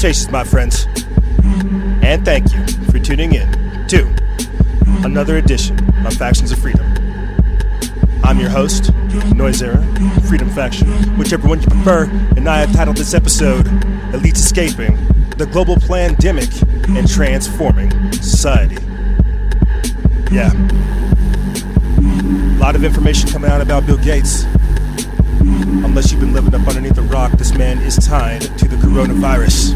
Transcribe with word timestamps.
Salutations, 0.00 0.32
my 0.32 0.44
friends, 0.44 0.86
and 2.02 2.24
thank 2.24 2.54
you 2.54 2.66
for 2.90 2.98
tuning 2.98 3.34
in 3.34 3.46
to 3.88 4.06
another 5.04 5.36
edition 5.36 5.78
of 6.06 6.14
Factions 6.14 6.50
of 6.50 6.58
Freedom. 6.58 6.86
I'm 8.24 8.40
your 8.40 8.48
host, 8.48 8.94
Noise 9.34 9.60
Era, 9.60 9.82
Freedom 10.26 10.48
Faction, 10.48 10.88
whichever 11.18 11.46
one 11.46 11.60
you 11.60 11.66
prefer, 11.66 12.04
and 12.34 12.48
I 12.48 12.60
have 12.60 12.72
titled 12.72 12.96
this 12.96 13.12
episode 13.12 13.66
Elites 14.14 14.36
Escaping 14.36 14.96
the 15.36 15.44
Global 15.44 15.76
Pandemic 15.76 16.48
and 16.88 17.06
Transforming 17.06 17.90
Society. 18.12 18.82
Yeah. 20.32 20.50
A 21.98 22.58
lot 22.58 22.74
of 22.74 22.84
information 22.84 23.28
coming 23.28 23.50
out 23.50 23.60
about 23.60 23.84
Bill 23.84 23.98
Gates. 23.98 24.46
Unless 25.40 26.10
you've 26.12 26.20
been 26.20 26.32
living 26.32 26.54
up 26.54 26.66
underneath 26.68 26.98
a 26.98 27.02
rock, 27.02 27.32
this 27.32 27.54
man 27.54 27.78
is 27.78 27.96
tied 27.96 28.42
to 28.42 28.68
the 28.68 28.76
coronavirus. 28.76 29.72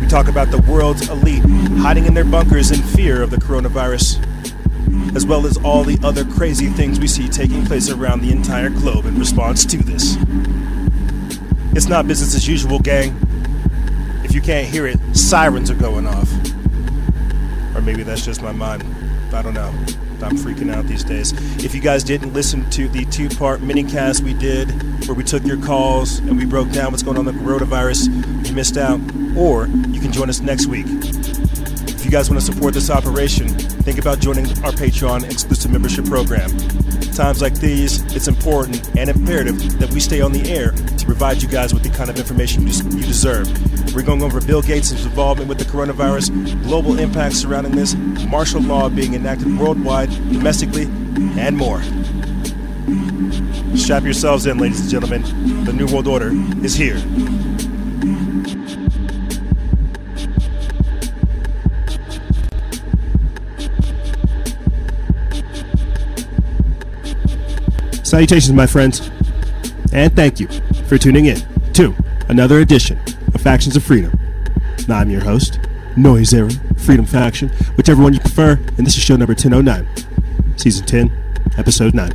We 0.00 0.06
talk 0.06 0.28
about 0.28 0.50
the 0.50 0.58
world's 0.70 1.08
elite 1.08 1.44
hiding 1.78 2.06
in 2.06 2.14
their 2.14 2.24
bunkers 2.24 2.70
in 2.70 2.80
fear 2.80 3.22
of 3.22 3.30
the 3.30 3.36
coronavirus, 3.36 4.18
as 5.14 5.24
well 5.24 5.46
as 5.46 5.56
all 5.58 5.84
the 5.84 5.98
other 6.02 6.24
crazy 6.24 6.66
things 6.66 6.98
we 6.98 7.06
see 7.06 7.28
taking 7.28 7.64
place 7.64 7.88
around 7.88 8.20
the 8.20 8.32
entire 8.32 8.70
globe 8.70 9.06
in 9.06 9.18
response 9.18 9.64
to 9.66 9.76
this. 9.78 10.16
It's 11.76 11.86
not 11.86 12.08
business 12.08 12.34
as 12.34 12.48
usual, 12.48 12.80
gang. 12.80 13.16
If 14.24 14.34
you 14.34 14.40
can't 14.40 14.66
hear 14.66 14.86
it, 14.86 14.98
sirens 15.14 15.70
are 15.70 15.76
going 15.76 16.06
off. 16.06 16.30
Or 17.74 17.80
maybe 17.80 18.02
that's 18.02 18.24
just 18.24 18.42
my 18.42 18.52
mind. 18.52 18.84
I 19.32 19.42
don't 19.42 19.54
know. 19.54 19.72
I'm 20.22 20.36
freaking 20.36 20.72
out 20.74 20.86
these 20.86 21.04
days. 21.04 21.32
If 21.64 21.74
you 21.74 21.80
guys 21.80 22.04
didn't 22.04 22.32
listen 22.32 22.68
to 22.70 22.88
the 22.88 23.04
two 23.06 23.28
part 23.28 23.60
mini 23.60 23.84
cast 23.84 24.22
we 24.22 24.34
did, 24.34 24.68
where 25.06 25.14
we 25.14 25.24
took 25.24 25.44
your 25.44 25.60
calls 25.62 26.18
and 26.18 26.36
we 26.36 26.44
broke 26.44 26.70
down 26.70 26.90
what's 26.90 27.02
going 27.02 27.18
on 27.18 27.24
with 27.24 27.36
the 27.36 27.40
coronavirus, 27.42 28.46
you 28.46 28.54
missed 28.54 28.76
out. 28.76 29.00
Or 29.36 29.66
you 29.66 30.00
can 30.00 30.12
join 30.12 30.28
us 30.28 30.40
next 30.40 30.66
week. 30.66 30.86
If 30.88 32.04
you 32.04 32.10
guys 32.10 32.30
want 32.30 32.40
to 32.40 32.52
support 32.52 32.74
this 32.74 32.90
operation, 32.90 33.48
think 33.48 33.98
about 33.98 34.20
joining 34.20 34.46
our 34.64 34.72
Patreon 34.72 35.24
exclusive 35.24 35.70
membership 35.70 36.06
program. 36.06 36.50
Times 37.14 37.42
like 37.42 37.54
these, 37.54 38.00
it's 38.14 38.28
important 38.28 38.96
and 38.96 39.10
imperative 39.10 39.78
that 39.80 39.92
we 39.92 40.00
stay 40.00 40.20
on 40.20 40.32
the 40.32 40.50
air 40.50 40.70
to 40.70 41.04
provide 41.04 41.42
you 41.42 41.48
guys 41.48 41.74
with 41.74 41.82
the 41.82 41.90
kind 41.90 42.10
of 42.10 42.16
information 42.16 42.66
you 42.66 42.72
deserve. 43.02 43.48
We're 43.94 44.02
going 44.02 44.22
over 44.22 44.40
Bill 44.40 44.62
Gates' 44.62 44.92
involvement 44.92 45.48
with 45.48 45.58
the 45.58 45.64
coronavirus, 45.64 46.62
global 46.62 46.98
impacts 46.98 47.38
surrounding 47.38 47.72
this, 47.72 47.94
martial 48.28 48.60
law 48.60 48.88
being 48.88 49.14
enacted 49.14 49.58
worldwide, 49.58 50.10
domestically, 50.10 50.84
and 51.38 51.56
more. 51.56 51.82
Strap 53.76 54.04
yourselves 54.04 54.46
in, 54.46 54.58
ladies 54.58 54.80
and 54.80 54.90
gentlemen. 54.90 55.64
The 55.64 55.72
New 55.72 55.86
World 55.86 56.06
Order 56.06 56.30
is 56.64 56.74
here. 56.74 56.96
Salutations, 68.08 68.54
my 68.54 68.66
friends, 68.66 69.10
and 69.92 70.16
thank 70.16 70.40
you 70.40 70.48
for 70.86 70.96
tuning 70.96 71.26
in 71.26 71.36
to 71.74 71.94
another 72.30 72.60
edition 72.60 72.98
of 73.34 73.42
Factions 73.42 73.76
of 73.76 73.84
Freedom. 73.84 74.18
Now, 74.88 75.00
I'm 75.00 75.10
your 75.10 75.20
host, 75.20 75.60
Noise 75.94 76.32
Era, 76.32 76.48
Freedom 76.78 77.04
Faction, 77.04 77.50
whichever 77.76 78.02
one 78.02 78.14
you 78.14 78.20
prefer, 78.20 78.52
and 78.78 78.86
this 78.86 78.96
is 78.96 79.02
show 79.02 79.16
number 79.16 79.34
1009, 79.34 79.86
season 80.56 80.86
10, 80.86 81.12
episode 81.58 81.92
9. 81.92 82.10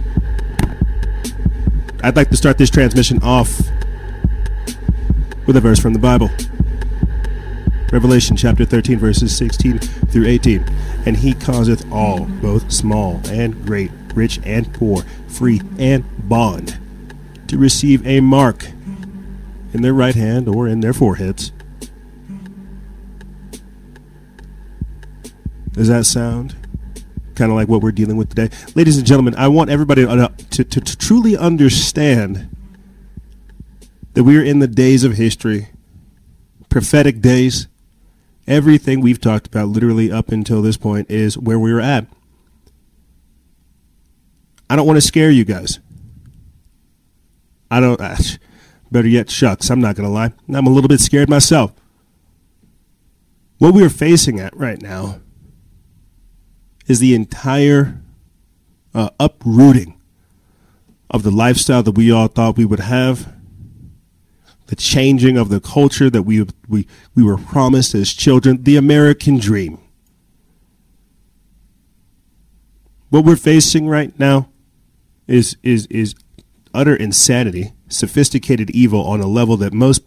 I'd 2.03 2.15
like 2.15 2.31
to 2.31 2.37
start 2.37 2.57
this 2.57 2.71
transmission 2.71 3.21
off 3.21 3.61
with 5.45 5.55
a 5.55 5.61
verse 5.61 5.79
from 5.79 5.93
the 5.93 5.99
Bible. 5.99 6.31
Revelation 7.91 8.35
chapter 8.35 8.65
13, 8.65 8.97
verses 8.97 9.37
16 9.37 9.77
through 9.77 10.25
18. 10.25 10.65
And 11.05 11.17
he 11.17 11.35
causeth 11.35 11.85
all, 11.91 12.25
both 12.25 12.71
small 12.71 13.21
and 13.25 13.63
great, 13.63 13.91
rich 14.15 14.39
and 14.43 14.73
poor, 14.73 15.03
free 15.27 15.61
and 15.77 16.05
bond, 16.27 16.79
to 17.47 17.57
receive 17.57 18.05
a 18.05 18.19
mark 18.19 18.67
in 19.73 19.81
their 19.81 19.93
right 19.93 20.15
hand 20.15 20.47
or 20.47 20.67
in 20.67 20.79
their 20.79 20.93
foreheads. 20.93 21.51
Does 25.73 25.87
that 25.87 26.05
sound 26.05 26.55
kind 27.35 27.51
of 27.51 27.55
like 27.57 27.67
what 27.67 27.81
we're 27.81 27.91
dealing 27.91 28.15
with 28.15 28.29
today? 28.29 28.55
Ladies 28.75 28.97
and 28.97 29.07
gentlemen, 29.07 29.33
I 29.35 29.47
want 29.47 29.71
everybody 29.71 30.03
to, 30.03 30.09
uh, 30.09 30.27
to, 30.51 30.63
to, 30.63 30.79
to 30.79 30.97
truly 30.97 31.35
understand 31.35 32.55
that 34.13 34.23
we 34.23 34.37
are 34.37 34.43
in 34.43 34.59
the 34.59 34.67
days 34.67 35.03
of 35.03 35.13
history, 35.13 35.69
prophetic 36.69 37.21
days. 37.21 37.67
Everything 38.45 39.01
we've 39.01 39.21
talked 39.21 39.47
about, 39.47 39.69
literally 39.69 40.11
up 40.11 40.29
until 40.29 40.61
this 40.61 40.77
point, 40.77 41.09
is 41.09 41.37
where 41.37 41.57
we 41.57 41.71
are 41.71 41.79
at. 41.79 42.05
I 44.73 44.75
don't 44.75 44.87
want 44.87 44.97
to 44.97 45.01
scare 45.01 45.29
you 45.29 45.45
guys. 45.45 45.77
I 47.69 47.79
don't. 47.79 48.01
Uh, 48.01 48.15
better 48.91 49.07
yet, 49.07 49.29
shucks. 49.29 49.69
I'm 49.69 49.79
not 49.79 49.95
going 49.95 50.09
to 50.09 50.11
lie. 50.11 50.33
I'm 50.51 50.65
a 50.65 50.71
little 50.71 50.87
bit 50.87 50.99
scared 50.99 51.29
myself. 51.29 51.73
What 53.59 53.75
we 53.75 53.85
are 53.85 53.89
facing 53.89 54.39
at 54.39 54.57
right 54.57 54.81
now 54.81 55.21
is 56.87 56.99
the 56.99 57.13
entire 57.13 58.01
uh, 58.95 59.11
uprooting 59.19 60.01
of 61.07 61.21
the 61.21 61.29
lifestyle 61.29 61.83
that 61.83 61.91
we 61.91 62.11
all 62.11 62.25
thought 62.25 62.57
we 62.57 62.65
would 62.65 62.79
have, 62.79 63.31
the 64.65 64.75
changing 64.75 65.37
of 65.37 65.49
the 65.49 65.59
culture 65.59 66.09
that 66.09 66.23
we 66.23 66.47
we 66.67 66.87
we 67.13 67.21
were 67.21 67.37
promised 67.37 67.93
as 67.93 68.11
children, 68.11 68.63
the 68.63 68.77
American 68.77 69.37
dream. 69.37 69.77
What 73.11 73.23
we're 73.23 73.35
facing 73.35 73.87
right 73.87 74.17
now 74.17 74.49
is 75.27 75.57
is 75.63 75.85
is 75.87 76.15
utter 76.73 76.95
insanity, 76.95 77.73
sophisticated 77.87 78.69
evil 78.71 79.05
on 79.05 79.21
a 79.21 79.27
level 79.27 79.57
that 79.57 79.73
most 79.73 80.03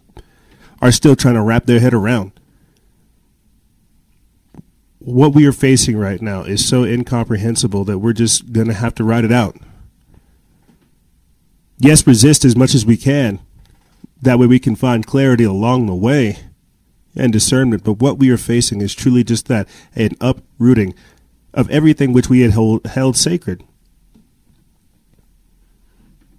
are 0.81 0.91
still 0.91 1.15
trying 1.15 1.35
to 1.35 1.41
wrap 1.41 1.65
their 1.65 1.79
head 1.79 1.93
around. 1.93 2.31
What 4.99 5.33
we 5.33 5.45
are 5.45 5.53
facing 5.53 5.97
right 5.97 6.21
now 6.21 6.43
is 6.43 6.67
so 6.67 6.83
incomprehensible 6.83 7.85
that 7.85 7.99
we're 7.99 8.13
just 8.13 8.51
going 8.51 8.67
to 8.67 8.73
have 8.73 8.93
to 8.95 9.03
ride 9.03 9.23
it 9.23 9.31
out. 9.31 9.55
Yes, 11.77 12.05
resist 12.05 12.43
as 12.43 12.55
much 12.55 12.75
as 12.75 12.85
we 12.85 12.97
can. 12.97 13.39
That 14.21 14.39
way 14.39 14.47
we 14.47 14.59
can 14.59 14.75
find 14.75 15.05
clarity 15.05 15.43
along 15.43 15.85
the 15.85 15.95
way 15.95 16.39
and 17.15 17.31
discernment. 17.31 17.83
But 17.83 17.93
what 17.93 18.17
we 18.17 18.29
are 18.31 18.37
facing 18.37 18.81
is 18.81 18.95
truly 18.95 19.23
just 19.23 19.47
that 19.47 19.67
an 19.95 20.11
uprooting 20.19 20.93
of 21.53 21.69
everything 21.69 22.13
which 22.13 22.29
we 22.29 22.41
had 22.41 22.51
hold, 22.51 22.85
held 22.87 23.15
sacred. 23.15 23.63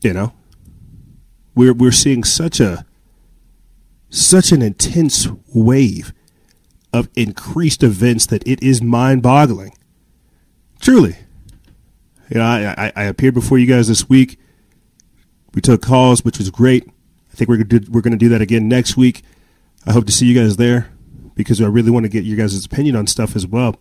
You 0.01 0.13
know, 0.13 0.33
we're 1.55 1.73
we're 1.75 1.93
seeing 1.93 2.25
such 2.25 2.61
a 2.61 2.85
such 4.11 4.53
an 4.53 4.63
intense 4.63 5.27
wave 5.53 6.13
of 6.93 7.09
increased 7.15 7.83
events 7.83 8.27
that 8.27 8.47
it 8.47 8.63
is 8.63 8.81
mind-boggling. 8.81 9.75
Truly, 10.81 11.17
you 12.31 12.39
know, 12.39 12.45
I, 12.45 12.75
I, 12.87 12.93
I 12.97 13.05
appeared 13.05 13.35
before 13.35 13.59
you 13.59 13.67
guys 13.67 13.89
this 13.89 14.09
week. 14.09 14.39
We 15.55 15.61
took 15.61 15.83
calls, 15.83 16.25
which 16.25 16.39
was 16.39 16.51
great. 16.51 16.89
I 17.33 17.37
think 17.37 17.49
we're 17.49 17.65
do, 17.65 17.81
we're 17.91 18.01
going 18.01 18.13
to 18.13 18.19
do 18.19 18.29
that 18.31 18.41
again 18.41 18.69
next 18.69 18.97
week. 18.97 19.23
I 19.87 19.93
hope 19.93 20.07
to 20.07 20.13
see 20.13 20.27
you 20.27 20.41
guys 20.41 20.57
there 20.57 20.91
because 21.35 21.61
I 21.61 21.67
really 21.67 21.91
want 21.91 22.05
to 22.05 22.09
get 22.09 22.25
your 22.25 22.37
guys' 22.37 22.65
opinion 22.65 22.97
on 22.97 23.07
stuff 23.07 23.35
as 23.35 23.47
well. 23.47 23.77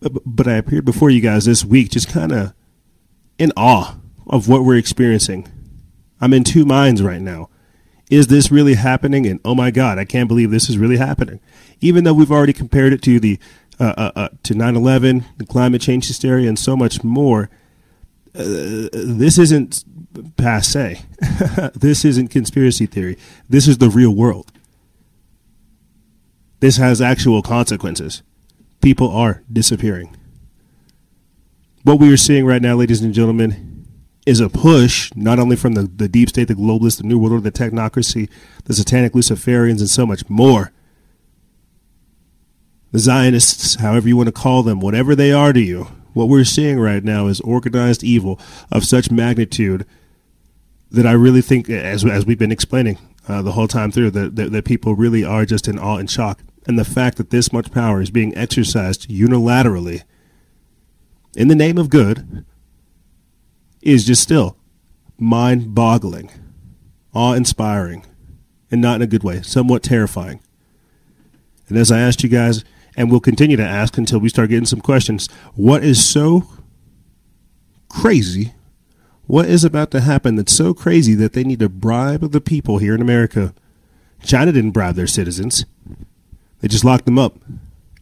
But, 0.00 0.22
but 0.24 0.48
I 0.48 0.54
appeared 0.54 0.84
before 0.84 1.10
you 1.10 1.20
guys 1.20 1.44
this 1.44 1.64
week, 1.64 1.90
just 1.90 2.08
kind 2.08 2.32
of 2.32 2.54
in 3.38 3.52
awe 3.56 3.96
of 4.26 4.48
what 4.48 4.64
we're 4.64 4.76
experiencing. 4.76 5.48
I'm 6.20 6.32
in 6.32 6.44
two 6.44 6.64
minds 6.64 7.02
right 7.02 7.20
now. 7.20 7.50
Is 8.10 8.26
this 8.28 8.50
really 8.50 8.74
happening? 8.74 9.26
And 9.26 9.40
oh 9.44 9.54
my 9.54 9.70
God, 9.70 9.98
I 9.98 10.04
can't 10.04 10.28
believe 10.28 10.50
this 10.50 10.68
is 10.68 10.78
really 10.78 10.98
happening. 10.98 11.40
Even 11.80 12.04
though 12.04 12.12
we've 12.12 12.30
already 12.30 12.52
compared 12.52 12.92
it 12.92 13.02
to 13.02 13.18
the 13.18 13.38
uh, 13.80 13.94
uh, 13.96 14.12
uh, 14.14 14.28
to 14.44 14.54
9/11, 14.54 15.24
the 15.36 15.46
climate 15.46 15.80
change 15.80 16.06
hysteria, 16.06 16.48
and 16.48 16.58
so 16.58 16.76
much 16.76 17.02
more. 17.02 17.50
Uh, 18.36 18.88
this 18.92 19.38
isn't 19.38 19.84
passe. 20.36 21.00
this 21.74 22.04
isn't 22.04 22.28
conspiracy 22.28 22.86
theory. 22.86 23.16
This 23.48 23.66
is 23.66 23.78
the 23.78 23.90
real 23.90 24.14
world. 24.14 24.52
This 26.60 26.76
has 26.76 27.00
actual 27.00 27.42
consequences. 27.42 28.22
People 28.80 29.10
are 29.10 29.42
disappearing. 29.52 30.16
What 31.82 31.98
we 31.98 32.12
are 32.12 32.16
seeing 32.16 32.46
right 32.46 32.62
now, 32.62 32.74
ladies 32.76 33.02
and 33.02 33.12
gentlemen, 33.12 33.73
is 34.26 34.40
a 34.40 34.48
push 34.48 35.12
not 35.14 35.38
only 35.38 35.56
from 35.56 35.74
the, 35.74 35.82
the 35.82 36.08
deep 36.08 36.30
state, 36.30 36.48
the 36.48 36.54
globalists, 36.54 36.98
the 36.98 37.04
new 37.04 37.18
world 37.18 37.32
order, 37.32 37.50
the 37.50 37.52
technocracy, 37.52 38.28
the 38.64 38.74
satanic 38.74 39.12
Luciferians, 39.12 39.80
and 39.80 39.90
so 39.90 40.06
much 40.06 40.28
more. 40.28 40.72
The 42.92 43.00
Zionists, 43.00 43.76
however 43.76 44.08
you 44.08 44.16
want 44.16 44.28
to 44.28 44.32
call 44.32 44.62
them, 44.62 44.80
whatever 44.80 45.14
they 45.14 45.32
are 45.32 45.52
to 45.52 45.60
you, 45.60 45.88
what 46.12 46.28
we're 46.28 46.44
seeing 46.44 46.78
right 46.78 47.02
now 47.02 47.26
is 47.26 47.40
organized 47.40 48.04
evil 48.04 48.40
of 48.70 48.84
such 48.84 49.10
magnitude 49.10 49.84
that 50.90 51.06
I 51.06 51.12
really 51.12 51.42
think, 51.42 51.68
as 51.68 52.04
as 52.04 52.24
we've 52.24 52.38
been 52.38 52.52
explaining, 52.52 52.98
uh, 53.28 53.42
the 53.42 53.52
whole 53.52 53.66
time 53.66 53.90
through 53.90 54.12
that, 54.12 54.36
that, 54.36 54.52
that 54.52 54.64
people 54.64 54.94
really 54.94 55.24
are 55.24 55.44
just 55.44 55.66
in 55.66 55.78
awe 55.78 55.96
and 55.96 56.08
shock. 56.08 56.40
And 56.66 56.78
the 56.78 56.84
fact 56.84 57.18
that 57.18 57.30
this 57.30 57.52
much 57.52 57.72
power 57.72 58.00
is 58.00 58.10
being 58.10 58.34
exercised 58.36 59.08
unilaterally 59.10 60.04
in 61.36 61.48
the 61.48 61.54
name 61.54 61.78
of 61.78 61.90
good 61.90 62.44
is 63.84 64.04
just 64.04 64.22
still 64.22 64.56
mind 65.18 65.74
boggling, 65.74 66.30
awe 67.12 67.34
inspiring, 67.34 68.04
and 68.70 68.80
not 68.80 68.96
in 68.96 69.02
a 69.02 69.06
good 69.06 69.22
way, 69.22 69.42
somewhat 69.42 69.82
terrifying. 69.82 70.40
And 71.68 71.78
as 71.78 71.92
I 71.92 72.00
asked 72.00 72.22
you 72.22 72.28
guys, 72.28 72.64
and 72.96 73.10
we'll 73.10 73.20
continue 73.20 73.56
to 73.56 73.62
ask 73.62 73.96
until 73.98 74.18
we 74.18 74.28
start 74.28 74.50
getting 74.50 74.66
some 74.66 74.80
questions, 74.80 75.28
what 75.54 75.82
is 75.82 76.04
so 76.04 76.48
crazy? 77.88 78.54
What 79.26 79.46
is 79.46 79.64
about 79.64 79.90
to 79.92 80.00
happen 80.00 80.36
that's 80.36 80.52
so 80.52 80.74
crazy 80.74 81.14
that 81.14 81.32
they 81.32 81.44
need 81.44 81.60
to 81.60 81.68
bribe 81.68 82.32
the 82.32 82.40
people 82.40 82.78
here 82.78 82.94
in 82.94 83.00
America? 83.00 83.54
China 84.22 84.52
didn't 84.52 84.72
bribe 84.72 84.94
their 84.94 85.06
citizens. 85.06 85.64
They 86.60 86.68
just 86.68 86.84
locked 86.84 87.04
them 87.04 87.18
up. 87.18 87.38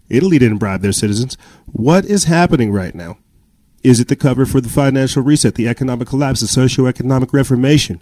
Italy 0.09 0.39
didn't 0.39 0.59
bribe 0.59 0.83
their 0.83 0.93
citizens. 0.93 1.37
What 1.67 2.05
is 2.05 2.25
happening 2.25 2.73
right 2.73 2.95
now? 2.95 3.19
Is 3.83 3.99
it 3.99 4.09
the 4.09 4.17
cover 4.17 4.47
for 4.47 4.61
the 4.61 4.69
financial 4.69 5.23
reset, 5.23 5.57
the 5.57 5.69
economic 5.69 6.09
collapse, 6.09 6.41
the 6.41 6.47
socio-economic 6.47 7.33
reformation? 7.33 8.01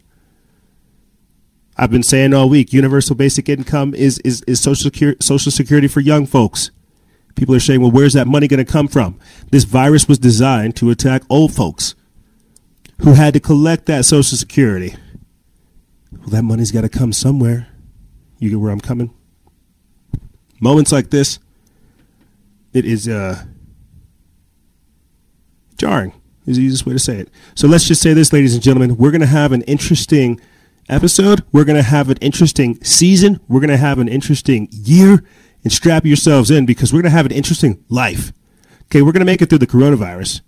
I've 1.76 1.90
been 1.90 2.02
saying 2.02 2.34
all 2.34 2.48
week, 2.48 2.72
universal 2.72 3.16
basic 3.16 3.48
income 3.48 3.94
is 3.94 4.18
is, 4.18 4.42
is 4.42 4.60
social 4.60 4.84
security, 4.84 5.18
social 5.22 5.50
security 5.50 5.88
for 5.88 6.00
young 6.00 6.26
folks. 6.26 6.70
People 7.34 7.54
are 7.54 7.60
saying, 7.60 7.80
well, 7.80 7.90
where's 7.90 8.12
that 8.12 8.26
money 8.26 8.48
going 8.48 8.64
to 8.64 8.70
come 8.70 8.88
from? 8.88 9.18
This 9.50 9.64
virus 9.64 10.06
was 10.06 10.18
designed 10.18 10.76
to 10.76 10.90
attack 10.90 11.22
old 11.30 11.54
folks 11.54 11.94
who 13.02 13.14
had 13.14 13.32
to 13.32 13.40
collect 13.40 13.86
that 13.86 14.04
social 14.04 14.36
security. 14.36 14.94
Well, 16.12 16.28
that 16.28 16.42
money's 16.42 16.70
got 16.70 16.82
to 16.82 16.90
come 16.90 17.14
somewhere. 17.14 17.68
You 18.38 18.50
get 18.50 18.60
where 18.60 18.70
I'm 18.70 18.80
coming? 18.80 19.14
Moments 20.60 20.92
like 20.92 21.08
this, 21.08 21.38
it 22.74 22.84
is 22.84 23.08
uh, 23.08 23.44
jarring, 25.80 26.12
is 26.46 26.58
the 26.58 26.62
easiest 26.62 26.86
way 26.86 26.92
to 26.92 26.98
say 26.98 27.18
it. 27.18 27.30
So 27.54 27.66
let's 27.66 27.88
just 27.88 28.02
say 28.02 28.12
this, 28.12 28.32
ladies 28.32 28.54
and 28.54 28.62
gentlemen. 28.62 28.96
We're 28.96 29.10
going 29.10 29.22
to 29.22 29.26
have 29.26 29.52
an 29.52 29.62
interesting 29.62 30.38
episode. 30.90 31.42
We're 31.52 31.64
going 31.64 31.78
to 31.78 31.82
have 31.82 32.10
an 32.10 32.18
interesting 32.20 32.82
season. 32.84 33.40
We're 33.48 33.60
going 33.60 33.70
to 33.70 33.76
have 33.78 33.98
an 33.98 34.08
interesting 34.08 34.68
year. 34.70 35.24
And 35.62 35.72
strap 35.72 36.06
yourselves 36.06 36.50
in 36.50 36.64
because 36.64 36.92
we're 36.92 37.02
going 37.02 37.12
to 37.12 37.16
have 37.16 37.26
an 37.26 37.32
interesting 37.32 37.84
life. 37.88 38.32
Okay, 38.84 39.02
we're 39.02 39.12
going 39.12 39.20
to 39.20 39.26
make 39.26 39.42
it 39.42 39.50
through 39.50 39.58
the 39.58 39.66
coronavirus. 39.66 40.40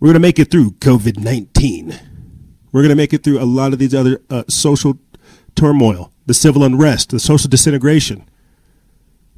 We're 0.00 0.08
going 0.08 0.14
to 0.14 0.20
make 0.20 0.38
it 0.38 0.50
through 0.50 0.72
COVID 0.72 1.18
19. 1.18 1.98
We're 2.72 2.82
going 2.82 2.90
to 2.90 2.96
make 2.96 3.12
it 3.12 3.22
through 3.22 3.40
a 3.40 3.44
lot 3.44 3.72
of 3.72 3.78
these 3.78 3.94
other 3.94 4.22
uh, 4.28 4.44
social 4.48 4.98
turmoil, 5.54 6.12
the 6.26 6.34
civil 6.34 6.64
unrest, 6.64 7.10
the 7.10 7.20
social 7.20 7.48
disintegration. 7.48 8.28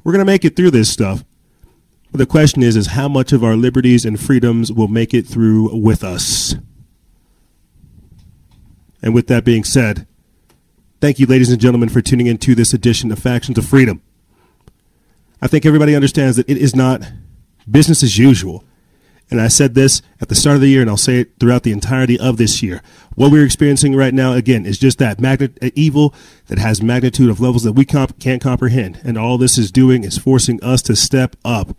We're 0.03 0.13
going 0.13 0.25
to 0.25 0.31
make 0.31 0.45
it 0.45 0.55
through 0.55 0.71
this 0.71 0.89
stuff. 0.89 1.23
The 2.13 2.27
question 2.27 2.61
is, 2.61 2.75
is 2.75 2.87
how 2.87 3.07
much 3.07 3.33
of 3.33 3.43
our 3.43 3.55
liberties 3.55 4.05
and 4.05 4.19
freedoms 4.19 4.71
will 4.71 4.87
make 4.87 5.15
it 5.15 5.25
through 5.25 5.75
with 5.75 6.03
us? 6.03 6.53
And 9.01 9.15
with 9.15 9.25
that 9.27 9.43
being 9.43 9.63
said, 9.63 10.05
thank 11.01 11.17
you, 11.17 11.25
ladies 11.25 11.49
and 11.49 11.59
gentlemen, 11.59 11.89
for 11.89 12.01
tuning 12.01 12.27
in 12.27 12.37
to 12.37 12.53
this 12.53 12.71
edition 12.71 13.11
of 13.11 13.17
Factions 13.17 13.57
of 13.57 13.65
Freedom. 13.65 13.99
I 15.41 15.47
think 15.47 15.65
everybody 15.65 15.95
understands 15.95 16.37
that 16.37 16.47
it 16.47 16.57
is 16.57 16.75
not 16.75 17.01
business 17.69 18.03
as 18.03 18.19
usual. 18.19 18.63
And 19.31 19.41
I 19.41 19.47
said 19.47 19.73
this 19.73 20.03
at 20.21 20.29
the 20.29 20.35
start 20.35 20.55
of 20.55 20.61
the 20.61 20.67
year, 20.67 20.81
and 20.81 20.91
I'll 20.91 20.97
say 20.97 21.21
it 21.21 21.31
throughout 21.39 21.63
the 21.63 21.71
entirety 21.71 22.19
of 22.19 22.37
this 22.37 22.61
year. 22.61 22.83
What 23.15 23.31
we're 23.31 23.43
experiencing 23.43 23.95
right 23.95 24.13
now, 24.13 24.33
again, 24.33 24.67
is 24.67 24.77
just 24.77 24.99
that 24.99 25.17
uh, 25.19 25.69
evil 25.73 26.13
that 26.45 26.59
has 26.59 26.83
magnitude 26.83 27.31
of 27.31 27.41
levels 27.41 27.63
that 27.63 27.73
we 27.73 27.85
comp- 27.85 28.19
can't 28.19 28.41
comprehend. 28.41 29.01
And 29.03 29.17
all 29.17 29.39
this 29.39 29.57
is 29.57 29.71
doing 29.71 30.03
is 30.03 30.19
forcing 30.19 30.63
us 30.63 30.83
to 30.83 30.95
step 30.95 31.35
up. 31.43 31.75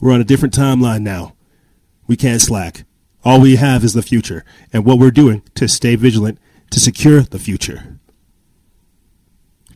We're 0.00 0.12
on 0.12 0.20
a 0.20 0.24
different 0.24 0.54
timeline 0.54 1.02
now. 1.02 1.34
We 2.06 2.16
can't 2.16 2.40
slack. 2.40 2.84
All 3.24 3.40
we 3.40 3.56
have 3.56 3.84
is 3.84 3.94
the 3.94 4.02
future, 4.02 4.44
and 4.72 4.84
what 4.84 4.98
we're 4.98 5.10
doing 5.10 5.42
to 5.54 5.66
stay 5.66 5.96
vigilant 5.96 6.38
to 6.70 6.80
secure 6.80 7.22
the 7.22 7.38
future. 7.38 7.98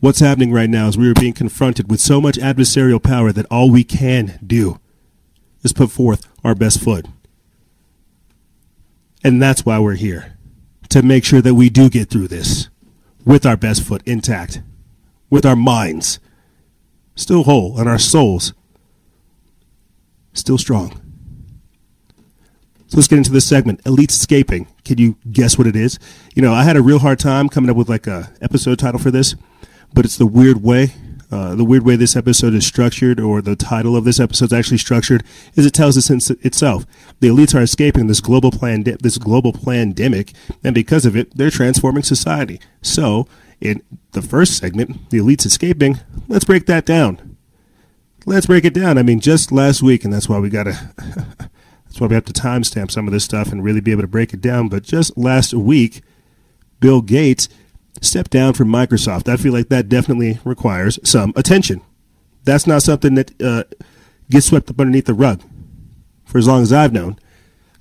What's 0.01 0.19
happening 0.19 0.51
right 0.53 0.69
now 0.69 0.87
is 0.87 0.97
we 0.97 1.09
are 1.09 1.15
being 1.15 1.33
confronted 1.33 1.89
with 1.89 1.99
so 1.99 2.21
much 2.21 2.35
adversarial 2.35 3.01
power 3.01 3.31
that 3.31 3.47
all 3.47 3.69
we 3.69 3.83
can 3.83 4.39
do 4.45 4.79
is 5.63 5.73
put 5.73 5.91
forth 5.91 6.27
our 6.43 6.55
best 6.55 6.81
foot. 6.81 7.05
And 9.23 9.41
that's 9.41 9.65
why 9.65 9.79
we're 9.79 9.95
here 9.95 10.37
to 10.89 11.01
make 11.01 11.25
sure 11.25 11.41
that 11.41 11.55
we 11.55 11.69
do 11.69 11.89
get 11.89 12.09
through 12.09 12.29
this 12.29 12.69
with 13.25 13.45
our 13.45 13.57
best 13.57 13.83
foot 13.83 14.01
intact, 14.05 14.61
with 15.29 15.45
our 15.45 15.55
minds 15.55 16.19
still 17.15 17.43
whole, 17.43 17.77
and 17.77 17.89
our 17.89 17.99
souls 17.99 18.53
still 20.33 20.57
strong. 20.57 21.01
So 22.87 22.97
let's 22.97 23.07
get 23.07 23.17
into 23.17 23.31
this 23.31 23.45
segment. 23.45 23.83
Elites 23.83 24.11
escaping. 24.11 24.67
Can 24.83 24.97
you 24.97 25.15
guess 25.31 25.57
what 25.57 25.67
it 25.67 25.75
is? 25.75 25.99
You 26.33 26.41
know, 26.41 26.53
I 26.53 26.63
had 26.63 26.75
a 26.75 26.81
real 26.81 26.99
hard 26.99 27.19
time 27.19 27.47
coming 27.47 27.69
up 27.69 27.77
with 27.77 27.87
like 27.87 28.07
a 28.07 28.33
episode 28.41 28.79
title 28.79 28.99
for 28.99 29.11
this 29.11 29.35
but 29.93 30.05
it's 30.05 30.17
the 30.17 30.25
weird 30.25 30.63
way. 30.63 30.93
Uh, 31.31 31.53
the 31.53 31.63
weird 31.63 31.85
way 31.85 31.95
this 31.95 32.15
episode 32.15 32.55
is 32.55 32.65
structured, 32.65 33.19
or 33.19 33.39
the 33.39 33.55
title 33.55 33.95
of 33.95 34.03
this 34.03 34.19
episode 34.19 34.45
is 34.45 34.53
actually 34.53 34.79
structured, 34.79 35.23
is 35.53 35.63
it 35.63 35.73
tells 35.73 35.95
us 35.95 36.09
in 36.09 36.19
itself. 36.41 36.87
The 37.19 37.27
elites 37.27 37.53
are 37.53 37.61
escaping 37.61 38.07
this 38.07 38.19
global 38.19 38.49
plan, 38.49 38.83
this 38.83 39.19
global 39.19 39.53
pandemic, 39.53 40.33
and 40.63 40.73
because 40.73 41.05
of 41.05 41.15
it, 41.15 41.37
they're 41.37 41.51
transforming 41.51 42.01
society. 42.01 42.59
So, 42.81 43.27
in 43.61 43.83
the 44.13 44.23
first 44.23 44.57
segment, 44.57 45.11
the 45.11 45.19
elites 45.19 45.45
escaping, 45.45 45.99
let's 46.27 46.45
break 46.45 46.65
that 46.65 46.85
down. 46.85 47.37
Let's 48.29 48.45
break 48.45 48.63
it 48.63 48.75
down. 48.75 48.99
I 48.99 49.01
mean, 49.01 49.19
just 49.19 49.51
last 49.51 49.81
week, 49.81 50.03
and 50.03 50.13
that's 50.13 50.29
why 50.29 50.37
we 50.37 50.51
gotta, 50.51 50.93
that's 50.97 51.99
why 51.99 52.05
we 52.05 52.13
have 52.13 52.25
to 52.25 52.31
timestamp 52.31 52.91
some 52.91 53.07
of 53.07 53.11
this 53.11 53.23
stuff 53.23 53.51
and 53.51 53.63
really 53.63 53.81
be 53.81 53.89
able 53.89 54.03
to 54.03 54.07
break 54.07 54.35
it 54.35 54.39
down. 54.39 54.69
But 54.69 54.83
just 54.83 55.17
last 55.17 55.51
week, 55.51 56.03
Bill 56.79 57.01
Gates 57.01 57.49
stepped 58.01 58.29
down 58.29 58.53
from 58.53 58.67
Microsoft. 58.67 59.27
I 59.27 59.35
feel 59.35 59.51
like 59.51 59.69
that 59.69 59.89
definitely 59.89 60.39
requires 60.43 60.99
some 61.03 61.33
attention. 61.35 61.81
That's 62.43 62.67
not 62.67 62.83
something 62.83 63.15
that 63.15 63.41
uh, 63.41 63.63
gets 64.29 64.45
swept 64.45 64.69
up 64.69 64.79
underneath 64.79 65.07
the 65.07 65.15
rug. 65.15 65.41
For 66.25 66.37
as 66.37 66.47
long 66.47 66.61
as 66.61 66.71
I've 66.71 66.93
known, 66.93 67.17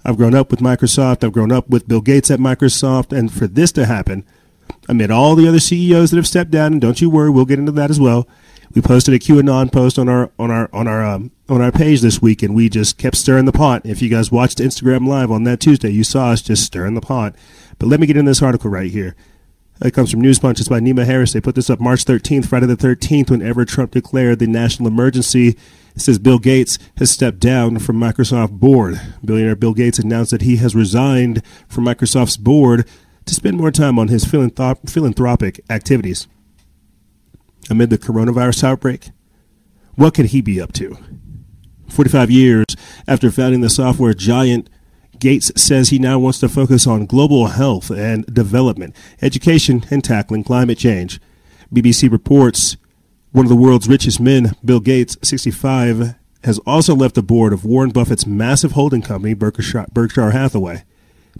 I've 0.02 0.16
grown 0.16 0.34
up 0.34 0.50
with 0.50 0.60
Microsoft. 0.60 1.24
I've 1.24 1.34
grown 1.34 1.52
up 1.52 1.68
with 1.68 1.86
Bill 1.86 2.00
Gates 2.00 2.30
at 2.30 2.40
Microsoft, 2.40 3.14
and 3.14 3.30
for 3.30 3.46
this 3.46 3.70
to 3.72 3.84
happen, 3.84 4.24
amid 4.88 5.10
all 5.10 5.34
the 5.34 5.46
other 5.46 5.60
CEOs 5.60 6.10
that 6.10 6.16
have 6.16 6.26
stepped 6.26 6.50
down, 6.50 6.72
and 6.72 6.80
don't 6.80 7.02
you 7.02 7.10
worry, 7.10 7.28
we'll 7.28 7.44
get 7.44 7.58
into 7.58 7.72
that 7.72 7.90
as 7.90 8.00
well. 8.00 8.26
We 8.74 8.82
posted 8.82 9.14
a 9.14 9.18
QAnon 9.18 9.72
post 9.72 9.98
on 9.98 10.08
our 10.08 10.30
on 10.38 10.50
our 10.50 10.68
on 10.72 10.86
our 10.86 11.04
um, 11.04 11.30
on 11.48 11.62
our 11.62 11.72
page 11.72 12.00
this 12.00 12.20
week, 12.20 12.42
and 12.42 12.54
we 12.54 12.68
just 12.68 12.98
kept 12.98 13.16
stirring 13.16 13.46
the 13.46 13.52
pot. 13.52 13.82
If 13.84 14.02
you 14.02 14.08
guys 14.08 14.30
watched 14.30 14.58
Instagram 14.58 15.08
Live 15.08 15.30
on 15.30 15.44
that 15.44 15.60
Tuesday, 15.60 15.90
you 15.90 16.04
saw 16.04 16.30
us 16.30 16.42
just 16.42 16.64
stirring 16.64 16.94
the 16.94 17.00
pot. 17.00 17.34
But 17.78 17.88
let 17.88 18.00
me 18.00 18.06
get 18.06 18.16
in 18.16 18.26
this 18.26 18.42
article 18.42 18.70
right 18.70 18.90
here. 18.90 19.16
It 19.80 19.94
comes 19.94 20.10
from 20.10 20.20
News 20.20 20.40
Punch. 20.40 20.58
It's 20.58 20.68
by 20.68 20.80
Nima 20.80 21.06
Harris. 21.06 21.32
They 21.32 21.40
put 21.40 21.54
this 21.54 21.70
up 21.70 21.80
March 21.80 22.04
13th, 22.04 22.46
Friday 22.46 22.66
the 22.66 22.76
13th, 22.76 23.30
whenever 23.30 23.64
Trump 23.64 23.92
declared 23.92 24.40
the 24.40 24.48
national 24.48 24.88
emergency. 24.88 25.56
It 25.94 26.00
says 26.00 26.18
Bill 26.18 26.40
Gates 26.40 26.78
has 26.96 27.12
stepped 27.12 27.38
down 27.38 27.78
from 27.78 27.96
Microsoft 27.96 28.52
board. 28.52 29.00
Billionaire 29.24 29.56
Bill 29.56 29.74
Gates 29.74 30.00
announced 30.00 30.32
that 30.32 30.42
he 30.42 30.56
has 30.56 30.74
resigned 30.74 31.42
from 31.68 31.84
Microsoft's 31.84 32.36
board 32.36 32.88
to 33.24 33.34
spend 33.34 33.56
more 33.56 33.70
time 33.70 33.98
on 33.98 34.08
his 34.08 34.24
philanthrop- 34.24 34.90
philanthropic 34.90 35.60
activities. 35.70 36.26
Amid 37.70 37.90
the 37.90 37.98
coronavirus 37.98 38.64
outbreak, 38.64 39.10
what 39.94 40.14
could 40.14 40.26
he 40.26 40.40
be 40.40 40.60
up 40.60 40.72
to? 40.74 40.96
45 41.88 42.30
years 42.30 42.66
after 43.06 43.30
founding 43.30 43.60
the 43.60 43.70
software 43.70 44.14
giant 44.14 44.68
Gates 45.18 45.50
says 45.60 45.88
he 45.88 45.98
now 45.98 46.18
wants 46.18 46.38
to 46.40 46.48
focus 46.48 46.86
on 46.86 47.06
global 47.06 47.48
health 47.48 47.90
and 47.90 48.24
development, 48.32 48.94
education, 49.20 49.84
and 49.90 50.04
tackling 50.04 50.44
climate 50.44 50.78
change. 50.78 51.20
BBC 51.74 52.10
reports 52.10 52.76
one 53.32 53.44
of 53.44 53.50
the 53.50 53.56
world's 53.56 53.88
richest 53.88 54.20
men, 54.20 54.52
Bill 54.64 54.80
Gates, 54.80 55.16
65, 55.22 56.14
has 56.44 56.58
also 56.60 56.94
left 56.94 57.14
the 57.14 57.22
board 57.22 57.52
of 57.52 57.64
Warren 57.64 57.90
Buffett's 57.90 58.26
massive 58.26 58.72
holding 58.72 59.02
company, 59.02 59.34
Berkshire, 59.34 60.30
Hathaway. 60.30 60.84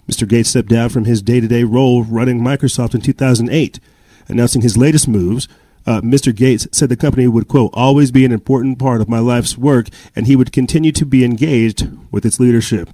Mr. 0.07 0.27
Gates 0.27 0.49
stepped 0.49 0.69
down 0.69 0.89
from 0.89 1.05
his 1.05 1.21
day 1.21 1.39
to 1.39 1.47
day 1.47 1.63
role 1.63 2.03
running 2.03 2.41
Microsoft 2.41 2.93
in 2.93 3.01
2008. 3.01 3.79
Announcing 4.27 4.61
his 4.61 4.77
latest 4.77 5.07
moves, 5.07 5.47
uh, 5.85 6.01
Mr. 6.01 6.35
Gates 6.35 6.67
said 6.71 6.89
the 6.89 6.95
company 6.95 7.27
would, 7.27 7.47
quote, 7.47 7.71
always 7.73 8.11
be 8.11 8.25
an 8.25 8.31
important 8.31 8.79
part 8.79 9.01
of 9.01 9.09
my 9.09 9.19
life's 9.19 9.57
work, 9.57 9.87
and 10.15 10.27
he 10.27 10.35
would 10.35 10.51
continue 10.51 10.91
to 10.91 11.05
be 11.05 11.23
engaged 11.23 11.87
with 12.11 12.25
its 12.25 12.39
leadership. 12.39 12.89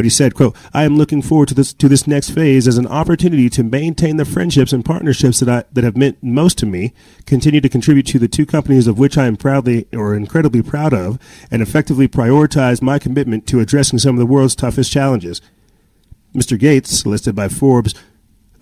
But 0.00 0.06
he 0.06 0.10
said, 0.10 0.34
quote, 0.34 0.56
I 0.72 0.84
am 0.84 0.96
looking 0.96 1.20
forward 1.20 1.48
to 1.48 1.54
this 1.54 1.74
to 1.74 1.86
this 1.86 2.06
next 2.06 2.30
phase 2.30 2.66
as 2.66 2.78
an 2.78 2.86
opportunity 2.86 3.50
to 3.50 3.62
maintain 3.62 4.16
the 4.16 4.24
friendships 4.24 4.72
and 4.72 4.82
partnerships 4.82 5.40
that 5.40 5.48
I 5.50 5.64
that 5.74 5.84
have 5.84 5.94
meant 5.94 6.22
most 6.22 6.56
to 6.58 6.66
me, 6.66 6.94
continue 7.26 7.60
to 7.60 7.68
contribute 7.68 8.06
to 8.06 8.18
the 8.18 8.26
two 8.26 8.46
companies 8.46 8.86
of 8.86 8.98
which 8.98 9.18
I 9.18 9.26
am 9.26 9.36
proudly 9.36 9.86
or 9.92 10.14
incredibly 10.14 10.62
proud 10.62 10.94
of, 10.94 11.18
and 11.50 11.60
effectively 11.60 12.08
prioritize 12.08 12.80
my 12.80 12.98
commitment 12.98 13.46
to 13.48 13.60
addressing 13.60 13.98
some 13.98 14.14
of 14.14 14.18
the 14.18 14.24
world's 14.24 14.54
toughest 14.54 14.90
challenges. 14.90 15.42
Mr. 16.34 16.58
Gates, 16.58 17.04
listed 17.04 17.34
by 17.34 17.48
Forbes, 17.48 17.94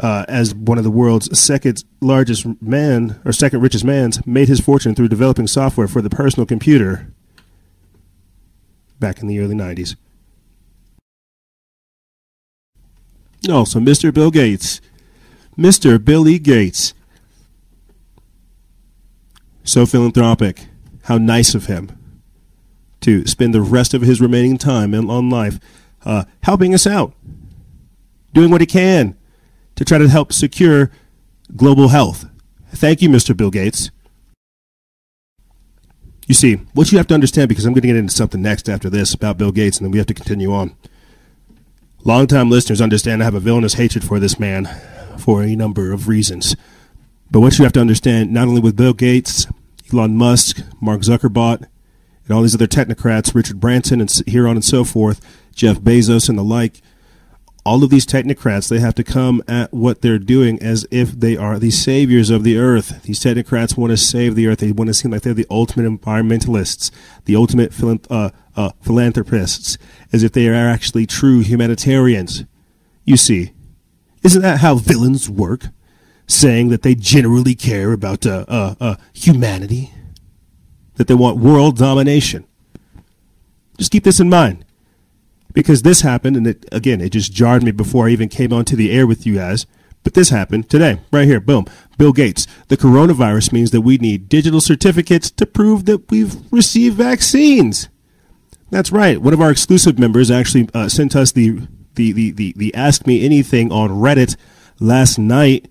uh, 0.01 0.25
as 0.29 0.55
one 0.55 0.79
of 0.79 0.85
the 0.85 0.91
world's 0.91 1.39
second 1.39 1.85
largest 2.01 2.47
man 2.63 3.21
or 3.25 3.33
second 3.33 3.61
richest 3.61 3.85
man's, 3.85 4.25
made 4.27 4.49
his 4.49 4.61
fortune 4.61 4.95
through 4.95 5.09
developing 5.09 5.47
software 5.47 5.89
for 5.89 6.01
the 6.01 6.11
personal 6.11 6.47
computer 6.47 7.13
back 9.01 9.21
in 9.21 9.27
the 9.27 9.41
early 9.41 9.55
90s. 9.55 9.97
Also, 13.49 13.81
Mr. 13.81 14.13
Bill 14.13 14.31
Gates. 14.31 14.81
Mr. 15.57 16.03
Billy 16.03 16.39
Gates. 16.39 16.95
So 19.65 19.87
philanthropic. 19.87 20.67
How 21.05 21.19
nice 21.19 21.55
of 21.55 21.67
him 21.67 21.91
to 23.01 23.27
spend 23.27 23.55
the 23.55 23.63
rest 23.63 23.95
of 23.95 24.03
his 24.03 24.21
remaining 24.21 24.59
time 24.59 24.93
on 24.95 25.31
life 25.31 25.59
uh, 26.05 26.25
helping 26.43 26.75
us 26.75 26.87
out, 26.87 27.15
doing 28.35 28.51
what 28.51 28.61
he 28.61 28.67
can 28.67 29.18
to 29.79 29.85
try 29.85 29.97
to 29.97 30.09
help 30.09 30.33
secure 30.33 30.91
global 31.55 31.87
health. 31.87 32.27
Thank 32.73 33.01
you, 33.01 33.09
Mr. 33.09 33.37
Bill 33.37 33.53
Gates. 33.53 33.93
You 36.27 36.35
see, 36.35 36.57
what 36.75 36.91
you 36.91 36.99
have 36.99 37.07
to 37.07 37.15
understand, 37.15 37.49
because 37.49 37.65
I'm 37.65 37.75
going 37.75 37.83
to 37.83 37.87
get 37.87 37.97
into 37.97 38.13
something 38.13 38.43
next 38.43 38.69
after 38.69 38.91
this 38.91 39.15
about 39.15 39.39
Bill 39.39 39.53
Gates, 39.53 39.79
and 39.79 39.85
then 39.85 39.93
we 39.93 39.99
have 39.99 40.09
to 40.09 40.15
continue 40.15 40.53
on. 40.53 40.75
Longtime 42.05 42.51
listeners 42.51 42.81
understand 42.81 43.23
I 43.23 43.27
have 43.27 43.37
a 43.37 43.41
villainous 43.41 43.75
hatred 43.75 44.03
for 44.03 44.19
this 44.19 44.41
man 44.41 44.69
for 45.17 45.45
a 45.45 45.55
number 45.55 45.93
of 45.93 46.09
reasons. 46.09 46.57
But 47.31 47.39
what 47.39 47.57
you 47.57 47.63
have 47.63 47.73
to 47.75 47.81
understand, 47.81 48.33
not 48.33 48.49
only 48.49 48.61
with 48.61 48.75
Bill 48.75 48.95
Gates, 48.95 49.47
Elon 49.93 50.17
Musk, 50.17 50.61
Mark 50.81 51.03
Zuckerberg, 51.03 51.69
and 52.25 52.33
all 52.33 52.43
these 52.43 52.57
other 52.57 52.67
technocrats, 52.67 53.33
Richard 53.33 53.61
Branson, 53.61 54.01
and 54.01 54.11
here 54.27 54.49
on 54.49 54.57
and 54.57 54.65
so 54.65 54.83
forth, 54.83 55.25
Jeff 55.55 55.79
Bezos 55.79 56.29
and 56.29 56.37
the 56.37 56.43
like, 56.43 56.83
all 57.69 57.85
of 57.85 57.91
these 57.91 58.07
technocrats, 58.07 58.71
they 58.71 58.81
have 58.81 58.95
to 58.95 59.05
come 59.05 59.43
at 59.47 59.75
what 59.75 60.01
they're 60.01 60.19
doing 60.19 60.59
as 60.63 60.87
if 60.91 61.13
they 61.13 61.37
are 61.37 61.59
the 61.59 61.71
saviors 61.71 62.31
of 62.31 62.43
the 62.43 62.57
earth. 62.57 63.03
These 63.03 63.21
technocrats 63.21 63.77
want 63.77 63.91
to 63.91 63.99
save 63.99 64.35
the 64.35 64.47
earth. 64.47 64.61
They 64.61 64.73
want 64.73 64.89
to 64.89 64.95
seem 64.95 65.11
like 65.11 65.21
they're 65.21 65.35
the 65.35 65.47
ultimate 65.51 65.85
environmentalists, 65.87 66.91
the 67.27 67.37
ultimate 67.37 67.79
uh, 68.11 68.31
uh, 68.57 68.71
philanthropists, 68.81 69.77
as 70.15 70.23
if 70.23 70.33
they 70.33 70.49
are 70.49 70.55
actually 70.55 71.05
true 71.05 71.41
humanitarians. 71.41 72.45
You 73.05 73.19
see, 73.19 73.53
isn't 74.23 74.41
that 74.41 74.61
how 74.61 74.77
villains 74.77 75.29
work? 75.29 75.67
Saying 76.27 76.71
that 76.71 76.81
they 76.83 76.95
generally 76.95 77.55
care 77.55 77.93
about 77.93 78.25
uh, 78.25 78.47
uh, 78.49 78.75
uh 78.81 78.97
humanity, 79.13 79.93
that 80.95 81.07
they 81.07 81.15
want 81.15 81.37
world 81.37 81.77
domination. 81.77 82.47
Just 83.77 83.93
keep 83.93 84.05
this 84.05 84.21
in 84.21 84.31
mind 84.31 84.65
because 85.53 85.83
this 85.83 86.03
happened, 86.03 86.37
and 86.37 86.47
it, 86.47 86.67
again, 86.71 87.01
it 87.01 87.11
just 87.11 87.33
jarred 87.33 87.63
me 87.63 87.71
before 87.71 88.07
I 88.07 88.11
even 88.11 88.29
came 88.29 88.53
onto 88.53 88.77
the 88.77 88.91
air 88.91 89.07
with 89.07 89.27
you 89.27 89.37
guys. 89.37 89.67
But 90.05 90.15
this 90.15 90.31
happened 90.31 90.71
today, 90.71 91.01
right 91.11 91.27
here. 91.27 91.41
Boom. 91.41 91.67
Bill 91.99 92.13
Gates. 92.13 92.47
The 92.69 92.77
coronavirus 92.77 93.53
means 93.53 93.73
that 93.73 93.81
we 93.81 93.99
need 93.99 94.29
digital 94.29 94.61
certificates 94.61 95.31
to 95.33 95.47
prove 95.47 95.85
that 95.87 96.11
we've 96.11 96.37
received 96.53 96.97
vaccines. 96.97 97.89
That's 98.71 98.93
right. 98.93 99.21
One 99.21 99.35
of 99.35 99.41
our 99.41 99.51
exclusive 99.51 99.99
members 99.99 100.31
actually 100.31 100.69
uh, 100.73 100.89
sent 100.89 101.17
us 101.17 101.33
the, 101.33 101.67
the, 101.95 102.13
the, 102.13 102.31
the, 102.31 102.55
the 102.57 102.75
Ask 102.75 103.07
Me 103.07 103.25
Anything 103.25 103.73
on 103.73 103.91
Reddit 103.91 104.37
last 104.79 105.19
night. 105.19 105.69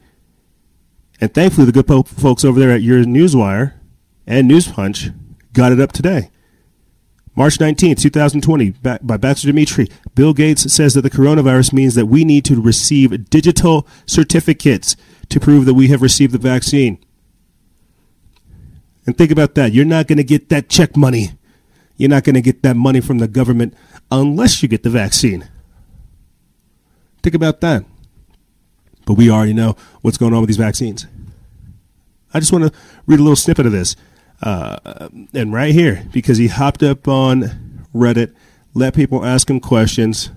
And 1.22 1.34
thankfully, 1.34 1.66
the 1.66 1.72
good 1.72 1.88
po- 1.88 2.04
folks 2.04 2.44
over 2.44 2.60
there 2.60 2.72
at 2.72 2.82
Your 2.82 3.04
Newswire 3.04 3.74
and 4.26 4.48
News 4.48 4.68
Punch 4.68 5.10
got 5.54 5.72
it 5.72 5.80
up 5.80 5.92
today. 5.92 6.30
March 7.38 7.60
19, 7.60 7.98
2020, 7.98 8.72
by 8.82 8.98
Baxter 8.98 9.52
Dmitry, 9.52 9.88
Bill 10.16 10.34
Gates 10.34 10.74
says 10.74 10.96
that 10.96 11.04
the 11.04 11.10
coronavirus 11.12 11.72
means 11.72 11.94
that 11.94 12.08
we 12.08 12.26
need 12.26 12.44
to 12.46 12.60
receive 12.60 13.30
digital 13.30 13.88
certificates 14.08 14.96
to 15.30 15.40
prove 15.40 15.66
that 15.66 15.76
we 15.76 15.88
have 15.90 16.02
received 16.02 16.34
the 16.34 16.40
vaccine. 16.40 16.98
And 19.06 19.16
think 19.16 19.30
about 19.30 19.54
that. 19.54 19.72
You're 19.72 19.86
not 19.86 20.08
going 20.08 20.18
to 20.18 20.24
get 20.24 20.50
that 20.50 20.68
check 20.68 20.98
money. 20.98 21.34
You're 21.96 22.10
not 22.10 22.24
going 22.24 22.34
to 22.34 22.42
get 22.42 22.64
that 22.64 22.76
money 22.76 23.02
from 23.02 23.20
the 23.20 23.28
government 23.28 23.76
unless 24.10 24.64
you 24.64 24.68
get 24.68 24.82
the 24.82 24.90
vaccine. 24.90 25.48
Think 27.22 27.36
about 27.36 27.62
that. 27.62 27.86
But 29.06 29.14
we 29.14 29.30
already 29.30 29.54
know 29.54 29.76
what's 30.02 30.18
going 30.18 30.34
on 30.34 30.42
with 30.42 30.48
these 30.48 30.58
vaccines. 30.58 31.06
I 32.34 32.40
just 32.40 32.52
want 32.52 32.66
to 32.66 32.80
read 33.06 33.20
a 33.20 33.24
little 33.24 33.36
snippet 33.36 33.68
of 33.68 33.72
this. 33.72 33.96
Uh, 34.42 35.10
and 35.34 35.52
right 35.52 35.74
here, 35.74 36.06
because 36.12 36.38
he 36.38 36.48
hopped 36.48 36.84
up 36.84 37.08
on 37.08 37.86
Reddit, 37.94 38.34
let 38.74 38.94
people 38.94 39.26
ask 39.26 39.50
him 39.50 39.60
questions. 39.60 40.30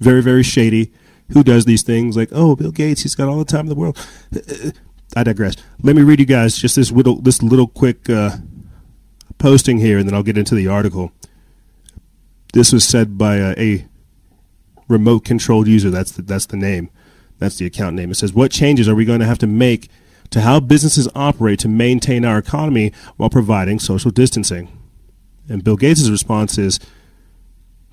Very, 0.00 0.22
very 0.22 0.42
shady. 0.42 0.92
Who 1.32 1.42
does 1.42 1.64
these 1.64 1.82
things? 1.82 2.16
Like, 2.16 2.28
oh, 2.32 2.56
Bill 2.56 2.72
Gates, 2.72 3.02
he's 3.02 3.14
got 3.14 3.28
all 3.28 3.38
the 3.38 3.44
time 3.44 3.60
in 3.60 3.68
the 3.68 3.74
world. 3.74 3.98
I 5.16 5.22
digress. 5.22 5.56
Let 5.82 5.96
me 5.96 6.02
read 6.02 6.20
you 6.20 6.26
guys 6.26 6.56
just 6.56 6.76
this 6.76 6.90
little, 6.90 7.20
this 7.20 7.42
little 7.42 7.68
quick 7.68 8.10
uh, 8.10 8.36
posting 9.38 9.78
here, 9.78 9.98
and 9.98 10.06
then 10.06 10.14
I'll 10.14 10.22
get 10.22 10.38
into 10.38 10.54
the 10.54 10.68
article. 10.68 11.12
This 12.52 12.72
was 12.72 12.84
said 12.84 13.16
by 13.16 13.36
a, 13.36 13.54
a 13.58 13.86
remote 14.88 15.24
controlled 15.24 15.68
user. 15.68 15.90
That's 15.90 16.12
the, 16.12 16.22
that's 16.22 16.46
the 16.46 16.56
name. 16.56 16.90
That's 17.38 17.56
the 17.56 17.66
account 17.66 17.96
name. 17.96 18.10
It 18.10 18.16
says, 18.16 18.32
"What 18.32 18.50
changes 18.50 18.88
are 18.88 18.94
we 18.94 19.04
going 19.04 19.20
to 19.20 19.26
have 19.26 19.38
to 19.38 19.46
make 19.46 19.88
to 20.32 20.40
how 20.40 20.58
businesses 20.60 21.08
operate 21.14 21.60
to 21.60 21.68
maintain 21.68 22.24
our 22.24 22.38
economy 22.38 22.92
while 23.16 23.30
providing 23.30 23.78
social 23.78 24.10
distancing. 24.10 24.68
And 25.48 25.62
Bill 25.62 25.76
Gates' 25.76 26.08
response 26.08 26.58
is 26.58 26.80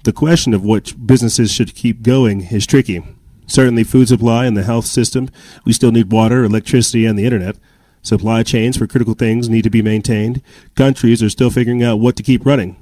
the 0.04 0.14
question 0.14 0.54
of 0.54 0.64
which 0.64 0.96
businesses 1.06 1.52
should 1.52 1.76
keep 1.76 2.02
going 2.02 2.42
is 2.42 2.66
tricky. 2.66 3.04
Certainly, 3.48 3.84
food 3.84 4.08
supply 4.08 4.46
and 4.46 4.56
the 4.56 4.64
health 4.64 4.86
system, 4.86 5.30
we 5.66 5.74
still 5.74 5.92
need 5.92 6.12
water, 6.12 6.44
electricity, 6.44 7.06
and 7.06 7.18
the 7.18 7.26
internet. 7.26 7.58
Supply 8.02 8.44
chains 8.44 8.78
for 8.78 8.88
critical 8.88 9.16
things 9.16 9.50
need 9.50 9.64
to 9.64 9.70
be 9.70 9.82
maintained. 9.82 10.42
Countries 10.76 11.22
are 11.22 11.30
still 11.30 11.50
figuring 11.50 11.84
out 11.84 12.00
what 12.00 12.16
to 12.16 12.24
keep 12.24 12.46
running. 12.46 12.78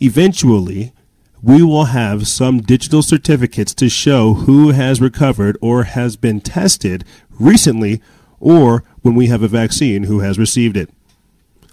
Eventually, 0.00 0.92
we 1.42 1.62
will 1.62 1.86
have 1.86 2.26
some 2.26 2.60
digital 2.60 3.02
certificates 3.02 3.74
to 3.74 3.88
show 3.88 4.34
who 4.34 4.70
has 4.70 5.00
recovered 5.00 5.58
or 5.60 5.84
has 5.84 6.16
been 6.16 6.40
tested 6.40 7.04
recently 7.38 8.00
or 8.40 8.84
when 9.02 9.14
we 9.14 9.26
have 9.26 9.42
a 9.42 9.48
vaccine 9.48 10.04
who 10.04 10.20
has 10.20 10.38
received 10.38 10.76
it. 10.76 10.90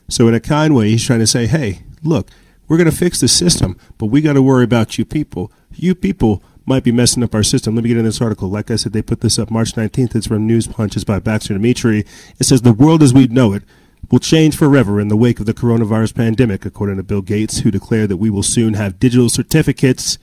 So, 0.10 0.28
in 0.28 0.34
a 0.34 0.40
kind 0.40 0.76
way, 0.76 0.90
he's 0.90 1.06
trying 1.06 1.20
to 1.20 1.28
say, 1.28 1.48
hey, 1.48 1.82
look, 2.04 2.30
we're 2.68 2.78
going 2.78 2.90
to 2.90 2.96
fix 2.96 3.20
the 3.20 3.28
system, 3.28 3.78
but 3.98 4.08
we 4.08 4.22
got 4.22 4.34
to 4.34 4.42
worry 4.42 4.64
about 4.64 4.98
you 4.98 5.06
people. 5.06 5.52
You 5.74 5.96
people 5.96 6.44
might 6.66 6.84
be 6.84 6.92
messing 6.92 7.24
up 7.24 7.36
our 7.36 7.44
system. 7.44 7.76
Let 7.76 7.84
me 7.84 7.90
get 7.90 7.98
in 7.98 8.06
this 8.06 8.22
article. 8.22 8.50
Like 8.50 8.72
I 8.72 8.76
said, 8.76 8.94
they 8.94 9.02
put 9.02 9.22
this 9.22 9.38
up 9.38 9.52
March 9.52 9.74
19th. 9.74 10.16
It's 10.16 10.28
from 10.28 10.48
News 10.48 10.68
Punches 10.68 11.04
by 11.04 11.20
Baxter 11.20 11.54
Dmitry. 11.54 12.06
It 12.40 12.46
says, 12.46 12.62
The 12.62 12.74
world 12.74 13.04
as 13.04 13.14
we 13.14 13.28
know 13.28 13.54
it 13.54 13.64
will 14.12 14.20
change 14.20 14.58
forever 14.58 15.00
in 15.00 15.08
the 15.08 15.18
wake 15.18 15.40
of 15.40 15.46
the 15.46 15.54
coronavirus 15.54 16.16
pandemic, 16.16 16.66
according 16.66 16.98
to 16.98 17.04
Bill 17.04 17.22
Gates, 17.22 17.60
who 17.60 17.72
declared 17.72 18.10
that 18.10 18.18
we 18.18 18.30
will 18.30 18.44
soon 18.44 18.74
have 18.74 19.00
digital 19.00 19.30
certificates 19.30 20.18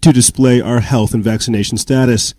to 0.00 0.12
display 0.12 0.60
our 0.60 0.80
health 0.80 1.14
and 1.14 1.22
vaccination 1.22 1.76
status. 1.76 2.34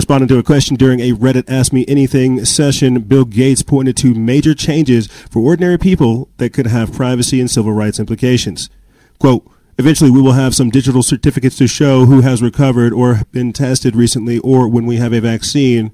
Responding 0.00 0.28
to 0.28 0.38
a 0.38 0.42
question 0.42 0.76
during 0.76 0.98
a 1.00 1.12
Reddit 1.12 1.44
Ask 1.46 1.74
Me 1.74 1.84
Anything 1.86 2.42
session, 2.46 3.02
Bill 3.02 3.26
Gates 3.26 3.62
pointed 3.62 3.98
to 3.98 4.14
major 4.14 4.54
changes 4.54 5.08
for 5.08 5.40
ordinary 5.40 5.76
people 5.76 6.30
that 6.38 6.54
could 6.54 6.68
have 6.68 6.94
privacy 6.94 7.38
and 7.38 7.50
civil 7.50 7.74
rights 7.74 8.00
implications. 8.00 8.70
Quote, 9.18 9.46
Eventually, 9.76 10.10
we 10.10 10.22
will 10.22 10.32
have 10.32 10.54
some 10.54 10.70
digital 10.70 11.02
certificates 11.02 11.56
to 11.56 11.66
show 11.66 12.06
who 12.06 12.22
has 12.22 12.40
recovered 12.40 12.94
or 12.94 13.24
been 13.30 13.52
tested 13.52 13.94
recently 13.94 14.38
or 14.38 14.70
when 14.70 14.86
we 14.86 14.96
have 14.96 15.12
a 15.12 15.20
vaccine 15.20 15.92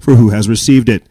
for 0.00 0.16
who 0.16 0.30
has 0.30 0.48
received 0.48 0.88
it, 0.88 1.06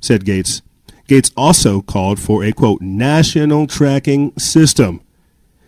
said 0.00 0.24
Gates. 0.24 0.62
Gates 1.08 1.30
also 1.36 1.82
called 1.82 2.18
for 2.18 2.42
a, 2.42 2.52
quote, 2.52 2.80
national 2.80 3.66
tracking 3.66 4.32
system, 4.38 5.02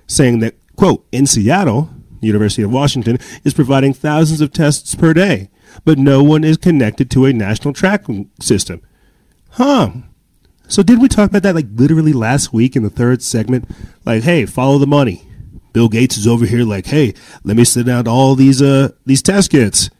saying 0.07 0.39
that, 0.39 0.55
quote, 0.75 1.05
in 1.13 1.27
Seattle, 1.27 1.91
University 2.23 2.63
of 2.63 2.73
Washington 2.73 3.19
is 3.45 3.53
providing 3.53 3.93
thousands 3.93 4.41
of 4.41 4.55
tests 4.55 4.95
per 4.95 5.13
day 5.13 5.51
but 5.85 5.99
no 5.99 6.23
one 6.23 6.45
is 6.45 6.57
connected 6.57 7.11
to 7.11 7.25
a 7.25 7.33
national 7.33 7.75
tracking 7.75 8.31
system. 8.41 8.83
Huh. 9.51 9.91
So 10.69 10.83
did 10.83 11.03
we 11.03 11.09
talk 11.09 11.31
about 11.31 11.43
that 11.43 11.55
like 11.55 11.67
literally 11.75 12.13
last 12.13 12.53
week 12.53 12.77
in 12.77 12.83
the 12.83 12.91
third 12.91 13.23
segment? 13.23 13.69
Like, 14.05 14.23
hey, 14.23 14.47
follow 14.47 14.79
the 14.79 14.87
money. 14.87 15.23
Bill 15.73 15.89
Gates 15.89 16.17
is 16.17 16.27
over 16.27 16.47
here 16.47 16.65
like, 16.65 16.87
hey, 16.87 17.15
let 17.45 17.57
me 17.57 17.65
send 17.65 17.89
out 17.89 18.09
all 18.09 18.35
these 18.35 18.63
uh 18.63 18.91
these 19.05 19.23
test 19.23 19.51
kits. 19.51 19.91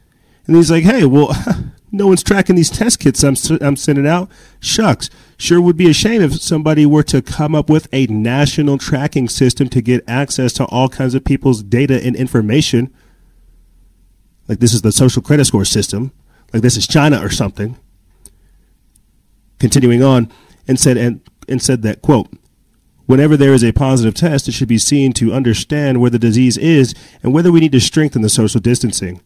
And 0.45 0.55
he's 0.55 0.71
like, 0.71 0.83
hey, 0.83 1.05
well, 1.05 1.31
no 1.91 2.07
one's 2.07 2.23
tracking 2.23 2.55
these 2.55 2.69
test 2.69 2.99
kits 2.99 3.23
I'm, 3.23 3.35
I'm 3.61 3.75
sending 3.75 4.07
out. 4.07 4.29
Shucks. 4.59 5.09
Sure 5.37 5.61
would 5.61 5.77
be 5.77 5.89
a 5.89 5.93
shame 5.93 6.21
if 6.21 6.41
somebody 6.41 6.85
were 6.85 7.03
to 7.03 7.21
come 7.21 7.53
up 7.53 7.69
with 7.69 7.87
a 7.91 8.07
national 8.07 8.77
tracking 8.77 9.29
system 9.29 9.69
to 9.69 9.81
get 9.81 10.03
access 10.07 10.53
to 10.53 10.65
all 10.65 10.89
kinds 10.89 11.13
of 11.15 11.23
people's 11.23 11.63
data 11.63 12.01
and 12.03 12.15
information 12.15 12.93
like 14.47 14.59
this 14.59 14.73
is 14.73 14.81
the 14.81 14.91
social 14.91 15.21
credit 15.21 15.45
score 15.45 15.65
system, 15.65 16.11
like 16.51 16.61
this 16.61 16.77
is 16.77 16.87
China 16.87 17.23
or 17.23 17.29
something. 17.29 17.77
Continuing 19.59 20.03
on, 20.03 20.31
and 20.67 20.79
said 20.79 20.97
and, 20.97 21.21
and 21.47 21.61
said 21.61 21.81
that 21.83 22.01
quote, 22.01 22.29
whenever 23.05 23.37
there 23.37 23.53
is 23.53 23.63
a 23.63 23.71
positive 23.71 24.13
test, 24.13 24.47
it 24.47 24.53
should 24.53 24.67
be 24.67 24.77
seen 24.77 25.13
to 25.13 25.33
understand 25.33 26.01
where 26.01 26.09
the 26.09 26.19
disease 26.19 26.57
is 26.57 26.93
and 27.21 27.33
whether 27.33 27.51
we 27.51 27.59
need 27.59 27.71
to 27.71 27.79
strengthen 27.79 28.21
the 28.21 28.29
social 28.29 28.59
distancing. 28.59 29.21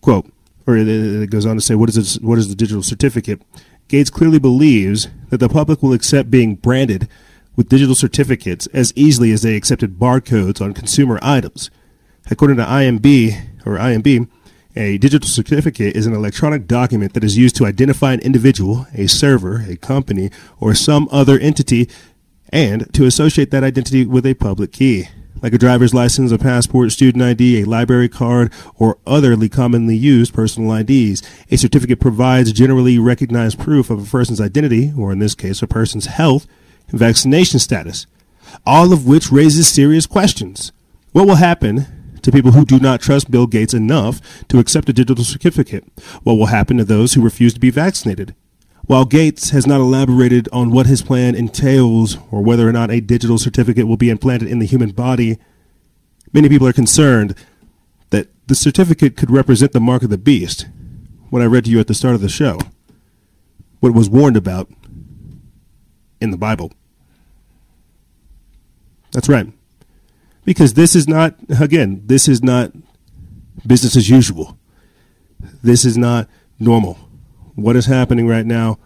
Quote, 0.00 0.30
or 0.66 0.76
it 0.76 1.30
goes 1.30 1.46
on 1.46 1.56
to 1.56 1.62
say, 1.62 1.74
what 1.74 1.88
is, 1.88 1.94
this, 1.94 2.18
what 2.20 2.38
is 2.38 2.48
the 2.48 2.54
digital 2.54 2.82
certificate? 2.82 3.42
Gates 3.88 4.10
clearly 4.10 4.38
believes 4.38 5.08
that 5.28 5.38
the 5.38 5.48
public 5.48 5.82
will 5.82 5.92
accept 5.92 6.30
being 6.30 6.54
branded 6.54 7.08
with 7.56 7.68
digital 7.68 7.94
certificates 7.94 8.66
as 8.68 8.92
easily 8.96 9.30
as 9.30 9.42
they 9.42 9.56
accepted 9.56 9.98
barcodes 9.98 10.60
on 10.60 10.72
consumer 10.72 11.18
items. 11.22 11.70
According 12.30 12.56
to 12.56 12.64
IMB 12.64 13.66
or 13.66 13.76
IMB, 13.76 14.28
a 14.76 14.98
digital 14.98 15.28
certificate 15.28 15.94
is 15.94 16.06
an 16.06 16.14
electronic 16.14 16.66
document 16.66 17.14
that 17.14 17.24
is 17.24 17.36
used 17.36 17.56
to 17.56 17.66
identify 17.66 18.12
an 18.12 18.20
individual, 18.20 18.86
a 18.94 19.06
server, 19.06 19.64
a 19.68 19.76
company, 19.76 20.30
or 20.58 20.74
some 20.74 21.08
other 21.12 21.38
entity, 21.38 21.88
and 22.50 22.92
to 22.92 23.06
associate 23.06 23.50
that 23.50 23.64
identity 23.64 24.04
with 24.04 24.26
a 24.26 24.34
public 24.34 24.72
key. 24.72 25.08
Like 25.42 25.52
a 25.52 25.58
driver's 25.58 25.92
license, 25.92 26.32
a 26.32 26.38
passport, 26.38 26.90
student 26.90 27.22
ID, 27.22 27.62
a 27.62 27.66
library 27.66 28.08
card, 28.08 28.52
or 28.76 28.98
otherly 29.06 29.48
commonly 29.48 29.96
used 29.96 30.32
personal 30.32 30.72
IDs, 30.72 31.22
a 31.50 31.56
certificate 31.56 32.00
provides 32.00 32.52
generally 32.52 32.98
recognized 32.98 33.60
proof 33.60 33.90
of 33.90 34.02
a 34.02 34.10
person's 34.10 34.40
identity, 34.40 34.92
or 34.98 35.12
in 35.12 35.18
this 35.18 35.34
case, 35.34 35.62
a 35.62 35.66
person's 35.66 36.06
health, 36.06 36.46
and 36.88 36.98
vaccination 36.98 37.58
status, 37.58 38.06
all 38.66 38.92
of 38.92 39.06
which 39.06 39.30
raises 39.30 39.68
serious 39.68 40.06
questions. 40.06 40.72
What 41.12 41.26
will 41.26 41.36
happen 41.36 41.86
to 42.24 42.32
people 42.32 42.52
who 42.52 42.64
do 42.64 42.80
not 42.80 43.00
trust 43.00 43.30
Bill 43.30 43.46
Gates 43.46 43.74
enough 43.74 44.20
to 44.48 44.58
accept 44.58 44.88
a 44.88 44.92
digital 44.92 45.24
certificate? 45.24 45.84
What 46.24 46.34
will 46.34 46.46
happen 46.46 46.76
to 46.78 46.84
those 46.84 47.14
who 47.14 47.22
refuse 47.22 47.54
to 47.54 47.60
be 47.60 47.70
vaccinated? 47.70 48.34
While 48.86 49.04
Gates 49.04 49.50
has 49.50 49.66
not 49.66 49.80
elaborated 49.80 50.48
on 50.52 50.70
what 50.70 50.86
his 50.86 51.00
plan 51.00 51.34
entails 51.34 52.18
or 52.30 52.42
whether 52.42 52.68
or 52.68 52.72
not 52.72 52.90
a 52.90 53.00
digital 53.00 53.38
certificate 53.38 53.86
will 53.86 53.96
be 53.96 54.10
implanted 54.10 54.48
in 54.48 54.58
the 54.58 54.66
human 54.66 54.90
body, 54.90 55.38
many 56.32 56.48
people 56.48 56.66
are 56.66 56.72
concerned 56.72 57.34
that 58.10 58.28
the 58.46 58.54
certificate 58.54 59.16
could 59.16 59.30
represent 59.30 59.72
the 59.72 59.80
mark 59.80 60.02
of 60.02 60.10
the 60.10 60.18
beast. 60.18 60.66
What 61.30 61.40
I 61.40 61.46
read 61.46 61.64
to 61.64 61.70
you 61.70 61.80
at 61.80 61.86
the 61.86 61.94
start 61.94 62.14
of 62.14 62.20
the 62.20 62.28
show, 62.28 62.58
what 63.80 63.94
was 63.94 64.10
warned 64.10 64.36
about 64.36 64.70
in 66.20 66.30
the 66.30 66.36
Bible. 66.36 66.72
That's 69.12 69.28
right. 69.28 69.52
Because 70.44 70.74
this 70.74 70.94
is 70.94 71.08
not, 71.08 71.36
again, 71.60 72.02
this 72.06 72.28
is 72.28 72.42
not 72.42 72.72
business 73.66 73.96
as 73.96 74.10
usual. 74.10 74.58
This 75.62 75.84
is 75.84 75.96
not 75.96 76.28
normal. 76.58 76.98
What 77.54 77.76
is 77.76 77.86
happening 77.86 78.26
right 78.26 78.46
now 78.46 78.78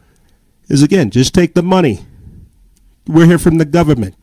is, 0.68 0.82
again, 0.82 1.10
just 1.10 1.34
take 1.34 1.54
the 1.54 1.62
money. 1.62 2.00
We're 3.06 3.26
here 3.26 3.38
from 3.38 3.58
the 3.58 3.64
government. 3.64 4.14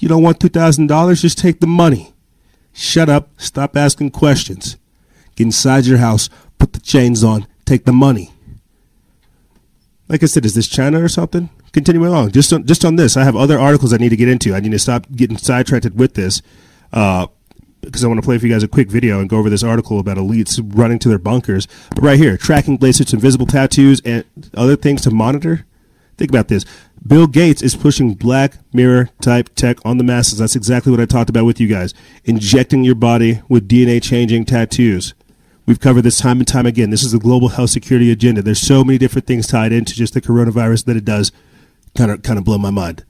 You 0.00 0.08
don't 0.08 0.22
want 0.22 0.40
$2,000? 0.40 1.20
Just 1.20 1.38
take 1.38 1.60
the 1.60 1.66
money. 1.66 2.12
Shut 2.72 3.08
up. 3.08 3.30
Stop 3.36 3.76
asking 3.76 4.10
questions. 4.10 4.76
Get 5.36 5.44
inside 5.44 5.86
your 5.86 5.98
house. 5.98 6.28
Put 6.58 6.72
the 6.72 6.80
chains 6.80 7.22
on. 7.22 7.46
Take 7.64 7.84
the 7.84 7.92
money. 7.92 8.32
Like 10.08 10.22
I 10.22 10.26
said, 10.26 10.44
is 10.44 10.54
this 10.54 10.68
China 10.68 11.02
or 11.02 11.08
something? 11.08 11.50
Continuing 11.72 12.08
along, 12.08 12.32
just 12.32 12.52
on, 12.52 12.66
just 12.66 12.84
on 12.84 12.96
this, 12.96 13.16
I 13.16 13.24
have 13.24 13.36
other 13.36 13.58
articles 13.58 13.92
I 13.92 13.96
need 13.96 14.10
to 14.10 14.16
get 14.16 14.28
into. 14.28 14.54
I 14.54 14.60
need 14.60 14.72
to 14.72 14.78
stop 14.78 15.06
getting 15.14 15.36
sidetracked 15.36 15.94
with 15.94 16.14
this 16.14 16.42
uh, 16.92 17.26
because 17.80 18.04
I 18.04 18.08
want 18.08 18.20
to 18.20 18.24
play 18.24 18.38
for 18.38 18.46
you 18.46 18.52
guys 18.52 18.62
a 18.62 18.68
quick 18.68 18.90
video 18.90 19.20
and 19.20 19.28
go 19.28 19.38
over 19.38 19.50
this 19.50 19.62
article 19.62 19.98
about 19.98 20.16
elites 20.16 20.60
running 20.76 20.98
to 21.00 21.08
their 21.08 21.18
bunkers. 21.18 21.66
But 21.94 22.02
right 22.02 22.18
here, 22.18 22.36
tracking 22.36 22.78
lasers, 22.78 23.12
invisible 23.12 23.46
tattoos, 23.46 24.00
and 24.04 24.24
other 24.54 24.76
things 24.76 25.02
to 25.02 25.10
monitor. 25.10 25.66
Think 26.16 26.30
about 26.30 26.48
this. 26.48 26.66
Bill 27.06 27.26
Gates 27.26 27.62
is 27.62 27.74
pushing 27.74 28.12
Black 28.12 28.58
Mirror 28.74 29.08
type 29.22 29.54
tech 29.54 29.78
on 29.86 29.96
the 29.96 30.04
masses. 30.04 30.38
That's 30.38 30.54
exactly 30.54 30.90
what 30.90 31.00
I 31.00 31.06
talked 31.06 31.30
about 31.30 31.46
with 31.46 31.58
you 31.58 31.66
guys. 31.66 31.94
Injecting 32.24 32.84
your 32.84 32.94
body 32.94 33.40
with 33.48 33.66
DNA 33.66 34.02
changing 34.02 34.44
tattoos. 34.44 35.14
We've 35.64 35.80
covered 35.80 36.02
this 36.02 36.18
time 36.18 36.38
and 36.38 36.48
time 36.48 36.66
again. 36.66 36.90
This 36.90 37.02
is 37.02 37.12
the 37.12 37.18
global 37.18 37.48
health 37.48 37.70
security 37.70 38.10
agenda. 38.10 38.42
There's 38.42 38.60
so 38.60 38.84
many 38.84 38.98
different 38.98 39.26
things 39.26 39.46
tied 39.46 39.72
into 39.72 39.94
just 39.94 40.12
the 40.12 40.20
coronavirus 40.20 40.84
that 40.86 40.96
it 40.96 41.04
does 41.06 41.32
kind 41.96 42.10
of 42.10 42.22
kind 42.22 42.38
of 42.38 42.44
blow 42.44 42.58
my 42.58 42.70
mind. 42.70 43.04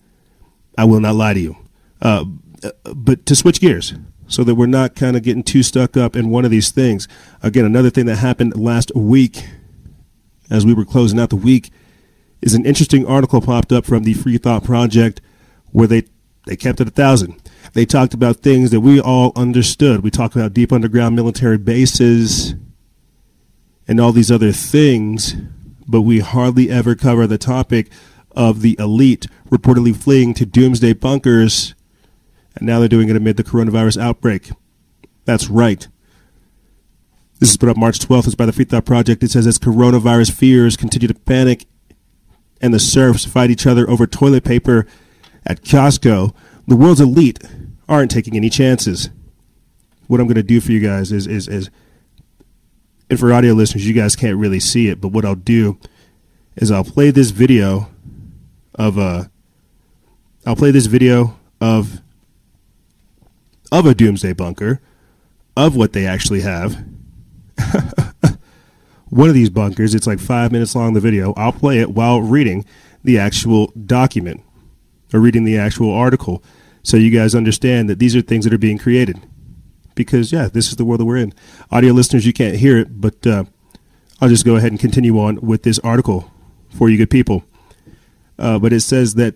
I 0.76 0.84
will 0.84 1.00
not 1.00 1.14
lie 1.14 1.34
to 1.34 1.40
you. 1.40 1.56
Uh, 2.00 2.24
but 2.94 3.26
to 3.26 3.34
switch 3.36 3.60
gears, 3.60 3.94
so 4.26 4.44
that 4.44 4.54
we're 4.54 4.66
not 4.66 4.94
kind 4.94 5.16
of 5.16 5.22
getting 5.22 5.42
too 5.42 5.62
stuck 5.62 5.96
up 5.96 6.14
in 6.14 6.30
one 6.30 6.44
of 6.44 6.50
these 6.50 6.70
things. 6.70 7.08
Again, 7.42 7.64
another 7.64 7.90
thing 7.90 8.06
that 8.06 8.16
happened 8.16 8.56
last 8.56 8.94
week, 8.94 9.44
as 10.50 10.64
we 10.64 10.72
were 10.72 10.84
closing 10.84 11.18
out 11.18 11.30
the 11.30 11.36
week, 11.36 11.70
is 12.40 12.54
an 12.54 12.64
interesting 12.64 13.06
article 13.06 13.40
popped 13.40 13.72
up 13.72 13.84
from 13.84 14.04
the 14.04 14.14
Free 14.14 14.38
Thought 14.38 14.64
Project, 14.64 15.20
where 15.72 15.86
they 15.86 16.04
they 16.46 16.56
kept 16.56 16.80
it 16.80 16.88
a 16.88 16.90
thousand. 16.90 17.40
They 17.74 17.84
talked 17.84 18.14
about 18.14 18.36
things 18.36 18.70
that 18.70 18.80
we 18.80 19.00
all 19.00 19.32
understood. 19.36 20.02
We 20.02 20.10
talked 20.10 20.34
about 20.34 20.54
deep 20.54 20.72
underground 20.72 21.14
military 21.14 21.58
bases 21.58 22.54
and 23.86 24.00
all 24.00 24.12
these 24.12 24.30
other 24.30 24.52
things, 24.52 25.34
but 25.86 26.02
we 26.02 26.20
hardly 26.20 26.70
ever 26.70 26.94
cover 26.94 27.26
the 27.26 27.38
topic 27.38 27.90
of 28.32 28.62
the 28.62 28.76
elite 28.78 29.26
reportedly 29.50 29.94
fleeing 29.94 30.34
to 30.34 30.46
doomsday 30.46 30.92
bunkers, 30.92 31.74
and 32.56 32.66
now 32.66 32.78
they're 32.78 32.88
doing 32.88 33.08
it 33.08 33.16
amid 33.16 33.36
the 33.36 33.44
coronavirus 33.44 34.00
outbreak. 34.00 34.50
That's 35.24 35.48
right. 35.48 35.86
This 37.38 37.50
is 37.50 37.56
put 37.56 37.68
up 37.68 37.76
March 37.76 37.98
12th. 37.98 38.26
It's 38.26 38.34
by 38.34 38.46
the 38.46 38.52
Thought 38.52 38.84
Project. 38.84 39.22
It 39.22 39.30
says 39.30 39.46
as 39.46 39.58
coronavirus 39.58 40.32
fears 40.32 40.76
continue 40.76 41.08
to 41.08 41.14
panic 41.14 41.66
and 42.60 42.74
the 42.74 42.78
serfs 42.78 43.24
fight 43.24 43.50
each 43.50 43.66
other 43.66 43.88
over 43.88 44.06
toilet 44.06 44.44
paper 44.44 44.86
at 45.46 45.62
Costco, 45.62 46.34
the 46.66 46.76
world's 46.76 47.00
elite 47.00 47.38
aren't 47.88 48.10
taking 48.10 48.36
any 48.36 48.50
chances. 48.50 49.08
What 50.06 50.20
I'm 50.20 50.26
going 50.26 50.34
to 50.34 50.42
do 50.42 50.60
for 50.60 50.72
you 50.72 50.80
guys 50.80 51.12
is, 51.12 51.26
is, 51.26 51.48
is, 51.48 51.70
and 53.08 53.18
for 53.18 53.32
audio 53.32 53.54
listeners, 53.54 53.86
you 53.88 53.94
guys 53.94 54.14
can't 54.14 54.36
really 54.36 54.60
see 54.60 54.88
it, 54.88 55.00
but 55.00 55.08
what 55.08 55.24
I'll 55.24 55.34
do 55.34 55.78
is 56.56 56.70
I'll 56.70 56.84
play 56.84 57.10
this 57.10 57.30
video 57.30 57.88
of 58.74 58.98
a. 58.98 59.30
I'll 60.46 60.56
play 60.56 60.70
this 60.70 60.87
video 60.87 61.37
of 61.61 62.00
of 63.70 63.87
a 63.87 63.94
doomsday 63.94 64.33
bunker, 64.33 64.80
of 65.56 65.76
what 65.76 65.92
they 65.92 66.06
actually 66.06 66.40
have. 66.40 66.85
One 69.11 69.28
of 69.28 69.35
these 69.35 69.50
bunkers, 69.50 69.94
it's 69.94 70.06
like 70.06 70.20
five 70.20 70.52
minutes 70.52 70.74
long. 70.74 70.94
The 70.94 71.00
video. 71.00 71.35
I'll 71.37 71.52
play 71.52 71.78
it 71.78 71.90
while 71.90 72.20
reading 72.20 72.64
the 73.02 73.18
actual 73.18 73.72
document 73.72 74.42
or 75.12 75.20
reading 75.20 75.44
the 75.44 75.59
actual 75.59 75.92
article, 75.92 76.42
so 76.83 76.96
you 76.96 77.11
guys 77.11 77.35
understand 77.35 77.90
that 77.90 77.98
these 77.98 78.14
are 78.14 78.22
things 78.22 78.44
that 78.44 78.54
are 78.54 78.59
being 78.59 78.78
created. 78.78 79.20
Because 79.94 80.33
yeah, 80.33 80.48
this 80.48 80.68
is 80.68 80.76
the 80.76 80.85
world 80.85 81.00
that 81.00 81.04
we're 81.04 81.16
in. 81.16 81.35
Audio 81.70 81.92
listeners, 81.92 82.24
you 82.24 82.33
can't 82.33 82.56
hear 82.56 82.78
it, 82.78 83.00
but 83.00 83.26
uh, 83.26 83.44
I'll 84.20 84.28
just 84.28 84.44
go 84.44 84.56
ahead 84.56 84.70
and 84.70 84.80
continue 84.80 85.18
on 85.18 85.40
with 85.40 85.62
this 85.62 85.78
article 85.80 86.30
for 86.70 86.88
you 86.88 86.96
good 86.96 87.11
people. 87.11 87.44
Uh, 88.40 88.59
but 88.59 88.72
it 88.72 88.81
says 88.81 89.14
that 89.14 89.35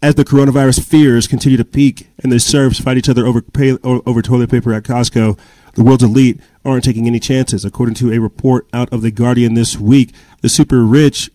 as 0.00 0.14
the 0.14 0.24
coronavirus 0.24 0.84
fears 0.84 1.26
continue 1.26 1.58
to 1.58 1.64
peak 1.64 2.08
and 2.22 2.30
the 2.32 2.40
serfs 2.40 2.80
fight 2.80 2.96
each 2.96 3.08
other 3.08 3.26
over 3.26 3.42
pay, 3.42 3.76
over 3.82 4.22
toilet 4.22 4.50
paper 4.50 4.72
at 4.72 4.84
Costco, 4.84 5.38
the 5.74 5.84
world's 5.84 6.02
elite 6.02 6.40
aren't 6.64 6.84
taking 6.84 7.06
any 7.06 7.20
chances. 7.20 7.64
According 7.64 7.96
to 7.96 8.12
a 8.12 8.18
report 8.18 8.66
out 8.72 8.92
of 8.92 9.02
the 9.02 9.10
Guardian 9.10 9.54
this 9.54 9.76
week, 9.76 10.14
the 10.40 10.48
super 10.48 10.84
rich 10.84 11.30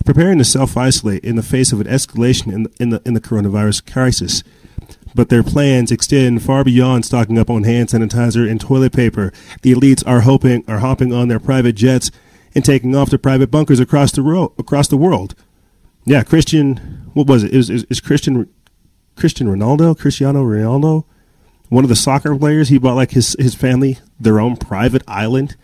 are 0.00 0.04
preparing 0.04 0.38
to 0.38 0.44
self 0.44 0.76
isolate 0.76 1.24
in 1.24 1.36
the 1.36 1.42
face 1.42 1.72
of 1.72 1.80
an 1.80 1.86
escalation 1.86 2.52
in 2.52 2.64
the, 2.64 2.72
in 2.78 2.90
the 2.90 3.02
in 3.04 3.14
the 3.14 3.20
coronavirus 3.20 3.90
crisis. 3.90 4.42
But 5.14 5.28
their 5.28 5.42
plans 5.42 5.90
extend 5.90 6.42
far 6.42 6.62
beyond 6.62 7.04
stocking 7.04 7.38
up 7.38 7.50
on 7.50 7.64
hand 7.64 7.88
sanitizer 7.88 8.48
and 8.48 8.60
toilet 8.60 8.92
paper. 8.92 9.32
The 9.62 9.72
elites 9.72 10.06
are 10.06 10.20
hoping 10.20 10.64
are 10.68 10.78
hopping 10.78 11.12
on 11.12 11.28
their 11.28 11.40
private 11.40 11.74
jets 11.74 12.10
and 12.54 12.64
taking 12.64 12.96
off 12.96 13.10
to 13.10 13.18
private 13.18 13.50
bunkers 13.50 13.80
across 13.80 14.12
the 14.12 14.22
ro- 14.22 14.52
across 14.58 14.88
the 14.88 14.96
world. 14.96 15.34
Yeah, 16.10 16.24
Christian. 16.24 16.78
What 17.14 17.28
was 17.28 17.44
it? 17.44 17.54
Is 17.54 17.70
is 17.70 18.00
Christian 18.00 18.52
Christian 19.14 19.46
Ronaldo? 19.46 19.96
Cristiano 19.96 20.42
Ronaldo, 20.42 21.04
one 21.68 21.84
of 21.84 21.88
the 21.88 21.94
soccer 21.94 22.34
players. 22.34 22.68
He 22.68 22.78
bought 22.78 22.96
like 22.96 23.12
his 23.12 23.36
his 23.38 23.54
family 23.54 24.00
their 24.18 24.40
own 24.40 24.56
private 24.56 25.04
island 25.06 25.54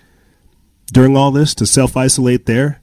during 0.93 1.17
all 1.17 1.33
this 1.33 1.53
to 1.57 1.67
self 1.67 1.97
isolate 1.97 2.47
there. 2.47 2.81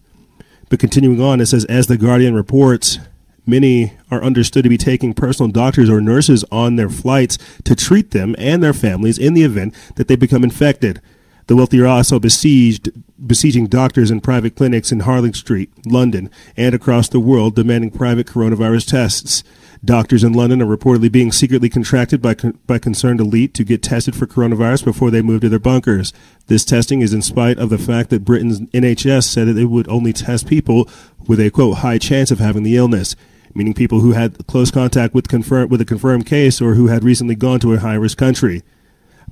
But 0.68 0.80
continuing 0.80 1.22
on, 1.22 1.40
it 1.40 1.46
says 1.46 1.64
as 1.66 1.88
the 1.88 1.96
Guardian 1.96 2.36
reports, 2.36 3.00
many 3.46 3.94
are 4.12 4.22
understood 4.22 4.64
to 4.64 4.70
be 4.70 4.78
taking 4.78 5.14
personal 5.14 5.50
doctors 5.50 5.90
or 5.90 6.02
nurses 6.02 6.44
on 6.52 6.76
their 6.76 6.90
flights 6.90 7.38
to 7.64 7.78
treat 7.78 8.12
them 8.12 8.36
and 8.38 8.62
their 8.62 8.74
families 8.74 9.18
in 9.18 9.36
the 9.36 9.44
event 9.44 9.74
that 9.96 10.10
they 10.10 10.18
become 10.18 10.44
infected. 10.44 11.02
The 11.48 11.56
wealthy 11.56 11.82
are 11.82 11.88
also 11.88 12.20
besieged, 12.20 12.90
besieging 13.26 13.68
doctors 13.68 14.10
and 14.10 14.24
private 14.24 14.56
clinics 14.56 14.92
in 14.92 15.02
Harley 15.02 15.34
Street, 15.34 15.70
London, 15.86 16.30
and 16.56 16.74
across 16.74 17.10
the 17.10 17.20
world, 17.20 17.56
demanding 17.56 17.92
private 17.92 18.28
coronavirus 18.28 18.90
tests. 18.90 19.44
Doctors 19.84 20.24
in 20.24 20.32
London 20.32 20.62
are 20.62 20.78
reportedly 20.78 21.12
being 21.12 21.34
secretly 21.34 21.68
contracted 21.68 22.22
by, 22.22 22.36
by 22.66 22.80
concerned 22.80 23.20
elite 23.20 23.54
to 23.56 23.66
get 23.66 23.84
tested 23.84 24.16
for 24.16 24.26
coronavirus 24.26 24.86
before 24.86 25.12
they 25.12 25.22
move 25.22 25.42
to 25.42 25.50
their 25.50 25.60
bunkers. 25.60 26.14
This 26.48 26.64
testing 26.64 27.02
is 27.02 27.14
in 27.14 27.22
spite 27.22 27.58
of 27.58 27.70
the 27.70 27.78
fact 27.78 28.10
that 28.10 28.24
Britain's 28.24 28.62
NHS 28.62 29.26
said 29.26 29.50
that 29.50 29.58
it 29.58 29.66
would 29.66 29.90
only 29.90 30.14
test 30.14 30.48
people 30.48 30.88
with 31.28 31.42
a 31.42 31.50
quote 31.50 31.80
high 31.80 31.98
chance 31.98 32.32
of 32.32 32.40
having 32.40 32.64
the 32.64 32.78
illness, 32.78 33.18
meaning 33.54 33.74
people 33.74 34.00
who 34.00 34.14
had 34.14 34.48
close 34.48 34.72
contact 34.72 35.14
with 35.14 35.32
with 35.34 35.82
a 35.82 35.86
confirmed 35.86 36.26
case 36.26 36.62
or 36.62 36.76
who 36.76 36.88
had 36.88 37.04
recently 37.04 37.36
gone 37.36 37.60
to 37.60 37.74
a 37.74 37.80
high 37.80 37.96
risk 37.96 38.18
country. 38.18 38.64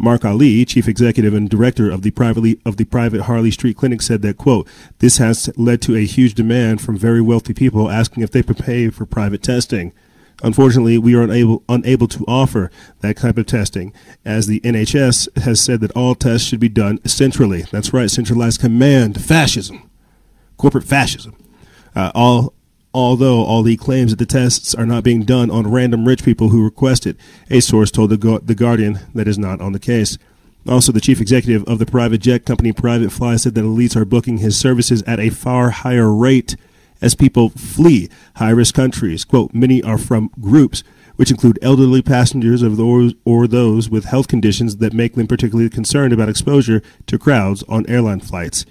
Mark 0.01 0.25
Ali, 0.25 0.65
chief 0.65 0.87
executive 0.87 1.35
and 1.35 1.47
director 1.47 1.91
of 1.91 2.01
the 2.01 2.09
privately 2.09 2.59
of 2.65 2.77
the 2.77 2.85
private 2.85 3.21
Harley 3.21 3.51
Street 3.51 3.77
Clinic, 3.77 4.01
said 4.01 4.23
that 4.23 4.37
quote 4.37 4.67
This 4.97 5.17
has 5.17 5.51
led 5.55 5.79
to 5.83 5.95
a 5.95 6.05
huge 6.05 6.33
demand 6.33 6.81
from 6.81 6.97
very 6.97 7.21
wealthy 7.21 7.53
people 7.53 7.89
asking 7.89 8.23
if 8.23 8.31
they 8.31 8.41
could 8.41 8.57
pay 8.57 8.89
for 8.89 9.05
private 9.05 9.43
testing. 9.43 9.93
Unfortunately, 10.41 10.97
we 10.97 11.13
are 11.13 11.21
unable 11.21 11.63
unable 11.69 12.07
to 12.07 12.25
offer 12.27 12.71
that 13.01 13.17
type 13.17 13.37
of 13.37 13.45
testing, 13.45 13.93
as 14.25 14.47
the 14.47 14.59
NHS 14.61 15.43
has 15.43 15.61
said 15.61 15.81
that 15.81 15.91
all 15.91 16.15
tests 16.15 16.47
should 16.47 16.59
be 16.59 16.69
done 16.69 16.99
centrally. 17.05 17.61
That's 17.71 17.93
right, 17.93 18.09
centralized 18.09 18.59
command, 18.59 19.23
fascism, 19.23 19.87
corporate 20.57 20.85
fascism. 20.85 21.35
Uh, 21.95 22.11
all 22.15 22.55
although 22.93 23.43
all 23.43 23.57
Ali 23.57 23.77
claims 23.77 24.11
that 24.11 24.19
the 24.19 24.25
tests 24.25 24.75
are 24.75 24.85
not 24.85 25.03
being 25.03 25.23
done 25.23 25.49
on 25.49 25.71
random 25.71 26.07
rich 26.07 26.23
people 26.23 26.49
who 26.49 26.63
request 26.63 27.05
it. 27.05 27.17
A 27.49 27.59
source 27.59 27.91
told 27.91 28.09
the, 28.09 28.41
the 28.43 28.55
Guardian 28.55 28.99
that 29.13 29.27
is 29.27 29.37
not 29.37 29.61
on 29.61 29.71
the 29.71 29.79
case. 29.79 30.17
Also, 30.67 30.91
the 30.91 31.01
chief 31.01 31.19
executive 31.19 31.63
of 31.65 31.79
the 31.79 31.85
private 31.85 32.19
jet 32.19 32.45
company 32.45 32.71
Private 32.71 33.11
Fly 33.11 33.35
said 33.35 33.55
that 33.55 33.63
elites 33.63 33.95
are 33.95 34.05
booking 34.05 34.37
his 34.37 34.59
services 34.59 35.01
at 35.03 35.19
a 35.19 35.29
far 35.29 35.71
higher 35.71 36.13
rate 36.13 36.55
as 37.01 37.15
people 37.15 37.49
flee 37.49 38.09
high 38.35 38.51
risk 38.51 38.75
countries. 38.75 39.25
Quote, 39.25 39.53
many 39.53 39.81
are 39.81 39.97
from 39.97 40.29
groups 40.39 40.83
which 41.15 41.31
include 41.31 41.59
elderly 41.61 42.01
passengers 42.01 42.63
or 42.63 43.47
those 43.47 43.89
with 43.89 44.05
health 44.05 44.27
conditions 44.27 44.77
that 44.77 44.93
make 44.93 45.15
them 45.15 45.27
particularly 45.27 45.69
concerned 45.69 46.13
about 46.13 46.29
exposure 46.29 46.81
to 47.05 47.19
crowds 47.19 47.63
on 47.63 47.85
airline 47.87 48.19
flights. 48.19 48.65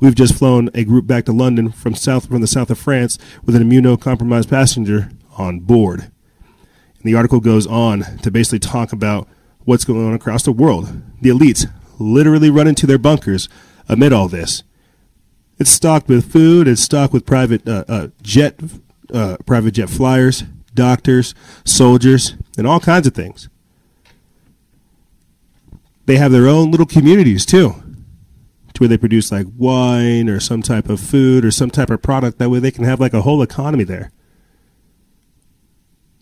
We've 0.00 0.14
just 0.14 0.36
flown 0.36 0.70
a 0.74 0.84
group 0.84 1.06
back 1.06 1.24
to 1.24 1.32
London 1.32 1.72
from 1.72 1.94
south 1.94 2.28
from 2.28 2.40
the 2.40 2.46
south 2.46 2.70
of 2.70 2.78
France 2.78 3.18
with 3.44 3.56
an 3.56 3.68
immunocompromised 3.68 4.48
passenger 4.48 5.10
on 5.36 5.60
board. 5.60 6.00
And 6.00 7.04
the 7.04 7.16
article 7.16 7.40
goes 7.40 7.66
on 7.66 8.18
to 8.18 8.30
basically 8.30 8.60
talk 8.60 8.92
about 8.92 9.28
what's 9.64 9.84
going 9.84 10.06
on 10.06 10.14
across 10.14 10.44
the 10.44 10.52
world. 10.52 11.02
The 11.20 11.30
elites 11.30 11.70
literally 11.98 12.48
run 12.48 12.68
into 12.68 12.86
their 12.86 12.98
bunkers 12.98 13.48
amid 13.88 14.12
all 14.12 14.28
this. 14.28 14.62
It's 15.58 15.70
stocked 15.70 16.08
with 16.08 16.30
food. 16.30 16.68
It's 16.68 16.82
stocked 16.82 17.12
with 17.12 17.26
private 17.26 17.66
uh, 17.68 17.84
uh, 17.88 18.08
jet, 18.22 18.60
uh, 19.12 19.38
private 19.46 19.72
jet 19.72 19.90
flyers, 19.90 20.44
doctors, 20.74 21.34
soldiers, 21.64 22.34
and 22.56 22.68
all 22.68 22.78
kinds 22.78 23.08
of 23.08 23.14
things. 23.14 23.48
They 26.06 26.16
have 26.16 26.30
their 26.30 26.46
own 26.46 26.70
little 26.70 26.86
communities 26.86 27.44
too 27.44 27.82
to 28.78 28.84
where 28.84 28.88
they 28.88 28.96
produce 28.96 29.32
like 29.32 29.46
wine 29.56 30.28
or 30.28 30.38
some 30.38 30.62
type 30.62 30.88
of 30.88 31.00
food 31.00 31.44
or 31.44 31.50
some 31.50 31.70
type 31.70 31.90
of 31.90 32.00
product. 32.00 32.38
That 32.38 32.48
way 32.48 32.60
they 32.60 32.70
can 32.70 32.84
have 32.84 33.00
like 33.00 33.12
a 33.12 33.22
whole 33.22 33.42
economy 33.42 33.84
there. 33.84 34.12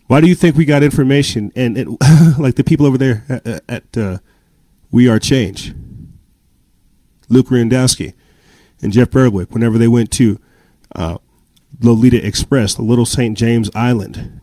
Why 0.07 0.21
do 0.21 0.27
you 0.27 0.35
think 0.35 0.55
we 0.55 0.65
got 0.65 0.83
information 0.83 1.51
and 1.55 1.77
it, 1.77 1.87
like 2.39 2.55
the 2.55 2.63
people 2.63 2.85
over 2.85 2.97
there 2.97 3.23
at, 3.29 3.63
at 3.69 3.97
uh, 3.97 4.17
We 4.89 5.07
Are 5.07 5.19
Change, 5.19 5.73
Luke 7.29 7.47
Rudkowski 7.47 8.13
and 8.81 8.91
Jeff 8.91 9.11
Berwick, 9.11 9.51
whenever 9.51 9.77
they 9.77 9.87
went 9.87 10.11
to 10.13 10.39
uh, 10.95 11.17
Lolita 11.81 12.25
Express, 12.25 12.73
the 12.73 12.81
Little 12.81 13.05
St. 13.05 13.37
James 13.37 13.69
Island, 13.75 14.41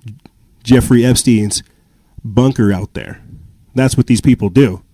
Jeffrey 0.63 1.05
Epstein's 1.05 1.63
bunker 2.23 2.73
out 2.73 2.95
there. 2.95 3.23
That's 3.75 3.97
what 3.97 4.07
these 4.07 4.21
people 4.21 4.51
do 4.51 4.85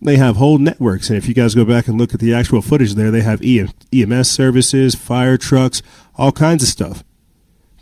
they 0.00 0.16
have 0.16 0.36
whole 0.36 0.58
networks. 0.58 1.08
And 1.08 1.16
if 1.16 1.28
you 1.28 1.34
guys 1.34 1.54
go 1.54 1.64
back 1.64 1.88
and 1.88 1.98
look 1.98 2.14
at 2.14 2.20
the 2.20 2.34
actual 2.34 2.62
footage 2.62 2.94
there, 2.94 3.10
they 3.10 3.22
have 3.22 3.42
EMS 3.42 4.30
services, 4.30 4.94
fire 4.94 5.36
trucks, 5.36 5.82
all 6.16 6.32
kinds 6.32 6.62
of 6.62 6.68
stuff. 6.68 7.02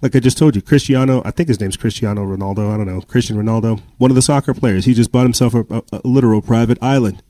Like 0.03 0.15
I 0.15 0.21
just 0.21 0.39
told 0.39 0.57
you, 0.57 0.63
Cristiano, 0.63 1.23
I 1.25 1.31
think 1.31 1.49
his 1.49 1.61
name's 1.61 1.77
Cristiano 1.77 2.25
Ronaldo. 2.25 2.73
I 2.73 2.77
don't 2.77 2.87
know. 2.87 3.01
Christian 3.01 3.37
Ronaldo, 3.37 3.81
one 3.99 4.11
of 4.11 4.15
the 4.15 4.23
soccer 4.23 4.55
players. 4.55 4.85
He 4.85 4.95
just 4.95 5.11
bought 5.11 5.23
himself 5.23 5.55
a, 5.55 5.65
a, 5.71 5.83
a 5.93 6.01
literal 6.05 6.43
private 6.43 6.79
island. 6.83 7.23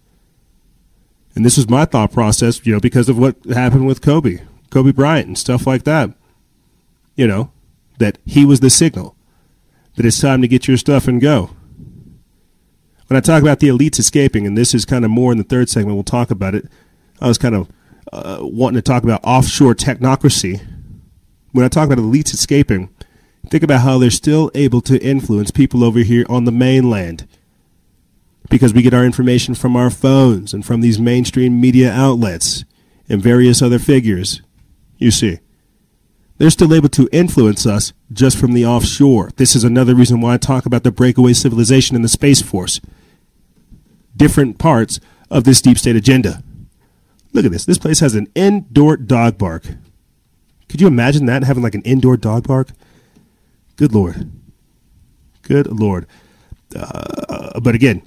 And 1.35 1.45
this 1.45 1.57
was 1.57 1.69
my 1.69 1.85
thought 1.85 2.13
process, 2.13 2.65
you 2.67 2.73
know, 2.73 2.81
because 2.81 3.09
of 3.09 3.19
what 3.19 3.37
happened 3.45 3.87
with 3.87 4.03
Kobe, 4.03 4.39
Kobe 4.71 4.93
Bryant, 4.93 5.27
and 5.27 5.39
stuff 5.39 5.67
like 5.67 5.85
that. 5.85 6.11
You 7.15 7.27
know, 7.27 7.51
that 7.99 8.19
he 8.25 8.45
was 8.45 8.61
the 8.61 8.71
signal 8.71 9.17
that 9.97 10.05
it's 10.05 10.21
time 10.21 10.43
to 10.43 10.49
get 10.49 10.69
your 10.69 10.77
stuff 10.77 11.09
and 11.09 11.21
go 11.21 11.51
when 13.09 13.17
I 13.17 13.21
talk 13.21 13.43
about 13.43 13.61
the 13.61 13.69
elites 13.69 13.99
escaping, 13.99 14.47
and 14.47 14.57
this 14.57 14.75
is 14.75 14.85
kind 14.85 15.05
of 15.05 15.11
more 15.11 15.33
in 15.33 15.39
the 15.39 15.45
third 15.45 15.69
segment, 15.69 15.97
we'll 15.97 16.05
talk 16.05 16.31
about 16.31 16.55
it. 16.55 16.67
I 17.21 17.29
was 17.29 17.39
kind 17.39 17.55
of 17.55 17.71
uh, 18.13 18.39
wanting 18.41 18.77
to 18.77 18.83
talk 18.83 19.03
about 19.03 19.21
offshore 19.23 19.75
technocracy. 19.75 20.65
When 21.53 21.65
I 21.65 21.69
talk 21.69 21.87
about 21.87 21.99
elites 21.99 22.35
escaping, 22.35 22.91
think 23.49 23.63
about 23.63 23.83
how 23.83 23.99
they're 23.99 24.11
still 24.11 24.51
able 24.55 24.81
to 24.83 25.03
influence 25.03 25.51
people 25.51 25.85
over 25.85 26.01
here 26.01 26.27
on 26.29 26.45
the 26.45 26.53
mainland 26.53 27.27
because 28.51 28.75
we 28.75 28.83
get 28.83 28.95
our 28.95 29.05
information 29.05 29.55
from 29.55 29.77
our 29.77 29.91
phones 29.91 30.53
and 30.53 30.65
from 30.65 30.81
these 30.81 30.99
mainstream 30.99 31.61
media 31.61 31.93
outlets 31.93 32.65
and 33.09 33.23
various 33.23 33.63
other 33.63 33.79
figures. 33.79 34.43
You 34.99 35.11
see, 35.11 35.39
they're 36.39 36.51
still 36.51 36.75
able 36.75 36.89
to 36.91 37.09
influence 37.13 37.67
us 37.67 37.93
just 38.13 38.39
from 38.39 38.53
the 38.53 38.67
offshore. 38.67 39.31
This 39.37 39.57
is 39.57 39.65
another 39.65 39.95
reason 39.95 40.21
why 40.21 40.35
I 40.35 40.39
talk 40.39 40.67
about 40.67 40.83
the 40.85 40.93
breakaway 40.93 41.33
civilization 41.33 41.97
and 41.97 42.05
the 42.05 42.09
Space 42.09 42.43
Force 42.43 42.81
different 44.17 44.59
parts 44.59 45.01
of 45.31 45.45
this 45.45 45.61
deep 45.61 45.79
state 45.79 45.97
agenda. 45.97 46.43
Look 47.33 47.45
at 47.45 47.53
this. 47.53 47.65
This 47.65 47.79
place 47.79 48.01
has 48.01 48.15
an 48.15 48.29
indoor 48.35 48.97
dog 48.97 49.37
bark. 49.39 49.65
Could 50.69 50.81
you 50.81 50.87
imagine 50.87 51.27
that 51.27 51.45
having 51.45 51.63
like 51.63 51.75
an 51.75 51.83
indoor 51.83 52.17
dog 52.17 52.47
bark? 52.49 52.71
Good 53.77 53.95
lord. 53.95 54.31
Good 55.43 55.67
lord. 55.67 56.07
Uh, 56.75 57.61
but 57.61 57.75
again, 57.75 58.07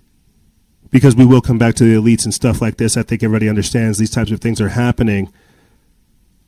because 0.90 1.16
we 1.16 1.26
will 1.26 1.42
come 1.42 1.58
back 1.58 1.76
to 1.76 1.84
the 1.84 1.96
elites 1.96 2.26
and 2.26 2.34
stuff 2.34 2.62
like 2.62 2.78
this, 2.78 2.98
I 2.98 3.04
think 3.04 3.24
everybody 3.24 3.48
understands 3.48 3.98
these 3.98 4.10
types 4.10 4.32
of 4.32 4.42
things 4.42 4.60
are 4.60 4.70
happening. 4.70 5.32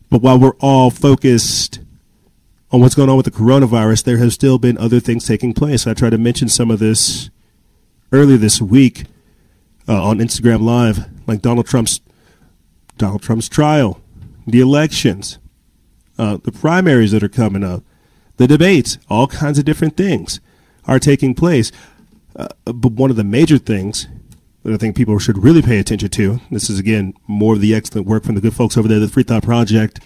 But 0.09 0.21
while 0.21 0.39
we're 0.39 0.55
all 0.59 0.89
focused 0.89 1.79
on 2.71 2.81
what's 2.81 2.95
going 2.95 3.09
on 3.09 3.17
with 3.17 3.25
the 3.25 3.31
coronavirus, 3.31 4.03
there 4.03 4.17
have 4.17 4.33
still 4.33 4.57
been 4.57 4.77
other 4.77 4.99
things 4.99 5.25
taking 5.25 5.53
place. 5.53 5.85
I 5.85 5.93
tried 5.93 6.09
to 6.09 6.17
mention 6.17 6.49
some 6.49 6.71
of 6.71 6.79
this 6.79 7.29
earlier 8.11 8.37
this 8.37 8.61
week 8.61 9.05
uh, 9.91 10.01
on 10.01 10.19
Instagram 10.19 10.61
Live, 10.61 11.05
like 11.27 11.41
Donald 11.41 11.67
Trump's 11.67 11.99
Donald 12.97 13.21
Trump's 13.21 13.49
trial, 13.49 13.99
the 14.47 14.61
elections, 14.61 15.37
uh, 16.17 16.37
the 16.37 16.51
primaries 16.51 17.11
that 17.11 17.23
are 17.23 17.29
coming 17.29 17.63
up, 17.63 17.83
the 18.37 18.47
debates, 18.47 18.97
all 19.09 19.27
kinds 19.27 19.59
of 19.59 19.65
different 19.65 19.97
things 19.97 20.39
are 20.85 20.99
taking 20.99 21.35
place. 21.35 21.73
Uh, 22.37 22.47
but 22.63 22.93
one 22.93 23.09
of 23.09 23.17
the 23.17 23.23
major 23.25 23.57
things 23.57 24.07
that 24.63 24.73
I 24.73 24.77
think 24.77 24.95
people 24.95 25.19
should 25.19 25.43
really 25.43 25.61
pay 25.61 25.79
attention 25.79 26.09
to, 26.09 26.39
this 26.49 26.69
is 26.69 26.79
again 26.79 27.13
more 27.27 27.55
of 27.55 27.61
the 27.61 27.75
excellent 27.75 28.07
work 28.07 28.23
from 28.23 28.35
the 28.35 28.41
good 28.41 28.53
folks 28.55 28.77
over 28.77 28.87
there, 28.87 28.99
the 28.99 29.09
Free 29.09 29.23
Thought 29.23 29.43
Project. 29.43 29.99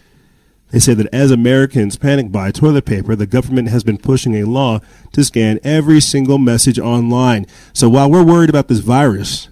They 0.72 0.80
say 0.80 0.96
that 0.96 1.14
as 1.14 1.30
Americans 1.30 1.96
panic 1.96 2.32
buy 2.32 2.50
toilet 2.50 2.86
paper, 2.86 3.16
the 3.16 3.28
government 3.28 3.70
has 3.70 3.84
been 3.84 4.00
pushing 4.00 4.36
a 4.36 4.48
law 4.48 4.80
to 5.14 5.24
scan 5.24 5.60
every 5.64 6.02
single 6.02 6.40
message 6.40 6.80
online. 6.80 7.46
So 7.72 7.88
while 7.88 8.10
we're 8.10 8.24
worried 8.24 8.50
about 8.50 8.68
this 8.68 8.80
virus, 8.80 9.48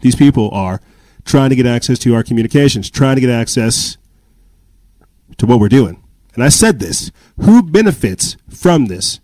these 0.00 0.16
people 0.16 0.50
are 0.52 0.80
trying 1.24 1.50
to 1.50 1.56
get 1.56 1.66
access 1.66 1.98
to 2.00 2.14
our 2.14 2.22
communications, 2.22 2.90
trying 2.90 3.16
to 3.16 3.20
get 3.20 3.30
access 3.30 3.96
to 5.36 5.46
what 5.46 5.60
we're 5.60 5.68
doing. 5.68 6.02
And 6.34 6.44
I 6.44 6.48
said 6.48 6.78
this 6.78 7.10
who 7.40 7.62
benefits 7.62 8.36
from 8.48 8.86
this? 8.86 9.20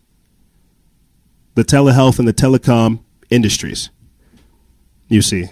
The 1.55 1.65
telehealth 1.65 2.19
and 2.19 2.29
the 2.29 2.35
telecom 2.35 3.01
industries. 3.31 3.91
You 5.09 5.23
see, 5.23 5.47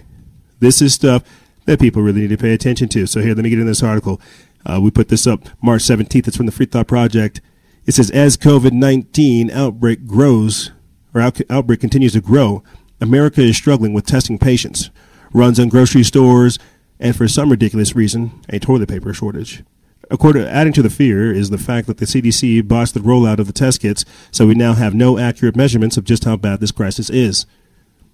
this 0.60 0.82
is 0.82 0.94
stuff 0.94 1.22
that 1.64 1.80
people 1.80 2.02
really 2.02 2.22
need 2.22 2.30
to 2.30 2.36
pay 2.36 2.52
attention 2.52 2.88
to. 2.90 3.06
So, 3.06 3.20
here, 3.20 3.34
let 3.34 3.44
me 3.44 3.50
get 3.50 3.58
in 3.58 3.66
this 3.66 3.82
article. 3.82 4.20
Uh, 4.66 4.80
we 4.82 4.90
put 4.90 5.08
this 5.08 5.26
up 5.26 5.48
March 5.62 5.82
17th. 5.82 6.28
It's 6.28 6.36
from 6.36 6.46
the 6.46 6.52
Free 6.52 6.66
Thought 6.66 6.88
Project. 6.88 7.40
It 7.86 7.92
says, 7.92 8.10
as 8.10 8.36
COVID 8.36 8.72
19 8.72 9.50
outbreak 9.50 10.06
grows, 10.06 10.72
or 11.14 11.20
out- 11.20 11.40
outbreak 11.50 11.80
continues 11.80 12.12
to 12.14 12.20
grow, 12.20 12.62
America 13.00 13.42
is 13.42 13.56
struggling 13.56 13.92
with 13.92 14.06
testing 14.06 14.38
patients 14.38 14.90
runs 15.34 15.60
on 15.60 15.68
grocery 15.68 16.04
stores, 16.04 16.58
and 16.98 17.14
for 17.14 17.28
some 17.28 17.50
ridiculous 17.50 17.94
reason, 17.94 18.40
a 18.48 18.58
toilet 18.58 18.88
paper 18.88 19.12
shortage. 19.12 19.62
According, 20.10 20.44
adding 20.44 20.72
to 20.74 20.82
the 20.82 20.90
fear 20.90 21.32
is 21.32 21.50
the 21.50 21.58
fact 21.58 21.86
that 21.88 21.98
the 21.98 22.06
CDC 22.06 22.66
botched 22.66 22.94
the 22.94 23.00
rollout 23.00 23.38
of 23.38 23.46
the 23.46 23.52
test 23.52 23.80
kits, 23.80 24.04
so 24.30 24.46
we 24.46 24.54
now 24.54 24.74
have 24.74 24.94
no 24.94 25.18
accurate 25.18 25.56
measurements 25.56 25.96
of 25.96 26.04
just 26.04 26.24
how 26.24 26.36
bad 26.36 26.60
this 26.60 26.72
crisis 26.72 27.10
is. 27.10 27.46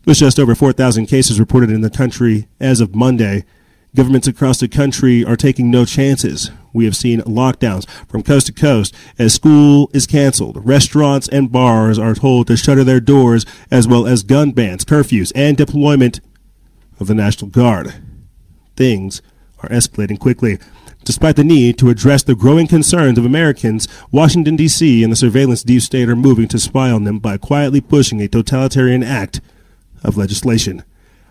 With 0.07 0.19
just 0.19 0.41
over 0.41 0.55
4,000 0.55 1.07
cases 1.07 1.39
reported 1.39 1.71
in 1.71 1.83
the 1.83 1.91
country 1.91 2.49
as 2.59 2.81
of 2.81 2.95
Monday, 2.95 3.45
governments 3.95 4.29
across 4.29 4.59
the 4.59 4.69
country 4.69 5.25
are 5.25 5.37
taking 5.37 5.71
no 5.71 5.85
chances. 5.85 6.51
We 6.73 6.85
have 6.87 6.97
seen 6.97 7.21
lockdowns 7.23 7.89
from 8.09 8.23
coast 8.23 8.47
to 8.47 8.53
coast 8.53 8.95
as 9.19 9.35
school 9.35 9.91
is 9.93 10.07
canceled. 10.07 10.65
Restaurants 10.65 11.29
and 11.29 11.53
bars 11.53 11.99
are 11.99 12.15
told 12.15 12.47
to 12.47 12.57
shutter 12.57 12.85
their 12.85 13.01
doors, 13.01 13.45
as 13.71 13.87
well 13.87 14.07
as 14.07 14.23
gun 14.23 14.53
bans, 14.53 14.85
curfews, 14.85 15.33
and 15.35 15.57
deployment 15.57 16.21
of 17.01 17.07
the 17.07 17.15
National 17.15 17.51
Guard. 17.51 17.95
Things 18.77 19.23
are 19.63 19.69
escalating 19.71 20.19
quickly. 20.19 20.59
Despite 21.03 21.37
the 21.37 21.45
need 21.45 21.79
to 21.79 21.89
address 21.89 22.23
the 22.23 22.35
growing 22.35 22.67
concerns 22.67 23.19
of 23.19 23.25
Americans, 23.25 23.89
Washington, 24.13 24.55
D.C. 24.55 25.03
and 25.03 25.11
the 25.11 25.17
surveillance 25.17 25.63
deep 25.63 25.81
state 25.81 26.11
are 26.11 26.17
moving 26.17 26.47
to 26.49 26.59
spy 26.59 26.91
on 26.91 27.05
them 27.05 27.19
by 27.19 27.39
quietly 27.39 27.81
pushing 27.81 28.21
a 28.21 28.29
totalitarian 28.29 29.03
act 29.03 29.41
of 30.05 30.19
legislation. 30.19 30.85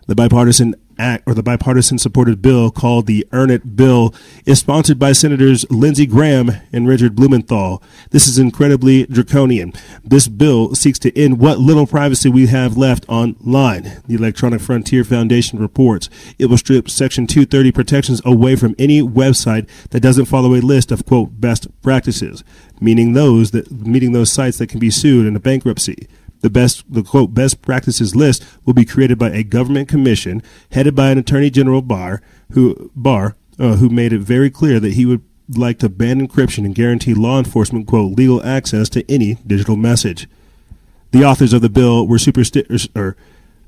The 0.10 0.16
bipartisan 0.16 0.74
act 0.98 1.24
or 1.28 1.36
the 1.36 1.44
bipartisan 1.44 2.00
supported 2.00 2.42
bill 2.42 2.72
called 2.72 3.06
the 3.06 3.28
Earn 3.32 3.52
It 3.52 3.76
Bill 3.76 4.12
is 4.44 4.58
sponsored 4.58 4.98
by 4.98 5.12
Senators 5.12 5.70
Lindsey 5.70 6.08
Graham 6.08 6.50
and 6.74 6.88
Richard 6.88 7.16
Blumenthal. 7.16 7.84
This 8.10 8.28
is 8.28 8.40
incredibly 8.40 9.06
draconian. 9.06 9.72
This 10.04 10.28
bill 10.28 10.74
seeks 10.74 10.98
to 11.00 11.16
end 11.16 11.40
what 11.40 11.60
little 11.60 11.86
privacy 11.86 12.28
we 12.28 12.48
have 12.48 12.76
left 12.76 13.08
online. 13.08 14.02
The 14.08 14.16
Electronic 14.16 14.62
Frontier 14.62 15.04
Foundation 15.04 15.60
reports 15.60 16.10
it 16.40 16.48
will 16.48 16.58
strip 16.58 16.90
Section 16.90 17.28
230 17.28 17.72
protections 17.72 18.20
away 18.26 18.56
from 18.56 18.74
any 18.80 19.04
website 19.04 19.70
that 19.92 20.00
doesn't 20.00 20.26
follow 20.26 20.56
a 20.56 20.60
list 20.60 20.92
of 20.92 21.06
quote 21.06 21.40
best 21.40 21.68
practices, 21.84 22.44
meaning 22.82 23.14
those 23.14 23.52
that 23.52 23.70
meaning 23.70 24.14
those 24.14 24.32
sites 24.32 24.58
that 24.58 24.70
can 24.70 24.80
be 24.80 24.90
sued 24.90 25.28
in 25.28 25.36
a 25.36 25.40
bankruptcy. 25.40 26.08
The 26.42 26.50
best, 26.50 26.84
the 26.92 27.04
quote, 27.04 27.34
best 27.34 27.62
practices 27.62 28.16
list 28.16 28.46
will 28.66 28.74
be 28.74 28.86
created 28.86 29.18
by 29.18 29.30
a 29.32 29.44
government 29.44 29.90
commission 29.90 30.42
headed 30.72 30.96
by 30.96 31.12
an 31.12 31.18
attorney 31.18 31.50
general 31.50 31.82
Barr, 31.82 32.22
who 32.52 32.92
Barr, 32.96 33.36
uh, 33.60 33.76
who 33.76 33.90
made 33.90 34.14
it 34.14 34.20
very 34.20 34.50
clear 34.50 34.80
that 34.80 34.94
he 34.94 35.06
would 35.06 35.22
like 35.50 35.80
to 35.80 35.90
ban 35.90 36.26
encryption 36.26 36.66
and 36.66 36.76
guarantee 36.76 37.14
law 37.14 37.40
enforcement 37.40 37.88
quote 37.88 38.16
legal 38.16 38.44
access 38.44 38.88
to 38.90 39.12
any 39.12 39.36
digital 39.46 39.76
message. 39.76 40.28
The 41.12 41.26
authors 41.26 41.54
of 41.54 41.62
the 41.62 41.70
bill 41.70 42.08
were 42.08 42.20
superstitious 42.20 42.88
or 42.96 43.18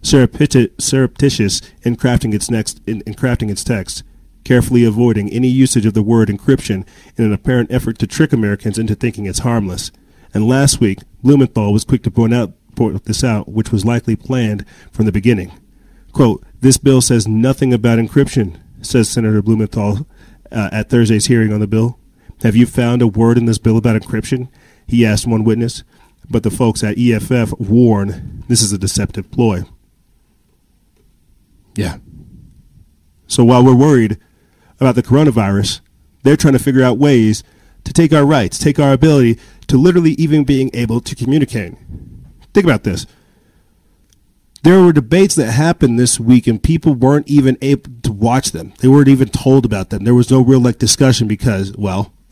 surreptitious 0.04 1.62
in 1.84 1.96
crafting 1.96 2.34
its 2.34 2.50
next 2.50 2.82
in, 2.86 3.02
in 3.02 3.14
crafting 3.16 3.50
its 3.50 3.64
text, 3.64 4.04
carefully 4.44 4.84
avoiding 4.84 5.30
any 5.30 5.48
usage 5.48 5.86
of 5.86 5.94
the 5.94 6.04
word 6.04 6.30
encryption 6.30 6.86
in 7.18 7.26
an 7.26 7.34
apparent 7.34 7.72
effort 7.72 7.98
to 8.00 8.08
trick 8.08 8.32
Americans 8.32 8.78
into 8.78 8.96
thinking 8.96 9.26
it's 9.26 9.40
harmless. 9.40 9.92
And 10.34 10.48
last 10.48 10.80
week, 10.80 11.00
Blumenthal 11.24 11.74
was 11.74 11.84
quick 11.84 12.04
to 12.04 12.12
point 12.12 12.34
out 12.34 12.54
point 12.76 13.04
this 13.06 13.24
out, 13.24 13.50
which 13.50 13.72
was 13.72 13.86
likely 13.86 14.16
planned 14.16 14.66
from 14.92 15.06
the 15.06 15.12
beginning. 15.12 15.52
Quote, 16.12 16.44
this 16.60 16.78
bill 16.78 17.02
says 17.02 17.28
nothing 17.28 17.74
about 17.74 18.00
encryption, 18.00 18.60
says 18.82 19.10
Senator 19.10 19.42
Blumenthal 19.42 20.06
uh, 20.52 20.70
at 20.72 20.90
Thursday's 20.90 21.28
hearing 21.28 21.54
on 21.54 21.60
the 21.60 21.68
bill. 21.68 22.00
Have 22.44 22.56
you 22.56 22.66
found 22.66 23.02
a 23.02 23.08
word 23.08 23.38
in 23.38 23.46
this 23.46 23.58
bill 23.58 23.78
about 23.78 24.02
encryption? 24.02 24.50
He 24.88 25.06
asked 25.06 25.28
one 25.28 25.44
witness. 25.44 25.84
But 26.30 26.44
the 26.44 26.52
folks 26.52 26.84
at 26.84 26.98
EFF 26.98 27.60
warn 27.60 28.44
this 28.48 28.62
is 28.62 28.72
a 28.72 28.78
deceptive 28.78 29.30
ploy. 29.32 29.64
Yeah. 31.76 31.98
So 33.28 33.44
while 33.44 33.64
we're 33.64 33.76
worried 33.76 34.18
about 34.80 34.96
the 34.96 35.04
coronavirus, 35.04 35.82
they're 36.24 36.38
trying 36.38 36.54
to 36.54 36.60
figure 36.60 36.84
out 36.84 36.98
ways 36.98 37.44
to 37.84 37.94
take 37.94 38.14
our 38.14 38.26
rights, 38.26 38.58
take 38.58 38.80
our 38.80 38.94
ability 38.94 39.40
to 39.68 39.78
literally 39.78 40.12
even 40.14 40.44
being 40.44 40.70
able 40.74 41.02
to 41.02 41.16
communicate. 41.16 41.74
Think 42.54 42.66
about 42.66 42.84
this. 42.84 43.06
There 44.64 44.82
were 44.82 44.94
debates 44.94 45.36
that 45.36 45.52
happened 45.52 45.98
this 45.98 46.20
week, 46.20 46.46
and 46.46 46.62
people 46.62 46.94
weren't 46.94 47.28
even 47.28 47.58
able 47.62 47.90
to 48.04 48.12
watch 48.12 48.52
them. 48.52 48.74
They 48.80 48.88
weren't 48.88 49.08
even 49.08 49.30
told 49.30 49.66
about 49.66 49.90
them. 49.90 50.04
There 50.04 50.14
was 50.14 50.30
no 50.30 50.42
real 50.42 50.60
like 50.60 50.78
discussion 50.78 51.28
because, 51.28 51.76
well, 51.76 52.14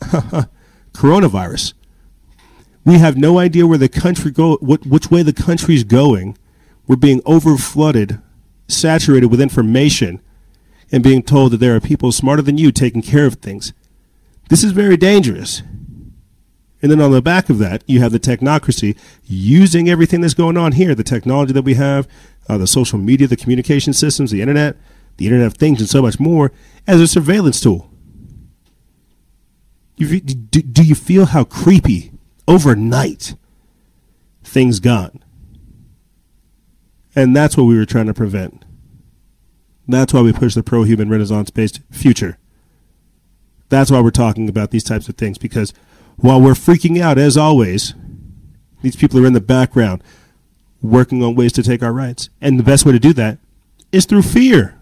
coronavirus. 0.92 1.74
We 2.84 2.98
have 2.98 3.16
no 3.16 3.38
idea 3.38 3.66
where 3.66 3.78
the 3.78 3.88
country 3.88 4.30
go, 4.30 4.56
what, 4.58 4.86
which 4.86 5.10
way 5.10 5.22
the 5.22 5.32
country's 5.32 5.84
going. 5.84 6.38
We're 6.86 6.96
being 6.96 7.20
over 7.26 7.56
flooded, 7.56 8.20
saturated 8.68 9.26
with 9.26 9.40
information, 9.40 10.20
and 10.92 11.02
being 11.02 11.22
told 11.22 11.52
that 11.52 11.58
there 11.58 11.74
are 11.74 11.80
people 11.80 12.12
smarter 12.12 12.42
than 12.42 12.58
you 12.58 12.70
taking 12.70 13.02
care 13.02 13.26
of 13.26 13.34
things. 13.34 13.72
This 14.48 14.64
is 14.64 14.72
very 14.72 14.96
dangerous. 14.96 15.62
And 16.82 16.90
then 16.90 17.00
on 17.00 17.12
the 17.12 17.22
back 17.22 17.50
of 17.50 17.58
that, 17.58 17.84
you 17.86 18.00
have 18.00 18.12
the 18.12 18.20
technocracy 18.20 18.96
using 19.24 19.88
everything 19.88 20.20
that's 20.20 20.34
going 20.34 20.56
on 20.56 20.72
here, 20.72 20.94
the 20.94 21.04
technology 21.04 21.52
that 21.52 21.62
we 21.62 21.74
have, 21.74 22.08
uh, 22.48 22.56
the 22.58 22.66
social 22.66 22.98
media, 22.98 23.26
the 23.26 23.36
communication 23.36 23.92
systems, 23.92 24.30
the 24.30 24.40
internet, 24.40 24.76
the 25.18 25.26
Internet 25.26 25.48
of 25.48 25.54
Things, 25.54 25.80
and 25.80 25.88
so 25.88 26.00
much 26.00 26.18
more 26.18 26.52
as 26.86 27.00
a 27.00 27.06
surveillance 27.06 27.60
tool. 27.60 27.90
You, 29.96 30.20
do, 30.20 30.62
do 30.62 30.82
you 30.82 30.94
feel 30.94 31.26
how 31.26 31.44
creepy 31.44 32.12
overnight 32.48 33.34
things 34.42 34.80
got? 34.80 35.14
And 37.14 37.36
that's 37.36 37.56
what 37.56 37.64
we 37.64 37.76
were 37.76 37.84
trying 37.84 38.06
to 38.06 38.14
prevent. 38.14 38.64
That's 39.86 40.14
why 40.14 40.22
we 40.22 40.32
push 40.32 40.54
the 40.54 40.62
pro 40.62 40.84
human 40.84 41.10
renaissance 41.10 41.50
based 41.50 41.80
future. 41.90 42.38
That's 43.68 43.90
why 43.90 44.00
we're 44.00 44.10
talking 44.10 44.48
about 44.48 44.70
these 44.70 44.84
types 44.84 45.08
of 45.08 45.16
things 45.16 45.36
because 45.36 45.74
while 46.20 46.40
we're 46.40 46.52
freaking 46.52 47.00
out, 47.00 47.18
as 47.18 47.36
always, 47.36 47.94
these 48.82 48.96
people 48.96 49.18
are 49.20 49.26
in 49.26 49.32
the 49.32 49.40
background 49.40 50.02
working 50.82 51.22
on 51.22 51.34
ways 51.34 51.52
to 51.52 51.62
take 51.62 51.82
our 51.82 51.92
rights. 51.92 52.30
And 52.40 52.58
the 52.58 52.64
best 52.64 52.86
way 52.86 52.92
to 52.92 52.98
do 52.98 53.12
that 53.14 53.38
is 53.92 54.06
through 54.06 54.22
fear 54.22 54.76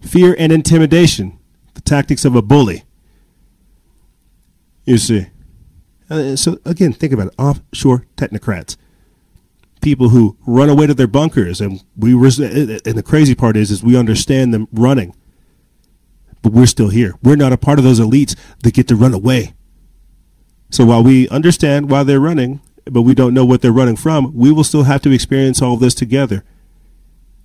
fear 0.00 0.34
and 0.38 0.52
intimidation, 0.52 1.38
the 1.74 1.80
tactics 1.80 2.24
of 2.24 2.36
a 2.36 2.42
bully. 2.42 2.84
You 4.84 4.98
see. 4.98 5.26
Uh, 6.08 6.36
so, 6.36 6.58
again, 6.64 6.92
think 6.92 7.12
about 7.12 7.28
it 7.28 7.34
offshore 7.38 8.06
technocrats. 8.16 8.76
People 9.80 10.10
who 10.10 10.36
run 10.46 10.68
away 10.68 10.86
to 10.86 10.94
their 10.94 11.08
bunkers, 11.08 11.60
and 11.60 11.82
we 11.96 12.14
res- 12.14 12.38
and 12.38 12.80
the 12.80 13.02
crazy 13.04 13.34
part 13.34 13.56
is, 13.56 13.70
is 13.70 13.82
we 13.82 13.96
understand 13.96 14.54
them 14.54 14.68
running, 14.72 15.14
but 16.42 16.52
we're 16.52 16.66
still 16.66 16.88
here. 16.88 17.14
We're 17.22 17.36
not 17.36 17.52
a 17.52 17.58
part 17.58 17.78
of 17.78 17.84
those 17.84 17.98
elites 17.98 18.36
that 18.62 18.74
get 18.74 18.86
to 18.88 18.96
run 18.96 19.14
away. 19.14 19.54
So 20.70 20.84
while 20.84 21.02
we 21.02 21.28
understand 21.28 21.90
why 21.90 22.02
they're 22.02 22.20
running, 22.20 22.60
but 22.84 23.02
we 23.02 23.14
don't 23.14 23.34
know 23.34 23.44
what 23.44 23.62
they're 23.62 23.72
running 23.72 23.96
from, 23.96 24.34
we 24.34 24.52
will 24.52 24.64
still 24.64 24.84
have 24.84 25.02
to 25.02 25.12
experience 25.12 25.62
all 25.62 25.76
this 25.76 25.94
together. 25.94 26.44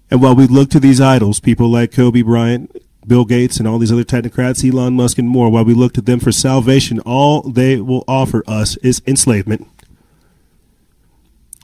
And 0.09 0.21
while 0.21 0.35
we 0.35 0.47
look 0.47 0.69
to 0.71 0.79
these 0.79 0.99
idols, 0.99 1.39
people 1.39 1.69
like 1.69 1.91
Kobe 1.91 2.21
Bryant, 2.21 2.75
Bill 3.07 3.25
Gates, 3.25 3.57
and 3.57 3.67
all 3.67 3.79
these 3.79 3.91
other 3.91 4.03
technocrats, 4.03 4.67
Elon 4.67 4.95
Musk, 4.95 5.17
and 5.17 5.27
more, 5.27 5.49
while 5.49 5.65
we 5.65 5.73
look 5.73 5.93
to 5.93 6.01
them 6.01 6.19
for 6.19 6.31
salvation, 6.31 6.99
all 7.01 7.41
they 7.41 7.79
will 7.79 8.03
offer 8.07 8.43
us 8.47 8.77
is 8.77 9.01
enslavement. 9.07 9.67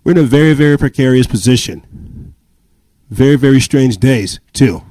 We're 0.03 0.13
in 0.13 0.17
a 0.17 0.23
very, 0.23 0.53
very 0.53 0.77
precarious 0.77 1.27
position. 1.27 2.33
Very, 3.09 3.35
very 3.35 3.59
strange 3.59 3.97
days, 3.97 4.39
too. 4.53 4.83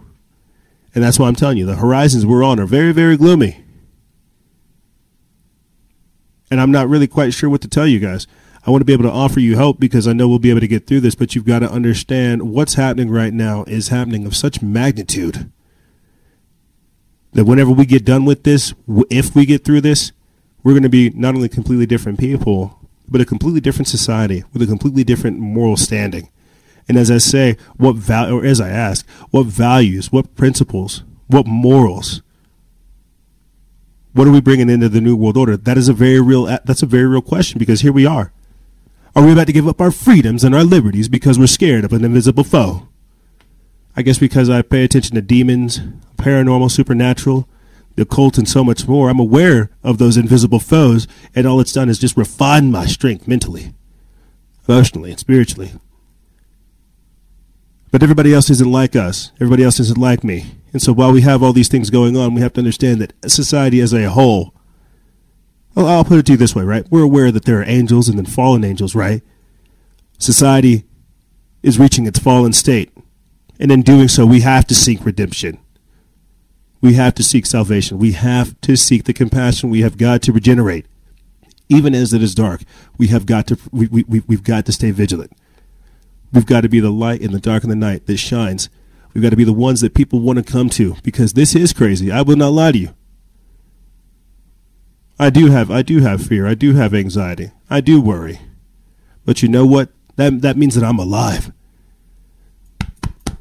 And 0.94 1.02
that's 1.02 1.18
why 1.18 1.28
I'm 1.28 1.34
telling 1.34 1.58
you, 1.58 1.66
the 1.66 1.76
horizons 1.76 2.26
we're 2.26 2.44
on 2.44 2.60
are 2.60 2.66
very, 2.66 2.92
very 2.92 3.16
gloomy 3.16 3.65
and 6.50 6.60
I'm 6.60 6.70
not 6.70 6.88
really 6.88 7.06
quite 7.06 7.34
sure 7.34 7.50
what 7.50 7.60
to 7.62 7.68
tell 7.68 7.86
you 7.86 7.98
guys. 7.98 8.26
I 8.66 8.70
want 8.70 8.80
to 8.80 8.86
be 8.86 8.92
able 8.92 9.04
to 9.04 9.12
offer 9.12 9.38
you 9.38 9.56
hope 9.56 9.78
because 9.78 10.08
I 10.08 10.12
know 10.12 10.28
we'll 10.28 10.40
be 10.40 10.50
able 10.50 10.60
to 10.60 10.68
get 10.68 10.86
through 10.86 11.00
this, 11.00 11.14
but 11.14 11.34
you've 11.34 11.44
got 11.44 11.60
to 11.60 11.70
understand 11.70 12.50
what's 12.50 12.74
happening 12.74 13.10
right 13.10 13.32
now 13.32 13.64
is 13.64 13.88
happening 13.88 14.26
of 14.26 14.34
such 14.34 14.60
magnitude 14.60 15.50
that 17.32 17.44
whenever 17.44 17.70
we 17.70 17.86
get 17.86 18.04
done 18.04 18.24
with 18.24 18.42
this, 18.42 18.74
if 19.08 19.36
we 19.36 19.46
get 19.46 19.64
through 19.64 19.82
this, 19.82 20.10
we're 20.64 20.72
going 20.72 20.82
to 20.82 20.88
be 20.88 21.10
not 21.10 21.34
only 21.34 21.48
completely 21.48 21.86
different 21.86 22.18
people, 22.18 22.80
but 23.08 23.20
a 23.20 23.24
completely 23.24 23.60
different 23.60 23.86
society 23.86 24.42
with 24.52 24.62
a 24.62 24.66
completely 24.66 25.04
different 25.04 25.38
moral 25.38 25.76
standing. 25.76 26.28
And 26.88 26.96
as 26.96 27.10
I 27.10 27.18
say, 27.18 27.56
what 27.76 27.96
value, 27.96 28.38
or 28.38 28.44
as 28.44 28.60
I 28.60 28.70
ask, 28.70 29.08
what 29.30 29.46
values, 29.46 30.10
what 30.10 30.34
principles, 30.34 31.04
what 31.28 31.46
morals 31.46 32.22
what 34.16 34.26
are 34.26 34.32
we 34.32 34.40
bringing 34.40 34.70
into 34.70 34.88
the 34.88 35.00
new 35.02 35.14
world 35.14 35.36
order? 35.36 35.58
That 35.58 35.76
is 35.76 35.90
a 35.90 35.92
very 35.92 36.20
real. 36.20 36.46
That's 36.46 36.82
a 36.82 36.86
very 36.86 37.06
real 37.06 37.20
question 37.20 37.58
because 37.58 37.82
here 37.82 37.92
we 37.92 38.06
are. 38.06 38.32
Are 39.14 39.24
we 39.24 39.32
about 39.32 39.46
to 39.46 39.52
give 39.52 39.68
up 39.68 39.80
our 39.80 39.90
freedoms 39.90 40.42
and 40.42 40.54
our 40.54 40.64
liberties 40.64 41.08
because 41.08 41.38
we're 41.38 41.46
scared 41.46 41.84
of 41.84 41.92
an 41.92 42.02
invisible 42.02 42.44
foe? 42.44 42.88
I 43.94 44.00
guess 44.00 44.18
because 44.18 44.48
I 44.48 44.62
pay 44.62 44.84
attention 44.84 45.16
to 45.16 45.22
demons, 45.22 45.80
paranormal, 46.16 46.70
supernatural, 46.70 47.46
the 47.96 48.02
occult, 48.02 48.38
and 48.38 48.48
so 48.48 48.64
much 48.64 48.88
more. 48.88 49.10
I'm 49.10 49.20
aware 49.20 49.70
of 49.82 49.98
those 49.98 50.16
invisible 50.16 50.60
foes, 50.60 51.06
and 51.34 51.46
all 51.46 51.60
it's 51.60 51.72
done 51.72 51.90
is 51.90 51.98
just 51.98 52.16
refine 52.16 52.70
my 52.70 52.86
strength 52.86 53.28
mentally, 53.28 53.74
emotionally, 54.66 55.10
and 55.10 55.20
spiritually. 55.20 55.72
But 57.96 58.02
everybody 58.02 58.34
else 58.34 58.50
isn't 58.50 58.70
like 58.70 58.94
us. 58.94 59.32
Everybody 59.36 59.64
else 59.64 59.80
isn't 59.80 59.96
like 59.96 60.22
me. 60.22 60.44
And 60.74 60.82
so 60.82 60.92
while 60.92 61.12
we 61.12 61.22
have 61.22 61.42
all 61.42 61.54
these 61.54 61.70
things 61.70 61.88
going 61.88 62.14
on, 62.14 62.34
we 62.34 62.42
have 62.42 62.52
to 62.52 62.60
understand 62.60 63.00
that 63.00 63.14
society 63.26 63.80
as 63.80 63.94
a 63.94 64.10
whole, 64.10 64.52
well, 65.74 65.86
I'll 65.86 66.04
put 66.04 66.18
it 66.18 66.26
to 66.26 66.32
you 66.32 66.36
this 66.36 66.54
way, 66.54 66.62
right? 66.62 66.86
We're 66.90 67.04
aware 67.04 67.32
that 67.32 67.46
there 67.46 67.58
are 67.58 67.64
angels 67.66 68.10
and 68.10 68.18
then 68.18 68.26
fallen 68.26 68.64
angels, 68.64 68.94
right? 68.94 69.22
Society 70.18 70.84
is 71.62 71.78
reaching 71.78 72.06
its 72.06 72.18
fallen 72.18 72.52
state. 72.52 72.92
And 73.58 73.72
in 73.72 73.80
doing 73.80 74.08
so, 74.08 74.26
we 74.26 74.42
have 74.42 74.66
to 74.66 74.74
seek 74.74 75.02
redemption. 75.02 75.58
We 76.82 76.92
have 76.96 77.14
to 77.14 77.22
seek 77.22 77.46
salvation. 77.46 77.96
We 77.98 78.12
have 78.12 78.60
to 78.60 78.76
seek 78.76 79.04
the 79.04 79.14
compassion. 79.14 79.70
We 79.70 79.80
have 79.80 79.96
got 79.96 80.20
to 80.24 80.32
regenerate. 80.32 80.84
Even 81.70 81.94
as 81.94 82.12
it 82.12 82.22
is 82.22 82.34
dark, 82.34 82.60
we 82.98 83.06
have 83.06 83.24
got 83.24 83.46
to 83.46 83.58
we, 83.72 83.86
we, 83.86 84.20
we've 84.26 84.44
got 84.44 84.66
to 84.66 84.72
stay 84.72 84.90
vigilant. 84.90 85.32
We've 86.32 86.46
got 86.46 86.62
to 86.62 86.68
be 86.68 86.80
the 86.80 86.90
light 86.90 87.20
in 87.20 87.32
the 87.32 87.40
dark 87.40 87.62
of 87.62 87.68
the 87.68 87.76
night 87.76 88.06
that 88.06 88.16
shines 88.18 88.68
We've 89.16 89.22
got 89.22 89.30
to 89.30 89.36
be 89.36 89.44
the 89.44 89.52
ones 89.54 89.80
that 89.80 89.94
people 89.94 90.20
want 90.20 90.36
to 90.36 90.42
come 90.42 90.68
to 90.68 90.96
because 91.02 91.32
this 91.32 91.54
is 91.56 91.72
crazy. 91.72 92.12
I 92.12 92.20
will 92.20 92.36
not 92.36 92.52
lie 92.52 92.72
to 92.72 92.78
you. 92.78 92.94
I 95.18 95.30
do 95.30 95.50
have 95.50 95.70
I 95.70 95.80
do 95.80 96.00
have 96.00 96.26
fear. 96.26 96.46
I 96.46 96.52
do 96.52 96.74
have 96.74 96.92
anxiety. 96.92 97.50
I 97.70 97.80
do 97.80 97.98
worry. 97.98 98.40
But 99.24 99.42
you 99.42 99.48
know 99.48 99.64
what? 99.64 99.88
That 100.16 100.42
that 100.42 100.58
means 100.58 100.74
that 100.74 100.84
I'm 100.84 100.98
alive. 100.98 101.50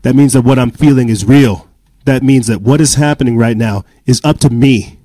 That 0.04 0.16
means 0.16 0.32
that 0.32 0.44
what 0.44 0.58
I'm 0.58 0.72
feeling 0.72 1.10
is 1.10 1.26
real. 1.26 1.70
That 2.06 2.24
means 2.24 2.48
that 2.48 2.62
what 2.62 2.80
is 2.80 2.96
happening 2.96 3.36
right 3.36 3.58
now 3.58 3.84
is 4.06 4.22
up 4.24 4.38
to 4.40 4.50
me 4.50 4.98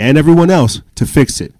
and 0.00 0.18
everyone 0.18 0.50
else 0.50 0.82
to 0.96 1.06
fix 1.06 1.40
it. 1.40 1.54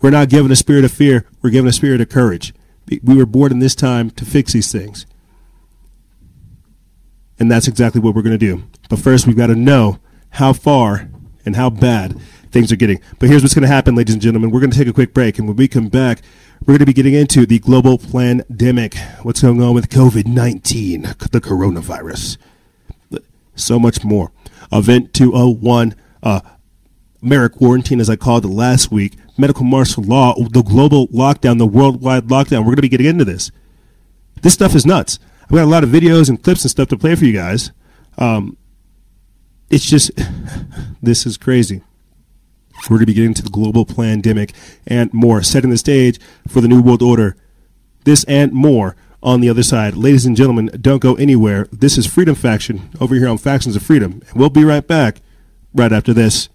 We're 0.00 0.08
not 0.08 0.30
given 0.30 0.50
a 0.50 0.56
spirit 0.56 0.86
of 0.86 0.90
fear, 0.90 1.26
we're 1.42 1.50
given 1.50 1.68
a 1.68 1.72
spirit 1.74 2.00
of 2.00 2.08
courage. 2.08 2.54
We 2.86 3.16
were 3.16 3.26
born 3.26 3.52
in 3.52 3.58
this 3.58 3.74
time 3.74 4.10
to 4.10 4.24
fix 4.24 4.52
these 4.52 4.70
things. 4.70 5.06
And 7.38 7.50
that's 7.50 7.66
exactly 7.66 8.00
what 8.00 8.14
we're 8.14 8.22
going 8.22 8.38
to 8.38 8.46
do. 8.46 8.64
But 8.88 8.98
first, 8.98 9.26
we've 9.26 9.36
got 9.36 9.48
to 9.48 9.54
know 9.54 9.98
how 10.30 10.52
far 10.52 11.08
and 11.44 11.56
how 11.56 11.70
bad 11.70 12.20
things 12.50 12.70
are 12.70 12.76
getting. 12.76 13.00
But 13.18 13.28
here's 13.28 13.42
what's 13.42 13.54
going 13.54 13.62
to 13.62 13.68
happen, 13.68 13.94
ladies 13.94 14.14
and 14.14 14.22
gentlemen. 14.22 14.50
We're 14.50 14.60
going 14.60 14.70
to 14.70 14.78
take 14.78 14.88
a 14.88 14.92
quick 14.92 15.12
break. 15.12 15.38
And 15.38 15.48
when 15.48 15.56
we 15.56 15.66
come 15.66 15.88
back, 15.88 16.22
we're 16.60 16.72
going 16.72 16.78
to 16.78 16.86
be 16.86 16.92
getting 16.92 17.14
into 17.14 17.44
the 17.44 17.58
global 17.58 17.98
pandemic. 17.98 18.96
What's 19.22 19.42
going 19.42 19.60
on 19.60 19.74
with 19.74 19.88
COVID 19.88 20.26
19, 20.26 21.02
the 21.02 21.40
coronavirus. 21.40 22.38
So 23.56 23.78
much 23.78 24.04
more. 24.04 24.32
Event 24.72 25.12
201, 25.12 25.94
uh, 26.22 26.40
AmeriQuarantine, 27.24 28.00
as 28.00 28.10
I 28.10 28.16
called 28.16 28.44
it 28.44 28.48
last 28.48 28.92
week, 28.92 29.16
medical 29.36 29.64
martial 29.64 30.02
law, 30.02 30.34
the 30.50 30.62
global 30.62 31.08
lockdown, 31.08 31.58
the 31.58 31.66
worldwide 31.66 32.24
lockdown. 32.24 32.60
We're 32.60 32.66
going 32.66 32.76
to 32.76 32.82
be 32.82 32.88
getting 32.88 33.06
into 33.06 33.24
this. 33.24 33.50
This 34.42 34.54
stuff 34.54 34.74
is 34.74 34.86
nuts. 34.86 35.18
I've 35.44 35.50
got 35.50 35.64
a 35.64 35.66
lot 35.66 35.84
of 35.84 35.90
videos 35.90 36.28
and 36.28 36.42
clips 36.42 36.62
and 36.62 36.70
stuff 36.70 36.88
to 36.88 36.96
play 36.96 37.14
for 37.14 37.24
you 37.24 37.32
guys. 37.32 37.72
Um, 38.18 38.56
it's 39.70 39.84
just, 39.84 40.10
this 41.02 41.26
is 41.26 41.36
crazy. 41.36 41.82
We're 42.82 42.96
going 42.96 43.06
to 43.06 43.06
be 43.06 43.14
getting 43.14 43.34
to 43.34 43.42
the 43.42 43.50
global 43.50 43.84
pandemic 43.84 44.52
and 44.86 45.12
more, 45.12 45.42
setting 45.42 45.70
the 45.70 45.78
stage 45.78 46.18
for 46.48 46.60
the 46.60 46.68
New 46.68 46.82
World 46.82 47.02
Order. 47.02 47.36
This 48.04 48.24
and 48.24 48.52
more 48.52 48.96
on 49.22 49.40
the 49.40 49.48
other 49.48 49.62
side. 49.62 49.96
Ladies 49.96 50.26
and 50.26 50.36
gentlemen, 50.36 50.70
don't 50.80 51.00
go 51.00 51.14
anywhere. 51.14 51.66
This 51.72 51.96
is 51.96 52.06
Freedom 52.06 52.34
Faction 52.34 52.90
over 53.00 53.14
here 53.14 53.28
on 53.28 53.38
Factions 53.38 53.74
of 53.74 53.82
Freedom. 53.82 54.22
And 54.28 54.38
we'll 54.38 54.50
be 54.50 54.64
right 54.64 54.86
back 54.86 55.22
right 55.72 55.92
after 55.92 56.12
this. 56.12 56.50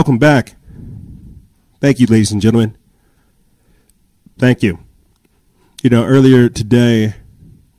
Welcome 0.00 0.16
back. 0.16 0.54
Thank 1.78 2.00
you, 2.00 2.06
ladies 2.06 2.32
and 2.32 2.40
gentlemen. 2.40 2.74
Thank 4.38 4.62
you. 4.62 4.78
You 5.82 5.90
know, 5.90 6.06
earlier 6.06 6.48
today, 6.48 7.16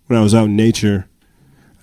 when 0.06 0.20
I 0.20 0.22
was 0.22 0.36
out 0.36 0.46
in 0.46 0.56
nature, 0.56 1.10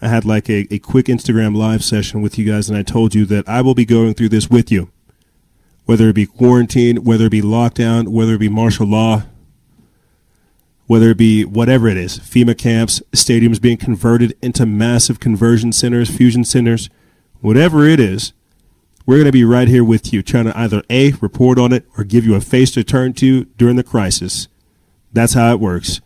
I 0.00 0.06
had 0.06 0.24
like 0.24 0.48
a, 0.48 0.72
a 0.72 0.78
quick 0.78 1.06
Instagram 1.06 1.56
live 1.56 1.82
session 1.82 2.22
with 2.22 2.38
you 2.38 2.44
guys, 2.44 2.68
and 2.68 2.78
I 2.78 2.84
told 2.84 3.16
you 3.16 3.24
that 3.24 3.48
I 3.48 3.62
will 3.62 3.74
be 3.74 3.84
going 3.84 4.14
through 4.14 4.28
this 4.28 4.48
with 4.48 4.70
you. 4.70 4.92
Whether 5.86 6.08
it 6.10 6.14
be 6.14 6.26
quarantine, 6.26 7.02
whether 7.02 7.26
it 7.26 7.30
be 7.30 7.42
lockdown, 7.42 8.06
whether 8.06 8.34
it 8.34 8.38
be 8.38 8.48
martial 8.48 8.86
law, 8.86 9.24
whether 10.86 11.10
it 11.10 11.18
be 11.18 11.44
whatever 11.44 11.88
it 11.88 11.96
is 11.96 12.20
FEMA 12.20 12.56
camps, 12.56 13.02
stadiums 13.10 13.60
being 13.60 13.76
converted 13.76 14.38
into 14.40 14.66
massive 14.66 15.18
conversion 15.18 15.72
centers, 15.72 16.08
fusion 16.16 16.44
centers, 16.44 16.88
whatever 17.40 17.88
it 17.88 17.98
is, 17.98 18.34
we're 19.08 19.16
going 19.16 19.24
to 19.24 19.32
be 19.32 19.42
right 19.42 19.68
here 19.68 19.82
with 19.82 20.12
you, 20.12 20.22
trying 20.22 20.44
to 20.44 20.58
either 20.58 20.82
A, 20.90 21.12
report 21.12 21.58
on 21.58 21.72
it 21.72 21.86
or 21.96 22.04
give 22.04 22.26
you 22.26 22.34
a 22.34 22.42
face 22.42 22.72
to 22.72 22.84
turn 22.84 23.14
to 23.14 23.46
during 23.56 23.76
the 23.76 23.82
crisis. 23.82 24.48
That's 25.14 25.32
how 25.32 25.50
it 25.50 25.60
works. 25.60 26.02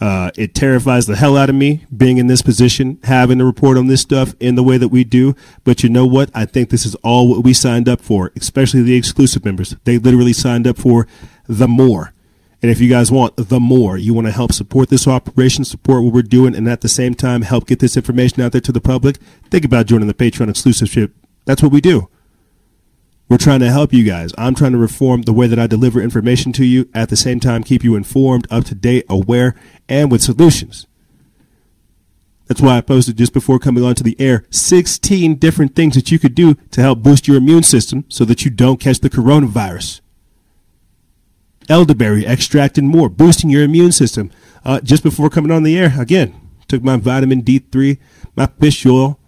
Uh, 0.00 0.30
it 0.36 0.54
terrifies 0.54 1.06
the 1.06 1.16
hell 1.16 1.34
out 1.34 1.48
of 1.48 1.54
me 1.54 1.86
being 1.96 2.18
in 2.18 2.26
this 2.26 2.42
position, 2.42 2.98
having 3.04 3.38
to 3.38 3.44
report 3.46 3.78
on 3.78 3.86
this 3.86 4.02
stuff 4.02 4.34
in 4.38 4.54
the 4.54 4.62
way 4.62 4.76
that 4.76 4.88
we 4.88 5.02
do. 5.02 5.34
But 5.64 5.82
you 5.82 5.88
know 5.88 6.04
what? 6.04 6.30
I 6.34 6.44
think 6.44 6.68
this 6.68 6.84
is 6.84 6.94
all 6.96 7.26
what 7.26 7.42
we 7.42 7.54
signed 7.54 7.88
up 7.88 8.02
for, 8.02 8.32
especially 8.36 8.82
the 8.82 8.96
exclusive 8.96 9.42
members. 9.42 9.74
They 9.84 9.96
literally 9.96 10.34
signed 10.34 10.66
up 10.66 10.76
for 10.76 11.06
the 11.48 11.68
more. 11.68 12.12
And 12.60 12.70
if 12.70 12.82
you 12.82 12.90
guys 12.90 13.10
want 13.10 13.34
the 13.38 13.60
more, 13.60 13.96
you 13.96 14.12
want 14.12 14.26
to 14.26 14.32
help 14.32 14.52
support 14.52 14.90
this 14.90 15.08
operation, 15.08 15.64
support 15.64 16.04
what 16.04 16.12
we're 16.12 16.20
doing, 16.20 16.54
and 16.54 16.68
at 16.68 16.82
the 16.82 16.88
same 16.90 17.14
time 17.14 17.40
help 17.40 17.66
get 17.66 17.78
this 17.78 17.96
information 17.96 18.42
out 18.42 18.52
there 18.52 18.60
to 18.60 18.72
the 18.72 18.80
public, 18.82 19.16
think 19.50 19.64
about 19.64 19.86
joining 19.86 20.06
the 20.06 20.12
Patreon 20.12 20.50
exclusiveship 20.50 21.12
that's 21.50 21.64
what 21.64 21.72
we 21.72 21.80
do. 21.80 22.08
We're 23.28 23.36
trying 23.36 23.58
to 23.58 23.72
help 23.72 23.92
you 23.92 24.04
guys. 24.04 24.32
I'm 24.38 24.54
trying 24.54 24.70
to 24.70 24.78
reform 24.78 25.22
the 25.22 25.32
way 25.32 25.48
that 25.48 25.58
I 25.58 25.66
deliver 25.66 26.00
information 26.00 26.52
to 26.52 26.64
you, 26.64 26.88
at 26.94 27.08
the 27.08 27.16
same 27.16 27.40
time, 27.40 27.64
keep 27.64 27.82
you 27.82 27.96
informed, 27.96 28.46
up 28.52 28.66
to 28.66 28.74
date, 28.76 29.04
aware, 29.08 29.56
and 29.88 30.12
with 30.12 30.22
solutions. 30.22 30.86
That's 32.46 32.60
why 32.60 32.76
I 32.76 32.82
posted 32.82 33.18
just 33.18 33.32
before 33.32 33.58
coming 33.58 33.84
onto 33.84 34.04
the 34.04 34.14
air 34.20 34.44
16 34.50 35.36
different 35.36 35.74
things 35.74 35.96
that 35.96 36.12
you 36.12 36.20
could 36.20 36.36
do 36.36 36.54
to 36.70 36.80
help 36.80 37.00
boost 37.00 37.26
your 37.26 37.36
immune 37.36 37.64
system 37.64 38.04
so 38.08 38.24
that 38.24 38.44
you 38.44 38.50
don't 38.50 38.80
catch 38.80 39.00
the 39.00 39.10
coronavirus. 39.10 40.00
Elderberry 41.68 42.26
extract 42.26 42.78
and 42.78 42.88
more, 42.88 43.08
boosting 43.08 43.50
your 43.50 43.62
immune 43.62 43.92
system. 43.92 44.30
Uh, 44.64 44.80
just 44.80 45.02
before 45.02 45.30
coming 45.30 45.50
on 45.50 45.64
the 45.64 45.76
air, 45.76 46.00
again, 46.00 46.34
took 46.68 46.82
my 46.84 46.96
vitamin 46.96 47.42
D3, 47.42 47.98
my 48.36 48.46
fish 48.46 48.86
oil, 48.86 49.19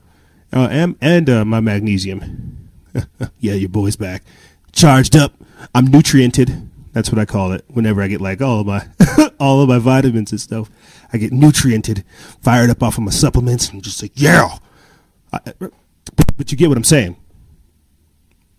uh, 0.53 0.69
and, 0.71 0.97
and 1.01 1.31
uh, 1.31 1.45
my 1.45 1.61
magnesium. 1.61 2.69
yeah, 3.39 3.55
your 3.55 3.69
boy's 3.69 3.97
back. 3.97 4.23
Charged 4.73 5.17
up. 5.17 5.35
I'm 5.75 5.87
nutriented. 5.87 6.69
That's 6.93 7.11
what 7.11 7.19
I 7.19 7.25
call 7.25 7.53
it. 7.53 7.65
Whenever 7.69 8.03
I 8.03 8.09
get 8.09 8.21
like 8.21 8.43
all 8.43 8.61
of 8.61 8.67
my 8.67 8.87
all 9.41 9.63
of 9.63 9.69
my 9.69 9.79
vitamins 9.79 10.31
and 10.31 10.41
stuff, 10.41 10.71
I 11.13 11.19
get 11.19 11.33
nutriented, 11.33 12.05
fired 12.41 12.69
up 12.69 12.83
off 12.83 12.99
of 12.99 13.05
my 13.05 13.11
supplements, 13.11 13.71
and 13.71 13.83
just 13.83 14.03
like 14.03 14.13
yeah. 14.15 14.59
I, 15.33 15.41
but 16.37 16.51
you 16.51 16.59
get 16.59 16.69
what 16.69 16.77
I'm 16.77 16.85
saying. 16.85 17.17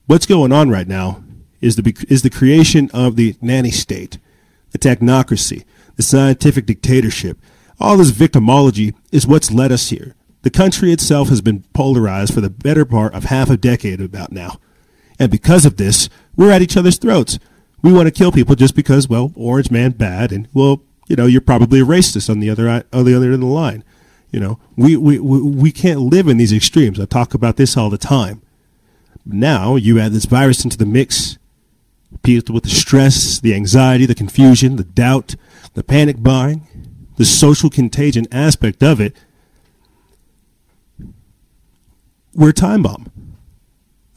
What's 0.07 0.25
going 0.25 0.51
on 0.51 0.69
right 0.69 0.87
now 0.87 1.23
is 1.61 1.75
the 1.75 2.05
is 2.09 2.23
the 2.23 2.29
creation 2.29 2.89
of 2.93 3.15
the 3.15 3.35
nanny 3.39 3.71
state, 3.71 4.17
the 4.71 4.79
technocracy, 4.79 5.63
the 5.95 6.03
scientific 6.03 6.65
dictatorship. 6.65 7.37
All 7.79 7.97
this 7.97 8.11
victimology 8.11 8.95
is 9.11 9.27
what's 9.27 9.51
led 9.51 9.71
us 9.71 9.89
here. 9.89 10.15
The 10.43 10.49
country 10.49 10.91
itself 10.91 11.29
has 11.29 11.41
been 11.41 11.63
polarized 11.73 12.33
for 12.33 12.41
the 12.41 12.49
better 12.49 12.85
part 12.85 13.13
of 13.13 13.25
half 13.25 13.49
a 13.49 13.57
decade 13.57 14.01
about 14.01 14.31
now. 14.31 14.59
And 15.17 15.31
because 15.31 15.65
of 15.65 15.77
this, 15.77 16.09
we're 16.35 16.51
at 16.51 16.61
each 16.61 16.77
other's 16.77 16.97
throats. 16.97 17.39
We 17.81 17.93
want 17.93 18.07
to 18.07 18.11
kill 18.11 18.31
people 18.31 18.55
just 18.55 18.75
because, 18.75 19.07
well, 19.07 19.31
orange 19.35 19.71
man 19.71 19.91
bad, 19.91 20.31
and 20.31 20.47
well, 20.53 20.81
you 21.07 21.15
know, 21.15 21.25
you're 21.25 21.41
probably 21.41 21.79
a 21.81 21.85
racist 21.85 22.29
on 22.29 22.39
the 22.39 22.49
other 22.49 22.69
on 22.69 23.05
the 23.05 23.15
other 23.15 23.25
end 23.25 23.35
of 23.35 23.39
the 23.41 23.45
line. 23.45 23.83
You 24.31 24.39
know, 24.39 24.59
we, 24.75 24.97
we, 24.97 25.19
we 25.19 25.71
can't 25.71 25.99
live 25.99 26.27
in 26.27 26.37
these 26.37 26.51
extremes. 26.51 26.99
I 26.99 27.05
talk 27.05 27.33
about 27.33 27.57
this 27.57 27.77
all 27.77 27.91
the 27.91 27.99
time. 27.99 28.41
Now 29.25 29.75
you 29.75 29.99
add 29.99 30.11
this 30.11 30.25
virus 30.25 30.63
into 30.63 30.77
the 30.77 30.87
mix, 30.87 31.37
people 32.23 32.55
with 32.55 32.63
the 32.63 32.69
stress, 32.69 33.39
the 33.39 33.53
anxiety, 33.53 34.05
the 34.07 34.15
confusion, 34.15 34.75
the 34.75 34.83
doubt, 34.83 35.35
the 35.75 35.83
panic 35.83 36.23
buying, 36.23 36.67
the 37.17 37.25
social 37.25 37.69
contagion 37.69 38.25
aspect 38.31 38.81
of 38.81 38.99
it 38.99 39.15
we're 42.35 42.51
time 42.51 42.83
bomb. 42.83 43.11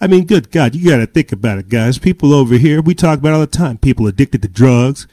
I 0.01 0.07
mean, 0.07 0.27
good 0.27 0.51
God, 0.51 0.75
you 0.75 0.91
got 0.91 0.99
to 0.99 1.07
think 1.07 1.33
about 1.33 1.59
it, 1.59 1.69
guys. 1.69 1.99
People 1.99 2.35
over 2.35 2.57
here, 2.57 2.83
we 2.83 2.95
talk 2.95 3.19
about 3.19 3.33
all 3.33 3.41
the 3.41 3.47
time. 3.47 3.79
People 3.79 4.07
addicted 4.07 4.43
to 4.43 4.49
drugs, 4.49 5.07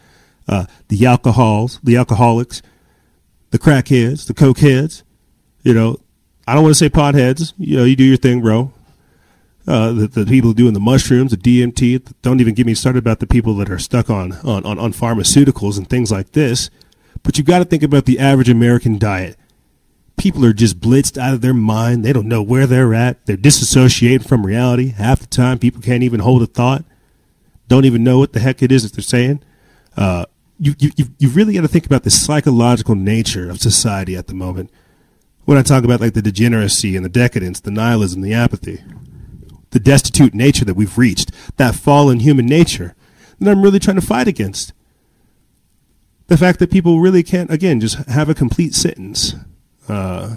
uh, 0.47 0.66
the 0.89 1.06
alcohols, 1.06 1.80
the 1.84 1.95
alcoholics, 1.95 2.62
the 3.51 3.60
crackheads, 3.60 4.28
the 4.28 4.34
cokeheads. 4.34 5.04
You 5.64 5.74
know, 5.74 6.01
I 6.45 6.54
don't 6.54 6.64
want 6.64 6.76
to 6.76 6.80
say 6.80 6.89
potheads. 6.89 7.54
You 7.58 7.78
know, 7.78 7.84
you 7.86 7.95
do 7.95 8.04
your 8.04 8.18
thing, 8.18 8.41
bro. 8.41 8.74
Uh, 9.66 9.93
the, 9.93 10.08
the 10.08 10.26
people 10.26 10.51
doing 10.51 10.74
the 10.74 10.82
mushrooms, 10.82 11.32
the 11.32 11.38
DMT. 11.38 12.14
Don't 12.22 12.41
even 12.41 12.54
get 12.54 12.66
me 12.66 12.74
started 12.74 12.99
about 12.99 13.20
the 13.20 13.28
people 13.28 13.56
that 13.58 13.70
are 13.70 13.80
stuck 13.80 14.10
on, 14.10 14.34
on, 14.43 14.66
on, 14.66 14.78
on 14.78 14.91
pharmaceuticals 14.91 15.78
and 15.78 15.89
things 15.89 16.12
like 16.12 16.34
this. 16.34 16.70
But 17.22 17.38
you 17.38 17.45
got 17.45 17.60
to 17.60 17.66
think 17.66 17.84
about 17.84 18.04
the 18.04 18.20
average 18.20 18.49
American 18.49 18.97
diet 18.97 19.38
people 20.18 20.45
are 20.45 20.53
just 20.53 20.80
blitzed 20.80 21.18
out 21.18 21.34
of 21.34 21.41
their 21.41 21.53
mind. 21.53 22.03
They 22.03 22.14
don't 22.14 22.28
know 22.28 22.41
where 22.41 22.68
they're 22.68 22.93
at. 22.93 23.26
They're 23.26 23.38
disassociated 23.38 24.28
from 24.28 24.45
reality. 24.45 24.89
Half 24.89 25.22
the 25.22 25.28
time, 25.28 25.59
people 25.59 25.82
can't 25.82 26.03
even 26.03 26.20
hold 26.20 26.41
a 26.43 26.45
thought. 26.45 26.84
Don't 27.68 27.86
even 27.86 28.03
know 28.03 28.20
what 28.20 28.34
the 28.34 28.39
heck 28.39 28.61
it 28.61 28.72
is 28.72 28.84
that 28.84 28.95
they're 28.95 29.03
saying. 29.03 29.43
Uh, 29.97 30.26
you, 30.59 30.76
you, 30.80 30.91
you 31.18 31.30
really 31.30 31.53
got 31.53 31.61
to 31.61 31.68
think 31.68 31.86
about 31.86 32.03
the 32.03 32.09
psychological 32.09 32.95
nature 32.95 33.49
of 33.49 33.59
society 33.59 34.16
at 34.16 34.28
the 34.28 34.34
moment. 34.34 34.70
When 35.45 35.57
I 35.57 35.61
talk 35.61 35.84
about 35.84 35.99
like 35.99 36.14
the 36.14 36.22
degeneracy 36.22 36.95
and 36.95 37.03
the 37.03 37.09
decadence, 37.09 37.59
the 37.59 37.72
nihilism, 37.72 38.22
the 38.22 38.34
apathy, 38.34 38.82
the 39.72 39.80
destitute 39.80 40.34
nature 40.34 40.64
that 40.66 40.76
we've 40.76 40.97
reached, 40.97 41.32
that 41.57 41.76
fallen 41.76 42.20
human 42.20 42.45
nature 42.45 42.95
that 43.39 43.51
I'm 43.51 43.61
really 43.61 43.80
trying 43.80 43.99
to 43.99 44.05
fight 44.05 44.28
against. 44.28 44.72
The 46.28 46.38
fact 46.38 46.59
that 46.59 46.72
people 46.72 47.01
really 47.01 47.24
can't, 47.24 47.51
again, 47.51 47.82
just 47.82 47.97
have 48.07 48.30
a 48.30 48.34
complete 48.34 48.74
sentence 48.74 49.36
uh, 49.90 50.36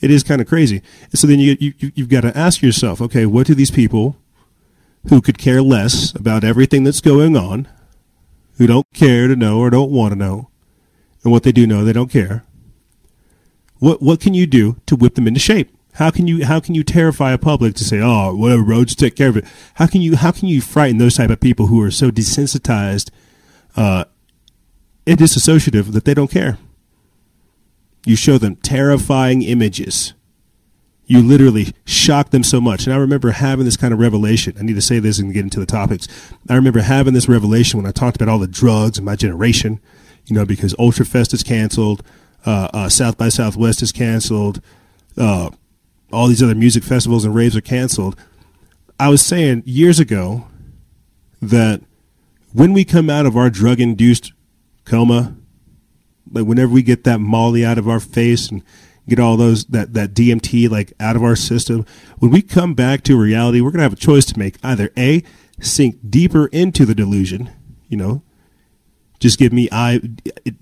it 0.00 0.10
is 0.10 0.22
kind 0.22 0.40
of 0.40 0.46
crazy. 0.46 0.82
So 1.14 1.26
then 1.26 1.38
you, 1.38 1.56
you 1.58 1.72
you've 1.94 2.08
got 2.08 2.22
to 2.22 2.36
ask 2.36 2.62
yourself, 2.62 3.00
okay, 3.00 3.26
what 3.26 3.46
do 3.46 3.54
these 3.54 3.70
people 3.70 4.16
who 5.08 5.20
could 5.20 5.38
care 5.38 5.62
less 5.62 6.14
about 6.14 6.44
everything 6.44 6.84
that's 6.84 7.00
going 7.00 7.36
on, 7.36 7.68
who 8.58 8.66
don't 8.66 8.86
care 8.92 9.28
to 9.28 9.36
know 9.36 9.58
or 9.58 9.70
don't 9.70 9.90
want 9.90 10.12
to 10.12 10.18
know, 10.18 10.50
and 11.22 11.32
what 11.32 11.42
they 11.42 11.52
do 11.52 11.66
know, 11.66 11.84
they 11.84 11.92
don't 11.92 12.10
care. 12.10 12.44
What 13.78 14.02
what 14.02 14.20
can 14.20 14.34
you 14.34 14.46
do 14.46 14.76
to 14.86 14.96
whip 14.96 15.14
them 15.14 15.26
into 15.26 15.40
shape? 15.40 15.70
How 15.94 16.10
can 16.10 16.26
you 16.26 16.44
how 16.44 16.60
can 16.60 16.74
you 16.74 16.84
terrify 16.84 17.32
a 17.32 17.38
public 17.38 17.74
to 17.76 17.84
say, 17.84 18.00
oh, 18.00 18.34
whatever, 18.34 18.62
bro, 18.62 18.84
just 18.84 18.98
take 18.98 19.16
care 19.16 19.28
of 19.28 19.36
it? 19.36 19.44
How 19.74 19.86
can 19.86 20.02
you 20.02 20.16
how 20.16 20.30
can 20.30 20.48
you 20.48 20.60
frighten 20.60 20.98
those 20.98 21.16
type 21.16 21.30
of 21.30 21.40
people 21.40 21.66
who 21.66 21.80
are 21.82 21.90
so 21.90 22.10
desensitized 22.10 23.10
uh, 23.76 24.04
and 25.06 25.18
disassociative 25.18 25.92
that 25.92 26.04
they 26.04 26.14
don't 26.14 26.30
care? 26.30 26.58
You 28.06 28.14
show 28.14 28.38
them 28.38 28.54
terrifying 28.56 29.42
images. 29.42 30.14
You 31.06 31.22
literally 31.22 31.72
shock 31.84 32.30
them 32.30 32.44
so 32.44 32.60
much. 32.60 32.86
And 32.86 32.94
I 32.94 32.98
remember 32.98 33.32
having 33.32 33.64
this 33.64 33.76
kind 33.76 33.92
of 33.92 33.98
revelation. 33.98 34.54
I 34.58 34.62
need 34.62 34.76
to 34.76 34.82
say 34.82 35.00
this 35.00 35.18
and 35.18 35.32
get 35.32 35.42
into 35.42 35.58
the 35.58 35.66
topics. 35.66 36.06
I 36.48 36.54
remember 36.54 36.80
having 36.80 37.14
this 37.14 37.28
revelation 37.28 37.78
when 37.78 37.86
I 37.86 37.90
talked 37.90 38.16
about 38.16 38.28
all 38.28 38.38
the 38.38 38.46
drugs 38.46 38.96
in 38.96 39.04
my 39.04 39.16
generation, 39.16 39.80
you 40.26 40.36
know, 40.36 40.44
because 40.44 40.72
Ultrafest 40.74 41.34
is 41.34 41.42
canceled, 41.42 42.04
uh, 42.44 42.68
uh, 42.72 42.88
South 42.88 43.18
by 43.18 43.28
Southwest 43.28 43.82
is 43.82 43.90
canceled, 43.90 44.60
uh, 45.18 45.50
all 46.12 46.28
these 46.28 46.42
other 46.42 46.54
music 46.54 46.84
festivals 46.84 47.24
and 47.24 47.34
raves 47.34 47.56
are 47.56 47.60
canceled. 47.60 48.16
I 49.00 49.08
was 49.08 49.20
saying 49.20 49.64
years 49.66 49.98
ago 49.98 50.46
that 51.42 51.82
when 52.52 52.72
we 52.72 52.84
come 52.84 53.10
out 53.10 53.26
of 53.26 53.36
our 53.36 53.50
drug 53.50 53.80
induced 53.80 54.32
coma, 54.84 55.36
like 56.30 56.46
whenever 56.46 56.72
we 56.72 56.82
get 56.82 57.04
that 57.04 57.18
molly 57.18 57.64
out 57.64 57.78
of 57.78 57.88
our 57.88 58.00
face 58.00 58.50
and 58.50 58.62
get 59.08 59.20
all 59.20 59.36
those 59.36 59.64
that 59.66 59.94
that 59.94 60.14
DMT 60.14 60.68
like 60.70 60.92
out 61.00 61.16
of 61.16 61.22
our 61.22 61.36
system, 61.36 61.84
when 62.18 62.30
we 62.30 62.42
come 62.42 62.74
back 62.74 63.02
to 63.04 63.16
reality, 63.18 63.60
we're 63.60 63.70
gonna 63.70 63.82
have 63.82 63.92
a 63.92 63.96
choice 63.96 64.24
to 64.26 64.38
make. 64.38 64.56
Either 64.62 64.90
a 64.96 65.22
sink 65.60 65.98
deeper 66.08 66.46
into 66.48 66.84
the 66.84 66.94
delusion, 66.94 67.50
you 67.88 67.96
know, 67.96 68.22
just 69.18 69.38
give 69.38 69.52
me 69.52 69.68
I 69.70 70.00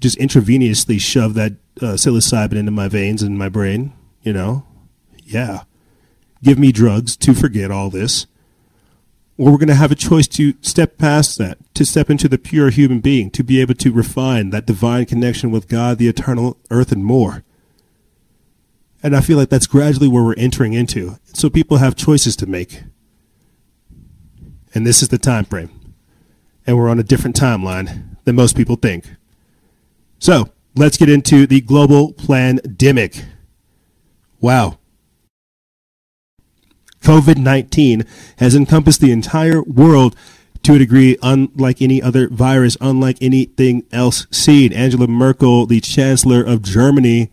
just 0.01 0.19
intravenously 0.19 1.01
shove 1.01 1.35
that 1.35 1.53
uh, 1.81 1.95
psilocybin 1.95 2.55
into 2.55 2.71
my 2.71 2.89
veins 2.89 3.23
and 3.23 3.39
my 3.39 3.49
brain, 3.49 3.93
you 4.23 4.33
know, 4.33 4.67
yeah, 5.25 5.65
give 6.43 6.59
me 6.59 6.73
drugs 6.73 7.17
to 7.17 7.35
forget 7.35 7.71
all 7.71 7.91
this 7.91 8.27
or 9.37 9.51
we're 9.51 9.59
going 9.59 9.69
to 9.69 9.75
have 9.75 9.91
a 9.93 9.97
choice 9.97 10.29
to 10.29 10.55
step 10.61 10.97
past 10.99 11.39
that, 11.39 11.59
to 11.75 11.85
step 11.85 12.09
into 12.09 12.29
the 12.29 12.39
pure 12.39 12.71
human 12.71 13.01
being, 13.01 13.31
to 13.33 13.43
be 13.43 13.61
able 13.61 13.75
to 13.75 13.93
refine 13.93 14.51
that 14.51 14.67
divine 14.67 15.07
connection 15.07 15.51
with 15.51 15.69
God, 15.69 15.99
the 15.99 16.09
eternal 16.09 16.57
earth, 16.71 16.93
and 16.93 17.05
more. 17.05 17.43
And 19.03 19.15
I 19.15 19.21
feel 19.21 19.37
like 19.37 19.51
that's 19.51 19.67
gradually 19.67 20.09
where 20.09 20.23
we're 20.23 20.35
entering 20.37 20.73
into. 20.73 21.19
So 21.35 21.51
people 21.51 21.79
have 21.79 21.97
choices 21.97 22.37
to 22.37 22.47
make. 22.47 22.85
and 24.75 24.87
this 24.87 25.03
is 25.03 25.09
the 25.09 25.19
time 25.19 25.45
frame. 25.45 25.71
And 26.67 26.77
we're 26.77 26.89
on 26.89 26.99
a 26.99 27.05
different 27.05 27.37
timeline 27.37 28.17
than 28.25 28.35
most 28.35 28.57
people 28.57 28.77
think. 28.77 29.15
So 30.19 30.51
let's 30.75 30.97
get 30.97 31.09
into 31.09 31.47
the 31.47 31.61
global 31.61 32.13
pandemic. 32.13 33.25
Wow. 34.41 34.79
COVID 37.05 37.37
19 37.37 38.05
has 38.39 38.55
encompassed 38.55 39.01
the 39.01 39.13
entire 39.13 39.63
world 39.63 40.17
to 40.63 40.75
a 40.75 40.79
degree 40.79 41.19
unlike 41.23 41.83
any 41.83 42.03
other 42.03 42.29
virus, 42.29 42.77
unlike 42.81 43.19
anything 43.21 43.85
else 43.93 44.27
seen. 44.31 44.73
Angela 44.73 45.07
Merkel, 45.07 45.67
the 45.67 45.81
Chancellor 45.81 46.43
of 46.43 46.63
Germany, 46.63 47.31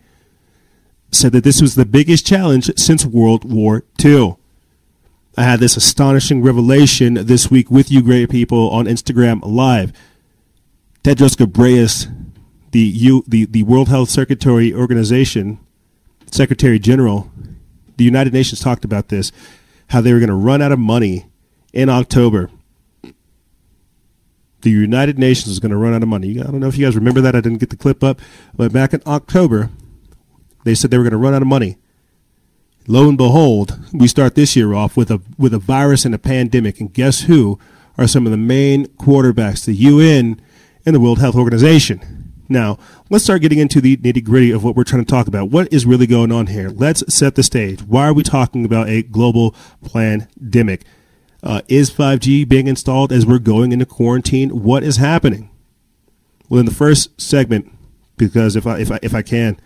said 1.12 1.32
that 1.32 1.46
this 1.46 1.62
was 1.62 1.76
the 1.76 1.86
biggest 1.86 2.26
challenge 2.26 2.70
since 2.78 3.06
World 3.06 3.50
War 3.50 3.84
II. 4.04 4.36
I 5.38 5.44
had 5.44 5.62
this 5.62 5.78
astonishing 5.78 6.42
revelation 6.42 7.14
this 7.14 7.50
week 7.50 7.72
with 7.72 7.90
you 7.90 8.02
great 8.02 8.30
people 8.30 8.70
on 8.70 8.86
Instagram 8.86 9.40
Live. 9.44 9.94
Tedros 11.06 11.38
Ghebreyesus, 11.38 12.14
the, 12.72 12.80
U, 12.80 13.24
the, 13.26 13.46
the 13.46 13.64
World 13.64 13.88
Health 13.88 14.10
Secretary 14.10 14.74
Organization, 14.74 15.60
Secretary 16.30 16.80
General, 16.80 17.32
the 17.96 18.04
United 18.04 18.34
Nations 18.34 18.60
talked 18.60 18.84
about 18.84 19.08
this, 19.08 19.32
how 19.92 20.00
they 20.00 20.14
were 20.14 20.20
going 20.20 20.30
to 20.30 20.36
run 20.36 20.62
out 20.62 20.72
of 20.72 20.80
money 20.80 21.26
in 21.74 21.90
October. 21.90 22.50
The 24.62 24.70
United 24.70 25.20
Nations 25.20 25.48
is 25.48 25.60
going 25.60 25.72
to 25.72 25.78
run 25.78 25.94
out 25.94 26.02
of 26.02 26.08
money. 26.08 26.40
I 26.40 26.44
don't 26.44 26.62
know 26.62 26.68
if 26.68 26.78
you 26.78 26.86
guys 26.86 26.96
remember 26.96 27.20
that. 27.20 27.36
I 27.36 27.42
didn't 27.42 27.58
get 27.58 27.72
the 27.72 27.76
clip 27.76 28.02
up, 28.02 28.22
but 28.56 28.72
back 28.72 28.94
in 28.94 29.02
October, 29.06 29.70
they 30.64 30.76
said 30.76 30.92
they 30.92 30.98
were 30.98 31.04
going 31.04 31.12
to 31.12 31.18
run 31.18 31.34
out 31.34 31.42
of 31.42 31.48
money. 31.48 31.78
Lo 32.88 33.10
and 33.10 33.18
behold, 33.18 33.80
we 33.92 34.08
start 34.08 34.36
this 34.36 34.56
year 34.56 34.74
off 34.74 34.96
with 34.96 35.12
a 35.12 35.22
with 35.38 35.54
a 35.54 35.60
virus 35.60 36.06
and 36.06 36.16
a 36.16 36.20
pandemic, 36.20 36.80
and 36.80 36.94
guess 36.94 37.22
who 37.22 37.60
are 37.98 38.08
some 38.08 38.26
of 38.26 38.32
the 38.32 38.38
main 38.38 38.86
quarterbacks? 38.86 39.66
The 39.66 39.74
UN 39.74 40.42
and 40.86 40.96
the 40.96 41.00
World 41.00 41.20
Health 41.20 41.36
Organization. 41.36 42.21
Now, 42.52 42.78
let's 43.10 43.24
start 43.24 43.42
getting 43.42 43.60
into 43.60 43.80
the 43.80 43.96
nitty 43.98 44.24
gritty 44.26 44.52
of 44.52 44.62
what 44.64 44.76
we're 44.76 44.84
trying 44.84 45.06
to 45.06 45.10
talk 45.10 45.28
about. 45.28 45.50
What 45.50 45.72
is 45.72 45.86
really 45.86 46.06
going 46.06 46.32
on 46.34 46.48
here? 46.48 46.70
Let's 46.70 47.02
set 47.14 47.36
the 47.36 47.44
stage. 47.44 47.82
Why 47.82 48.08
are 48.08 48.14
we 48.14 48.24
talking 48.24 48.66
about 48.66 48.90
a 48.90 49.04
global 49.04 49.56
pandemic? 49.90 50.84
Uh, 51.42 51.62
is 51.70 51.90
5G 51.90 52.48
being 52.48 52.68
installed 52.68 53.14
as 53.14 53.26
we're 53.26 53.40
going 53.40 53.72
into 53.72 53.86
quarantine? 53.86 54.64
What 54.64 54.84
is 54.84 54.98
happening? 54.98 55.50
Well, 56.50 56.60
in 56.60 56.66
the 56.66 56.74
first 56.74 57.20
segment, 57.20 57.72
because 58.18 58.58
if 58.58 58.68
I 58.68 58.80
if 58.80 58.92
I 58.92 59.00
if 59.02 59.16
I 59.16 59.22
can, 59.22 59.58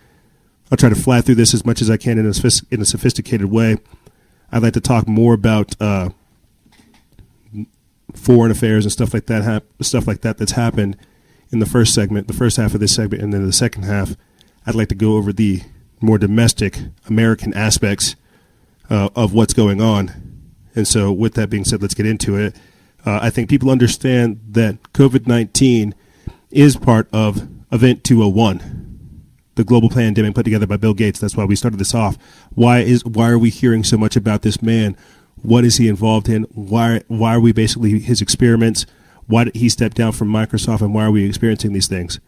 I'll 0.71 0.77
try 0.77 0.89
to 0.89 0.95
fly 0.95 1.21
through 1.21 1.35
this 1.35 1.55
as 1.55 1.65
much 1.65 1.81
as 1.81 1.89
I 1.89 1.97
can 1.97 2.19
in 2.19 2.27
a, 2.27 2.51
in 2.69 2.81
a 2.81 2.85
sophisticated 2.85 3.47
way. 3.47 3.77
I'd 4.51 4.61
like 4.61 4.73
to 4.73 4.79
talk 4.79 5.07
more 5.07 5.33
about 5.33 5.75
uh, 5.81 6.09
foreign 8.13 8.51
affairs 8.51 8.85
and 8.85 8.91
stuff 8.91 9.13
like 9.13 9.25
that. 9.25 9.63
Stuff 9.81 10.07
like 10.07 10.21
that 10.21 10.37
that's 10.37 10.51
happened 10.51 10.97
in 11.51 11.59
the 11.59 11.65
first 11.65 11.93
segment, 11.93 12.27
the 12.27 12.33
first 12.33 12.57
half 12.57 12.73
of 12.73 12.79
this 12.79 12.95
segment, 12.95 13.23
and 13.23 13.33
then 13.33 13.45
the 13.45 13.53
second 13.53 13.83
half. 13.83 14.15
I'd 14.65 14.75
like 14.75 14.89
to 14.89 14.95
go 14.95 15.15
over 15.15 15.31
the 15.31 15.61
more 16.01 16.17
domestic 16.17 16.79
American 17.07 17.53
aspects 17.53 18.15
uh, 18.89 19.09
of 19.15 19.33
what's 19.33 19.53
going 19.53 19.81
on. 19.81 20.11
And 20.75 20.87
so, 20.87 21.11
with 21.11 21.35
that 21.35 21.49
being 21.49 21.63
said, 21.63 21.81
let's 21.81 21.93
get 21.93 22.05
into 22.05 22.35
it. 22.37 22.55
Uh, 23.05 23.19
I 23.21 23.29
think 23.29 23.49
people 23.49 23.69
understand 23.69 24.39
that 24.49 24.81
COVID 24.93 25.27
19 25.27 25.93
is 26.51 26.75
part 26.75 27.07
of 27.13 27.47
Event 27.71 28.03
201 28.03 28.85
the 29.55 29.63
global 29.63 29.89
pandemic 29.89 30.35
put 30.35 30.43
together 30.43 30.67
by 30.67 30.77
Bill 30.77 30.93
Gates. 30.93 31.19
That's 31.19 31.35
why 31.35 31.45
we 31.45 31.55
started 31.55 31.79
this 31.79 31.95
off. 31.95 32.17
Why 32.53 32.79
is 32.79 33.03
why 33.05 33.29
are 33.29 33.39
we 33.39 33.49
hearing 33.49 33.83
so 33.83 33.97
much 33.97 34.15
about 34.15 34.41
this 34.41 34.61
man? 34.61 34.95
What 35.41 35.65
is 35.65 35.77
he 35.77 35.87
involved 35.87 36.29
in? 36.29 36.43
Why 36.51 37.01
why 37.07 37.35
are 37.35 37.39
we 37.39 37.51
basically 37.51 37.99
his 37.99 38.21
experiments? 38.21 38.85
Why 39.27 39.45
did 39.45 39.55
he 39.55 39.69
step 39.69 39.93
down 39.93 40.11
from 40.11 40.29
Microsoft, 40.29 40.81
and 40.81 40.93
why 40.93 41.05
are 41.05 41.11
we 41.11 41.25
experiencing 41.25 41.73
these 41.73 41.87
things? 41.87 42.19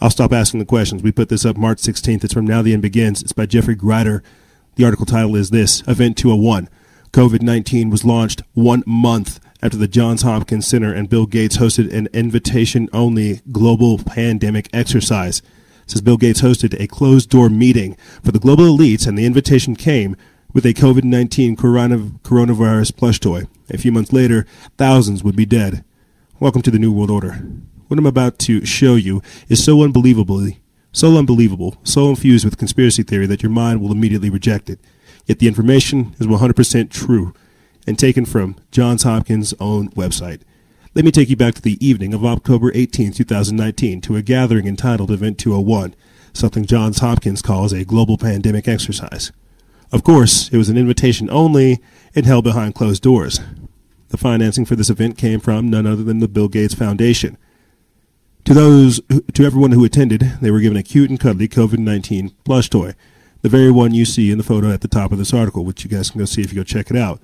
I'll 0.00 0.10
stop 0.10 0.32
asking 0.32 0.60
the 0.60 0.66
questions. 0.66 1.02
We 1.02 1.12
put 1.12 1.28
this 1.28 1.44
up 1.44 1.56
March 1.56 1.78
16th. 1.78 2.24
It's 2.24 2.34
from 2.34 2.46
Now 2.46 2.62
the 2.62 2.72
End 2.72 2.82
Begins. 2.82 3.22
It's 3.22 3.32
by 3.32 3.46
Geoffrey 3.46 3.74
Grider. 3.74 4.22
The 4.74 4.84
article 4.84 5.06
title 5.06 5.36
is 5.36 5.50
this 5.50 5.82
Event 5.86 6.18
201. 6.18 6.68
COVID 7.12 7.40
19 7.40 7.88
was 7.88 8.04
launched 8.04 8.42
one 8.52 8.82
month 8.86 9.40
after 9.62 9.78
the 9.78 9.88
Johns 9.88 10.22
Hopkins 10.22 10.66
Center 10.66 10.92
and 10.92 11.08
Bill 11.08 11.24
Gates 11.24 11.56
hosted 11.56 11.92
an 11.94 12.08
invitation 12.12 12.90
only 12.92 13.40
global 13.50 13.98
pandemic 13.98 14.68
exercise 14.74 15.40
says 15.86 16.00
Bill 16.00 16.16
Gates 16.16 16.42
hosted 16.42 16.78
a 16.80 16.86
closed 16.86 17.30
door 17.30 17.48
meeting 17.48 17.96
for 18.22 18.32
the 18.32 18.38
global 18.38 18.64
elites, 18.64 19.06
and 19.06 19.16
the 19.16 19.24
invitation 19.24 19.76
came 19.76 20.16
with 20.52 20.66
a 20.66 20.74
COVID 20.74 21.04
19 21.04 21.56
coronavirus 21.56 22.96
plush 22.96 23.20
toy. 23.20 23.44
A 23.70 23.78
few 23.78 23.92
months 23.92 24.12
later, 24.12 24.46
thousands 24.76 25.22
would 25.22 25.36
be 25.36 25.46
dead. 25.46 25.84
Welcome 26.38 26.60
to 26.62 26.70
the 26.70 26.78
New 26.78 26.92
World 26.92 27.10
Order. 27.10 27.32
What 27.88 27.98
I'm 27.98 28.04
about 28.04 28.38
to 28.40 28.62
show 28.66 28.94
you 28.94 29.22
is 29.48 29.64
so 29.64 29.82
unbelievably, 29.82 30.60
so 30.92 31.16
unbelievable, 31.16 31.78
so 31.82 32.10
infused 32.10 32.44
with 32.44 32.58
conspiracy 32.58 33.02
theory 33.02 33.24
that 33.24 33.42
your 33.42 33.48
mind 33.48 33.80
will 33.80 33.90
immediately 33.90 34.28
reject 34.28 34.68
it. 34.68 34.78
Yet 35.24 35.38
the 35.38 35.48
information 35.48 36.14
is 36.18 36.26
100% 36.26 36.90
true 36.90 37.32
and 37.86 37.98
taken 37.98 38.26
from 38.26 38.56
Johns 38.70 39.04
Hopkins' 39.04 39.54
own 39.58 39.88
website. 39.92 40.42
Let 40.94 41.06
me 41.06 41.10
take 41.10 41.30
you 41.30 41.36
back 41.36 41.54
to 41.54 41.62
the 41.62 41.82
evening 41.84 42.12
of 42.12 42.22
October 42.22 42.70
18, 42.74 43.12
2019, 43.12 44.02
to 44.02 44.16
a 44.16 44.22
gathering 44.22 44.66
entitled 44.66 45.10
Event 45.10 45.38
201, 45.38 45.94
something 46.34 46.66
Johns 46.66 46.98
Hopkins 46.98 47.40
calls 47.40 47.72
a 47.72 47.86
global 47.86 48.18
pandemic 48.18 48.68
exercise. 48.68 49.32
Of 49.90 50.04
course, 50.04 50.50
it 50.50 50.58
was 50.58 50.68
an 50.68 50.76
invitation 50.76 51.30
only 51.30 51.80
and 52.14 52.26
held 52.26 52.44
behind 52.44 52.74
closed 52.74 53.02
doors. 53.02 53.40
The 54.08 54.16
financing 54.16 54.64
for 54.64 54.76
this 54.76 54.90
event 54.90 55.18
came 55.18 55.40
from 55.40 55.68
none 55.68 55.86
other 55.86 56.02
than 56.02 56.20
the 56.20 56.28
Bill 56.28 56.48
Gates 56.48 56.74
Foundation. 56.74 57.36
To 58.44 58.54
those, 58.54 59.00
to 59.34 59.44
everyone 59.44 59.72
who 59.72 59.84
attended, 59.84 60.20
they 60.40 60.52
were 60.52 60.60
given 60.60 60.78
a 60.78 60.82
cute 60.82 61.10
and 61.10 61.18
cuddly 61.18 61.48
COVID-19 61.48 62.32
plush 62.44 62.70
toy, 62.70 62.94
the 63.42 63.48
very 63.48 63.72
one 63.72 63.92
you 63.92 64.04
see 64.04 64.30
in 64.30 64.38
the 64.38 64.44
photo 64.44 64.70
at 64.70 64.80
the 64.82 64.88
top 64.88 65.10
of 65.10 65.18
this 65.18 65.34
article, 65.34 65.64
which 65.64 65.82
you 65.82 65.90
guys 65.90 66.10
can 66.10 66.20
go 66.20 66.24
see 66.24 66.42
if 66.42 66.52
you 66.52 66.60
go 66.60 66.64
check 66.64 66.90
it 66.90 66.96
out. 66.96 67.20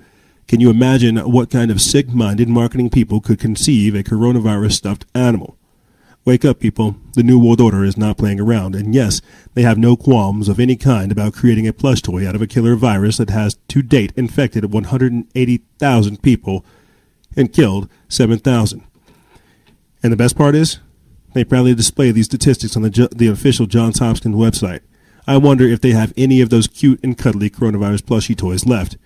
Can 0.47 0.59
you 0.59 0.69
imagine 0.69 1.17
what 1.17 1.49
kind 1.49 1.71
of 1.71 1.81
sick 1.81 2.09
minded 2.09 2.49
marketing 2.49 2.89
people 2.89 3.21
could 3.21 3.39
conceive 3.39 3.95
a 3.95 4.03
coronavirus 4.03 4.73
stuffed 4.73 5.05
animal? 5.15 5.57
Wake 6.25 6.45
up, 6.45 6.59
people. 6.59 6.95
The 7.15 7.23
New 7.23 7.37
World 7.37 7.59
Order 7.59 7.83
is 7.83 7.97
not 7.97 8.17
playing 8.17 8.39
around. 8.39 8.75
And 8.75 8.95
yes, 8.95 9.21
they 9.55 9.63
have 9.63 9.77
no 9.77 9.97
qualms 9.97 10.47
of 10.47 10.57
any 10.57 10.77
kind 10.77 11.11
about 11.11 11.33
creating 11.33 11.67
a 11.67 11.73
plush 11.73 12.01
toy 12.01 12.25
out 12.25 12.33
of 12.33 12.41
a 12.41 12.47
killer 12.47 12.75
virus 12.75 13.17
that 13.17 13.29
has 13.29 13.57
to 13.67 13.81
date 13.81 14.13
infected 14.15 14.71
180,000 14.71 16.21
people 16.21 16.65
and 17.35 17.51
killed 17.51 17.89
7,000. 18.07 18.83
And 20.01 20.13
the 20.13 20.17
best 20.17 20.37
part 20.37 20.55
is, 20.55 20.79
they 21.33 21.43
proudly 21.43 21.75
display 21.75 22.11
these 22.11 22.27
statistics 22.27 22.77
on 22.77 22.83
the, 22.83 23.09
the 23.13 23.27
official 23.27 23.65
Johns 23.65 23.99
Hopkins 23.99 24.35
website. 24.35 24.79
I 25.27 25.37
wonder 25.37 25.65
if 25.65 25.81
they 25.81 25.91
have 25.91 26.13
any 26.15 26.39
of 26.39 26.49
those 26.49 26.67
cute 26.67 27.01
and 27.03 27.17
cuddly 27.17 27.49
coronavirus 27.49 28.03
plushie 28.03 28.37
toys 28.37 28.65
left. 28.65 28.97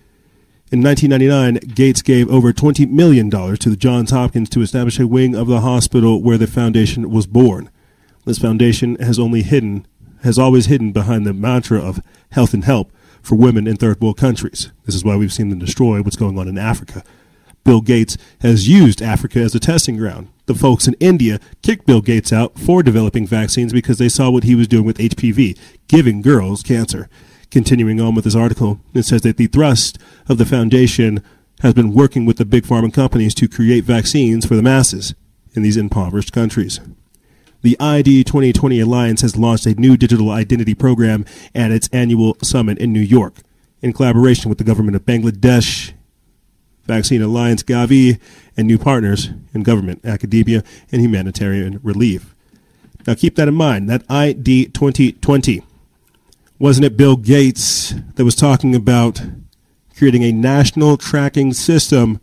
In 0.70 0.82
1999, 0.82 1.74
Gates 1.74 2.02
gave 2.02 2.30
over 2.30 2.52
$20 2.52 2.90
million 2.90 3.30
to 3.30 3.70
the 3.70 3.76
Johns 3.76 4.10
Hopkins 4.10 4.50
to 4.50 4.60
establish 4.60 4.98
a 4.98 5.06
wing 5.06 5.34
of 5.34 5.46
the 5.46 5.62
hospital 5.62 6.20
where 6.20 6.36
the 6.36 6.46
foundation 6.46 7.10
was 7.10 7.26
born. 7.26 7.70
This 8.26 8.36
foundation 8.36 8.96
has 8.96 9.18
only 9.18 9.40
hidden, 9.40 9.86
has 10.24 10.38
always 10.38 10.66
hidden 10.66 10.92
behind 10.92 11.24
the 11.24 11.32
mantra 11.32 11.80
of 11.80 12.02
health 12.32 12.52
and 12.52 12.64
help 12.64 12.92
for 13.22 13.34
women 13.34 13.66
in 13.66 13.78
third 13.78 13.98
world 14.02 14.18
countries. 14.18 14.70
This 14.84 14.94
is 14.94 15.02
why 15.02 15.16
we've 15.16 15.32
seen 15.32 15.48
them 15.48 15.58
destroy 15.58 16.02
what's 16.02 16.16
going 16.16 16.38
on 16.38 16.48
in 16.48 16.58
Africa. 16.58 17.02
Bill 17.64 17.80
Gates 17.80 18.18
has 18.42 18.68
used 18.68 19.00
Africa 19.00 19.38
as 19.38 19.54
a 19.54 19.60
testing 19.60 19.96
ground. 19.96 20.28
The 20.44 20.54
folks 20.54 20.86
in 20.86 20.96
India 21.00 21.40
kicked 21.62 21.86
Bill 21.86 22.02
Gates 22.02 22.30
out 22.30 22.58
for 22.58 22.82
developing 22.82 23.26
vaccines 23.26 23.72
because 23.72 23.96
they 23.96 24.10
saw 24.10 24.28
what 24.28 24.44
he 24.44 24.54
was 24.54 24.68
doing 24.68 24.84
with 24.84 24.98
HPV, 24.98 25.58
giving 25.88 26.20
girls 26.20 26.62
cancer. 26.62 27.08
Continuing 27.50 28.00
on 28.00 28.14
with 28.14 28.24
this 28.24 28.34
article, 28.34 28.80
it 28.92 29.04
says 29.04 29.22
that 29.22 29.38
the 29.38 29.46
thrust 29.46 29.98
of 30.28 30.38
the 30.38 30.44
foundation 30.44 31.22
has 31.60 31.74
been 31.74 31.94
working 31.94 32.26
with 32.26 32.36
the 32.36 32.44
big 32.44 32.64
pharma 32.64 32.92
companies 32.92 33.34
to 33.34 33.48
create 33.48 33.84
vaccines 33.84 34.46
for 34.46 34.54
the 34.54 34.62
masses 34.62 35.14
in 35.54 35.62
these 35.62 35.76
impoverished 35.76 36.32
countries. 36.32 36.78
The 37.62 37.76
ID 37.80 38.22
2020 38.24 38.78
Alliance 38.78 39.22
has 39.22 39.36
launched 39.36 39.66
a 39.66 39.74
new 39.74 39.96
digital 39.96 40.30
identity 40.30 40.74
program 40.74 41.24
at 41.54 41.72
its 41.72 41.88
annual 41.92 42.36
summit 42.42 42.78
in 42.78 42.92
New 42.92 43.00
York 43.00 43.34
in 43.80 43.92
collaboration 43.92 44.48
with 44.48 44.58
the 44.58 44.64
government 44.64 44.94
of 44.94 45.04
Bangladesh, 45.04 45.92
Vaccine 46.84 47.22
Alliance 47.22 47.62
Gavi, 47.62 48.20
and 48.56 48.66
new 48.66 48.78
partners 48.78 49.30
in 49.54 49.62
government, 49.62 50.04
academia, 50.04 50.62
and 50.92 51.02
humanitarian 51.02 51.80
relief. 51.82 52.34
Now 53.06 53.14
keep 53.14 53.36
that 53.36 53.48
in 53.48 53.54
mind. 53.54 53.88
That 53.88 54.04
ID 54.08 54.66
2020 54.66 55.62
wasn't 56.58 56.84
it 56.84 56.96
Bill 56.96 57.16
Gates 57.16 57.94
that 58.14 58.24
was 58.24 58.34
talking 58.34 58.74
about 58.74 59.22
creating 59.96 60.22
a 60.22 60.32
national 60.32 60.96
tracking 60.96 61.52
system 61.52 62.20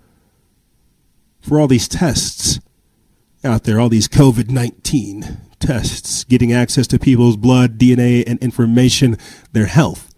for 1.42 1.60
all 1.60 1.68
these 1.68 1.88
tests 1.88 2.60
out 3.44 3.64
there, 3.64 3.80
all 3.80 3.90
these 3.90 4.08
COVID 4.08 4.50
19 4.50 5.38
tests, 5.60 6.24
getting 6.24 6.52
access 6.52 6.88
to 6.88 7.00
people's 7.00 7.38
blood, 7.38 7.78
DNA, 7.78 8.24
and 8.28 8.40
information, 8.40 9.18
their 9.52 9.68
health? 9.68 10.14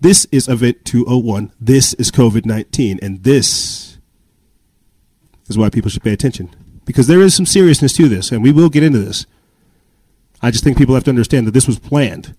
This 0.00 0.26
is 0.32 0.48
Event 0.48 0.84
201. 0.84 1.52
This 1.60 1.94
is 1.94 2.10
COVID 2.10 2.44
19. 2.44 2.98
And 3.00 3.22
this 3.22 3.98
is 5.48 5.56
why 5.56 5.70
people 5.70 5.90
should 5.90 6.02
pay 6.02 6.12
attention. 6.12 6.50
Because 6.84 7.06
there 7.06 7.20
is 7.20 7.36
some 7.36 7.46
seriousness 7.46 7.92
to 7.94 8.08
this, 8.08 8.32
and 8.32 8.42
we 8.42 8.50
will 8.50 8.68
get 8.68 8.82
into 8.82 8.98
this. 8.98 9.26
I 10.42 10.50
just 10.50 10.64
think 10.64 10.76
people 10.76 10.94
have 10.94 11.04
to 11.04 11.10
understand 11.10 11.46
that 11.46 11.52
this 11.52 11.66
was 11.66 11.78
planned 11.78 12.34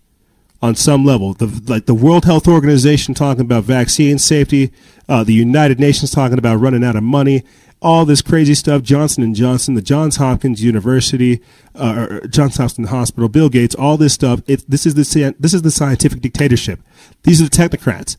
on 0.62 0.76
some 0.76 1.06
level. 1.06 1.34
The, 1.34 1.62
like 1.68 1.86
the 1.86 1.94
World 1.94 2.26
Health 2.26 2.48
Organization 2.48 3.14
talking 3.14 3.42
about 3.42 3.64
vaccine 3.64 4.20
safety, 4.20 4.72
uh, 5.08 5.24
the 5.24 5.34
United 5.34 5.80
Nations 5.80 6.12
talking 6.12 6.38
about 6.38 6.60
running 6.60 6.84
out 6.84 6.96
of 6.96 7.04
money, 7.04 7.44
all 7.82 8.06
this 8.06 8.22
crazy 8.22 8.54
stuff. 8.54 8.82
Johnson 8.82 9.24
and 9.24 9.36
Johnson, 9.36 9.76
the 9.76 9.82
Johns 9.82 10.18
Hopkins 10.18 10.64
University, 10.64 11.42
uh, 11.76 12.22
Johns 12.28 12.58
Hopkins 12.58 12.90
Hospital, 12.90 13.30
Bill 13.30 13.50
Gates, 13.50 13.76
all 13.76 13.98
this 13.98 14.14
stuff. 14.14 14.42
It, 14.48 14.64
this 14.70 14.86
is 14.86 14.96
the 14.96 15.36
this 15.40 15.54
is 15.54 15.62
the 15.62 15.72
scientific 15.72 16.22
dictatorship. 16.22 16.82
These 17.24 17.42
are 17.42 17.46
the 17.46 17.50
technocrats. 17.50 18.18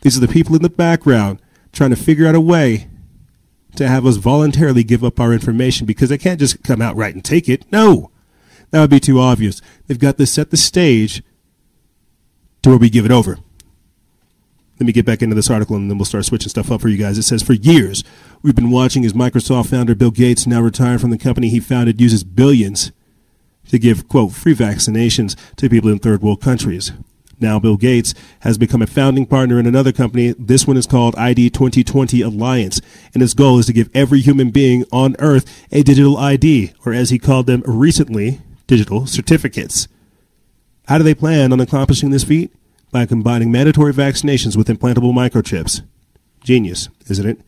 These 0.00 0.16
are 0.16 0.20
the 0.20 0.32
people 0.32 0.56
in 0.56 0.62
the 0.62 0.70
background 0.70 1.40
trying 1.72 1.90
to 1.90 1.96
figure 1.96 2.26
out 2.26 2.34
a 2.34 2.40
way 2.40 2.88
to 3.76 3.86
have 3.86 4.06
us 4.06 4.16
voluntarily 4.16 4.82
give 4.82 5.04
up 5.04 5.20
our 5.20 5.32
information 5.32 5.86
because 5.86 6.08
they 6.08 6.16
can't 6.16 6.40
just 6.40 6.62
come 6.62 6.80
out 6.80 6.96
right 6.96 7.14
and 7.14 7.24
take 7.24 7.48
it. 7.48 7.70
No, 7.70 8.10
that 8.70 8.80
would 8.80 8.90
be 8.90 9.00
too 9.00 9.20
obvious. 9.20 9.60
They've 9.86 9.98
got 9.98 10.18
to 10.18 10.26
set 10.26 10.50
the 10.50 10.56
stage 10.56 11.22
to 12.62 12.70
where 12.70 12.78
we 12.78 12.90
give 12.90 13.04
it 13.04 13.10
over. 13.10 13.38
Let 14.78 14.86
me 14.86 14.92
get 14.92 15.06
back 15.06 15.22
into 15.22 15.34
this 15.34 15.50
article 15.50 15.76
and 15.76 15.90
then 15.90 15.96
we'll 15.96 16.04
start 16.04 16.26
switching 16.26 16.50
stuff 16.50 16.70
up 16.70 16.82
for 16.82 16.88
you 16.88 16.98
guys. 16.98 17.16
It 17.16 17.22
says 17.22 17.42
for 17.42 17.54
years, 17.54 18.04
we've 18.42 18.54
been 18.54 18.70
watching 18.70 19.06
as 19.06 19.14
Microsoft 19.14 19.70
founder 19.70 19.94
Bill 19.94 20.10
Gates, 20.10 20.46
now 20.46 20.60
retired 20.60 21.00
from 21.00 21.10
the 21.10 21.18
company 21.18 21.48
he 21.48 21.60
founded, 21.60 22.00
uses 22.00 22.24
billions 22.24 22.92
to 23.68 23.78
give, 23.78 24.08
quote, 24.08 24.32
free 24.32 24.54
vaccinations 24.54 25.34
to 25.56 25.70
people 25.70 25.90
in 25.90 25.98
third 25.98 26.20
world 26.20 26.42
countries. 26.42 26.92
Now, 27.38 27.58
Bill 27.58 27.76
Gates 27.76 28.14
has 28.40 28.56
become 28.56 28.80
a 28.80 28.86
founding 28.86 29.26
partner 29.26 29.58
in 29.58 29.66
another 29.66 29.92
company. 29.92 30.34
This 30.38 30.66
one 30.66 30.76
is 30.76 30.86
called 30.86 31.14
ID 31.16 31.50
2020 31.50 32.22
Alliance, 32.22 32.80
and 33.12 33.22
its 33.22 33.34
goal 33.34 33.58
is 33.58 33.66
to 33.66 33.74
give 33.74 33.90
every 33.94 34.20
human 34.20 34.50
being 34.50 34.84
on 34.90 35.16
Earth 35.18 35.66
a 35.70 35.82
digital 35.82 36.16
ID, 36.16 36.72
or 36.84 36.94
as 36.94 37.10
he 37.10 37.18
called 37.18 37.46
them 37.46 37.62
recently, 37.66 38.40
digital 38.66 39.06
certificates. 39.06 39.88
How 40.88 40.98
do 40.98 41.04
they 41.04 41.14
plan 41.14 41.52
on 41.52 41.60
accomplishing 41.60 42.10
this 42.10 42.24
feat? 42.24 42.52
By 42.92 43.06
combining 43.06 43.50
mandatory 43.50 43.92
vaccinations 43.92 44.56
with 44.56 44.68
implantable 44.68 45.12
microchips. 45.12 45.82
Genius, 46.44 46.88
isn't 47.08 47.28
it? 47.28 47.40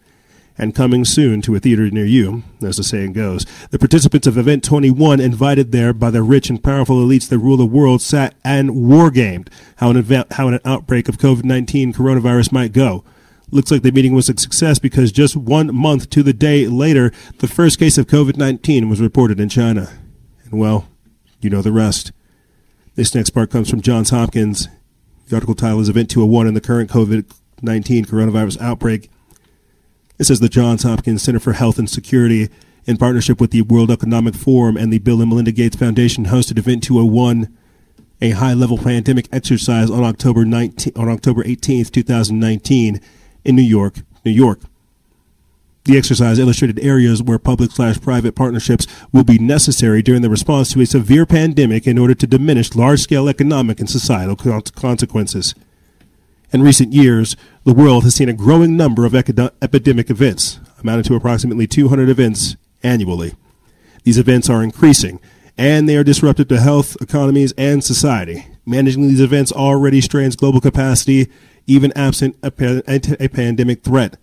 and 0.59 0.75
coming 0.75 1.05
soon 1.05 1.41
to 1.43 1.55
a 1.55 1.61
theater 1.61 1.89
near 1.89 2.05
you, 2.05 2.43
as 2.61 2.77
the 2.77 2.85
saying 2.85 3.12
goes. 3.12 3.47
The 3.71 3.79
participants 3.79 4.27
of 4.27 4.37
Event 4.37 4.64
21, 4.64 5.21
invited 5.21 5.71
there 5.71 5.93
by 5.93 6.11
the 6.11 6.23
rich 6.23 6.51
and 6.51 6.62
powerful 6.62 6.97
elites 6.97 7.29
that 7.29 7.39
rule 7.39 7.57
the 7.57 7.64
world, 7.64 8.03
sat 8.03 8.35
and 8.45 8.71
wargamed 8.71 9.49
how 9.77 9.91
an, 9.91 9.97
event, 9.97 10.33
how 10.33 10.49
an 10.49 10.59
outbreak 10.64 11.09
of 11.09 11.19
COVID 11.19 11.45
19 11.45 11.93
coronavirus 11.93 12.51
might 12.51 12.73
go. 12.73 13.05
Looks 13.51 13.71
like 13.71 13.83
the 13.83 13.93
meeting 13.93 14.14
was 14.14 14.29
a 14.29 14.37
success 14.37 14.79
because 14.79 15.12
just 15.12 15.37
one 15.37 15.75
month 15.75 16.11
to 16.11 16.23
the 16.23 16.35
day 16.35 16.66
later, 16.66 17.12
the 17.39 17.49
first 17.49 17.79
case 17.79 17.97
of 17.97 18.07
COVID 18.07 18.37
19 18.37 18.89
was 18.89 19.01
reported 19.01 19.39
in 19.39 19.49
China. 19.49 19.91
And 20.45 20.59
well, 20.59 20.89
you 21.41 21.51
know 21.51 21.62
the 21.62 21.72
rest. 21.72 22.12
This 22.95 23.14
next 23.14 23.30
part 23.30 23.51
comes 23.51 23.70
from 23.70 23.80
Johns 23.80 24.11
Hopkins. 24.11 24.68
The 25.28 25.36
article 25.36 25.55
title 25.55 25.80
is 25.80 25.89
Event 25.89 26.11
201 26.11 26.47
in 26.47 26.55
the 26.55 26.61
current 26.61 26.91
COVID 26.91 27.30
19 27.62 28.05
coronavirus 28.05 28.61
outbreak. 28.61 29.11
It 30.18 30.24
says 30.24 30.41
the 30.41 30.49
Johns 30.49 30.82
Hopkins 30.82 31.22
Center 31.22 31.41
for 31.41 31.53
Health 31.53 31.78
and 31.78 31.89
Security, 31.89 32.49
in 32.89 32.97
partnership 32.97 33.41
with 33.41 33.51
the 33.51 33.62
World 33.62 33.91
Economic 33.91 34.34
Forum 34.34 34.76
and 34.76 34.91
the 34.91 34.99
Bill 34.99 35.20
and 35.20 35.28
Melinda 35.28 35.53
Gates 35.53 35.76
Foundation, 35.76 36.24
hosted 36.24 36.59
Event 36.59 36.82
201, 36.82 37.55
a 38.22 38.30
high-level 38.30 38.78
pandemic 38.78 39.28
exercise 39.30 39.91
on 39.91 40.03
October 40.03 40.47
19, 40.47 40.95
on 40.97 41.09
October 41.09 41.45
18th, 41.45 41.93
2019, 41.93 43.01
in 43.45 43.57
New 43.57 43.62
York, 43.62 43.97
New 44.24 44.32
York. 44.32 44.61
The 45.85 45.97
exercise 45.97 46.39
illustrated 46.39 46.79
areas 46.81 47.22
where 47.22 47.39
public 47.39 47.70
slash 47.70 48.01
private 48.01 48.35
partnerships 48.35 48.87
will 49.12 49.24
be 49.24 49.39
necessary 49.39 50.03
during 50.03 50.22
the 50.22 50.29
response 50.29 50.72
to 50.72 50.81
a 50.81 50.87
severe 50.87 51.24
pandemic 51.24 51.87
in 51.87 51.99
order 51.99 52.14
to 52.14 52.26
diminish 52.26 52.74
large 52.74 53.01
scale 53.01 53.29
economic 53.29 53.81
and 53.81 53.89
societal 53.89 54.37
consequences. 54.37 55.55
In 56.53 56.62
recent 56.62 56.93
years, 56.93 57.37
the 57.64 57.74
world 57.74 58.05
has 58.05 58.14
seen 58.14 58.29
a 58.29 58.35
growing 58.35 58.76
number 58.76 59.05
of 59.05 59.14
epidemic 59.14 60.11
events, 60.11 60.61
amounting 60.83 61.05
to 61.05 61.14
approximately 61.14 61.66
200 61.66 62.09
events 62.09 62.57
annually. 62.83 63.35
These 64.05 64.18
events 64.18 64.49
are 64.49 64.62
increasing, 64.62 65.20
and 65.59 65.89
they 65.89 65.97
are 65.97 66.05
disruptive 66.05 66.49
to 66.49 66.61
health, 66.61 66.97
economies, 67.01 67.53
and 67.59 67.85
society. 67.85 68.47
Managing 68.64 69.09
these 69.09 69.20
events 69.20 69.53
already 69.53 70.01
strains 70.01 70.37
global 70.37 70.61
capacity, 70.61 71.29
even 71.66 71.93
absent 71.97 72.37
a, 72.43 72.51
pa- 72.51 72.83
a 72.87 73.29
pandemic 73.29 73.83
threat. 73.83 74.16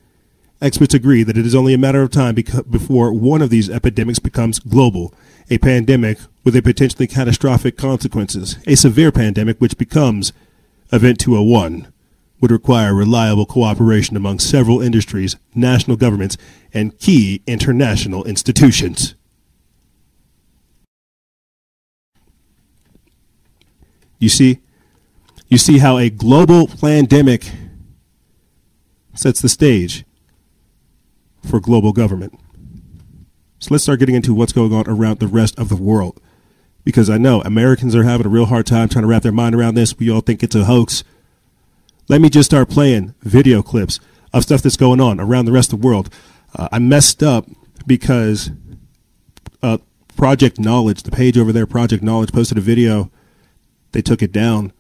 Experts 0.62 0.94
agree 0.94 1.24
that 1.24 1.38
it 1.38 1.46
is 1.46 1.54
only 1.54 1.74
a 1.74 1.78
matter 1.78 2.02
of 2.02 2.12
time 2.12 2.36
beca- 2.36 2.70
before 2.70 3.12
one 3.12 3.42
of 3.42 3.50
these 3.50 3.70
epidemics 3.70 4.20
becomes 4.20 4.60
global, 4.60 5.14
a 5.50 5.58
pandemic 5.58 6.18
with 6.44 6.56
a 6.56 6.62
potentially 6.62 7.08
catastrophic 7.08 7.78
consequences, 7.78 8.58
a 8.66 8.76
severe 8.76 9.12
pandemic 9.12 9.60
which 9.60 9.78
becomes 9.78 10.32
Event 10.92 11.20
201 11.20 11.92
would 12.40 12.52
require 12.52 12.94
reliable 12.94 13.46
cooperation 13.46 14.16
among 14.16 14.40
several 14.40 14.82
industries, 14.82 15.36
national 15.54 15.98
governments, 15.98 16.38
and 16.74 16.98
key 17.00 17.42
international 17.48 18.24
institutions. 18.26 19.16
You 24.20 24.30
see, 24.30 24.60
you 25.50 25.58
see 25.58 25.80
how 25.80 25.98
a 25.98 26.10
global 26.10 26.68
pandemic 26.68 27.52
sets 29.14 29.42
the 29.42 29.50
stage 29.50 30.06
for 31.46 31.60
global 31.60 31.94
government. 31.94 32.40
So 33.60 33.70
let's 33.72 33.84
start 33.84 34.00
getting 34.00 34.16
into 34.16 34.34
what's 34.34 34.54
going 34.54 34.74
on 34.74 34.88
around 34.88 35.20
the 35.20 35.28
rest 35.28 35.58
of 35.58 35.70
the 35.70 35.76
world. 35.76 36.22
Because 36.84 37.10
I 37.10 37.18
know 37.18 37.42
Americans 37.42 37.96
are 37.96 38.04
having 38.04 38.28
a 38.28 38.30
real 38.30 38.46
hard 38.46 38.68
time 38.68 38.90
trying 38.90 39.04
to 39.04 39.08
wrap 39.08 39.24
their 39.24 39.32
mind 39.32 39.56
around 39.56 39.76
this. 39.76 39.98
We 39.98 40.12
all 40.12 40.22
think 40.22 40.44
it's 40.44 40.56
a 40.56 40.66
hoax. 40.66 41.04
Let 42.08 42.22
me 42.22 42.30
just 42.30 42.50
start 42.50 42.70
playing 42.70 43.16
video 43.22 43.64
clips 43.64 44.00
of 44.34 44.44
stuff 44.44 44.62
that's 44.62 44.78
going 44.78 45.02
on 45.02 45.20
around 45.20 45.46
the 45.46 45.52
rest 45.52 45.74
of 45.74 45.82
the 45.82 45.88
world. 45.88 46.14
Uh, 46.56 46.70
I 46.72 46.80
messed 46.80 47.24
up 47.24 47.48
because 47.88 48.52
uh, 49.64 49.80
Project 50.16 50.60
Knowledge, 50.60 51.04
the 51.04 51.12
page 51.12 51.38
over 51.38 51.52
there, 51.52 51.66
Project 51.66 52.04
Knowledge, 52.04 52.32
posted 52.32 52.58
a 52.58 52.62
video. 52.62 53.10
They 53.92 54.02
took 54.02 54.22
it 54.22 54.32
down 54.32 54.72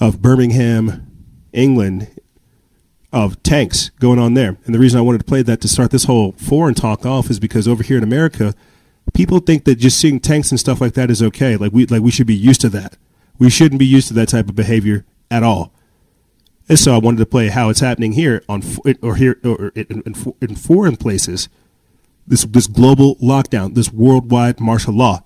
of 0.00 0.20
Birmingham, 0.20 1.06
England, 1.52 2.17
of 3.12 3.42
tanks 3.42 3.90
going 4.00 4.18
on 4.18 4.34
there. 4.34 4.58
And 4.64 4.74
the 4.74 4.78
reason 4.78 4.98
I 4.98 5.02
wanted 5.02 5.18
to 5.18 5.24
play 5.24 5.42
that 5.42 5.60
to 5.62 5.68
start 5.68 5.90
this 5.90 6.04
whole 6.04 6.32
foreign 6.32 6.74
talk 6.74 7.06
off 7.06 7.30
is 7.30 7.40
because 7.40 7.66
over 7.66 7.82
here 7.82 7.96
in 7.96 8.02
America, 8.02 8.54
people 9.14 9.38
think 9.38 9.64
that 9.64 9.76
just 9.76 9.98
seeing 9.98 10.20
tanks 10.20 10.50
and 10.50 10.60
stuff 10.60 10.80
like 10.80 10.94
that 10.94 11.10
is 11.10 11.22
okay. 11.22 11.56
Like 11.56 11.72
we 11.72 11.86
like 11.86 12.02
we 12.02 12.10
should 12.10 12.26
be 12.26 12.34
used 12.34 12.60
to 12.62 12.68
that. 12.70 12.96
We 13.38 13.50
shouldn't 13.50 13.78
be 13.78 13.86
used 13.86 14.08
to 14.08 14.14
that 14.14 14.28
type 14.28 14.48
of 14.48 14.56
behavior 14.56 15.04
at 15.30 15.42
all. 15.42 15.72
And 16.68 16.78
so 16.78 16.94
I 16.94 16.98
wanted 16.98 17.18
to 17.18 17.26
play 17.26 17.48
how 17.48 17.70
it's 17.70 17.80
happening 17.80 18.12
here 18.12 18.42
on 18.48 18.62
or 19.02 19.16
here 19.16 19.40
or 19.42 19.68
in, 19.74 20.02
in, 20.40 20.54
foreign 20.54 20.96
places. 20.96 21.48
This 22.26 22.44
this 22.44 22.66
global 22.66 23.16
lockdown, 23.16 23.74
this 23.74 23.90
worldwide 23.90 24.60
martial 24.60 24.92
law. 24.92 25.22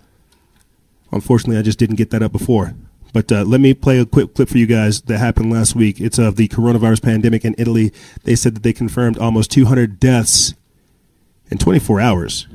Unfortunately, 1.11 1.59
I 1.59 1.63
just 1.63 1.79
didn't 1.79 1.97
get 1.97 2.11
that 2.11 2.23
up 2.23 2.31
before. 2.31 2.75
But 3.13 3.31
uh, 3.31 3.45
let 3.45 3.61
me 3.61 3.75
play 3.75 3.99
a 3.99 4.07
quick 4.07 4.35
clip 4.35 4.49
for 4.49 4.59
you 4.59 4.67
guys 4.67 5.03
that 5.03 5.19
happened 5.19 5.53
last 5.53 5.75
week. 5.75 6.01
It's 6.01 6.19
of 6.19 6.37
the 6.37 6.49
coronavirus 6.49 7.03
pandemic 7.03 7.45
in 7.45 7.55
Italy. 7.59 7.93
They 8.25 8.35
said 8.35 8.55
that 8.55 8.63
they 8.63 8.73
confirmed 8.73 9.19
almost 9.19 9.51
200 9.51 10.01
deaths 10.01 10.55
in 11.51 11.59
24 11.59 12.01
hours. 12.01 12.47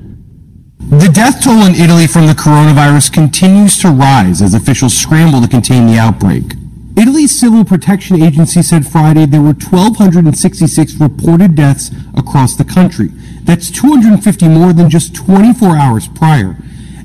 The 0.78 1.10
death 1.12 1.44
toll 1.44 1.64
in 1.66 1.74
Italy 1.74 2.06
from 2.06 2.26
the 2.26 2.32
coronavirus 2.32 3.12
continues 3.12 3.78
to 3.78 3.88
rise 3.88 4.40
as 4.40 4.54
officials 4.54 4.96
scramble 4.96 5.40
to 5.42 5.48
contain 5.48 5.86
the 5.86 5.98
outbreak. 5.98 6.44
Italy's 6.96 7.38
Civil 7.38 7.64
Protection 7.64 8.20
Agency 8.20 8.62
said 8.62 8.86
Friday 8.86 9.24
there 9.24 9.40
were 9.40 9.52
1,266 9.52 10.94
reported 10.94 11.54
deaths 11.54 11.90
across 12.16 12.56
the 12.56 12.64
country. 12.64 13.08
That's 13.42 13.70
250 13.70 14.48
more 14.48 14.72
than 14.72 14.90
just 14.90 15.14
24 15.14 15.76
hours 15.76 16.08
prior. 16.08 16.56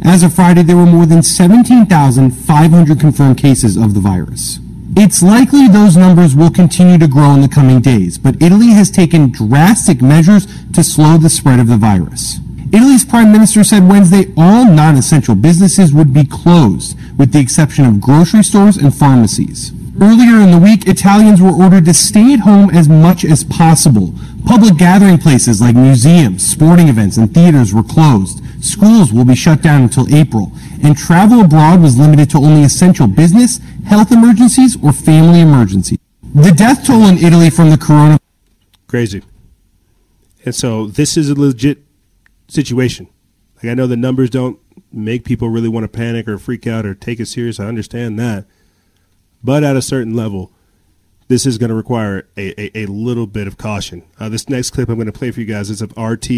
As 0.06 0.22
of 0.22 0.34
Friday, 0.34 0.64
there 0.64 0.76
were 0.76 0.86
more 0.86 1.06
than 1.06 1.24
17,500 1.24 3.00
confirmed 3.00 3.38
cases 3.38 3.78
of 3.78 3.94
the 3.94 4.02
virus. 4.02 4.60
It's 4.98 5.24
likely 5.24 5.70
those 5.70 5.96
numbers 5.96 6.36
will 6.36 6.52
continue 6.52 6.98
to 6.98 7.08
grow 7.08 7.34
in 7.34 7.42
the 7.42 7.48
coming 7.48 7.80
days, 7.80 8.18
but 8.18 8.42
Italy 8.42 8.72
has 8.72 8.92
taken 8.92 9.32
drastic 9.32 10.02
measures 10.02 10.46
to 10.74 10.84
slow 10.84 11.18
the 11.18 11.30
spread 11.30 11.62
of 11.62 11.68
the 11.68 11.78
virus. 11.78 12.40
Italy's 12.74 13.06
prime 13.06 13.32
minister 13.32 13.64
said 13.64 13.88
Wednesday 13.88 14.26
all 14.36 14.66
non-essential 14.66 15.36
businesses 15.36 15.94
would 15.94 16.14
be 16.14 16.26
closed, 16.26 16.98
with 17.18 17.32
the 17.32 17.40
exception 17.40 17.86
of 17.86 18.02
grocery 18.02 18.44
stores 18.44 18.76
and 18.76 18.94
pharmacies. 18.94 19.72
Earlier 20.02 20.42
in 20.42 20.52
the 20.52 20.60
week, 20.60 20.86
Italians 20.88 21.42
were 21.42 21.52
ordered 21.52 21.86
to 21.86 21.94
stay 21.94 22.34
at 22.34 22.42
home 22.42 22.72
as 22.72 22.90
much 22.90 23.24
as 23.24 23.46
possible. 23.46 24.14
Public 24.46 24.78
gathering 24.78 25.18
places 25.18 25.62
like 25.62 25.76
museums, 25.76 26.46
sporting 26.46 26.90
events, 26.90 27.18
and 27.18 27.34
theaters 27.34 27.74
were 27.74 27.84
closed. 27.84 28.42
Schools 28.64 29.14
will 29.14 29.26
be 29.26 29.36
shut 29.36 29.62
down 29.62 29.84
until 29.84 30.14
April, 30.14 30.52
and 30.84 30.98
travel 30.98 31.42
abroad 31.42 31.82
was 31.82 31.98
limited 31.98 32.30
to 32.32 32.38
only 32.38 32.64
essential 32.64 33.08
business, 33.08 33.60
health 33.86 34.12
emergencies, 34.12 34.78
or 34.84 34.92
family 34.92 35.40
emergencies. 35.40 35.98
The 36.36 36.52
death 36.52 36.86
toll 36.86 37.08
in 37.08 37.18
Italy 37.18 37.50
from 37.50 37.70
the 37.70 37.78
corona. 37.78 38.20
Crazy. 38.88 39.24
And 40.46 40.54
so 40.54 40.88
this 40.88 41.16
is 41.16 41.30
a 41.30 41.36
legit 41.36 41.80
situation. 42.48 43.08
Like 43.58 43.72
I 43.72 43.74
know 43.74 43.88
the 43.88 43.98
numbers 43.98 44.30
don't 44.30 44.60
make 44.92 45.26
people 45.26 45.50
really 45.50 45.70
want 45.70 45.84
to 45.86 45.88
panic 45.88 46.28
or 46.28 46.38
freak 46.38 46.68
out 46.68 46.86
or 46.86 46.94
take 46.94 47.20
it 47.20 47.28
serious. 47.28 47.60
I 47.60 47.66
understand 47.66 48.20
that. 48.20 48.46
But 49.44 49.64
at 49.64 49.76
a 49.76 49.82
certain 49.82 50.16
level, 50.16 50.52
this 51.28 51.46
is 51.46 51.58
going 51.58 51.70
to 51.70 51.76
require 51.76 52.28
a, 52.38 52.78
a, 52.78 52.84
a 52.84 52.86
little 52.88 53.28
bit 53.28 53.48
of 53.48 53.58
caution. 53.58 54.04
Uh, 54.20 54.30
this 54.30 54.50
next 54.50 54.72
clip 54.72 54.90
I'm 54.90 54.96
going 54.96 55.06
to 55.08 55.12
play 55.12 55.32
for 55.32 55.40
you 55.40 55.46
guys 55.46 55.70
is 55.70 55.82
of 55.82 55.94
RT. 55.98 56.30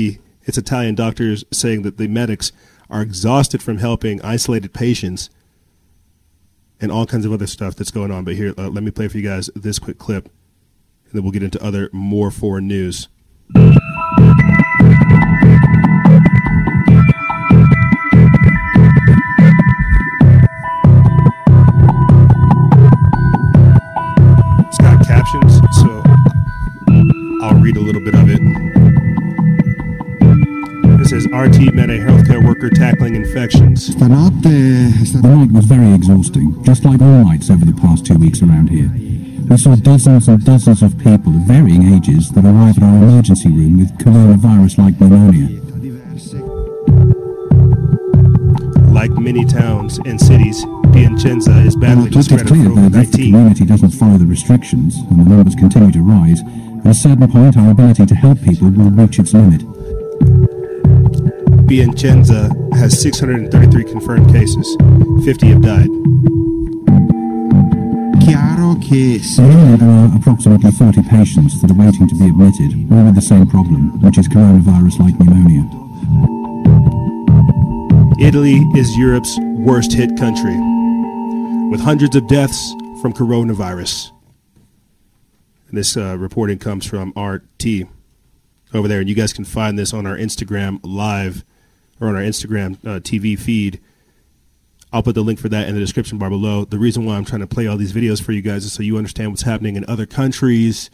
It's 0.44 0.58
Italian 0.58 0.96
doctors 0.96 1.44
saying 1.52 1.82
that 1.84 1.98
the 1.98 2.08
medics 2.08 2.52
are 2.90 3.02
exhausted 3.02 3.64
from 3.64 3.80
helping 3.80 4.22
isolated 4.22 4.74
patients 4.74 5.30
and 6.80 6.92
all 6.92 7.06
kinds 7.06 7.26
of 7.26 7.32
other 7.32 7.48
stuff 7.48 7.76
that's 7.76 7.92
going 7.92 8.12
on. 8.12 8.24
But 8.24 8.36
here, 8.36 8.54
uh, 8.58 8.70
let 8.70 8.84
me 8.84 8.92
play 8.92 9.08
for 9.08 9.18
you 9.18 9.24
guys 9.24 9.50
this 9.56 9.80
quick 9.80 9.98
clip, 9.98 10.26
and 11.06 11.14
then 11.14 11.24
we'll 11.24 11.32
get 11.32 11.44
into 11.44 11.64
other 11.64 11.90
more 11.92 12.32
foreign 12.32 12.68
news. 12.68 13.08
I'll 27.46 27.62
read 27.62 27.78
a 27.78 27.80
little 27.80 28.02
bit 28.02 28.16
of 28.16 28.28
it. 28.28 28.39
It 31.00 31.06
says 31.06 31.28
RT 31.28 31.76
met 31.76 31.91
a 31.91 32.00
healthcare 32.02 32.43
worker 32.43 32.72
tackling 32.72 33.14
infections. 33.14 33.96
The 33.96 34.08
night 34.08 35.52
was 35.52 35.66
very 35.66 35.93
exhausting, 35.93 36.64
just 36.64 36.84
like 36.86 37.00
all 37.02 37.24
nights 37.24 37.52
over 37.52 37.64
the 37.64 37.74
past 37.74 38.04
two 38.04 38.18
weeks 38.18 38.41
around 38.41 38.72
here. 38.72 38.89
We 39.48 39.58
saw 39.58 39.76
dozens 39.76 40.28
and 40.28 40.43
dozens 40.43 40.82
of 40.82 40.98
people 40.98 41.36
of 41.36 41.41
varying 41.46 41.93
ages 41.93 42.32
that 42.32 42.43
arrived 42.43 42.80
at 42.80 42.84
our 42.84 42.96
emergency 42.96 43.50
room 43.50 43.78
with 43.78 43.96
coronavirus-like 44.00 45.00
pneumonia. 45.00 45.62
Like 48.91 49.12
many 49.12 49.46
towns 49.46 50.00
and 50.00 50.20
cities, 50.20 50.66
Piacenza 50.93 51.64
is 51.64 51.76
battling 51.76 52.10
the 52.10 52.18
it's 52.18 52.28
spread 52.28 52.41
of 52.41 52.48
clear 52.48 52.70
that 52.89 53.04
if 53.04 53.12
the 53.12 53.30
community 53.30 53.66
doesn't 53.66 53.91
follow 53.91 54.18
the 54.18 54.26
restrictions 54.26 54.98
and 54.98 55.20
the 55.20 55.26
numbers 55.30 55.54
continue 55.54 55.91
to 55.91 56.02
rise, 56.02 56.41
at 56.86 56.92
a 56.92 56.94
certain 56.94 57.28
point 57.28 57.58
our 57.58 57.72
ability 57.72 58.06
to 58.06 58.16
help 58.16 58.40
people 58.44 58.70
will 58.70 58.92
reach 58.92 59.18
its 59.18 59.34
limit. 59.34 59.62
Piacenza 61.68 62.54
has 62.76 63.02
633 63.02 63.84
confirmed 63.86 64.32
cases. 64.32 64.78
50 65.26 65.48
have 65.48 65.62
died. 65.62 65.90
chiaro 68.22 68.78
che 68.80 69.20
se 69.20 69.42
there 69.78 69.90
are 69.90 70.16
approximately 70.16 70.72
40 70.72 71.02
patients 71.10 71.60
that 71.62 71.72
are 71.72 71.74
waiting 71.74 72.08
to 72.08 72.16
be 72.16 72.26
admitted, 72.26 72.72
all 72.92 73.04
with 73.06 73.16
the 73.16 73.22
same 73.22 73.48
problem, 73.48 74.00
which 74.02 74.18
is 74.18 74.28
coronavirus-like 74.28 75.18
pneumonia. 75.20 75.66
Italy 78.20 78.58
is 78.76 78.96
Europe's 78.96 79.38
worst 79.58 79.92
hit 79.92 80.16
country, 80.18 80.56
with 81.70 81.82
hundreds 81.82 82.16
of 82.16 82.28
deaths 82.28 82.74
from 83.02 83.12
coronavirus. 83.12 84.14
This 85.76 85.97
uh, 85.97 86.17
reporting 86.17 86.57
comes 86.57 86.86
from 86.86 87.09
RT 87.17 87.88
over 88.73 88.88
there, 88.88 89.01
and 89.01 89.09
you 89.09 89.15
guys 89.15 89.34
can 89.34 89.43
find 89.43 89.78
this 89.78 89.93
on 89.93 90.07
our 90.07 90.15
Instagram 90.15 90.80
live 90.84 91.43
or 91.99 92.07
on 92.07 92.15
our 92.15 92.21
Instagram 92.21 92.76
uh, 92.86 93.01
TV 93.01 93.38
feed. 93.38 93.82
I'll 94.93 95.03
put 95.03 95.15
the 95.15 95.21
link 95.21 95.38
for 95.38 95.49
that 95.49 95.67
in 95.67 95.76
the 95.76 95.82
description 95.82 96.17
bar 96.17 96.30
below. 96.30 96.63
The 96.63 96.80
reason 96.80 97.03
why 97.03 97.17
I'm 97.17 97.26
trying 97.26 97.41
to 97.41 97.47
play 97.47 97.67
all 97.67 97.76
these 97.76 97.91
videos 97.91 98.23
for 98.23 98.32
you 98.32 98.41
guys 98.41 98.63
is 98.63 98.71
so 98.71 98.84
you 98.84 98.95
understand 98.95 99.32
what's 99.32 99.41
happening 99.41 99.76
in 99.76 99.84
other 99.89 100.05
countries 100.05 100.89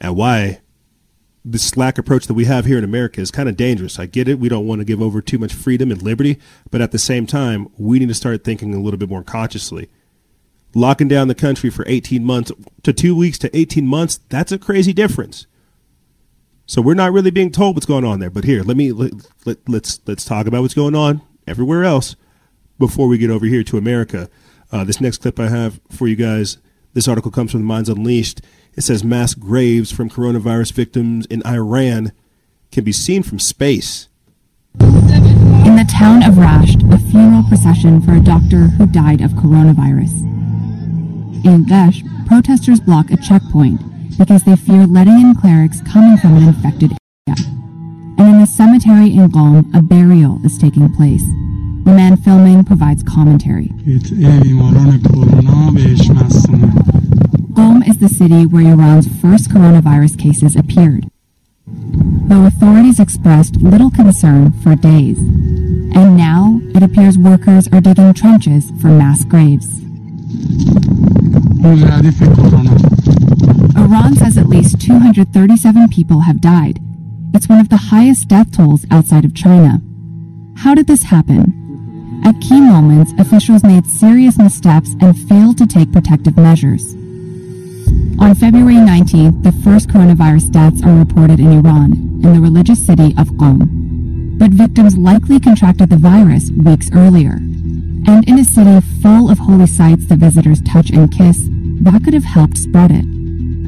and 0.00 0.14
why 0.14 0.60
the 1.44 1.58
slack 1.58 1.98
approach 1.98 2.28
that 2.28 2.34
we 2.34 2.44
have 2.44 2.64
here 2.64 2.78
in 2.78 2.84
America 2.84 3.20
is 3.20 3.32
kind 3.32 3.48
of 3.48 3.56
dangerous. 3.56 3.98
I 3.98 4.06
get 4.06 4.28
it. 4.28 4.38
We 4.38 4.48
don't 4.48 4.68
want 4.68 4.80
to 4.82 4.84
give 4.84 5.02
over 5.02 5.20
too 5.20 5.38
much 5.38 5.52
freedom 5.52 5.90
and 5.90 6.00
liberty, 6.00 6.38
but 6.70 6.80
at 6.80 6.92
the 6.92 6.98
same 7.00 7.26
time, 7.26 7.66
we 7.76 7.98
need 7.98 8.08
to 8.08 8.14
start 8.14 8.44
thinking 8.44 8.72
a 8.72 8.80
little 8.80 8.98
bit 8.98 9.08
more 9.08 9.24
consciously. 9.24 9.90
Locking 10.74 11.08
down 11.08 11.28
the 11.28 11.34
country 11.34 11.70
for 11.70 11.84
18 11.88 12.24
months 12.24 12.52
to 12.82 12.92
two 12.92 13.16
weeks 13.16 13.38
to 13.38 13.56
18 13.56 13.86
months, 13.86 14.20
that's 14.28 14.52
a 14.52 14.58
crazy 14.58 14.92
difference. 14.92 15.46
So 16.66 16.82
we're 16.82 16.94
not 16.94 17.12
really 17.12 17.30
being 17.30 17.50
told 17.50 17.76
what's 17.76 17.86
going 17.86 18.04
on 18.04 18.20
there. 18.20 18.28
But 18.28 18.44
here, 18.44 18.62
let 18.62 18.76
me 18.76 18.92
let, 18.92 19.12
let, 19.46 19.56
let's 19.66 20.00
let's 20.06 20.24
talk 20.24 20.46
about 20.46 20.60
what's 20.60 20.74
going 20.74 20.94
on 20.94 21.22
everywhere 21.46 21.82
else 21.82 22.14
before 22.78 23.08
we 23.08 23.16
get 23.16 23.30
over 23.30 23.46
here 23.46 23.64
to 23.64 23.78
America. 23.78 24.28
Uh, 24.70 24.84
this 24.84 25.00
next 25.00 25.18
clip 25.18 25.40
I 25.40 25.48
have 25.48 25.80
for 25.90 26.06
you 26.06 26.16
guys. 26.16 26.58
This 26.92 27.08
article 27.08 27.30
comes 27.30 27.52
from 27.52 27.64
Minds 27.64 27.88
Unleashed. 27.88 28.42
It 28.74 28.82
says 28.82 29.02
mass 29.02 29.32
graves 29.34 29.90
from 29.90 30.10
coronavirus 30.10 30.72
victims 30.72 31.24
in 31.26 31.44
Iran 31.46 32.12
can 32.70 32.84
be 32.84 32.92
seen 32.92 33.22
from 33.22 33.38
space. 33.38 34.08
In 34.80 35.76
the 35.76 35.88
town 35.90 36.22
of 36.22 36.34
Rasht, 36.34 36.84
a 36.92 36.98
funeral 37.10 37.44
procession 37.48 38.02
for 38.02 38.12
a 38.12 38.20
doctor 38.20 38.68
who 38.76 38.86
died 38.86 39.22
of 39.22 39.32
coronavirus. 39.32 40.47
In 41.44 41.64
Vesh, 41.66 42.02
protesters 42.26 42.80
block 42.80 43.10
a 43.10 43.16
checkpoint 43.16 43.80
because 44.18 44.42
they 44.44 44.56
fear 44.56 44.86
letting 44.86 45.20
in 45.20 45.34
clerics 45.34 45.80
coming 45.82 46.18
from 46.18 46.36
an 46.36 46.48
infected 46.48 46.92
area. 46.92 47.38
And 48.18 48.28
in 48.28 48.40
the 48.40 48.46
cemetery 48.46 49.14
in 49.14 49.30
Qom, 49.30 49.72
a 49.74 49.80
burial 49.80 50.40
is 50.44 50.58
taking 50.58 50.92
place. 50.92 51.22
The 51.84 51.94
man 51.94 52.16
filming 52.16 52.64
provides 52.64 53.02
commentary. 53.02 53.68
Qom 57.54 57.88
is 57.88 57.98
the 57.98 58.08
city 58.08 58.44
where 58.44 58.72
Iran's 58.72 59.06
first 59.20 59.48
coronavirus 59.48 60.18
cases 60.18 60.56
appeared, 60.56 61.08
though 61.66 62.46
authorities 62.46 62.98
expressed 62.98 63.56
little 63.56 63.90
concern 63.90 64.52
for 64.60 64.74
days. 64.74 65.18
And 65.18 66.16
now 66.16 66.60
it 66.74 66.82
appears 66.82 67.16
workers 67.16 67.68
are 67.68 67.80
digging 67.80 68.12
trenches 68.12 68.70
for 68.80 68.88
mass 68.88 69.24
graves. 69.24 69.80
Iran 73.76 74.14
says 74.14 74.38
at 74.38 74.46
least 74.48 74.80
237 74.80 75.88
people 75.88 76.20
have 76.20 76.40
died. 76.40 76.78
It's 77.34 77.48
one 77.48 77.58
of 77.60 77.68
the 77.68 77.76
highest 77.76 78.28
death 78.28 78.52
tolls 78.56 78.86
outside 78.90 79.24
of 79.24 79.34
China. 79.34 79.80
How 80.56 80.74
did 80.74 80.86
this 80.86 81.04
happen? 81.04 82.22
At 82.24 82.40
key 82.40 82.60
moments, 82.60 83.12
officials 83.18 83.62
made 83.62 83.86
serious 83.86 84.38
missteps 84.38 84.94
and 85.00 85.16
failed 85.28 85.58
to 85.58 85.66
take 85.66 85.92
protective 85.92 86.36
measures. 86.36 86.94
On 88.20 88.34
February 88.34 88.74
19th, 88.74 89.42
the 89.42 89.52
first 89.52 89.88
coronavirus 89.88 90.50
deaths 90.50 90.82
are 90.82 90.98
reported 90.98 91.40
in 91.40 91.52
Iran, 91.52 91.92
in 91.92 92.34
the 92.34 92.40
religious 92.40 92.84
city 92.84 93.14
of 93.16 93.28
Qom. 93.38 94.38
But 94.38 94.50
victims 94.50 94.96
likely 94.96 95.40
contracted 95.40 95.90
the 95.90 95.96
virus 95.96 96.50
weeks 96.50 96.90
earlier. 96.92 97.38
And 98.08 98.26
in 98.26 98.38
a 98.38 98.44
city 98.44 98.80
full 99.02 99.30
of 99.30 99.38
holy 99.38 99.66
sites 99.66 100.06
that 100.06 100.16
visitors 100.16 100.62
touch 100.62 100.88
and 100.88 101.12
kiss, 101.12 101.46
that 101.82 102.02
could 102.02 102.14
have 102.14 102.24
helped 102.24 102.56
spread 102.56 102.90
it. 102.90 103.04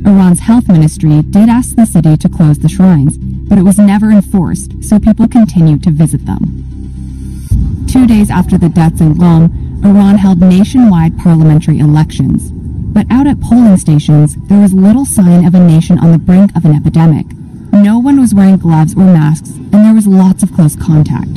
Iran's 0.07 0.41
health 0.41 0.66
ministry 0.66 1.20
did 1.20 1.51
ask 1.51 1.76
the 1.76 1.84
city 1.84 2.16
to 2.16 2.28
close 2.28 2.59
the 2.59 2.68
shrines, 2.70 3.18
but 3.18 3.59
it 3.59 3.64
was 3.64 3.78
never 3.78 4.11
enforced, 4.11 4.82
so 4.82 4.99
people 4.99 5.28
continued 5.28 5.82
to 5.82 5.91
visit 5.91 6.24
them. 6.24 7.84
Two 7.86 8.07
days 8.07 8.30
after 8.30 8.57
the 8.57 8.70
deaths 8.70 9.03
in 9.03 9.12
Qom, 9.12 9.84
Iran 9.84 10.16
held 10.16 10.41
nationwide 10.41 11.18
parliamentary 11.18 11.78
elections. 11.78 12.51
But 12.51 13.07
out 13.11 13.26
at 13.26 13.43
polling 13.43 13.76
stations, 13.76 14.36
there 14.49 14.62
was 14.62 14.72
little 14.72 15.05
sign 15.05 15.45
of 15.45 15.55
a 15.55 15.61
nation 15.61 15.99
on 15.99 16.12
the 16.12 16.18
brink 16.18 16.57
of 16.57 16.64
an 16.64 16.74
epidemic. 16.74 17.26
No 17.74 17.99
one 17.99 18.18
was 18.18 18.34
wearing 18.34 18.57
gloves 18.57 18.95
or 18.95 19.05
masks, 19.05 19.51
and 19.51 19.84
there 19.84 19.95
was 19.95 20.07
lots 20.07 20.43
of 20.43 20.55
close 20.55 20.76
contact. 20.76 21.28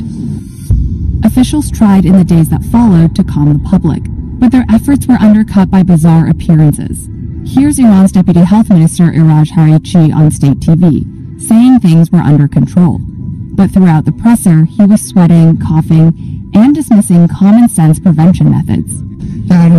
Officials 1.24 1.70
tried 1.70 2.04
in 2.04 2.16
the 2.16 2.24
days 2.24 2.50
that 2.50 2.62
followed 2.64 3.16
to 3.16 3.24
calm 3.24 3.52
the 3.52 3.68
public, 3.68 4.02
but 4.38 4.52
their 4.52 4.66
efforts 4.68 5.06
were 5.06 5.14
undercut 5.14 5.70
by 5.70 5.82
bizarre 5.82 6.28
appearances. 6.28 7.08
Here's 7.46 7.78
Iran's 7.78 8.12
Deputy 8.12 8.40
Health 8.40 8.68
Minister 8.68 9.04
Iraj 9.04 9.50
Harirchi 9.52 10.14
on 10.14 10.30
state 10.30 10.60
TV, 10.60 11.04
saying 11.40 11.80
things 11.80 12.10
were 12.12 12.18
under 12.18 12.46
control. 12.46 12.98
But 13.00 13.70
throughout 13.70 14.04
the 14.04 14.12
presser, 14.12 14.64
he 14.64 14.84
was 14.84 15.00
sweating, 15.02 15.58
coughing, 15.58 16.50
and 16.54 16.74
dismissing 16.74 17.26
common 17.28 17.68
sense 17.68 17.98
prevention 17.98 18.50
methods. 18.50 19.02
در 19.48 19.70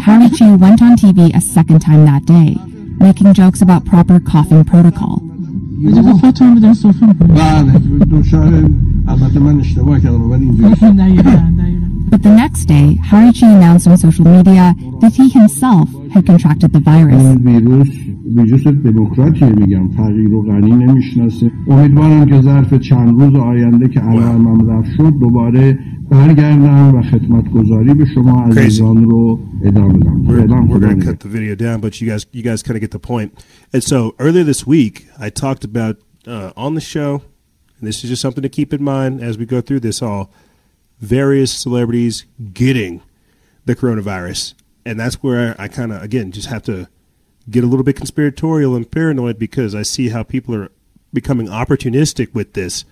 Harirchi 0.00 0.58
went 0.58 0.82
on 0.82 0.96
TV 0.96 1.34
a 1.34 1.40
second 1.40 1.80
time 1.80 2.04
that 2.04 2.24
day, 2.26 2.56
making 2.98 3.34
jokes 3.34 3.62
about 3.62 3.84
proper 3.84 4.20
coughing 4.20 4.64
protocol. 4.64 5.27
بله. 7.24 7.78
دوشار 8.04 8.70
البته 9.08 9.40
من 9.40 9.60
اشتباه 9.60 10.00
کردم 10.00 10.30
ولی 10.30 10.44
اینجوری 10.44 10.74
But 12.10 12.22
the 12.22 12.34
next 12.42 12.64
day, 12.64 12.88
Harichi 13.10 13.46
announced 13.56 13.86
on 13.86 13.96
social 13.98 14.24
media 14.36 14.74
that 15.02 15.12
he 15.18 15.28
himself 15.28 15.88
had 16.14 16.24
contracted 16.24 16.72
the 16.72 16.80
virus. 16.80 17.22
ویروس 17.44 17.88
ویروس 18.36 18.66
دموکراتیه 18.66 19.48
میگم 19.48 19.88
تغییر 19.88 20.34
و 20.34 20.42
غنی 20.42 20.72
نمی‌شناسه. 20.72 21.50
امیدوارم 21.68 22.26
که 22.26 22.40
ظرف 22.42 22.74
چند 22.74 23.20
روز 23.20 23.34
آینده 23.34 23.88
که 23.88 24.00
علائمم 24.00 24.70
رفت 24.70 24.90
شد 24.96 25.18
دوباره 25.20 25.78
برگردم 26.09 26.95
و 26.95 27.01
خدمتگذاری 27.01 27.93
به 27.93 28.05
شما 28.05 28.45
عزیزان 28.45 29.03
رو 29.03 29.39
ادامه 29.63 29.99
دم 29.99 30.27
We're, 30.27 30.39
فعلا 30.39 30.67
we're 30.67 30.73
خدا 30.73 30.79
going 30.79 30.91
to 30.91 30.95
نگهدار. 30.95 31.13
cut 31.13 31.19
the 31.19 31.27
video 31.27 31.55
down, 31.55 31.81
but 31.81 32.01
you 32.01 32.07
guys, 32.11 32.25
you 32.31 32.43
guys 32.43 32.63
kind 32.63 32.75
of 32.77 32.81
get 32.81 32.91
the 32.91 32.99
point. 32.99 33.33
And 33.73 33.83
so 33.83 34.15
earlier 34.19 34.43
this 34.43 34.67
week, 34.67 35.07
I 35.19 35.29
talked 35.29 35.63
about 35.63 35.97
uh, 36.27 36.51
on 36.65 36.75
the 36.75 36.81
show, 36.81 37.21
and 37.79 37.87
this 37.87 38.03
is 38.03 38.09
just 38.09 38.21
something 38.21 38.43
to 38.43 38.49
keep 38.49 38.73
in 38.73 38.83
mind 38.83 39.21
as 39.21 39.37
we 39.37 39.45
go 39.45 39.59
through 39.61 39.81
this 39.81 40.01
all, 40.01 40.31
various 40.99 41.51
celebrities 41.65 42.25
getting 42.53 43.01
the 43.65 43.75
coronavirus, 43.75 44.53
and 44.85 44.99
that's 44.99 45.15
where 45.23 45.55
I 45.59 45.67
kind 45.67 45.91
of 45.93 46.01
again 46.01 46.31
just 46.31 46.47
have 46.47 46.63
to 46.63 46.87
get 47.49 47.63
a 47.63 47.67
little 47.67 47.83
bit 47.83 47.95
conspiratorial 47.97 48.75
and 48.77 48.89
paranoid 48.89 49.37
because 49.37 49.75
I 49.75 49.81
see 49.81 50.09
how 50.09 50.23
people 50.23 50.55
are 50.55 50.69
becoming 51.13 51.47
opportunistic 51.47 52.33
with 52.33 52.53
this, 52.53 52.85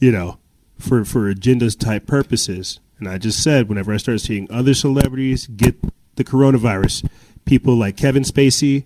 you 0.00 0.10
know, 0.16 0.38
for 0.79 1.03
for 1.05 1.33
agendas 1.33 1.77
type 1.77 2.07
purposes. 2.07 2.79
And 2.99 3.07
I 3.07 3.17
just 3.17 3.43
said 3.43 3.69
whenever 3.69 3.93
I 3.93 3.97
start 3.97 4.21
seeing 4.21 4.51
other 4.51 4.73
celebrities 4.73 5.47
get 5.47 5.75
the 6.15 6.23
coronavirus, 6.23 7.09
people 7.45 7.75
like 7.75 7.97
Kevin 7.97 8.23
Spacey, 8.23 8.85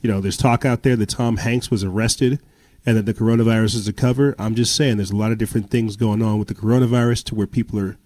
you 0.00 0.10
know, 0.10 0.20
there's 0.20 0.36
talk 0.36 0.64
out 0.64 0.82
there 0.82 0.96
that 0.96 1.08
Tom 1.08 1.38
Hanks 1.38 1.70
was 1.70 1.84
arrested 1.84 2.40
and 2.84 2.96
that 2.96 3.06
the 3.06 3.14
coronavirus 3.14 3.74
is 3.74 3.88
a 3.88 3.92
cover. 3.92 4.34
I'm 4.38 4.54
just 4.54 4.76
saying 4.76 4.96
there's 4.96 5.10
a 5.10 5.16
lot 5.16 5.32
of 5.32 5.38
different 5.38 5.70
things 5.70 5.96
going 5.96 6.22
on 6.22 6.38
with 6.38 6.48
the 6.48 6.54
coronavirus 6.54 7.24
to 7.24 7.34
where 7.34 7.46
people 7.46 7.78
are 7.80 7.96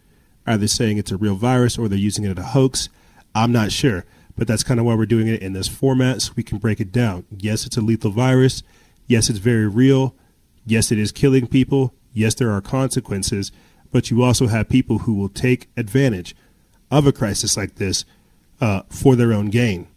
either 0.46 0.66
saying 0.66 0.98
it's 0.98 1.12
a 1.12 1.16
real 1.16 1.36
virus 1.36 1.78
or 1.78 1.88
they're 1.88 1.98
using 1.98 2.24
it 2.24 2.38
as 2.38 2.44
a 2.44 2.48
hoax. 2.48 2.88
I'm 3.34 3.52
not 3.52 3.72
sure, 3.72 4.04
but 4.36 4.48
that's 4.48 4.62
kind 4.64 4.80
of 4.80 4.86
why 4.86 4.94
we're 4.94 5.06
doing 5.06 5.28
it 5.28 5.42
in 5.42 5.52
this 5.52 5.68
format 5.68 6.22
so 6.22 6.32
we 6.36 6.42
can 6.42 6.58
break 6.58 6.80
it 6.80 6.92
down. 6.92 7.24
Yes, 7.36 7.66
it's 7.66 7.76
a 7.76 7.82
lethal 7.82 8.10
virus. 8.10 8.62
Yes, 9.06 9.28
it's 9.28 9.38
very 9.38 9.68
real. 9.68 10.14
Yes, 10.64 10.90
it 10.90 10.98
is 10.98 11.12
killing 11.12 11.46
people. 11.46 11.94
Yes, 12.12 12.34
there 12.34 12.50
are 12.50 12.60
consequences, 12.60 13.52
but 13.92 14.10
you 14.10 14.22
also 14.22 14.46
have 14.46 14.68
people 14.68 14.98
who 14.98 15.14
will 15.14 15.28
take 15.28 15.68
advantage 15.76 16.34
of 16.90 17.06
a 17.06 17.12
crisis 17.12 17.56
like 17.56 17.76
this 17.76 18.04
uh, 18.60 18.82
for 18.88 19.16
their 19.16 19.32
own 19.32 19.46
gain. 19.46 19.88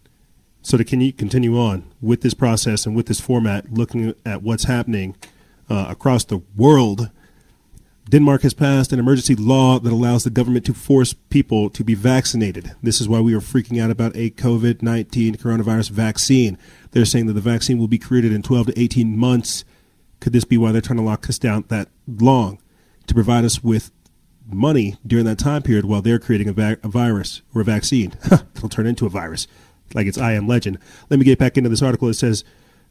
So 0.61 0.77
to 0.77 0.85
continue 0.85 1.59
on 1.59 1.91
with 2.01 2.21
this 2.21 2.33
process 2.33 2.85
and 2.85 2.95
with 2.95 3.07
this 3.07 3.19
format, 3.19 3.73
looking 3.73 4.13
at 4.25 4.41
what's 4.41 4.63
happening 4.63 5.15
uh, 5.69 5.87
across 5.89 6.23
the 6.23 6.41
world, 6.55 7.09
Denmark 8.09 8.43
has 8.43 8.53
passed 8.53 8.93
an 8.93 8.99
emergency 8.99 9.35
law 9.35 9.79
that 9.79 9.91
allows 9.91 10.23
the 10.23 10.29
government 10.29 10.65
to 10.65 10.73
force 10.73 11.13
people 11.13 11.69
to 11.69 11.83
be 11.83 11.95
vaccinated. 11.95 12.73
This 12.81 13.01
is 13.01 13.09
why 13.09 13.19
we 13.19 13.33
are 13.33 13.39
freaking 13.39 13.81
out 13.81 13.91
about 13.91 14.15
a 14.15 14.29
COVID 14.31 14.81
19 14.81 15.35
coronavirus 15.35 15.89
vaccine. 15.89 16.57
They're 16.91 17.05
saying 17.05 17.27
that 17.27 17.33
the 17.33 17.41
vaccine 17.41 17.77
will 17.77 17.87
be 17.87 17.97
created 17.97 18.31
in 18.33 18.41
12 18.41 18.67
to 18.67 18.79
18 18.79 19.17
months. 19.17 19.65
Could 20.23 20.31
this 20.31 20.45
be 20.45 20.57
why 20.57 20.71
they're 20.71 20.79
trying 20.79 20.99
to 20.99 21.03
lock 21.03 21.27
us 21.27 21.37
down 21.37 21.65
that 21.67 21.89
long? 22.07 22.57
To 23.07 23.13
provide 23.13 23.43
us 23.43 23.61
with 23.61 23.91
money 24.47 24.95
during 25.05 25.25
that 25.25 25.37
time 25.37 25.61
period 25.61 25.83
while 25.83 26.01
they're 26.01 26.17
creating 26.17 26.47
a, 26.47 26.53
va- 26.53 26.77
a 26.81 26.87
virus 26.87 27.41
or 27.53 27.59
a 27.59 27.65
vaccine. 27.65 28.13
It'll 28.55 28.69
turn 28.69 28.87
into 28.87 29.05
a 29.05 29.09
virus, 29.09 29.47
like 29.93 30.07
it's 30.07 30.17
I 30.17 30.31
Am 30.31 30.47
Legend. 30.47 30.79
Let 31.09 31.19
me 31.19 31.25
get 31.25 31.39
back 31.39 31.57
into 31.57 31.69
this 31.69 31.81
article. 31.81 32.07
It 32.07 32.13
says, 32.13 32.45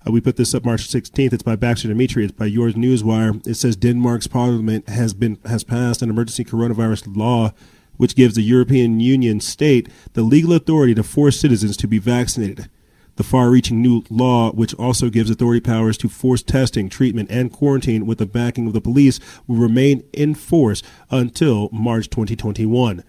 uh, 0.07 0.13
we 0.13 0.21
put 0.21 0.37
this 0.37 0.55
up 0.55 0.67
March 0.67 0.87
16th. 0.87 1.33
It's 1.33 1.43
by 1.43 1.57
Baxter 1.57 1.89
Dmitry. 1.89 2.25
It's 2.25 2.35
by 2.35 2.45
Yours 2.45 2.75
Newswire. 2.75 3.47
It 3.47 3.55
says 3.55 3.77
Denmark's 3.77 4.27
parliament 4.27 4.91
has 4.91 5.15
been 5.15 5.39
has 5.47 5.65
passed 5.65 6.03
an 6.03 6.11
emergency 6.11 6.45
coronavirus 6.45 7.17
law, 7.17 7.55
which 7.97 8.15
gives 8.15 8.35
the 8.35 8.43
European 8.43 9.01
Union 9.01 9.41
state 9.41 9.89
the 10.13 10.23
legal 10.23 10.53
authority 10.53 10.95
to 10.97 11.03
force 11.03 11.41
citizens 11.41 11.79
to 11.79 11.89
be 11.89 11.99
vaccinated. 11.99 12.69
The 13.17 13.23
far-reaching 13.23 13.83
new 13.83 14.03
law, 14.09 14.53
which 14.53 14.75
also 14.75 15.11
gives 15.11 15.31
authority 15.31 15.61
powers 15.61 15.99
to 15.99 16.09
force 16.09 16.43
testing, 16.43 16.89
treatment, 16.89 17.31
and 17.31 17.53
quarantine 17.53 18.07
with 18.07 18.19
the 18.19 18.27
backing 18.27 18.67
of 18.67 18.73
the 18.73 18.81
police, 18.81 19.21
will 19.47 19.57
remain 19.57 20.03
in 20.13 20.35
force 20.35 20.83
until 21.11 21.69
March 21.73 22.09
2021 22.09 23.05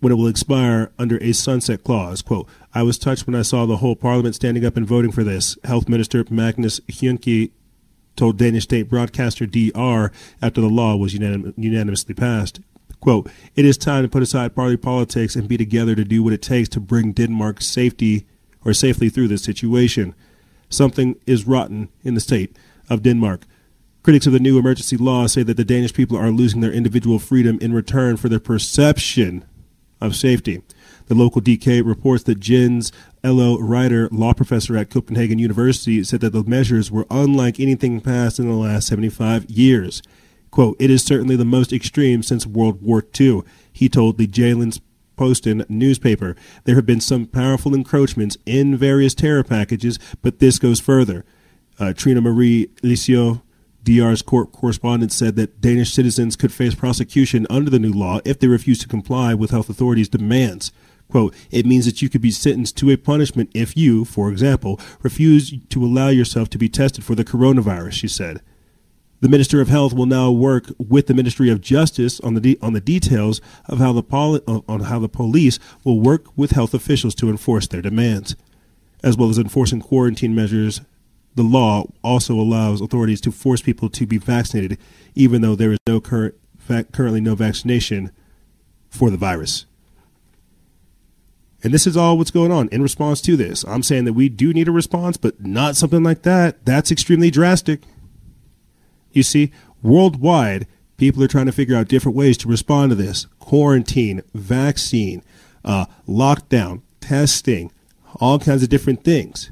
when 0.00 0.12
it 0.12 0.16
will 0.16 0.28
expire 0.28 0.92
under 0.98 1.16
a 1.22 1.32
sunset 1.32 1.82
clause. 1.82 2.22
Quote, 2.22 2.48
I 2.74 2.82
was 2.82 2.98
touched 2.98 3.26
when 3.26 3.34
I 3.34 3.42
saw 3.42 3.66
the 3.66 3.78
whole 3.78 3.96
parliament 3.96 4.34
standing 4.34 4.64
up 4.64 4.76
and 4.76 4.86
voting 4.86 5.10
for 5.10 5.24
this. 5.24 5.56
Health 5.64 5.88
Minister 5.88 6.24
Magnus 6.28 6.80
Heunicke 6.80 7.50
told 8.14 8.38
Danish 8.38 8.64
state 8.64 8.88
broadcaster 8.88 9.46
DR 9.46 10.10
after 10.42 10.60
the 10.60 10.68
law 10.68 10.96
was 10.96 11.14
unanim- 11.14 11.54
unanimously 11.56 12.14
passed. 12.14 12.60
Quote, 13.00 13.30
it 13.54 13.64
is 13.64 13.76
time 13.76 14.02
to 14.02 14.08
put 14.08 14.22
aside 14.22 14.54
party 14.54 14.76
politics 14.76 15.36
and 15.36 15.48
be 15.48 15.56
together 15.56 15.94
to 15.94 16.04
do 16.04 16.22
what 16.22 16.32
it 16.32 16.42
takes 16.42 16.68
to 16.70 16.80
bring 16.80 17.12
Denmark's 17.12 17.66
safety 17.66 18.26
or 18.66 18.74
safely 18.74 19.08
through 19.08 19.28
this 19.28 19.44
situation. 19.44 20.14
Something 20.68 21.16
is 21.24 21.46
rotten 21.46 21.88
in 22.02 22.14
the 22.14 22.20
state 22.20 22.56
of 22.90 23.02
Denmark. 23.02 23.42
Critics 24.02 24.26
of 24.26 24.32
the 24.32 24.40
new 24.40 24.58
emergency 24.58 24.96
law 24.96 25.26
say 25.26 25.42
that 25.44 25.56
the 25.56 25.64
Danish 25.64 25.94
people 25.94 26.16
are 26.16 26.30
losing 26.30 26.60
their 26.60 26.72
individual 26.72 27.18
freedom 27.18 27.58
in 27.60 27.72
return 27.72 28.16
for 28.16 28.28
their 28.28 28.40
perception 28.40 29.44
of 30.00 30.16
safety. 30.16 30.62
The 31.06 31.14
local 31.14 31.40
DK 31.40 31.86
reports 31.86 32.24
that 32.24 32.40
Jens 32.40 32.90
Elo 33.22 33.58
Rytter, 33.58 34.08
law 34.10 34.34
professor 34.34 34.76
at 34.76 34.90
Copenhagen 34.90 35.38
University, 35.38 36.02
said 36.02 36.20
that 36.20 36.32
the 36.32 36.42
measures 36.44 36.90
were 36.90 37.06
unlike 37.10 37.60
anything 37.60 38.00
passed 38.00 38.38
in 38.40 38.48
the 38.48 38.54
last 38.54 38.88
75 38.88 39.48
years. 39.48 40.02
Quote, 40.50 40.76
it 40.80 40.90
is 40.90 41.04
certainly 41.04 41.36
the 41.36 41.44
most 41.44 41.72
extreme 41.72 42.22
since 42.22 42.46
World 42.46 42.82
War 42.82 43.04
II, 43.18 43.42
he 43.72 43.88
told 43.88 44.18
the 44.18 44.26
Jyllands 44.26 44.80
Posten 45.16 45.64
newspaper. 45.68 46.36
There 46.64 46.76
have 46.76 46.86
been 46.86 47.00
some 47.00 47.26
powerful 47.26 47.72
encroachments 47.72 48.36
in 48.46 48.76
various 48.76 49.14
terror 49.14 49.42
packages, 49.42 49.98
but 50.22 50.38
this 50.38 50.58
goes 50.58 50.80
further. 50.80 51.24
Uh, 51.78 51.92
Trine 51.92 52.22
Maria 52.22 52.66
Ilsøe, 52.82 53.42
DR's 53.82 54.22
court 54.22 54.52
correspondent, 54.52 55.12
said 55.12 55.36
that 55.36 55.60
Danish 55.60 55.92
citizens 55.92 56.36
could 56.36 56.52
face 56.52 56.74
prosecution 56.74 57.46
under 57.48 57.70
the 57.70 57.78
new 57.78 57.92
law 57.92 58.20
if 58.24 58.38
they 58.38 58.48
refuse 58.48 58.78
to 58.80 58.88
comply 58.88 59.34
with 59.34 59.50
health 59.50 59.68
authorities' 59.68 60.08
demands. 60.08 60.72
Quote, 61.08 61.34
it 61.50 61.66
means 61.66 61.86
that 61.86 62.02
you 62.02 62.08
could 62.08 62.20
be 62.20 62.32
sentenced 62.32 62.76
to 62.78 62.90
a 62.90 62.96
punishment 62.96 63.50
if 63.54 63.76
you, 63.76 64.04
for 64.04 64.30
example, 64.30 64.80
refuse 65.02 65.54
to 65.68 65.84
allow 65.84 66.08
yourself 66.08 66.50
to 66.50 66.58
be 66.58 66.68
tested 66.68 67.04
for 67.04 67.14
the 67.14 67.24
coronavirus, 67.24 67.92
she 67.92 68.08
said. 68.08 68.42
The 69.26 69.30
Minister 69.30 69.60
of 69.60 69.66
Health 69.66 69.92
will 69.92 70.06
now 70.06 70.30
work 70.30 70.66
with 70.78 71.08
the 71.08 71.12
Ministry 71.12 71.50
of 71.50 71.60
Justice 71.60 72.20
on 72.20 72.34
the 72.34 72.40
de- 72.40 72.58
on 72.62 72.74
the 72.74 72.80
details 72.80 73.40
of 73.64 73.80
how 73.80 73.92
the 73.92 74.00
poli- 74.04 74.40
on 74.46 74.82
how 74.82 75.00
the 75.00 75.08
police 75.08 75.58
will 75.82 75.98
work 75.98 76.26
with 76.38 76.52
health 76.52 76.72
officials 76.72 77.12
to 77.16 77.28
enforce 77.28 77.66
their 77.66 77.82
demands, 77.82 78.36
as 79.02 79.16
well 79.16 79.28
as 79.28 79.36
enforcing 79.36 79.80
quarantine 79.80 80.32
measures. 80.32 80.80
The 81.34 81.42
law 81.42 81.90
also 82.04 82.34
allows 82.34 82.80
authorities 82.80 83.20
to 83.22 83.32
force 83.32 83.62
people 83.62 83.88
to 83.88 84.06
be 84.06 84.16
vaccinated, 84.16 84.78
even 85.16 85.42
though 85.42 85.56
there 85.56 85.72
is 85.72 85.80
no 85.88 86.00
current 86.00 86.36
currently 86.92 87.20
no 87.20 87.34
vaccination 87.34 88.12
for 88.88 89.10
the 89.10 89.16
virus. 89.16 89.66
And 91.64 91.74
this 91.74 91.88
is 91.88 91.96
all 91.96 92.16
what's 92.16 92.30
going 92.30 92.52
on 92.52 92.68
in 92.68 92.80
response 92.80 93.20
to 93.22 93.36
this. 93.36 93.64
I'm 93.64 93.82
saying 93.82 94.04
that 94.04 94.12
we 94.12 94.28
do 94.28 94.52
need 94.52 94.68
a 94.68 94.70
response, 94.70 95.16
but 95.16 95.44
not 95.44 95.74
something 95.74 96.04
like 96.04 96.22
that. 96.22 96.64
That's 96.64 96.92
extremely 96.92 97.32
drastic. 97.32 97.80
You 99.16 99.22
see, 99.22 99.50
worldwide, 99.82 100.66
people 100.98 101.22
are 101.24 101.28
trying 101.28 101.46
to 101.46 101.52
figure 101.52 101.74
out 101.74 101.88
different 101.88 102.18
ways 102.18 102.36
to 102.36 102.48
respond 102.48 102.90
to 102.90 102.94
this 102.94 103.24
quarantine, 103.38 104.22
vaccine, 104.34 105.22
uh, 105.64 105.86
lockdown, 106.06 106.82
testing, 107.00 107.72
all 108.16 108.38
kinds 108.38 108.62
of 108.62 108.68
different 108.68 109.04
things. 109.04 109.50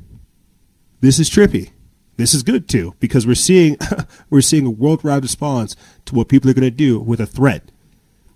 This 1.01 1.19
is 1.19 1.31
trippy. 1.31 1.71
This 2.19 2.35
is 2.35 2.43
good 2.43 2.69
too 2.69 2.95
because 3.01 3.27
we're 3.27 3.35
seeing 3.35 3.79
we're 4.31 4.43
seeing 4.43 4.67
a 4.67 4.71
worldwide 4.71 5.23
response 5.23 5.77
to 6.05 6.15
what 6.15 6.29
people 6.29 6.51
are 6.51 6.55
going 6.55 6.63
to 6.65 6.71
do 6.71 7.01
with 7.01 7.19
a 7.19 7.27
threat. 7.27 7.71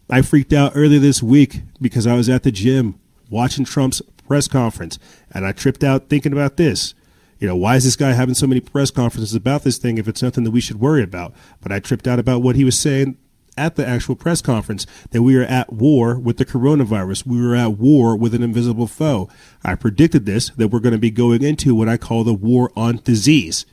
I 0.09 0.23
freaked 0.23 0.55
out 0.55 0.73
earlier 0.75 0.99
this 0.99 1.23
week 1.23 1.61
because 1.79 2.07
I 2.07 2.15
was 2.15 2.31
at 2.31 2.43
the 2.43 2.51
gym 2.51 2.99
watching 3.29 3.67
Trump's 3.67 4.01
press 4.27 4.49
conference 4.49 4.99
and 5.31 5.45
I 5.45 5.53
tripped 5.53 5.85
out 5.85 6.09
thinking 6.09 6.33
about 6.33 6.57
this. 6.57 6.95
You 7.39 7.47
know, 7.47 7.57
why 7.57 7.77
is 7.77 7.85
this 7.85 7.97
guy 7.97 8.13
having 8.13 8.35
so 8.35 8.47
many 8.47 8.61
press 8.61 8.91
conferences 8.91 9.35
about 9.35 9.63
this 9.63 9.79
thing 9.79 9.99
if 9.99 10.09
it's 10.09 10.23
nothing 10.23 10.45
that 10.45 10.51
we 10.51 10.61
should 10.61 10.81
worry 10.81 11.03
about? 11.03 11.35
But 11.61 11.71
I 11.71 11.79
tripped 11.79 12.09
out 12.09 12.19
about 12.19 12.43
what 12.43 12.57
he 12.57 12.65
was 12.65 12.79
saying 12.79 13.17
at 13.57 13.77
the 13.77 13.87
actual 13.87 14.17
press 14.17 14.41
conference 14.41 14.87
that 15.11 15.23
we 15.23 15.37
are 15.37 15.45
at 15.45 15.73
war 15.73 16.19
with 16.19 16.37
the 16.39 16.45
coronavirus. 16.45 17.27
We 17.27 17.41
were 17.41 17.55
at 17.55 17.73
war 17.73 18.17
with 18.17 18.35
an 18.35 18.43
invisible 18.43 18.87
foe. 18.87 19.29
I 19.65 19.75
predicted 19.75 20.27
this 20.27 20.51
that 20.51 20.69
we're 20.69 20.81
going 20.81 20.93
to 20.93 20.99
be 20.99 21.11
going 21.11 21.43
into 21.43 21.75
what 21.75 21.89
I 21.89 21.97
call 21.97 22.25
the 22.25 22.35
war 22.35 22.73
on 22.77 23.01
disease. 23.05 23.67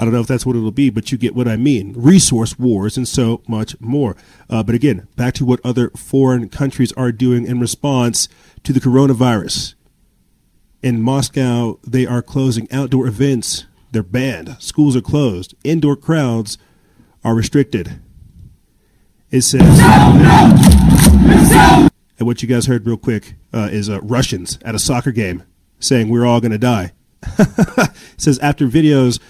I 0.00 0.04
don't 0.04 0.12
know 0.12 0.20
if 0.20 0.28
that's 0.28 0.46
what 0.46 0.54
it'll 0.54 0.70
be, 0.70 0.90
but 0.90 1.10
you 1.10 1.18
get 1.18 1.34
what 1.34 1.48
I 1.48 1.56
mean. 1.56 1.92
Resource 1.96 2.56
wars 2.56 2.96
and 2.96 3.06
so 3.06 3.42
much 3.48 3.78
more. 3.80 4.16
Uh, 4.48 4.62
but 4.62 4.76
again, 4.76 5.08
back 5.16 5.34
to 5.34 5.44
what 5.44 5.60
other 5.64 5.90
foreign 5.90 6.48
countries 6.48 6.92
are 6.92 7.10
doing 7.10 7.44
in 7.44 7.58
response 7.58 8.28
to 8.62 8.72
the 8.72 8.78
coronavirus. 8.78 9.74
In 10.80 11.02
Moscow, 11.02 11.78
they 11.84 12.06
are 12.06 12.22
closing 12.22 12.68
outdoor 12.70 13.08
events. 13.08 13.66
They're 13.90 14.02
banned. 14.02 14.56
Schools 14.60 14.94
are 14.94 15.00
closed. 15.00 15.54
Indoor 15.64 15.96
crowds 15.96 16.56
are 17.24 17.34
restricted. 17.34 18.00
It 19.30 19.42
says. 19.42 19.80
And 22.18 22.26
what 22.26 22.42
you 22.42 22.48
guys 22.48 22.66
heard 22.66 22.86
real 22.86 22.96
quick 22.96 23.34
uh, 23.52 23.68
is 23.72 23.88
uh, 23.90 24.00
Russians 24.02 24.58
at 24.64 24.74
a 24.74 24.78
soccer 24.78 25.12
game 25.12 25.42
saying 25.80 26.08
we're 26.08 26.26
all 26.26 26.40
going 26.40 26.52
to 26.52 26.58
die. 26.58 26.92
it 27.38 27.90
says 28.16 28.38
after 28.38 28.68
videos 28.68 29.20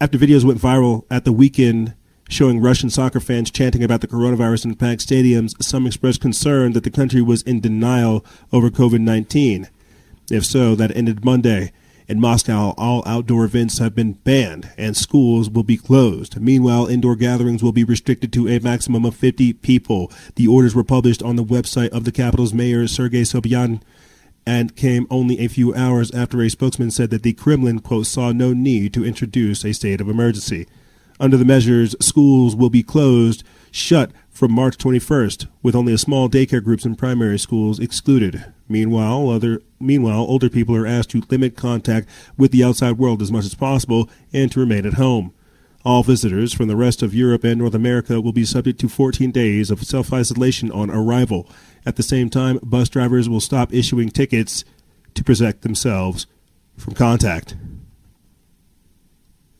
after 0.00 0.16
videos 0.18 0.44
went 0.44 0.60
viral 0.60 1.04
at 1.10 1.24
the 1.24 1.32
weekend 1.32 1.94
showing 2.28 2.60
Russian 2.60 2.90
soccer 2.90 3.20
fans 3.20 3.50
chanting 3.50 3.84
about 3.84 4.00
the 4.00 4.08
coronavirus 4.08 4.64
in 4.64 4.74
packed 4.74 5.06
stadiums, 5.06 5.62
some 5.62 5.86
expressed 5.86 6.20
concern 6.20 6.72
that 6.72 6.84
the 6.84 6.90
country 6.90 7.22
was 7.22 7.42
in 7.42 7.60
denial 7.60 8.24
over 8.52 8.70
COVID 8.70 9.00
19. 9.00 9.68
If 10.30 10.44
so, 10.44 10.74
that 10.74 10.96
ended 10.96 11.24
Monday. 11.24 11.72
In 12.08 12.20
Moscow, 12.20 12.72
all 12.78 13.02
outdoor 13.04 13.44
events 13.44 13.78
have 13.78 13.94
been 13.94 14.12
banned 14.12 14.70
and 14.78 14.96
schools 14.96 15.50
will 15.50 15.64
be 15.64 15.76
closed. 15.76 16.40
Meanwhile, 16.40 16.86
indoor 16.86 17.16
gatherings 17.16 17.64
will 17.64 17.72
be 17.72 17.82
restricted 17.82 18.32
to 18.34 18.48
a 18.48 18.60
maximum 18.60 19.04
of 19.04 19.16
50 19.16 19.54
people. 19.54 20.12
The 20.36 20.46
orders 20.46 20.74
were 20.74 20.84
published 20.84 21.22
on 21.22 21.34
the 21.34 21.44
website 21.44 21.88
of 21.88 22.04
the 22.04 22.12
capital's 22.12 22.54
mayor, 22.54 22.86
Sergei 22.86 23.22
Sobyanin, 23.22 23.82
and 24.46 24.76
came 24.76 25.08
only 25.10 25.40
a 25.40 25.48
few 25.48 25.74
hours 25.74 26.12
after 26.12 26.40
a 26.40 26.48
spokesman 26.48 26.92
said 26.92 27.10
that 27.10 27.24
the 27.24 27.32
Kremlin, 27.32 27.80
quote, 27.80 28.06
saw 28.06 28.30
no 28.30 28.52
need 28.52 28.94
to 28.94 29.04
introduce 29.04 29.64
a 29.64 29.74
state 29.74 30.00
of 30.00 30.08
emergency. 30.08 30.68
Under 31.18 31.36
the 31.36 31.44
measures, 31.44 31.96
schools 32.00 32.54
will 32.54 32.70
be 32.70 32.84
closed, 32.84 33.42
shut 33.72 34.12
from 34.36 34.52
March 34.52 34.76
21st, 34.76 35.46
with 35.62 35.74
only 35.74 35.94
a 35.94 35.98
small 35.98 36.28
daycare 36.28 36.62
groups 36.62 36.84
and 36.84 36.98
primary 36.98 37.38
schools 37.38 37.80
excluded. 37.80 38.44
Meanwhile, 38.68 39.30
other 39.30 39.62
meanwhile, 39.80 40.20
older 40.20 40.50
people 40.50 40.76
are 40.76 40.86
asked 40.86 41.08
to 41.10 41.22
limit 41.30 41.56
contact 41.56 42.06
with 42.36 42.50
the 42.50 42.62
outside 42.62 42.98
world 42.98 43.22
as 43.22 43.32
much 43.32 43.46
as 43.46 43.54
possible 43.54 44.10
and 44.34 44.52
to 44.52 44.60
remain 44.60 44.84
at 44.84 44.94
home. 44.94 45.32
All 45.86 46.02
visitors 46.02 46.52
from 46.52 46.68
the 46.68 46.76
rest 46.76 47.02
of 47.02 47.14
Europe 47.14 47.44
and 47.44 47.58
North 47.58 47.74
America 47.74 48.20
will 48.20 48.34
be 48.34 48.44
subject 48.44 48.78
to 48.80 48.90
14 48.90 49.30
days 49.30 49.70
of 49.70 49.82
self 49.84 50.12
isolation 50.12 50.70
on 50.70 50.90
arrival. 50.90 51.48
At 51.86 51.96
the 51.96 52.02
same 52.02 52.28
time, 52.28 52.60
bus 52.62 52.90
drivers 52.90 53.30
will 53.30 53.40
stop 53.40 53.72
issuing 53.72 54.10
tickets 54.10 54.66
to 55.14 55.24
protect 55.24 55.62
themselves 55.62 56.26
from 56.76 56.92
contact. 56.92 57.56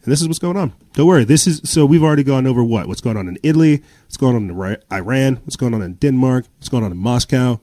And 0.07 0.13
this 0.13 0.23
is 0.23 0.29
what's 0.29 0.39
going 0.39 0.57
on. 0.57 0.73
Don't 0.93 1.09
worry. 1.09 1.25
This 1.25 1.49
is 1.49 1.61
so 1.65 1.85
we've 1.85 2.03
already 2.05 2.23
gone 2.23 2.47
over 2.47 2.63
what 2.63 2.87
what's 2.87 3.01
going 3.01 3.17
on 3.17 3.27
in 3.27 3.39
Italy, 3.43 3.83
what's 4.05 4.17
going 4.17 4.37
on 4.37 4.49
in 4.49 4.77
Iran, 4.93 5.37
what's 5.39 5.57
going 5.57 5.75
on 5.75 5.83
in 5.83 5.95
Denmark, 5.95 6.47
what's 6.59 6.69
going 6.69 6.85
on 6.85 6.93
in 6.93 6.97
Moscow. 6.97 7.59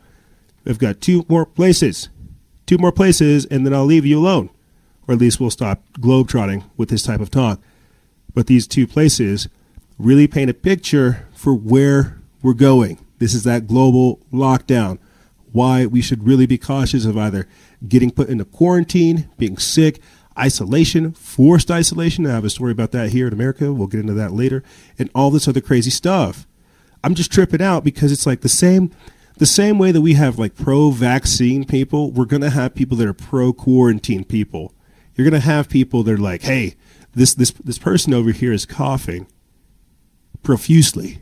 We've 0.65 0.77
got 0.77 0.99
two 0.99 1.25
more 1.29 1.45
places, 1.45 2.09
two 2.65 2.77
more 2.77 2.91
places, 2.91 3.45
and 3.45 3.65
then 3.65 3.73
I'll 3.73 3.85
leave 3.85 4.05
you 4.05 4.19
alone, 4.19 4.49
or 5.07 5.13
at 5.13 5.21
least 5.21 5.39
we'll 5.39 5.51
stop 5.51 5.83
globetrotting 5.99 6.65
with 6.75 6.89
this 6.89 7.03
type 7.03 7.21
of 7.21 7.31
talk. 7.31 7.61
But 8.33 8.47
these 8.47 8.67
two 8.67 8.87
places 8.87 9.47
really 9.97 10.27
paint 10.27 10.49
a 10.49 10.53
picture 10.53 11.25
for 11.33 11.53
where 11.53 12.21
we're 12.41 12.53
going. 12.53 12.99
This 13.19 13.33
is 13.33 13.45
that 13.45 13.67
global 13.67 14.19
lockdown. 14.33 14.99
Why 15.53 15.85
we 15.85 16.01
should 16.01 16.25
really 16.27 16.47
be 16.47 16.57
cautious 16.57 17.05
of 17.05 17.17
either 17.17 17.47
getting 17.87 18.11
put 18.11 18.27
into 18.27 18.43
quarantine, 18.43 19.29
being 19.37 19.57
sick, 19.57 20.01
isolation, 20.38 21.13
forced 21.13 21.69
isolation. 21.69 22.25
I 22.25 22.31
have 22.31 22.45
a 22.45 22.49
story 22.49 22.71
about 22.71 22.91
that 22.91 23.11
here 23.11 23.27
in 23.27 23.34
America. 23.34 23.71
We'll 23.73 23.88
get 23.88 23.99
into 23.99 24.13
that 24.13 24.31
later, 24.31 24.63
and 24.97 25.09
all 25.13 25.31
this 25.31 25.47
other 25.47 25.61
crazy 25.61 25.91
stuff. 25.91 26.47
I'm 27.03 27.15
just 27.15 27.31
tripping 27.31 27.61
out 27.61 27.84
because 27.84 28.11
it's 28.11 28.25
like 28.25 28.41
the 28.41 28.49
same 28.49 28.91
the 29.38 29.45
same 29.45 29.77
way 29.77 29.91
that 29.91 30.01
we 30.01 30.13
have 30.13 30.38
like 30.38 30.55
pro 30.55 30.91
vaccine 30.91 31.65
people, 31.65 32.11
we're 32.11 32.25
going 32.25 32.41
to 32.41 32.51
have 32.51 32.75
people 32.75 32.95
that 32.97 33.07
are 33.07 33.13
pro 33.13 33.51
quarantine 33.51 34.23
people. 34.23 34.73
You're 35.15 35.29
going 35.29 35.39
to 35.39 35.45
have 35.45 35.69
people 35.69 36.03
that 36.03 36.13
are 36.13 36.17
like, 36.17 36.43
"Hey, 36.43 36.75
this 37.13 37.34
this 37.34 37.51
this 37.51 37.77
person 37.77 38.13
over 38.13 38.31
here 38.31 38.53
is 38.53 38.65
coughing 38.65 39.27
profusely." 40.41 41.19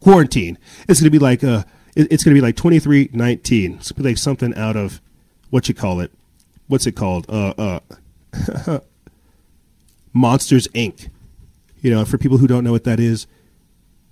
Quarantine. 0.00 0.58
It's 0.88 1.00
going 1.00 1.10
to 1.10 1.10
be 1.10 1.18
like 1.18 1.42
uh 1.42 1.64
it's 1.96 2.22
going 2.22 2.34
to 2.34 2.40
be 2.40 2.44
like 2.44 2.56
2319. 2.56 3.74
It's 3.74 3.90
going 3.90 3.96
to 3.96 4.02
be 4.02 4.08
like 4.10 4.18
something 4.18 4.54
out 4.54 4.76
of 4.76 5.00
what 5.50 5.68
you 5.68 5.74
call 5.74 6.00
it 6.00 6.12
what's 6.68 6.86
it 6.86 6.92
called? 6.92 7.28
Uh, 7.28 7.80
uh, 8.38 8.78
Monsters 10.12 10.68
Inc. 10.68 11.10
You 11.80 11.90
know, 11.90 12.04
for 12.04 12.18
people 12.18 12.38
who 12.38 12.46
don't 12.46 12.64
know 12.64 12.72
what 12.72 12.84
that 12.84 13.00
is, 13.00 13.26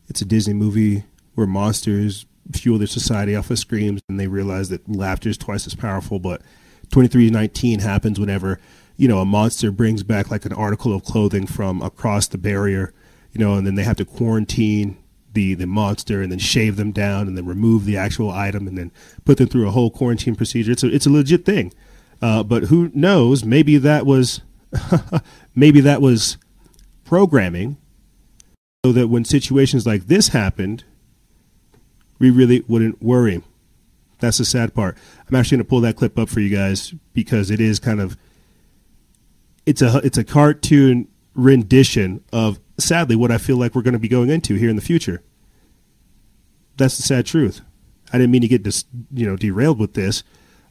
it's 0.09 0.21
a 0.21 0.25
Disney 0.25 0.55
movie 0.55 1.05
where 1.35 1.47
monsters 1.47 2.27
fuel 2.53 2.79
their 2.79 2.87
society 2.87 3.35
off 3.35 3.51
of 3.51 3.59
screams, 3.59 4.01
and 4.09 4.21
they 4.21 4.29
realize 4.29 4.69
that 4.69 4.89
laughter 4.89 5.29
is 5.29 5.37
twice 5.37 5.67
as 5.67 5.75
powerful. 5.75 6.19
But 6.19 6.43
twenty 6.91 7.09
three 7.09 7.29
nineteen 7.29 7.81
happens 7.81 8.21
whenever 8.21 8.61
you 8.97 9.09
know 9.09 9.19
a 9.19 9.25
monster 9.25 9.73
brings 9.73 10.05
back 10.05 10.31
like 10.31 10.45
an 10.45 10.53
article 10.53 10.95
of 10.95 11.05
clothing 11.05 11.47
from 11.47 11.83
across 11.83 12.29
the 12.29 12.39
barrier, 12.39 12.95
you 13.33 13.41
know, 13.41 13.55
and 13.55 13.67
then 13.67 13.75
they 13.75 13.83
have 13.83 13.97
to 13.97 14.05
quarantine 14.05 14.97
the 15.33 15.55
the 15.55 15.67
monster 15.67 16.23
and 16.23 16.31
then 16.31 16.39
shave 16.39 16.77
them 16.77 16.93
down 16.93 17.27
and 17.27 17.37
then 17.37 17.47
remove 17.47 17.85
the 17.85 17.97
actual 17.97 18.31
item 18.31 18.69
and 18.69 18.79
then 18.79 18.93
put 19.25 19.39
them 19.39 19.49
through 19.49 19.67
a 19.67 19.73
whole 19.73 19.91
quarantine 19.91 20.37
procedure. 20.37 20.71
It's 20.71 20.85
a 20.85 20.95
it's 20.95 21.07
a 21.07 21.11
legit 21.11 21.45
thing. 21.45 21.73
Uh, 22.23 22.43
but 22.43 22.65
who 22.65 22.91
knows? 22.95 23.45
Maybe 23.45 23.77
that 23.79 24.07
was 24.07 24.41
maybe 25.55 25.81
that 25.81 26.01
was 26.01 26.39
programming, 27.05 27.77
so 28.85 28.93
that 28.93 29.09
when 29.09 29.25
situations 29.25 29.87
like 29.87 30.07
this 30.07 30.29
happened, 30.29 30.85
we 32.19 32.31
really 32.31 32.65
wouldn't 32.67 33.03
worry. 33.03 33.43
That's 34.19 34.39
the 34.39 34.45
sad 34.45 34.75
part. 34.75 34.97
I'm 35.29 35.35
actually 35.35 35.59
going 35.59 35.67
to 35.67 35.69
pull 35.69 35.81
that 35.83 35.97
clip 35.97 36.19
up 36.19 36.29
for 36.29 36.41
you 36.41 36.55
guys 36.55 36.95
because 37.13 37.51
it 37.51 37.61
is 37.61 37.79
kind 37.79 38.01
of 38.01 38.17
it's 39.67 39.83
a 39.83 39.99
it's 39.99 40.17
a 40.17 40.25
cartoon 40.25 41.09
rendition 41.35 42.25
of 42.33 42.59
sadly 42.79 43.17
what 43.17 43.31
I 43.31 43.39
feel 43.39 43.57
like 43.57 43.75
we're 43.75 43.83
going 43.83 43.93
to 43.93 43.99
be 43.99 44.09
going 44.09 44.31
into 44.31 44.55
here 44.55 44.71
in 44.71 44.77
the 44.77 44.83
future. 44.83 45.23
That's 46.77 46.97
the 46.97 47.03
sad 47.03 47.27
truth. 47.27 47.61
I 48.13 48.19
didn't 48.19 48.31
mean 48.31 48.43
to 48.43 48.49
get 48.49 48.63
dis, 48.63 48.85
you 49.13 49.27
know 49.27 49.37
derailed 49.37 49.79
with 49.79 49.95
this, 49.95 50.23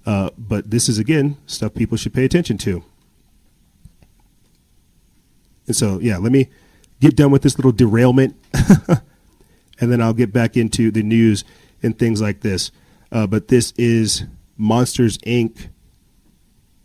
uh, 0.05 0.29
but 0.37 0.69
this 0.69 0.89
is, 0.89 0.97
again, 0.99 1.37
stuff 1.45 1.73
people 1.73 1.97
should 1.97 2.13
pay 2.13 2.25
attention 2.25 2.57
to. 2.59 2.83
And 5.67 5.75
so, 5.75 5.99
yeah, 5.99 6.17
let 6.17 6.31
me 6.31 6.49
get 6.99 7.15
done 7.15 7.31
with 7.31 7.41
this 7.41 7.57
little 7.57 7.71
derailment, 7.71 8.35
and 9.79 9.91
then 9.91 10.01
I'll 10.01 10.13
get 10.13 10.31
back 10.31 10.55
into 10.55 10.91
the 10.91 11.03
news 11.03 11.43
and 11.81 11.97
things 11.97 12.21
like 12.21 12.41
this. 12.41 12.71
Uh, 13.11 13.27
but 13.27 13.47
this 13.47 13.73
is 13.77 14.25
Monsters 14.57 15.17
Inc. 15.19 15.69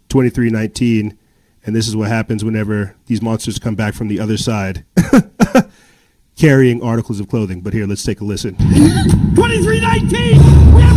2319, 0.08 1.16
and 1.64 1.76
this 1.76 1.86
is 1.86 1.94
what 1.94 2.08
happens 2.08 2.44
whenever 2.44 2.96
these 3.06 3.22
monsters 3.22 3.60
come 3.60 3.76
back 3.76 3.94
from 3.94 4.08
the 4.08 4.18
other 4.18 4.36
side. 4.36 4.84
carrying 6.40 6.82
articles 6.82 7.20
of 7.20 7.28
clothing. 7.28 7.60
But 7.60 7.74
here, 7.74 7.86
let's 7.86 8.02
take 8.02 8.20
a 8.20 8.24
listen. 8.24 8.56
2319! 9.36 10.89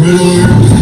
We 0.00 0.06
have 0.40 0.79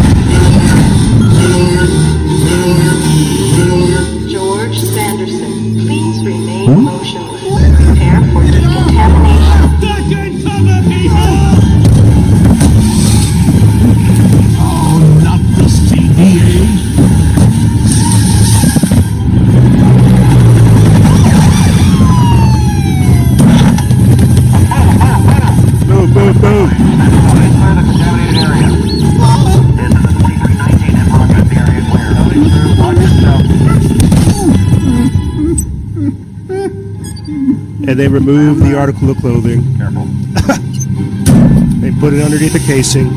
they 38.09 38.15
remove 38.15 38.59
the 38.61 38.79
article 38.79 39.11
of 39.11 39.19
clothing. 39.19 39.77
Careful. 39.77 40.05
they 41.81 41.91
put 42.01 42.15
it 42.15 42.23
underneath 42.23 42.55
the 42.55 42.63
casing. 42.65 43.09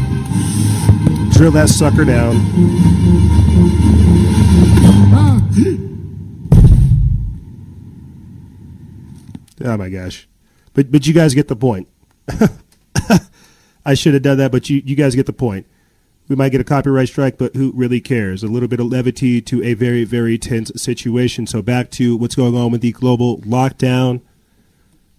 Drill 1.32 1.52
that 1.52 1.70
sucker 1.70 2.06
down. 2.06 2.36
Oh 9.64 9.78
my 9.78 9.89
gosh. 9.89 10.28
But 10.74 10.92
but 10.92 11.06
you 11.06 11.14
guys 11.14 11.36
get 11.36 11.48
the 11.48 11.56
point. 11.56 11.88
I 13.86 13.94
should 13.94 14.16
have 14.16 14.24
done 14.24 14.39
that, 14.39 14.52
but 14.52 14.72
you, 14.72 14.82
you 14.84 14.96
guys 14.96 15.14
get 15.14 15.28
the 15.28 15.34
point. 15.34 15.68
We 16.28 16.36
might 16.36 16.50
get 16.50 16.62
a 16.62 16.64
copyright 16.64 17.10
strike, 17.10 17.38
but 17.38 17.56
who 17.56 17.72
really 17.76 18.02
cares? 18.02 18.42
A 18.42 18.48
little 18.48 18.68
bit 18.68 18.80
of 18.80 18.88
levity 18.88 19.39
to 19.39 19.64
a 19.64 19.76
very, 19.76 20.04
very 20.04 20.39
tense 20.39 20.72
situation. 20.82 21.46
So 21.46 21.62
back 21.62 21.92
to 21.92 22.18
what's 22.18 22.34
going 22.34 22.56
on 22.58 22.72
with 22.72 22.82
the 22.82 22.92
global 22.92 23.38
lockdown, 23.42 24.22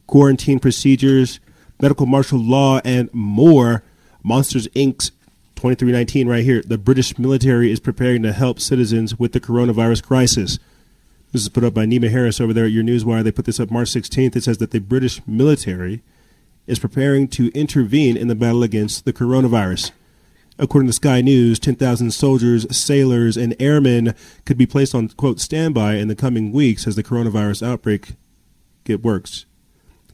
quarantine 0.07 0.59
procedures, 0.59 1.40
medical 1.80 2.07
martial 2.07 2.38
law, 2.38 2.80
and 2.84 3.12
more. 3.12 3.82
Monsters 4.22 4.68
Inc.'s 4.68 5.11
2319 5.57 6.28
right 6.28 6.44
here. 6.44 6.62
The 6.62 6.78
British 6.78 7.18
military 7.18 7.70
is 7.70 7.80
preparing 7.80 8.22
to 8.22 8.32
help 8.32 8.59
citizens 8.61 9.18
with 9.18 9.32
the 9.32 9.40
coronavirus 9.40 10.03
crisis. 10.03 10.59
This 11.32 11.42
is 11.42 11.48
put 11.48 11.64
up 11.64 11.72
by 11.72 11.86
Nima 11.86 12.11
Harris 12.11 12.40
over 12.40 12.53
there 12.53 12.66
at 12.66 12.72
your 12.72 12.84
Newswire. 12.84 13.22
They 13.22 13.32
put 13.32 13.44
this 13.46 13.61
up 13.61 13.70
March 13.70 13.88
16th. 13.88 14.36
It 14.36 14.44
says 14.44 14.59
that 14.59 14.72
the 14.72 14.80
British 14.80 15.26
military 15.26 16.03
is 16.66 16.78
preparing 16.78 17.28
to 17.28 17.50
intervene 17.53 18.16
in 18.16 18.28
the 18.28 18.34
battle 18.34 18.62
against 18.62 19.05
the 19.05 19.12
coronavirus. 19.12 19.92
According 20.59 20.88
to 20.88 20.92
Sky 20.92 21.20
News, 21.20 21.59
10,000 21.59 22.11
soldiers, 22.11 22.66
sailors, 22.76 23.36
and 23.36 23.57
airmen 23.59 24.14
could 24.44 24.59
be 24.59 24.66
placed 24.66 24.94
on, 24.94 25.09
quote, 25.09 25.40
standby 25.40 25.94
in 25.94 26.09
the 26.09 26.14
coming 26.14 26.53
weeks 26.53 26.86
as 26.86 26.96
the 26.96 27.03
coronavirus 27.03 27.66
outbreak 27.66 28.14
get 28.84 29.03
works. 29.03 29.46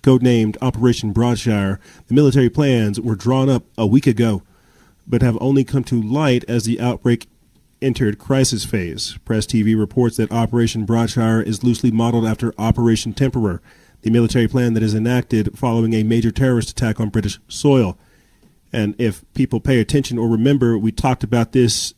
Codenamed 0.08 0.56
Operation 0.62 1.12
Broadshare, 1.12 1.78
the 2.06 2.14
military 2.14 2.48
plans 2.48 2.98
were 2.98 3.14
drawn 3.14 3.50
up 3.50 3.64
a 3.76 3.86
week 3.86 4.06
ago, 4.06 4.42
but 5.06 5.20
have 5.20 5.36
only 5.38 5.64
come 5.64 5.84
to 5.84 6.00
light 6.00 6.46
as 6.48 6.64
the 6.64 6.80
outbreak 6.80 7.26
entered 7.82 8.18
crisis 8.18 8.64
phase. 8.64 9.18
Press 9.26 9.44
TV 9.44 9.78
reports 9.78 10.16
that 10.16 10.32
Operation 10.32 10.86
Broadshare 10.86 11.44
is 11.44 11.62
loosely 11.62 11.90
modeled 11.90 12.24
after 12.24 12.54
Operation 12.56 13.12
Temperer, 13.12 13.60
the 14.00 14.10
military 14.10 14.48
plan 14.48 14.72
that 14.72 14.82
is 14.82 14.94
enacted 14.94 15.58
following 15.58 15.92
a 15.92 16.02
major 16.04 16.30
terrorist 16.30 16.70
attack 16.70 16.98
on 16.98 17.10
British 17.10 17.38
soil. 17.46 17.98
And 18.72 18.94
if 18.98 19.30
people 19.34 19.60
pay 19.60 19.78
attention 19.78 20.16
or 20.16 20.26
remember, 20.26 20.78
we 20.78 20.90
talked 20.90 21.22
about 21.22 21.52
this, 21.52 21.92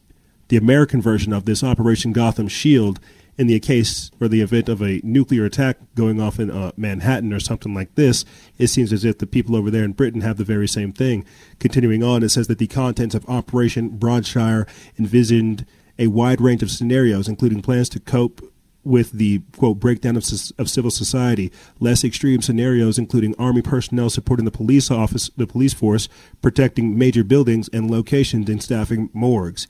the 0.49 0.57
American 0.57 1.01
version 1.01 1.33
of 1.33 1.45
this, 1.45 1.63
Operation 1.63 2.13
Gotham 2.13 2.49
Shield, 2.49 2.99
in 3.41 3.47
the 3.47 3.59
case 3.59 4.11
or 4.21 4.29
the 4.29 4.43
event 4.43 4.69
of 4.69 4.83
a 4.83 5.01
nuclear 5.03 5.47
attack 5.47 5.79
going 5.95 6.21
off 6.21 6.39
in 6.39 6.51
uh, 6.51 6.73
Manhattan 6.77 7.33
or 7.33 7.41
something 7.41 7.73
like 7.73 7.95
this. 7.95 8.23
It 8.59 8.67
seems 8.67 8.93
as 8.93 9.03
if 9.03 9.17
the 9.17 9.27
people 9.27 9.57
over 9.57 9.71
there 9.71 9.83
in 9.83 9.93
Britain 9.93 10.21
have 10.21 10.37
the 10.37 10.45
very 10.45 10.69
same 10.69 10.93
thing. 10.93 11.25
Continuing 11.59 12.05
on, 12.05 12.23
it 12.23 12.29
says 12.29 12.49
that 12.49 12.59
the 12.59 12.67
contents 12.67 13.15
of 13.15 13.27
Operation 13.31 13.99
Broadshare 13.99 14.69
envisioned 14.99 15.65
a 15.99 16.09
wide 16.09 16.43
range 16.43 16.63
of 16.63 16.71
scenarios, 16.71 17.29
including 17.29 17.63
plans 17.63 17.89
to 17.89 17.99
cope 17.99 18.43
with 18.85 19.13
the 19.13 19.41
quote 19.57 19.81
breakdown 19.81 20.17
of, 20.17 20.25
of 20.59 20.69
civil 20.69 20.91
society, 20.91 21.51
less 21.79 22.05
extreme 22.05 22.43
scenarios 22.43 22.99
including 22.99 23.35
army 23.39 23.63
personnel 23.63 24.11
supporting 24.11 24.45
the 24.45 24.51
police 24.51 24.91
office, 24.91 25.31
the 25.39 25.47
police 25.47 25.73
force, 25.73 26.11
protecting 26.43 26.99
major 26.99 27.25
buildings 27.25 27.71
and 27.73 27.91
locations 27.91 28.51
and 28.51 28.63
staffing 28.63 29.09
morgues. 29.15 29.67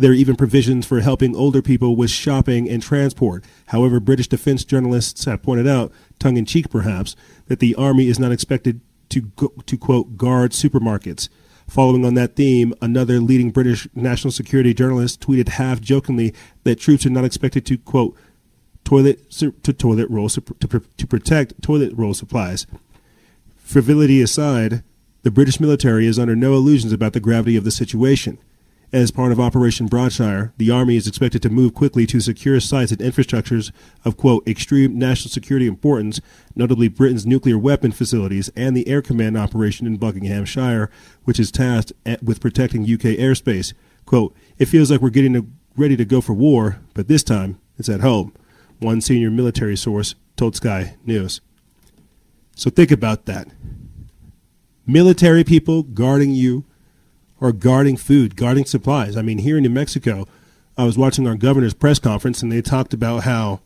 There 0.00 0.12
are 0.12 0.14
even 0.14 0.34
provisions 0.34 0.86
for 0.86 1.00
helping 1.00 1.36
older 1.36 1.60
people 1.60 1.94
with 1.94 2.10
shopping 2.10 2.66
and 2.70 2.82
transport. 2.82 3.44
However, 3.66 4.00
British 4.00 4.28
defense 4.28 4.64
journalists 4.64 5.26
have 5.26 5.42
pointed 5.42 5.68
out, 5.68 5.92
tongue 6.18 6.38
in 6.38 6.46
cheek 6.46 6.70
perhaps, 6.70 7.14
that 7.48 7.58
the 7.58 7.74
army 7.74 8.08
is 8.08 8.18
not 8.18 8.32
expected 8.32 8.80
to 9.10 9.20
go, 9.20 9.48
to 9.66 9.76
quote 9.76 10.16
guard 10.16 10.52
supermarkets. 10.52 11.28
Following 11.68 12.06
on 12.06 12.14
that 12.14 12.34
theme, 12.34 12.72
another 12.80 13.20
leading 13.20 13.50
British 13.50 13.86
national 13.94 14.30
security 14.32 14.72
journalist 14.72 15.20
tweeted 15.20 15.50
half 15.50 15.82
jokingly 15.82 16.32
that 16.64 16.80
troops 16.80 17.04
are 17.04 17.10
not 17.10 17.26
expected 17.26 17.66
to 17.66 17.76
quote 17.76 18.16
toilet 18.84 19.30
to 19.32 19.52
toilet 19.52 20.08
roll 20.08 20.30
to, 20.30 20.40
to 20.40 21.06
protect 21.06 21.60
toilet 21.60 21.92
roll 21.94 22.14
supplies. 22.14 22.66
Frivolity 23.58 24.22
aside, 24.22 24.82
the 25.24 25.30
British 25.30 25.60
military 25.60 26.06
is 26.06 26.18
under 26.18 26.34
no 26.34 26.54
illusions 26.54 26.94
about 26.94 27.12
the 27.12 27.20
gravity 27.20 27.54
of 27.54 27.64
the 27.64 27.70
situation. 27.70 28.38
As 28.92 29.12
part 29.12 29.30
of 29.30 29.38
Operation 29.38 29.88
Broadshare, 29.88 30.52
the 30.56 30.72
Army 30.72 30.96
is 30.96 31.06
expected 31.06 31.42
to 31.42 31.48
move 31.48 31.74
quickly 31.74 32.06
to 32.06 32.18
secure 32.18 32.58
sites 32.58 32.90
and 32.90 33.00
infrastructures 33.00 33.70
of, 34.04 34.16
quote, 34.16 34.46
extreme 34.48 34.98
national 34.98 35.30
security 35.30 35.68
importance, 35.68 36.20
notably 36.56 36.88
Britain's 36.88 37.24
nuclear 37.24 37.56
weapon 37.56 37.92
facilities 37.92 38.50
and 38.56 38.76
the 38.76 38.88
Air 38.88 39.00
Command 39.00 39.38
operation 39.38 39.86
in 39.86 39.96
Buckinghamshire, 39.96 40.90
which 41.22 41.38
is 41.38 41.52
tasked 41.52 41.92
at, 42.04 42.20
with 42.24 42.40
protecting 42.40 42.82
UK 42.82 43.16
airspace. 43.16 43.74
Quote, 44.06 44.34
it 44.58 44.66
feels 44.66 44.90
like 44.90 45.00
we're 45.00 45.10
getting 45.10 45.56
ready 45.76 45.96
to 45.96 46.04
go 46.04 46.20
for 46.20 46.32
war, 46.32 46.80
but 46.92 47.06
this 47.06 47.22
time 47.22 47.60
it's 47.78 47.88
at 47.88 48.00
home 48.00 48.34
one 48.80 49.00
senior 49.00 49.30
military 49.30 49.76
source 49.76 50.16
told 50.36 50.56
Sky 50.56 50.96
News. 51.04 51.40
So 52.56 52.70
think 52.70 52.90
about 52.90 53.26
that. 53.26 53.46
Military 54.84 55.44
people 55.44 55.84
guarding 55.84 56.32
you 56.32 56.64
or 57.40 57.52
guarding 57.52 57.96
food, 57.96 58.36
guarding 58.36 58.64
supplies. 58.64 59.16
I 59.16 59.22
mean, 59.22 59.38
here 59.38 59.56
in 59.56 59.62
New 59.62 59.70
Mexico, 59.70 60.26
I 60.76 60.84
was 60.84 60.98
watching 60.98 61.26
our 61.26 61.34
governor's 61.34 61.74
press 61.74 61.98
conference 61.98 62.42
and 62.42 62.52
they 62.52 62.62
talked 62.62 62.94
about 62.94 63.24
how 63.24 63.60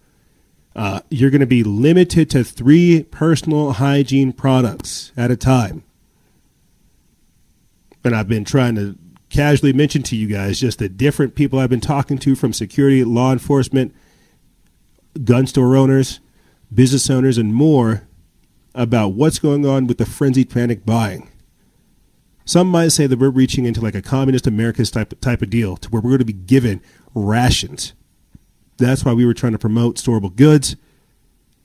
uh, 0.77 1.01
you're 1.11 1.31
going 1.31 1.41
to 1.41 1.47
be 1.47 1.63
limited 1.63 2.31
to 2.31 2.45
three 2.45 3.05
personal 3.05 3.73
hygiene 3.73 4.33
products 4.33 5.13
at 5.17 5.31
a 5.31 5.37
time. 5.37 5.85
And 8.03 8.15
I've 8.15 8.29
been 8.29 8.45
trying 8.45 8.75
to 8.77 8.99
casually 9.31 9.73
mention 9.73 10.03
to 10.05 10.17
you 10.17 10.27
guys 10.27 10.61
just 10.61 10.79
the 10.79 10.89
different 10.89 11.35
people 11.35 11.59
I've 11.59 11.71
been 11.71 11.81
talking 11.81 12.19
to 12.19 12.35
from 12.35 12.53
security, 12.53 13.03
law 13.03 13.33
enforcement, 13.33 13.95
gun 15.25 15.47
store 15.47 15.77
owners, 15.77 16.21
business 16.73 17.09
owners, 17.09 17.39
and 17.39 17.55
more 17.55 18.07
about 18.75 19.09
what's 19.09 19.39
going 19.39 19.65
on 19.65 19.87
with 19.87 19.99
the 19.99 20.07
frenzied 20.07 20.51
panic 20.51 20.85
buying. 20.85 21.31
Some 22.45 22.69
might 22.69 22.89
say 22.89 23.07
that 23.07 23.19
we're 23.19 23.31
reaching 23.31 23.65
into 23.65 23.81
like 23.81 23.95
a 23.95 24.03
communist 24.03 24.47
America's 24.47 24.91
type 24.91 25.19
type 25.21 25.43
of 25.43 25.51
deal 25.51 25.77
to 25.79 25.89
where 25.89 26.03
we're 26.03 26.11
going 26.11 26.19
to 26.19 26.25
be 26.25 26.33
given 26.33 26.83
rations. 27.15 27.95
That's 28.77 29.05
why 29.05 29.13
we 29.13 29.25
were 29.25 29.35
trying 29.35 29.53
to 29.53 29.59
promote 29.59 29.97
storeable 29.97 30.35
goods. 30.35 30.77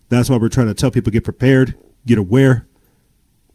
That's 0.10 0.30
why 0.30 0.38
we're 0.38 0.50
trying 0.50 0.68
to 0.68 0.74
tell 0.74 0.92
people 0.92 1.12
get 1.12 1.24
prepared, 1.24 1.76
get 2.06 2.18
aware. 2.18 2.66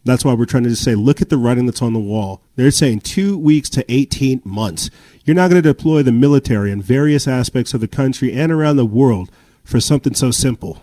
That's 0.04 0.24
why 0.24 0.34
we're 0.34 0.44
trying 0.44 0.64
to 0.64 0.68
just 0.68 0.84
say, 0.84 0.94
look 0.94 1.22
at 1.22 1.30
the 1.30 1.38
writing 1.38 1.64
that's 1.64 1.80
on 1.80 1.94
the 1.94 1.98
wall. 1.98 2.42
They're 2.56 2.70
saying 2.70 3.00
two 3.00 3.38
weeks 3.38 3.70
to 3.70 3.90
18 3.90 4.42
months. 4.44 4.90
You're 5.24 5.34
not 5.34 5.50
going 5.50 5.62
to 5.62 5.68
deploy 5.68 6.02
the 6.02 6.12
military 6.12 6.70
in 6.70 6.82
various 6.82 7.26
aspects 7.26 7.72
of 7.72 7.80
the 7.80 7.88
country 7.88 8.32
and 8.32 8.52
around 8.52 8.76
the 8.76 8.84
world 8.84 9.30
for 9.64 9.80
something 9.80 10.14
so 10.14 10.30
simple. 10.30 10.82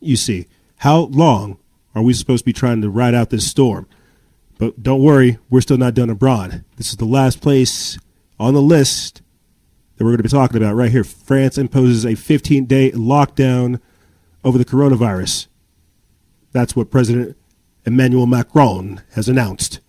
You 0.00 0.16
see, 0.16 0.46
how 0.78 1.00
long 1.00 1.58
are 1.94 2.02
we 2.02 2.14
supposed 2.14 2.44
to 2.44 2.46
be 2.46 2.54
trying 2.54 2.80
to 2.80 2.88
ride 2.88 3.14
out 3.14 3.28
this 3.28 3.46
storm? 3.46 3.86
But 4.58 4.82
don't 4.82 5.02
worry, 5.02 5.38
we're 5.50 5.60
still 5.60 5.78
not 5.78 5.94
done 5.94 6.10
abroad. 6.10 6.64
This 6.76 6.90
is 6.90 6.96
the 6.96 7.04
last 7.04 7.40
place 7.40 7.98
on 8.38 8.54
the 8.54 8.62
list 8.62 9.22
that 9.96 10.04
we're 10.04 10.10
going 10.10 10.18
to 10.18 10.22
be 10.24 10.28
talking 10.28 10.56
about 10.56 10.74
right 10.74 10.90
here. 10.90 11.04
France 11.04 11.58
imposes 11.58 12.04
a 12.04 12.14
15 12.14 12.66
day 12.66 12.90
lockdown 12.92 13.80
over 14.44 14.58
the 14.58 14.64
coronavirus. 14.64 15.48
That's 16.52 16.76
what 16.76 16.90
President 16.90 17.36
Emmanuel 17.84 18.26
Macron 18.26 19.02
has 19.12 19.28
announced. 19.28 19.80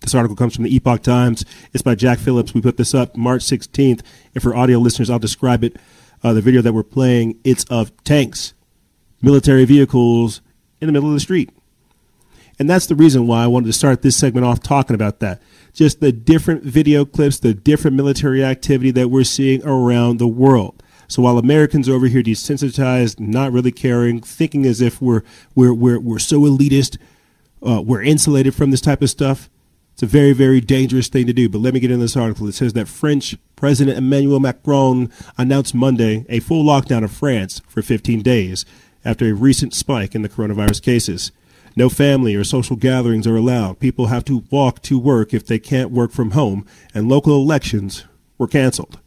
This 0.00 0.14
article 0.14 0.36
comes 0.36 0.54
from 0.54 0.64
the 0.64 0.74
Epoch 0.74 1.02
Times. 1.02 1.44
It's 1.72 1.82
by 1.82 1.94
Jack 1.94 2.18
Phillips. 2.18 2.52
We 2.52 2.60
put 2.60 2.76
this 2.76 2.94
up 2.94 3.16
March 3.16 3.42
16th. 3.42 4.02
And 4.34 4.42
for 4.42 4.54
audio 4.54 4.78
listeners, 4.78 5.08
I'll 5.08 5.18
describe 5.18 5.64
it. 5.64 5.76
Uh, 6.22 6.32
the 6.32 6.42
video 6.42 6.60
that 6.62 6.72
we're 6.72 6.82
playing, 6.82 7.38
it's 7.44 7.64
of 7.64 7.92
tanks, 8.04 8.54
military 9.22 9.64
vehicles 9.64 10.42
in 10.80 10.86
the 10.86 10.92
middle 10.92 11.08
of 11.08 11.14
the 11.14 11.20
street. 11.20 11.50
And 12.58 12.70
that's 12.70 12.86
the 12.86 12.94
reason 12.94 13.26
why 13.26 13.44
I 13.44 13.46
wanted 13.46 13.66
to 13.66 13.72
start 13.72 14.02
this 14.02 14.16
segment 14.16 14.46
off 14.46 14.60
talking 14.60 14.94
about 14.94 15.20
that. 15.20 15.42
Just 15.72 16.00
the 16.00 16.12
different 16.12 16.62
video 16.62 17.04
clips, 17.04 17.40
the 17.40 17.54
different 17.54 17.96
military 17.96 18.44
activity 18.44 18.90
that 18.92 19.08
we're 19.08 19.24
seeing 19.24 19.64
around 19.66 20.18
the 20.18 20.28
world. 20.28 20.82
So 21.08 21.22
while 21.22 21.38
Americans 21.38 21.88
over 21.88 22.06
here 22.06 22.22
desensitized, 22.22 23.20
not 23.20 23.52
really 23.52 23.72
caring, 23.72 24.20
thinking 24.20 24.64
as 24.66 24.80
if 24.80 25.02
we're 25.02 25.22
we're 25.54 25.74
we're, 25.74 26.00
we're 26.00 26.18
so 26.18 26.40
elitist, 26.40 26.98
uh, 27.62 27.82
we're 27.82 28.02
insulated 28.02 28.54
from 28.54 28.70
this 28.70 28.80
type 28.80 29.02
of 29.02 29.10
stuff, 29.10 29.50
it's 29.94 30.02
a 30.02 30.06
very, 30.06 30.32
very 30.32 30.60
dangerous 30.60 31.08
thing 31.08 31.26
to 31.26 31.32
do. 31.32 31.48
But 31.48 31.60
let 31.60 31.72
me 31.72 31.80
get 31.80 31.90
into 31.90 32.04
this 32.04 32.16
article. 32.16 32.48
It 32.48 32.54
says 32.54 32.72
that 32.72 32.88
French 32.88 33.36
President 33.54 33.96
Emmanuel 33.96 34.40
Macron 34.40 35.10
announced 35.38 35.74
Monday 35.74 36.26
a 36.28 36.40
full 36.40 36.64
lockdown 36.64 37.04
of 37.04 37.12
France 37.12 37.62
for 37.68 37.80
15 37.80 38.22
days 38.22 38.64
after 39.04 39.26
a 39.26 39.32
recent 39.32 39.72
spike 39.72 40.14
in 40.14 40.22
the 40.22 40.28
coronavirus 40.28 40.82
cases. 40.82 41.30
No 41.76 41.88
family 41.88 42.34
or 42.34 42.44
social 42.44 42.76
gatherings 42.76 43.26
are 43.26 43.36
allowed. 43.36 43.80
People 43.80 44.06
have 44.06 44.24
to 44.26 44.44
walk 44.50 44.80
to 44.82 44.98
work 44.98 45.34
if 45.34 45.46
they 45.46 45.58
can't 45.58 45.90
work 45.90 46.12
from 46.12 46.32
home, 46.32 46.64
and 46.94 47.08
local 47.08 47.34
elections 47.36 48.04
were 48.38 48.46
canceled. 48.46 49.00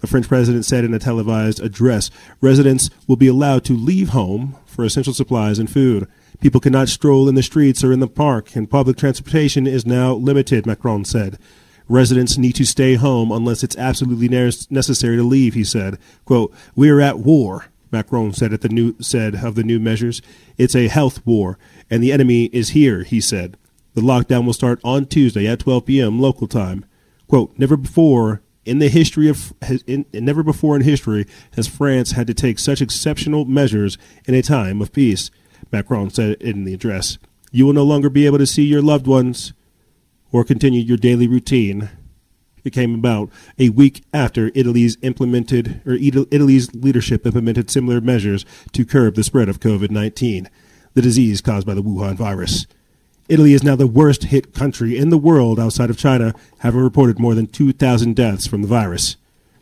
The 0.00 0.06
French 0.06 0.28
president 0.28 0.64
said 0.64 0.84
in 0.84 0.94
a 0.94 0.98
televised 0.98 1.58
address 1.60 2.10
residents 2.40 2.90
will 3.08 3.16
be 3.16 3.26
allowed 3.26 3.64
to 3.64 3.72
leave 3.72 4.10
home 4.10 4.56
for 4.66 4.84
essential 4.84 5.14
supplies 5.14 5.58
and 5.58 5.70
food. 5.70 6.06
People 6.40 6.60
cannot 6.60 6.88
stroll 6.88 7.28
in 7.28 7.34
the 7.34 7.42
streets 7.42 7.82
or 7.82 7.92
in 7.92 8.00
the 8.00 8.06
park, 8.06 8.54
and 8.54 8.70
public 8.70 8.96
transportation 8.96 9.66
is 9.66 9.86
now 9.86 10.12
limited, 10.12 10.66
Macron 10.66 11.04
said. 11.04 11.38
Residents 11.88 12.36
need 12.36 12.54
to 12.56 12.66
stay 12.66 12.94
home 12.94 13.32
unless 13.32 13.64
it's 13.64 13.76
absolutely 13.76 14.28
necessary 14.28 15.16
to 15.16 15.22
leave, 15.22 15.54
he 15.54 15.64
said. 15.64 15.98
Quote, 16.24 16.52
We 16.74 16.90
are 16.90 17.00
at 17.00 17.20
war, 17.20 17.66
Macron 17.90 18.32
said 18.32 18.52
at 18.52 18.60
the 18.60 18.68
new 18.68 18.96
said 19.00 19.36
of 19.36 19.54
the 19.54 19.62
new 19.62 19.78
measures. 19.78 20.20
It's 20.58 20.74
a 20.74 20.88
health 20.88 21.24
war, 21.26 21.58
and 21.90 22.02
the 22.02 22.12
enemy 22.12 22.46
is 22.46 22.70
here, 22.70 23.02
he 23.02 23.20
said. 23.20 23.56
The 23.94 24.00
lockdown 24.02 24.44
will 24.44 24.52
start 24.52 24.80
on 24.84 25.06
Tuesday 25.06 25.46
at 25.46 25.60
12 25.60 25.86
p.m. 25.86 26.20
local 26.20 26.46
time. 26.46 26.84
Quote, 27.28 27.58
never 27.58 27.76
before 27.76 28.42
in 28.64 28.80
the 28.80 28.88
history 28.88 29.28
of 29.28 29.54
in, 29.86 30.04
never 30.12 30.42
before 30.42 30.76
in 30.76 30.82
history 30.82 31.26
has 31.54 31.68
France 31.68 32.12
had 32.12 32.26
to 32.26 32.34
take 32.34 32.58
such 32.58 32.82
exceptional 32.82 33.44
measures 33.44 33.96
in 34.26 34.34
a 34.34 34.42
time 34.42 34.82
of 34.82 34.92
peace. 34.92 35.30
Macron 35.72 36.10
said 36.10 36.36
in 36.42 36.64
the 36.64 36.74
address. 36.74 37.18
You 37.52 37.64
will 37.64 37.72
no 37.72 37.84
longer 37.84 38.10
be 38.10 38.26
able 38.26 38.38
to 38.38 38.46
see 38.46 38.64
your 38.64 38.82
loved 38.82 39.06
ones 39.06 39.52
or 40.32 40.44
continue 40.44 40.82
your 40.82 40.98
daily 40.98 41.26
routine. 41.26 41.88
It 42.66 42.72
came 42.72 42.96
about 42.96 43.30
a 43.60 43.68
week 43.68 44.02
after 44.12 44.50
Italy's 44.52 44.98
implemented 45.00 45.82
or 45.86 45.92
Italy's 45.92 46.74
leadership 46.74 47.24
implemented 47.24 47.70
similar 47.70 48.00
measures 48.00 48.44
to 48.72 48.84
curb 48.84 49.14
the 49.14 49.22
spread 49.22 49.48
of 49.48 49.60
COVID-19, 49.60 50.48
the 50.94 51.00
disease 51.00 51.40
caused 51.40 51.64
by 51.64 51.74
the 51.74 51.82
Wuhan 51.82 52.16
virus. 52.16 52.66
Italy 53.28 53.52
is 53.52 53.62
now 53.62 53.76
the 53.76 53.86
worst 53.86 54.24
hit 54.24 54.52
country 54.52 54.98
in 54.98 55.10
the 55.10 55.16
world 55.16 55.60
outside 55.60 55.90
of 55.90 55.96
China, 55.96 56.34
having 56.58 56.80
reported 56.80 57.20
more 57.20 57.36
than 57.36 57.46
2,000 57.46 58.16
deaths 58.16 58.48
from 58.48 58.62
the 58.62 58.68
virus. 58.68 59.14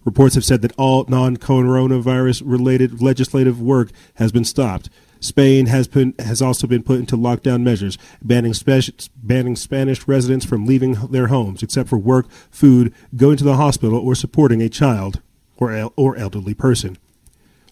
Reports 0.07 0.35
have 0.35 0.45
said 0.45 0.63
that 0.63 0.73
all 0.79 1.05
non 1.07 1.37
coronavirus 1.37 2.41
related 2.43 3.03
legislative 3.03 3.61
work 3.61 3.91
has 4.15 4.33
been 4.33 4.45
stopped. 4.45 4.89
Spain 5.25 5.67
has 5.67 5.89
been 5.89 6.15
has 6.19 6.43
also 6.43 6.67
been 6.67 6.83
put 6.83 7.01
into 7.01 7.17
lockdown 7.17 7.63
measures, 7.63 7.97
banning, 8.23 8.53
spe- 8.53 9.09
banning 9.17 9.57
Spanish 9.57 10.07
residents 10.07 10.45
from 10.45 10.67
leaving 10.67 10.93
their 11.11 11.29
homes 11.29 11.63
except 11.63 11.89
for 11.89 11.97
work, 11.97 12.31
food, 12.51 12.93
going 13.17 13.39
to 13.39 13.45
the 13.45 13.57
hospital, 13.57 13.99
or 13.99 14.15
supporting 14.15 14.61
a 14.61 14.69
child 14.69 15.23
or 15.57 15.73
el- 15.73 15.95
or 15.97 16.15
elderly 16.17 16.53
person. 16.53 16.99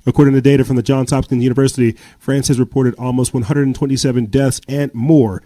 According 0.07 0.33
to 0.35 0.41
data 0.41 0.65
from 0.65 0.77
the 0.77 0.83
Johns 0.83 1.11
Hopkins 1.11 1.43
University, 1.43 1.95
France 2.19 2.49
has 2.49 2.59
reported 2.59 2.95
almost 2.99 3.35
127 3.35 4.27
deaths 4.27 4.61
and 4.67 4.93
more 4.95 5.43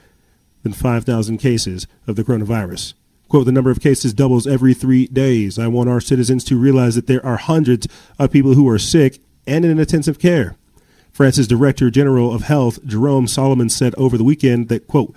than 0.62 0.72
5,000 0.72 1.38
cases 1.38 1.88
of 2.06 2.14
the 2.14 2.22
coronavirus. 2.22 2.94
Quote, 3.28 3.46
the 3.46 3.52
number 3.52 3.72
of 3.72 3.80
cases 3.80 4.14
doubles 4.14 4.46
every 4.46 4.72
three 4.72 5.08
days. 5.08 5.58
I 5.58 5.66
want 5.66 5.90
our 5.90 6.00
citizens 6.00 6.44
to 6.44 6.56
realize 6.56 6.94
that 6.94 7.08
there 7.08 7.24
are 7.26 7.36
hundreds 7.36 7.88
of 8.18 8.30
people 8.30 8.54
who 8.54 8.68
are 8.68 8.78
sick 8.78 9.18
and 9.46 9.64
in 9.64 9.78
intensive 9.78 10.20
care. 10.20 10.56
France's 11.16 11.48
Director 11.48 11.88
General 11.90 12.30
of 12.34 12.42
Health, 12.42 12.84
Jerome 12.84 13.26
Salomon, 13.26 13.70
said 13.70 13.94
over 13.94 14.18
the 14.18 14.22
weekend 14.22 14.68
that, 14.68 14.86
quote, 14.86 15.16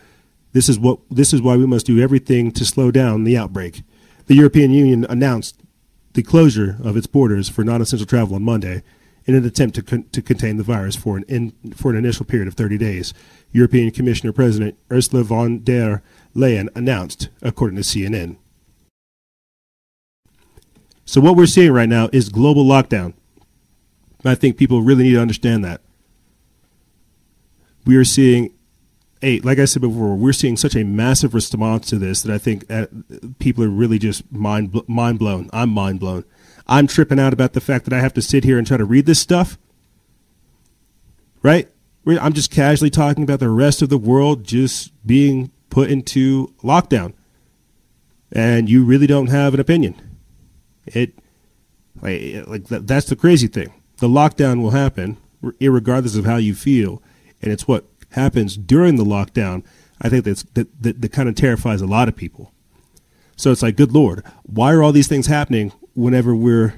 this 0.54 0.70
is 0.70 0.80
what 0.80 1.00
this 1.12 1.34
is 1.34 1.42
why 1.42 1.58
we 1.58 1.66
must 1.66 1.86
do 1.86 2.00
everything 2.00 2.54
to 2.54 2.64
slow 2.64 2.90
down 2.90 3.26
the 3.26 3.36
outbreak. 3.36 3.82
The 4.28 4.36
European 4.36 4.72
Union 4.72 5.06
announced 5.10 5.62
the 6.14 6.24
closure 6.24 6.78
of 6.82 6.96
its 6.96 7.06
borders 7.06 7.50
for 7.50 7.66
non-essential 7.66 8.08
travel 8.08 8.36
on 8.36 8.44
Monday 8.44 8.82
in 9.26 9.36
an 9.36 9.44
attempt 9.44 9.76
to, 9.76 9.84
con- 9.84 10.06
to 10.14 10.22
contain 10.22 10.56
the 10.56 10.64
virus 10.64 10.96
for 10.96 11.18
an, 11.18 11.26
in, 11.28 11.52
for 11.76 11.92
an 11.92 11.98
initial 11.98 12.26
period 12.26 12.48
of 12.48 12.54
30 12.54 12.78
days. 12.78 13.14
European 13.52 13.92
Commissioner 13.92 14.32
President 14.32 14.78
Ursula 14.90 15.24
von 15.24 15.66
der 15.66 16.02
Leyen 16.34 16.70
announced, 16.76 17.28
according 17.42 17.76
to 17.76 17.84
CNN. 17.84 18.38
So, 21.04 21.20
what 21.20 21.36
we're 21.36 21.46
seeing 21.46 21.74
right 21.74 21.90
now 21.90 22.08
is 22.14 22.30
global 22.30 22.64
lockdown. 22.64 23.16
I 24.24 24.36
think 24.36 24.56
people 24.56 24.82
really 24.82 25.04
need 25.04 25.16
to 25.16 25.22
understand 25.22 25.66
that. 25.66 25.82
We 27.90 27.96
are 27.96 28.06
seeing 28.06 28.54
a, 29.24 29.40
like 29.40 29.58
I 29.58 29.66
said 29.66 29.82
before, 29.82 30.16
we're 30.16 30.32
seeing 30.32 30.58
such 30.58 30.76
a 30.76 30.84
massive 30.84 31.34
response 31.34 31.90
to 31.90 31.98
this 31.98 32.22
that 32.22 32.32
I 32.32 32.38
think 32.38 32.70
uh, 32.70 32.86
people 33.40 33.64
are 33.64 33.68
really 33.68 33.98
just 33.98 34.32
mind 34.32 34.80
mind 34.88 35.18
blown. 35.18 35.50
I'm 35.52 35.72
mind 35.72 36.00
blown. 36.00 36.24
I'm 36.68 36.86
tripping 36.86 37.20
out 37.20 37.34
about 37.34 37.54
the 37.54 37.62
fact 37.62 37.86
that 37.86 37.94
I 37.96 38.00
have 38.00 38.14
to 38.14 38.22
sit 38.22 38.44
here 38.44 38.60
and 38.60 38.68
try 38.68 38.78
to 38.78 38.86
read 38.86 39.08
this 39.08 39.20
stuff. 39.20 39.58
Right? 41.42 41.68
I'm 42.06 42.34
just 42.34 42.52
casually 42.52 42.92
talking 42.92 43.24
about 43.24 43.40
the 43.40 43.50
rest 43.50 43.82
of 43.82 43.90
the 43.90 43.98
world 43.98 44.44
just 44.44 44.92
being 45.04 45.50
put 45.72 45.90
into 45.90 46.54
lockdown, 46.62 47.14
and 48.32 48.70
you 48.70 48.86
really 48.86 49.08
don't 49.08 49.32
have 49.32 49.56
an 49.56 49.60
opinion. 49.60 49.96
It 50.86 51.16
like, 52.00 52.46
like 52.46 52.68
that's 52.68 53.08
the 53.08 53.16
crazy 53.16 53.48
thing. 53.48 53.74
The 53.98 54.08
lockdown 54.08 54.62
will 54.62 54.78
happen, 54.78 55.18
regardless 55.42 56.16
of 56.16 56.26
how 56.26 56.38
you 56.38 56.54
feel, 56.54 57.02
and 57.42 57.52
it's 57.52 57.68
what 57.68 57.86
happens 58.12 58.58
during 58.58 58.96
the 58.96 59.04
lockdown. 59.04 59.64
I 60.02 60.10
think 60.10 60.26
that's 60.26 60.44
that, 60.54 60.82
that, 60.82 61.02
that 61.02 61.12
kind 61.12 61.30
of 61.30 61.36
terrifies 61.36 61.82
a 61.82 61.88
lot 61.88 62.08
of 62.08 62.16
people. 62.16 62.54
So 63.36 63.52
it's 63.52 63.62
like, 63.62 63.78
good 63.78 63.94
lord, 63.94 64.24
why 64.44 64.74
are 64.74 64.84
all 64.84 64.92
these 64.92 65.08
things 65.08 65.28
happening 65.28 65.72
whenever 65.94 66.36
we're 66.36 66.76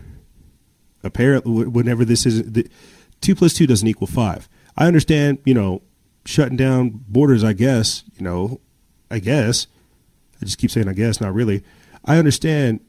apparently 1.04 1.66
whenever 1.66 2.06
this 2.06 2.26
is 2.26 2.52
the, 2.52 2.68
two 3.22 3.36
plus 3.36 3.54
two 3.54 3.68
doesn't 3.68 3.88
equal 3.88 4.08
five. 4.08 4.48
I 4.78 4.88
understand, 4.88 5.40
you 5.46 5.54
know, 5.54 5.82
shutting 6.26 6.58
down 6.58 7.04
borders. 7.08 7.44
I 7.44 7.54
guess, 7.54 8.04
you 8.18 8.24
know, 8.24 8.60
I 9.10 9.20
guess. 9.20 9.68
I 10.42 10.46
just 10.46 10.58
keep 10.58 10.72
saying 10.72 10.88
I 10.88 10.94
guess, 10.94 11.22
not 11.22 11.34
really. 11.34 11.64
I 12.06 12.18
understand 12.18 12.80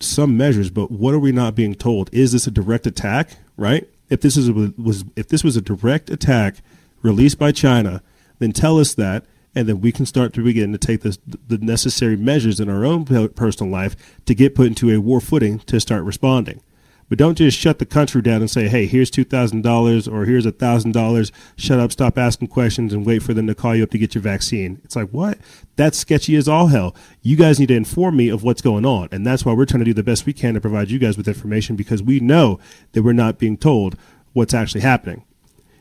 some 0.00 0.36
measures, 0.36 0.70
but 0.70 0.90
what 0.90 1.14
are 1.14 1.18
we 1.18 1.32
not 1.32 1.54
being 1.54 1.74
told? 1.74 2.10
Is 2.12 2.32
this 2.32 2.46
a 2.46 2.50
direct 2.50 2.86
attack? 2.86 3.30
Right? 3.56 3.88
If 4.08 4.20
this 4.20 4.36
is 4.36 4.48
a, 4.48 4.52
was 4.76 5.04
if 5.16 5.28
this 5.28 5.42
was 5.42 5.56
a 5.56 5.60
direct 5.62 6.10
attack 6.10 6.56
released 7.02 7.38
by 7.38 7.52
China, 7.52 8.02
then 8.38 8.52
tell 8.52 8.78
us 8.78 8.94
that, 8.94 9.24
and 9.54 9.68
then 9.68 9.80
we 9.80 9.92
can 9.92 10.06
start 10.06 10.32
to 10.34 10.44
begin 10.44 10.72
to 10.72 10.78
take 10.78 11.00
this, 11.00 11.18
the 11.26 11.58
necessary 11.58 12.16
measures 12.16 12.60
in 12.60 12.68
our 12.68 12.84
own 12.84 13.04
personal 13.04 13.72
life 13.72 13.96
to 14.26 14.34
get 14.34 14.54
put 14.54 14.66
into 14.66 14.90
a 14.90 15.00
war 15.00 15.20
footing 15.20 15.58
to 15.60 15.80
start 15.80 16.04
responding. 16.04 16.60
But 17.08 17.18
don't 17.18 17.38
just 17.38 17.56
shut 17.56 17.78
the 17.78 17.86
country 17.86 18.20
down 18.20 18.40
and 18.40 18.50
say, 18.50 18.68
hey, 18.68 18.86
here's 18.86 19.10
$2,000 19.12 20.12
or 20.12 20.24
here's 20.24 20.44
$1,000. 20.44 21.30
Shut 21.56 21.78
up, 21.78 21.92
stop 21.92 22.18
asking 22.18 22.48
questions, 22.48 22.92
and 22.92 23.06
wait 23.06 23.22
for 23.22 23.32
them 23.32 23.46
to 23.46 23.54
call 23.54 23.76
you 23.76 23.84
up 23.84 23.90
to 23.90 23.98
get 23.98 24.14
your 24.14 24.22
vaccine. 24.22 24.80
It's 24.84 24.96
like, 24.96 25.10
what? 25.10 25.38
That's 25.76 25.96
sketchy 25.96 26.34
as 26.34 26.48
all 26.48 26.66
hell. 26.66 26.96
You 27.22 27.36
guys 27.36 27.60
need 27.60 27.68
to 27.68 27.76
inform 27.76 28.16
me 28.16 28.28
of 28.28 28.42
what's 28.42 28.60
going 28.60 28.84
on. 28.84 29.08
And 29.12 29.24
that's 29.24 29.44
why 29.44 29.52
we're 29.52 29.66
trying 29.66 29.80
to 29.80 29.84
do 29.84 29.94
the 29.94 30.02
best 30.02 30.26
we 30.26 30.32
can 30.32 30.54
to 30.54 30.60
provide 30.60 30.90
you 30.90 30.98
guys 30.98 31.16
with 31.16 31.28
information 31.28 31.76
because 31.76 32.02
we 32.02 32.18
know 32.18 32.58
that 32.92 33.04
we're 33.04 33.12
not 33.12 33.38
being 33.38 33.56
told 33.56 33.96
what's 34.32 34.54
actually 34.54 34.80
happening. 34.80 35.24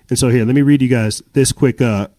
And 0.10 0.19
so 0.19 0.30
here, 0.30 0.45
let 0.45 0.56
me 0.56 0.61
read 0.61 0.82
you 0.82 0.88
guys 0.88 1.22
this 1.34 1.52
quick, 1.52 1.82
uh, 1.82 2.10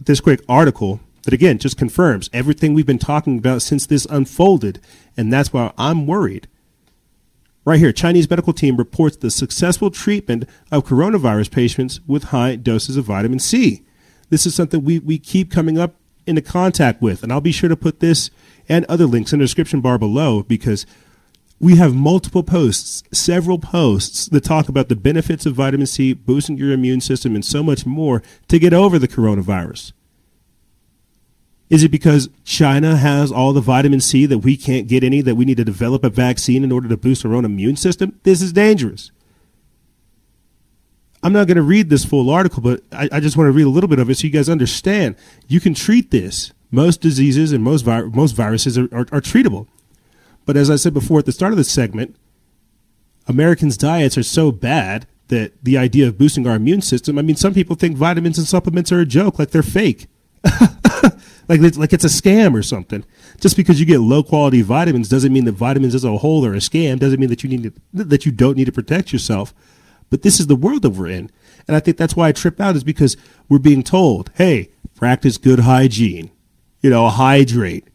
this 0.00 0.20
quick 0.20 0.40
article 0.48 1.00
that 1.24 1.34
again 1.34 1.58
just 1.58 1.76
confirms 1.76 2.28
everything 2.32 2.74
we've 2.74 2.86
been 2.86 2.98
talking 2.98 3.38
about 3.38 3.62
since 3.62 3.86
this 3.86 4.06
unfolded. 4.06 4.80
And 5.16 5.32
that's 5.32 5.52
why 5.52 5.72
I'm 5.78 6.06
worried 6.06 6.48
Right 7.66 7.80
here, 7.80 7.92
Chinese 7.92 8.28
medical 8.28 8.52
team 8.52 8.76
reports 8.76 9.16
the 9.16 9.30
successful 9.30 9.90
treatment 9.90 10.46
of 10.70 10.84
coronavirus 10.84 11.50
patients 11.50 11.98
with 12.06 12.24
high 12.24 12.56
doses 12.56 12.98
of 12.98 13.06
vitamin 13.06 13.38
C. 13.38 13.82
This 14.28 14.44
is 14.44 14.54
something 14.54 14.84
we, 14.84 14.98
we 14.98 15.18
keep 15.18 15.50
coming 15.50 15.78
up 15.78 15.94
into 16.26 16.42
contact 16.42 17.00
with, 17.00 17.22
and 17.22 17.32
I'll 17.32 17.40
be 17.40 17.52
sure 17.52 17.70
to 17.70 17.76
put 17.76 18.00
this 18.00 18.30
and 18.68 18.84
other 18.84 19.06
links 19.06 19.32
in 19.32 19.38
the 19.38 19.44
description 19.46 19.80
bar 19.80 19.96
below 19.98 20.42
because 20.42 20.84
we 21.60 21.76
have 21.76 21.94
multiple 21.94 22.42
posts, 22.42 23.02
several 23.12 23.58
posts 23.58 24.26
that 24.26 24.44
talk 24.44 24.68
about 24.68 24.88
the 24.88 24.96
benefits 24.96 25.46
of 25.46 25.54
vitamin 25.54 25.86
C, 25.86 26.12
boosting 26.12 26.58
your 26.58 26.72
immune 26.72 27.00
system, 27.00 27.34
and 27.34 27.44
so 27.44 27.62
much 27.62 27.86
more 27.86 28.22
to 28.48 28.58
get 28.58 28.74
over 28.74 28.98
the 28.98 29.08
coronavirus. 29.08 29.92
Is 31.70 31.82
it 31.82 31.90
because 31.90 32.28
China 32.44 32.96
has 32.96 33.32
all 33.32 33.52
the 33.52 33.60
vitamin 33.60 34.00
C 34.00 34.26
that 34.26 34.38
we 34.38 34.56
can't 34.56 34.86
get 34.86 35.02
any, 35.02 35.22
that 35.22 35.36
we 35.36 35.44
need 35.44 35.56
to 35.56 35.64
develop 35.64 36.04
a 36.04 36.10
vaccine 36.10 36.62
in 36.62 36.70
order 36.70 36.88
to 36.88 36.96
boost 36.96 37.24
our 37.24 37.34
own 37.34 37.44
immune 37.44 37.76
system? 37.76 38.20
This 38.22 38.42
is 38.42 38.52
dangerous. 38.52 39.10
I'm 41.22 41.32
not 41.32 41.46
going 41.46 41.56
to 41.56 41.62
read 41.62 41.88
this 41.88 42.04
full 42.04 42.28
article, 42.28 42.60
but 42.62 42.82
I, 42.92 43.08
I, 43.12 43.20
just 43.20 43.38
want 43.38 43.48
to 43.48 43.52
read 43.52 43.64
a 43.64 43.70
little 43.70 43.88
bit 43.88 43.98
of 43.98 44.10
it 44.10 44.18
so 44.18 44.26
you 44.26 44.30
guys 44.30 44.50
understand. 44.50 45.16
You 45.48 45.58
can 45.58 45.72
treat 45.72 46.10
this. 46.10 46.52
Most 46.70 47.00
diseases 47.00 47.50
and 47.50 47.64
most, 47.64 47.82
vi- 47.82 48.02
most 48.02 48.32
viruses 48.32 48.76
are, 48.76 48.84
are, 48.92 49.06
are 49.10 49.22
treatable. 49.22 49.66
But 50.46 50.56
as 50.56 50.70
I 50.70 50.76
said 50.76 50.94
before 50.94 51.20
at 51.20 51.26
the 51.26 51.32
start 51.32 51.52
of 51.52 51.56
this 51.56 51.70
segment, 51.70 52.16
Americans' 53.26 53.76
diets 53.76 54.18
are 54.18 54.22
so 54.22 54.52
bad 54.52 55.06
that 55.28 55.52
the 55.64 55.78
idea 55.78 56.06
of 56.06 56.18
boosting 56.18 56.46
our 56.46 56.56
immune 56.56 56.82
system, 56.82 57.18
I 57.18 57.22
mean, 57.22 57.36
some 57.36 57.54
people 57.54 57.76
think 57.76 57.96
vitamins 57.96 58.38
and 58.38 58.46
supplements 58.46 58.92
are 58.92 59.00
a 59.00 59.06
joke, 59.06 59.38
like 59.38 59.50
they're 59.50 59.62
fake. 59.62 60.06
like 61.48 61.60
like 61.76 61.92
it's 61.92 62.04
a 62.04 62.08
scam 62.08 62.54
or 62.54 62.62
something. 62.62 63.04
Just 63.40 63.56
because 63.56 63.80
you 63.80 63.86
get 63.86 64.00
low 64.00 64.22
quality 64.22 64.62
vitamins 64.62 65.08
doesn't 65.08 65.32
mean 65.32 65.44
that 65.46 65.52
vitamins 65.52 65.94
as 65.94 66.04
a 66.04 66.18
whole 66.18 66.44
are 66.44 66.54
a 66.54 66.58
scam. 66.58 66.98
Doesn't 66.98 67.18
mean 67.18 67.30
that 67.30 67.42
you 67.42 67.48
need 67.48 67.62
to, 67.62 68.04
that 68.04 68.26
you 68.26 68.32
don't 68.32 68.56
need 68.56 68.66
to 68.66 68.72
protect 68.72 69.12
yourself. 69.12 69.54
But 70.10 70.22
this 70.22 70.38
is 70.38 70.46
the 70.46 70.56
world 70.56 70.82
that 70.82 70.90
we're 70.90 71.08
in, 71.08 71.30
and 71.66 71.76
I 71.76 71.80
think 71.80 71.96
that's 71.96 72.14
why 72.14 72.28
I 72.28 72.32
trip 72.32 72.60
out 72.60 72.76
is 72.76 72.84
because 72.84 73.16
we're 73.48 73.58
being 73.58 73.82
told, 73.82 74.30
"Hey, 74.34 74.70
practice 74.94 75.38
good 75.38 75.60
hygiene, 75.60 76.30
you 76.82 76.90
know, 76.90 77.08
hydrate, 77.08 77.88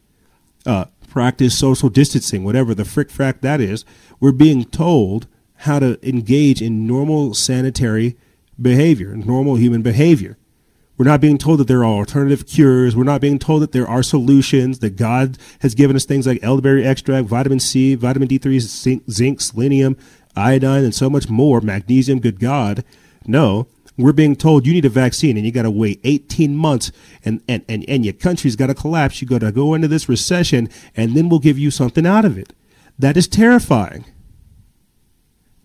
uh, 0.66 0.86
practice 1.10 1.58
social 1.58 1.90
distancing, 1.90 2.44
whatever 2.44 2.74
the 2.74 2.86
frick 2.86 3.10
frack 3.10 3.42
that 3.42 3.60
is." 3.60 3.86
We're 4.20 4.32
being 4.32 4.66
told 4.66 5.28
how 5.64 5.80
to 5.80 5.98
engage 6.08 6.62
in 6.62 6.88
normal 6.88 7.34
sanitary 7.34 8.16
behavior, 8.62 9.16
normal 9.16 9.56
human 9.56 9.82
behavior. 9.82 10.38
We're 10.98 11.06
not 11.06 11.22
being 11.22 11.38
told 11.38 11.62
that 11.62 11.68
there 11.68 11.86
are 11.86 11.94
alternative 11.94 12.46
cures. 12.46 12.94
We're 12.94 13.06
not 13.06 13.22
being 13.22 13.40
told 13.40 13.62
that 13.62 13.72
there 13.72 13.88
are 13.88 14.04
solutions, 14.04 14.80
that 14.80 14.98
God 14.98 15.38
has 15.60 15.74
given 15.74 15.96
us 15.96 16.04
things 16.04 16.28
like 16.28 16.44
elderberry 16.44 16.86
extract, 16.86 17.28
vitamin 17.28 17.62
C, 17.62 17.96
vitamin 17.96 18.28
D3, 18.28 18.60
zinc, 18.60 19.04
zinc 19.10 19.40
selenium, 19.40 19.96
iodine, 20.36 20.84
and 20.84 20.94
so 20.94 21.10
much 21.10 21.30
more, 21.30 21.62
magnesium, 21.62 22.20
good 22.20 22.38
God. 22.38 22.84
No, 23.26 23.68
we're 24.04 24.14
being 24.14 24.36
told 24.36 24.66
you 24.66 24.74
need 24.74 24.86
a 24.86 24.90
vaccine 24.90 25.36
and 25.36 25.46
you 25.46 25.52
got 25.52 25.64
to 25.64 25.72
wait 25.72 26.00
18 26.04 26.56
months 26.56 26.92
and, 27.26 27.42
and, 27.48 27.66
and, 27.68 27.84
and 27.88 28.06
your 28.06 28.14
country's 28.14 28.56
got 28.56 28.68
to 28.68 28.74
collapse. 28.74 29.22
You 29.22 29.28
got 29.28 29.42
to 29.42 29.52
go 29.52 29.74
into 29.74 29.88
this 29.88 30.08
recession 30.08 30.70
and 30.96 31.16
then 31.16 31.28
we'll 31.28 31.40
give 31.40 31.60
you 31.60 31.70
something 31.70 32.06
out 32.06 32.26
of 32.26 32.38
it. 32.38 32.54
That 32.98 33.18
is 33.18 33.28
terrifying. 33.28 34.06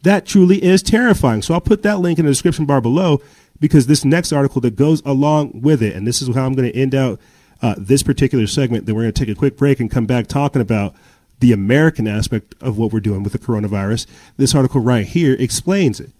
That 0.02 0.27
truly 0.27 0.62
is 0.62 0.82
terrifying. 0.82 1.43
So 1.43 1.55
I'll 1.55 1.61
put 1.61 1.82
that 1.82 2.01
link 2.01 2.19
in 2.19 2.27
the 2.27 2.31
description 2.31 2.66
bar 2.66 2.81
below 2.81 3.23
because 3.61 3.86
this 3.86 4.05
next 4.05 4.32
article 4.32 4.61
that 4.62 4.77
goes 4.77 5.01
along 5.06 5.61
with 5.62 5.82
it, 5.82 5.94
and 5.94 6.06
this 6.06 6.20
is 6.20 6.35
how 6.35 6.44
I'm 6.44 6.55
going 6.55 6.70
to 6.70 6.78
end 6.78 6.94
out 6.94 7.20
uh, 7.62 7.74
this 7.78 8.02
particular 8.02 8.47
segment, 8.47 8.85
then 8.85 8.94
we're 8.94 9.02
going 9.02 9.15
to 9.15 9.24
take 9.24 9.35
a 9.35 9.39
quick 9.39 9.56
break 9.56 9.81
and 9.81 9.90
come 9.90 10.06
back 10.06 10.27
talking 10.27 10.61
about 10.61 10.94
the 11.40 11.52
American 11.52 12.06
aspect 12.06 12.55
of 12.61 12.77
what 12.77 12.93
we're 12.93 13.01
doing 13.01 13.23
with 13.23 13.32
the 13.32 13.39
coronavirus. 13.39 14.06
This 14.36 14.55
article 14.55 14.81
right 14.81 15.06
here 15.06 15.35
explains 15.39 16.01
it. 16.01 16.11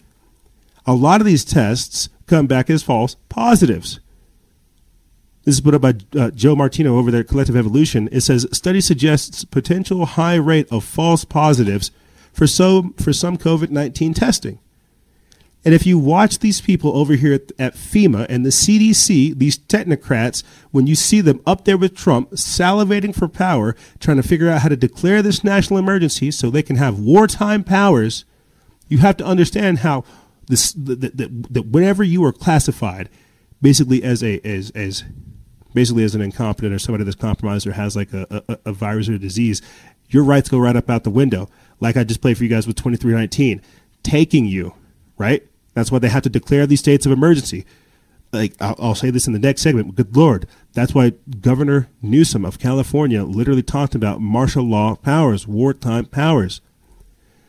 A 0.87 0.95
lot 0.95 1.21
of 1.21 1.27
these 1.27 1.45
tests 1.45 2.09
come 2.27 2.47
back 2.47 2.69
as 2.71 2.83
false 2.83 3.17
positives. 3.29 4.01
This 5.45 5.57
is 5.57 5.61
put 5.61 5.75
up 5.75 5.83
by 5.83 5.95
uh, 6.19 6.31
Joe 6.31 6.57
Martino 6.57 6.97
over 6.97 7.11
there 7.11 7.21
at 7.21 7.29
Collective 7.29 7.57
Evolution. 7.57 8.09
It 8.11 8.23
says 8.23 8.47
study 8.53 8.81
suggests 8.81 9.45
potential 9.45 10.07
high 10.07 10.37
rate 10.37 10.67
of 10.71 10.85
false 10.85 11.25
positives 11.25 11.91
for 12.33 12.47
so 12.47 12.95
for 12.99 13.13
some 13.13 13.37
COVID 13.37 13.71
nineteen 13.71 14.15
testing. 14.15 14.59
And 15.65 15.73
if 15.73 15.87
you 15.87 15.99
watch 15.99 16.41
these 16.41 16.61
people 16.61 16.95
over 16.97 17.15
here 17.15 17.33
at, 17.33 17.53
at, 17.59 17.75
FEMA 17.75 18.27
and 18.29 18.45
the 18.45 18.51
CDC, 18.51 19.39
these 19.39 19.59
technocrats, 19.59 20.43
when 20.73 20.87
you 20.87 20.95
see 20.95 21.23
them 21.23 21.41
up 21.47 21.65
there 21.65 21.79
with 21.79 21.97
Trump 21.97 22.33
salivating 22.33 23.15
for 23.15 23.29
power, 23.29 23.75
trying 23.99 24.19
to 24.19 24.23
figure 24.23 24.51
out 24.51 24.61
how 24.61 24.69
to 24.69 24.77
declare 24.77 25.23
this 25.23 25.43
national 25.43 25.79
emergency 25.79 26.31
so 26.31 26.51
they 26.51 26.63
can 26.63 26.77
have 26.77 26.99
wartime 26.99 27.65
powers, 27.65 28.27
you 28.89 28.99
have 28.99 29.17
to 29.17 29.25
understand 29.25 29.79
how 29.79 30.05
this 30.49 30.73
that, 30.73 31.01
that, 31.01 31.53
that 31.53 31.67
whenever 31.67 32.03
you 32.03 32.25
are 32.25 32.33
classified 32.33 33.09
basically 33.63 34.03
as 34.03 34.23
a 34.23 34.41
as 34.47 34.71
as 34.73 35.05
basically 35.75 36.05
as 36.05 36.15
an 36.15 36.21
incompetent 36.21 36.73
or 36.73 36.79
somebody 36.79 37.05
that's 37.05 37.17
compromised 37.17 37.67
or 37.67 37.73
has 37.73 37.97
like 37.97 38.13
a, 38.13 38.45
a, 38.49 38.59
a 38.67 38.73
virus 38.73 39.09
or 39.09 39.15
a 39.15 39.19
disease, 39.19 39.61
your 40.09 40.23
rights 40.23 40.49
go 40.49 40.59
right 40.59 40.77
up 40.77 40.89
out 40.89 41.05
the 41.05 41.11
window. 41.11 41.49
Like 41.81 41.97
I 41.97 42.05
just 42.05 42.21
played 42.21 42.39
for 42.39 42.45
you 42.45 42.51
guys 42.51 42.67
with 42.67 42.77
2319, 42.77 43.61
taking 44.03 44.47
you, 44.47 44.75
right? 45.19 45.43
That's 45.75 45.91
why 45.91 45.99
they 45.99 46.09
have 46.09 46.23
to 46.23 46.31
declare 46.31 46.67
these 46.67 46.81
states 46.81 47.05
of 47.07 47.13
emergency. 47.13 47.67
Like 48.33 48.55
I'll, 48.61 48.77
I'll, 48.79 48.95
say 48.95 49.11
this 49.11 49.27
in 49.27 49.33
the 49.33 49.39
next 49.39 49.63
segment. 49.63 49.95
Good 49.95 50.17
Lord, 50.17 50.47
that's 50.73 50.95
why 50.95 51.13
Governor 51.41 51.89
Newsom 52.03 52.45
of 52.45 52.59
California 52.59 53.25
literally 53.25 53.63
talked 53.63 53.95
about 53.95 54.21
martial 54.21 54.65
law 54.65 54.95
powers, 54.97 55.47
wartime 55.47 56.07
powers. 56.07 56.61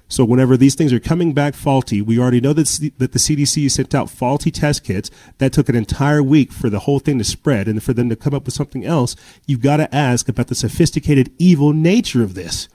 So 0.08 0.24
whenever 0.24 0.56
these 0.56 0.76
things 0.76 0.94
are 0.94 1.00
coming 1.00 1.34
back 1.34 1.56
faulty, 1.56 2.02
we 2.02 2.20
already 2.20 2.40
know 2.40 2.54
that, 2.54 2.92
that 3.00 3.12
the 3.12 3.20
CDC 3.20 3.72
sent 3.72 3.96
out 3.96 4.10
faulty 4.10 4.52
test 4.52 4.84
kits. 4.84 5.10
That 5.40 5.52
took 5.52 5.68
an 5.68 5.76
entire 5.76 6.22
week 6.22 6.52
for 6.52 6.70
the 6.70 6.80
whole 6.80 7.00
thing 7.00 7.18
to 7.18 7.24
spread 7.24 7.68
and 7.68 7.82
for 7.82 7.94
them 7.94 8.10
to 8.10 8.16
come 8.16 8.34
up 8.34 8.46
with 8.46 8.54
something 8.54 8.86
else. 8.86 9.16
You've 9.48 9.62
got 9.62 9.78
to 9.78 9.94
ask 9.94 10.30
about 10.30 10.48
the 10.48 10.56
sophisticated 10.56 11.32
evil 11.40 11.74
nature 11.74 12.22
of 12.22 12.36
this. 12.36 12.70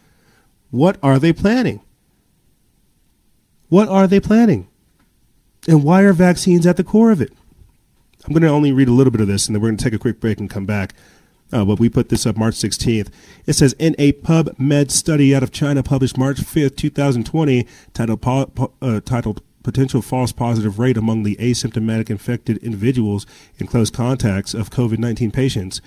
What 0.70 0.98
are 1.02 1.18
they 1.18 1.32
planning? 1.32 1.80
What 3.68 3.88
are 3.88 4.08
they 4.08 4.20
planning? 4.20 4.68
And 5.68 5.84
why 5.84 6.02
are 6.02 6.12
vaccines 6.12 6.66
at 6.66 6.76
the 6.76 6.84
core 6.84 7.12
of 7.12 7.20
it? 7.20 7.32
I'm 8.26 8.32
going 8.32 8.42
to 8.42 8.48
only 8.48 8.72
read 8.72 8.88
a 8.88 8.92
little 8.92 9.10
bit 9.10 9.20
of 9.20 9.28
this, 9.28 9.46
and 9.46 9.54
then 9.54 9.62
we're 9.62 9.68
going 9.68 9.78
to 9.78 9.84
take 9.84 9.94
a 9.94 9.98
quick 9.98 10.20
break 10.20 10.40
and 10.40 10.50
come 10.50 10.66
back. 10.66 10.94
Uh, 11.52 11.64
but 11.64 11.78
we 11.78 11.88
put 11.88 12.08
this 12.08 12.26
up 12.26 12.36
March 12.36 12.54
16th. 12.54 13.08
It 13.46 13.54
says 13.54 13.74
in 13.78 13.94
a 13.98 14.12
PubMed 14.12 14.90
study 14.90 15.34
out 15.34 15.42
of 15.42 15.50
China 15.50 15.82
published 15.82 16.16
March 16.16 16.38
5th, 16.38 16.76
2020, 16.76 17.66
titled, 17.92 18.70
uh, 18.80 19.00
titled 19.00 19.42
Potential 19.62 20.00
False 20.00 20.32
Positive 20.32 20.78
Rate 20.78 20.96
Among 20.96 21.22
the 21.22 21.36
Asymptomatic 21.36 22.08
Infected 22.08 22.56
Individuals 22.58 23.26
in 23.58 23.66
Close 23.66 23.90
Contacts 23.90 24.54
of 24.54 24.70
COVID 24.70 24.98
19 24.98 25.30
Patients, 25.30 25.80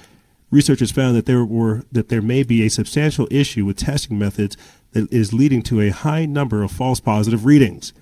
researchers 0.51 0.91
found 0.91 1.15
that 1.15 1.25
there 1.25 1.43
were 1.43 1.83
that 1.91 2.09
there 2.09 2.21
may 2.21 2.43
be 2.43 2.63
a 2.63 2.69
substantial 2.69 3.27
issue 3.31 3.65
with 3.65 3.77
testing 3.77 4.19
methods 4.19 4.55
that 4.91 5.11
is 5.11 5.33
leading 5.33 5.63
to 5.63 5.81
a 5.81 5.89
high 5.89 6.25
number 6.25 6.61
of 6.61 6.71
false 6.71 6.99
positive 6.99 7.45
readings. 7.45 7.93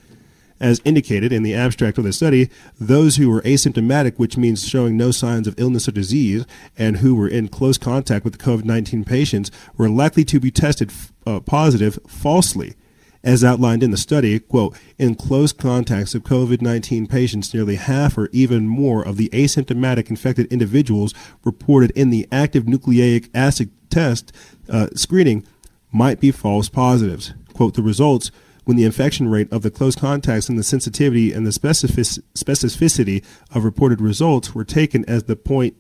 As 0.62 0.80
indicated 0.86 1.34
in 1.34 1.42
the 1.42 1.56
abstract 1.56 1.98
of 1.98 2.04
the 2.04 2.14
study, 2.14 2.48
those 2.80 3.16
who 3.16 3.32
were 3.32 3.42
asymptomatic, 3.42 4.20
which 4.20 4.38
means 4.38 4.68
showing 4.68 4.96
no 4.96 5.10
signs 5.10 5.48
of 5.48 5.60
illness 5.60 5.88
or 5.88 5.92
disease, 5.92 6.46
and 6.78 6.98
who 6.98 7.16
were 7.16 7.28
in 7.28 7.48
close 7.48 7.80
contact 7.80 8.24
with 8.24 8.38
the 8.38 8.44
COVID 8.46 8.64
19 8.64 9.04
patients 9.04 9.50
were 9.76 9.90
likely 9.90 10.24
to 10.26 10.40
be 10.40 10.52
tested 10.52 10.92
uh, 11.26 11.40
positive 11.40 11.98
falsely. 12.08 12.76
As 13.24 13.44
outlined 13.44 13.82
in 13.82 13.90
the 13.90 13.98
study, 13.98 14.40
quote, 14.40 14.78
in 15.00 15.16
close 15.16 15.52
contacts 15.52 16.14
of 16.14 16.22
COVID 16.22 16.62
19 16.62 17.08
patients, 17.08 17.56
nearly 17.56 17.78
half 17.78 18.16
or 18.16 18.30
even 18.32 18.68
more 18.68 19.04
of 19.04 19.18
the 19.18 19.30
asymptomatic 19.30 20.12
infected 20.12 20.46
individuals 20.54 21.16
reported 21.44 21.90
in 21.92 22.12
the 22.12 22.28
active 22.32 22.68
nucleic 22.68 23.30
acid 23.34 23.72
test 23.90 24.32
uh, 24.70 24.90
screening 24.94 25.44
might 25.92 26.20
be 26.20 26.32
false 26.32 26.70
positives. 26.70 27.34
Quote, 27.56 27.74
the 27.74 27.82
results 27.82 28.30
when 28.64 28.78
the 28.78 28.86
infection 28.86 29.28
rate 29.28 29.52
of 29.52 29.62
the 29.62 29.72
close 29.72 29.96
contacts 29.96 30.50
and 30.50 30.58
the 30.58 30.64
sensitivity 30.64 31.34
and 31.34 31.46
the 31.46 31.52
specificity 31.52 33.26
of 33.54 33.64
reported 33.64 34.02
results 34.02 34.54
were 34.54 34.64
taken 34.64 35.04
as 35.08 35.24
the 35.24 35.36
point 35.36 35.76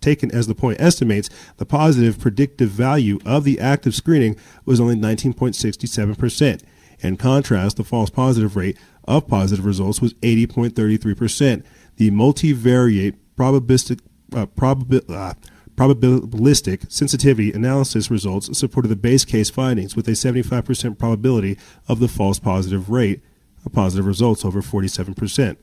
taken 0.00 0.30
as 0.34 0.46
the 0.46 0.54
point 0.54 0.80
estimates, 0.80 1.30
the 1.56 1.64
positive 1.64 2.18
predictive 2.18 2.68
value 2.68 3.18
of 3.24 3.42
the 3.44 3.58
active 3.58 3.94
screening 3.94 4.36
was 4.66 4.78
only 4.78 4.94
19.67%. 4.94 6.62
In 7.00 7.16
contrast, 7.16 7.76
the 7.78 7.84
false 7.84 8.10
positive 8.10 8.54
rate 8.54 8.78
of 9.04 9.26
positive 9.26 9.64
results 9.64 10.02
was 10.02 10.14
80.33%. 10.14 11.64
The 11.96 12.10
multivariate 12.10 13.16
probabilistic 13.36 14.00
uh, 14.34 14.46
probabil- 14.46 15.10
uh, 15.10 15.34
probabilistic 15.76 16.90
sensitivity 16.90 17.52
analysis 17.52 18.10
results 18.10 18.56
supported 18.56 18.88
the 18.88 18.96
base 18.96 19.24
case 19.24 19.50
findings 19.50 19.96
with 19.96 20.06
a 20.08 20.12
75% 20.12 20.98
probability 20.98 21.58
of 21.88 22.00
the 22.00 22.08
false 22.08 22.38
positive 22.38 22.90
rate 22.90 23.20
of 23.64 23.72
positive 23.72 24.06
results 24.06 24.44
over 24.44 24.62
47%. 24.62 25.56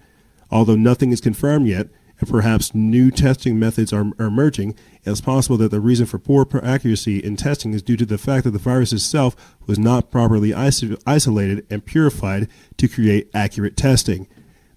Although 0.50 0.76
nothing 0.76 1.12
is 1.12 1.22
confirmed 1.22 1.68
yet, 1.68 1.88
and 2.20 2.30
perhaps 2.30 2.76
new 2.76 3.10
testing 3.10 3.58
methods 3.58 3.92
are, 3.92 4.12
are 4.20 4.28
emerging, 4.28 4.76
it's 5.04 5.22
possible 5.22 5.58
that 5.58 5.72
the 5.72 5.80
reason 5.80 6.06
for 6.06 6.20
poor 6.20 6.48
accuracy 6.64 7.18
in 7.18 7.36
testing 7.36 7.74
is 7.74 7.82
due 7.82 7.98
to 7.98 8.06
the 8.06 8.20
fact 8.20 8.44
that 8.44 8.52
the 8.52 8.60
virus 8.60 8.94
itself 8.94 9.56
was 9.66 9.80
not 9.80 10.12
properly 10.12 10.52
iso- 10.52 11.02
isolated 11.08 11.66
and 11.70 11.86
purified 11.86 12.48
to 12.78 12.88
create 12.88 13.30
accurate 13.34 13.76
testing. 13.76 14.28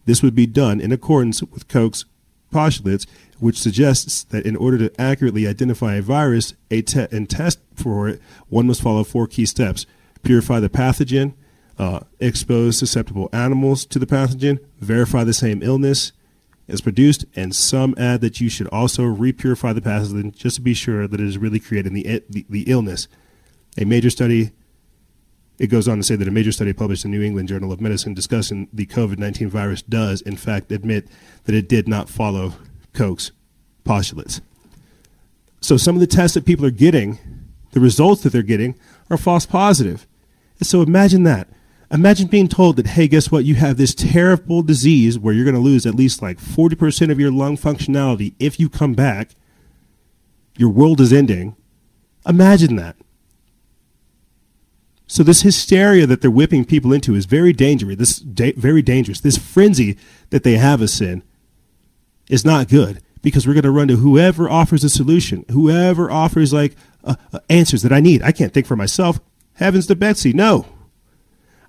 This 0.06 0.22
would 0.22 0.34
be 0.34 0.46
done 0.46 0.80
in 0.80 0.90
accordance 0.90 1.42
with 1.42 1.68
Koch's 1.68 2.06
postulates 2.50 3.06
which 3.44 3.60
suggests 3.60 4.24
that 4.24 4.46
in 4.46 4.56
order 4.56 4.78
to 4.78 4.90
accurately 4.98 5.46
identify 5.46 5.96
a 5.96 6.02
virus 6.02 6.54
a 6.70 6.80
te- 6.80 7.06
and 7.12 7.28
test 7.28 7.58
for 7.74 8.08
it, 8.08 8.18
one 8.48 8.66
must 8.66 8.80
follow 8.80 9.04
four 9.04 9.26
key 9.26 9.44
steps 9.44 9.84
purify 10.22 10.58
the 10.58 10.70
pathogen, 10.70 11.34
uh, 11.78 12.00
expose 12.20 12.78
susceptible 12.78 13.28
animals 13.34 13.84
to 13.84 13.98
the 13.98 14.06
pathogen, 14.06 14.58
verify 14.78 15.22
the 15.22 15.34
same 15.34 15.62
illness 15.62 16.12
is 16.68 16.80
produced, 16.80 17.26
and 17.36 17.54
some 17.54 17.94
add 17.98 18.22
that 18.22 18.40
you 18.40 18.48
should 18.48 18.66
also 18.68 19.02
repurify 19.02 19.74
the 19.74 19.82
pathogen 19.82 20.34
just 20.34 20.56
to 20.56 20.62
be 20.62 20.72
sure 20.72 21.06
that 21.06 21.20
it 21.20 21.26
is 21.26 21.36
really 21.36 21.60
creating 21.60 21.92
the, 21.92 22.22
the, 22.30 22.46
the 22.48 22.62
illness. 22.62 23.08
A 23.76 23.84
major 23.84 24.08
study 24.08 24.52
it 25.58 25.66
goes 25.66 25.86
on 25.86 25.98
to 25.98 26.02
say 26.02 26.16
that 26.16 26.26
a 26.26 26.30
major 26.30 26.50
study 26.50 26.72
published 26.72 27.04
in 27.04 27.10
New 27.10 27.22
England 27.22 27.48
Journal 27.48 27.70
of 27.70 27.80
Medicine 27.80 28.14
discussing 28.14 28.68
the 28.72 28.86
COVID 28.86 29.18
19 29.18 29.50
virus 29.50 29.82
does, 29.82 30.22
in 30.22 30.36
fact, 30.36 30.72
admit 30.72 31.08
that 31.44 31.54
it 31.54 31.68
did 31.68 31.86
not 31.86 32.08
follow 32.08 32.54
Koch's 32.94 33.32
postulates. 33.84 34.40
So 35.60 35.76
some 35.76 35.94
of 35.96 36.00
the 36.00 36.06
tests 36.06 36.34
that 36.34 36.44
people 36.44 36.66
are 36.66 36.70
getting, 36.70 37.18
the 37.72 37.80
results 37.80 38.22
that 38.22 38.32
they're 38.32 38.42
getting, 38.42 38.78
are 39.10 39.16
false 39.16 39.46
positive. 39.46 40.06
And 40.58 40.66
so 40.66 40.82
imagine 40.82 41.24
that. 41.24 41.48
Imagine 41.90 42.28
being 42.28 42.48
told 42.48 42.76
that, 42.76 42.88
hey, 42.88 43.08
guess 43.08 43.30
what? 43.30 43.44
You 43.44 43.54
have 43.56 43.76
this 43.76 43.94
terrible 43.94 44.62
disease 44.62 45.18
where 45.18 45.32
you're 45.32 45.44
going 45.44 45.54
to 45.54 45.60
lose 45.60 45.86
at 45.86 45.94
least 45.94 46.22
like 46.22 46.38
40% 46.38 47.10
of 47.10 47.20
your 47.20 47.30
lung 47.30 47.56
functionality 47.56 48.34
if 48.38 48.58
you 48.58 48.68
come 48.68 48.94
back. 48.94 49.30
Your 50.56 50.70
world 50.70 51.00
is 51.00 51.12
ending. 51.12 51.56
Imagine 52.26 52.76
that. 52.76 52.96
So 55.06 55.22
this 55.22 55.42
hysteria 55.42 56.06
that 56.06 56.22
they're 56.22 56.30
whipping 56.30 56.64
people 56.64 56.92
into 56.92 57.14
is 57.14 57.26
very 57.26 57.52
dangerous. 57.52 57.96
This 57.96 58.18
da- 58.18 58.54
very 58.56 58.82
dangerous. 58.82 59.20
This 59.20 59.38
frenzy 59.38 59.96
that 60.30 60.42
they 60.42 60.56
have 60.56 60.80
us 60.82 61.00
in 61.00 61.22
is 62.28 62.44
not 62.44 62.68
good 62.68 63.02
because 63.22 63.46
we're 63.46 63.54
going 63.54 63.64
to 63.64 63.70
run 63.70 63.88
to 63.88 63.96
whoever 63.96 64.48
offers 64.48 64.84
a 64.84 64.90
solution, 64.90 65.44
whoever 65.50 66.10
offers 66.10 66.52
like 66.52 66.76
uh, 67.04 67.16
uh, 67.32 67.40
answers 67.48 67.82
that 67.82 67.92
I 67.92 68.00
need. 68.00 68.22
I 68.22 68.32
can't 68.32 68.52
think 68.52 68.66
for 68.66 68.76
myself. 68.76 69.20
Heavens 69.54 69.86
to 69.86 69.96
Betsy, 69.96 70.32
no. 70.32 70.66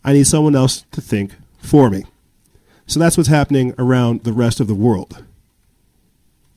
I 0.04 0.14
need 0.14 0.28
someone 0.28 0.56
else 0.56 0.86
to 0.92 1.02
think 1.02 1.32
for 1.60 1.90
me. 1.90 2.04
So 2.88 3.00
that's 3.00 3.18
what's 3.18 3.30
happening 3.30 3.74
around 3.78 4.24
the 4.24 4.34
rest 4.34 4.60
of 4.60 4.68
the 4.68 4.76
world. 4.76 5.24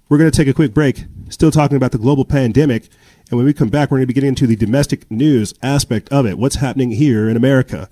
We're 0.08 0.18
going 0.18 0.30
to 0.30 0.36
take 0.36 0.48
a 0.48 0.54
quick 0.54 0.74
break, 0.74 1.04
still 1.28 1.50
talking 1.50 1.76
about 1.76 1.92
the 1.92 1.98
global 1.98 2.24
pandemic. 2.24 2.88
And 3.30 3.36
when 3.36 3.46
we 3.46 3.52
come 3.52 3.68
back, 3.68 3.90
we're 3.90 3.98
going 3.98 4.04
to 4.04 4.12
be 4.12 4.14
getting 4.14 4.28
into 4.28 4.46
the 4.46 4.56
domestic 4.56 5.10
news 5.10 5.54
aspect 5.62 6.08
of 6.10 6.26
it. 6.26 6.38
What's 6.38 6.56
happening 6.56 6.92
here 6.92 7.28
in 7.28 7.36
America? 7.36 7.88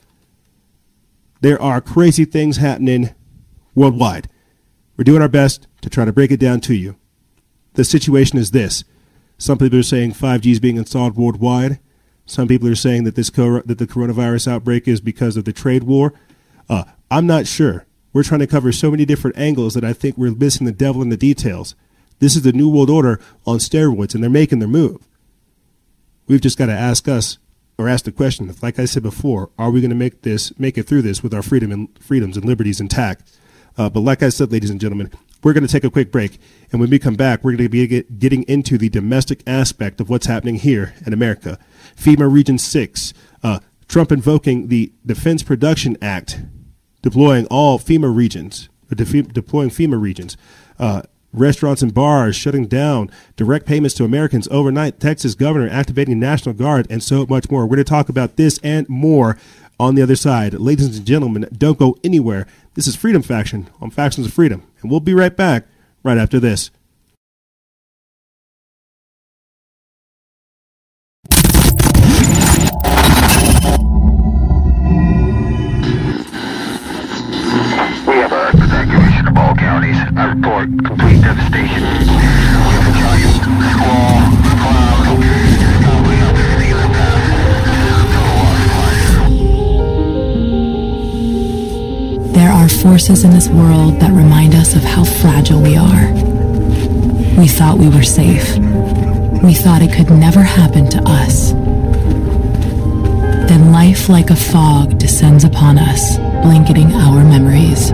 There 1.40 1.60
are 1.60 1.80
crazy 1.80 2.24
things 2.24 2.56
happening 2.56 3.14
worldwide. 3.74 4.28
We're 4.96 5.04
doing 5.04 5.20
our 5.20 5.28
best 5.28 5.66
to 5.86 5.90
try 5.90 6.04
to 6.04 6.12
break 6.12 6.32
it 6.32 6.40
down 6.40 6.60
to 6.60 6.74
you. 6.74 6.96
The 7.74 7.84
situation 7.84 8.38
is 8.38 8.50
this. 8.50 8.82
Some 9.38 9.56
people 9.56 9.78
are 9.78 9.84
saying 9.84 10.14
5G 10.14 10.50
is 10.50 10.58
being 10.58 10.78
installed 10.78 11.16
worldwide. 11.16 11.78
Some 12.24 12.48
people 12.48 12.68
are 12.68 12.74
saying 12.74 13.04
that 13.04 13.14
this 13.14 13.30
that 13.30 13.76
the 13.78 13.86
coronavirus 13.86 14.48
outbreak 14.48 14.88
is 14.88 15.00
because 15.00 15.36
of 15.36 15.44
the 15.44 15.52
trade 15.52 15.84
war. 15.84 16.12
Uh, 16.68 16.82
I'm 17.08 17.24
not 17.24 17.46
sure. 17.46 17.86
We're 18.12 18.24
trying 18.24 18.40
to 18.40 18.48
cover 18.48 18.72
so 18.72 18.90
many 18.90 19.04
different 19.04 19.38
angles 19.38 19.74
that 19.74 19.84
I 19.84 19.92
think 19.92 20.18
we're 20.18 20.32
missing 20.32 20.66
the 20.66 20.72
devil 20.72 21.02
in 21.02 21.08
the 21.08 21.16
details. 21.16 21.76
This 22.18 22.34
is 22.34 22.42
the 22.42 22.52
New 22.52 22.68
World 22.68 22.90
Order 22.90 23.20
on 23.46 23.58
steroids, 23.58 24.12
and 24.12 24.24
they're 24.24 24.30
making 24.30 24.58
their 24.58 24.66
move. 24.66 25.06
We've 26.26 26.40
just 26.40 26.58
got 26.58 26.66
to 26.66 26.72
ask 26.72 27.06
us, 27.06 27.38
or 27.78 27.88
ask 27.88 28.06
the 28.06 28.10
question, 28.10 28.52
like 28.60 28.80
I 28.80 28.86
said 28.86 29.04
before, 29.04 29.50
are 29.56 29.70
we 29.70 29.80
going 29.80 29.90
to 29.90 29.96
make 29.96 30.22
this, 30.22 30.58
make 30.58 30.76
it 30.78 30.88
through 30.88 31.02
this 31.02 31.22
with 31.22 31.32
our 31.32 31.42
freedom 31.42 31.70
and 31.70 31.96
freedoms 32.00 32.36
and 32.36 32.44
liberties 32.44 32.80
intact? 32.80 33.38
Uh, 33.78 33.90
but 33.90 34.00
like 34.00 34.22
I 34.24 34.30
said, 34.30 34.50
ladies 34.50 34.70
and 34.70 34.80
gentlemen, 34.80 35.12
we're 35.46 35.52
going 35.52 35.64
to 35.64 35.72
take 35.72 35.84
a 35.84 35.90
quick 35.90 36.10
break. 36.10 36.40
And 36.72 36.80
when 36.80 36.90
we 36.90 36.98
come 36.98 37.14
back, 37.14 37.44
we're 37.44 37.52
going 37.52 37.62
to 37.62 37.68
be 37.68 38.02
getting 38.02 38.42
into 38.48 38.76
the 38.76 38.88
domestic 38.88 39.44
aspect 39.46 40.00
of 40.00 40.10
what's 40.10 40.26
happening 40.26 40.56
here 40.56 40.96
in 41.06 41.12
America. 41.12 41.56
FEMA 41.94 42.28
Region 42.28 42.58
6, 42.58 43.14
uh, 43.44 43.60
Trump 43.86 44.10
invoking 44.10 44.66
the 44.66 44.92
Defense 45.06 45.44
Production 45.44 45.96
Act, 46.02 46.40
deploying 47.00 47.46
all 47.46 47.78
FEMA 47.78 48.12
regions, 48.12 48.68
de- 48.92 49.22
deploying 49.22 49.70
FEMA 49.70 50.00
regions. 50.00 50.36
Uh, 50.80 51.02
restaurants 51.32 51.80
and 51.80 51.94
bars 51.94 52.34
shutting 52.34 52.66
down, 52.66 53.08
direct 53.36 53.66
payments 53.66 53.94
to 53.94 54.04
Americans 54.04 54.48
overnight, 54.50 54.98
Texas 54.98 55.36
governor 55.36 55.68
activating 55.68 56.18
National 56.18 56.56
Guard, 56.56 56.88
and 56.90 57.04
so 57.04 57.24
much 57.24 57.52
more. 57.52 57.66
We're 57.66 57.76
going 57.76 57.84
to 57.84 57.84
talk 57.84 58.08
about 58.08 58.34
this 58.34 58.58
and 58.64 58.88
more 58.88 59.38
on 59.78 59.94
the 59.94 60.02
other 60.02 60.16
side. 60.16 60.54
Ladies 60.54 60.96
and 60.96 61.06
gentlemen, 61.06 61.48
don't 61.56 61.78
go 61.78 61.96
anywhere. 62.02 62.48
This 62.76 62.86
is 62.86 62.94
Freedom 62.94 63.22
Faction 63.22 63.70
on 63.80 63.88
Factions 63.88 64.26
of 64.26 64.34
Freedom, 64.34 64.62
and 64.82 64.90
we'll 64.90 65.00
be 65.00 65.14
right 65.14 65.34
back 65.34 65.66
right 66.02 66.18
after 66.18 66.38
this. 66.38 66.70
We 78.06 78.12
have 78.20 78.30
a 78.30 78.50
evacuation 78.52 79.26
of 79.26 79.38
all 79.38 79.54
counties. 79.54 79.96
I 80.14 80.34
report 80.34 80.68
complete 80.84 81.22
devastation. 81.22 81.80
We 81.80 81.88
have 82.76 82.88
a 82.88 82.98
giant 83.00 83.40
squall, 83.72 84.45
are 92.66 92.68
forces 92.68 93.22
in 93.22 93.30
this 93.30 93.48
world 93.48 94.00
that 94.00 94.10
remind 94.10 94.52
us 94.52 94.74
of 94.74 94.82
how 94.82 95.04
fragile 95.04 95.62
we 95.62 95.76
are. 95.76 96.10
We 97.38 97.46
thought 97.46 97.78
we 97.78 97.88
were 97.88 98.02
safe. 98.02 98.58
We 99.40 99.54
thought 99.54 99.82
it 99.82 99.92
could 99.92 100.10
never 100.10 100.42
happen 100.42 100.90
to 100.90 101.02
us. 101.06 101.52
Then 103.48 103.70
life 103.70 104.08
like 104.08 104.30
a 104.30 104.36
fog 104.36 104.98
descends 104.98 105.44
upon 105.44 105.78
us, 105.78 106.16
blanketing 106.42 106.92
our 106.92 107.22
memories. 107.22 107.90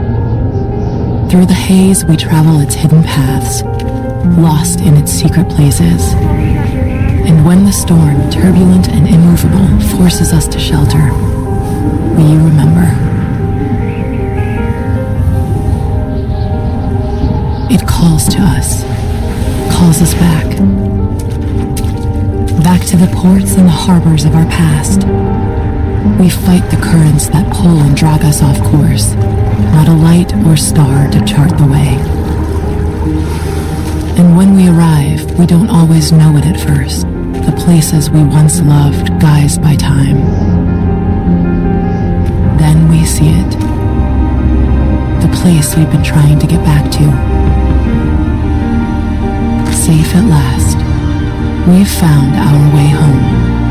Through 1.30 1.46
the 1.46 1.62
haze, 1.68 2.06
we 2.06 2.16
travel 2.16 2.60
its 2.60 2.74
hidden 2.74 3.02
paths, 3.02 3.62
lost 4.38 4.80
in 4.80 4.96
its 4.96 5.12
secret 5.12 5.50
places. 5.50 6.14
And 7.28 7.44
when 7.44 7.64
the 7.64 7.72
storm, 7.72 8.30
turbulent 8.30 8.88
and 8.88 9.06
immovable, 9.06 9.68
forces 9.98 10.32
us 10.32 10.48
to 10.48 10.58
shelter, 10.58 11.12
will 12.16 12.30
you 12.32 12.38
remember? 12.38 12.71
It 17.74 17.88
calls 17.88 18.28
to 18.28 18.38
us, 18.38 18.82
calls 19.74 20.02
us 20.02 20.12
back. 20.12 20.46
Back 22.62 22.82
to 22.88 22.98
the 22.98 23.10
ports 23.16 23.54
and 23.54 23.66
the 23.66 23.72
harbors 23.72 24.26
of 24.26 24.34
our 24.34 24.44
past. 24.44 25.00
We 26.20 26.28
fight 26.28 26.68
the 26.70 26.76
currents 26.82 27.28
that 27.30 27.50
pull 27.50 27.78
and 27.80 27.96
drag 27.96 28.24
us 28.24 28.42
off 28.42 28.58
course, 28.58 29.14
not 29.72 29.88
a 29.88 29.94
light 29.94 30.34
or 30.44 30.58
star 30.58 31.10
to 31.12 31.24
chart 31.24 31.56
the 31.56 31.64
way. 31.64 31.96
And 34.20 34.36
when 34.36 34.54
we 34.54 34.68
arrive, 34.68 35.38
we 35.38 35.46
don't 35.46 35.70
always 35.70 36.12
know 36.12 36.36
it 36.36 36.44
at 36.44 36.60
first. 36.60 37.06
The 37.46 37.54
places 37.64 38.10
we 38.10 38.22
once 38.22 38.60
loved, 38.60 39.06
guised 39.12 39.62
by 39.62 39.76
time. 39.76 40.18
Then 42.58 42.90
we 42.90 43.06
see 43.06 43.30
it. 43.30 43.50
The 45.22 45.34
place 45.40 45.74
we've 45.74 45.90
been 45.90 46.04
trying 46.04 46.38
to 46.38 46.46
get 46.46 46.62
back 46.64 46.90
to. 46.92 47.31
Safe 49.82 50.14
at 50.14 50.24
last. 50.26 50.76
We've 51.66 51.88
found 51.88 52.36
our 52.36 52.72
way 52.72 52.86
home. 52.86 53.61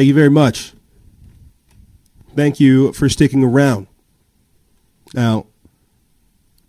Thank 0.00 0.08
you 0.08 0.14
very 0.14 0.30
much. 0.30 0.72
Thank 2.34 2.58
you 2.58 2.94
for 2.94 3.10
sticking 3.10 3.44
around. 3.44 3.86
Now, 5.12 5.44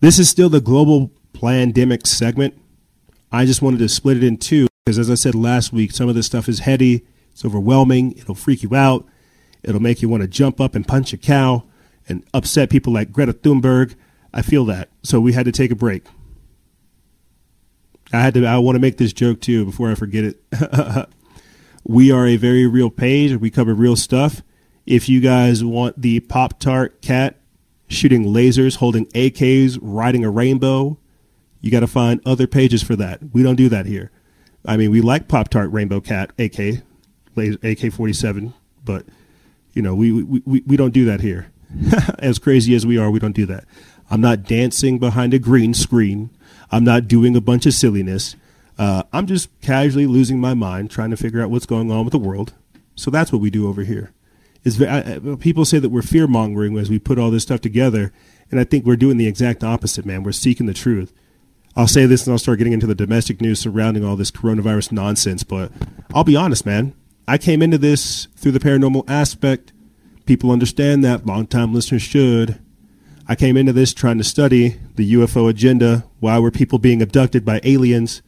this 0.02 0.20
is 0.20 0.30
still 0.30 0.50
the 0.50 0.60
global 0.60 1.12
pandemic 1.32 2.06
segment. 2.06 2.60
I 3.32 3.46
just 3.46 3.62
wanted 3.62 3.80
to 3.80 3.88
split 3.88 4.18
it 4.18 4.26
in 4.26 4.36
two 4.36 4.68
because, 4.84 5.00
as 5.00 5.10
I 5.10 5.16
said 5.16 5.34
last 5.34 5.72
week, 5.72 5.94
some 5.94 6.10
of 6.10 6.16
this 6.16 6.26
stuff 6.26 6.50
is 6.50 6.60
heady, 6.60 7.06
it's 7.32 7.46
overwhelming, 7.46 8.18
it'll 8.18 8.36
freak 8.36 8.64
you 8.64 8.76
out, 8.76 9.08
it'll 9.64 9.80
make 9.80 10.02
you 10.02 10.10
want 10.10 10.24
to 10.24 10.28
jump 10.28 10.60
up 10.60 10.76
and 10.76 10.86
punch 10.86 11.14
a 11.14 11.18
cow 11.18 11.64
and 12.10 12.26
upset 12.34 12.70
people 12.70 12.92
like 12.92 13.14
Greta 13.14 13.32
Thunberg. 13.32 13.96
I 14.34 14.42
feel 14.42 14.66
that. 14.66 14.90
So 15.04 15.22
we 15.22 15.32
had 15.32 15.46
to 15.46 15.54
take 15.54 15.72
a 15.72 15.76
break. 15.76 16.04
I 18.12 18.20
had 18.20 18.34
to 18.34 18.46
I 18.46 18.58
want 18.58 18.76
to 18.76 18.82
make 18.82 18.98
this 18.98 19.14
joke 19.14 19.40
too 19.40 19.64
before 19.64 19.90
I 19.90 19.96
forget 19.96 20.26
it. 20.26 21.08
we 21.84 22.12
are 22.12 22.28
a 22.28 22.38
very 22.38 22.68
real 22.68 22.90
page. 22.90 23.36
We 23.36 23.50
cover 23.50 23.74
real 23.74 23.96
stuff. 23.96 24.42
If 24.86 25.10
you 25.10 25.20
guys 25.20 25.64
want 25.64 26.02
the 26.02 26.20
Pop 26.22 26.60
Tart 26.60 27.02
cat 27.02 27.38
shooting 27.88 28.26
lasers, 28.26 28.78
holding 28.78 29.06
AKs, 29.08 29.78
riding 29.82 30.24
a 30.24 30.30
rainbow, 30.30 30.98
you 31.60 31.70
got 31.72 31.82
to 31.82 31.88
find 31.88 32.22
other 32.26 32.48
pages 32.48 32.82
for 32.82 32.96
that. 32.96 33.20
We 33.34 33.44
don't 33.44 33.56
do 33.56 33.70
that 33.70 33.86
here. 33.86 34.12
I 34.66 34.78
mean, 34.78 34.92
we 34.92 35.02
like 35.02 35.28
Pop 35.28 35.50
Tart 35.50 35.72
Rainbow 35.72 36.02
Cat 36.02 36.32
AK, 36.38 36.84
AK 37.36 37.92
47, 37.92 38.54
but, 38.84 39.06
you 39.74 39.82
know, 39.82 39.96
we, 39.96 40.12
we, 40.12 40.42
we, 40.46 40.64
we 40.66 40.78
don't 40.78 40.94
do 40.94 41.06
that 41.06 41.22
here. 41.22 41.52
as 42.20 42.40
crazy 42.40 42.76
as 42.76 42.86
we 42.86 42.98
are, 42.98 43.10
we 43.10 43.20
don't 43.20 43.36
do 43.36 43.46
that. 43.48 43.66
I'm 44.10 44.22
not 44.22 44.44
dancing 44.44 45.00
behind 45.00 45.34
a 45.34 45.40
green 45.40 45.74
screen. 45.74 46.30
I'm 46.72 46.84
not 46.84 47.08
doing 47.08 47.36
a 47.36 47.42
bunch 47.42 47.66
of 47.66 47.74
silliness. 47.74 48.36
Uh, 48.78 49.04
I'm 49.14 49.28
just 49.28 49.50
casually 49.62 50.08
losing 50.08 50.40
my 50.40 50.54
mind 50.54 50.90
trying 50.90 51.12
to 51.12 51.18
figure 51.18 51.42
out 51.42 51.50
what's 51.50 51.66
going 51.66 51.92
on 51.92 52.06
with 52.06 52.12
the 52.12 52.20
world. 52.20 52.54
So 52.96 53.12
that's 53.12 53.32
what 53.32 53.42
we 53.42 53.50
do 53.50 53.68
over 53.68 53.84
here. 53.84 54.12
People 55.40 55.66
say 55.66 55.80
that 55.80 55.90
we're 55.90 56.02
fear 56.02 56.28
mongering 56.28 56.78
as 56.78 56.90
we 56.90 57.00
put 57.00 57.18
all 57.18 57.32
this 57.32 57.44
stuff 57.44 57.62
together, 57.62 58.14
and 58.52 58.60
I 58.60 58.64
think 58.64 58.86
we're 58.86 58.96
doing 58.96 59.18
the 59.18 59.28
exact 59.28 59.64
opposite, 59.64 60.06
man. 60.06 60.24
We're 60.24 60.34
seeking 60.34 60.68
the 60.68 60.74
truth. 60.74 61.12
I'll 61.76 61.88
say 61.88 62.06
this 62.06 62.28
and 62.28 62.34
I'll 62.34 62.40
start 62.40 62.58
getting 62.58 62.74
into 62.74 62.86
the 62.86 62.94
domestic 62.94 63.42
news 63.42 63.60
surrounding 63.60 64.04
all 64.04 64.16
this 64.16 64.30
coronavirus 64.30 64.92
nonsense, 64.92 65.44
but 65.44 65.72
I'll 66.14 66.24
be 66.24 66.36
honest, 66.36 66.66
man. 66.66 66.94
I 67.28 67.38
came 67.38 67.62
into 67.62 67.78
this 67.78 68.28
through 68.36 68.52
the 68.52 68.60
paranormal 68.60 69.10
aspect. 69.10 69.72
People 70.26 70.52
understand 70.52 71.04
that, 71.04 71.26
longtime 71.26 71.74
listeners 71.74 72.02
should. 72.02 72.60
I 73.28 73.36
came 73.36 73.56
into 73.56 73.74
this 73.74 73.94
trying 73.94 74.18
to 74.18 74.24
study 74.24 74.76
the 74.96 75.14
UFO 75.14 75.50
agenda. 75.50 76.04
Why 76.20 76.38
were 76.40 76.52
people 76.52 76.78
being 76.78 77.02
abducted 77.02 77.46
by 77.46 77.62
aliens? 77.64 78.22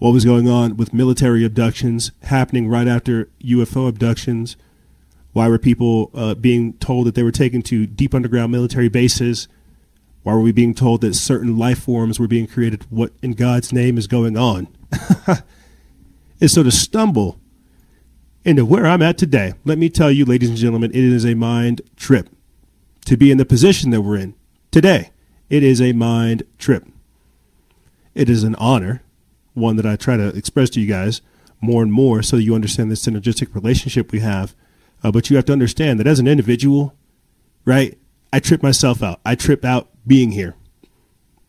What 0.00 0.14
was 0.14 0.24
going 0.24 0.48
on 0.48 0.78
with 0.78 0.94
military 0.94 1.44
abductions 1.44 2.10
happening 2.22 2.68
right 2.68 2.88
after 2.88 3.28
UFO 3.44 3.86
abductions? 3.86 4.56
Why 5.34 5.46
were 5.46 5.58
people 5.58 6.10
uh, 6.14 6.34
being 6.36 6.72
told 6.78 7.06
that 7.06 7.14
they 7.14 7.22
were 7.22 7.30
taken 7.30 7.60
to 7.64 7.86
deep 7.86 8.14
underground 8.14 8.50
military 8.50 8.88
bases? 8.88 9.46
Why 10.22 10.32
were 10.32 10.40
we 10.40 10.52
being 10.52 10.72
told 10.72 11.02
that 11.02 11.16
certain 11.16 11.58
life 11.58 11.82
forms 11.82 12.18
were 12.18 12.26
being 12.26 12.46
created? 12.46 12.86
What 12.88 13.12
in 13.20 13.34
God's 13.34 13.74
name 13.74 13.98
is 13.98 14.06
going 14.06 14.38
on? 14.38 14.68
and 15.26 16.50
so 16.50 16.62
to 16.62 16.70
stumble 16.70 17.38
into 18.42 18.64
where 18.64 18.86
I'm 18.86 19.02
at 19.02 19.18
today, 19.18 19.52
let 19.66 19.76
me 19.76 19.90
tell 19.90 20.10
you, 20.10 20.24
ladies 20.24 20.48
and 20.48 20.56
gentlemen, 20.56 20.92
it 20.92 20.96
is 20.96 21.26
a 21.26 21.34
mind 21.34 21.82
trip. 21.96 22.30
To 23.04 23.18
be 23.18 23.30
in 23.30 23.36
the 23.36 23.44
position 23.44 23.90
that 23.90 24.00
we're 24.00 24.16
in 24.16 24.34
today, 24.70 25.10
it 25.50 25.62
is 25.62 25.78
a 25.78 25.92
mind 25.92 26.44
trip. 26.56 26.86
It 28.14 28.30
is 28.30 28.44
an 28.44 28.54
honor, 28.54 29.02
one 29.54 29.76
that 29.76 29.86
I 29.86 29.96
try 29.96 30.16
to 30.16 30.28
express 30.28 30.70
to 30.70 30.80
you 30.80 30.86
guys 30.86 31.22
more 31.60 31.82
and 31.82 31.92
more 31.92 32.22
so 32.22 32.36
you 32.36 32.54
understand 32.54 32.90
the 32.90 32.94
synergistic 32.94 33.54
relationship 33.54 34.12
we 34.12 34.20
have 34.20 34.54
uh, 35.02 35.10
but 35.10 35.30
you 35.30 35.36
have 35.36 35.44
to 35.46 35.52
understand 35.52 35.98
that 35.98 36.06
as 36.06 36.18
an 36.18 36.28
individual, 36.28 36.94
right? 37.64 37.98
I 38.32 38.40
trip 38.40 38.62
myself 38.62 39.02
out. 39.02 39.20
I 39.24 39.34
trip 39.34 39.64
out 39.64 39.88
being 40.06 40.32
here 40.32 40.54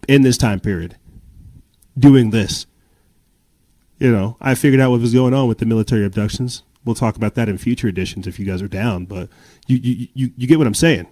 in 0.07 0.21
this 0.21 0.37
time 0.37 0.59
period, 0.59 0.95
doing 1.97 2.31
this. 2.31 2.65
You 3.99 4.11
know, 4.11 4.37
I 4.41 4.55
figured 4.55 4.81
out 4.81 4.91
what 4.91 5.01
was 5.01 5.13
going 5.13 5.33
on 5.33 5.47
with 5.47 5.59
the 5.59 5.65
military 5.65 6.05
abductions. 6.05 6.63
We'll 6.83 6.95
talk 6.95 7.15
about 7.15 7.35
that 7.35 7.49
in 7.49 7.57
future 7.59 7.87
editions 7.87 8.25
if 8.25 8.39
you 8.39 8.45
guys 8.45 8.61
are 8.61 8.67
down. 8.67 9.05
But 9.05 9.29
you, 9.67 9.77
you, 9.77 10.07
you, 10.13 10.33
you 10.35 10.47
get 10.47 10.57
what 10.57 10.65
I'm 10.65 10.73
saying. 10.73 11.07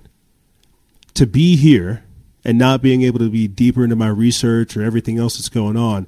To 1.16 1.28
be 1.28 1.56
here 1.56 2.04
and 2.44 2.58
not 2.58 2.82
being 2.82 3.04
able 3.04 3.20
to 3.20 3.30
be 3.30 3.48
deeper 3.48 3.84
into 3.84 3.96
my 3.96 4.08
research 4.08 4.76
or 4.76 4.82
everything 4.82 5.20
else 5.20 5.38
that's 5.38 5.50
going 5.50 5.78
on, 5.78 6.08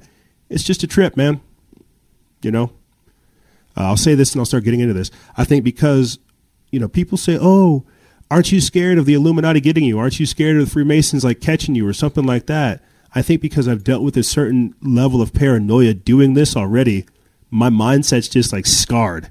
it's 0.52 0.64
just 0.64 0.82
a 0.82 0.86
trip, 0.86 1.16
man. 1.16 1.40
You 2.42 2.50
know, 2.50 2.72
uh, 3.76 3.84
I'll 3.84 3.96
say 3.96 4.14
this 4.14 4.32
and 4.32 4.40
I'll 4.40 4.46
start 4.46 4.64
getting 4.64 4.80
into 4.80 4.94
this. 4.94 5.10
I 5.36 5.44
think 5.44 5.64
because, 5.64 6.18
you 6.70 6.80
know, 6.80 6.88
people 6.88 7.16
say, 7.16 7.38
oh, 7.40 7.84
aren't 8.30 8.52
you 8.52 8.60
scared 8.60 8.98
of 8.98 9.06
the 9.06 9.14
Illuminati 9.14 9.60
getting 9.60 9.84
you? 9.84 9.98
Aren't 9.98 10.18
you 10.20 10.26
scared 10.26 10.56
of 10.56 10.64
the 10.64 10.70
Freemasons 10.70 11.24
like 11.24 11.40
catching 11.40 11.74
you 11.74 11.86
or 11.86 11.92
something 11.92 12.24
like 12.24 12.46
that? 12.46 12.82
I 13.14 13.22
think 13.22 13.42
because 13.42 13.68
I've 13.68 13.84
dealt 13.84 14.02
with 14.02 14.16
a 14.16 14.22
certain 14.22 14.74
level 14.82 15.20
of 15.20 15.34
paranoia 15.34 15.94
doing 15.94 16.34
this 16.34 16.56
already, 16.56 17.06
my 17.50 17.68
mindset's 17.68 18.28
just 18.28 18.52
like 18.52 18.66
scarred. 18.66 19.30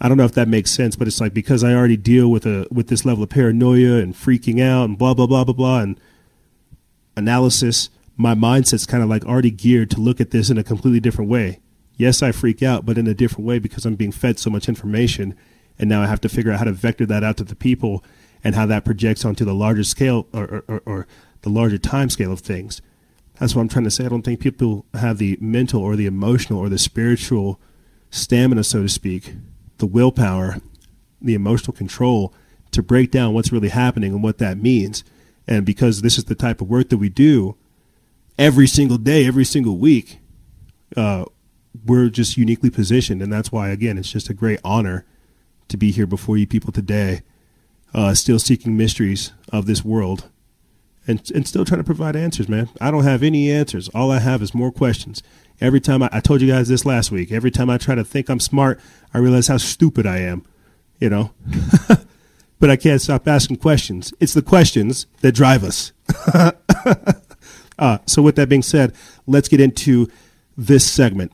I 0.00 0.08
don't 0.08 0.16
know 0.16 0.24
if 0.24 0.34
that 0.34 0.48
makes 0.48 0.70
sense, 0.70 0.96
but 0.96 1.08
it's 1.08 1.20
like 1.20 1.34
because 1.34 1.64
I 1.64 1.74
already 1.74 1.96
deal 1.96 2.30
with 2.30 2.46
a 2.46 2.66
with 2.70 2.88
this 2.88 3.04
level 3.04 3.24
of 3.24 3.30
paranoia 3.30 3.96
and 3.96 4.14
freaking 4.14 4.62
out 4.62 4.88
and 4.88 4.98
blah 4.98 5.14
blah 5.14 5.26
blah 5.26 5.44
blah 5.44 5.54
blah 5.54 5.80
and 5.80 5.98
analysis, 7.16 7.90
my 8.16 8.34
mindset's 8.34 8.86
kind 8.86 9.02
of 9.02 9.08
like 9.08 9.24
already 9.24 9.50
geared 9.50 9.90
to 9.90 10.00
look 10.00 10.20
at 10.20 10.30
this 10.30 10.50
in 10.50 10.58
a 10.58 10.64
completely 10.64 11.00
different 11.00 11.30
way 11.30 11.60
yes, 11.96 12.22
I 12.22 12.32
freak 12.32 12.62
out, 12.62 12.84
but 12.84 12.98
in 12.98 13.06
a 13.06 13.14
different 13.14 13.46
way 13.46 13.58
because 13.58 13.84
I'm 13.84 13.96
being 13.96 14.12
fed 14.12 14.38
so 14.38 14.50
much 14.50 14.68
information. 14.68 15.36
And 15.78 15.88
now 15.88 16.02
I 16.02 16.06
have 16.06 16.20
to 16.22 16.28
figure 16.28 16.52
out 16.52 16.58
how 16.58 16.64
to 16.64 16.72
vector 16.72 17.06
that 17.06 17.24
out 17.24 17.36
to 17.38 17.44
the 17.44 17.56
people 17.56 18.04
and 18.42 18.54
how 18.54 18.66
that 18.66 18.84
projects 18.84 19.24
onto 19.24 19.44
the 19.44 19.54
larger 19.54 19.84
scale 19.84 20.28
or, 20.32 20.64
or, 20.68 20.82
or 20.84 21.06
the 21.42 21.50
larger 21.50 21.78
time 21.78 22.10
scale 22.10 22.32
of 22.32 22.40
things. 22.40 22.80
That's 23.38 23.54
what 23.54 23.62
I'm 23.62 23.68
trying 23.68 23.84
to 23.84 23.90
say. 23.90 24.04
I 24.04 24.08
don't 24.08 24.22
think 24.22 24.40
people 24.40 24.86
have 24.94 25.18
the 25.18 25.36
mental 25.40 25.82
or 25.82 25.96
the 25.96 26.06
emotional 26.06 26.60
or 26.60 26.68
the 26.68 26.78
spiritual 26.78 27.60
stamina, 28.10 28.62
so 28.62 28.82
to 28.82 28.88
speak, 28.88 29.34
the 29.78 29.86
willpower, 29.86 30.58
the 31.20 31.34
emotional 31.34 31.72
control 31.72 32.32
to 32.70 32.82
break 32.82 33.10
down 33.10 33.34
what's 33.34 33.50
really 33.50 33.70
happening 33.70 34.12
and 34.12 34.22
what 34.22 34.38
that 34.38 34.58
means. 34.58 35.02
And 35.48 35.66
because 35.66 36.02
this 36.02 36.16
is 36.16 36.24
the 36.24 36.34
type 36.36 36.60
of 36.60 36.68
work 36.68 36.90
that 36.90 36.98
we 36.98 37.08
do 37.08 37.56
every 38.38 38.66
single 38.66 38.98
day, 38.98 39.26
every 39.26 39.44
single 39.44 39.76
week, 39.76 40.18
uh, 40.96 41.24
we're 41.84 42.08
just 42.08 42.36
uniquely 42.36 42.70
positioned, 42.70 43.22
and 43.22 43.32
that's 43.32 43.50
why 43.50 43.68
again 43.68 43.98
it's 43.98 44.10
just 44.10 44.30
a 44.30 44.34
great 44.34 44.60
honor 44.64 45.04
to 45.68 45.76
be 45.76 45.90
here 45.90 46.06
before 46.06 46.36
you 46.36 46.46
people 46.46 46.72
today, 46.72 47.22
uh, 47.92 48.14
still 48.14 48.38
seeking 48.38 48.76
mysteries 48.76 49.32
of 49.52 49.66
this 49.66 49.84
world, 49.84 50.30
and 51.06 51.30
and 51.34 51.48
still 51.48 51.64
trying 51.64 51.80
to 51.80 51.84
provide 51.84 52.16
answers, 52.16 52.48
man. 52.48 52.68
I 52.80 52.90
don't 52.90 53.04
have 53.04 53.22
any 53.22 53.50
answers. 53.50 53.88
All 53.90 54.10
I 54.10 54.20
have 54.20 54.42
is 54.42 54.54
more 54.54 54.70
questions. 54.70 55.22
Every 55.60 55.80
time 55.80 56.02
I, 56.02 56.08
I 56.12 56.20
told 56.20 56.40
you 56.40 56.48
guys 56.48 56.68
this 56.68 56.84
last 56.84 57.10
week, 57.10 57.32
every 57.32 57.50
time 57.50 57.70
I 57.70 57.78
try 57.78 57.94
to 57.94 58.04
think 58.04 58.28
I'm 58.28 58.40
smart, 58.40 58.80
I 59.12 59.18
realize 59.18 59.48
how 59.48 59.56
stupid 59.56 60.06
I 60.06 60.18
am. 60.18 60.44
You 61.00 61.10
know. 61.10 61.32
but 62.60 62.70
I 62.70 62.76
can't 62.76 63.02
stop 63.02 63.26
asking 63.26 63.56
questions. 63.56 64.14
It's 64.20 64.32
the 64.32 64.42
questions 64.42 65.06
that 65.20 65.32
drive 65.32 65.64
us. 65.64 65.92
uh, 67.78 67.98
so, 68.06 68.22
with 68.22 68.36
that 68.36 68.48
being 68.48 68.62
said, 68.62 68.94
let's 69.26 69.48
get 69.48 69.60
into 69.60 70.08
this 70.56 70.90
segment 70.90 71.32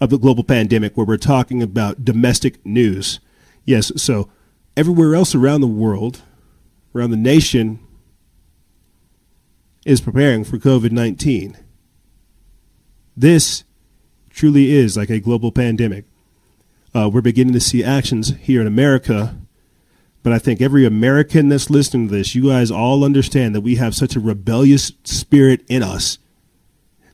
of 0.00 0.10
the 0.10 0.18
global 0.18 0.44
pandemic 0.44 0.96
where 0.96 1.06
we're 1.06 1.16
talking 1.16 1.62
about 1.62 2.04
domestic 2.04 2.64
news. 2.64 3.20
Yes, 3.64 3.92
so 3.96 4.30
everywhere 4.76 5.14
else 5.14 5.34
around 5.34 5.60
the 5.60 5.66
world, 5.66 6.22
around 6.94 7.10
the 7.10 7.16
nation, 7.16 7.80
is 9.84 10.00
preparing 10.00 10.44
for 10.44 10.58
COVID 10.58 10.92
19. 10.92 11.56
This 13.16 13.64
truly 14.30 14.70
is 14.70 14.96
like 14.96 15.10
a 15.10 15.20
global 15.20 15.52
pandemic. 15.52 16.04
Uh, 16.94 17.10
we're 17.12 17.20
beginning 17.20 17.52
to 17.52 17.60
see 17.60 17.84
actions 17.84 18.34
here 18.40 18.60
in 18.60 18.66
America, 18.66 19.36
but 20.22 20.32
I 20.32 20.38
think 20.38 20.60
every 20.60 20.84
American 20.84 21.48
that's 21.48 21.70
listening 21.70 22.08
to 22.08 22.14
this, 22.14 22.34
you 22.34 22.48
guys 22.48 22.70
all 22.70 23.04
understand 23.04 23.54
that 23.54 23.62
we 23.62 23.76
have 23.76 23.94
such 23.94 24.16
a 24.16 24.20
rebellious 24.20 24.92
spirit 25.04 25.64
in 25.68 25.82
us 25.82 26.18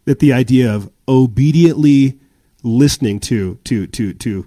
that 0.06 0.20
the 0.20 0.32
idea 0.32 0.72
of 0.72 0.90
obediently 1.06 2.18
listening 2.62 3.20
to 3.20 3.56
to 3.64 3.86
to 3.88 4.14
to 4.14 4.46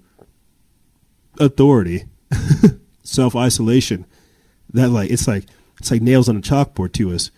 authority, 1.40 2.06
self 3.04 3.36
isolation. 3.36 4.06
That 4.74 4.90
like 4.90 5.10
it's 5.12 5.28
like 5.28 5.46
it's 5.80 5.92
like 5.92 6.02
nails 6.02 6.28
on 6.28 6.38
a 6.38 6.42
chalkboard 6.42 6.94
to 6.94 7.12
us. 7.12 7.32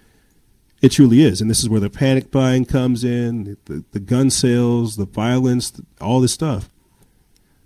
It 0.81 0.89
truly 0.89 1.21
is, 1.21 1.41
and 1.41 1.49
this 1.49 1.59
is 1.59 1.69
where 1.69 1.79
the 1.79 1.91
panic 1.91 2.31
buying 2.31 2.65
comes 2.65 3.03
in, 3.03 3.55
the, 3.65 3.85
the 3.91 3.99
gun 3.99 4.31
sales, 4.31 4.95
the 4.95 5.05
violence, 5.05 5.79
all 5.99 6.19
this 6.19 6.33
stuff. 6.33 6.69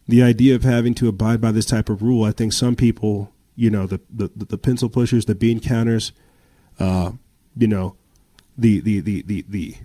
The 0.06 0.22
idea 0.22 0.53
of 0.53 0.64
having 0.64 0.94
to 0.95 1.07
abide 1.07 1.40
by 1.40 1.52
this 1.52 1.65
type 1.65 1.88
of 1.88 2.03
rule, 2.03 2.26
I 2.26 2.34
think 2.34 2.52
some 2.52 2.76
people, 2.76 3.32
you 3.56 3.69
know, 3.69 3.88
the 3.88 4.02
the, 4.10 4.30
the 4.36 4.57
pencil 4.57 4.90
pushers, 4.90 5.26
the 5.26 5.36
bean 5.36 5.60
counters, 5.60 6.11
uh, 6.80 7.11
you 7.57 7.68
know, 7.68 7.95
the 8.57 8.80
the 8.80 8.99
the 9.02 9.22
the 9.23 9.45
the 9.48 9.76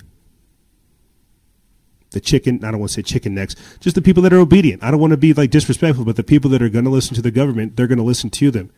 the 2.10 2.20
chicken 2.20 2.64
i 2.64 2.70
don't 2.70 2.80
want 2.80 2.90
to 2.90 2.94
say 2.94 3.02
chicken 3.02 3.34
necks 3.34 3.54
just 3.78 3.94
the 3.94 4.02
people 4.02 4.22
that 4.22 4.32
are 4.32 4.38
obedient. 4.38 4.82
I 4.82 4.90
don't 4.90 5.00
want 5.00 5.12
to 5.12 5.16
be 5.16 5.32
like 5.32 5.50
disrespectful 5.50 6.04
but 6.04 6.16
the 6.16 6.24
people 6.24 6.50
that 6.50 6.62
are 6.62 6.68
going 6.68 6.84
to 6.84 6.90
listen 6.90 7.14
to 7.14 7.22
the 7.22 7.30
government 7.30 7.76
they're 7.76 7.86
going 7.86 7.98
to 7.98 8.04
listen 8.04 8.30
to 8.30 8.50
them. 8.50 8.70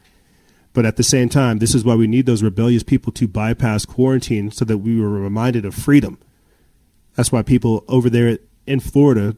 But 0.75 0.87
at 0.87 0.97
the 0.97 1.03
same 1.03 1.29
time 1.29 1.59
this 1.59 1.75
is 1.75 1.85
why 1.85 1.95
we 1.95 2.07
need 2.07 2.27
those 2.27 2.43
rebellious 2.43 2.83
people 2.83 3.13
to 3.13 3.27
bypass 3.27 3.85
quarantine 3.85 4.51
so 4.51 4.65
that 4.67 4.79
we 4.79 5.01
were 5.01 5.09
reminded 5.09 5.65
of 5.65 5.75
freedom. 5.75 6.19
That's 7.15 7.33
why 7.33 7.43
people 7.43 7.85
over 7.89 8.11
there 8.11 8.39
in 8.67 8.81
florida 8.81 9.37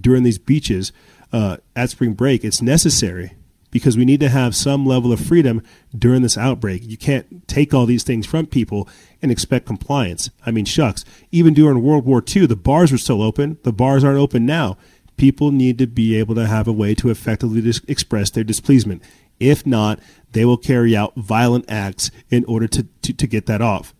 during 0.00 0.22
these 0.22 0.38
beaches 0.38 0.92
uh, 1.32 1.56
at 1.76 1.90
spring 1.90 2.14
break 2.14 2.44
it's 2.44 2.62
necessary 2.62 3.34
because 3.74 3.96
we 3.96 4.04
need 4.04 4.20
to 4.20 4.28
have 4.28 4.54
some 4.54 4.86
level 4.86 5.12
of 5.12 5.18
freedom 5.18 5.60
during 5.98 6.22
this 6.22 6.38
outbreak. 6.38 6.82
You 6.84 6.96
can't 6.96 7.46
take 7.48 7.74
all 7.74 7.86
these 7.86 8.04
things 8.04 8.24
from 8.24 8.46
people 8.46 8.88
and 9.20 9.32
expect 9.32 9.66
compliance. 9.66 10.30
I 10.46 10.52
mean, 10.52 10.64
shucks. 10.64 11.04
Even 11.32 11.54
during 11.54 11.82
World 11.82 12.06
War 12.06 12.22
II, 12.24 12.46
the 12.46 12.54
bars 12.54 12.92
were 12.92 12.98
still 12.98 13.20
open. 13.20 13.58
The 13.64 13.72
bars 13.72 14.04
aren't 14.04 14.20
open 14.20 14.46
now. 14.46 14.76
People 15.16 15.50
need 15.50 15.78
to 15.78 15.88
be 15.88 16.16
able 16.16 16.36
to 16.36 16.46
have 16.46 16.68
a 16.68 16.72
way 16.72 16.94
to 16.94 17.10
effectively 17.10 17.60
dis- 17.60 17.80
express 17.88 18.30
their 18.30 18.44
displeasement. 18.44 19.02
If 19.40 19.66
not, 19.66 19.98
they 20.30 20.44
will 20.44 20.56
carry 20.56 20.96
out 20.96 21.16
violent 21.16 21.64
acts 21.68 22.12
in 22.30 22.44
order 22.44 22.68
to, 22.68 22.86
to, 23.02 23.12
to 23.12 23.26
get 23.26 23.46
that 23.46 23.60
off. 23.60 23.92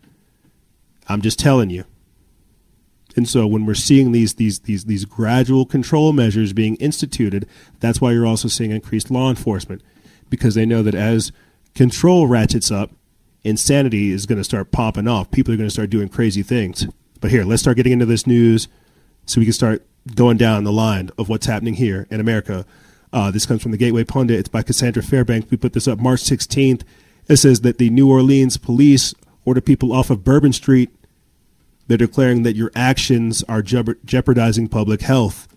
I'm 1.09 1.21
just 1.21 1.41
telling 1.41 1.71
you. 1.71 1.83
And 3.17 3.29
so 3.29 3.47
when 3.47 3.65
we're 3.67 3.75
seeing 3.75 4.13
these 4.13 4.35
these 4.35 4.61
these 4.61 4.85
these 4.85 5.05
gradual 5.05 5.67
control 5.67 6.13
measures 6.13 6.53
being 6.53 6.77
instituted, 6.77 7.49
that's 7.81 8.01
why 8.01 8.13
you're 8.13 8.27
also 8.27 8.49
seeing 8.49 8.71
increased 8.71 9.11
law 9.11 9.31
enforcement 9.31 9.83
because 10.31 10.55
they 10.55 10.67
know 10.67 10.83
that 10.83 10.95
as 10.95 11.33
control 11.75 12.27
ratchets 12.27 12.71
up, 12.71 12.91
insanity 13.45 14.11
is 14.11 14.27
going 14.27 14.39
to 14.39 14.45
start 14.45 14.73
popping 14.73 15.07
off. 15.07 15.31
People 15.31 15.55
are 15.55 15.57
going 15.57 15.69
to 15.69 15.73
start 15.73 15.91
doing 15.91 16.09
crazy 16.09 16.43
things. 16.43 16.87
But 17.21 17.31
here, 17.31 17.45
let's 17.45 17.63
start 17.63 17.77
getting 17.77 17.93
into 17.93 18.07
this 18.07 18.27
news 18.27 18.69
so 19.27 19.41
we 19.41 19.47
can 19.47 19.53
start 19.53 19.83
going 20.15 20.37
down 20.37 20.65
the 20.65 20.73
line 20.73 21.11
of 21.17 21.29
what's 21.29 21.47
happening 21.47 21.75
here 21.75 22.07
in 22.11 22.21
America. 22.21 22.67
Uh, 23.13 23.31
this 23.31 23.47
comes 23.47 23.63
from 23.63 23.71
the 23.71 23.79
Gateway 23.79 24.05
Pundit. 24.05 24.39
It's 24.39 24.49
by 24.49 24.63
Cassandra 24.63 25.03
Fairbanks. 25.03 25.51
We 25.51 25.57
put 25.57 25.73
this 25.73 25.89
up 25.89 25.99
March 25.99 26.21
16th. 26.23 26.83
It 27.29 27.37
says 27.37 27.61
that 27.61 27.79
the 27.79 27.91
New 27.91 28.11
Orleans 28.11 28.57
police 28.57 29.15
order 29.45 29.61
people 29.61 29.93
off 29.93 30.11
of 30.11 30.25
Bourbon 30.25 30.53
Street. 30.53 30.91
They're 31.87 31.99
declaring 31.99 32.43
that 32.45 32.57
your 32.57 32.71
actions 32.75 33.43
are 33.45 33.63
jeopardizing 33.63 34.69
public 34.69 35.03
health. 35.03 35.49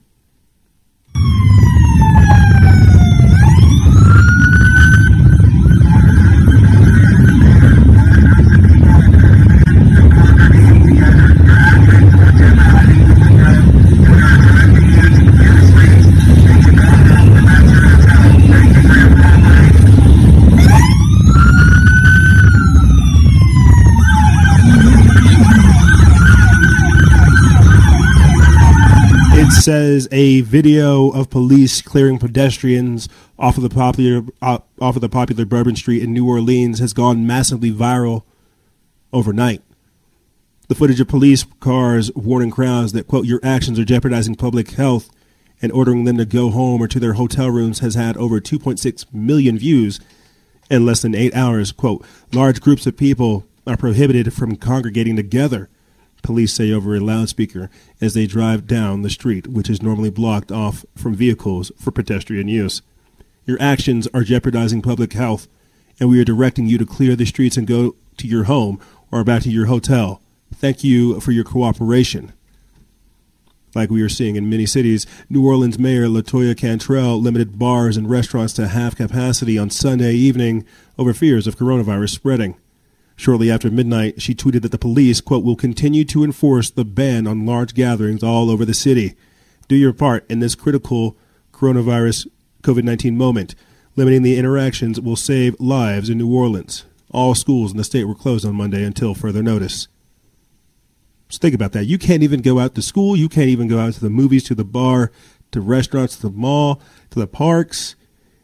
Says 29.68 30.07
a 30.14 30.39
video 30.39 31.10
of 31.10 31.30
police 31.30 31.81
clearing 31.81 32.18
pedestrians 32.18 33.10
off 33.38 33.57
of 33.57 33.64
the 33.64 33.69
popular 33.69 34.22
uh, 34.41 34.60
off 34.80 34.95
of 34.95 35.02
the 35.02 35.10
popular 35.10 35.44
Bourbon 35.44 35.76
Street 35.76 36.02
in 36.02 36.14
New 36.14 36.26
Orleans 36.26 36.80
has 36.80 36.94
gone 36.94 37.27
massively 37.27 37.69
viral 37.69 38.23
overnight. 39.11 39.61
The 40.69 40.76
footage 40.76 41.02
of 41.02 41.10
police 41.10 41.45
cars 41.60 42.10
warning 42.15 42.49
crowds 42.49 42.94
that 42.94 43.10
quote 43.10 43.26
your 43.26 43.41
actions 43.44 43.77
are 43.77 43.84
jeopardizing 43.84 44.35
public 44.35 44.69
health 44.72 45.10
and 45.61 45.69
ordering 45.73 46.06
them 46.06 46.15
to 46.15 46.23
go 46.23 46.49
home 46.49 46.81
or 46.81 46.88
to 46.88 46.98
their 46.98 47.15
hotel 47.15 47.49
rooms 47.49 47.80
has 47.80 47.95
had 47.95 48.15
over 48.15 48.39
2.6 48.39 49.14
million 49.14 49.60
views 49.60 49.99
in 50.72 50.85
less 50.85 51.02
than 51.02 51.14
8 51.14 51.35
hours. 51.35 51.73
Quote, 51.73 52.06
large 52.31 52.61
groups 52.61 52.88
of 52.88 52.95
people 52.95 53.45
are 53.65 53.76
prohibited 53.76 54.34
from 54.34 54.56
congregating 54.56 55.18
together 55.18 55.69
police 56.28 56.54
say 56.54 56.74
over 56.74 56.94
a 56.94 56.99
loudspeaker 56.99 57.70
as 58.02 58.14
they 58.14 58.28
drive 58.28 58.68
down 58.68 59.02
the 59.02 59.10
street, 59.10 59.48
which 59.48 59.70
is 59.70 59.82
normally 59.82 60.10
blocked 60.10 60.52
off 60.52 60.86
from 60.94 61.16
vehicles 61.16 61.72
for 61.80 61.90
pedestrian 61.90 62.49
use. 62.49 62.82
Your 63.45 63.58
actions 63.62 64.10
are 64.14 64.24
jeopardizing 64.24 64.82
public 64.82 65.14
health, 65.14 65.48
and 66.02 66.10
we 66.10 66.20
are 66.20 66.26
directing 66.26 66.68
you 66.68 66.78
to 66.80 66.86
clear 66.86 67.16
the 67.16 67.26
streets 67.26 67.56
and 67.56 67.66
go 67.66 67.95
to 68.18 68.28
your 68.28 68.44
home 68.44 68.78
or 69.10 69.24
back 69.24 69.44
to 69.44 69.49
your 69.49 69.68
hotel. 69.68 70.22
Thank 70.54 70.84
you 70.84 71.22
for 71.22 71.32
your 71.32 71.45
cooperation. 71.45 72.34
Like 73.74 73.90
we 73.90 74.02
are 74.02 74.10
seeing 74.10 74.36
in 74.36 74.49
many 74.49 74.66
cities, 74.66 75.06
New 75.30 75.48
Orleans 75.48 75.80
Mayor 75.80 76.08
Latoya 76.08 76.58
Cantrell 76.58 77.22
limited 77.22 77.58
bars 77.58 77.95
and 77.95 78.10
restaurants 78.10 78.52
to 78.56 78.68
half 78.68 78.98
capacity 78.98 79.58
on 79.58 79.70
Sunday 79.70 80.14
evening 80.14 80.66
over 80.98 81.14
fears 81.14 81.48
of 81.48 81.56
coronavirus 81.56 82.10
spreading. 82.10 82.58
Shortly 83.18 83.49
after 83.49 83.72
midnight, 83.72 84.22
she 84.22 84.35
tweeted 84.35 84.61
that 84.61 84.72
the 84.72 84.77
police, 84.77 85.22
quote, 85.22 85.44
will 85.44 85.56
continue 85.56 86.06
to 86.06 86.23
enforce 86.23 86.69
the 86.69 86.85
ban 86.85 87.26
on 87.26 87.48
large 87.48 87.73
gatherings 87.73 88.23
all 88.23 88.49
over 88.49 88.64
the 88.64 88.76
city. 88.76 89.15
Do 89.68 89.76
your 89.76 89.91
part 89.91 90.26
in 90.30 90.39
this 90.39 90.56
critical 90.56 91.18
coronavirus 91.52 92.27
COVID 92.61 92.84
19 92.84 93.18
moment. 93.18 93.56
Limiting 93.95 94.22
the 94.22 94.38
interactions 94.38 95.02
will 95.02 95.15
save 95.15 95.60
lives 95.60 96.10
in 96.10 96.19
New 96.19 96.31
Orleans. 96.31 96.85
All 97.10 97.34
schools 97.34 97.72
in 97.72 97.77
the 97.77 97.84
state 97.84 98.03
were 98.03 98.14
closed 98.14 98.45
on 98.45 98.56
Monday 98.56 98.84
until 98.84 99.15
further 99.15 99.41
notice. 99.41 99.88
Just 101.27 101.41
think 101.41 101.56
about 101.56 101.72
that. 101.72 101.85
You 101.85 101.98
can't 101.98 102.23
even 102.23 102.41
go 102.41 102.60
out 102.60 102.76
to 102.76 102.81
school. 102.84 103.18
You 103.18 103.27
can't 103.27 103.49
even 103.49 103.68
go 103.68 103.80
out 103.80 103.94
to 103.94 103.99
the 103.99 104.11
movies, 104.11 104.44
to 104.45 104.56
the 104.56 104.64
bar, 104.64 105.11
to 105.52 105.60
restaurants, 105.60 106.18
to 106.18 106.23
the 106.23 106.38
mall, 106.38 106.81
to 107.10 107.19
the 107.19 107.27
parks. 107.27 107.95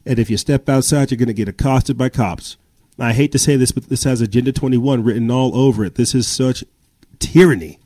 And 0.05 0.17
if 0.17 0.29
you 0.29 0.37
step 0.37 0.67
outside, 0.67 1.11
you're 1.11 1.17
going 1.17 1.27
to 1.27 1.33
get 1.33 1.47
accosted 1.47 1.97
by 1.97 2.09
cops. 2.09 2.57
I 2.99 3.13
hate 3.13 3.31
to 3.31 3.39
say 3.39 3.55
this, 3.55 3.71
but 3.71 3.89
this 3.89 4.03
has 4.03 4.21
Agenda 4.21 4.51
21 4.51 5.03
written 5.03 5.31
all 5.31 5.55
over 5.57 5.83
it. 5.83 5.95
This 5.95 6.13
is 6.13 6.27
such 6.27 6.63
tyranny, 7.19 7.79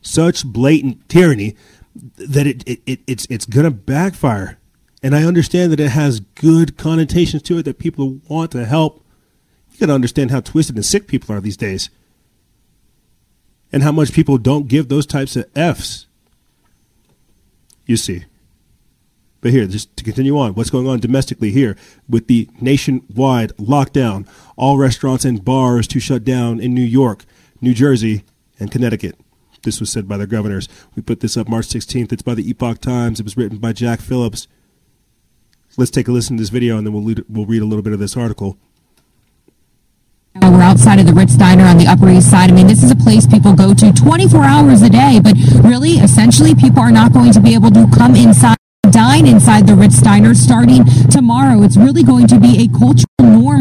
such 0.00 0.44
blatant 0.44 1.08
tyranny 1.08 1.56
that 1.94 2.46
it, 2.46 2.66
it, 2.66 2.80
it 2.86 3.00
it's 3.06 3.26
it's 3.30 3.46
going 3.46 3.64
to 3.64 3.70
backfire. 3.70 4.58
And 5.02 5.14
I 5.14 5.24
understand 5.24 5.72
that 5.72 5.80
it 5.80 5.90
has 5.90 6.20
good 6.20 6.76
connotations 6.76 7.42
to 7.44 7.58
it 7.58 7.64
that 7.64 7.78
people 7.78 8.20
want 8.28 8.52
to 8.52 8.64
help. 8.64 9.04
You 9.72 9.78
got 9.78 9.86
to 9.86 9.94
understand 9.94 10.30
how 10.30 10.40
twisted 10.40 10.76
and 10.76 10.84
sick 10.84 11.06
people 11.06 11.34
are 11.34 11.40
these 11.40 11.56
days, 11.56 11.90
and 13.72 13.82
how 13.82 13.92
much 13.92 14.12
people 14.12 14.38
don't 14.38 14.68
give 14.68 14.88
those 14.88 15.06
types 15.06 15.36
of 15.36 15.46
f's. 15.56 16.06
You 17.86 17.96
see. 17.96 18.24
But 19.42 19.50
here, 19.50 19.66
just 19.66 19.94
to 19.96 20.04
continue 20.04 20.38
on, 20.38 20.54
what's 20.54 20.70
going 20.70 20.86
on 20.86 21.00
domestically 21.00 21.50
here 21.50 21.76
with 22.08 22.28
the 22.28 22.48
nationwide 22.60 23.50
lockdown, 23.56 24.26
all 24.56 24.78
restaurants 24.78 25.24
and 25.24 25.44
bars 25.44 25.88
to 25.88 26.00
shut 26.00 26.22
down 26.22 26.60
in 26.60 26.72
New 26.72 26.80
York, 26.80 27.24
New 27.60 27.74
Jersey, 27.74 28.24
and 28.60 28.70
Connecticut. 28.70 29.18
This 29.64 29.80
was 29.80 29.90
said 29.90 30.06
by 30.06 30.16
the 30.16 30.28
governors. 30.28 30.68
We 30.94 31.02
put 31.02 31.20
this 31.20 31.36
up 31.36 31.48
March 31.48 31.66
16th. 31.66 32.12
It's 32.12 32.22
by 32.22 32.34
the 32.34 32.48
Epoch 32.48 32.80
Times. 32.80 33.18
It 33.18 33.24
was 33.24 33.36
written 33.36 33.58
by 33.58 33.72
Jack 33.72 34.00
Phillips. 34.00 34.46
Let's 35.76 35.90
take 35.90 36.06
a 36.06 36.12
listen 36.12 36.36
to 36.36 36.40
this 36.40 36.50
video 36.50 36.78
and 36.78 36.86
then 36.86 36.94
we'll, 36.94 37.02
lead, 37.02 37.24
we'll 37.28 37.46
read 37.46 37.62
a 37.62 37.66
little 37.66 37.82
bit 37.82 37.92
of 37.92 37.98
this 37.98 38.16
article. 38.16 38.58
We're 40.40 40.62
outside 40.62 41.00
of 41.00 41.06
the 41.06 41.14
Ritz 41.14 41.34
Diner 41.34 41.64
on 41.64 41.78
the 41.78 41.86
Upper 41.88 42.08
East 42.08 42.30
Side. 42.30 42.50
I 42.50 42.54
mean, 42.54 42.68
this 42.68 42.82
is 42.82 42.92
a 42.92 42.96
place 42.96 43.26
people 43.26 43.54
go 43.54 43.74
to 43.74 43.92
24 43.92 44.44
hours 44.44 44.82
a 44.82 44.88
day, 44.88 45.20
but 45.22 45.34
really, 45.64 45.94
essentially, 45.94 46.54
people 46.54 46.80
are 46.80 46.92
not 46.92 47.12
going 47.12 47.32
to 47.32 47.40
be 47.40 47.54
able 47.54 47.70
to 47.72 47.86
come 47.96 48.14
inside 48.14 48.56
dine 48.92 49.26
inside 49.26 49.66
the 49.66 49.74
Ritz 49.74 50.00
Diner 50.02 50.34
starting 50.34 50.84
tomorrow. 51.10 51.62
It's 51.62 51.76
really 51.76 52.02
going 52.02 52.26
to 52.28 52.38
be 52.38 52.62
a 52.62 52.68
cultural 52.68 53.11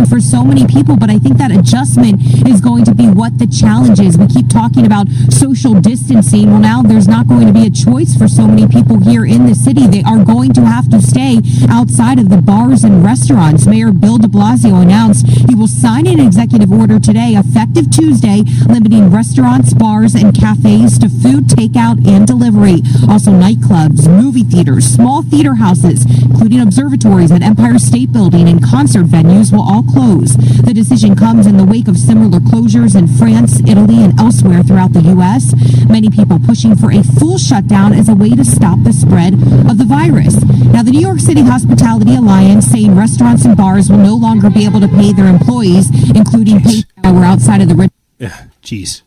for 0.05 0.19
so 0.19 0.43
many 0.43 0.65
people, 0.67 0.95
but 0.97 1.09
I 1.09 1.17
think 1.17 1.37
that 1.37 1.51
adjustment 1.51 2.21
is 2.47 2.61
going 2.61 2.85
to 2.85 2.95
be 2.95 3.07
what 3.07 3.37
the 3.37 3.47
challenge 3.47 3.99
is. 3.99 4.17
We 4.17 4.27
keep 4.27 4.49
talking 4.49 4.85
about 4.85 5.07
social 5.29 5.73
distancing. 5.73 6.49
Well, 6.51 6.59
now 6.59 6.81
there's 6.81 7.07
not 7.07 7.27
going 7.27 7.47
to 7.47 7.53
be 7.53 7.65
a 7.65 7.69
choice 7.69 8.15
for 8.15 8.27
so 8.27 8.47
many 8.47 8.67
people 8.67 8.99
here 8.99 9.25
in 9.25 9.47
the 9.47 9.55
city. 9.55 9.87
They 9.87 10.03
are 10.03 10.23
going 10.23 10.53
to 10.53 10.65
have 10.65 10.89
to 10.91 11.01
stay 11.01 11.41
outside 11.69 12.19
of 12.19 12.29
the 12.29 12.41
bars 12.41 12.83
and 12.83 13.03
restaurants. 13.03 13.65
Mayor 13.65 13.91
Bill 13.91 14.17
de 14.17 14.27
Blasio 14.27 14.81
announced 14.81 15.27
he 15.49 15.55
will 15.55 15.67
sign 15.67 16.07
an 16.07 16.19
executive 16.19 16.71
order 16.71 16.99
today, 16.99 17.33
effective 17.35 17.91
Tuesday, 17.91 18.43
limiting 18.67 19.11
restaurants, 19.11 19.73
bars, 19.73 20.15
and 20.15 20.35
cafes 20.37 20.97
to 20.99 21.09
food 21.09 21.47
takeout 21.47 22.05
and 22.07 22.27
delivery. 22.27 22.81
Also, 23.09 23.31
nightclubs, 23.31 24.07
movie 24.07 24.43
theaters, 24.43 24.85
small 24.85 25.21
theater 25.23 25.55
houses, 25.55 26.05
including 26.23 26.61
observatories 26.61 27.31
at 27.31 27.41
Empire 27.41 27.79
State 27.79 28.11
Building 28.11 28.47
and 28.47 28.63
concert 28.63 29.05
venues, 29.05 29.51
will 29.51 29.61
all 29.61 29.83
close. 29.91 30.35
The 30.63 30.73
decision 30.73 31.15
comes 31.15 31.47
in 31.47 31.57
the 31.57 31.65
wake 31.65 31.88
of 31.88 31.97
similar 31.97 32.39
closures 32.39 32.97
in 32.97 33.07
France, 33.07 33.59
Italy, 33.68 34.03
and 34.03 34.18
elsewhere 34.19 34.63
throughout 34.63 34.93
the 34.93 35.01
U.S. 35.15 35.53
Many 35.88 36.09
people 36.09 36.39
pushing 36.39 36.76
for 36.76 36.91
a 36.91 37.03
full 37.03 37.38
shutdown 37.38 37.93
as 37.93 38.09
a 38.09 38.15
way 38.15 38.31
to 38.31 38.43
stop 38.45 38.80
the 38.84 38.93
spread 38.93 39.34
of 39.69 39.77
the 39.77 39.85
virus. 39.85 40.41
Now, 40.72 40.84
the 40.84 40.91
New 40.91 41.01
York 41.01 41.19
City 41.19 41.41
Hospitality 41.41 42.15
Alliance 42.15 42.65
saying 42.65 42.95
restaurants 42.95 43.45
and 43.45 43.55
bars 43.55 43.89
will 43.89 43.97
no 43.97 44.15
longer 44.15 44.49
be 44.49 44.65
able 44.65 44.80
to 44.80 44.88
pay 44.88 45.13
their 45.13 45.27
employees, 45.27 45.89
including 46.15 46.61
pay 46.61 46.84
hour 47.03 47.23
outside 47.23 47.61
of 47.61 47.69
the. 47.69 47.89
Yeah, 48.18 48.47
jeez 48.61 49.01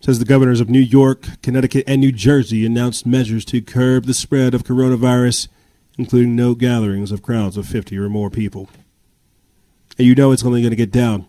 says 0.00 0.18
the 0.18 0.24
governors 0.24 0.60
of 0.60 0.70
New 0.70 0.80
York, 0.80 1.26
Connecticut, 1.42 1.84
and 1.86 2.00
New 2.00 2.12
Jersey 2.12 2.64
announced 2.64 3.04
measures 3.04 3.44
to 3.44 3.60
curb 3.60 4.06
the 4.06 4.14
spread 4.14 4.54
of 4.54 4.64
coronavirus, 4.64 5.48
including 5.98 6.36
no 6.36 6.54
gatherings 6.54 7.12
of 7.12 7.20
crowds 7.20 7.56
of 7.56 7.66
50 7.66 7.98
or 7.98 8.08
more 8.08 8.30
people. 8.30 8.70
And 9.98 10.06
you 10.06 10.14
know 10.14 10.32
it's 10.32 10.44
only 10.44 10.62
going 10.62 10.70
to 10.70 10.76
get 10.76 10.92
down. 10.92 11.26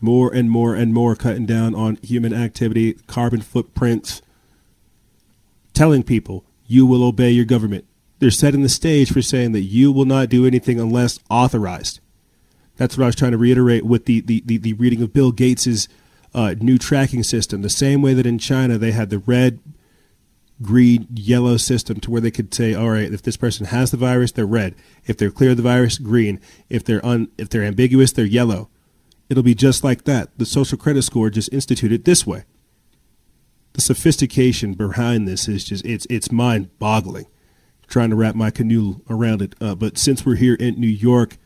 More 0.00 0.32
and 0.32 0.50
more 0.50 0.74
and 0.74 0.94
more 0.94 1.14
cutting 1.14 1.46
down 1.46 1.74
on 1.74 1.98
human 2.02 2.32
activity, 2.32 2.94
carbon 3.06 3.40
footprints, 3.40 4.22
telling 5.74 6.02
people 6.02 6.44
you 6.66 6.86
will 6.86 7.04
obey 7.04 7.30
your 7.30 7.44
government. 7.44 7.84
They're 8.18 8.30
setting 8.30 8.62
the 8.62 8.68
stage 8.68 9.12
for 9.12 9.22
saying 9.22 9.52
that 9.52 9.62
you 9.62 9.90
will 9.90 10.04
not 10.04 10.28
do 10.28 10.46
anything 10.46 10.78
unless 10.78 11.18
authorized. 11.28 12.00
That's 12.76 12.96
what 12.96 13.04
I 13.04 13.06
was 13.06 13.16
trying 13.16 13.32
to 13.32 13.38
reiterate 13.38 13.84
with 13.84 14.06
the, 14.06 14.20
the, 14.20 14.42
the, 14.46 14.58
the 14.58 14.72
reading 14.74 15.02
of 15.02 15.12
Bill 15.12 15.32
Gates's 15.32 15.88
uh, 16.34 16.54
new 16.60 16.78
tracking 16.78 17.22
system, 17.22 17.62
the 17.62 17.68
same 17.68 18.00
way 18.00 18.14
that 18.14 18.26
in 18.26 18.38
China 18.38 18.78
they 18.78 18.92
had 18.92 19.10
the 19.10 19.18
red, 19.18 19.58
green, 20.62 21.06
yellow 21.14 21.56
system 21.56 22.00
to 22.00 22.10
where 22.10 22.20
they 22.20 22.30
could 22.30 22.52
say, 22.54 22.74
all 22.74 22.90
right, 22.90 23.12
if 23.12 23.22
this 23.22 23.36
person 23.36 23.66
has 23.66 23.90
the 23.90 23.96
virus, 23.96 24.32
they're 24.32 24.46
red. 24.46 24.74
If 25.06 25.16
they're 25.16 25.30
clear 25.30 25.50
of 25.50 25.56
the 25.56 25.62
virus, 25.62 25.98
green. 25.98 26.40
If 26.68 26.84
they're 26.84 27.04
un, 27.04 27.28
if 27.36 27.48
they're 27.48 27.64
ambiguous, 27.64 28.12
they're 28.12 28.24
yellow. 28.24 28.68
It'll 29.28 29.42
be 29.42 29.54
just 29.54 29.82
like 29.82 30.04
that. 30.04 30.36
The 30.38 30.46
social 30.46 30.78
credit 30.78 31.02
score 31.02 31.30
just 31.30 31.52
instituted 31.52 32.04
this 32.04 32.26
way. 32.26 32.44
The 33.72 33.80
sophistication 33.80 34.74
behind 34.74 35.26
this 35.26 35.48
is 35.48 35.64
just 35.64 35.84
it's 35.84 36.06
it's 36.10 36.30
mind 36.30 36.78
boggling. 36.78 37.26
Trying 37.88 38.10
to 38.10 38.16
wrap 38.16 38.34
my 38.34 38.50
canoe 38.50 39.02
around 39.10 39.42
it, 39.42 39.54
uh, 39.60 39.74
but 39.74 39.98
since 39.98 40.24
we're 40.24 40.36
here 40.36 40.54
in 40.54 40.80
New 40.80 40.86
York, 40.86 41.36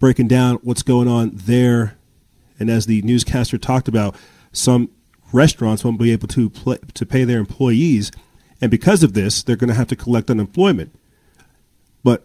breaking 0.00 0.26
down 0.26 0.56
what's 0.62 0.82
going 0.82 1.06
on 1.06 1.30
there 1.34 1.96
and 2.58 2.70
as 2.70 2.86
the 2.86 3.02
newscaster 3.02 3.58
talked 3.58 3.88
about, 3.88 4.16
some 4.52 4.90
restaurants 5.32 5.84
won't 5.84 5.98
be 5.98 6.12
able 6.12 6.28
to 6.28 6.50
pl- 6.50 6.78
to 6.94 7.06
pay 7.06 7.24
their 7.24 7.38
employees, 7.38 8.10
and 8.64 8.70
because 8.70 9.02
of 9.02 9.12
this, 9.12 9.42
they're 9.42 9.56
going 9.56 9.68
to 9.68 9.74
have 9.74 9.88
to 9.88 9.94
collect 9.94 10.30
unemployment. 10.30 10.98
But 12.02 12.24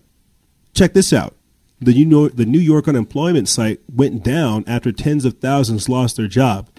check 0.73 0.93
this 0.93 1.11
out: 1.11 1.35
the 1.81 1.91
New 1.91 2.07
York, 2.07 2.37
the 2.37 2.45
New 2.45 2.59
York 2.59 2.87
unemployment 2.87 3.49
site 3.49 3.81
went 3.93 4.23
down 4.23 4.63
after 4.65 4.93
tens 4.93 5.25
of 5.25 5.39
thousands 5.39 5.89
lost 5.89 6.15
their 6.15 6.29
job. 6.29 6.69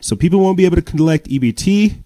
So 0.00 0.16
people 0.16 0.40
won't 0.40 0.56
be 0.56 0.64
able 0.64 0.76
to 0.76 0.80
collect 0.82 1.28
EBT, 1.28 1.96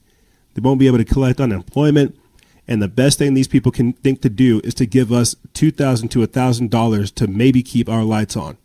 they 0.55 0.61
won't 0.61 0.81
be 0.81 0.89
able 0.89 0.99
to 0.99 1.05
collect 1.05 1.41
unemployment, 1.41 2.19
and 2.67 2.83
the 2.83 2.89
best 2.89 3.19
thing 3.19 3.35
these 3.35 3.47
people 3.47 3.71
can 3.71 3.93
think 3.93 4.21
to 4.23 4.29
do 4.29 4.61
is 4.65 4.75
to 4.75 4.87
give 4.87 5.13
us 5.13 5.37
2,000 5.55 6.09
to 6.09 6.25
a 6.25 6.27
thousand 6.27 6.73
dollars 6.73 7.13
to 7.13 7.29
maybe 7.29 7.63
keep 7.63 7.89
our 7.89 8.03
lights 8.03 8.37
on. 8.37 8.59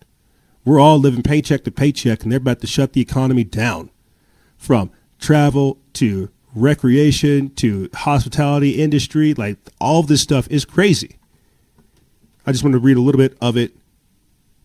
We're 0.64 0.80
all 0.80 0.98
living 0.98 1.22
paycheck 1.22 1.64
to 1.66 1.72
paycheck, 1.72 2.24
and 2.24 2.32
they're 2.32 2.38
about 2.38 2.62
to 2.62 2.68
shut 2.68 2.94
the 2.94 3.02
economy 3.02 3.44
down 3.44 3.92
from 4.58 4.90
travel 5.20 5.78
to 5.94 6.32
recreation 6.56 7.50
to 7.56 7.90
hospitality 7.94 8.82
industry. 8.82 9.34
Like 9.34 9.58
all 9.80 10.02
this 10.04 10.22
stuff 10.22 10.48
is 10.50 10.66
crazy. 10.66 11.18
I 12.48 12.52
just 12.52 12.64
want 12.64 12.74
to 12.74 12.80
read 12.80 12.98
a 12.98 13.02
little 13.02 13.20
bit 13.20 13.38
of 13.42 13.58
it 13.58 13.74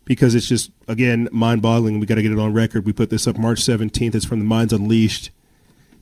because 0.04 0.34
it's 0.34 0.46
just, 0.48 0.70
again, 0.88 1.28
mind 1.32 1.62
boggling. 1.62 2.00
We 2.00 2.06
got 2.06 2.16
to 2.16 2.22
get 2.22 2.32
it 2.32 2.38
on 2.38 2.52
record. 2.52 2.84
We 2.84 2.92
put 2.92 3.10
this 3.10 3.26
up 3.26 3.38
March 3.38 3.60
17th. 3.60 4.14
It's 4.14 4.24
from 4.24 4.38
the 4.38 4.44
Minds 4.44 4.72
Unleashed. 4.72 5.30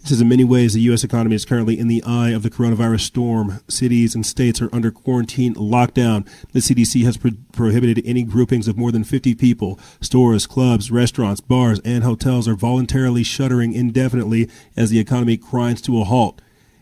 It 0.01 0.07
says 0.09 0.21
in 0.21 0.29
many 0.29 0.45
ways, 0.45 0.75
the 0.75 0.81
U.S. 0.83 1.05
economy 1.05 1.35
is 1.35 1.45
currently 1.45 1.79
in 1.79 1.89
the 1.89 2.03
eye 2.05 2.31
of 2.31 2.43
the 2.43 2.51
coronavirus 2.51 3.01
storm. 3.01 3.61
Cities 3.69 4.15
and 4.15 4.25
states 4.25 4.63
are 4.63 4.75
under 4.75 4.91
quarantine 4.91 5.55
lockdown. 5.55 6.27
The 6.53 6.61
CDC 6.61 7.05
has 7.05 7.17
pro- 7.17 7.33
prohibited 7.53 8.03
any 8.07 8.23
groupings 8.23 8.69
of 8.69 8.79
more 8.79 8.93
than 8.93 9.05
50 9.05 9.35
people. 9.35 9.79
Stores, 10.01 10.47
clubs, 10.47 10.91
restaurants, 10.91 11.41
bars, 11.41 11.81
and 11.85 12.05
hotels 12.05 12.49
are 12.49 12.55
voluntarily 12.55 13.23
shuttering 13.23 13.73
indefinitely 13.73 14.49
as 14.77 14.91
the 14.91 14.99
economy 15.01 15.37
grinds 15.37 15.83
to 15.83 16.01
a 16.01 16.05
halt. 16.05 16.41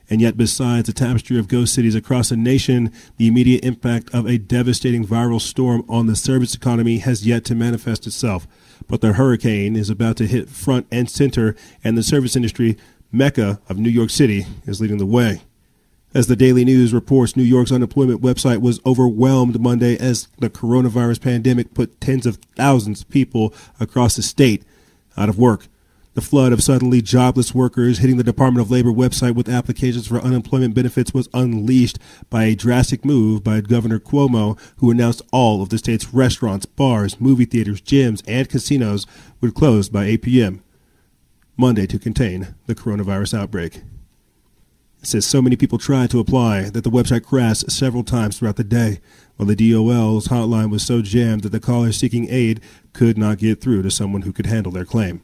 And 0.09 0.21
yet, 0.21 0.37
besides 0.37 0.89
a 0.89 0.93
tapestry 0.93 1.39
of 1.39 1.49
ghost 1.49 1.75
cities 1.75 1.97
across 1.97 2.29
the 2.29 2.37
nation, 2.37 2.93
the 3.17 3.27
immediate 3.27 3.65
impact 3.65 4.15
of 4.15 4.27
a 4.27 4.39
devastating 4.39 5.05
viral 5.05 5.41
storm 5.41 5.85
on 5.89 6.07
the 6.07 6.15
service 6.15 6.55
economy 6.55 6.99
has 6.99 7.27
yet 7.27 7.45
to 7.47 7.55
manifest 7.55 8.07
itself. 8.07 8.47
But 8.87 9.01
the 9.01 9.15
hurricane 9.15 9.75
is 9.75 9.91
about 9.91 10.17
to 10.19 10.27
hit 10.27 10.49
front 10.49 10.87
and 10.93 11.11
center, 11.11 11.57
and 11.83 11.99
the 11.99 12.05
service 12.05 12.37
industry 12.37 12.77
mecca 13.17 13.61
of 13.69 13.79
New 13.79 13.91
York 13.91 14.11
City 14.11 14.47
is 14.67 14.81
leading 14.81 14.99
the 14.99 15.07
way. 15.07 15.43
As 16.15 16.29
the 16.29 16.37
Daily 16.37 16.65
News 16.65 16.95
reports, 16.95 17.37
New 17.37 17.43
York's 17.43 17.73
unemployment 17.73 18.23
website 18.23 18.61
was 18.61 18.81
overwhelmed 18.87 19.61
Monday 19.61 19.99
as 19.99 20.29
the 20.39 20.49
coronavirus 20.49 21.21
pandemic 21.21 21.75
put 21.75 22.01
tens 22.01 22.25
of 22.25 22.39
thousands 22.57 23.03
of 23.03 23.11
people 23.11 23.53
across 23.79 24.17
the 24.17 24.23
state 24.23 24.63
out 25.17 25.29
of 25.29 25.39
work. 25.39 25.67
The 26.15 26.23
flood 26.23 26.55
of 26.55 26.63
suddenly 26.63 27.03
jobless 27.03 27.55
workers 27.55 27.99
hitting 27.99 28.17
the 28.17 28.25
Department 28.25 28.65
of 28.65 28.71
Labor 28.71 28.89
website 28.89 29.35
with 29.35 29.51
applications 29.51 30.07
for 30.07 30.19
unemployment 30.19 30.75
benefits 30.75 31.13
was 31.13 31.29
unleashed 31.35 31.99
by 32.31 32.45
a 32.45 32.55
drastic 32.55 33.05
move 33.05 33.45
by 33.45 33.61
Governor 33.61 33.99
Cuomo, 33.99 34.59
who 34.79 34.91
announced 34.91 35.21
all 35.31 35.61
of 35.61 35.69
the 35.69 35.77
state's 35.77 36.15
restaurants, 36.15 36.65
bars, 36.65 37.21
movie 37.21 37.45
theaters, 37.45 37.83
gyms, 37.83 38.23
and 38.27 38.49
casinos 38.49 39.07
would 39.43 39.55
close 39.55 39.91
by 39.91 40.07
8 40.07 40.23
p.m. 40.23 40.63
Monday 41.57 41.87
to 41.87 41.99
contain 41.99 42.55
the 42.67 42.75
coronavirus 42.75 43.39
outbreak. 43.39 43.77
It 45.03 45.07
says 45.07 45.27
so 45.27 45.41
many 45.41 45.57
people 45.57 45.79
tried 45.79 46.11
to 46.11 46.21
apply 46.21 46.71
that 46.71 46.85
the 46.85 46.91
website 46.91 47.25
crashed 47.25 47.71
several 47.71 48.03
times 48.03 48.39
throughout 48.39 48.57
the 48.57 48.65
day, 48.65 49.01
while 49.37 49.47
the 49.47 49.55
DOL's 49.55 50.29
hotline 50.29 50.71
was 50.71 50.85
so 50.85 51.01
jammed 51.03 51.43
that 51.43 51.53
the 51.53 51.61
callers 51.61 51.97
seeking 51.97 52.29
aid 52.29 52.61
could 52.93 53.17
not 53.17 53.39
get 53.39 53.61
through 53.61 53.83
to 53.83 53.91
someone 53.91 54.23
who 54.23 54.33
could 54.33 54.47
handle 54.47 54.73
their 54.73 54.85
claim. 54.85 55.23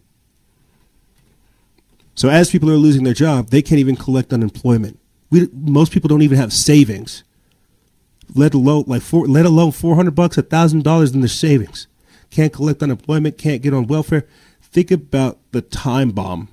So 2.14 2.28
as 2.28 2.50
people 2.50 2.70
are 2.70 2.76
losing 2.76 3.04
their 3.04 3.14
job, 3.14 3.48
they 3.48 3.62
can't 3.62 3.80
even 3.80 3.96
collect 3.96 4.32
unemployment. 4.32 4.98
We, 5.30 5.48
most 5.52 5.92
people 5.92 6.08
don't 6.08 6.22
even 6.22 6.38
have 6.38 6.52
savings, 6.52 7.24
let 8.34 8.54
alone 8.54 8.84
like 8.86 9.02
four, 9.02 9.26
let 9.26 9.46
alone 9.46 9.72
four 9.72 9.96
hundred 9.96 10.14
bucks, 10.14 10.36
a 10.38 10.42
thousand 10.42 10.84
dollars 10.84 11.12
in 11.12 11.20
their 11.20 11.28
savings. 11.28 11.86
Can't 12.30 12.52
collect 12.52 12.82
unemployment, 12.82 13.38
can't 13.38 13.62
get 13.62 13.74
on 13.74 13.86
welfare. 13.86 14.26
Think 14.72 14.90
about 14.90 15.38
the 15.52 15.60
time 15.60 16.10
bomb 16.10 16.48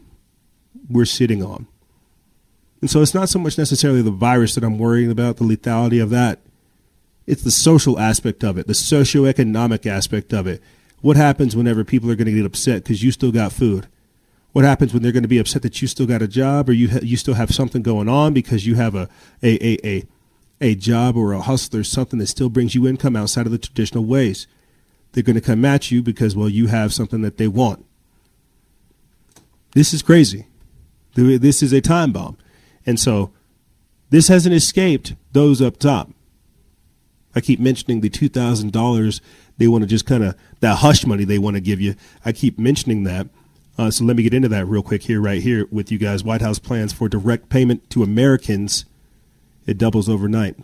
we're 0.89 1.05
sitting 1.05 1.41
on. 1.41 1.67
And 2.81 2.89
so 2.89 3.01
it's 3.01 3.13
not 3.13 3.29
so 3.29 3.39
much 3.39 3.57
necessarily 3.57 4.01
the 4.01 4.11
virus 4.11 4.55
that 4.55 4.63
I'm 4.63 4.77
worrying 4.77 5.11
about, 5.11 5.37
the 5.37 5.45
lethality 5.45 6.01
of 6.01 6.09
that. 6.11 6.39
It's 7.25 7.43
the 7.43 7.51
social 7.51 7.99
aspect 7.99 8.43
of 8.43 8.57
it, 8.57 8.67
the 8.67 8.73
socioeconomic 8.73 9.85
aspect 9.85 10.33
of 10.33 10.47
it. 10.47 10.61
What 11.01 11.15
happens 11.15 11.55
whenever 11.55 11.83
people 11.83 12.09
are 12.11 12.15
going 12.15 12.25
to 12.25 12.33
get 12.33 12.45
upset 12.45 12.83
because 12.83 13.03
you 13.03 13.11
still 13.11 13.31
got 13.31 13.53
food? 13.53 13.87
What 14.51 14.65
happens 14.65 14.93
when 14.93 15.03
they're 15.03 15.11
going 15.11 15.23
to 15.23 15.29
be 15.29 15.37
upset 15.37 15.61
that 15.61 15.81
you 15.81 15.87
still 15.87 16.07
got 16.07 16.21
a 16.21 16.27
job 16.27 16.67
or 16.67 16.73
you 16.73 16.89
ha- 16.89 16.99
you 17.03 17.15
still 17.17 17.35
have 17.35 17.53
something 17.53 17.83
going 17.83 18.09
on 18.09 18.33
because 18.33 18.65
you 18.65 18.75
have 18.75 18.95
a 18.95 19.07
a, 19.43 19.63
a, 19.63 19.87
a 19.87 20.03
a 20.59 20.75
job 20.75 21.15
or 21.15 21.33
a 21.33 21.41
hustle 21.41 21.79
or 21.79 21.83
something 21.83 22.19
that 22.19 22.27
still 22.27 22.49
brings 22.49 22.75
you 22.75 22.87
income 22.87 23.15
outside 23.15 23.45
of 23.45 23.51
the 23.51 23.57
traditional 23.59 24.03
ways? 24.03 24.47
They're 25.11 25.23
going 25.23 25.35
to 25.35 25.41
come 25.41 25.63
at 25.63 25.91
you 25.91 26.01
because 26.01 26.35
well 26.35 26.49
you 26.49 26.67
have 26.67 26.93
something 26.93 27.21
that 27.21 27.37
they 27.37 27.47
want. 27.47 27.85
This 29.71 29.93
is 29.93 30.01
crazy. 30.01 30.47
This 31.13 31.61
is 31.61 31.73
a 31.73 31.81
time 31.81 32.11
bomb. 32.11 32.37
And 32.85 32.99
so 32.99 33.31
this 34.09 34.27
hasn't 34.27 34.55
escaped 34.55 35.15
those 35.31 35.61
up 35.61 35.77
top. 35.77 36.11
I 37.35 37.41
keep 37.41 37.59
mentioning 37.59 38.01
the 38.01 38.09
$2,000 38.09 39.21
they 39.57 39.67
want 39.67 39.83
to 39.83 39.87
just 39.87 40.05
kind 40.05 40.23
of, 40.23 40.35
that 40.61 40.77
hush 40.77 41.05
money 41.05 41.25
they 41.25 41.37
want 41.37 41.55
to 41.55 41.61
give 41.61 41.81
you. 41.81 41.95
I 42.25 42.31
keep 42.31 42.57
mentioning 42.57 43.03
that. 43.03 43.27
Uh, 43.77 43.91
so 43.91 44.03
let 44.03 44.15
me 44.15 44.23
get 44.23 44.33
into 44.33 44.49
that 44.49 44.65
real 44.65 44.81
quick 44.81 45.03
here, 45.03 45.21
right 45.21 45.41
here 45.41 45.67
with 45.71 45.91
you 45.91 45.97
guys. 45.97 46.23
White 46.23 46.41
House 46.41 46.59
plans 46.59 46.93
for 46.93 47.07
direct 47.07 47.49
payment 47.49 47.89
to 47.91 48.03
Americans. 48.03 48.85
It 49.65 49.77
doubles 49.77 50.09
overnight. 50.09 50.57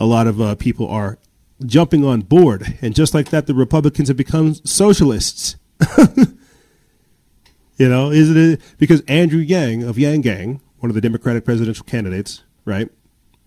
A 0.00 0.06
lot 0.06 0.26
of 0.26 0.40
uh, 0.40 0.54
people 0.54 0.88
are 0.88 1.18
jumping 1.64 2.04
on 2.04 2.22
board. 2.22 2.78
And 2.80 2.94
just 2.94 3.14
like 3.14 3.30
that, 3.30 3.46
the 3.46 3.54
Republicans 3.54 4.08
have 4.08 4.16
become 4.16 4.54
socialists. 4.54 5.56
You 7.82 7.88
know, 7.88 8.12
is 8.12 8.30
it 8.30 8.60
because 8.78 9.00
Andrew 9.08 9.40
Yang 9.40 9.82
of 9.82 9.98
Yang 9.98 10.20
Gang, 10.20 10.60
one 10.78 10.88
of 10.88 10.94
the 10.94 11.00
Democratic 11.00 11.44
presidential 11.44 11.84
candidates, 11.84 12.44
right? 12.64 12.88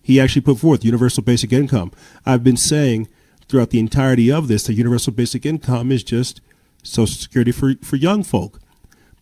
He 0.02 0.20
actually 0.20 0.42
put 0.42 0.58
forth 0.58 0.84
universal 0.84 1.22
basic 1.22 1.54
income. 1.54 1.90
I've 2.26 2.44
been 2.44 2.58
saying 2.58 3.08
throughout 3.48 3.70
the 3.70 3.78
entirety 3.78 4.30
of 4.30 4.46
this 4.46 4.64
that 4.64 4.74
universal 4.74 5.14
basic 5.14 5.46
income 5.46 5.90
is 5.90 6.04
just 6.04 6.42
social 6.82 7.14
security 7.14 7.50
for, 7.50 7.76
for 7.82 7.96
young 7.96 8.22
folk. 8.22 8.60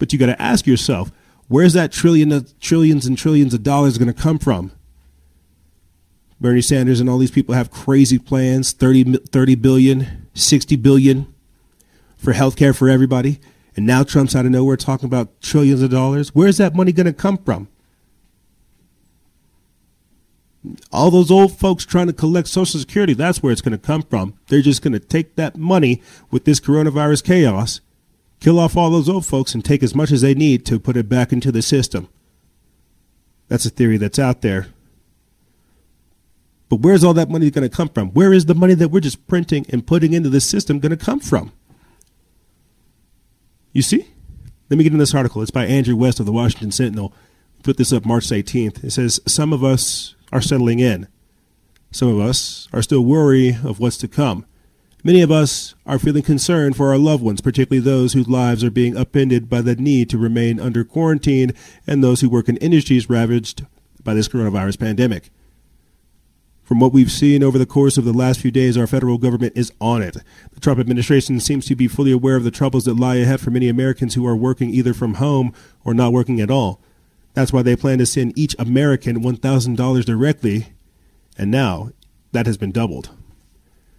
But 0.01 0.13
you 0.13 0.19
got 0.19 0.27
to 0.27 0.43
ask 0.43 0.67
yourself, 0.67 1.13
where's 1.47 1.75
that 1.75 1.93
trillion 1.93 2.33
of, 2.33 2.59
trillions 2.59 3.07
and 3.07 3.17
trillions 3.17 3.55
of 3.55 3.63
dollars 3.63 3.99
going 3.99 4.13
to 4.13 4.21
come 4.21 4.41
from? 4.41 4.73
Bernie 6.41 6.61
Sanders 6.61 6.99
and 6.99 7.09
all 7.09 7.19
these 7.19 7.31
people 7.31 7.55
have 7.55 7.71
crazy 7.71 8.19
plans 8.19 8.73
30, 8.73 9.19
30 9.19 9.55
billion, 9.55 10.27
60 10.35 10.75
billion 10.75 11.33
for 12.17 12.33
health 12.33 12.57
care 12.57 12.75
for 12.75 12.89
everybody. 12.89 13.39
And 13.77 13.87
now 13.87 14.05
Trump's 14.05 14.37
out 14.37 14.45
of 14.45 14.53
nowhere 14.53 14.77
talking 14.77 15.07
about 15.07 15.41
trillions 15.41 15.83
of 15.83 15.91
dollars. 15.91 16.35
Where's 16.35 16.59
that 16.59 16.75
money 16.75 16.93
going 16.93 17.07
to 17.07 17.13
come 17.13 17.39
from? 17.39 17.69
All 20.93 21.11
those 21.11 21.31
old 21.31 21.59
folks 21.59 21.85
trying 21.85 22.07
to 22.07 22.13
collect 22.13 22.49
Social 22.49 22.81
Security, 22.81 23.13
that's 23.13 23.43
where 23.43 23.53
it's 23.53 23.61
going 23.61 23.73
to 23.73 23.79
come 23.79 24.03
from. 24.03 24.35
They're 24.49 24.63
just 24.63 24.81
going 24.81 24.93
to 24.93 25.01
take 25.01 25.37
that 25.37 25.57
money 25.57 26.01
with 26.31 26.45
this 26.45 26.61
coronavirus 26.61 27.25
chaos, 27.25 27.81
kill 28.41 28.59
off 28.59 28.77
all 28.77 28.91
those 28.91 29.09
old 29.09 29.27
folks, 29.27 29.55
and 29.55 29.65
take 29.65 29.83
as 29.83 29.95
much 29.95 30.11
as 30.11 30.23
they 30.23 30.35
need 30.35 30.65
to 30.67 30.79
put 30.79 30.97
it 30.97 31.09
back 31.09 31.33
into 31.33 31.53
the 31.53 31.61
system. 31.61 32.09
That's 33.49 33.67
a 33.67 33.71
theory 33.71 33.99
that's 33.99 34.19
out 34.19 34.41
there. 34.41 34.69
But 36.71 36.81
where's 36.81 37.05
all 37.05 37.15
that 37.15 37.29
money 37.29 37.51
going 37.51 37.69
to 37.69 37.77
come 37.77 37.89
from? 37.91 38.11
Where 38.13 38.33
is 38.33 38.47
the 38.47 38.55
money 38.55 38.75
that 38.75 38.89
we're 38.89 39.01
just 39.01 39.27
printing 39.27 39.67
and 39.69 39.87
putting 39.87 40.15
into 40.15 40.31
the 40.31 40.41
system 40.41 40.79
going 40.79 40.97
to 40.97 41.05
come 41.05 41.21
from? 41.21 41.53
You 43.75 43.83
see? 43.83 44.09
Let 44.71 44.79
me 44.79 44.85
get 44.85 44.93
in 44.93 45.01
this 45.01 45.15
article. 45.15 45.43
It's 45.43 45.51
by 45.51 45.67
Andrew 45.67 45.97
West 45.97 46.21
of 46.21 46.27
the 46.27 46.33
Washington 46.33 46.71
Sentinel. 46.71 47.13
Put 47.65 47.77
this 47.77 47.93
up 47.93 48.07
March 48.07 48.27
18th. 48.27 48.85
It 48.85 48.93
says 48.93 49.21
some 49.27 49.53
of 49.53 49.65
us 49.65 50.15
are 50.33 50.41
settling 50.41 50.79
in. 50.79 51.09
Some 51.91 52.09
of 52.09 52.21
us 52.21 52.69
are 52.73 52.83
still 52.83 53.05
worried 53.05 53.59
of 53.65 53.81
what's 53.81 53.99
to 53.99 54.09
come. 54.09 54.47
Many 55.03 55.23
of 55.23 55.33
us 55.33 55.75
are 55.87 55.99
feeling 55.99 56.23
concerned 56.23 56.77
for 56.77 56.91
our 56.91 56.99
loved 56.99 57.23
ones, 57.23 57.41
particularly 57.41 57.85
those 57.85 58.13
whose 58.13 58.29
lives 58.29 58.63
are 58.63 58.71
being 58.71 58.97
upended 58.97 59.51
by 59.51 59.61
the 59.61 59.75
need 59.75 60.09
to 60.11 60.19
remain 60.19 60.61
under 60.61 60.85
quarantine 60.85 61.53
and 61.85 62.03
those 62.03 62.21
who 62.21 62.31
work 62.31 62.49
in 62.49 62.57
industries 62.59 63.11
ravaged 63.11 63.67
by 64.05 64.15
this 64.15 64.29
coronavirus 64.29 64.79
pandemic. 64.79 65.31
From 66.65 66.81
what 66.81 66.95
we've 66.95 67.13
seen 67.13 67.43
over 67.43 67.59
the 67.59 67.67
course 67.67 67.99
of 67.99 68.07
the 68.07 68.13
last 68.15 68.41
few 68.41 68.51
days, 68.51 68.79
our 68.79 68.87
federal 68.87 69.19
government 69.19 69.53
is 69.55 69.71
on 69.83 70.01
it. 70.01 70.17
The 70.53 70.61
Trump 70.61 70.81
administration 70.81 71.39
seems 71.39 71.67
to 71.67 71.77
be 71.77 71.89
fully 71.89 72.11
aware 72.11 72.37
of 72.37 72.45
the 72.45 72.51
troubles 72.51 72.87
that 72.87 72.95
lie 72.95 73.17
ahead 73.17 73.43
for 73.43 73.51
many 73.51 73.69
Americans 73.69 74.15
who 74.15 74.27
are 74.27 74.35
working 74.35 74.71
either 74.71 74.95
from 74.95 75.15
home 75.15 75.53
or 75.85 75.93
not 75.93 76.15
working 76.15 76.41
at 76.41 76.51
all. 76.51 76.81
That's 77.35 77.53
why 77.53 77.61
they 77.61 77.77
plan 77.77 77.99
to 77.99 78.07
send 78.07 78.39
each 78.39 78.57
American 78.59 79.23
$1,000 79.23 80.05
directly, 80.07 80.69
and 81.37 81.51
now 81.51 81.91
that 82.33 82.47
has 82.47 82.57
been 82.57 82.73
doubled. 82.73 83.11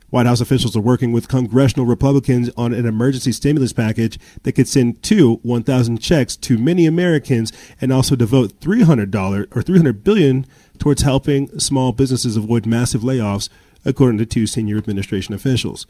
White 0.09 0.25
House 0.25 0.41
officials 0.41 0.75
are 0.75 0.81
working 0.81 1.11
with 1.11 1.27
congressional 1.27 1.85
Republicans 1.85 2.49
on 2.55 2.73
an 2.73 2.85
emergency 2.85 3.31
stimulus 3.31 3.73
package 3.73 4.17
that 4.43 4.53
could 4.53 4.67
send 4.67 5.03
two 5.03 5.35
1,000 5.43 5.97
checks 5.97 6.35
to 6.37 6.57
many 6.57 6.85
Americans 6.85 7.51
and 7.81 7.91
also 7.91 8.15
devote 8.15 8.59
$300 8.59 9.13
or 9.55 9.61
$300 9.61 10.03
billion 10.03 10.45
towards 10.79 11.01
helping 11.01 11.59
small 11.59 11.91
businesses 11.91 12.37
avoid 12.37 12.65
massive 12.65 13.01
layoffs, 13.01 13.49
according 13.83 14.17
to 14.19 14.25
two 14.25 14.47
senior 14.47 14.77
administration 14.77 15.33
officials. 15.33 15.85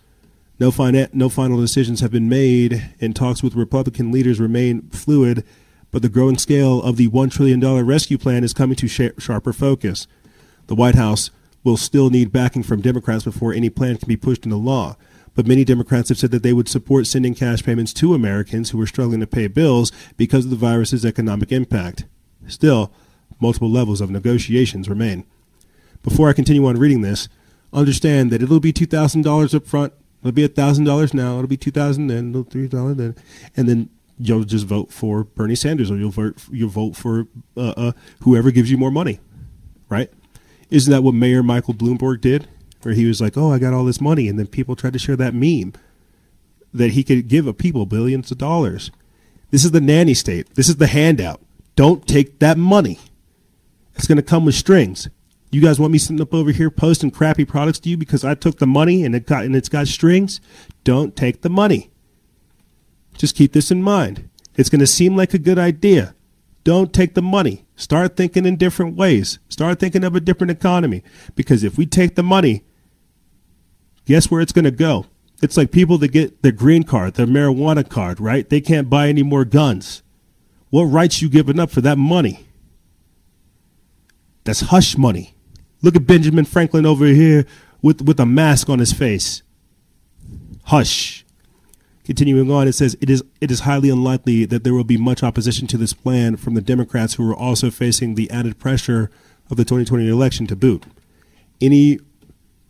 No, 0.60 0.72
fina- 0.72 1.10
no 1.12 1.28
final 1.30 1.60
decisions 1.60 1.99
have 1.99 2.12
been 2.12 2.30
made, 2.30 2.91
and 3.02 3.16
talks 3.16 3.44
with 3.44 3.56
Republican 3.56 4.12
leaders 4.12 4.40
remain 4.40 4.84
fluid, 4.90 5.44
but 5.91 6.02
the 6.02 6.10
growing 6.10 6.38
scale 6.38 6.82
of 6.82 6.98
the 6.98 7.10
$1 7.10 7.32
trillion 7.32 7.62
rescue 7.86 8.18
plan 8.18 8.44
is 8.44 8.53
coming 8.53 8.76
to 8.78 8.88
sh- 8.88 9.12
sharper 9.18 9.53
focus. 9.53 10.07
The 10.68 10.76
White 10.76 10.95
House 10.95 11.30
will 11.64 11.78
still 11.78 12.10
need 12.10 12.32
backing 12.32 12.64
from 12.64 12.82
Democrats 12.82 13.24
before 13.24 13.53
any 13.53 13.70
plan 13.70 13.98
can 13.98 14.07
be 14.07 14.18
pushed 14.18 14.45
into 14.45 14.56
law. 14.56 14.95
But 15.34 15.48
many 15.48 15.66
Democrats 15.66 16.10
have 16.10 16.18
said 16.18 16.32
that 16.32 16.44
they 16.44 16.53
would 16.53 16.70
support 16.70 17.07
sending 17.07 17.36
cash 17.36 17.64
payments 17.64 17.91
to 17.94 18.14
Americans 18.14 18.70
who 18.70 18.80
are 18.82 18.88
struggling 18.88 19.20
to 19.20 19.28
pay 19.28 19.48
bills 19.48 19.91
because 20.16 20.45
of 20.45 20.52
the 20.52 20.57
virus's 20.57 21.06
economic 21.06 21.52
impact. 21.52 22.06
Still, 22.48 22.94
multiple 23.40 23.70
levels 23.70 24.02
of 24.02 24.10
negotiations 24.10 24.90
remain. 24.90 25.26
Before 26.03 26.30
I 26.30 26.34
continue 26.34 26.66
on 26.66 26.78
reading 26.78 27.02
this, 27.02 27.28
understand 27.74 28.32
that 28.32 28.41
it'll 28.41 28.60
be 28.60 28.74
$2,000 28.74 29.53
up 29.53 29.68
front. 29.68 29.94
It'll 30.22 30.32
be 30.32 30.48
$1,000 30.48 31.14
now. 31.14 31.36
It'll 31.36 31.48
be 31.48 31.57
2000 31.57 32.07
then, 32.07 32.30
it'll 32.30 32.45
$3 32.45 32.98
then. 32.98 33.16
And 33.56 33.68
then 33.68 33.90
you'll 34.18 34.44
just 34.44 34.66
vote 34.66 34.91
for 34.91 35.24
Bernie 35.24 35.56
Sanders 35.56 35.91
or 35.91 35.98
you'll 35.98 36.12
vote, 36.12 36.38
you'll 36.52 36.70
vote 36.70 36.95
for 36.95 37.28
uh, 37.57 37.74
uh, 37.76 37.91
whoever 38.22 38.52
gives 38.52 38.72
you 38.72 38.78
more 38.78 38.91
money, 38.91 39.20
right? 39.90 40.12
Isn't 40.70 40.91
that 40.91 41.03
what 41.03 41.14
Mayor 41.14 41.44
Michael 41.44 41.74
Bloomberg 41.74 42.22
did? 42.22 42.48
Where 42.82 42.94
he 42.94 43.06
was 43.06 43.20
like, 43.20 43.36
oh, 43.36 43.52
I 43.52 43.60
got 43.60 43.74
all 43.74 43.86
this 43.86 44.02
money. 44.02 44.28
And 44.28 44.38
then 44.38 44.48
people 44.48 44.76
tried 44.76 44.94
to 44.94 44.99
share 44.99 45.16
that 45.16 45.34
meme 45.34 45.74
that 46.74 46.91
he 46.91 47.03
could 47.03 47.28
give 47.28 47.48
a 47.48 47.53
people 47.53 47.86
billions 47.86 48.32
of 48.32 48.38
dollars. 48.38 48.91
This 49.49 49.64
is 49.64 49.72
the 49.72 49.82
nanny 49.82 50.14
state. 50.14 50.53
This 50.56 50.70
is 50.70 50.76
the 50.76 50.88
handout. 50.88 51.41
Don't 51.76 52.07
take 52.07 52.40
that 52.40 52.57
money. 52.57 52.99
It's 54.06 54.07
going 54.07 54.18
to 54.18 54.22
come 54.22 54.45
with 54.45 54.53
strings. 54.53 55.10
You 55.49 55.61
guys 55.61 55.80
want 55.80 55.91
me 55.91 55.98
sitting 55.98 56.22
up 56.22 56.32
over 56.32 56.52
here 56.52 56.69
posting 56.69 57.10
crappy 57.10 57.44
products 57.44 57.80
to 57.80 57.90
you 57.90 57.98
because 57.98 58.23
I 58.23 58.36
took 58.36 58.60
the 58.60 58.68
money 58.68 59.03
and 59.03 59.15
it 59.15 59.26
got 59.26 59.45
and 59.45 59.56
it's 59.56 59.68
got 59.68 59.88
strings? 59.88 60.40
Don't 60.84 61.15
take 61.15 61.41
the 61.41 61.49
money. 61.49 61.90
Just 63.18 63.36
keep 63.36 63.53
this 63.53 63.72
in 63.72 63.82
mind. 63.82 64.30
It's 64.57 64.69
going 64.69 64.82
to 64.82 64.86
seem 64.86 65.15
like 65.15 65.34
a 65.34 65.40
good 65.40 65.57
idea. 65.57 66.14
Don't 66.64 66.94
take 66.94 67.15
the 67.15 67.23
money. 67.23 67.65
Start 67.76 68.15
thinking 68.15 68.45
in 68.45 68.57
different 68.57 68.95
ways. 68.95 69.40
Start 69.49 69.80
thinking 69.80 70.03
of 70.03 70.15
a 70.15 70.19
different 70.19 70.52
economy. 70.52 71.02
Because 71.34 71.64
if 71.64 71.76
we 71.76 71.88
take 71.88 72.14
the 72.14 72.22
money, 72.22 72.64
guess 74.06 74.30
where 74.30 74.40
it's 74.40 74.53
going 74.53 74.65
to 74.65 74.69
go? 74.69 75.07
It's 75.41 75.57
like 75.57 75.72
people 75.72 75.98
that 75.98 76.10
get 76.10 76.44
their 76.44 76.52
green 76.52 76.84
card, 76.84 77.15
their 77.15 77.26
marijuana 77.26 77.90
card, 77.90 78.19
right? 78.19 78.48
They 78.48 78.61
can't 78.61 78.88
buy 78.88 79.07
any 79.07 79.23
more 79.23 79.45
guns. 79.45 80.03
What 80.69 80.84
rights 80.84 81.23
you 81.23 81.27
giving 81.27 81.60
up 81.60 81.72
for 81.72 81.82
that 81.82 81.98
money? 81.98 82.45
That's 84.46 84.62
hush 84.62 84.98
money. 84.98 85.36
Look 85.82 85.96
at 85.96 86.08
Benjamin 86.08 86.46
Franklin 86.46 86.86
over 86.86 87.06
here 87.06 87.46
with, 87.82 88.02
with 88.02 88.20
a 88.20 88.26
mask 88.26 88.70
on 88.70 88.80
his 88.80 88.94
face. 88.94 89.44
Hush. 90.66 91.26
Continuing 92.06 92.50
on, 92.52 92.68
it 92.68 92.74
says 92.74 92.96
it 93.02 93.10
is 93.10 93.24
it 93.42 93.50
is 93.50 93.62
highly 93.62 93.90
unlikely 93.90 94.46
that 94.46 94.64
there 94.64 94.76
will 94.76 94.84
be 94.84 94.98
much 94.98 95.24
opposition 95.24 95.68
to 95.68 95.78
this 95.78 95.94
plan 95.94 96.38
from 96.38 96.54
the 96.54 96.62
Democrats 96.62 97.16
who 97.16 97.30
are 97.30 97.36
also 97.36 97.72
facing 97.72 98.14
the 98.14 98.30
added 98.30 98.60
pressure 98.60 99.10
of 99.50 99.58
the 99.58 99.66
2020 99.66 100.08
election 100.08 100.46
to 100.48 100.56
boot. 100.56 100.86
Any 101.60 102.00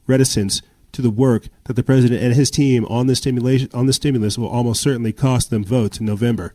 reticence 0.07 0.61
to 0.93 1.01
the 1.01 1.09
work 1.09 1.49
that 1.65 1.73
the 1.73 1.83
president 1.83 2.23
and 2.23 2.33
his 2.33 2.49
team 2.49 2.85
on 2.85 3.07
this 3.07 3.17
stimulation 3.17 3.69
on 3.73 3.87
the 3.87 3.93
stimulus 3.93 4.37
will 4.37 4.47
almost 4.47 4.81
certainly 4.81 5.11
cost 5.11 5.49
them 5.49 5.65
votes 5.65 5.99
in 5.99 6.05
November, 6.05 6.53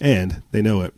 and 0.00 0.42
they 0.52 0.62
know 0.62 0.82
it. 0.82 0.94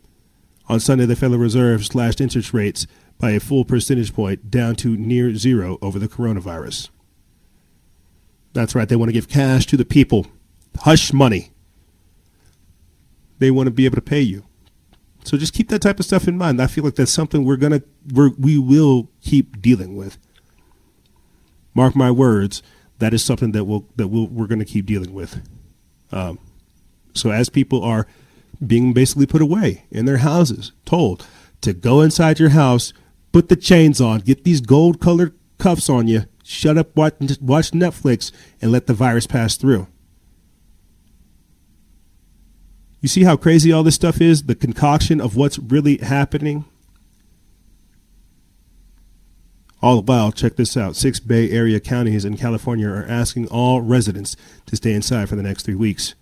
On 0.67 0.79
Sunday, 0.79 1.07
the 1.07 1.15
Federal 1.15 1.39
Reserve 1.39 1.85
slashed 1.85 2.21
interest 2.21 2.53
rates 2.53 2.85
by 3.19 3.31
a 3.31 3.39
full 3.39 3.65
percentage 3.65 4.13
point 4.13 4.51
down 4.51 4.75
to 4.77 4.95
near 4.97 5.35
zero 5.35 5.77
over 5.81 5.99
the 5.99 6.07
coronavirus. 6.07 6.89
That's 8.53 8.75
right, 8.75 8.87
they 8.87 8.95
want 8.95 9.09
to 9.09 9.13
give 9.13 9.29
cash 9.29 9.65
to 9.67 9.77
the 9.77 9.85
people 9.85 10.27
hush 10.81 11.13
money. 11.13 11.51
They 13.39 13.51
want 13.51 13.67
to 13.67 13.71
be 13.71 13.85
able 13.85 13.95
to 13.95 14.01
pay 14.01 14.21
you. 14.21 14.43
So 15.23 15.37
just 15.37 15.53
keep 15.53 15.69
that 15.69 15.81
type 15.81 15.99
of 15.99 16.05
stuff 16.05 16.27
in 16.27 16.37
mind. 16.37 16.61
I 16.61 16.67
feel 16.67 16.83
like 16.83 16.95
that's 16.95 17.11
something 17.11 17.43
we're 17.43 17.57
gonna 17.57 17.81
we're, 18.13 18.29
we 18.37 18.57
will 18.57 19.09
keep 19.21 19.61
dealing 19.61 19.95
with. 19.95 20.17
Mark 21.73 21.95
my 21.95 22.11
words, 22.11 22.63
that 22.99 23.13
is 23.13 23.23
something 23.23 23.51
that 23.51 23.65
we'll 23.65 23.85
that 23.95 24.07
we'll, 24.07 24.27
we're 24.27 24.47
going 24.47 24.59
to 24.59 24.65
keep 24.65 24.85
dealing 24.85 25.13
with. 25.13 25.41
Um, 26.11 26.39
so 27.13 27.31
as 27.31 27.49
people 27.49 27.83
are 27.83 28.07
being 28.65 28.93
basically 28.93 29.25
put 29.25 29.41
away 29.41 29.85
in 29.91 30.05
their 30.05 30.17
houses, 30.17 30.71
told 30.85 31.25
to 31.61 31.73
go 31.73 32.01
inside 32.01 32.39
your 32.39 32.49
house, 32.49 32.93
put 33.35 33.49
the 33.49 33.55
chains 33.57 33.99
on, 33.99 34.21
get 34.21 34.45
these 34.45 34.61
gold 34.61 35.01
colored 35.01 35.37
cuffs 35.57 35.89
on 35.89 36.07
you, 36.07 36.23
shut 36.41 36.77
up, 36.77 36.95
watch, 36.95 37.15
watch 37.41 37.71
Netflix, 37.71 38.31
and 38.61 38.71
let 38.71 38.87
the 38.87 38.93
virus 38.93 39.27
pass 39.27 39.57
through. 39.57 39.87
You 43.01 43.09
see 43.09 43.25
how 43.25 43.35
crazy 43.35 43.73
all 43.73 43.83
this 43.83 43.95
stuff 43.95 44.21
is? 44.21 44.43
The 44.43 44.55
concoction 44.55 45.19
of 45.19 45.35
what's 45.35 45.59
really 45.59 45.97
happening? 45.97 46.63
All 49.81 49.97
the 49.97 50.09
while, 50.09 50.31
check 50.31 50.55
this 50.55 50.77
out 50.77 50.95
six 50.95 51.19
Bay 51.19 51.51
Area 51.51 51.81
counties 51.81 52.23
in 52.23 52.37
California 52.37 52.87
are 52.87 53.05
asking 53.05 53.49
all 53.49 53.81
residents 53.81 54.37
to 54.67 54.77
stay 54.77 54.93
inside 54.93 55.27
for 55.27 55.35
the 55.35 55.43
next 55.43 55.63
three 55.63 55.75
weeks. 55.75 56.15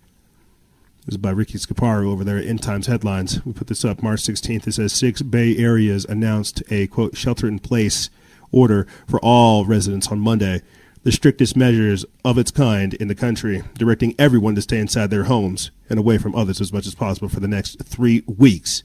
This 1.06 1.16
is 1.16 1.18
by 1.18 1.32
Ricky 1.32 1.58
Scaparo 1.58 2.06
over 2.10 2.24
there 2.24 2.38
at 2.38 2.46
End 2.46 2.64
Times 2.64 2.88
Headlines. 2.88 3.46
We 3.46 3.52
put 3.52 3.68
this 3.68 3.84
up 3.84 4.02
March 4.02 4.22
16th. 4.22 4.66
It 4.68 4.72
says 4.72 4.94
six 4.94 5.22
Bay 5.22 5.58
Areas 5.58 6.06
announced 6.06 6.64
a, 6.72 6.88
quote, 6.88 7.18
shelter 7.18 7.46
in 7.46 7.60
place 7.60 8.10
order 8.54 8.88
for 9.06 9.20
all 9.20 9.66
residents 9.66 10.08
on 10.08 10.22
Monday 10.22 10.62
the 11.04 11.12
strictest 11.12 11.58
measures 11.58 12.06
of 12.24 12.38
its 12.38 12.52
kind 12.52 12.94
in 12.94 13.10
the 13.10 13.16
country, 13.16 13.64
directing 13.78 14.16
everyone 14.18 14.56
to 14.56 14.62
stay 14.62 14.80
inside 14.80 15.10
their 15.10 15.26
homes 15.26 15.72
and 15.90 16.00
away 16.00 16.18
from 16.18 16.34
others 16.36 16.62
as 16.62 16.72
much 16.72 16.88
as 16.88 16.96
possible 16.96 17.28
for 17.28 17.42
the 17.42 17.50
next 17.50 17.84
three 17.84 18.24
weeks. 18.26 18.84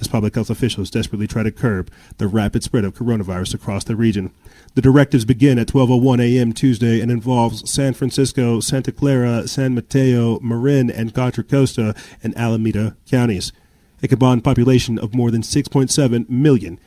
As 0.00 0.06
public 0.08 0.34
health 0.34 0.50
officials 0.50 0.90
desperately 0.90 1.26
try 1.26 1.42
to 1.42 1.50
curb 1.50 1.90
the 2.18 2.28
rapid 2.28 2.62
spread 2.62 2.84
of 2.84 2.94
coronavirus 2.94 3.54
across 3.54 3.84
the 3.84 3.96
region. 3.96 4.32
The 4.74 4.82
directives 4.82 5.24
begin 5.24 5.58
at 5.58 5.66
12:01 5.68 6.20
a.m. 6.20 6.52
Tuesday 6.52 7.00
and 7.00 7.10
involves 7.10 7.68
San 7.68 7.94
Francisco, 7.94 8.60
Santa 8.60 8.92
Clara, 8.92 9.48
San 9.48 9.74
Mateo, 9.74 10.38
Marin, 10.40 10.88
and 10.90 11.14
Contra 11.14 11.42
Costa 11.42 11.96
and 12.22 12.36
Alameda 12.36 12.96
counties. 13.10 13.52
A 14.02 14.08
combined 14.08 14.44
population 14.44 14.98
of 14.98 15.14
more 15.14 15.32
than 15.32 15.42
6.7 15.42 16.28
million. 16.28 16.78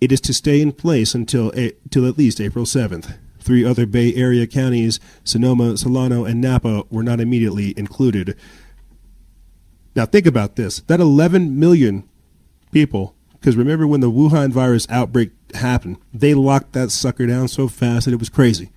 It 0.00 0.12
is 0.12 0.20
to 0.20 0.34
stay 0.34 0.60
in 0.60 0.72
place 0.72 1.14
until, 1.14 1.50
a, 1.56 1.72
until 1.84 2.06
at 2.06 2.18
least 2.18 2.40
April 2.40 2.64
7th. 2.64 3.16
Three 3.40 3.64
other 3.64 3.86
Bay 3.86 4.14
Area 4.14 4.46
counties, 4.46 5.00
Sonoma, 5.24 5.76
Solano, 5.76 6.24
and 6.24 6.40
Napa, 6.40 6.84
were 6.90 7.02
not 7.02 7.18
immediately 7.20 7.74
included. 7.76 8.36
Now, 9.96 10.04
think 10.04 10.26
about 10.26 10.56
this 10.56 10.80
that 10.82 11.00
11 11.00 11.58
million 11.58 12.08
people, 12.72 13.14
because 13.32 13.56
remember 13.56 13.86
when 13.86 14.00
the 14.00 14.10
Wuhan 14.10 14.52
virus 14.52 14.86
outbreak 14.90 15.30
happened, 15.54 15.98
they 16.12 16.34
locked 16.34 16.72
that 16.72 16.90
sucker 16.90 17.26
down 17.26 17.48
so 17.48 17.68
fast 17.68 18.04
that 18.04 18.12
it 18.12 18.18
was 18.18 18.28
crazy. 18.28 18.70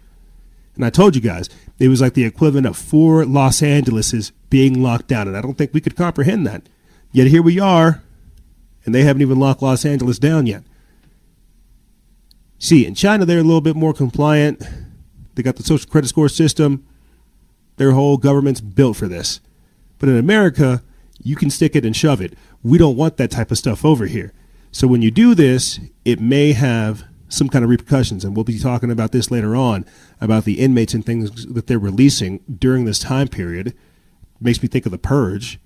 And 0.76 0.86
I 0.86 0.90
told 0.90 1.16
you 1.16 1.22
guys, 1.22 1.50
it 1.78 1.90
was 1.90 2.00
like 2.00 2.14
the 2.14 2.24
equivalent 2.24 2.66
of 2.66 2.78
four 2.78 3.26
Los 3.26 3.62
Angeleses 3.62 4.32
being 4.50 4.82
locked 4.82 5.08
down. 5.08 5.28
And 5.28 5.36
I 5.36 5.42
don't 5.42 5.58
think 5.58 5.74
we 5.74 5.82
could 5.82 5.96
comprehend 5.96 6.48
that. 6.48 6.70
Yet 7.12 7.28
here 7.28 7.42
we 7.42 7.60
are, 7.60 8.02
and 8.86 8.96
they 8.96 9.04
haven't 9.04 9.22
even 9.22 9.40
locked 9.40 9.62
Los 9.62 9.84
Angeles 9.86 10.20
down 10.20 10.46
yet. 10.46 10.64
See, 12.60 12.86
in 12.86 12.96
China, 12.96 13.26
they're 13.26 13.40
a 13.40 13.44
little 13.44 13.62
bit 13.62 13.76
more 13.76 13.94
compliant. 13.94 14.62
They 15.36 15.44
got 15.44 15.56
the 15.56 15.64
social 15.64 15.90
credit 15.90 16.08
score 16.08 16.30
system. 16.30 16.86
Their 17.78 17.92
whole 17.92 18.18
government's 18.18 18.62
built 18.62 18.98
for 18.98 19.08
this. 19.08 19.40
But 19.98 20.10
in 20.10 20.18
America, 20.18 20.84
you 21.22 21.36
can 21.36 21.50
stick 21.50 21.76
it 21.76 21.86
and 21.86 21.96
shove 21.96 22.22
it. 22.22 22.38
We 22.64 22.78
don't 22.78 22.98
want 22.98 23.18
that 23.18 23.32
type 23.32 23.52
of 23.52 23.58
stuff 23.58 23.86
over 23.86 24.06
here. 24.06 24.34
So 24.72 24.88
when 24.88 25.02
you 25.02 25.12
do 25.12 25.34
this, 25.34 25.80
it 26.06 26.20
may 26.20 26.54
have 26.54 27.04
some 27.28 27.50
kind 27.50 27.64
of 27.64 27.70
repercussions. 27.70 28.26
And 28.26 28.36
we'll 28.36 28.44
be 28.44 28.60
talking 28.60 28.92
about 28.92 29.12
this 29.12 29.32
later 29.32 29.56
on 29.56 29.86
about 30.20 30.46
the 30.46 30.60
inmates 30.60 30.94
and 30.94 31.06
things 31.06 31.46
that 31.46 31.68
they're 31.68 31.80
releasing 31.80 32.40
during 32.60 32.86
this 32.86 33.00
time 33.00 33.28
period. 33.28 33.76
makes 34.42 34.62
me 34.62 34.68
think 34.68 34.86
of 34.86 34.92
the 34.92 34.98
purge 34.98 35.60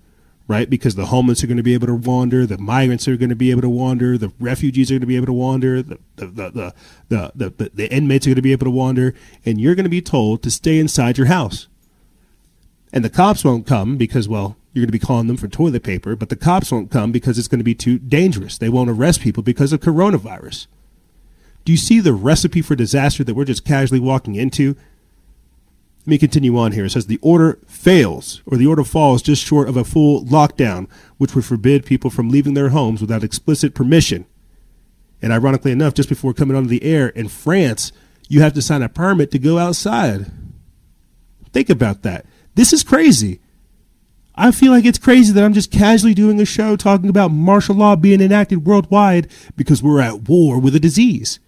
right? 0.48 0.70
Because 0.70 0.96
the 0.96 1.08
homeless 1.08 1.44
are 1.44 1.48
going 1.48 1.58
to 1.58 1.64
be 1.64 1.74
able 1.74 1.88
to 1.88 1.96
wander, 1.96 2.46
the 2.46 2.58
migrants 2.58 3.08
are 3.08 3.18
going 3.18 3.30
to 3.30 3.36
be 3.36 3.52
able 3.52 3.62
to 3.62 3.70
wander, 3.70 4.18
the 4.18 4.32
refugees 4.40 4.92
are 4.92 4.96
going 4.96 5.02
to 5.02 5.08
be 5.08 5.16
able 5.16 5.28
to 5.28 5.34
wander, 5.34 5.82
the 5.82 6.00
the 6.16 6.26
the 6.26 6.74
the, 7.10 7.32
the, 7.36 7.50
the, 7.50 7.72
the 7.74 7.94
inmates 7.94 8.28
are 8.28 8.32
going 8.32 8.36
to 8.36 8.42
be 8.42 8.52
able 8.52 8.66
to 8.66 8.72
wander, 8.72 9.14
and 9.46 9.60
you're 9.60 9.76
going 9.76 9.86
to 9.86 9.90
be 9.90 10.02
told 10.02 10.44
to 10.44 10.52
stay 10.52 10.80
inside 10.80 11.18
your 11.18 11.28
house. 11.28 11.68
And 12.94 13.04
the 13.04 13.10
cops 13.10 13.44
won't 13.44 13.66
come 13.66 13.98
because, 13.98 14.30
well, 14.30 14.56
you're 14.72 14.84
going 14.84 14.88
to 14.88 15.00
be 15.00 15.06
calling 15.06 15.26
them 15.26 15.36
for 15.36 15.48
toilet 15.48 15.84
paper, 15.84 16.16
but 16.16 16.30
the 16.30 16.36
cops 16.36 16.72
won't 16.72 16.92
come 16.92 17.12
because 17.12 17.40
it's 17.40 17.48
going 17.48 17.60
to 17.60 17.66
be 17.66 17.74
too 17.74 17.98
dangerous. 17.98 18.58
They 18.58 18.70
won't 18.70 18.90
arrest 18.90 19.20
people 19.22 19.42
because 19.42 19.74
of 19.74 19.80
coronavirus. 19.80 20.68
Do 21.66 21.72
you 21.72 21.78
see 21.78 22.00
the 22.00 22.14
recipe 22.14 22.62
for 22.62 22.76
disaster 22.76 23.24
that 23.24 23.34
we're 23.34 23.46
just 23.46 23.66
casually 23.66 24.00
walking 24.00 24.36
into? 24.36 24.76
Let 26.02 26.08
me 26.08 26.18
continue 26.20 26.58
on 26.58 26.74
here. 26.74 26.86
It 26.86 26.92
says 26.92 27.08
the 27.08 27.20
order 27.22 27.58
fails, 27.66 28.44
or 28.46 28.58
the 28.58 28.68
order 28.68 28.84
falls 28.84 29.22
just 29.22 29.44
short 29.44 29.70
of 29.70 29.78
a 29.78 29.84
full 29.84 30.24
lockdown, 30.26 30.88
which 31.18 31.34
would 31.34 31.46
forbid 31.46 31.86
people 31.86 32.12
from 32.12 32.30
leaving 32.30 32.54
their 32.54 32.70
homes 32.70 33.02
without 33.02 33.24
explicit 33.24 33.74
permission. 33.74 34.26
And 35.22 35.34
ironically 35.34 35.72
enough, 35.72 35.94
just 35.94 36.10
before 36.10 36.34
coming 36.34 36.56
onto 36.56 36.70
the 36.70 36.84
air 36.84 37.08
in 37.10 37.28
France, 37.28 37.92
you 38.28 38.42
have 38.42 38.54
to 38.54 38.62
sign 38.62 38.84
a 38.84 38.90
permit 38.90 39.32
to 39.32 39.40
go 39.40 39.58
outside. 39.58 40.30
Think 41.54 41.70
about 41.70 42.02
that. 42.04 42.26
This 42.56 42.74
is 42.74 42.84
crazy. 42.84 43.40
I 44.36 44.52
feel 44.52 44.72
like 44.72 44.86
it's 44.86 44.98
crazy 44.98 45.32
that 45.34 45.44
I'm 45.44 45.54
just 45.54 45.72
casually 45.72 46.14
doing 46.14 46.42
a 46.42 46.46
show 46.46 46.76
talking 46.76 47.10
about 47.10 47.32
martial 47.32 47.76
law 47.76 47.96
being 47.96 48.22
enacted 48.22 48.66
worldwide 48.66 49.30
because 49.56 49.84
we're 49.84 50.02
at 50.02 50.28
war 50.28 50.60
with 50.60 50.76
a 50.76 50.80
disease. 50.80 51.40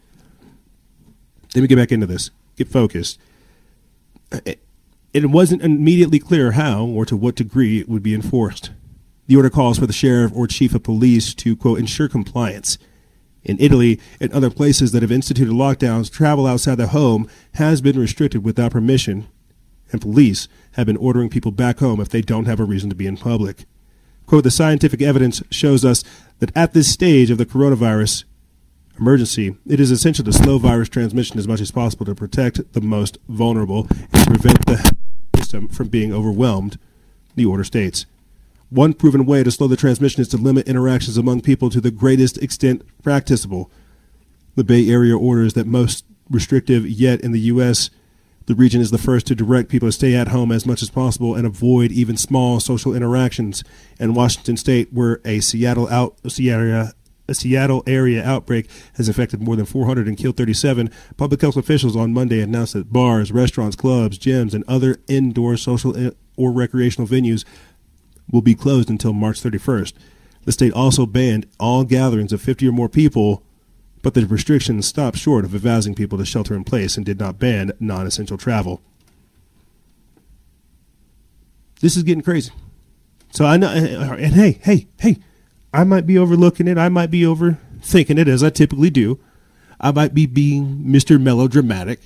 Let 1.55 1.61
me 1.61 1.67
get 1.67 1.77
back 1.77 1.91
into 1.91 2.05
this. 2.05 2.29
Get 2.57 2.67
focused. 2.67 3.19
Uh, 4.31 4.41
it, 4.45 4.59
it 5.13 5.25
wasn't 5.27 5.63
immediately 5.63 6.19
clear 6.19 6.51
how 6.51 6.85
or 6.85 7.05
to 7.05 7.15
what 7.15 7.35
degree 7.35 7.79
it 7.79 7.89
would 7.89 8.03
be 8.03 8.13
enforced. 8.13 8.71
The 9.27 9.35
order 9.35 9.49
calls 9.49 9.79
for 9.79 9.87
the 9.87 9.93
sheriff 9.93 10.31
or 10.35 10.45
chief 10.45 10.75
of 10.75 10.83
police 10.83 11.33
to, 11.35 11.55
quote, 11.55 11.79
ensure 11.79 12.07
compliance. 12.07 12.77
In 13.43 13.57
Italy 13.59 13.99
and 14.19 14.31
other 14.31 14.49
places 14.49 14.91
that 14.91 15.01
have 15.01 15.11
instituted 15.11 15.53
lockdowns, 15.53 16.11
travel 16.11 16.45
outside 16.45 16.75
the 16.75 16.87
home 16.87 17.29
has 17.53 17.79
been 17.81 17.97
restricted 17.97 18.43
without 18.43 18.71
permission, 18.71 19.27
and 19.91 20.01
police 20.01 20.47
have 20.75 20.85
been 20.85 20.97
ordering 20.97 21.29
people 21.29 21.51
back 21.51 21.79
home 21.79 21.99
if 21.99 22.09
they 22.09 22.21
don't 22.21 22.45
have 22.45 22.59
a 22.59 22.65
reason 22.65 22.89
to 22.89 22.95
be 22.95 23.07
in 23.07 23.17
public. 23.17 23.65
Quote, 24.25 24.43
the 24.43 24.51
scientific 24.51 25.01
evidence 25.01 25.41
shows 25.49 25.85
us 25.85 26.03
that 26.39 26.55
at 26.55 26.73
this 26.73 26.91
stage 26.91 27.29
of 27.29 27.37
the 27.37 27.45
coronavirus 27.45 28.25
emergency, 28.99 29.55
it 29.67 29.79
is 29.79 29.91
essential 29.91 30.25
to 30.25 30.33
slow 30.33 30.57
virus 30.57 30.89
transmission 30.89 31.37
as 31.37 31.47
much 31.47 31.61
as 31.61 31.71
possible 31.71 32.05
to 32.05 32.15
protect 32.15 32.73
the 32.73 32.81
most 32.81 33.17
vulnerable 33.29 33.87
and 34.13 34.27
prevent 34.27 34.65
the 34.65 34.95
system 35.37 35.67
from 35.67 35.87
being 35.87 36.13
overwhelmed, 36.13 36.77
the 37.35 37.45
order 37.45 37.63
states. 37.63 38.05
One 38.69 38.93
proven 38.93 39.25
way 39.25 39.43
to 39.43 39.51
slow 39.51 39.67
the 39.67 39.77
transmission 39.77 40.21
is 40.21 40.27
to 40.29 40.37
limit 40.37 40.67
interactions 40.67 41.17
among 41.17 41.41
people 41.41 41.69
to 41.69 41.79
the 41.79 41.91
greatest 41.91 42.37
extent 42.39 42.81
practicable. 43.03 43.69
The 44.55 44.63
Bay 44.63 44.89
Area 44.89 45.17
orders 45.17 45.53
that 45.53 45.67
most 45.67 46.03
restrictive, 46.29 46.85
yet 46.87 47.21
in 47.21 47.31
the 47.31 47.39
U.S., 47.41 47.89
the 48.47 48.55
region 48.55 48.79
is 48.79 48.91
the 48.91 48.97
first 48.97 49.25
to 49.27 49.35
direct 49.35 49.69
people 49.69 49.87
to 49.87 49.91
stay 49.91 50.13
at 50.13 50.27
home 50.27 50.51
as 50.51 50.65
much 50.65 50.81
as 50.81 50.89
possible 50.89 51.33
and 51.33 51.47
avoid 51.47 51.91
even 51.91 52.15
small 52.17 52.59
social 52.59 52.93
interactions. 52.93 53.63
In 53.99 54.13
Washington 54.13 54.57
State, 54.57 54.93
where 54.93 55.19
a 55.25 55.39
Seattle 55.39 55.89
out 55.89 56.17
a 56.23 57.33
Seattle 57.33 57.83
area 57.87 58.23
outbreak 58.23 58.69
has 58.95 59.09
affected 59.09 59.41
more 59.41 59.55
than 59.55 59.65
400 59.65 60.07
and 60.07 60.17
killed 60.17 60.37
37. 60.37 60.91
Public 61.17 61.41
health 61.41 61.57
officials 61.57 61.95
on 61.95 62.13
Monday 62.13 62.41
announced 62.41 62.73
that 62.73 62.93
bars, 62.93 63.31
restaurants, 63.31 63.75
clubs, 63.75 64.19
gyms, 64.19 64.53
and 64.53 64.63
other 64.67 64.97
indoor 65.07 65.57
social 65.57 65.97
eh, 65.97 66.11
or 66.35 66.51
recreational 66.51 67.07
venues 67.07 67.43
will 68.31 68.41
be 68.41 68.55
closed 68.55 68.89
until 68.89 69.13
March 69.13 69.41
31st. 69.41 69.93
The 70.43 70.51
state 70.51 70.73
also 70.73 71.05
banned 71.05 71.47
all 71.59 71.83
gatherings 71.83 72.31
of 72.31 72.41
50 72.41 72.67
or 72.67 72.71
more 72.71 72.89
people, 72.89 73.43
but 74.05 74.13
the 74.13 74.23
restrictions 74.27 74.85
stopped 74.85 75.17
short 75.17 75.45
of 75.45 75.55
advising 75.55 75.95
people 75.95 76.15
to 76.19 76.23
shelter 76.23 76.53
in 76.53 76.63
place 76.63 76.95
and 76.95 77.03
did 77.03 77.17
not 77.17 77.39
ban 77.39 77.71
non 77.79 78.05
essential 78.05 78.37
travel. 78.37 78.79
This 81.81 81.97
is 81.97 82.03
getting 82.03 82.21
crazy. 82.21 82.51
So 83.31 83.45
I 83.45 83.57
know, 83.57 83.67
and 83.71 84.35
hey, 84.35 84.59
hey, 84.61 84.85
hey, 84.99 85.17
I 85.73 85.85
might 85.85 86.05
be 86.05 86.19
overlooking 86.19 86.67
it. 86.67 86.77
I 86.77 86.87
might 86.87 87.09
be 87.09 87.21
overthinking 87.21 88.19
it, 88.19 88.27
as 88.27 88.43
I 88.43 88.51
typically 88.51 88.91
do. 88.91 89.19
I 89.81 89.91
might 89.91 90.13
be 90.13 90.27
being 90.27 90.83
Mr. 90.85 91.19
Melodramatic. 91.19 92.01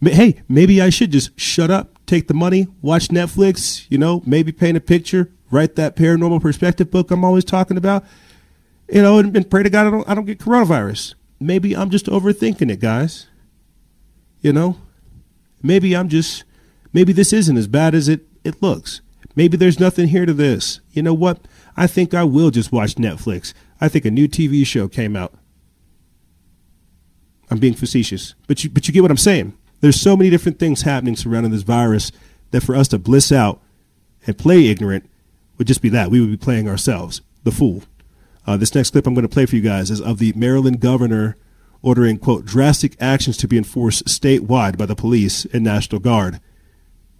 Hey, 0.00 0.42
maybe 0.48 0.80
I 0.80 0.90
should 0.90 1.10
just 1.10 1.36
shut 1.40 1.72
up, 1.72 1.98
take 2.06 2.28
the 2.28 2.34
money, 2.34 2.68
watch 2.82 3.08
Netflix, 3.08 3.84
you 3.88 3.98
know, 3.98 4.22
maybe 4.24 4.52
paint 4.52 4.76
a 4.76 4.80
picture, 4.80 5.32
write 5.50 5.74
that 5.74 5.96
paranormal 5.96 6.40
perspective 6.40 6.88
book 6.88 7.10
I'm 7.10 7.24
always 7.24 7.44
talking 7.44 7.76
about, 7.76 8.04
you 8.92 9.02
know, 9.02 9.18
and, 9.18 9.36
and 9.36 9.50
pray 9.50 9.62
to 9.62 9.70
God 9.70 9.86
I 9.86 9.90
don't, 9.90 10.08
I 10.08 10.14
don't 10.14 10.24
get 10.24 10.38
coronavirus. 10.38 11.14
Maybe 11.38 11.76
I'm 11.76 11.90
just 11.90 12.06
overthinking 12.06 12.70
it, 12.70 12.80
guys. 12.80 13.26
You 14.40 14.52
know, 14.52 14.76
maybe 15.62 15.94
I'm 15.94 16.08
just, 16.08 16.44
maybe 16.92 17.12
this 17.12 17.32
isn't 17.32 17.56
as 17.56 17.66
bad 17.66 17.94
as 17.94 18.08
it, 18.08 18.22
it 18.44 18.62
looks. 18.62 19.00
Maybe 19.36 19.56
there's 19.56 19.78
nothing 19.80 20.08
here 20.08 20.26
to 20.26 20.32
this. 20.32 20.80
You 20.92 21.02
know 21.02 21.14
what? 21.14 21.46
I 21.76 21.86
think 21.86 22.14
I 22.14 22.24
will 22.24 22.50
just 22.50 22.72
watch 22.72 22.96
Netflix. 22.96 23.54
I 23.80 23.88
think 23.88 24.04
a 24.04 24.10
new 24.10 24.28
TV 24.28 24.66
show 24.66 24.88
came 24.88 25.16
out. 25.16 25.34
I'm 27.50 27.58
being 27.58 27.74
facetious, 27.74 28.34
but 28.46 28.62
you 28.62 28.70
but 28.70 28.86
you 28.86 28.94
get 28.94 29.02
what 29.02 29.10
I'm 29.10 29.16
saying. 29.16 29.56
There's 29.80 30.00
so 30.00 30.16
many 30.16 30.30
different 30.30 30.58
things 30.58 30.82
happening 30.82 31.16
surrounding 31.16 31.52
this 31.52 31.62
virus 31.62 32.12
that 32.50 32.62
for 32.62 32.76
us 32.76 32.88
to 32.88 32.98
bliss 32.98 33.32
out 33.32 33.60
and 34.26 34.38
play 34.38 34.66
ignorant 34.66 35.08
would 35.58 35.66
just 35.66 35.82
be 35.82 35.88
that 35.88 36.10
we 36.10 36.20
would 36.20 36.30
be 36.30 36.36
playing 36.36 36.68
ourselves, 36.68 37.22
the 37.42 37.50
fool. 37.50 37.82
Uh, 38.46 38.56
this 38.56 38.74
next 38.74 38.90
clip 38.90 39.06
I'm 39.06 39.14
going 39.14 39.26
to 39.26 39.28
play 39.28 39.46
for 39.46 39.56
you 39.56 39.62
guys 39.62 39.90
is 39.90 40.00
of 40.00 40.18
the 40.18 40.32
Maryland 40.34 40.80
governor 40.80 41.36
ordering 41.82 42.18
quote 42.18 42.44
drastic 42.44 42.96
actions 43.00 43.36
to 43.38 43.48
be 43.48 43.56
enforced 43.56 44.04
statewide 44.06 44.76
by 44.76 44.86
the 44.86 44.96
police 44.96 45.44
and 45.46 45.64
National 45.64 46.00
Guard. 46.00 46.40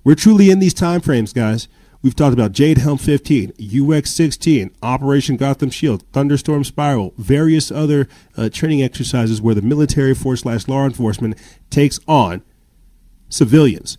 We're 0.04 0.14
truly 0.14 0.50
in 0.50 0.58
these 0.58 0.74
time 0.74 1.00
frames, 1.00 1.32
guys. 1.32 1.68
We've 2.02 2.16
talked 2.16 2.32
about 2.32 2.52
Jade 2.52 2.78
Helm 2.78 2.96
15, 2.96 3.52
UX 3.60 4.10
16, 4.12 4.70
Operation 4.82 5.36
Gotham 5.36 5.68
Shield, 5.68 6.02
Thunderstorm 6.12 6.64
Spiral, 6.64 7.12
various 7.18 7.70
other 7.70 8.08
uh, 8.38 8.48
training 8.48 8.82
exercises 8.82 9.42
where 9.42 9.54
the 9.54 9.60
military 9.60 10.14
force 10.14 10.40
slash 10.40 10.66
law 10.66 10.86
enforcement 10.86 11.36
takes 11.68 12.00
on 12.08 12.42
civilians, 13.28 13.98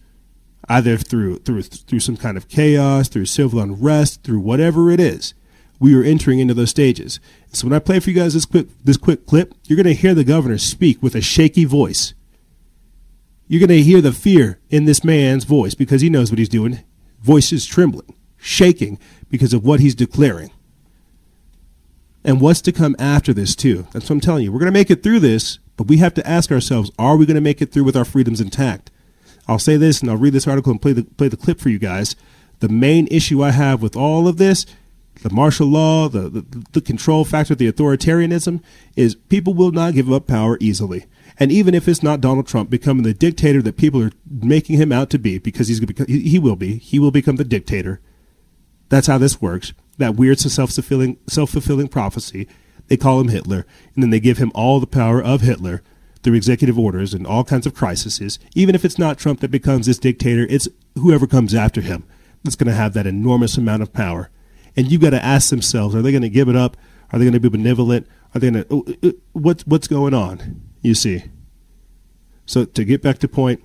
either 0.68 0.98
through 0.98 1.38
through 1.40 1.62
through 1.62 2.00
some 2.00 2.18
kind 2.18 2.38
of 2.38 2.48
chaos, 2.48 3.08
through 3.08 3.28
civil 3.28 3.60
unrest, 3.60 4.24
through 4.24 4.40
whatever 4.40 4.90
it 4.90 5.00
is. 5.00 5.36
We 5.82 5.94
are 6.00 6.04
entering 6.04 6.40
into 6.40 6.54
those 6.54 6.70
stages. 6.70 7.20
So 7.52 7.68
when 7.68 7.74
I 7.74 7.80
play 7.80 8.00
for 8.00 8.10
you 8.10 8.16
guys 8.16 8.34
this 8.34 8.46
quick 8.46 8.68
this 8.84 8.96
quick 8.96 9.26
clip, 9.26 9.54
you're 9.66 9.76
going 9.76 9.94
to 9.94 10.02
hear 10.02 10.14
the 10.14 10.24
governor 10.24 10.58
speak 10.58 11.04
with 11.04 11.16
a 11.16 11.22
shaky 11.22 11.66
voice. 11.66 12.14
You're 13.50 13.60
going 13.60 13.80
to 13.80 13.84
hear 13.84 14.00
the 14.00 14.14
fear 14.14 14.60
in 14.70 14.86
this 14.86 15.04
man's 15.04 15.44
voice 15.44 15.74
because 15.74 16.02
he 16.02 16.10
knows 16.10 16.32
what 16.32 16.40
he's 16.40 16.48
doing 16.48 16.84
voice 17.22 17.52
is 17.54 17.66
trembling, 17.66 18.14
shaking 18.38 19.00
because 19.30 19.54
of 19.54 19.64
what 19.64 19.80
he's 19.80 19.96
declaring. 19.96 20.52
And 22.24 22.40
what's 22.40 22.62
to 22.62 22.72
come 22.72 22.96
after 23.00 23.34
this, 23.34 23.56
too. 23.56 23.88
That's 23.92 24.06
what 24.06 24.12
I'm 24.12 24.20
telling 24.20 24.44
you. 24.44 24.52
We're 24.52 24.60
going 24.60 24.72
to 24.72 24.80
make 24.80 24.92
it 24.92 25.02
through 25.02 25.22
this, 25.22 25.60
but 25.76 25.88
we 25.88 25.98
have 25.98 26.14
to 26.16 26.28
ask 26.28 26.52
ourselves 26.52 26.92
are 27.00 27.18
we 27.18 27.26
going 27.26 27.36
to 27.36 27.42
make 27.42 27.62
it 27.62 27.72
through 27.72 27.84
with 27.84 27.96
our 27.96 28.06
freedoms 28.06 28.42
intact? 28.42 28.92
I'll 29.48 29.60
say 29.60 29.78
this 29.78 30.02
and 30.02 30.10
I'll 30.10 30.18
read 30.18 30.34
this 30.34 30.48
article 30.48 30.72
and 30.72 30.82
play 30.82 30.94
the, 30.94 31.04
play 31.04 31.28
the 31.28 31.38
clip 31.38 31.60
for 31.60 31.70
you 31.70 31.80
guys. 31.80 32.16
The 32.60 32.70
main 32.70 33.08
issue 33.08 33.44
I 33.44 33.52
have 33.52 33.82
with 33.82 33.96
all 33.96 34.28
of 34.28 34.38
this, 34.38 34.68
the 35.16 35.30
martial 35.30 35.68
law, 35.68 36.10
the, 36.10 36.30
the, 36.30 36.66
the 36.72 36.82
control 36.82 37.26
factor, 37.26 37.54
the 37.54 37.72
authoritarianism, 37.72 38.62
is 38.96 39.16
people 39.16 39.54
will 39.54 39.72
not 39.72 39.94
give 39.94 40.12
up 40.12 40.28
power 40.28 40.58
easily. 40.60 41.06
And 41.38 41.52
even 41.52 41.74
if 41.74 41.88
it's 41.88 42.04
not 42.04 42.22
Donald 42.22 42.48
Trump 42.48 42.70
becoming 42.70 43.04
the 43.04 43.14
dictator 43.14 43.62
that 43.62 43.78
people 43.78 44.04
are 44.04 44.12
making 44.30 44.78
him 44.78 44.92
out 44.92 45.10
to 45.12 45.20
be, 45.20 45.38
because 45.38 45.68
he's 45.68 45.80
become, 45.80 46.08
he 46.08 46.40
will 46.40 46.56
be, 46.56 46.78
he 46.78 47.00
will 47.00 47.12
become 47.12 47.36
the 47.36 47.44
dictator. 47.44 48.00
That's 48.90 49.08
how 49.08 49.18
this 49.18 49.42
works. 49.42 49.74
That 49.98 50.16
weird 50.16 50.40
self-fulfilling, 50.40 51.18
self-fulfilling 51.28 51.90
prophecy. 51.90 52.48
They 52.88 52.98
call 52.98 53.22
him 53.22 53.30
Hitler, 53.30 53.66
and 53.96 54.04
then 54.04 54.10
they 54.10 54.20
give 54.20 54.38
him 54.38 54.52
all 54.54 54.80
the 54.80 54.88
power 54.88 55.22
of 55.22 55.42
Hitler 55.42 55.82
through 56.24 56.34
executive 56.34 56.78
orders 56.78 57.14
and 57.14 57.26
all 57.26 57.44
kinds 57.44 57.66
of 57.66 57.74
crises. 57.74 58.40
Even 58.54 58.76
if 58.76 58.84
it's 58.84 59.00
not 59.00 59.18
Trump 59.18 59.40
that 59.40 59.52
becomes 59.52 59.86
this 59.86 59.98
dictator, 59.98 60.46
it's 60.50 60.68
whoever 60.96 61.26
comes 61.26 61.56
after 61.56 61.82
him 61.82 62.04
that's 62.44 62.56
going 62.56 62.68
to 62.68 62.74
have 62.74 62.94
that 62.94 63.08
enormous 63.08 63.58
amount 63.58 63.82
of 63.82 63.94
power. 63.94 64.30
And 64.76 64.92
you've 64.92 65.02
got 65.02 65.12
to 65.12 65.24
ask 65.24 65.50
themselves: 65.50 65.96
Are 65.96 66.02
they 66.02 66.12
going 66.12 66.22
to 66.22 66.30
give 66.30 66.50
it 66.50 66.56
up? 66.56 66.78
Are 67.12 67.20
they 67.20 67.26
going 67.26 67.34
to 67.34 67.40
be 67.40 67.50
benevolent? 67.50 68.08
Are 68.34 68.40
they 68.40 68.52
going 68.52 68.64
to? 68.64 68.68
Oh, 68.72 69.10
uh, 69.10 69.12
what's 69.34 69.66
what's 69.66 69.88
going 69.88 70.14
on? 70.14 70.62
you 70.82 70.96
see. 70.96 71.24
So 72.46 72.66
to 72.66 72.84
get 72.84 73.02
back 73.02 73.20
to 73.20 73.28
point, 73.28 73.64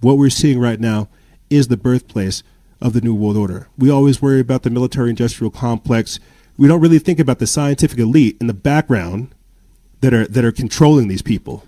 what 0.00 0.18
we're 0.18 0.30
seeing 0.30 0.60
right 0.60 0.78
now 0.78 1.08
is 1.50 1.68
the 1.68 1.76
birthplace 1.76 2.42
of 2.80 2.92
the 2.92 3.00
New 3.00 3.14
World 3.14 3.36
Order. 3.36 3.68
We 3.76 3.90
always 3.90 4.22
worry 4.22 4.40
about 4.40 4.62
the 4.62 4.70
military 4.70 5.10
industrial 5.10 5.50
complex. 5.50 6.20
We 6.56 6.68
don't 6.68 6.80
really 6.80 6.98
think 6.98 7.18
about 7.18 7.38
the 7.38 7.46
scientific 7.46 7.98
elite 7.98 8.36
in 8.40 8.46
the 8.46 8.54
background 8.54 9.34
that 10.00 10.14
are 10.14 10.26
that 10.28 10.44
are 10.44 10.52
controlling 10.52 11.08
these 11.08 11.22
people. 11.22 11.64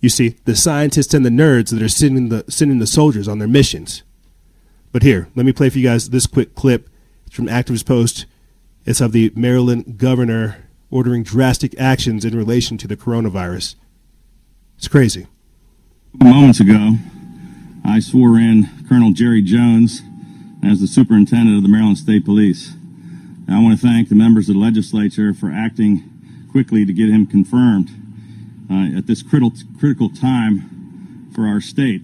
You 0.00 0.08
see, 0.08 0.36
the 0.46 0.56
scientists 0.56 1.12
and 1.12 1.26
the 1.26 1.30
nerds 1.30 1.70
that 1.70 1.82
are 1.82 1.88
sending 1.88 2.30
the 2.30 2.44
sending 2.48 2.78
the 2.78 2.86
soldiers 2.86 3.28
on 3.28 3.38
their 3.38 3.48
missions. 3.48 4.02
But 4.92 5.02
here, 5.02 5.28
let 5.34 5.44
me 5.44 5.52
play 5.52 5.68
for 5.68 5.78
you 5.78 5.88
guys 5.88 6.08
this 6.08 6.26
quick 6.26 6.54
clip. 6.54 6.88
It's 7.30 7.36
from 7.36 7.46
Activist 7.46 7.86
Post. 7.86 8.26
It's 8.84 9.00
of 9.00 9.12
the 9.12 9.30
Maryland 9.36 9.98
governor 9.98 10.68
ordering 10.90 11.22
drastic 11.22 11.78
actions 11.78 12.24
in 12.24 12.36
relation 12.36 12.76
to 12.78 12.88
the 12.88 12.96
coronavirus. 12.96 13.76
It's 14.76 14.88
crazy. 14.88 15.28
Moments 16.12 16.58
ago, 16.58 16.96
I 17.84 18.00
swore 18.00 18.36
in 18.36 18.68
Colonel 18.88 19.12
Jerry 19.12 19.42
Jones 19.42 20.02
as 20.64 20.80
the 20.80 20.88
superintendent 20.88 21.56
of 21.56 21.62
the 21.62 21.68
Maryland 21.68 21.98
State 21.98 22.24
Police. 22.24 22.72
And 23.46 23.54
I 23.54 23.62
want 23.62 23.78
to 23.78 23.86
thank 23.86 24.08
the 24.08 24.16
members 24.16 24.48
of 24.48 24.56
the 24.56 24.60
legislature 24.60 25.32
for 25.32 25.52
acting 25.52 26.02
quickly 26.50 26.84
to 26.84 26.92
get 26.92 27.10
him 27.10 27.28
confirmed 27.28 27.90
uh, 28.68 28.98
at 28.98 29.06
this 29.06 29.22
critical, 29.22 29.52
critical 29.78 30.10
time 30.10 31.30
for 31.32 31.46
our 31.46 31.60
state. 31.60 32.02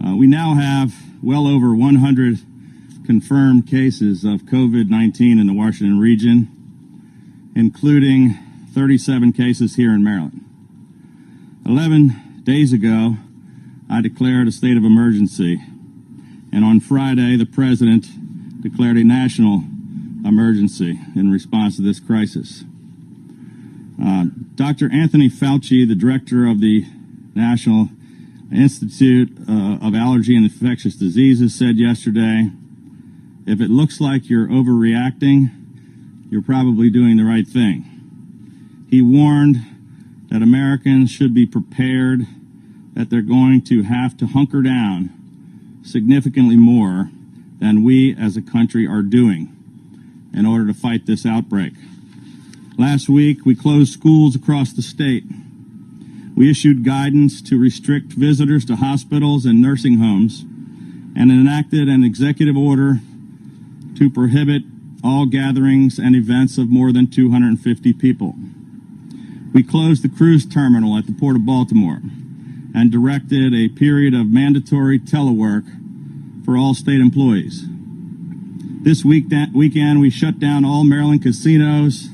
Uh, 0.00 0.14
we 0.14 0.28
now 0.28 0.54
have 0.54 0.94
well 1.20 1.48
over 1.48 1.74
100 1.74 2.38
confirmed 3.04 3.66
cases 3.66 4.24
of 4.24 4.42
COVID 4.42 4.88
19 4.88 5.38
in 5.38 5.46
the 5.46 5.52
Washington 5.52 5.98
region, 5.98 6.48
including 7.54 8.38
37 8.74 9.32
cases 9.32 9.76
here 9.76 9.92
in 9.92 10.02
Maryland. 10.02 10.44
11 11.66 12.42
days 12.44 12.72
ago, 12.72 13.16
I 13.90 14.00
declared 14.00 14.48
a 14.48 14.52
state 14.52 14.76
of 14.76 14.84
emergency, 14.84 15.60
and 16.52 16.64
on 16.64 16.80
Friday, 16.80 17.36
the 17.36 17.46
president 17.46 18.62
declared 18.62 18.96
a 18.96 19.04
national 19.04 19.64
emergency 20.24 20.98
in 21.14 21.30
response 21.30 21.76
to 21.76 21.82
this 21.82 22.00
crisis. 22.00 22.64
Uh, 24.02 24.26
Dr. 24.54 24.90
Anthony 24.92 25.28
Fauci, 25.28 25.86
the 25.86 25.94
director 25.94 26.46
of 26.46 26.60
the 26.60 26.86
National 27.34 27.88
Institute 28.52 29.30
uh, 29.48 29.78
of 29.80 29.94
Allergy 29.94 30.36
and 30.36 30.44
Infectious 30.44 30.96
Diseases, 30.96 31.54
said 31.54 31.76
yesterday 31.76 32.50
if 33.46 33.60
it 33.60 33.70
looks 33.70 34.00
like 34.00 34.30
you're 34.30 34.48
overreacting, 34.48 35.50
you're 36.30 36.42
probably 36.42 36.90
doing 36.90 37.16
the 37.16 37.24
right 37.24 37.46
thing. 37.46 37.84
He 38.88 39.02
warned 39.02 39.56
that 40.30 40.42
Americans 40.42 41.10
should 41.10 41.34
be 41.34 41.46
prepared 41.46 42.26
that 42.94 43.10
they're 43.10 43.22
going 43.22 43.62
to 43.62 43.82
have 43.82 44.16
to 44.18 44.26
hunker 44.26 44.62
down 44.62 45.10
significantly 45.82 46.56
more 46.56 47.10
than 47.58 47.82
we 47.82 48.14
as 48.16 48.36
a 48.36 48.42
country 48.42 48.86
are 48.86 49.02
doing 49.02 49.48
in 50.34 50.46
order 50.46 50.66
to 50.66 50.74
fight 50.74 51.06
this 51.06 51.26
outbreak. 51.26 51.72
Last 52.78 53.08
week, 53.08 53.44
we 53.44 53.54
closed 53.54 53.92
schools 53.92 54.34
across 54.34 54.72
the 54.72 54.82
state. 54.82 55.24
We 56.34 56.50
issued 56.50 56.84
guidance 56.84 57.42
to 57.42 57.60
restrict 57.60 58.12
visitors 58.12 58.64
to 58.66 58.76
hospitals 58.76 59.44
and 59.44 59.60
nursing 59.60 59.98
homes 59.98 60.42
and 61.14 61.30
enacted 61.30 61.88
an 61.88 62.02
executive 62.02 62.56
order 62.56 63.00
to 64.02 64.10
prohibit 64.10 64.64
all 65.04 65.26
gatherings 65.26 65.96
and 65.96 66.16
events 66.16 66.58
of 66.58 66.68
more 66.68 66.90
than 66.90 67.08
250 67.08 67.92
people. 67.92 68.34
We 69.54 69.62
closed 69.62 70.02
the 70.02 70.08
cruise 70.08 70.44
terminal 70.44 70.98
at 70.98 71.06
the 71.06 71.12
Port 71.12 71.36
of 71.36 71.46
Baltimore 71.46 72.00
and 72.74 72.90
directed 72.90 73.54
a 73.54 73.68
period 73.68 74.12
of 74.12 74.26
mandatory 74.26 74.98
telework 74.98 75.64
for 76.44 76.56
all 76.56 76.74
state 76.74 77.00
employees. 77.00 77.64
This 78.82 79.04
week, 79.04 79.26
weekend, 79.54 80.00
we 80.00 80.10
shut 80.10 80.40
down 80.40 80.64
all 80.64 80.82
Maryland 80.82 81.22
casinos, 81.22 82.08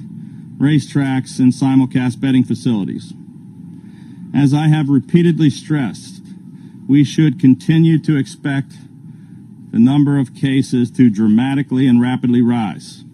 racetracks, 0.59 1.39
and 1.39 1.55
simulcast 1.55 2.20
betting 2.20 2.44
facilities. 2.44 3.15
As 4.35 4.52
I 4.52 4.69
have 4.69 4.90
repeatedly 4.90 5.48
stressed, 5.48 6.20
we 6.86 7.02
should 7.02 7.40
continue 7.40 7.98
to 8.01 8.19
expect 8.19 8.74
the 9.70 9.78
number 9.78 10.19
of 10.19 10.35
cases 10.35 10.90
to 10.93 11.11
dramatically 11.11 11.86
and 11.86 12.01
rapidly 12.01 12.40
rise. 12.40 13.05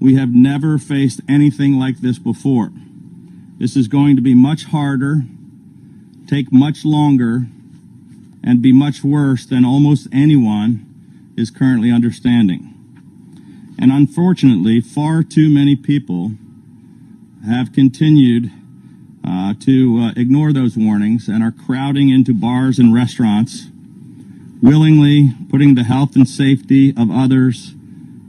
We 0.00 0.14
have 0.16 0.34
never 0.34 0.78
faced 0.78 1.20
anything 1.28 1.78
like 1.78 1.98
this 1.98 2.18
before. 2.18 2.70
This 3.58 3.76
is 3.76 3.88
going 3.88 4.16
to 4.16 4.22
be 4.22 4.34
much 4.34 4.64
harder, 4.64 5.22
take 6.26 6.52
much 6.52 6.84
longer, 6.84 7.46
and 8.44 8.62
be 8.62 8.72
much 8.72 9.02
worse 9.02 9.46
than 9.46 9.64
almost 9.64 10.06
anyone 10.12 10.86
is 11.36 11.50
currently 11.50 11.90
understanding. 11.90 12.72
And 13.78 13.90
unfortunately, 13.90 14.80
far 14.80 15.22
too 15.22 15.50
many 15.50 15.74
people 15.74 16.32
have 17.46 17.72
continued 17.72 18.52
uh, 19.26 19.54
to 19.60 19.98
uh, 19.98 20.12
ignore 20.16 20.52
those 20.52 20.76
warnings 20.76 21.28
and 21.28 21.42
are 21.42 21.52
crowding 21.52 22.08
into 22.08 22.32
bars 22.32 22.78
and 22.78 22.94
restaurants 22.94 23.66
willingly 24.62 25.30
putting 25.50 25.74
the 25.74 25.84
health 25.84 26.16
and 26.16 26.28
safety 26.28 26.90
of 26.96 27.10
others 27.10 27.74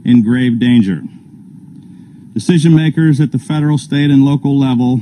in 0.04 0.22
grave 0.22 0.58
danger. 0.58 1.02
Decision 2.32 2.74
makers 2.74 3.20
at 3.20 3.32
the 3.32 3.38
federal, 3.38 3.78
state, 3.78 4.10
and 4.10 4.24
local 4.24 4.58
level 4.58 5.00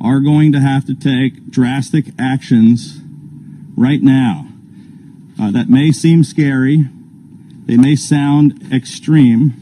are 0.00 0.20
going 0.20 0.52
to 0.52 0.60
have 0.60 0.84
to 0.86 0.94
take 0.94 1.50
drastic 1.50 2.06
actions 2.18 3.00
right 3.76 4.02
now. 4.02 4.48
Uh, 5.40 5.50
that 5.50 5.68
may 5.68 5.90
seem 5.90 6.22
scary. 6.22 6.84
They 7.66 7.76
may 7.76 7.96
sound 7.96 8.72
extreme. 8.72 9.54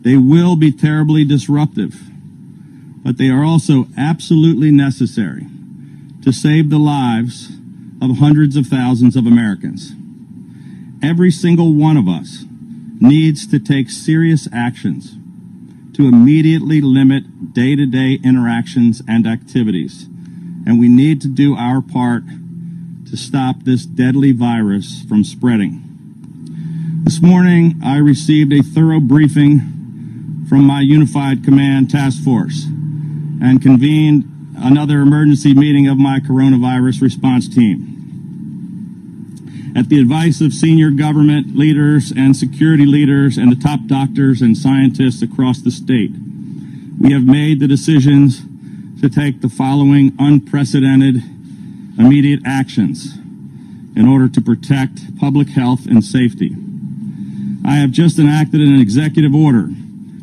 They 0.00 0.16
will 0.16 0.56
be 0.56 0.72
terribly 0.72 1.24
disruptive. 1.24 2.00
But 3.04 3.18
they 3.18 3.28
are 3.28 3.44
also 3.44 3.86
absolutely 3.96 4.70
necessary 4.70 5.46
to 6.22 6.32
save 6.32 6.70
the 6.70 6.78
lives 6.78 7.59
of 8.00 8.18
hundreds 8.18 8.56
of 8.56 8.66
thousands 8.66 9.16
of 9.16 9.26
Americans. 9.26 9.92
Every 11.02 11.30
single 11.30 11.72
one 11.72 11.96
of 11.96 12.08
us 12.08 12.44
needs 13.00 13.46
to 13.46 13.58
take 13.58 13.90
serious 13.90 14.48
actions 14.52 15.16
to 15.94 16.06
immediately 16.06 16.80
limit 16.80 17.52
day 17.52 17.74
to 17.76 17.86
day 17.86 18.18
interactions 18.22 19.02
and 19.08 19.26
activities. 19.26 20.04
And 20.66 20.78
we 20.78 20.88
need 20.88 21.20
to 21.22 21.28
do 21.28 21.56
our 21.56 21.80
part 21.80 22.22
to 23.08 23.16
stop 23.16 23.64
this 23.64 23.84
deadly 23.84 24.32
virus 24.32 25.02
from 25.08 25.24
spreading. 25.24 25.82
This 27.04 27.20
morning, 27.20 27.80
I 27.82 27.96
received 27.96 28.52
a 28.52 28.62
thorough 28.62 29.00
briefing 29.00 30.46
from 30.48 30.64
my 30.64 30.80
Unified 30.80 31.42
Command 31.42 31.90
Task 31.90 32.22
Force 32.22 32.64
and 32.64 33.60
convened 33.60 34.24
another 34.56 35.00
emergency 35.00 35.54
meeting 35.54 35.88
of 35.88 35.98
my 35.98 36.20
coronavirus 36.20 37.02
response 37.02 37.48
team. 37.48 37.89
At 39.76 39.88
the 39.88 40.00
advice 40.00 40.40
of 40.40 40.52
senior 40.52 40.90
government 40.90 41.56
leaders 41.56 42.12
and 42.14 42.36
security 42.36 42.86
leaders 42.86 43.38
and 43.38 43.52
the 43.52 43.56
top 43.56 43.86
doctors 43.86 44.42
and 44.42 44.56
scientists 44.56 45.22
across 45.22 45.60
the 45.60 45.70
state, 45.70 46.12
we 47.00 47.12
have 47.12 47.24
made 47.24 47.60
the 47.60 47.68
decisions 47.68 48.42
to 49.00 49.08
take 49.08 49.40
the 49.40 49.48
following 49.48 50.12
unprecedented 50.18 51.22
immediate 51.98 52.40
actions 52.44 53.16
in 53.96 54.06
order 54.06 54.28
to 54.28 54.40
protect 54.40 55.16
public 55.18 55.48
health 55.50 55.86
and 55.86 56.04
safety. 56.04 56.56
I 57.64 57.76
have 57.76 57.90
just 57.90 58.18
enacted 58.18 58.60
an 58.60 58.80
executive 58.80 59.34
order 59.34 59.68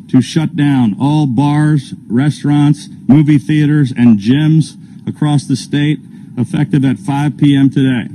to 0.08 0.20
shut 0.20 0.56
down 0.56 0.96
all 1.00 1.26
bars, 1.26 1.94
restaurants, 2.06 2.88
movie 3.06 3.38
theaters, 3.38 3.92
and 3.92 4.18
gyms 4.18 4.76
across 5.06 5.44
the 5.44 5.56
state 5.56 6.00
effective 6.36 6.84
at 6.84 6.98
5 6.98 7.36
p.m. 7.36 7.70
today, 7.70 8.08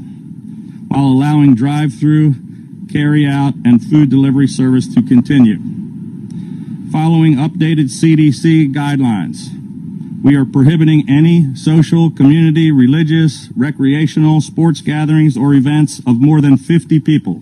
while 0.94 1.07
allowing 1.07 1.56
drive 1.56 1.91
through, 1.91 2.36
carry 2.91 3.26
out, 3.26 3.56
and 3.65 3.84
food 3.84 4.11
delivery 4.11 4.48
service 4.48 4.88
to 4.94 5.02
continue. 5.02 5.57
Following 6.91 7.34
updated 7.34 7.90
CDC 7.90 8.72
guidelines, 8.72 9.49
we 10.24 10.36
are 10.36 10.45
prohibiting 10.45 11.10
any 11.10 11.56
social, 11.56 12.11
community, 12.11 12.72
religious, 12.72 13.49
recreational, 13.57 14.40
sports 14.40 14.82
gatherings, 14.82 15.36
or 15.36 15.56
events 15.56 15.99
of 16.06 16.22
more 16.22 16.41
than 16.41 16.57
50 16.57 16.99
people 16.99 17.41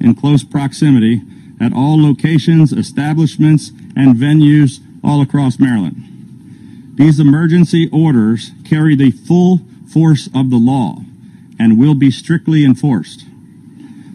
in 0.00 0.14
close 0.14 0.44
proximity 0.44 1.22
at 1.60 1.72
all 1.72 2.00
locations, 2.00 2.72
establishments, 2.72 3.70
and 3.96 4.14
venues 4.14 4.78
all 5.02 5.20
across 5.20 5.58
Maryland. 5.58 6.94
These 6.94 7.18
emergency 7.18 7.90
orders 7.92 8.52
carry 8.64 8.94
the 8.94 9.10
full 9.10 9.62
force 9.92 10.28
of 10.32 10.50
the 10.50 10.56
law 10.56 11.00
and 11.60 11.78
will 11.78 11.94
be 11.94 12.10
strictly 12.10 12.64
enforced. 12.64 13.26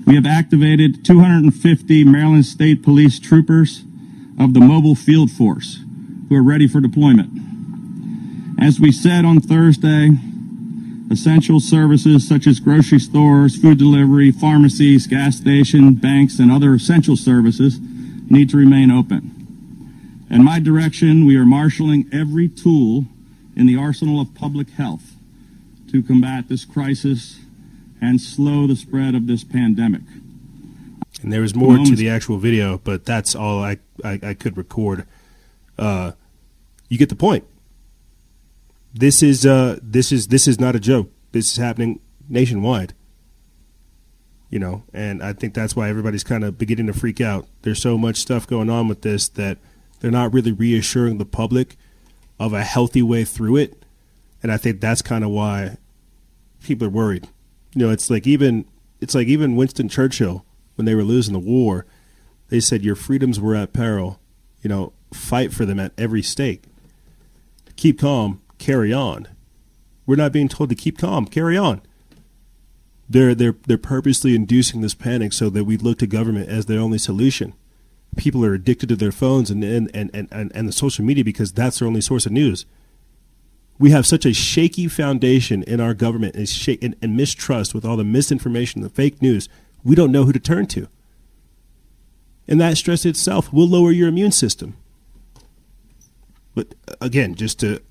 We 0.07 0.15
have 0.15 0.25
activated 0.25 1.05
250 1.05 2.03
Maryland 2.03 2.45
State 2.45 2.81
Police 2.81 3.19
troopers 3.19 3.83
of 4.39 4.55
the 4.55 4.59
Mobile 4.59 4.95
Field 4.95 5.29
Force 5.29 5.79
who 6.27 6.35
are 6.35 6.43
ready 6.43 6.67
for 6.67 6.81
deployment. 6.81 7.29
As 8.59 8.79
we 8.79 8.91
said 8.91 9.25
on 9.25 9.41
Thursday, 9.41 10.09
Essential 11.11 11.59
services 11.59 12.27
such 12.27 12.47
as 12.47 12.59
grocery 12.59 12.99
stores, 12.99 13.55
food 13.55 13.77
delivery, 13.77 14.31
pharmacies, 14.31 15.05
gas 15.05 15.37
stations, 15.37 15.99
banks, 15.99 16.39
and 16.39 16.51
other 16.51 16.73
essential 16.73 17.15
services 17.15 17.79
need 18.27 18.49
to 18.49 18.57
remain 18.57 18.89
open. 18.89 20.25
In 20.31 20.43
my 20.43 20.59
direction, 20.59 21.25
we 21.25 21.37
are 21.37 21.45
marshaling 21.45 22.09
every 22.11 22.49
tool 22.49 23.05
in 23.55 23.67
the 23.67 23.77
arsenal 23.77 24.19
of 24.19 24.33
public 24.33 24.71
health 24.71 25.14
to 26.01 26.07
combat 26.07 26.49
this 26.49 26.65
crisis 26.65 27.39
and 28.01 28.19
slow 28.19 28.67
the 28.67 28.75
spread 28.75 29.15
of 29.15 29.27
this 29.27 29.43
pandemic. 29.43 30.01
And 31.21 31.31
there 31.31 31.41
was 31.41 31.55
more 31.55 31.77
to 31.77 31.95
the 31.95 32.09
actual 32.09 32.37
video, 32.37 32.77
but 32.79 33.05
that's 33.05 33.35
all 33.35 33.63
I, 33.63 33.77
I, 34.03 34.19
I 34.21 34.33
could 34.33 34.57
record. 34.57 35.07
Uh, 35.77 36.11
you 36.89 36.97
get 36.97 37.09
the 37.09 37.15
point 37.15 37.45
this 38.95 39.21
is 39.21 39.45
uh, 39.45 39.77
this 39.83 40.11
is 40.11 40.27
this 40.29 40.47
is 40.47 40.59
not 40.59 40.75
a 40.75 40.79
joke. 40.79 41.11
This 41.33 41.51
is 41.51 41.57
happening 41.57 41.99
nationwide. 42.29 42.93
You 44.49 44.59
know, 44.59 44.83
and 44.93 45.21
I 45.21 45.33
think 45.33 45.53
that's 45.53 45.75
why 45.75 45.89
everybody's 45.89 46.23
kind 46.23 46.45
of 46.45 46.57
beginning 46.57 46.87
to 46.87 46.93
freak 46.93 47.19
out. 47.19 47.45
There's 47.63 47.81
so 47.81 47.97
much 47.97 48.17
stuff 48.17 48.47
going 48.47 48.69
on 48.69 48.87
with 48.87 49.01
this 49.01 49.27
that 49.29 49.57
they're 49.99 50.11
not 50.11 50.33
really 50.33 50.53
reassuring 50.53 51.17
the 51.17 51.25
public 51.25 51.75
of 52.39 52.53
a 52.53 52.63
healthy 52.63 53.01
way 53.01 53.25
through 53.25 53.57
it, 53.57 53.83
and 54.41 54.51
I 54.51 54.57
think 54.57 54.79
that's 54.79 55.01
kind 55.01 55.25
of 55.25 55.29
why 55.29 55.77
people 56.65 56.87
are 56.87 56.91
worried. 56.91 57.27
You 57.73 57.85
know, 57.85 57.91
it's 57.91 58.09
like 58.09 58.27
even 58.27 58.65
it's 58.99 59.15
like 59.15 59.27
even 59.27 59.55
Winston 59.55 59.87
Churchill 59.87 60.45
when 60.75 60.85
they 60.85 60.95
were 60.95 61.03
losing 61.03 61.33
the 61.33 61.39
war, 61.39 61.85
they 62.49 62.59
said 62.59 62.83
your 62.83 62.95
freedoms 62.95 63.39
were 63.39 63.55
at 63.55 63.73
peril. 63.73 64.19
You 64.61 64.69
know, 64.69 64.93
fight 65.13 65.53
for 65.53 65.65
them 65.65 65.79
at 65.79 65.93
every 65.97 66.23
stake. 66.23 66.63
Keep 67.75 67.99
calm, 67.99 68.41
carry 68.57 68.91
on. 68.91 69.27
We're 70.05 70.15
not 70.15 70.31
being 70.31 70.47
told 70.47 70.69
to 70.69 70.75
keep 70.75 70.97
calm, 70.97 71.25
carry 71.25 71.57
on. 71.57 71.81
They're 73.07 73.35
they're 73.35 73.55
they're 73.67 73.77
purposely 73.77 74.35
inducing 74.35 74.81
this 74.81 74.95
panic 74.95 75.33
so 75.33 75.49
that 75.51 75.65
we 75.65 75.77
look 75.77 75.99
to 75.99 76.07
government 76.07 76.49
as 76.49 76.65
their 76.65 76.79
only 76.79 76.97
solution. 76.97 77.53
People 78.15 78.43
are 78.45 78.53
addicted 78.53 78.89
to 78.89 78.95
their 78.95 79.11
phones 79.11 79.51
and 79.51 79.63
and, 79.63 79.91
and, 79.93 80.09
and, 80.13 80.51
and 80.55 80.67
the 80.67 80.73
social 80.73 81.05
media 81.05 81.23
because 81.23 81.51
that's 81.51 81.79
their 81.79 81.87
only 81.87 82.01
source 82.01 82.25
of 82.25 82.31
news. 82.31 82.65
We 83.77 83.91
have 83.91 84.05
such 84.05 84.25
a 84.25 84.33
shaky 84.33 84.87
foundation 84.87 85.63
in 85.63 85.81
our 85.81 85.93
government 85.93 86.35
and, 86.35 86.47
sh- 86.47 86.77
and, 86.81 86.95
and 87.01 87.17
mistrust 87.17 87.73
with 87.73 87.83
all 87.83 87.97
the 87.97 88.03
misinformation, 88.03 88.81
the 88.81 88.89
fake 88.89 89.21
news. 89.21 89.49
We 89.83 89.95
don't 89.95 90.11
know 90.11 90.23
who 90.23 90.31
to 90.31 90.39
turn 90.39 90.67
to. 90.67 90.87
And 92.47 92.61
that 92.61 92.77
stress 92.77 93.05
itself 93.05 93.51
will 93.51 93.67
lower 93.67 93.91
your 93.91 94.07
immune 94.07 94.31
system. 94.31 94.77
But 96.53 96.73
uh, 96.87 96.95
again, 97.01 97.35
just 97.35 97.59
to 97.59 97.81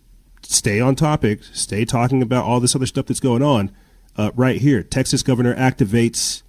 stay 0.43 0.81
on 0.81 0.95
topic, 0.95 1.41
stay 1.53 1.85
talking 1.85 2.23
about 2.23 2.45
all 2.45 2.61
this 2.61 2.75
other 2.75 2.87
stuff 2.87 3.07
that's 3.07 3.21
going 3.21 3.43
on, 3.43 3.71
uh, 4.17 4.31
right 4.35 4.61
here, 4.61 4.83
Texas 4.83 5.23
governor 5.23 5.55
activates 5.55 6.43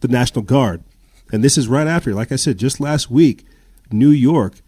the 0.00 0.08
National 0.08 0.42
Guard. 0.42 0.84
And 1.32 1.42
this 1.42 1.58
is 1.58 1.68
right 1.68 1.86
after, 1.86 2.14
like 2.14 2.30
I 2.30 2.36
said, 2.36 2.58
just 2.58 2.78
last 2.80 3.10
week, 3.10 3.44
New 3.90 4.10
York 4.10 4.60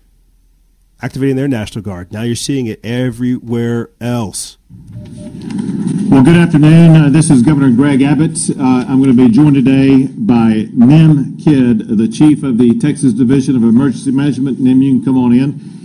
activating 1.01 1.37
their 1.37 1.49
National 1.49 1.83
Guard. 1.83 2.13
Now 2.13 2.23
you're 2.23 2.37
seeing 2.37 2.67
it 2.67 2.85
everywhere 2.85 3.91
else. 4.01 4.59
Well, 6.11 6.23
good 6.23 6.37
afternoon. 6.37 6.97
Uh, 6.97 7.09
this 7.11 7.31
is 7.31 7.43
Governor 7.43 7.71
Greg 7.71 8.03
Abbott. 8.03 8.39
Uh, 8.51 8.85
I'm 8.89 9.03
going 9.03 9.15
to 9.15 9.29
be 9.29 9.29
joined 9.29 9.55
today 9.55 10.07
by 10.07 10.69
Nim 10.73 11.37
Kidd, 11.37 11.99
the 11.99 12.09
chief 12.09 12.43
of 12.43 12.59
the 12.59 12.79
Texas 12.79 13.13
Division 13.13 13.57
of 13.57 13.63
Emergency 13.63 14.11
Management. 14.11 14.59
Nim, 14.59 14.83
you 14.83 14.97
can 14.97 15.05
come 15.05 15.19
on 15.19 15.33
in. 15.33 15.79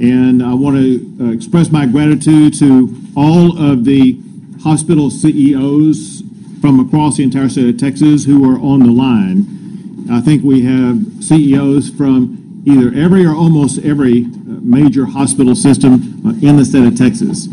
And 0.00 0.42
I 0.42 0.52
want 0.54 0.76
to 0.76 1.16
uh, 1.20 1.32
express 1.32 1.70
my 1.70 1.86
gratitude 1.86 2.54
to 2.58 2.94
all 3.16 3.58
of 3.58 3.84
the 3.84 4.20
hospital 4.62 5.10
CEOs 5.10 6.22
from 6.60 6.78
across 6.80 7.16
the 7.16 7.22
entire 7.22 7.48
state 7.48 7.68
of 7.68 7.78
Texas 7.78 8.24
who 8.26 8.44
are 8.44 8.58
on 8.60 8.80
the 8.80 8.92
line. 8.92 10.06
I 10.10 10.20
think 10.20 10.44
we 10.44 10.62
have 10.62 11.24
CEOs 11.24 11.90
from 11.90 12.62
either 12.66 12.92
every 12.98 13.24
or 13.24 13.34
almost 13.34 13.78
every 13.78 14.26
major 14.66 15.06
hospital 15.06 15.54
system 15.54 15.94
uh, 16.26 16.30
in 16.46 16.56
the 16.56 16.64
state 16.64 16.84
of 16.84 16.96
Texas. 16.96 17.48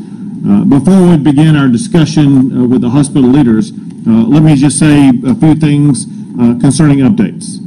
Uh, 0.47 0.65
before 0.65 1.07
we 1.07 1.17
begin 1.17 1.55
our 1.55 1.67
discussion 1.67 2.51
uh, 2.51 2.65
with 2.65 2.81
the 2.81 2.89
hospital 2.89 3.29
leaders, 3.29 3.71
let 4.05 4.43
me 4.43 4.55
just 4.55 4.77
say 4.79 5.09
a 5.09 5.35
few 5.35 5.55
things 5.55 6.05
concerning 6.59 6.99
updates. 6.99 7.63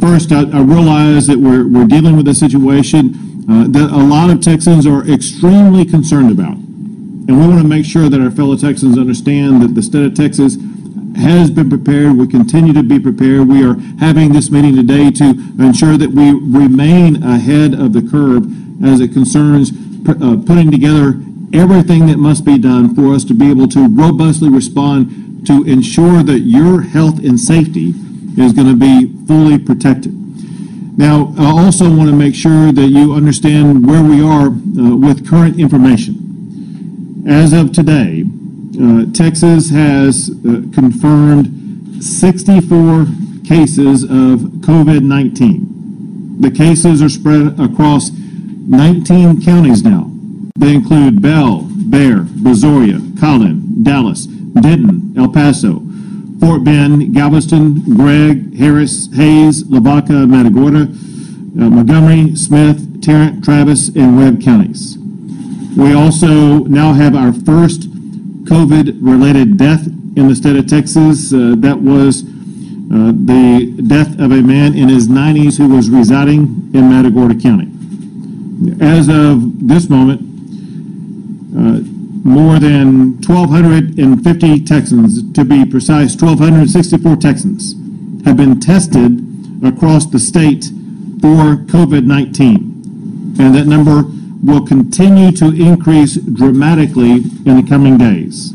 First, 0.00 0.32
I, 0.32 0.40
I 0.50 0.62
realize 0.62 1.26
that 1.26 1.38
we're, 1.38 1.68
we're 1.68 1.86
dealing 1.86 2.16
with 2.16 2.26
a 2.26 2.34
situation 2.34 3.14
uh, 3.50 3.66
that 3.68 3.90
a 3.90 4.02
lot 4.02 4.30
of 4.30 4.40
Texans 4.40 4.86
are 4.86 5.06
extremely 5.08 5.84
concerned 5.84 6.30
about. 6.30 6.54
And 6.54 7.38
we 7.38 7.46
want 7.46 7.60
to 7.60 7.68
make 7.68 7.84
sure 7.84 8.08
that 8.08 8.20
our 8.20 8.30
fellow 8.30 8.56
Texans 8.56 8.96
understand 8.96 9.60
that 9.62 9.74
the 9.74 9.82
state 9.82 10.06
of 10.06 10.14
Texas 10.14 10.56
has 11.16 11.50
been 11.50 11.68
prepared. 11.68 12.16
We 12.16 12.26
continue 12.28 12.72
to 12.72 12.82
be 12.82 12.98
prepared. 12.98 13.48
We 13.48 13.64
are 13.64 13.74
having 13.98 14.32
this 14.32 14.50
meeting 14.50 14.74
today 14.74 15.10
to 15.10 15.24
ensure 15.58 15.96
that 15.96 16.10
we 16.10 16.30
remain 16.30 17.22
ahead 17.22 17.74
of 17.74 17.92
the 17.92 18.02
curve 18.02 18.46
as 18.84 19.00
it 19.00 19.12
concerns 19.12 19.70
uh, 20.08 20.36
putting 20.46 20.70
together 20.70 21.20
everything 21.52 22.06
that 22.06 22.18
must 22.18 22.44
be 22.44 22.58
done 22.58 22.94
for 22.94 23.14
us 23.14 23.24
to 23.24 23.34
be 23.34 23.50
able 23.50 23.68
to 23.68 23.88
robustly 23.88 24.48
respond 24.48 25.46
to 25.46 25.64
ensure 25.64 26.22
that 26.22 26.40
your 26.40 26.82
health 26.82 27.18
and 27.18 27.38
safety 27.38 27.94
is 28.36 28.52
going 28.52 28.68
to 28.68 28.76
be 28.76 29.12
fully 29.26 29.58
protected. 29.58 30.14
Now, 30.98 31.34
I 31.38 31.50
also 31.50 31.88
want 31.94 32.10
to 32.10 32.16
make 32.16 32.34
sure 32.34 32.72
that 32.72 32.88
you 32.88 33.14
understand 33.14 33.86
where 33.86 34.02
we 34.02 34.22
are 34.22 34.48
uh, 34.48 34.96
with 34.96 35.28
current 35.28 35.58
information. 35.58 37.24
As 37.26 37.52
of 37.52 37.72
today, 37.72 38.24
uh, 38.80 39.06
Texas 39.12 39.70
has 39.70 40.30
uh, 40.30 40.62
confirmed 40.72 42.02
64 42.02 43.06
cases 43.44 44.04
of 44.04 44.40
COVID 44.60 45.02
19. 45.02 46.40
The 46.40 46.50
cases 46.50 47.02
are 47.02 47.08
spread 47.08 47.58
across 47.60 48.10
19 48.70 49.42
counties 49.42 49.82
now. 49.82 50.08
They 50.56 50.74
include 50.74 51.20
Bell, 51.20 51.66
Bexar, 51.68 52.22
Brazoria, 52.22 53.00
Collin, 53.18 53.82
Dallas, 53.82 54.26
Denton, 54.26 55.12
El 55.16 55.28
Paso, 55.32 55.82
Fort 56.38 56.62
Bend, 56.62 57.12
Galveston, 57.12 57.80
Gregg, 57.96 58.56
Harris, 58.56 59.12
Hays, 59.12 59.64
Lavaca, 59.64 60.24
Matagorda, 60.28 60.82
uh, 60.82 61.68
Montgomery, 61.68 62.36
Smith, 62.36 63.02
Tarrant, 63.02 63.42
Travis, 63.42 63.88
and 63.88 64.16
Webb 64.16 64.40
counties. 64.40 64.96
We 65.76 65.92
also 65.92 66.62
now 66.64 66.92
have 66.92 67.16
our 67.16 67.32
first 67.32 67.90
COVID-related 68.44 69.56
death 69.56 69.84
in 70.16 70.28
the 70.28 70.36
state 70.36 70.54
of 70.54 70.68
Texas. 70.68 71.32
Uh, 71.32 71.56
that 71.58 71.80
was 71.80 72.22
uh, 72.22 73.10
the 73.10 73.82
death 73.88 74.12
of 74.20 74.30
a 74.30 74.42
man 74.42 74.76
in 74.76 74.88
his 74.88 75.08
90s 75.08 75.58
who 75.58 75.74
was 75.74 75.90
residing 75.90 76.70
in 76.72 76.88
Matagorda 76.88 77.34
County. 77.34 77.66
As 78.80 79.08
of 79.08 79.68
this 79.68 79.88
moment, 79.88 80.20
uh, 81.56 81.80
more 82.22 82.58
than 82.58 83.20
1,250 83.22 84.64
Texans, 84.64 85.32
to 85.32 85.44
be 85.44 85.64
precise, 85.64 86.14
1,264 86.14 87.16
Texans, 87.16 87.74
have 88.24 88.36
been 88.36 88.60
tested 88.60 89.24
across 89.64 90.06
the 90.06 90.18
state 90.18 90.64
for 91.20 91.56
COVID 91.56 92.04
19. 92.04 93.36
And 93.38 93.54
that 93.54 93.66
number 93.66 94.04
will 94.42 94.66
continue 94.66 95.32
to 95.32 95.46
increase 95.46 96.16
dramatically 96.16 97.12
in 97.46 97.56
the 97.56 97.66
coming 97.66 97.96
days. 97.96 98.52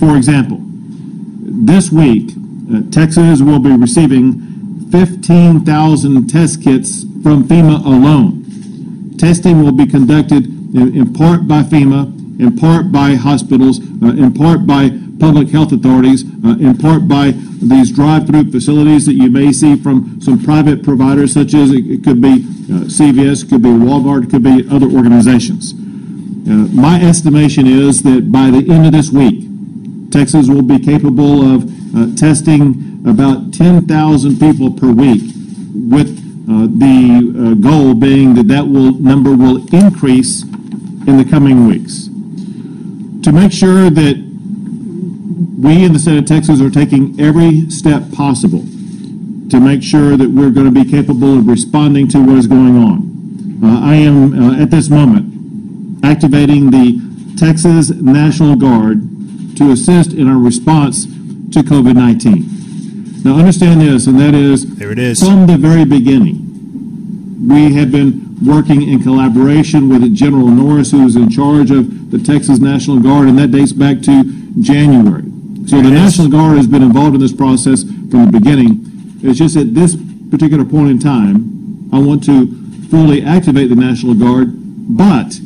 For 0.00 0.16
example, 0.16 0.58
this 0.60 1.92
week, 1.92 2.32
uh, 2.72 2.82
Texas 2.90 3.40
will 3.40 3.60
be 3.60 3.70
receiving 3.70 4.48
15,000 4.90 6.28
test 6.28 6.62
kits 6.62 7.02
from 7.22 7.44
FEMA 7.44 7.84
alone. 7.84 8.37
Testing 9.18 9.62
will 9.62 9.72
be 9.72 9.86
conducted 9.86 10.46
in, 10.74 10.96
in 10.96 11.12
part 11.12 11.48
by 11.48 11.62
FEMA 11.62 12.18
in 12.38 12.56
part 12.56 12.92
by 12.92 13.14
hospitals, 13.14 13.80
uh, 13.80 14.06
in 14.14 14.32
part 14.32 14.66
by 14.66 14.90
public 15.18 15.48
health 15.48 15.72
authorities, 15.72 16.24
uh, 16.44 16.56
in 16.60 16.76
part 16.78 17.08
by 17.08 17.32
these 17.60 17.90
drive-through 17.90 18.50
facilities 18.52 19.06
that 19.06 19.14
you 19.14 19.28
may 19.28 19.52
see 19.52 19.76
from 19.76 20.20
some 20.20 20.42
private 20.42 20.84
providers, 20.84 21.32
such 21.32 21.52
as 21.54 21.72
it, 21.72 21.84
it 21.90 22.04
could 22.04 22.22
be 22.22 22.46
uh, 22.70 22.86
CVS, 22.86 23.44
it 23.44 23.48
could 23.48 23.62
be 23.62 23.68
Walmart, 23.68 24.24
it 24.24 24.30
could 24.30 24.44
be 24.44 24.64
other 24.70 24.86
organizations. 24.86 25.72
Uh, 25.72 26.70
my 26.72 27.02
estimation 27.02 27.66
is 27.66 28.02
that 28.04 28.30
by 28.30 28.50
the 28.50 28.72
end 28.72 28.86
of 28.86 28.92
this 28.92 29.10
week, 29.10 29.44
Texas 30.12 30.48
will 30.48 30.62
be 30.62 30.78
capable 30.78 31.42
of 31.42 31.64
uh, 31.94 32.14
testing 32.16 33.02
about 33.04 33.52
10,000 33.52 34.38
people 34.38 34.70
per 34.70 34.92
week, 34.92 35.22
with 35.74 36.27
the 36.48 37.58
goal 37.60 37.94
being 37.94 38.34
that 38.34 38.48
that 38.48 38.66
will 38.66 38.92
number 38.94 39.36
will 39.36 39.58
increase 39.74 40.42
in 40.42 41.16
the 41.16 41.26
coming 41.28 41.66
weeks 41.66 42.08
to 43.22 43.32
make 43.32 43.52
sure 43.52 43.90
that 43.90 44.16
we 45.58 45.84
in 45.84 45.92
the 45.92 45.98
state 45.98 46.18
of 46.18 46.24
Texas 46.26 46.60
are 46.60 46.70
taking 46.70 47.18
every 47.20 47.68
step 47.70 48.02
possible 48.12 48.60
to 49.50 49.60
make 49.60 49.82
sure 49.82 50.16
that 50.16 50.30
we're 50.30 50.50
going 50.50 50.72
to 50.72 50.84
be 50.84 50.88
capable 50.88 51.38
of 51.38 51.46
responding 51.46 52.06
to 52.08 52.18
what 52.18 52.36
is 52.36 52.46
going 52.46 52.76
on. 52.76 53.60
Uh, 53.62 53.80
I 53.84 53.94
am, 53.96 54.38
uh, 54.38 54.62
at 54.62 54.70
this 54.70 54.88
moment, 54.88 56.04
activating 56.04 56.70
the 56.70 57.00
Texas 57.36 57.90
National 57.90 58.56
Guard 58.56 59.02
to 59.56 59.72
assist 59.72 60.12
in 60.12 60.28
our 60.28 60.38
response 60.38 61.04
to 61.04 61.60
COVID 61.60 61.94
19. 61.94 62.57
Now, 63.24 63.36
understand 63.36 63.80
this, 63.80 64.06
and 64.06 64.18
that 64.20 64.34
is, 64.34 64.76
there 64.76 64.92
it 64.92 64.98
is. 64.98 65.20
from 65.20 65.46
the 65.46 65.56
very 65.56 65.84
beginning, 65.84 67.48
we 67.48 67.74
have 67.74 67.90
been 67.90 68.36
working 68.44 68.82
in 68.82 69.02
collaboration 69.02 69.88
with 69.88 70.14
General 70.14 70.48
Norris, 70.48 70.92
who 70.92 71.04
is 71.06 71.16
in 71.16 71.28
charge 71.28 71.70
of 71.70 72.10
the 72.10 72.18
Texas 72.18 72.58
National 72.58 73.00
Guard, 73.00 73.28
and 73.28 73.38
that 73.38 73.50
dates 73.50 73.72
back 73.72 74.00
to 74.02 74.24
January. 74.60 75.24
So 75.66 75.82
the 75.82 75.90
National 75.90 76.28
Guard 76.28 76.56
has 76.56 76.66
been 76.66 76.82
involved 76.82 77.14
in 77.14 77.20
this 77.20 77.32
process 77.32 77.82
from 77.82 78.26
the 78.26 78.32
beginning. 78.32 79.18
It's 79.22 79.38
just 79.38 79.56
at 79.56 79.74
this 79.74 79.96
particular 80.30 80.64
point 80.64 80.90
in 80.90 80.98
time, 80.98 81.90
I 81.92 81.98
want 81.98 82.24
to 82.24 82.46
fully 82.88 83.22
activate 83.22 83.68
the 83.68 83.76
National 83.76 84.14
Guard, 84.14 84.48
but 84.96 85.38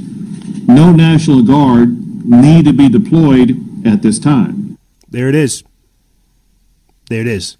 no 0.67 0.93
National 0.93 1.43
Guard 1.43 2.25
need 2.25 2.65
to 2.67 2.73
be 2.73 2.89
deployed 2.89 3.87
at 3.87 4.03
this 4.03 4.19
time. 4.19 4.79
There 5.09 5.29
it 5.29 5.35
is. 5.35 5.65
There 7.09 7.21
it 7.21 7.27
is. 7.27 7.57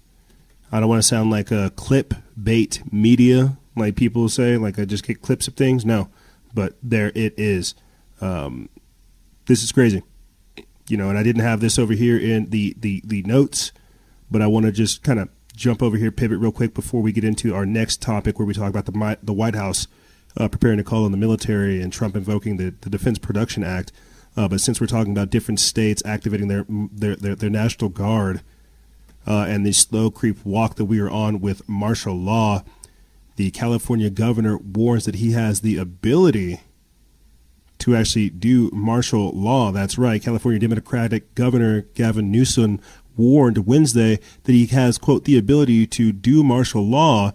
I 0.73 0.79
don't 0.79 0.89
want 0.89 1.01
to 1.01 1.07
sound 1.07 1.29
like 1.31 1.51
a 1.51 1.71
clip 1.75 2.13
bait 2.41 2.81
media 2.91 3.57
like 3.75 3.95
people 3.95 4.29
say, 4.29 4.57
like 4.57 4.77
I 4.77 4.85
just 4.85 5.05
get 5.05 5.21
clips 5.21 5.47
of 5.47 5.55
things. 5.55 5.85
No, 5.85 6.09
but 6.53 6.75
there 6.81 7.11
it 7.15 7.33
is. 7.37 7.75
Um, 8.21 8.69
this 9.45 9.63
is 9.63 9.71
crazy. 9.71 10.03
you 10.87 10.97
know, 10.97 11.09
and 11.09 11.17
I 11.17 11.23
didn't 11.23 11.43
have 11.43 11.59
this 11.59 11.79
over 11.79 11.93
here 11.93 12.17
in 12.17 12.49
the 12.49 12.75
the 12.77 13.01
the 13.05 13.23
notes, 13.23 13.71
but 14.29 14.41
I 14.41 14.47
want 14.47 14.65
to 14.65 14.71
just 14.71 15.03
kind 15.03 15.19
of 15.19 15.29
jump 15.55 15.81
over 15.81 15.97
here, 15.97 16.11
pivot 16.11 16.39
real 16.39 16.51
quick 16.51 16.73
before 16.73 17.01
we 17.01 17.11
get 17.11 17.23
into 17.23 17.53
our 17.53 17.65
next 17.65 18.01
topic, 18.01 18.37
where 18.37 18.45
we 18.45 18.53
talk 18.53 18.69
about 18.69 18.85
the 18.85 19.17
the 19.23 19.33
White 19.33 19.55
House 19.55 19.87
uh, 20.37 20.47
preparing 20.47 20.77
to 20.77 20.83
call 20.83 21.05
on 21.05 21.11
the 21.11 21.17
military 21.17 21.81
and 21.81 21.93
Trump 21.93 22.15
invoking 22.15 22.57
the, 22.57 22.73
the 22.81 22.89
Defense 22.89 23.19
Production 23.19 23.63
Act. 23.63 23.91
Uh, 24.35 24.47
but 24.47 24.59
since 24.59 24.81
we're 24.81 24.87
talking 24.87 25.11
about 25.11 25.29
different 25.29 25.59
states 25.59 26.01
activating 26.05 26.47
their 26.47 26.65
their 26.69 27.15
their, 27.15 27.35
their 27.35 27.49
national 27.49 27.89
guard 27.89 28.41
uh, 29.25 29.45
and 29.47 29.65
the 29.65 29.71
slow 29.71 30.11
creep 30.11 30.45
walk 30.45 30.75
that 30.75 30.85
we 30.85 30.99
are 30.99 31.09
on 31.09 31.39
with 31.39 31.67
martial 31.67 32.15
law, 32.15 32.63
the 33.35 33.51
California 33.51 34.09
governor 34.09 34.57
warns 34.57 35.05
that 35.05 35.15
he 35.15 35.31
has 35.31 35.61
the 35.61 35.77
ability 35.77 36.59
to 37.79 37.95
actually 37.95 38.29
do 38.29 38.69
martial 38.71 39.31
law. 39.31 39.71
That's 39.71 39.97
right. 39.97 40.21
California 40.21 40.59
Democratic 40.59 41.35
Governor 41.35 41.81
Gavin 41.95 42.31
Newsom 42.31 42.79
warned 43.17 43.65
Wednesday 43.67 44.19
that 44.43 44.53
he 44.53 44.65
has, 44.67 44.97
quote, 44.97 45.25
the 45.25 45.37
ability 45.37 45.85
to 45.87 46.11
do 46.11 46.43
martial 46.43 46.87
law 46.87 47.33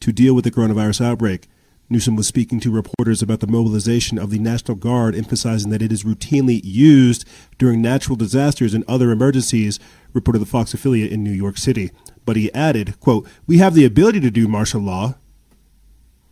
to 0.00 0.12
deal 0.12 0.34
with 0.34 0.44
the 0.44 0.50
coronavirus 0.50 1.04
outbreak. 1.04 1.48
Newsom 1.88 2.16
was 2.16 2.26
speaking 2.26 2.58
to 2.60 2.70
reporters 2.70 3.22
about 3.22 3.40
the 3.40 3.46
mobilization 3.46 4.18
of 4.18 4.30
the 4.30 4.38
National 4.38 4.76
Guard, 4.76 5.14
emphasizing 5.14 5.70
that 5.70 5.82
it 5.82 5.92
is 5.92 6.04
routinely 6.04 6.60
used 6.64 7.26
during 7.58 7.82
natural 7.82 8.16
disasters 8.16 8.72
and 8.72 8.82
other 8.88 9.10
emergencies, 9.10 9.78
reported 10.12 10.40
the 10.40 10.46
Fox 10.46 10.74
affiliate 10.74 11.12
in 11.12 11.22
New 11.24 11.30
York 11.30 11.58
City. 11.58 11.90
But 12.24 12.36
he 12.36 12.52
added, 12.52 12.98
quote, 13.00 13.28
We 13.46 13.58
have 13.58 13.74
the 13.74 13.84
ability 13.84 14.20
to 14.20 14.30
do 14.30 14.48
martial 14.48 14.80
law 14.80 15.14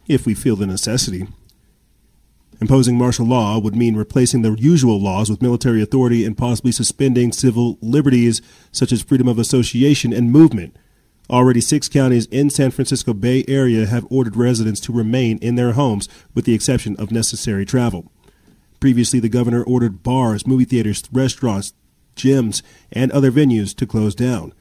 if 0.07 0.27
we 0.27 0.35
feel 0.35 0.57
the 0.57 0.67
necessity. 0.67 1.27
Imposing 2.61 2.99
martial 2.99 3.25
law 3.27 3.59
would 3.59 3.75
mean 3.75 3.97
replacing 3.97 4.43
the 4.43 4.53
usual 4.53 5.01
laws 5.01 5.31
with 5.31 5.41
military 5.41 5.81
authority 5.81 6.27
and 6.27 6.37
possibly 6.37 6.73
suspending 6.73 7.33
civil 7.33 7.79
liberties 7.81 8.43
such 8.71 8.93
as 8.93 9.03
freedom 9.03 9.29
of 9.29 9.39
association 9.39 10.13
and 10.13 10.31
movement. 10.31 10.77
Already, 11.31 11.61
six 11.61 11.89
counties 11.89 12.27
in 12.27 12.51
San 12.51 12.71
Francisco 12.71 13.15
Bay 13.15 13.45
Area 13.49 13.87
have 13.87 14.07
ordered 14.11 14.37
residents 14.37 14.81
to 14.81 14.93
remain 14.93 15.39
in 15.39 15.55
their 15.55 15.73
homes 15.73 16.09
with 16.35 16.45
the 16.45 16.55
exception 16.55 16.97
of 16.97 17.11
necessary 17.11 17.65
travel. 17.65 18.11
Previously, 18.79 19.21
the 19.21 19.29
governor 19.29 19.63
ordered 19.63 20.03
bars, 20.03 20.47
movie 20.47 20.65
theaters, 20.65 21.05
restaurants, 21.13 21.73
gyms, 22.17 22.63
and 22.93 23.11
other 23.13 23.31
venues 23.31 23.75
to 23.77 23.87
close 23.87 24.15
down. 24.15 24.53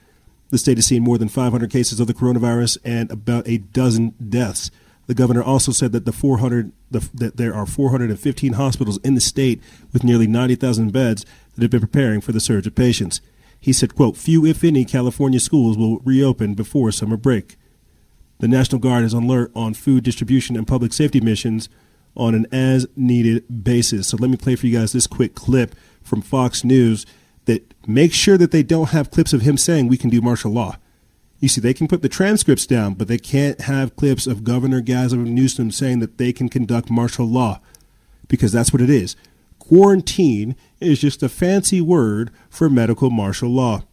The 0.49 0.57
state 0.57 0.77
has 0.77 0.88
seen 0.88 1.03
more 1.03 1.17
than 1.17 1.30
500 1.30 1.69
cases 1.69 1.99
of 1.99 2.07
the 2.07 2.13
coronavirus 2.13 2.77
and 2.84 3.11
about 3.11 3.47
a 3.47 3.59
dozen 3.59 4.15
deaths. 4.30 4.71
The 5.05 5.15
governor 5.15 5.43
also 5.43 5.71
said 5.71 5.91
that 5.91 6.05
the 6.05 6.11
400 6.11 6.71
the, 6.91 7.07
that 7.13 7.38
there 7.38 7.53
are 7.53 7.65
415 7.65 8.53
hospitals 8.53 8.97
in 8.99 9.15
the 9.15 9.21
state 9.21 9.61
with 9.93 10.03
nearly 10.03 10.27
90,000 10.27 10.91
beds 10.91 11.26
that 11.53 11.61
have 11.61 11.71
been 11.71 11.80
preparing 11.80 12.21
for 12.21 12.31
the 12.31 12.39
surge 12.39 12.67
of 12.67 12.76
patients. 12.76 13.21
He 13.59 13.73
said, 13.73 13.95
quote, 13.95 14.17
few, 14.17 14.45
if 14.45 14.63
any, 14.63 14.85
California 14.85 15.39
schools 15.39 15.77
will 15.77 15.99
reopen 15.99 16.53
before 16.53 16.91
summer 16.91 17.17
break. 17.17 17.57
The 18.39 18.47
National 18.47 18.80
Guard 18.80 19.03
is 19.03 19.13
on 19.13 19.23
alert 19.23 19.51
on 19.53 19.73
food 19.73 20.03
distribution 20.03 20.55
and 20.55 20.67
public 20.67 20.93
safety 20.93 21.19
missions 21.19 21.69
on 22.15 22.34
an 22.34 22.47
as 22.51 22.88
needed 22.95 23.63
basis. 23.63 24.07
So 24.07 24.17
let 24.17 24.30
me 24.30 24.38
play 24.38 24.55
for 24.55 24.67
you 24.67 24.77
guys 24.77 24.93
this 24.93 25.07
quick 25.07 25.35
clip 25.35 25.76
from 26.01 26.21
Fox 26.21 26.63
News 26.63 27.05
that 27.49 27.73
make 27.88 28.13
sure 28.13 28.38
that 28.38 28.51
they 28.51 28.61
don't 28.61 28.89
have 28.89 29.09
clips 29.09 29.34
of 29.34 29.41
him 29.41 29.57
saying 29.57 29.88
we 29.88 29.97
can 29.97 30.11
do 30.11 30.21
martial 30.21 30.51
law. 30.51 30.77
You 31.39 31.49
see, 31.49 31.59
they 31.59 31.73
can 31.73 31.88
put 31.88 32.03
the 32.03 32.09
transcripts 32.09 32.67
down, 32.67 32.93
but 32.93 33.07
they 33.07 33.17
can't 33.17 33.61
have 33.61 33.95
clips 33.95 34.27
of 34.27 34.43
Governor 34.43 34.81
Gavin 34.81 35.34
Newsom 35.34 35.71
saying 35.71 35.99
that 35.99 36.19
they 36.19 36.31
can 36.31 36.47
conduct 36.47 36.91
martial 36.91 37.26
law 37.26 37.59
because 38.27 38.51
that's 38.51 38.71
what 38.71 38.84
it 38.84 38.89
is. 38.89 39.15
Quarantine 39.57 40.55
is 40.80 40.99
just 40.99 41.23
a 41.23 41.30
fancy 41.30 41.81
word 41.81 42.30
for 42.51 42.69
medical 42.69 43.09
martial 43.09 43.49
law. 43.49 43.84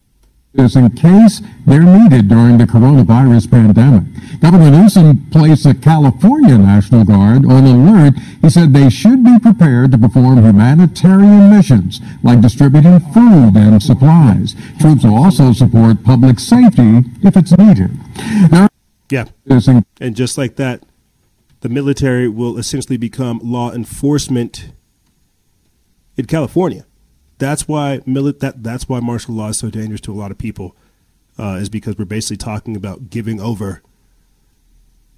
In 0.58 0.90
case 0.90 1.42
they're 1.66 1.82
needed 1.82 2.28
during 2.28 2.56
the 2.56 2.64
coronavirus 2.64 3.50
pandemic. 3.50 4.04
Governor 4.40 4.70
Newsom 4.70 5.28
placed 5.30 5.64
the 5.64 5.74
California 5.74 6.56
National 6.56 7.04
Guard 7.04 7.44
on 7.44 7.64
alert. 7.64 8.14
He 8.40 8.48
said 8.48 8.72
they 8.72 8.88
should 8.88 9.22
be 9.22 9.38
prepared 9.38 9.92
to 9.92 9.98
perform 9.98 10.42
humanitarian 10.42 11.50
missions 11.50 12.00
like 12.22 12.40
distributing 12.40 13.00
food 13.12 13.52
and 13.54 13.82
supplies. 13.82 14.56
Troops 14.80 15.04
will 15.04 15.14
also 15.14 15.52
support 15.52 16.02
public 16.02 16.40
safety 16.40 17.04
if 17.22 17.36
it's 17.36 17.56
needed. 17.58 17.90
Now, 18.50 18.68
yeah. 19.10 19.26
and 20.00 20.16
just 20.16 20.38
like 20.38 20.56
that, 20.56 20.82
the 21.60 21.68
military 21.68 22.28
will 22.28 22.56
essentially 22.56 22.96
become 22.96 23.40
law 23.42 23.72
enforcement 23.72 24.72
in 26.16 26.24
California. 26.24 26.85
That's 27.38 27.68
why 27.68 28.00
mili- 28.06 28.38
that 28.40 28.62
that's 28.62 28.88
why 28.88 29.00
martial 29.00 29.34
law 29.34 29.48
is 29.48 29.58
so 29.58 29.70
dangerous 29.70 30.00
to 30.02 30.12
a 30.12 30.16
lot 30.16 30.30
of 30.30 30.38
people, 30.38 30.74
uh, 31.38 31.58
is 31.60 31.68
because 31.68 31.98
we're 31.98 32.04
basically 32.06 32.38
talking 32.38 32.76
about 32.76 33.10
giving 33.10 33.40
over 33.40 33.82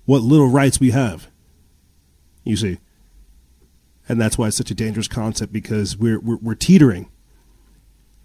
what 0.05 0.23
little 0.23 0.49
rights 0.49 0.81
we 0.81 0.91
have. 0.91 1.29
You 2.45 2.57
see, 2.57 2.79
and 4.09 4.21
that's 4.21 4.39
why 4.39 4.49
it's 4.49 4.57
such 4.57 4.71
a 4.71 4.75
dangerous 4.75 5.09
concept 5.09 5.53
because 5.53 5.97
we're 5.97 6.19
we're, 6.19 6.39
we're 6.39 6.55
teetering. 6.55 7.11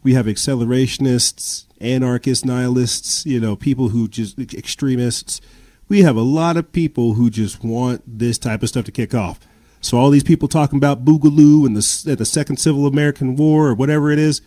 We 0.01 0.15
have 0.15 0.25
accelerationists, 0.25 1.65
anarchists, 1.79 2.43
nihilists, 2.43 3.25
you 3.25 3.39
know, 3.39 3.55
people 3.55 3.89
who 3.89 4.07
just 4.07 4.37
extremists. 4.53 5.39
We 5.87 6.01
have 6.01 6.15
a 6.15 6.21
lot 6.21 6.57
of 6.57 6.71
people 6.71 7.13
who 7.13 7.29
just 7.29 7.63
want 7.63 8.01
this 8.05 8.37
type 8.37 8.63
of 8.63 8.69
stuff 8.69 8.85
to 8.85 8.91
kick 8.91 9.13
off. 9.13 9.39
So 9.83 9.97
all 9.97 10.09
these 10.09 10.23
people 10.23 10.47
talking 10.47 10.77
about 10.77 11.03
Boogaloo 11.03 11.65
and 11.65 11.75
the 11.75 12.15
the 12.15 12.25
Second 12.25 12.57
Civil 12.57 12.87
American 12.87 13.35
War 13.35 13.67
or 13.67 13.75
whatever 13.75 14.11
it 14.11 14.19
is, 14.19 14.41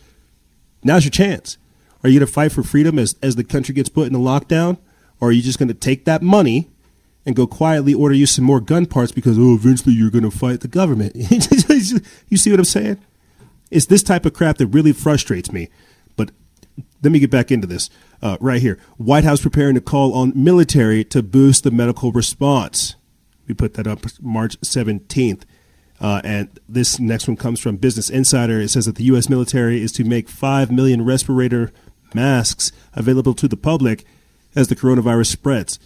now's 0.83 1.05
your 1.05 1.11
chance. 1.11 1.57
Are 2.03 2.09
you 2.09 2.19
going 2.19 2.27
to 2.27 2.33
fight 2.33 2.51
for 2.51 2.63
freedom 2.63 2.97
as 2.97 3.15
as 3.21 3.35
the 3.35 3.43
country 3.43 3.75
gets 3.75 3.87
put 3.87 4.07
in 4.07 4.15
a 4.15 4.19
lockdown, 4.19 4.77
or 5.21 5.29
are 5.29 5.31
you 5.31 5.43
just 5.43 5.59
going 5.59 5.67
to 5.67 5.75
take 5.75 6.05
that 6.05 6.23
money 6.23 6.69
and 7.23 7.35
go 7.35 7.45
quietly 7.45 7.93
order 7.93 8.15
you 8.15 8.25
some 8.25 8.45
more 8.45 8.59
gun 8.59 8.87
parts 8.87 9.11
because 9.11 9.37
oh 9.37 9.53
eventually 9.53 9.93
you're 9.93 10.09
going 10.09 10.23
to 10.23 10.31
fight 10.31 10.61
the 10.61 10.67
government? 10.67 11.15
you 12.29 12.37
see 12.37 12.49
what 12.49 12.59
I'm 12.59 12.65
saying? 12.65 12.97
It's 13.69 13.85
this 13.85 14.01
type 14.01 14.25
of 14.25 14.33
crap 14.33 14.57
that 14.57 14.67
really 14.67 14.93
frustrates 14.93 15.51
me. 15.51 15.69
But 16.15 16.31
let 17.03 17.11
me 17.11 17.19
get 17.19 17.29
back 17.29 17.51
into 17.51 17.67
this 17.67 17.91
uh, 18.23 18.37
right 18.39 18.61
here. 18.61 18.79
White 18.97 19.23
House 19.23 19.41
preparing 19.41 19.75
to 19.75 19.81
call 19.81 20.15
on 20.15 20.33
military 20.35 21.03
to 21.05 21.21
boost 21.21 21.63
the 21.63 21.71
medical 21.71 22.11
response. 22.11 22.95
We 23.47 23.53
put 23.53 23.75
that 23.75 23.87
up 23.87 23.99
March 24.21 24.59
17th. 24.61 25.43
Uh, 25.99 26.21
and 26.23 26.59
this 26.69 26.99
next 26.99 27.27
one 27.27 27.37
comes 27.37 27.59
from 27.59 27.77
Business 27.77 28.09
Insider. 28.09 28.59
It 28.59 28.69
says 28.69 28.85
that 28.85 28.95
the 28.95 29.05
U.S. 29.05 29.29
military 29.29 29.81
is 29.81 29.91
to 29.93 30.03
make 30.03 30.29
5 30.29 30.71
million 30.71 31.03
respirator 31.03 31.71
masks 32.13 32.71
available 32.93 33.33
to 33.33 33.47
the 33.47 33.57
public 33.57 34.05
as 34.55 34.67
the 34.67 34.75
coronavirus 34.75 35.27
spreads. 35.27 35.79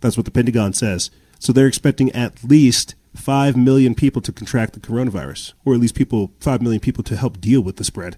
That's 0.00 0.16
what 0.16 0.26
the 0.26 0.32
Pentagon 0.32 0.72
says. 0.72 1.10
So 1.38 1.52
they're 1.52 1.66
expecting 1.66 2.10
at 2.12 2.44
least 2.44 2.94
5 3.14 3.56
million 3.56 3.94
people 3.94 4.22
to 4.22 4.32
contract 4.32 4.74
the 4.74 4.80
coronavirus, 4.80 5.54
or 5.64 5.74
at 5.74 5.80
least 5.80 5.94
people 5.94 6.32
5 6.40 6.62
million 6.62 6.80
people 6.80 7.02
to 7.04 7.16
help 7.16 7.40
deal 7.40 7.60
with 7.60 7.76
the 7.76 7.84
spread. 7.84 8.16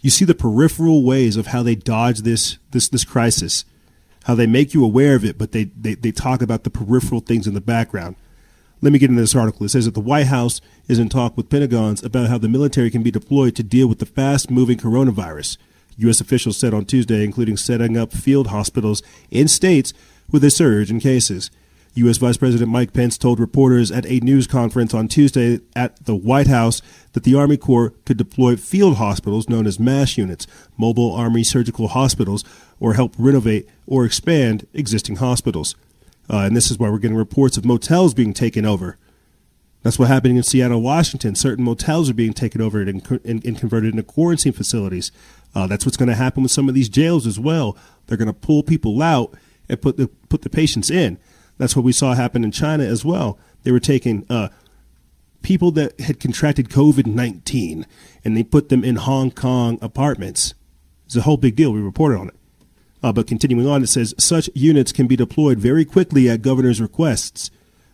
You 0.00 0.10
see 0.10 0.24
the 0.24 0.34
peripheral 0.34 1.04
ways 1.04 1.36
of 1.36 1.48
how 1.48 1.62
they 1.62 1.74
dodge 1.74 2.20
this 2.20 2.58
this 2.72 2.88
this 2.88 3.04
crisis 3.04 3.64
how 4.24 4.34
they 4.34 4.46
make 4.46 4.74
you 4.74 4.84
aware 4.84 5.14
of 5.14 5.24
it, 5.24 5.38
but 5.38 5.52
they, 5.52 5.64
they, 5.64 5.94
they 5.94 6.12
talk 6.12 6.42
about 6.42 6.64
the 6.64 6.70
peripheral 6.70 7.20
things 7.20 7.46
in 7.46 7.54
the 7.54 7.60
background. 7.60 8.16
Let 8.80 8.92
me 8.92 8.98
get 8.98 9.10
into 9.10 9.22
this 9.22 9.36
article. 9.36 9.64
It 9.64 9.70
says 9.70 9.84
that 9.84 9.94
the 9.94 10.00
White 10.00 10.26
House 10.26 10.60
is 10.88 10.98
in 10.98 11.08
talk 11.08 11.36
with 11.36 11.48
Pentagons 11.48 12.02
about 12.02 12.28
how 12.28 12.38
the 12.38 12.48
military 12.48 12.90
can 12.90 13.02
be 13.02 13.12
deployed 13.12 13.54
to 13.56 13.62
deal 13.62 13.86
with 13.86 14.00
the 14.00 14.06
fast 14.06 14.50
moving 14.50 14.78
coronavirus. 14.78 15.56
U.S. 15.98 16.20
officials 16.20 16.56
said 16.56 16.74
on 16.74 16.84
Tuesday, 16.84 17.24
including 17.24 17.56
setting 17.56 17.96
up 17.96 18.12
field 18.12 18.48
hospitals 18.48 19.02
in 19.30 19.46
states 19.46 19.92
with 20.30 20.42
a 20.42 20.50
surge 20.50 20.90
in 20.90 20.98
cases. 20.98 21.50
U.S. 21.94 22.16
Vice 22.16 22.38
President 22.38 22.70
Mike 22.70 22.92
Pence 22.94 23.18
told 23.18 23.38
reporters 23.38 23.90
at 23.90 24.06
a 24.06 24.20
news 24.20 24.46
conference 24.46 24.94
on 24.94 25.08
Tuesday 25.08 25.60
at 25.76 26.04
the 26.06 26.14
White 26.14 26.46
House 26.46 26.80
that 27.12 27.22
the 27.22 27.34
Army 27.34 27.58
Corps 27.58 27.90
could 28.06 28.16
deploy 28.16 28.56
field 28.56 28.96
hospitals 28.96 29.48
known 29.48 29.66
as 29.66 29.78
MASH 29.78 30.16
units, 30.16 30.46
mobile 30.78 31.12
Army 31.12 31.44
surgical 31.44 31.88
hospitals, 31.88 32.44
or 32.80 32.94
help 32.94 33.14
renovate 33.18 33.68
or 33.86 34.06
expand 34.06 34.66
existing 34.72 35.16
hospitals. 35.16 35.74
Uh, 36.30 36.38
and 36.38 36.56
this 36.56 36.70
is 36.70 36.78
why 36.78 36.88
we're 36.88 36.98
getting 36.98 37.16
reports 37.16 37.58
of 37.58 37.64
motels 37.64 38.14
being 38.14 38.32
taken 38.32 38.64
over. 38.64 38.96
That's 39.82 39.98
what 39.98 40.08
happened 40.08 40.36
in 40.36 40.42
Seattle, 40.44 40.80
Washington. 40.80 41.34
Certain 41.34 41.64
motels 41.64 42.08
are 42.08 42.14
being 42.14 42.32
taken 42.32 42.60
over 42.60 42.80
and, 42.80 43.20
and, 43.24 43.44
and 43.44 43.58
converted 43.58 43.90
into 43.90 44.04
quarantine 44.04 44.52
facilities. 44.52 45.12
Uh, 45.54 45.66
that's 45.66 45.84
what's 45.84 45.96
going 45.96 46.08
to 46.08 46.14
happen 46.14 46.42
with 46.42 46.52
some 46.52 46.68
of 46.68 46.74
these 46.74 46.88
jails 46.88 47.26
as 47.26 47.38
well. 47.38 47.76
They're 48.06 48.16
going 48.16 48.28
to 48.28 48.32
pull 48.32 48.62
people 48.62 49.02
out 49.02 49.34
and 49.68 49.82
put 49.82 49.96
the 49.96 50.08
put 50.28 50.42
the 50.42 50.50
patients 50.50 50.90
in. 50.90 51.18
That's 51.62 51.76
what 51.76 51.84
we 51.84 51.92
saw 51.92 52.14
happen 52.14 52.42
in 52.42 52.50
China 52.50 52.82
as 52.82 53.04
well. 53.04 53.38
They 53.62 53.70
were 53.70 53.78
taking 53.78 54.26
uh, 54.28 54.48
people 55.42 55.70
that 55.70 56.00
had 56.00 56.18
contracted 56.18 56.68
COVID 56.68 57.06
19 57.06 57.86
and 58.24 58.36
they 58.36 58.42
put 58.42 58.68
them 58.68 58.82
in 58.82 58.96
Hong 58.96 59.30
Kong 59.30 59.78
apartments. 59.80 60.54
It's 61.06 61.14
a 61.14 61.20
whole 61.20 61.36
big 61.36 61.54
deal. 61.54 61.72
We 61.72 61.80
reported 61.80 62.18
on 62.18 62.28
it. 62.30 62.34
Uh, 63.00 63.12
but 63.12 63.28
continuing 63.28 63.68
on, 63.68 63.84
it 63.84 63.86
says 63.86 64.12
such 64.18 64.50
units 64.54 64.90
can 64.90 65.06
be 65.06 65.14
deployed 65.14 65.60
very 65.60 65.84
quickly 65.84 66.28
at 66.28 66.42
governor's 66.42 66.80
requests. 66.80 67.52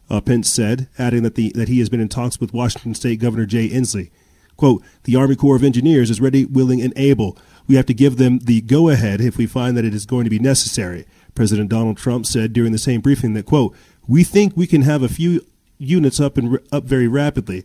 Uh, 0.08 0.22
Pence 0.22 0.48
said, 0.48 0.88
adding 0.98 1.22
that 1.24 1.34
the 1.34 1.52
that 1.54 1.68
he 1.68 1.78
has 1.80 1.90
been 1.90 2.00
in 2.00 2.08
talks 2.08 2.40
with 2.40 2.54
Washington 2.54 2.94
State 2.94 3.20
Governor 3.20 3.44
Jay 3.44 3.68
Inslee. 3.68 4.10
Quote, 4.56 4.82
the 5.04 5.14
Army 5.14 5.36
Corps 5.36 5.56
of 5.56 5.62
Engineers 5.62 6.08
is 6.08 6.22
ready, 6.22 6.46
willing, 6.46 6.80
and 6.80 6.94
able. 6.96 7.36
We 7.66 7.74
have 7.74 7.84
to 7.84 7.92
give 7.92 8.16
them 8.16 8.38
the 8.38 8.62
go 8.62 8.88
ahead 8.88 9.20
if 9.20 9.36
we 9.36 9.46
find 9.46 9.76
that 9.76 9.84
it 9.84 9.92
is 9.92 10.06
going 10.06 10.24
to 10.24 10.30
be 10.30 10.38
necessary. 10.38 11.04
President 11.38 11.70
Donald 11.70 11.96
Trump 11.96 12.26
said 12.26 12.52
during 12.52 12.72
the 12.72 12.78
same 12.78 13.00
briefing 13.00 13.34
that, 13.34 13.46
quote, 13.46 13.72
we 14.08 14.24
think 14.24 14.56
we 14.56 14.66
can 14.66 14.82
have 14.82 15.04
a 15.04 15.08
few 15.08 15.46
units 15.78 16.18
up 16.18 16.36
and 16.36 16.58
up 16.72 16.82
very 16.82 17.06
rapidly. 17.06 17.64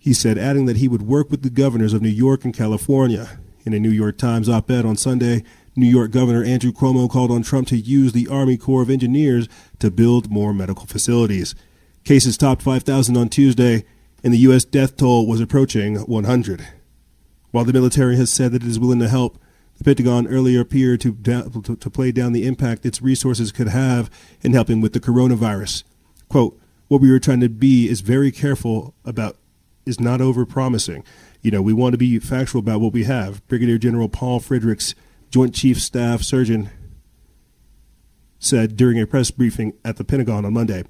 He 0.00 0.12
said, 0.12 0.36
adding 0.36 0.66
that 0.66 0.78
he 0.78 0.88
would 0.88 1.02
work 1.02 1.30
with 1.30 1.42
the 1.42 1.48
governors 1.48 1.92
of 1.92 2.02
New 2.02 2.08
York 2.08 2.44
and 2.44 2.52
California. 2.52 3.38
In 3.64 3.72
a 3.72 3.78
New 3.78 3.92
York 3.92 4.18
Times 4.18 4.48
op 4.48 4.68
ed 4.72 4.84
on 4.84 4.96
Sunday, 4.96 5.44
New 5.76 5.86
York 5.86 6.10
Governor 6.10 6.42
Andrew 6.42 6.72
Cuomo 6.72 7.08
called 7.08 7.30
on 7.30 7.44
Trump 7.44 7.68
to 7.68 7.76
use 7.76 8.12
the 8.12 8.26
Army 8.26 8.56
Corps 8.56 8.82
of 8.82 8.90
Engineers 8.90 9.48
to 9.78 9.88
build 9.88 10.28
more 10.28 10.52
medical 10.52 10.86
facilities. 10.86 11.54
Cases 12.02 12.36
topped 12.36 12.60
5,000 12.60 13.16
on 13.16 13.28
Tuesday, 13.28 13.84
and 14.24 14.34
the 14.34 14.38
U.S. 14.38 14.64
death 14.64 14.96
toll 14.96 15.28
was 15.28 15.40
approaching 15.40 15.98
100. 15.98 16.66
While 17.52 17.66
the 17.66 17.72
military 17.72 18.16
has 18.16 18.32
said 18.32 18.50
that 18.50 18.64
it 18.64 18.68
is 18.68 18.80
willing 18.80 18.98
to 18.98 19.08
help, 19.08 19.38
the 19.78 19.84
Pentagon 19.84 20.26
earlier 20.26 20.60
appeared 20.60 21.00
to, 21.02 21.14
to, 21.14 21.76
to 21.76 21.90
play 21.90 22.12
down 22.12 22.32
the 22.32 22.46
impact 22.46 22.86
its 22.86 23.02
resources 23.02 23.52
could 23.52 23.68
have 23.68 24.10
in 24.42 24.52
helping 24.52 24.80
with 24.80 24.92
the 24.92 25.00
coronavirus. 25.00 25.84
Quote, 26.28 26.58
what 26.88 27.00
we 27.00 27.10
were 27.10 27.18
trying 27.18 27.40
to 27.40 27.48
be 27.48 27.88
is 27.88 28.00
very 28.00 28.30
careful 28.30 28.94
about 29.04 29.36
is 29.84 30.00
not 30.00 30.20
over 30.20 30.44
promising. 30.44 31.04
You 31.42 31.50
know, 31.50 31.62
we 31.62 31.72
want 31.72 31.92
to 31.92 31.98
be 31.98 32.18
factual 32.18 32.58
about 32.60 32.80
what 32.80 32.92
we 32.92 33.04
have. 33.04 33.46
Brigadier 33.46 33.78
General 33.78 34.08
Paul 34.08 34.40
Friedrichs, 34.40 34.94
Joint 35.30 35.54
Chief 35.54 35.80
Staff 35.80 36.22
Surgeon, 36.22 36.70
said 38.38 38.76
during 38.76 39.00
a 39.00 39.06
press 39.06 39.30
briefing 39.30 39.72
at 39.84 39.96
the 39.96 40.04
Pentagon 40.04 40.44
on 40.44 40.52
Monday. 40.52 40.84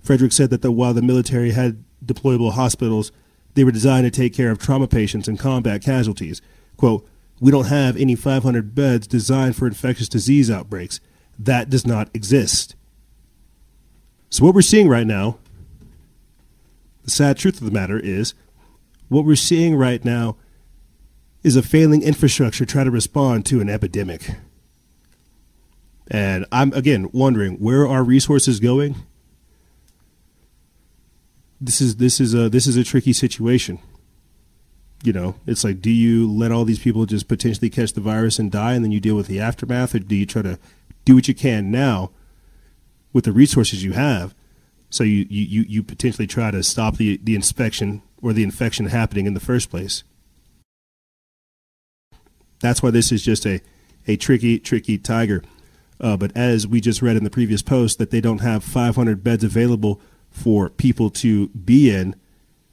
Frederick 0.00 0.32
said 0.32 0.50
that 0.50 0.62
the, 0.62 0.72
while 0.72 0.94
the 0.94 1.02
military 1.02 1.50
had 1.50 1.84
deployable 2.04 2.52
hospitals, 2.52 3.12
they 3.54 3.64
were 3.64 3.70
designed 3.70 4.04
to 4.04 4.10
take 4.10 4.34
care 4.34 4.50
of 4.50 4.58
trauma 4.58 4.86
patients 4.86 5.28
and 5.28 5.38
combat 5.38 5.82
casualties. 5.82 6.40
Quote, 6.76 7.06
we 7.40 7.50
don't 7.50 7.66
have 7.66 7.96
any 7.96 8.14
500 8.14 8.74
beds 8.74 9.06
designed 9.06 9.56
for 9.56 9.66
infectious 9.66 10.08
disease 10.08 10.50
outbreaks. 10.50 11.00
That 11.38 11.70
does 11.70 11.86
not 11.86 12.10
exist. 12.12 12.76
So, 14.28 14.44
what 14.44 14.54
we're 14.54 14.60
seeing 14.62 14.88
right 14.88 15.06
now, 15.06 15.38
the 17.02 17.10
sad 17.10 17.38
truth 17.38 17.58
of 17.58 17.64
the 17.64 17.72
matter 17.72 17.98
is, 17.98 18.34
what 19.08 19.24
we're 19.24 19.36
seeing 19.36 19.74
right 19.74 20.04
now 20.04 20.36
is 21.42 21.56
a 21.56 21.62
failing 21.62 22.02
infrastructure 22.02 22.66
trying 22.66 22.84
to 22.84 22.90
respond 22.90 23.46
to 23.46 23.60
an 23.60 23.70
epidemic. 23.70 24.36
And 26.08 26.44
I'm, 26.52 26.72
again, 26.74 27.08
wondering 27.12 27.54
where 27.54 27.88
are 27.88 28.04
resources 28.04 28.60
going? 28.60 28.96
This 31.60 31.80
is 31.80 31.96
this 31.96 32.20
is 32.20 32.34
a 32.34 32.48
this 32.48 32.66
is 32.66 32.76
a 32.76 32.84
tricky 32.84 33.12
situation 33.12 33.78
you 35.02 35.12
know, 35.12 35.34
it's 35.46 35.64
like, 35.64 35.80
do 35.80 35.90
you 35.90 36.30
let 36.30 36.52
all 36.52 36.64
these 36.64 36.78
people 36.78 37.06
just 37.06 37.28
potentially 37.28 37.70
catch 37.70 37.94
the 37.94 38.00
virus 38.00 38.38
and 38.38 38.52
die, 38.52 38.74
and 38.74 38.84
then 38.84 38.92
you 38.92 39.00
deal 39.00 39.16
with 39.16 39.28
the 39.28 39.40
aftermath, 39.40 39.94
or 39.94 39.98
do 40.00 40.14
you 40.14 40.26
try 40.26 40.42
to 40.42 40.58
do 41.04 41.14
what 41.14 41.28
you 41.28 41.34
can 41.34 41.70
now 41.70 42.10
with 43.12 43.24
the 43.24 43.32
resources 43.32 43.82
you 43.82 43.92
have, 43.92 44.34
so 44.90 45.02
you 45.04 45.26
you 45.28 45.64
you 45.68 45.82
potentially 45.82 46.26
try 46.26 46.50
to 46.50 46.62
stop 46.62 46.96
the 46.96 47.18
the 47.22 47.34
inspection 47.34 48.02
or 48.20 48.32
the 48.32 48.42
infection 48.42 48.86
happening 48.86 49.26
in 49.26 49.34
the 49.34 49.40
first 49.40 49.70
place? 49.70 50.04
That's 52.60 52.82
why 52.82 52.90
this 52.90 53.10
is 53.10 53.22
just 53.22 53.46
a 53.46 53.60
a 54.06 54.16
tricky 54.16 54.58
tricky 54.58 54.98
tiger. 54.98 55.42
Uh, 55.98 56.16
but 56.16 56.34
as 56.36 56.66
we 56.66 56.80
just 56.80 57.02
read 57.02 57.16
in 57.16 57.24
the 57.24 57.30
previous 57.30 57.62
post, 57.62 57.98
that 57.98 58.10
they 58.10 58.22
don't 58.22 58.40
have 58.40 58.64
500 58.64 59.22
beds 59.22 59.44
available 59.44 60.00
for 60.30 60.70
people 60.70 61.10
to 61.10 61.48
be 61.48 61.90
in, 61.90 62.14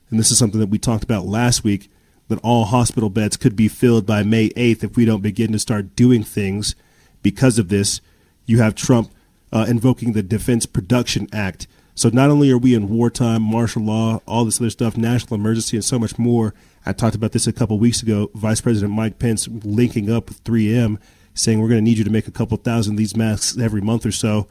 and 0.09 0.19
this 0.19 0.31
is 0.31 0.37
something 0.37 0.59
that 0.59 0.69
we 0.69 0.77
talked 0.77 1.03
about 1.03 1.25
last 1.25 1.63
week 1.63 1.89
that 2.27 2.39
all 2.43 2.65
hospital 2.65 3.09
beds 3.09 3.37
could 3.37 3.55
be 3.55 3.67
filled 3.67 4.05
by 4.05 4.23
May 4.23 4.49
8th 4.49 4.83
if 4.83 4.97
we 4.97 5.05
don't 5.05 5.21
begin 5.21 5.51
to 5.51 5.59
start 5.59 5.95
doing 5.95 6.23
things 6.23 6.75
because 7.21 7.57
of 7.57 7.69
this. 7.69 8.01
You 8.45 8.59
have 8.59 8.75
Trump 8.75 9.11
uh, 9.51 9.65
invoking 9.67 10.13
the 10.13 10.23
Defense 10.23 10.65
Production 10.65 11.27
Act. 11.31 11.67
So 11.95 12.09
not 12.09 12.29
only 12.29 12.51
are 12.51 12.57
we 12.57 12.75
in 12.75 12.89
wartime, 12.89 13.41
martial 13.41 13.81
law, 13.81 14.21
all 14.27 14.45
this 14.45 14.61
other 14.61 14.69
stuff, 14.69 14.97
national 14.97 15.35
emergency, 15.35 15.77
and 15.77 15.83
so 15.83 15.97
much 15.97 16.19
more. 16.19 16.53
I 16.85 16.93
talked 16.93 17.15
about 17.15 17.31
this 17.31 17.47
a 17.47 17.53
couple 17.53 17.79
weeks 17.79 18.03
ago. 18.03 18.29
Vice 18.35 18.61
President 18.61 18.93
Mike 18.93 19.19
Pence 19.19 19.47
linking 19.47 20.11
up 20.11 20.29
with 20.29 20.43
3M, 20.43 20.99
saying 21.33 21.59
we're 21.59 21.69
going 21.69 21.79
to 21.79 21.83
need 21.83 21.97
you 21.97 22.03
to 22.03 22.11
make 22.11 22.27
a 22.27 22.31
couple 22.31 22.55
thousand 22.57 22.93
of 22.93 22.97
these 22.97 23.15
masks 23.15 23.57
every 23.57 23.81
month 23.81 24.05
or 24.05 24.11
so. 24.11 24.47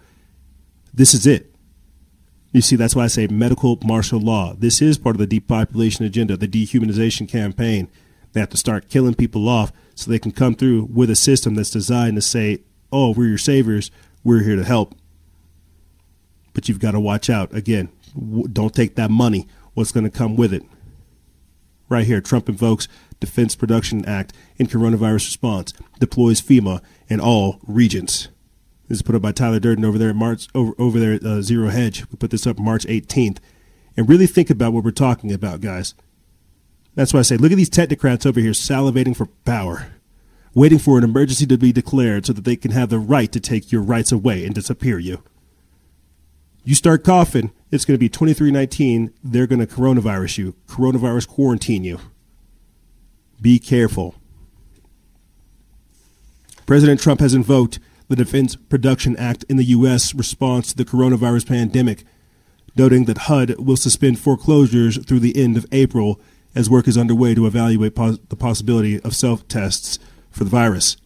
This 0.92 1.14
is 1.14 1.26
it. 1.26 1.54
You 2.52 2.60
see, 2.62 2.76
that's 2.76 2.96
why 2.96 3.04
I 3.04 3.08
say 3.08 3.26
medical 3.26 3.78
martial 3.84 4.20
law. 4.20 4.54
This 4.54 4.80
is 4.80 4.98
part 4.98 5.16
of 5.16 5.18
the 5.18 5.26
depopulation 5.26 6.04
agenda, 6.04 6.36
the 6.36 6.48
dehumanization 6.48 7.28
campaign. 7.28 7.88
They 8.32 8.40
have 8.40 8.50
to 8.50 8.56
start 8.56 8.88
killing 8.88 9.14
people 9.14 9.48
off 9.48 9.72
so 9.94 10.10
they 10.10 10.18
can 10.18 10.32
come 10.32 10.54
through 10.54 10.88
with 10.92 11.10
a 11.10 11.16
system 11.16 11.54
that's 11.54 11.70
designed 11.70 12.16
to 12.16 12.22
say, 12.22 12.62
oh, 12.92 13.12
we're 13.12 13.28
your 13.28 13.38
saviors, 13.38 13.90
we're 14.24 14.42
here 14.42 14.56
to 14.56 14.64
help. 14.64 14.94
But 16.54 16.68
you've 16.68 16.80
got 16.80 16.92
to 16.92 17.00
watch 17.00 17.28
out. 17.28 17.54
Again, 17.54 17.90
don't 18.52 18.74
take 18.74 18.94
that 18.94 19.10
money. 19.10 19.46
What's 19.74 19.92
going 19.92 20.04
to 20.04 20.10
come 20.10 20.36
with 20.36 20.54
it? 20.54 20.62
Right 21.88 22.06
here, 22.06 22.20
Trump 22.20 22.48
invokes 22.48 22.88
Defense 23.20 23.54
Production 23.54 24.04
Act 24.06 24.32
in 24.56 24.66
coronavirus 24.66 25.26
response, 25.26 25.72
deploys 26.00 26.40
FEMA 26.40 26.82
in 27.08 27.20
all 27.20 27.60
regions. 27.66 28.28
This 28.88 28.98
is 28.98 29.02
put 29.02 29.14
up 29.14 29.22
by 29.22 29.32
Tyler 29.32 29.58
Durden 29.58 29.84
over 29.84 29.98
there 29.98 30.10
at 30.10 30.16
March 30.16 30.48
over 30.54 30.72
over 30.78 31.00
there 31.00 31.14
at 31.14 31.24
uh, 31.24 31.42
Zero 31.42 31.68
Hedge. 31.68 32.04
We 32.10 32.16
put 32.16 32.30
this 32.30 32.46
up 32.46 32.58
March 32.58 32.84
18th, 32.86 33.38
and 33.96 34.08
really 34.08 34.26
think 34.26 34.50
about 34.50 34.72
what 34.72 34.84
we're 34.84 34.90
talking 34.92 35.32
about, 35.32 35.60
guys. 35.60 35.94
That's 36.94 37.12
why 37.12 37.20
I 37.20 37.22
say, 37.22 37.36
look 37.36 37.52
at 37.52 37.58
these 37.58 37.70
technocrats 37.70 38.24
over 38.24 38.40
here 38.40 38.52
salivating 38.52 39.14
for 39.14 39.26
power, 39.44 39.88
waiting 40.54 40.78
for 40.78 40.96
an 40.96 41.04
emergency 41.04 41.46
to 41.46 41.58
be 41.58 41.72
declared 41.72 42.26
so 42.26 42.32
that 42.32 42.44
they 42.44 42.56
can 42.56 42.70
have 42.70 42.88
the 42.88 42.98
right 42.98 43.30
to 43.32 43.40
take 43.40 43.70
your 43.70 43.82
rights 43.82 44.12
away 44.12 44.44
and 44.44 44.54
disappear 44.54 44.98
you. 44.98 45.22
You 46.64 46.74
start 46.74 47.04
coughing, 47.04 47.52
it's 47.70 47.84
going 47.84 47.96
to 47.96 48.00
be 48.00 48.08
2319. 48.08 49.12
They're 49.22 49.46
going 49.46 49.60
to 49.60 49.66
coronavirus 49.66 50.38
you, 50.38 50.54
coronavirus 50.66 51.28
quarantine 51.28 51.84
you. 51.84 52.00
Be 53.40 53.58
careful. 53.58 54.14
President 56.64 56.98
Trump 56.98 57.20
has 57.20 57.34
invoked 57.34 57.78
the 58.08 58.16
Defense 58.16 58.56
Production 58.56 59.16
Act 59.16 59.44
in 59.48 59.56
the 59.56 59.64
U.S. 59.64 60.14
response 60.14 60.70
to 60.70 60.76
the 60.76 60.84
coronavirus 60.84 61.48
pandemic, 61.48 62.04
noting 62.76 63.06
that 63.06 63.18
HUD 63.18 63.58
will 63.58 63.76
suspend 63.76 64.18
foreclosures 64.18 65.04
through 65.04 65.20
the 65.20 65.36
end 65.36 65.56
of 65.56 65.66
April 65.72 66.20
as 66.54 66.70
work 66.70 66.88
is 66.88 66.96
underway 66.96 67.34
to 67.34 67.46
evaluate 67.46 67.94
pos- 67.94 68.18
the 68.28 68.36
possibility 68.36 69.00
of 69.00 69.14
self 69.14 69.46
tests 69.48 69.98
for 70.30 70.44
the 70.44 70.50
virus. 70.50 70.96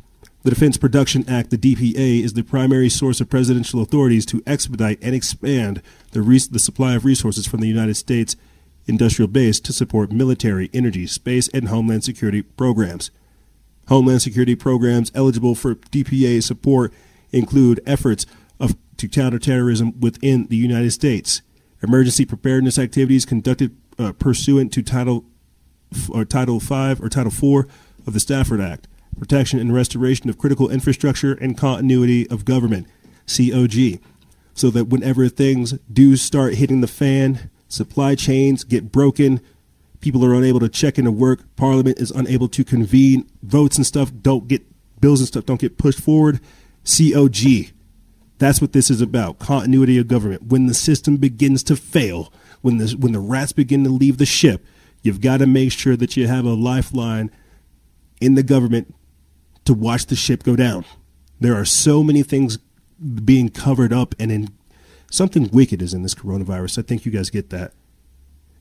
The 0.43 0.51
Defense 0.51 0.79
Production 0.79 1.29
Act, 1.29 1.51
the 1.51 1.59
DPA, 1.59 2.25
is 2.25 2.33
the 2.33 2.43
primary 2.43 2.89
source 2.89 3.21
of 3.21 3.29
presidential 3.29 3.83
authorities 3.83 4.25
to 4.27 4.43
expedite 4.47 4.99
and 5.03 5.15
expand 5.15 5.83
the, 6.13 6.23
res- 6.23 6.49
the 6.49 6.59
supply 6.59 6.95
of 6.95 7.05
resources 7.05 7.47
from 7.47 7.61
the 7.61 7.69
United 7.69 7.97
States 7.97 8.37
industrial 8.87 9.29
base 9.29 9.61
to 9.61 9.73
support 9.73 10.13
military, 10.13 10.71
energy, 10.73 11.07
space, 11.07 11.49
and 11.49 11.69
homeland 11.69 12.05
security 12.05 12.43
programs. 12.43 13.11
Homeland 13.91 14.23
Security 14.23 14.55
programs 14.55 15.11
eligible 15.17 15.57
for 15.57 15.75
DPA 15.75 16.43
support 16.43 16.95
include 17.33 17.81
efforts 17.85 18.25
of, 18.61 18.77
to 18.97 19.09
counter 19.09 19.39
terrorism 19.39 19.99
within 19.99 20.47
the 20.47 20.57
United 20.57 20.93
States, 20.93 21.43
emergency 21.83 22.25
preparedness 22.25 22.79
activities 22.79 23.27
conducted 23.27 23.77
uh, 23.99 24.13
pursuant 24.13 24.73
to 24.73 24.83
Title 24.83 25.25
or 26.09 26.25
Title 26.25 26.61
5 26.61 27.03
or 27.03 27.09
Title 27.09 27.33
4 27.33 27.67
of 28.07 28.13
the 28.13 28.21
Stafford 28.21 28.61
Act, 28.61 28.87
protection 29.19 29.59
and 29.59 29.75
restoration 29.75 30.31
of 30.31 30.39
critical 30.39 30.71
infrastructure 30.71 31.33
and 31.33 31.59
continuity 31.59 32.31
of 32.31 32.45
government, 32.45 32.87
COG, 33.27 33.99
so 34.55 34.71
that 34.71 34.85
whenever 34.85 35.29
things 35.29 35.73
do 35.93 36.17
start 36.17 36.55
hitting 36.55 36.81
the 36.81 36.87
fan, 36.87 37.51
supply 37.67 38.15
chains 38.15 38.63
get 38.63 38.93
broken, 38.93 39.41
people 40.01 40.25
are 40.25 40.35
unable 40.35 40.61
to 40.61 40.69
check 40.69 40.99
into 40.99 41.11
work. 41.11 41.41
Parliament 41.57 41.99
is 41.99 42.11
unable 42.11 42.49
to 42.49 42.65
convene. 42.65 43.29
Votes 43.43 43.77
and 43.77 43.87
stuff 43.87 44.11
don't 44.23 44.49
get 44.49 44.63
bills 45.01 45.21
and 45.21 45.29
stuff 45.29 45.47
don't 45.47 45.61
get 45.61 45.79
pushed 45.79 46.01
forward. 46.01 46.41
COG. 46.85 47.73
That's 48.39 48.61
what 48.61 48.73
this 48.73 48.91
is 48.91 49.01
about. 49.01 49.39
Continuity 49.39 49.99
of 49.99 50.09
government. 50.09 50.45
When 50.45 50.67
the 50.67 50.75
system 50.75 51.19
begins 51.19 51.63
to 51.65 51.77
fail, 51.77 52.33
when 52.63 52.79
the 52.79 52.97
when 52.99 53.13
the 53.13 53.21
rats 53.21 53.53
begin 53.53 53.85
to 53.85 53.91
leave 53.91 54.19
the 54.19 54.27
ship, 54.27 54.65
you've 55.03 55.21
got 55.21 55.39
to 55.39 55.47
make 55.47 55.73
sure 55.73 55.97
that 55.97 56.17
you 56.17 56.27
have 56.27 56.45
a 56.45 56.55
lifeline 56.55 57.31
in 58.21 58.35
the 58.35 58.43
government 58.43 58.95
to 59.65 59.75
watch 59.75 60.07
the 60.07 60.17
ship 60.17 60.43
go 60.43 60.57
down. 60.57 60.85
There 61.39 61.55
are 61.55 61.65
so 61.65 62.03
many 62.03 62.23
things 62.23 62.59
being 63.25 63.49
covered 63.49 63.93
up 63.93 64.15
and 64.19 64.31
in 64.31 64.49
something 65.11 65.49
wicked 65.53 65.83
is 65.83 65.95
in 65.95 66.03
this 66.03 66.15
coronavirus. 66.15 66.79
I 66.79 66.83
think 66.83 67.05
you 67.05 67.13
guys 67.13 67.31
get 67.31 67.51
that 67.51 67.73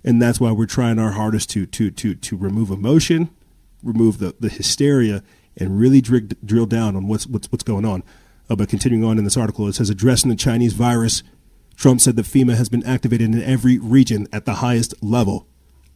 and 0.04 0.22
that's 0.22 0.40
why 0.40 0.52
we're 0.52 0.66
trying 0.66 1.00
our 1.00 1.12
hardest 1.12 1.50
to 1.52 1.66
to 1.66 1.92
to 1.92 2.16
to 2.16 2.38
remove 2.38 2.70
emotion, 2.70 3.30
remove 3.84 4.20
the 4.20 4.36
the 4.40 4.50
hysteria, 4.50 5.24
and 5.58 5.80
really 5.80 6.02
drill, 6.02 6.28
drill 6.44 6.66
down 6.66 6.96
on 6.96 7.08
what's 7.08 7.28
what's 7.28 7.52
what's 7.52 7.64
going 7.64 7.86
on. 7.86 8.04
Uh, 8.50 8.56
but 8.56 8.70
continuing 8.70 9.04
on 9.04 9.18
in 9.18 9.24
this 9.24 9.38
article, 9.38 9.68
it 9.68 9.74
says 9.74 9.90
addressing 9.90 10.30
the 10.30 10.36
Chinese 10.36 10.74
virus, 10.74 11.22
Trump 11.76 12.02
said 12.02 12.16
that 12.16 12.26
FEMA 12.26 12.56
has 12.56 12.70
been 12.70 12.86
activated 12.86 13.34
in 13.34 13.44
every 13.44 13.78
region 13.78 14.28
at 14.34 14.46
the 14.46 14.56
highest 14.56 14.94
level. 15.04 15.48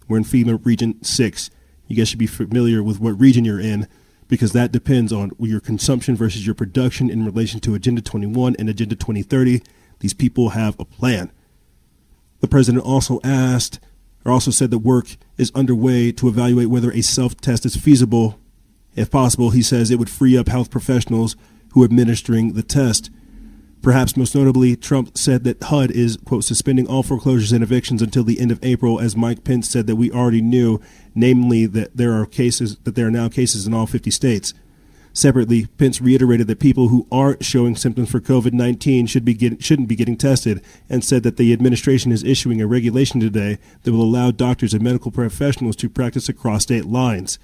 We're 0.07 0.17
in 0.17 0.23
FEMA 0.23 0.63
Region 0.65 1.01
Six. 1.03 1.49
You 1.87 1.95
guys 1.95 2.09
should 2.09 2.19
be 2.19 2.27
familiar 2.27 2.83
with 2.83 2.99
what 2.99 3.19
region 3.19 3.45
you're 3.45 3.59
in 3.59 3.87
because 4.27 4.51
that 4.53 4.71
depends 4.71 5.11
on 5.11 5.31
your 5.39 5.59
consumption 5.59 6.15
versus 6.15 6.45
your 6.45 6.55
production 6.55 7.09
in 7.09 7.25
relation 7.25 7.59
to 7.61 7.75
Agenda 7.75 8.01
21 8.01 8.55
and 8.57 8.69
Agenda 8.69 8.95
2030. 8.95 9.61
These 9.99 10.13
people 10.13 10.49
have 10.49 10.79
a 10.79 10.85
plan. 10.85 11.31
The 12.39 12.47
president 12.47 12.83
also 12.83 13.19
asked 13.23 13.79
or 14.25 14.31
also 14.31 14.51
said 14.51 14.71
that 14.71 14.79
work 14.79 15.15
is 15.37 15.51
underway 15.53 16.11
to 16.13 16.27
evaluate 16.27 16.69
whether 16.69 16.91
a 16.91 17.01
self 17.01 17.35
test 17.37 17.65
is 17.65 17.75
feasible. 17.75 18.39
If 18.95 19.09
possible, 19.09 19.49
he 19.49 19.61
says 19.61 19.89
it 19.89 19.99
would 19.99 20.09
free 20.09 20.37
up 20.37 20.47
health 20.47 20.69
professionals 20.69 21.35
who 21.73 21.81
are 21.81 21.85
administering 21.85 22.53
the 22.53 22.63
test. 22.63 23.09
Perhaps 23.81 24.15
most 24.15 24.33
notably, 24.33 24.77
Trump 24.77 25.17
said 25.17 25.43
that 25.43 25.61
HUD 25.63 25.91
is, 25.91 26.17
quote, 26.23 26.45
suspending 26.45 26.87
all 26.87 27.03
foreclosures 27.03 27.51
and 27.51 27.61
evictions 27.61 28.01
until 28.01 28.23
the 28.23 28.39
end 28.39 28.49
of 28.49 28.63
April, 28.63 28.97
as 28.97 29.17
Mike 29.17 29.43
Pence 29.43 29.69
said 29.69 29.87
that 29.87 29.97
we 29.97 30.09
already 30.09 30.41
knew, 30.41 30.79
namely 31.13 31.65
that 31.65 31.97
there 31.97 32.13
are 32.13 32.25
cases, 32.25 32.77
that 32.83 32.95
there 32.95 33.07
are 33.07 33.11
now 33.11 33.27
cases 33.27 33.67
in 33.67 33.73
all 33.73 33.85
50 33.85 34.09
states. 34.09 34.53
Separately, 35.15 35.67
Pence 35.77 36.01
reiterated 36.01 36.47
that 36.47 36.59
people 36.59 36.87
who 36.87 37.05
aren't 37.11 37.45
showing 37.45 37.75
symptoms 37.75 38.09
for 38.09 38.19
COVID 38.19 38.51
19 38.51 39.05
should 39.05 39.63
shouldn't 39.63 39.87
be 39.87 39.95
getting 39.95 40.17
tested 40.17 40.63
and 40.89 41.03
said 41.03 41.21
that 41.21 41.37
the 41.37 41.53
administration 41.53 42.11
is 42.11 42.23
issuing 42.23 42.59
a 42.59 42.67
regulation 42.67 43.19
today 43.19 43.59
that 43.83 43.91
will 43.91 44.01
allow 44.01 44.31
doctors 44.31 44.73
and 44.73 44.83
medical 44.83 45.11
professionals 45.11 45.75
to 45.75 45.89
practice 45.89 46.29
across 46.29 46.63
state 46.63 46.85
lines. 46.85 47.37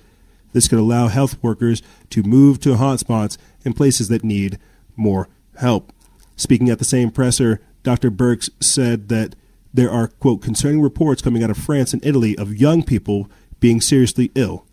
This 0.51 0.67
could 0.67 0.79
allow 0.79 1.09
health 1.09 1.41
workers 1.43 1.83
to 2.09 2.23
move 2.23 2.59
to 2.61 2.69
hotspots 2.69 3.37
in 3.63 3.73
places 3.73 4.07
that 4.07 4.23
need 4.23 4.57
more 4.95 5.29
help. 5.57 5.93
Speaking 6.35 6.69
at 6.69 6.79
the 6.79 6.85
same 6.85 7.11
presser, 7.11 7.61
Dr. 7.83 8.09
Birx 8.09 8.49
said 8.59 9.09
that 9.09 9.35
there 9.71 9.91
are, 9.91 10.07
quote, 10.07 10.41
concerning 10.41 10.81
reports 10.81 11.21
coming 11.21 11.43
out 11.43 11.51
of 11.51 11.57
France 11.57 11.93
and 11.93 12.03
Italy 12.03 12.35
of 12.35 12.55
young 12.55 12.81
people 12.81 13.29
being 13.59 13.79
seriously 13.79 14.31
ill. 14.33 14.65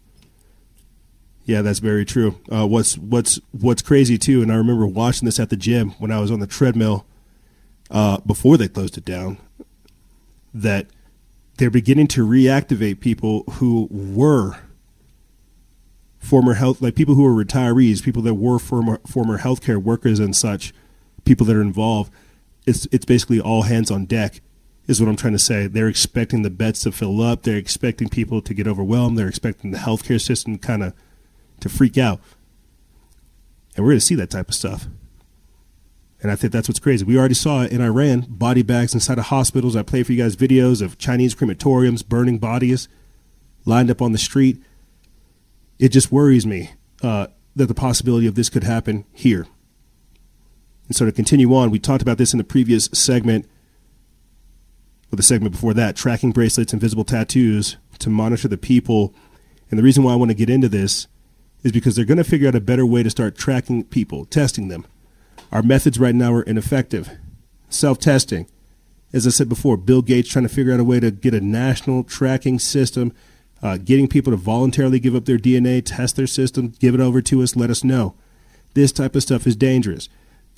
Yeah, 1.47 1.63
that's 1.63 1.79
very 1.79 2.05
true. 2.05 2.41
Uh, 2.51 2.67
what's 2.67 2.99
what's 2.99 3.39
what's 3.53 3.81
crazy 3.81 4.19
too, 4.19 4.43
and 4.43 4.51
I 4.53 4.57
remember 4.57 4.85
watching 4.85 5.27
this 5.27 5.39
at 5.39 5.49
the 5.49 5.57
gym 5.57 5.93
when 5.93 6.11
I 6.11 6.21
was 6.21 6.33
on 6.33 6.41
the 6.41 6.47
treadmill 6.47 7.07
uh, 7.89 8.19
before 8.19 8.57
they 8.57 8.67
closed 8.67 8.99
it 8.99 9.05
down. 9.05 9.39
That 10.53 10.89
they're 11.59 11.71
beginning 11.71 12.09
to 12.09 12.27
reactivate 12.27 12.99
people 12.99 13.45
who 13.53 13.89
were 13.93 14.57
former 16.19 16.55
health, 16.55 16.83
like 16.83 16.97
people 16.97 17.15
who 17.15 17.23
were 17.23 17.45
retirees, 17.45 18.03
people 18.03 18.23
that 18.23 18.35
were 18.35 18.59
former 18.59 18.99
former 19.07 19.39
healthcare 19.39 19.81
workers 19.81 20.19
and 20.19 20.35
such 20.35 20.75
people 21.25 21.47
that 21.47 21.55
are 21.55 21.63
involved, 21.63 22.13
it's 22.67 22.89
it's 22.91 23.05
basically 23.05 23.41
all 23.41 23.63
hands 23.63 23.91
on 23.91 24.05
deck. 24.05 24.41
Is 24.89 25.01
what 25.01 25.09
I'm 25.09 25.17
trying 25.17 25.33
to 25.33 25.39
say. 25.39 25.67
They're 25.67 25.89
expecting 25.89 26.43
the 26.43 26.51
beds 26.51 26.81
to 26.83 26.93
fill 26.93 27.21
up. 27.21 27.43
They're 27.43 27.57
expecting 27.57 28.09
people 28.09 28.41
to 28.43 28.55
get 28.55 28.69
overwhelmed. 28.69 29.19
They're 29.19 29.29
expecting 29.29 29.73
the 29.73 29.79
healthcare 29.79 30.21
system 30.21 30.59
kind 30.59 30.83
of 30.85 30.93
to 31.61 31.69
freak 31.69 31.99
out. 31.99 32.21
And 33.77 33.85
we're 33.85 33.93
going 33.93 34.01
to 34.01 34.07
see 34.07 34.15
that 34.15 34.31
type 34.31 34.49
of 34.49 34.55
stuff. 34.55 34.87
And 36.23 36.31
I 36.31 36.37
think 36.37 36.53
that's 36.53 36.69
what's 36.69 36.81
crazy. 36.81 37.05
We 37.05 37.19
already 37.19 37.35
saw 37.35 37.63
it 37.63 37.73
in 37.73 37.81
Iran 37.81 38.27
body 38.29 38.63
bags 38.63 38.95
inside 38.95 39.19
of 39.19 39.27
hospitals. 39.27 39.77
I 39.77 39.83
played 39.83 40.07
for 40.07 40.13
you 40.13 40.23
guys 40.23 40.35
videos 40.35 40.81
of 40.81 40.99
Chinese 40.99 41.35
crematoriums 41.35 42.07
burning 42.07 42.39
bodies 42.39 42.89
lined 43.65 43.91
up 43.91 44.01
on 44.01 44.13
the 44.13 44.19
street. 44.19 44.63
It 45.79 45.91
just 45.91 46.11
worries 46.11 46.47
me 46.47 46.71
uh, 47.03 47.27
that 47.55 47.67
the 47.67 47.75
possibility 47.75 48.27
of 48.27 48.35
this 48.35 48.49
could 48.49 48.65
happen 48.65 49.05
here. 49.13 49.47
And 50.87 50.97
so 50.97 51.05
to 51.05 51.13
continue 51.13 51.55
on, 51.55 51.71
we 51.71 51.79
talked 51.79 52.03
about 52.03 52.17
this 52.17 52.33
in 52.33 52.39
the 52.39 52.45
previous 52.45 52.87
segment, 52.93 53.47
or 55.13 55.17
the 55.17 55.23
segment 55.23 55.53
before 55.53 55.75
that, 55.75 55.97
tracking 55.97 56.33
bracelets, 56.33 56.73
invisible 56.73 57.05
tattoos 57.05 57.77
to 57.99 58.09
monitor 58.09 58.49
the 58.49 58.57
people. 58.57 59.15
And 59.71 59.79
the 59.79 59.83
reason 59.83 60.03
why 60.03 60.13
I 60.13 60.17
want 60.17 60.31
to 60.31 60.37
get 60.37 60.49
into 60.49 60.69
this 60.69 61.09
is 61.67 61.73
because 61.73 61.97
they're 61.97 62.05
going 62.05 62.17
to 62.17 62.25
figure 62.25 62.47
out 62.47 62.55
a 62.55 62.61
better 62.61 62.87
way 62.87 63.03
to 63.03 63.11
start 63.11 63.37
tracking 63.37 63.83
people, 63.83 64.25
testing 64.25 64.69
them. 64.69 64.87
Our 65.51 65.65
methods 65.65 65.99
right 65.99 66.15
now 66.15 66.33
are 66.33 66.45
ineffective. 66.45 67.11
Self 67.69 67.99
testing. 67.99 68.47
As 69.13 69.27
I 69.27 69.31
said 69.31 69.49
before, 69.49 69.77
Bill 69.77 70.01
Gates 70.01 70.29
trying 70.29 70.47
to 70.47 70.55
figure 70.55 70.73
out 70.73 70.79
a 70.79 70.85
way 70.85 71.01
to 71.01 71.11
get 71.11 71.35
a 71.35 71.41
national 71.41 72.05
tracking 72.05 72.61
system, 72.61 73.13
uh, 73.65 73.79
getting 73.79 74.07
people 74.07 74.31
to 74.31 74.37
voluntarily 74.37 75.01
give 75.01 75.17
up 75.17 75.25
their 75.25 75.39
DNA, 75.39 75.83
test 75.85 76.15
their 76.15 76.29
system, 76.29 76.73
give 76.79 76.95
it 76.95 77.01
over 77.01 77.21
to 77.23 77.43
us, 77.43 77.57
let 77.57 77.71
us 77.71 77.83
know. 77.83 78.15
This 78.75 78.93
type 78.93 79.17
of 79.17 79.25
stuff 79.25 79.45
is 79.45 79.57
dangerous. 79.57 80.09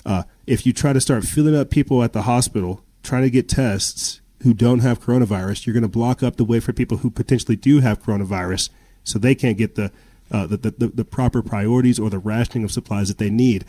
Uh, 0.05 0.23
if 0.45 0.63
you 0.63 0.73
try 0.73 0.93
to 0.93 1.01
start 1.01 1.23
filling 1.23 1.55
up 1.55 1.71
people 1.71 2.03
at 2.03 2.13
the 2.13 2.23
hospital, 2.23 2.83
trying 3.01 3.23
to 3.23 3.31
get 3.31 3.49
tests 3.49 4.21
who 4.43 4.53
don't 4.53 4.81
have 4.81 5.01
coronavirus, 5.01 5.65
you're 5.65 5.73
going 5.73 5.81
to 5.81 5.89
block 5.89 6.21
up 6.21 6.35
the 6.35 6.45
way 6.45 6.59
for 6.59 6.71
people 6.71 6.97
who 6.97 7.09
potentially 7.09 7.55
do 7.55 7.79
have 7.79 8.03
coronavirus, 8.03 8.69
so 9.03 9.17
they 9.17 9.33
can't 9.33 9.57
get 9.57 9.73
the, 9.73 9.91
uh, 10.31 10.47
the, 10.47 10.57
the, 10.57 10.87
the 10.87 11.05
proper 11.05 11.41
priorities 11.41 11.99
or 11.99 12.09
the 12.09 12.19
rationing 12.19 12.63
of 12.63 12.71
supplies 12.71 13.07
that 13.07 13.17
they 13.17 13.29
need. 13.29 13.65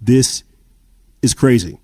This 0.00 0.42
is 1.22 1.34
crazy. 1.34 1.78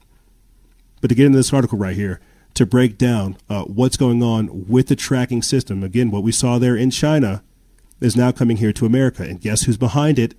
But 1.00 1.08
to 1.08 1.14
get 1.14 1.26
into 1.26 1.38
this 1.38 1.52
article 1.52 1.78
right 1.78 1.96
here, 1.96 2.20
to 2.54 2.64
break 2.64 2.96
down 2.96 3.36
uh, 3.50 3.64
what's 3.64 3.96
going 3.96 4.22
on 4.22 4.68
with 4.68 4.86
the 4.88 4.96
tracking 4.96 5.42
system, 5.42 5.82
again, 5.82 6.10
what 6.10 6.22
we 6.22 6.32
saw 6.32 6.58
there 6.58 6.76
in 6.76 6.90
China 6.90 7.42
is 8.00 8.16
now 8.16 8.30
coming 8.32 8.58
here 8.58 8.72
to 8.72 8.86
America. 8.86 9.22
And 9.22 9.40
guess 9.40 9.62
who's 9.62 9.76
behind 9.76 10.18
it? 10.18 10.34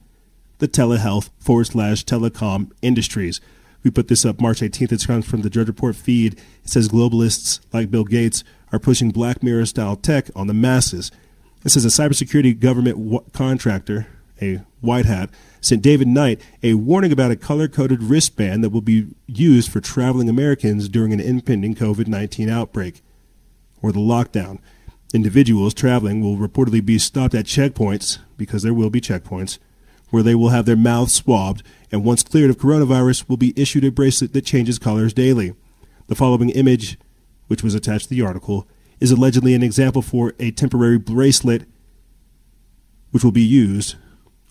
the 0.60 0.68
telehealth 0.68 1.30
forward 1.40 1.66
slash 1.66 2.06
telecom 2.06 2.72
industries. 2.82 3.42
We 3.84 3.92
put 3.92 4.08
this 4.08 4.26
up 4.26 4.42
March 4.42 4.62
18th. 4.62 4.92
It 4.92 5.08
comes 5.08 5.26
from 5.26 5.42
the 5.42 5.50
Drudge 5.50 5.68
Report 5.68 5.96
feed. 5.96 6.40
It 6.64 6.70
says 6.70 6.90
globalists 6.90 7.60
like 7.72 7.92
Bill 7.92 8.04
Gates 8.04 8.44
are 8.72 8.80
pushing 8.80 9.12
Black 9.12 9.44
Mirror 9.44 9.68
style 9.68 9.96
tech 9.96 10.30
on 10.36 10.48
the 10.48 10.54
masses. 10.54 11.12
It 11.66 11.76
is 11.76 11.84
a 11.84 11.88
cybersecurity 11.88 12.60
government 12.60 12.98
w- 12.98 13.26
contractor, 13.34 14.06
a 14.40 14.62
white 14.82 15.08
hat, 15.08 15.32
sent 15.62 15.82
David 15.82 16.08
Knight 16.08 16.40
a 16.62 16.76
warning 16.76 17.12
about 17.12 17.32
a 17.32 17.36
color 17.36 17.68
coded 17.68 18.04
wristband 18.04 18.64
that 18.64 18.70
will 18.70 18.82
be 18.82 19.08
used 19.26 19.72
for 19.72 19.82
traveling 19.82 20.30
Americans 20.30 20.88
during 20.88 21.12
an 21.12 21.20
impending 21.20 21.74
COVID 21.74 22.06
19 22.06 22.50
outbreak 22.50 23.02
or 23.82 23.92
the 23.92 24.00
lockdown. 24.00 24.60
Individuals 25.12 25.74
traveling 25.74 26.22
will 26.22 26.38
reportedly 26.38 26.86
be 26.86 27.00
stopped 27.00 27.34
at 27.34 27.46
checkpoints, 27.46 28.20
because 28.38 28.62
there 28.62 28.74
will 28.74 28.92
be 28.92 29.02
checkpoints, 29.02 29.58
where 30.12 30.22
they 30.22 30.36
will 30.36 30.50
have 30.50 30.68
their 30.68 30.76
mouths 30.76 31.16
swabbed, 31.16 31.64
and 31.92 32.04
once 32.04 32.22
cleared 32.22 32.52
of 32.52 32.60
coronavirus, 32.60 33.28
will 33.28 33.38
be 33.38 33.60
issued 33.60 33.84
a 33.84 33.92
bracelet 33.92 34.34
that 34.34 34.46
changes 34.46 34.78
colors 34.78 35.16
daily. 35.16 35.56
The 36.06 36.16
following 36.16 36.52
image, 36.52 37.00
which 37.48 37.64
was 37.64 37.74
attached 37.74 38.10
to 38.10 38.14
the 38.14 38.22
article, 38.22 38.68
is 39.00 39.12
allegedly 39.12 39.54
an 39.54 39.64
example 39.64 40.02
for 40.02 40.34
a 40.40 40.52
temporary 40.52 40.98
bracelet 40.98 41.64
which 43.12 43.24
will 43.24 43.32
be 43.32 43.42
used 43.42 43.96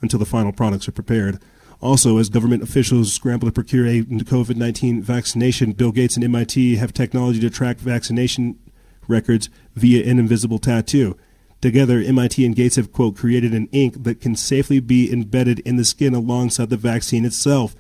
until 0.01 0.19
the 0.19 0.25
final 0.25 0.53
products 0.53 0.89
are 0.89 0.93
prepared. 0.93 1.39
Also, 1.81 2.17
as 2.19 2.31
government 2.31 2.63
officials 2.63 3.13
scramble 3.13 3.47
to 3.47 3.53
procure 3.53 3.87
a 3.87 4.03
COVID 4.03 4.57
19 4.57 5.03
vaccination, 5.03 5.73
Bill 5.73 5.93
Gates 5.93 6.17
and 6.17 6.25
MIT 6.25 6.77
have 6.77 6.95
technology 6.95 7.41
to 7.41 7.51
track 7.51 7.77
vaccination 7.79 8.59
records 9.07 9.51
via 9.75 10.09
an 10.11 10.19
invisible 10.19 10.59
tattoo. 10.59 11.17
Together, 11.61 11.99
MIT 11.99 12.45
and 12.45 12.57
Gates 12.57 12.77
have, 12.77 12.93
quote, 12.93 13.17
created 13.17 13.53
an 13.53 13.69
ink 13.73 14.03
that 14.03 14.21
can 14.21 14.37
safely 14.37 14.81
be 14.81 15.13
embedded 15.13 15.61
in 15.61 15.77
the 15.77 15.85
skin 15.85 16.15
alongside 16.15 16.71
the 16.71 16.77
vaccine 16.77 17.25
itself. 17.25 17.75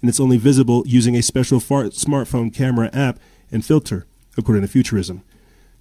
And 0.00 0.08
it's 0.08 0.20
only 0.20 0.36
visible 0.36 0.82
using 0.86 1.16
a 1.16 1.22
special 1.22 1.60
smartphone 1.60 2.54
camera 2.54 2.90
app 2.92 3.18
and 3.50 3.64
filter, 3.64 4.06
according 4.36 4.62
to 4.62 4.68
Futurism. 4.68 5.22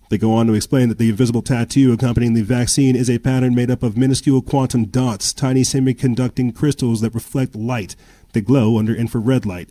They 0.09 0.17
go 0.17 0.33
on 0.33 0.47
to 0.47 0.53
explain 0.53 0.87
that 0.89 0.99
the 0.99 1.09
invisible 1.09 1.41
tattoo 1.41 1.91
accompanying 1.91 2.33
the 2.33 2.41
vaccine 2.41 2.95
is 2.95 3.09
a 3.09 3.19
pattern 3.19 3.53
made 3.53 3.69
up 3.69 3.83
of 3.83 3.97
minuscule 3.97 4.41
quantum 4.41 4.85
dots, 4.85 5.33
tiny 5.33 5.63
semiconducting 5.63 6.55
crystals 6.55 7.01
that 7.01 7.13
reflect 7.13 7.55
light, 7.55 7.95
that 8.31 8.41
glow 8.41 8.77
under 8.77 8.95
infrared 8.95 9.45
light. 9.45 9.69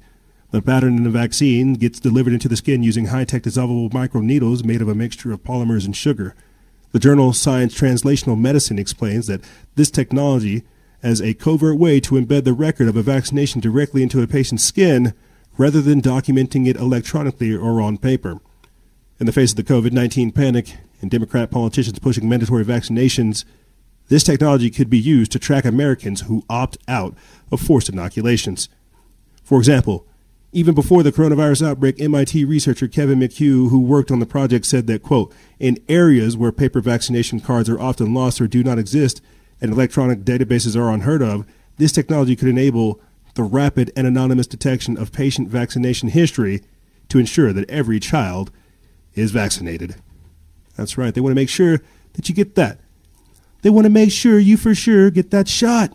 The 0.50 0.60
pattern 0.60 0.98
in 0.98 1.04
the 1.04 1.10
vaccine 1.10 1.74
gets 1.74 2.00
delivered 2.00 2.34
into 2.34 2.48
the 2.48 2.56
skin 2.56 2.82
using 2.82 3.06
high 3.06 3.24
tech 3.24 3.42
dissolvable 3.42 3.90
microneedles 3.90 4.64
made 4.64 4.82
of 4.82 4.88
a 4.88 4.94
mixture 4.94 5.32
of 5.32 5.42
polymers 5.42 5.86
and 5.86 5.96
sugar. 5.96 6.34
The 6.92 6.98
journal 6.98 7.32
Science 7.32 7.74
Translational 7.74 8.38
Medicine 8.38 8.78
explains 8.78 9.26
that 9.26 9.42
this 9.74 9.90
technology, 9.90 10.64
as 11.02 11.20
a 11.20 11.34
covert 11.34 11.78
way 11.78 11.98
to 12.00 12.14
embed 12.14 12.44
the 12.44 12.52
record 12.52 12.88
of 12.88 12.96
a 12.96 13.02
vaccination 13.02 13.60
directly 13.60 14.02
into 14.02 14.22
a 14.22 14.26
patient's 14.26 14.64
skin, 14.64 15.14
rather 15.58 15.80
than 15.80 16.02
documenting 16.02 16.66
it 16.66 16.76
electronically 16.76 17.54
or 17.54 17.80
on 17.80 17.96
paper. 17.98 18.38
In 19.18 19.24
the 19.24 19.32
face 19.32 19.52
of 19.52 19.56
the 19.56 19.64
COVID 19.64 19.92
19 19.92 20.30
panic 20.32 20.76
and 21.00 21.10
Democrat 21.10 21.50
politicians 21.50 21.98
pushing 21.98 22.28
mandatory 22.28 22.64
vaccinations, 22.64 23.46
this 24.08 24.22
technology 24.22 24.70
could 24.70 24.90
be 24.90 24.98
used 24.98 25.32
to 25.32 25.38
track 25.38 25.64
Americans 25.64 26.22
who 26.22 26.44
opt 26.50 26.76
out 26.86 27.16
of 27.50 27.60
forced 27.60 27.88
inoculations. 27.88 28.68
For 29.42 29.58
example, 29.58 30.06
even 30.52 30.74
before 30.74 31.02
the 31.02 31.12
coronavirus 31.12 31.66
outbreak, 31.66 32.00
MIT 32.00 32.44
researcher 32.44 32.88
Kevin 32.88 33.20
McHugh, 33.20 33.70
who 33.70 33.80
worked 33.80 34.10
on 34.10 34.20
the 34.20 34.26
project, 34.26 34.66
said 34.66 34.86
that, 34.86 35.02
quote, 35.02 35.34
in 35.58 35.78
areas 35.88 36.36
where 36.36 36.52
paper 36.52 36.80
vaccination 36.80 37.40
cards 37.40 37.70
are 37.70 37.80
often 37.80 38.12
lost 38.12 38.40
or 38.40 38.46
do 38.46 38.62
not 38.62 38.78
exist 38.78 39.22
and 39.62 39.72
electronic 39.72 40.20
databases 40.20 40.76
are 40.76 40.92
unheard 40.92 41.22
of, 41.22 41.46
this 41.78 41.92
technology 41.92 42.36
could 42.36 42.48
enable 42.48 43.00
the 43.34 43.42
rapid 43.42 43.90
and 43.96 44.06
anonymous 44.06 44.46
detection 44.46 44.98
of 44.98 45.10
patient 45.10 45.48
vaccination 45.48 46.10
history 46.10 46.62
to 47.08 47.18
ensure 47.18 47.54
that 47.54 47.68
every 47.70 47.98
child 47.98 48.50
is 49.16 49.32
vaccinated. 49.32 49.96
That's 50.76 50.96
right. 50.96 51.12
They 51.12 51.20
want 51.20 51.32
to 51.32 51.40
make 51.40 51.48
sure 51.48 51.80
that 52.12 52.28
you 52.28 52.34
get 52.34 52.54
that. 52.54 52.78
They 53.62 53.70
want 53.70 53.86
to 53.86 53.90
make 53.90 54.12
sure 54.12 54.38
you 54.38 54.56
for 54.56 54.74
sure 54.74 55.10
get 55.10 55.30
that 55.32 55.48
shot. 55.48 55.92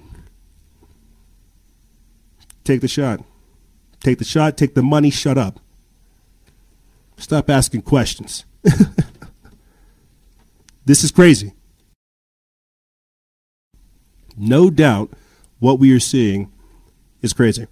Take 2.64 2.82
the 2.82 2.88
shot. 2.88 3.24
Take 4.02 4.18
the 4.18 4.26
shot, 4.26 4.58
take 4.58 4.74
the 4.74 4.82
money, 4.82 5.12
shut 5.12 5.38
up. 5.38 5.60
Stop 7.18 7.50
asking 7.50 7.84
questions. 7.84 8.46
this 10.86 11.04
is 11.04 11.12
crazy. 11.12 11.54
No 14.36 14.72
doubt 14.72 15.12
what 15.60 15.78
we 15.78 15.96
are 15.96 16.00
seeing 16.00 16.52
is 17.22 17.32
crazy. 17.32 17.68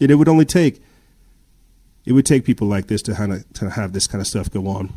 And 0.00 0.10
it 0.10 0.14
would 0.14 0.28
only 0.28 0.46
take 0.46 0.80
it 2.04 2.12
would 2.12 2.26
take 2.26 2.44
people 2.44 2.66
like 2.66 2.86
this 2.86 3.02
to 3.02 3.14
kind 3.14 3.32
of 3.32 3.52
to 3.54 3.70
have 3.70 3.92
this 3.92 4.06
kind 4.06 4.20
of 4.20 4.26
stuff 4.26 4.50
go 4.50 4.66
on. 4.66 4.92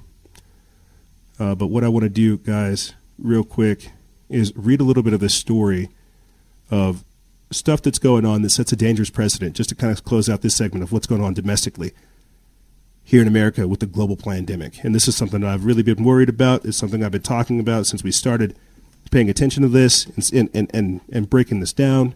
Uh, 1.40 1.56
but 1.56 1.68
what 1.68 1.84
I 1.84 1.88
want 1.88 2.04
to 2.04 2.10
do, 2.10 2.38
guys, 2.38 2.94
real 3.18 3.44
quick, 3.44 3.90
is 4.30 4.54
read 4.56 4.82
a 4.82 4.84
little 4.84 5.04
bit 5.04 5.14
of 5.14 5.20
this 5.20 5.36
story 5.36 5.90
of 6.72 7.04
stuff 7.52 7.82
that's 7.82 8.00
going 8.00 8.26
on 8.26 8.42
that 8.42 8.50
sets 8.50 8.72
a 8.72 8.76
dangerous 8.76 9.10
precedent, 9.10 9.56
just 9.56 9.70
to 9.70 9.76
kind 9.76 9.92
of 9.92 10.04
close 10.04 10.30
out 10.30 10.42
this 10.42 10.56
segment 10.56 10.84
of 10.84 10.92
what's 10.92 11.08
going 11.08 11.22
on 11.22 11.34
domestically 11.34 11.92
here 13.04 13.22
in 13.22 13.28
America 13.28 13.68
with 13.68 13.80
the 13.80 13.86
global 13.86 14.16
pandemic. 14.16 14.84
And 14.84 14.96
this 14.96 15.08
is 15.08 15.16
something 15.16 15.42
that 15.42 15.50
I've 15.50 15.66
really 15.66 15.84
been 15.84 16.04
worried 16.04 16.30
about. 16.30 16.66
It's 16.66 16.78
something 16.78 17.04
I've 17.04 17.12
been 17.12 17.22
talking 17.22 17.60
about 17.60 17.86
since 17.86 18.04
we 18.04 18.12
started 18.12 18.56
paying 19.12 19.30
attention 19.30 19.62
to 19.64 19.70
this 19.70 20.06
and, 20.32 20.50
and, 20.54 20.72
and, 20.74 21.02
and 21.12 21.30
breaking 21.30 21.60
this 21.60 21.74
down. 21.74 22.16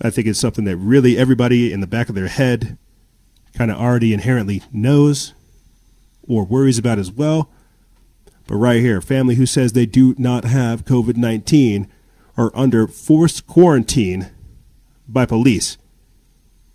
I 0.00 0.10
think 0.10 0.26
it's 0.26 0.40
something 0.40 0.64
that 0.64 0.76
really 0.76 1.18
everybody 1.18 1.72
in 1.72 1.80
the 1.80 1.86
back 1.86 2.08
of 2.08 2.14
their 2.14 2.28
head 2.28 2.78
kind 3.54 3.70
of 3.70 3.78
already 3.78 4.12
inherently 4.12 4.62
knows 4.72 5.34
or 6.26 6.44
worries 6.44 6.78
about 6.78 6.98
as 6.98 7.10
well. 7.10 7.50
But 8.46 8.56
right 8.56 8.80
here, 8.80 9.00
family 9.00 9.36
who 9.36 9.46
says 9.46 9.72
they 9.72 9.86
do 9.86 10.14
not 10.18 10.44
have 10.44 10.84
COVID 10.84 11.16
19 11.16 11.88
are 12.36 12.50
under 12.54 12.86
forced 12.86 13.46
quarantine 13.46 14.30
by 15.08 15.26
police. 15.26 15.76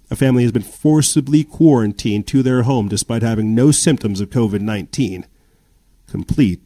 A 0.09 0.15
family 0.15 0.43
has 0.43 0.51
been 0.51 0.61
forcibly 0.61 1.43
quarantined 1.43 2.27
to 2.27 2.41
their 2.41 2.63
home 2.63 2.87
despite 2.87 3.23
having 3.23 3.53
no 3.53 3.71
symptoms 3.71 4.21
of 4.21 4.29
COVID 4.29 4.61
19, 4.61 5.25
complete 6.07 6.61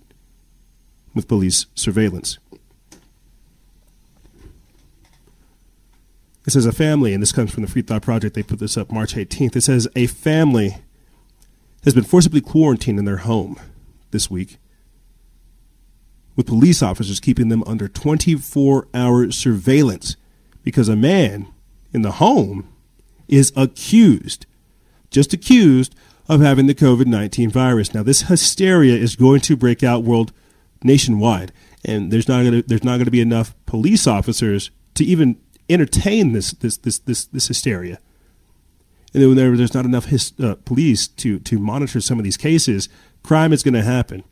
with 1.16 1.28
police 1.28 1.66
surveillance. 1.74 2.38
It 6.52 6.56
says 6.56 6.66
a 6.66 6.74
family, 6.74 7.14
and 7.14 7.22
this 7.22 7.32
comes 7.32 7.50
from 7.54 7.64
the 7.64 7.70
Free 7.70 7.82
Thought 7.82 8.02
Project. 8.02 8.36
They 8.36 8.44
put 8.44 8.60
this 8.60 8.76
up 8.76 8.92
March 8.92 9.16
18th. 9.16 9.56
It 9.56 9.62
says 9.62 9.88
a 9.96 10.06
family 10.08 10.80
has 11.86 11.94
been 11.94 12.04
forcibly 12.04 12.42
quarantined 12.42 13.00
in 13.00 13.06
their 13.06 13.20
home 13.20 13.58
this 14.12 14.30
week, 14.30 14.58
with 16.36 16.48
police 16.48 16.84
officers 16.84 17.22
keeping 17.22 17.48
them 17.48 17.64
under 17.66 17.88
24 17.88 18.90
hour 18.94 19.32
surveillance 19.32 20.18
because 20.62 20.90
a 20.90 20.96
man 20.98 21.48
in 21.94 22.02
the 22.02 22.12
home 22.12 22.68
is 23.30 23.54
accused, 23.56 24.46
just 25.10 25.32
accused, 25.32 25.96
of 26.28 26.42
having 26.42 26.68
the 26.68 26.76
COVID 26.76 27.06
19 27.06 27.50
virus. 27.50 27.94
Now, 27.94 28.04
this 28.04 28.24
hysteria 28.24 28.96
is 28.96 29.16
going 29.16 29.40
to 29.40 29.56
break 29.56 29.84
out 29.84 30.04
world 30.04 30.34
nationwide, 30.84 31.54
and 31.86 32.12
there's 32.12 32.28
not 32.28 32.42
going 32.42 32.62
to, 32.62 32.68
there's 32.68 32.84
not 32.84 32.98
going 32.98 33.06
to 33.06 33.10
be 33.10 33.22
enough 33.22 33.56
police 33.66 34.06
officers 34.06 34.70
to 34.96 35.06
even 35.06 35.38
entertain 35.74 36.34
this 36.34 36.52
this 36.52 36.78
this 36.78 37.00
this, 37.00 37.26
this 37.26 37.48
hysteria. 37.48 38.00
And 39.14 39.22
then 39.22 39.36
there, 39.36 39.58
there's 39.58 39.74
not 39.74 39.86
enough 39.86 40.06
his, 40.06 40.34
uh, 40.40 40.56
police 40.64 41.08
to 41.08 41.40
to 41.40 41.60
monitor 41.60 42.00
some 42.02 42.18
of 42.18 42.24
these 42.24 42.38
cases, 42.38 42.90
crime 43.24 43.54
is 43.54 43.64
going 43.64 43.74
to 43.74 43.84
happen. 43.84 44.24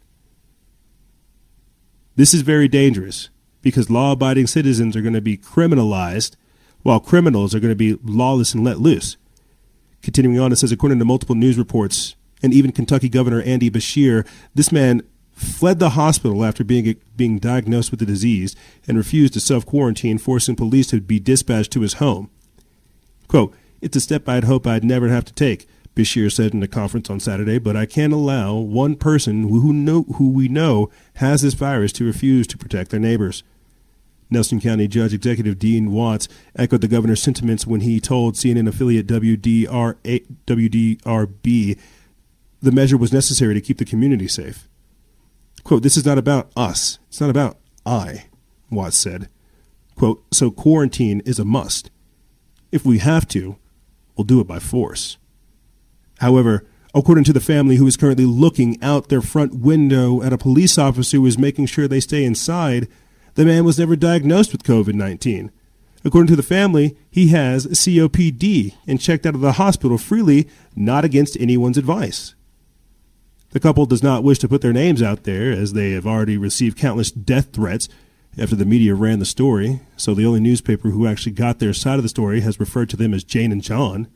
This 2.15 2.33
is 2.33 2.41
very 2.41 2.67
dangerous 2.67 3.29
because 3.61 3.89
law-abiding 3.89 4.47
citizens 4.47 4.95
are 4.95 5.01
going 5.01 5.13
to 5.13 5.21
be 5.21 5.37
criminalized, 5.37 6.35
while 6.83 6.99
criminals 6.99 7.53
are 7.53 7.59
going 7.59 7.71
to 7.71 7.75
be 7.75 7.97
lawless 8.03 8.53
and 8.53 8.63
let 8.63 8.79
loose. 8.79 9.17
Continuing 10.01 10.39
on, 10.39 10.51
it 10.51 10.55
says 10.57 10.71
according 10.71 10.99
to 10.99 11.05
multiple 11.05 11.35
news 11.35 11.57
reports 11.57 12.15
and 12.41 12.53
even 12.53 12.71
Kentucky 12.71 13.09
Governor 13.09 13.41
Andy 13.41 13.69
Beshear, 13.69 14.25
this 14.55 14.71
man 14.71 15.01
fled 15.39 15.79
the 15.79 15.91
hospital 15.91 16.43
after 16.43 16.63
being 16.63 16.95
being 17.15 17.39
diagnosed 17.39 17.91
with 17.91 17.99
the 17.99 18.05
disease 18.05 18.55
and 18.87 18.97
refused 18.97 19.33
to 19.33 19.39
self 19.39 19.65
quarantine, 19.65 20.17
forcing 20.17 20.55
police 20.55 20.87
to 20.87 21.01
be 21.01 21.19
dispatched 21.19 21.71
to 21.71 21.81
his 21.81 21.93
home. 21.93 22.29
Quote, 23.27 23.53
It's 23.81 23.95
a 23.95 24.01
step 24.01 24.27
I'd 24.27 24.43
hope 24.43 24.67
I'd 24.67 24.83
never 24.83 25.07
have 25.07 25.25
to 25.25 25.33
take, 25.33 25.67
Beshear 25.95 26.31
said 26.31 26.53
in 26.53 26.63
a 26.63 26.67
conference 26.67 27.09
on 27.09 27.19
Saturday, 27.19 27.57
but 27.57 27.75
I 27.75 27.85
can't 27.85 28.13
allow 28.13 28.55
one 28.55 28.95
person 28.95 29.47
who, 29.47 29.73
know, 29.73 30.03
who 30.15 30.29
we 30.29 30.47
know 30.47 30.89
has 31.15 31.41
this 31.41 31.53
virus 31.53 31.91
to 31.93 32.05
refuse 32.05 32.45
to 32.47 32.57
protect 32.57 32.91
their 32.91 32.99
neighbors. 32.99 33.43
Nelson 34.29 34.61
County 34.61 34.87
Judge 34.87 35.13
Executive 35.13 35.57
Dean 35.57 35.91
Watts 35.91 36.27
echoed 36.55 36.81
the 36.81 36.87
governor's 36.87 37.21
sentiments 37.21 37.65
when 37.65 37.81
he 37.81 37.99
told 37.99 38.35
CNN 38.35 38.67
affiliate 38.67 39.07
WDR, 39.07 39.95
WDRB 40.45 41.79
the 42.61 42.71
measure 42.71 42.97
was 42.97 43.13
necessary 43.13 43.53
to 43.53 43.61
keep 43.61 43.77
the 43.77 43.85
community 43.85 44.27
safe. 44.27 44.68
Quote, 45.63 45.83
this 45.83 45.97
is 45.97 46.05
not 46.05 46.17
about 46.17 46.51
us. 46.55 46.99
It's 47.07 47.21
not 47.21 47.29
about 47.29 47.57
I, 47.85 48.25
Watts 48.69 48.97
said. 48.97 49.29
Quote, 49.95 50.23
so 50.31 50.51
quarantine 50.51 51.21
is 51.25 51.39
a 51.39 51.45
must. 51.45 51.91
If 52.71 52.85
we 52.85 52.99
have 52.99 53.27
to, 53.29 53.57
we'll 54.15 54.25
do 54.25 54.39
it 54.39 54.47
by 54.47 54.59
force. 54.59 55.17
However, 56.19 56.65
according 56.93 57.23
to 57.25 57.33
the 57.33 57.39
family 57.39 57.75
who 57.77 57.87
is 57.87 57.97
currently 57.97 58.25
looking 58.25 58.81
out 58.81 59.09
their 59.09 59.21
front 59.21 59.55
window 59.55 60.21
at 60.21 60.33
a 60.33 60.37
police 60.37 60.77
officer 60.77 61.17
who 61.17 61.25
is 61.25 61.37
making 61.37 61.65
sure 61.65 61.87
they 61.87 61.99
stay 61.99 62.23
inside, 62.23 62.87
the 63.35 63.45
man 63.45 63.63
was 63.65 63.79
never 63.79 63.95
diagnosed 63.95 64.51
with 64.51 64.63
COVID 64.63 64.93
19. 64.93 65.51
According 66.05 66.27
to 66.27 66.35
the 66.35 66.43
family, 66.43 66.97
he 67.11 67.27
has 67.27 67.67
COPD 67.67 68.73
and 68.87 69.01
checked 69.01 69.25
out 69.25 69.35
of 69.35 69.41
the 69.41 69.53
hospital 69.53 69.97
freely, 69.97 70.47
not 70.75 71.03
against 71.03 71.37
anyone's 71.39 71.77
advice. 71.77 72.35
The 73.51 73.59
couple 73.59 73.85
does 73.85 74.03
not 74.03 74.23
wish 74.23 74.39
to 74.39 74.47
put 74.47 74.61
their 74.61 74.73
names 74.73 75.01
out 75.01 75.23
there, 75.23 75.51
as 75.51 75.73
they 75.73 75.91
have 75.91 76.05
already 76.05 76.37
received 76.37 76.77
countless 76.77 77.09
death 77.11 77.51
threats 77.51 77.89
after 78.37 78.55
the 78.55 78.65
media 78.65 78.93
ran 78.93 79.19
the 79.19 79.25
story, 79.25 79.81
so 79.97 80.13
the 80.13 80.25
only 80.25 80.39
newspaper 80.39 80.89
who 80.89 81.07
actually 81.07 81.31
got 81.31 81.59
their 81.59 81.73
side 81.73 81.97
of 81.97 82.03
the 82.03 82.09
story 82.09 82.41
has 82.41 82.59
referred 82.59 82.89
to 82.89 82.97
them 82.97 83.13
as 83.13 83.23
Jane 83.23 83.51
and 83.51 83.63
John. 83.63 84.07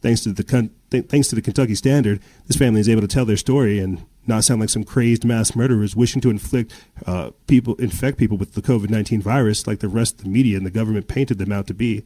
Thanks 0.00 0.20
to 0.22 0.32
the 0.32 0.44
th- 0.90 1.06
thanks 1.06 1.28
to 1.28 1.34
the 1.34 1.42
Kentucky 1.42 1.74
Standard, 1.74 2.20
this 2.46 2.56
family 2.56 2.80
is 2.80 2.88
able 2.88 3.00
to 3.00 3.08
tell 3.08 3.24
their 3.24 3.36
story 3.36 3.80
and 3.80 4.04
not 4.28 4.44
sound 4.44 4.60
like 4.60 4.70
some 4.70 4.84
crazed 4.84 5.24
mass 5.24 5.56
murderers 5.56 5.96
wishing 5.96 6.20
to 6.20 6.30
inflict 6.30 6.72
uh, 7.06 7.30
people 7.48 7.74
infect 7.76 8.18
people 8.18 8.36
with 8.36 8.54
the 8.54 8.62
COVID 8.62 8.88
nineteen 8.88 9.20
virus 9.20 9.66
like 9.66 9.80
the 9.80 9.88
rest 9.88 10.18
of 10.18 10.24
the 10.24 10.30
media 10.30 10.56
and 10.56 10.64
the 10.64 10.70
government 10.70 11.08
painted 11.08 11.38
them 11.38 11.50
out 11.50 11.66
to 11.66 11.74
be. 11.74 12.04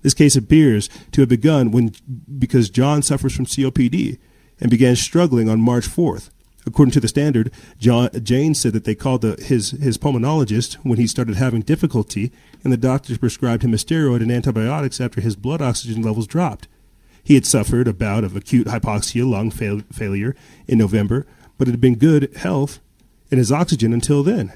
This 0.00 0.14
case 0.14 0.34
appears 0.34 0.90
to 1.12 1.20
have 1.20 1.28
begun 1.28 1.70
when 1.70 1.92
because 2.38 2.68
John 2.68 3.02
suffers 3.02 3.36
from 3.36 3.46
COPD 3.46 4.18
and 4.62 4.70
began 4.70 4.94
struggling 4.94 5.50
on 5.50 5.60
March 5.60 5.88
4th. 5.88 6.30
According 6.64 6.92
to 6.92 7.00
the 7.00 7.08
Standard, 7.08 7.50
John, 7.78 8.08
Jane 8.22 8.54
said 8.54 8.72
that 8.74 8.84
they 8.84 8.94
called 8.94 9.22
the, 9.22 9.34
his, 9.42 9.72
his 9.72 9.98
pulmonologist 9.98 10.74
when 10.84 10.98
he 10.98 11.08
started 11.08 11.34
having 11.34 11.62
difficulty, 11.62 12.30
and 12.62 12.72
the 12.72 12.76
doctors 12.76 13.18
prescribed 13.18 13.64
him 13.64 13.74
a 13.74 13.76
steroid 13.76 14.22
and 14.22 14.30
antibiotics 14.30 15.00
after 15.00 15.20
his 15.20 15.34
blood 15.34 15.60
oxygen 15.60 16.00
levels 16.00 16.28
dropped. 16.28 16.68
He 17.24 17.34
had 17.34 17.44
suffered 17.44 17.88
a 17.88 17.92
bout 17.92 18.22
of 18.22 18.36
acute 18.36 18.68
hypoxia 18.68 19.28
lung 19.28 19.50
fail- 19.50 19.82
failure 19.92 20.36
in 20.68 20.78
November, 20.78 21.26
but 21.58 21.66
had 21.66 21.80
been 21.80 21.96
good 21.96 22.32
health 22.36 22.78
and 23.32 23.38
his 23.38 23.50
oxygen 23.50 23.92
until 23.92 24.22
then. 24.22 24.52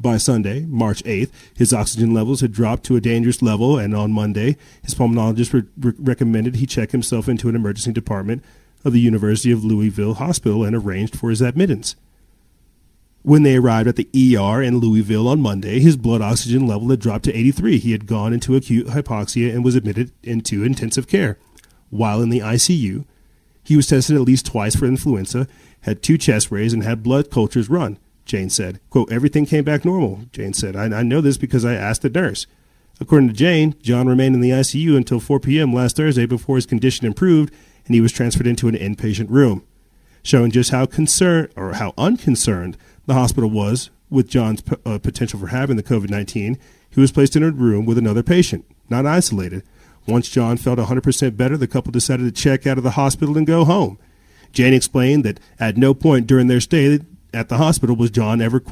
By 0.00 0.16
Sunday, 0.16 0.64
March 0.64 1.04
8th, 1.04 1.30
his 1.56 1.72
oxygen 1.72 2.12
levels 2.12 2.40
had 2.40 2.52
dropped 2.52 2.84
to 2.84 2.96
a 2.96 3.00
dangerous 3.00 3.40
level, 3.40 3.78
and 3.78 3.94
on 3.94 4.12
Monday, 4.12 4.56
his 4.82 4.96
pulmonologist 4.96 5.52
re- 5.52 5.68
re- 5.78 5.96
recommended 5.98 6.56
he 6.56 6.66
check 6.66 6.90
himself 6.90 7.28
into 7.28 7.48
an 7.48 7.54
emergency 7.54 7.92
department 7.92 8.42
of 8.84 8.92
the 8.92 9.00
University 9.00 9.50
of 9.50 9.64
Louisville 9.64 10.14
Hospital 10.14 10.64
and 10.64 10.74
arranged 10.74 11.18
for 11.18 11.30
his 11.30 11.40
admittance. 11.40 11.96
When 13.22 13.42
they 13.42 13.56
arrived 13.56 13.88
at 13.88 13.96
the 13.96 14.36
ER 14.36 14.62
in 14.62 14.78
Louisville 14.78 15.28
on 15.28 15.40
Monday, 15.40 15.80
his 15.80 15.96
blood 15.96 16.22
oxygen 16.22 16.66
level 16.66 16.88
had 16.88 17.00
dropped 17.00 17.24
to 17.24 17.36
83. 17.36 17.78
He 17.78 17.92
had 17.92 18.06
gone 18.06 18.32
into 18.32 18.56
acute 18.56 18.86
hypoxia 18.86 19.52
and 19.52 19.64
was 19.64 19.74
admitted 19.74 20.12
into 20.22 20.62
intensive 20.62 21.08
care. 21.08 21.36
While 21.90 22.22
in 22.22 22.30
the 22.30 22.40
ICU, 22.40 23.04
he 23.62 23.76
was 23.76 23.86
tested 23.86 24.16
at 24.16 24.22
least 24.22 24.46
twice 24.46 24.76
for 24.76 24.86
influenza, 24.86 25.46
had 25.82 26.02
two 26.02 26.16
chest 26.16 26.50
rays, 26.50 26.72
and 26.72 26.82
had 26.84 27.02
blood 27.02 27.30
cultures 27.30 27.68
run. 27.68 27.98
Jane 28.24 28.50
said, 28.50 28.80
quote, 28.90 29.10
Everything 29.10 29.46
came 29.46 29.64
back 29.64 29.84
normal, 29.84 30.20
Jane 30.32 30.52
said. 30.52 30.76
I, 30.76 30.84
I 30.84 31.02
know 31.02 31.20
this 31.20 31.38
because 31.38 31.64
I 31.64 31.74
asked 31.74 32.02
the 32.02 32.10
nurse. 32.10 32.46
According 33.00 33.28
to 33.28 33.34
Jane, 33.34 33.74
John 33.82 34.08
remained 34.08 34.34
in 34.34 34.40
the 34.40 34.50
ICU 34.50 34.96
until 34.96 35.20
4 35.20 35.40
p.m. 35.40 35.72
last 35.72 35.96
Thursday 35.96 36.26
before 36.26 36.56
his 36.56 36.66
condition 36.66 37.06
improved 37.06 37.52
and 37.88 37.94
he 37.94 38.00
was 38.00 38.12
transferred 38.12 38.46
into 38.46 38.68
an 38.68 38.74
inpatient 38.74 39.30
room, 39.30 39.64
showing 40.22 40.50
just 40.50 40.70
how 40.70 40.86
concerned 40.86 41.48
or 41.56 41.72
how 41.72 41.94
unconcerned 41.98 42.76
the 43.06 43.14
hospital 43.14 43.50
was 43.50 43.90
with 44.10 44.28
John's 44.28 44.60
p- 44.60 44.76
uh, 44.84 44.98
potential 44.98 45.40
for 45.40 45.48
having 45.48 45.76
the 45.76 45.82
COVID 45.82 46.10
19. 46.10 46.58
He 46.90 47.00
was 47.00 47.12
placed 47.12 47.34
in 47.34 47.42
a 47.42 47.50
room 47.50 47.86
with 47.86 47.98
another 47.98 48.22
patient, 48.22 48.64
not 48.88 49.06
isolated. 49.06 49.62
Once 50.06 50.28
John 50.28 50.56
felt 50.56 50.78
100% 50.78 51.36
better, 51.36 51.56
the 51.56 51.66
couple 51.66 51.92
decided 51.92 52.24
to 52.24 52.42
check 52.42 52.66
out 52.66 52.78
of 52.78 52.84
the 52.84 52.92
hospital 52.92 53.36
and 53.36 53.46
go 53.46 53.64
home. 53.64 53.98
Jane 54.52 54.72
explained 54.72 55.24
that 55.24 55.40
at 55.60 55.76
no 55.76 55.92
point 55.92 56.26
during 56.26 56.46
their 56.46 56.60
stay 56.60 57.00
at 57.34 57.48
the 57.48 57.58
hospital 57.58 57.96
was 57.96 58.10
John 58.10 58.40
ever 58.40 58.62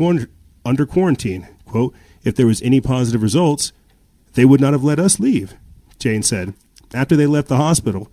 under 0.65 0.87
quarantine. 0.87 1.49
Quote, 1.67 1.95
if 2.25 2.35
there 2.35 2.47
was 2.47 2.63
any 2.63 2.81
positive 2.81 3.23
results, 3.23 3.73
they 4.35 4.45
would 4.45 4.61
not 4.61 4.73
have 4.73 4.85
let 4.85 4.99
us 4.99 5.21
leave, 5.21 5.55
Jane 5.99 6.23
said. 6.23 6.55
After 6.95 7.17
they 7.17 7.27
left 7.27 7.49
the 7.49 7.57
hospital, 7.57 8.11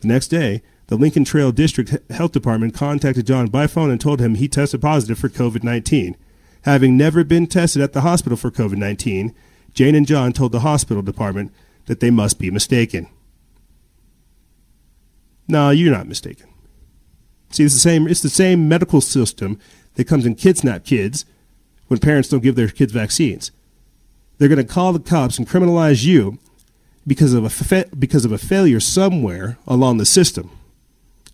the 0.00 0.08
next 0.08 0.28
day, 0.28 0.62
the 0.88 0.96
Lincoln 0.96 1.24
Trail 1.24 1.52
District 1.52 1.96
Health 2.10 2.32
Department 2.32 2.74
contacted 2.74 3.26
John 3.26 3.48
by 3.48 3.66
phone 3.66 3.90
and 3.90 4.00
told 4.00 4.20
him 4.20 4.34
he 4.36 4.48
tested 4.48 4.80
positive 4.80 5.18
for 5.18 5.28
COVID 5.28 5.62
19. 5.62 6.16
Having 6.62 6.96
never 6.96 7.24
been 7.24 7.46
tested 7.46 7.82
at 7.82 7.92
the 7.92 8.02
hospital 8.02 8.36
for 8.36 8.50
COVID 8.50 8.76
19, 8.76 9.34
Jane 9.72 9.94
and 9.94 10.06
John 10.06 10.32
told 10.32 10.52
the 10.52 10.60
hospital 10.60 11.02
department 11.02 11.52
that 11.86 12.00
they 12.00 12.10
must 12.10 12.38
be 12.38 12.50
mistaken. 12.50 13.08
No, 15.48 15.70
you're 15.70 15.94
not 15.94 16.08
mistaken. 16.08 16.48
See, 17.50 17.64
it's 17.64 17.74
the 17.74 17.80
same. 17.80 18.06
It's 18.08 18.22
the 18.22 18.28
same 18.28 18.68
medical 18.68 19.00
system 19.00 19.58
that 19.94 20.06
comes 20.06 20.26
and 20.26 20.36
kidnap 20.36 20.84
kids 20.84 21.24
when 21.88 22.00
parents 22.00 22.28
don't 22.28 22.42
give 22.42 22.56
their 22.56 22.68
kids 22.68 22.92
vaccines. 22.92 23.50
They're 24.38 24.48
going 24.48 24.58
to 24.58 24.64
call 24.64 24.92
the 24.92 25.00
cops 25.00 25.38
and 25.38 25.48
criminalize 25.48 26.04
you 26.04 26.38
because 27.06 27.32
of 27.32 27.44
a 27.44 27.50
fa- 27.50 27.86
because 27.96 28.24
of 28.24 28.32
a 28.32 28.38
failure 28.38 28.80
somewhere 28.80 29.58
along 29.66 29.98
the 29.98 30.06
system. 30.06 30.50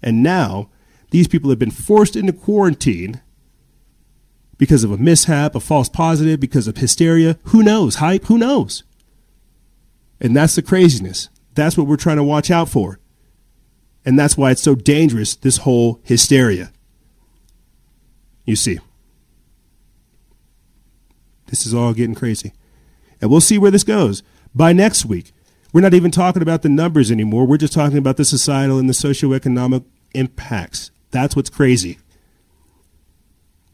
And 0.02 0.22
now 0.22 0.68
these 1.10 1.28
people 1.28 1.50
have 1.50 1.58
been 1.58 1.70
forced 1.70 2.16
into 2.16 2.32
quarantine 2.32 3.20
because 4.58 4.84
of 4.84 4.90
a 4.90 4.98
mishap, 4.98 5.54
a 5.54 5.60
false 5.60 5.88
positive, 5.88 6.38
because 6.40 6.68
of 6.68 6.76
hysteria. 6.76 7.38
Who 7.44 7.62
knows? 7.62 7.96
Hype? 7.96 8.24
Who 8.24 8.38
knows? 8.38 8.84
And 10.20 10.36
that's 10.36 10.54
the 10.54 10.62
craziness. 10.62 11.28
That's 11.54 11.76
what 11.76 11.86
we're 11.86 11.96
trying 11.96 12.16
to 12.16 12.24
watch 12.24 12.50
out 12.50 12.68
for. 12.68 12.98
And 14.04 14.18
that's 14.18 14.36
why 14.36 14.50
it's 14.50 14.62
so 14.62 14.74
dangerous, 14.74 15.34
this 15.36 15.58
whole 15.58 16.00
hysteria. 16.04 16.72
You 18.44 18.56
see. 18.56 18.78
This 21.46 21.66
is 21.66 21.74
all 21.74 21.92
getting 21.92 22.14
crazy. 22.14 22.52
And 23.20 23.30
we'll 23.30 23.40
see 23.40 23.58
where 23.58 23.70
this 23.70 23.84
goes. 23.84 24.22
By 24.54 24.72
next 24.72 25.04
week, 25.04 25.32
we're 25.72 25.80
not 25.80 25.94
even 25.94 26.10
talking 26.10 26.42
about 26.42 26.62
the 26.62 26.68
numbers 26.68 27.10
anymore. 27.10 27.46
We're 27.46 27.56
just 27.56 27.72
talking 27.72 27.98
about 27.98 28.16
the 28.16 28.24
societal 28.24 28.78
and 28.78 28.88
the 28.88 28.94
socioeconomic 28.94 29.84
impacts. 30.14 30.90
That's 31.10 31.34
what's 31.34 31.50
crazy. 31.50 31.98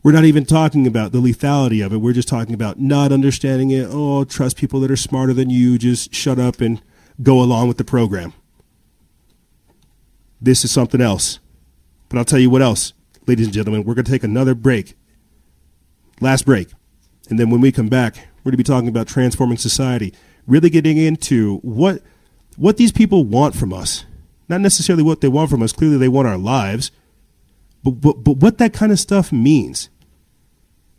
We're 0.03 0.13
not 0.13 0.25
even 0.25 0.45
talking 0.45 0.87
about 0.87 1.13
the 1.13 1.21
lethality 1.21 1.85
of 1.85 1.93
it. 1.93 1.99
We're 1.99 2.13
just 2.13 2.29
talking 2.29 2.55
about 2.55 2.79
not 2.79 3.13
understanding 3.13 3.71
it. 3.71 3.89
Oh, 3.91 4.25
trust 4.25 4.57
people 4.57 4.81
that 4.81 4.91
are 4.91 4.97
smarter 4.97 5.35
than 5.35 5.51
you. 5.51 5.77
Just 5.77 6.15
shut 6.15 6.39
up 6.39 6.61
and 6.61 6.81
go 7.23 7.43
along 7.43 7.69
with 7.69 7.79
the 7.79 7.85
program. 7.85 8.33
This 10.41 10.65
is 10.65 10.71
something 10.71 11.01
else. 11.01 11.41
But 12.09 12.19
I'll 12.19 12.25
tell 12.25 12.39
you 12.39 12.49
what 12.49 12.63
else, 12.63 12.93
ladies 13.27 13.47
and 13.47 13.55
gentlemen. 13.55 13.85
We're 13.85 13.95
going 13.95 14.05
to 14.05 14.11
take 14.11 14.23
another 14.23 14.55
break. 14.55 14.95
Last 16.21 16.47
break. 16.47 16.69
And 17.29 17.39
then 17.39 17.51
when 17.51 17.61
we 17.61 17.73
come 17.73 17.89
back, 17.89 18.17
we're 18.17 18.51
going 18.51 18.53
to 18.53 18.57
be 18.59 18.63
talking 18.65 18.89
about 18.89 19.09
transforming 19.09 19.59
society, 19.59 20.15
really 20.49 20.71
getting 20.71 20.97
into 20.97 21.59
what 21.59 22.03
what 22.57 22.77
these 22.77 22.91
people 22.91 23.25
want 23.25 23.55
from 23.55 23.73
us. 23.73 24.05
Not 24.49 24.61
necessarily 24.61 25.05
what 25.05 25.21
they 25.21 25.29
want 25.29 25.51
from 25.51 25.63
us. 25.63 25.73
Clearly, 25.73 25.99
they 25.99 26.09
want 26.09 26.27
our 26.27 26.39
lives. 26.39 26.91
But, 27.85 27.93
but, 28.01 28.25
but 28.25 28.39
what 28.39 28.59
that 28.59 28.73
kind 28.73 28.91
of 28.91 28.99
stuff 28.99 29.31
means. 29.31 29.89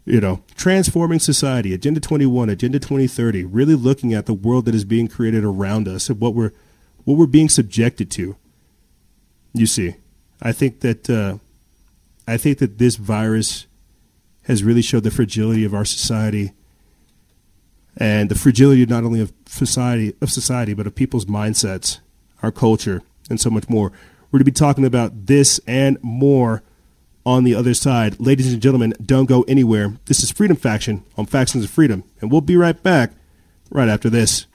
You 0.05 0.21
know, 0.21 0.43
transforming 0.55 1.19
society, 1.19 1.73
Agenda 1.73 1.99
21, 1.99 2.49
Agenda 2.49 2.79
2030, 2.79 3.43
really 3.43 3.75
looking 3.75 4.13
at 4.13 4.25
the 4.25 4.33
world 4.33 4.65
that 4.65 4.73
is 4.73 4.85
being 4.85 5.07
created 5.07 5.43
around 5.43 5.87
us 5.87 6.09
and 6.09 6.19
what 6.19 6.33
we're, 6.33 6.51
what 7.03 7.17
we're 7.17 7.27
being 7.27 7.49
subjected 7.49 8.09
to. 8.11 8.37
You 9.53 9.65
see, 9.65 9.95
I 10.41 10.51
think 10.51 10.79
that 10.79 11.09
uh, 11.09 11.37
I 12.27 12.37
think 12.37 12.59
that 12.59 12.77
this 12.77 12.95
virus 12.95 13.67
has 14.43 14.63
really 14.63 14.81
showed 14.81 15.03
the 15.03 15.11
fragility 15.11 15.63
of 15.65 15.73
our 15.73 15.85
society 15.85 16.53
and 17.99 18.29
the 18.29 18.35
fragility 18.35 18.85
not 18.85 19.03
only 19.03 19.19
of 19.19 19.33
society 19.45 20.15
of 20.21 20.31
society 20.31 20.73
but 20.73 20.87
of 20.87 20.95
people's 20.95 21.25
mindsets, 21.25 21.99
our 22.41 22.51
culture, 22.51 23.03
and 23.29 23.39
so 23.39 23.49
much 23.49 23.69
more. 23.69 23.91
We're 24.31 24.39
going 24.39 24.45
to 24.45 24.51
be 24.51 24.51
talking 24.51 24.85
about 24.85 25.25
this 25.27 25.59
and 25.67 25.97
more 26.01 26.63
on 27.25 27.43
the 27.43 27.53
other 27.53 27.73
side. 27.73 28.19
Ladies 28.19 28.53
and 28.53 28.61
gentlemen, 28.61 28.93
don't 29.03 29.25
go 29.25 29.43
anywhere. 29.43 29.93
This 30.05 30.23
is 30.23 30.31
Freedom 30.31 30.55
Faction 30.55 31.03
on 31.17 31.25
Factions 31.25 31.63
of 31.63 31.69
Freedom, 31.69 32.03
and 32.21 32.31
we'll 32.31 32.41
be 32.41 32.55
right 32.55 32.81
back 32.81 33.11
right 33.69 33.89
after 33.89 34.09
this. 34.09 34.45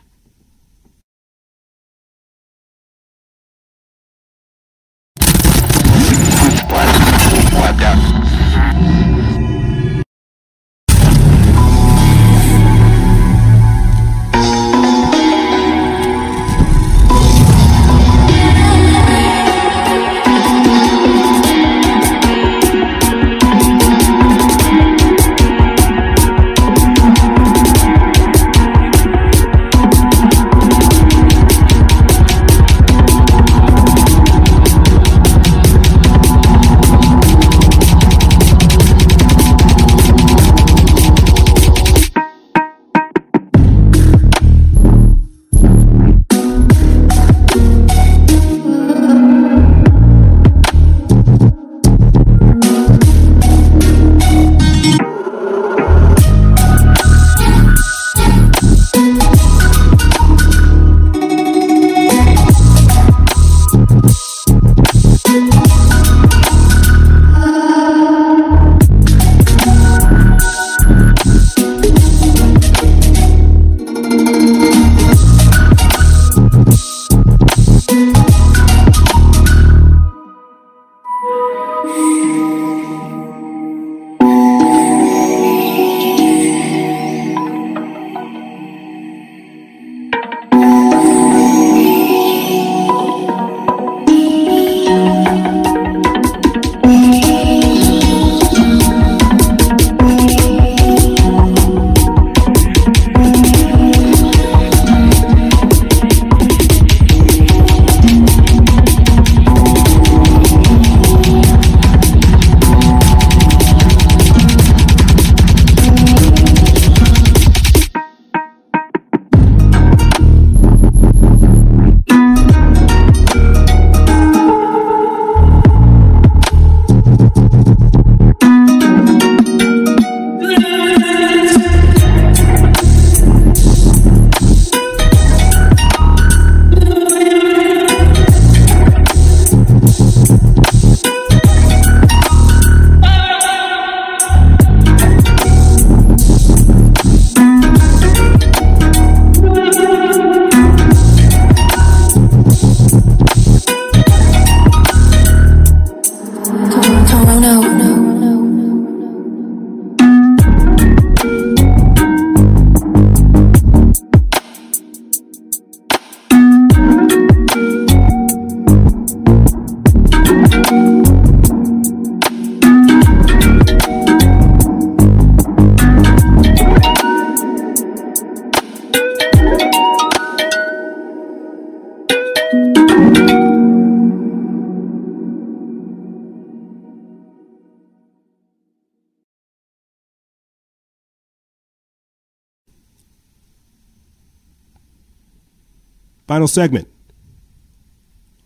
Segment. 196.55 196.89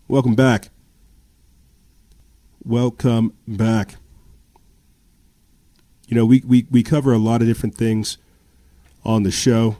Welcome 0.07 0.33
back. 0.33 0.69
Welcome 2.65 3.33
back. 3.47 3.95
You 6.07 6.15
know, 6.15 6.25
we, 6.25 6.41
we, 6.45 6.65
we 6.71 6.81
cover 6.81 7.13
a 7.13 7.19
lot 7.19 7.41
of 7.41 7.47
different 7.47 7.75
things 7.75 8.17
on 9.05 9.21
the 9.21 9.29
show. 9.29 9.77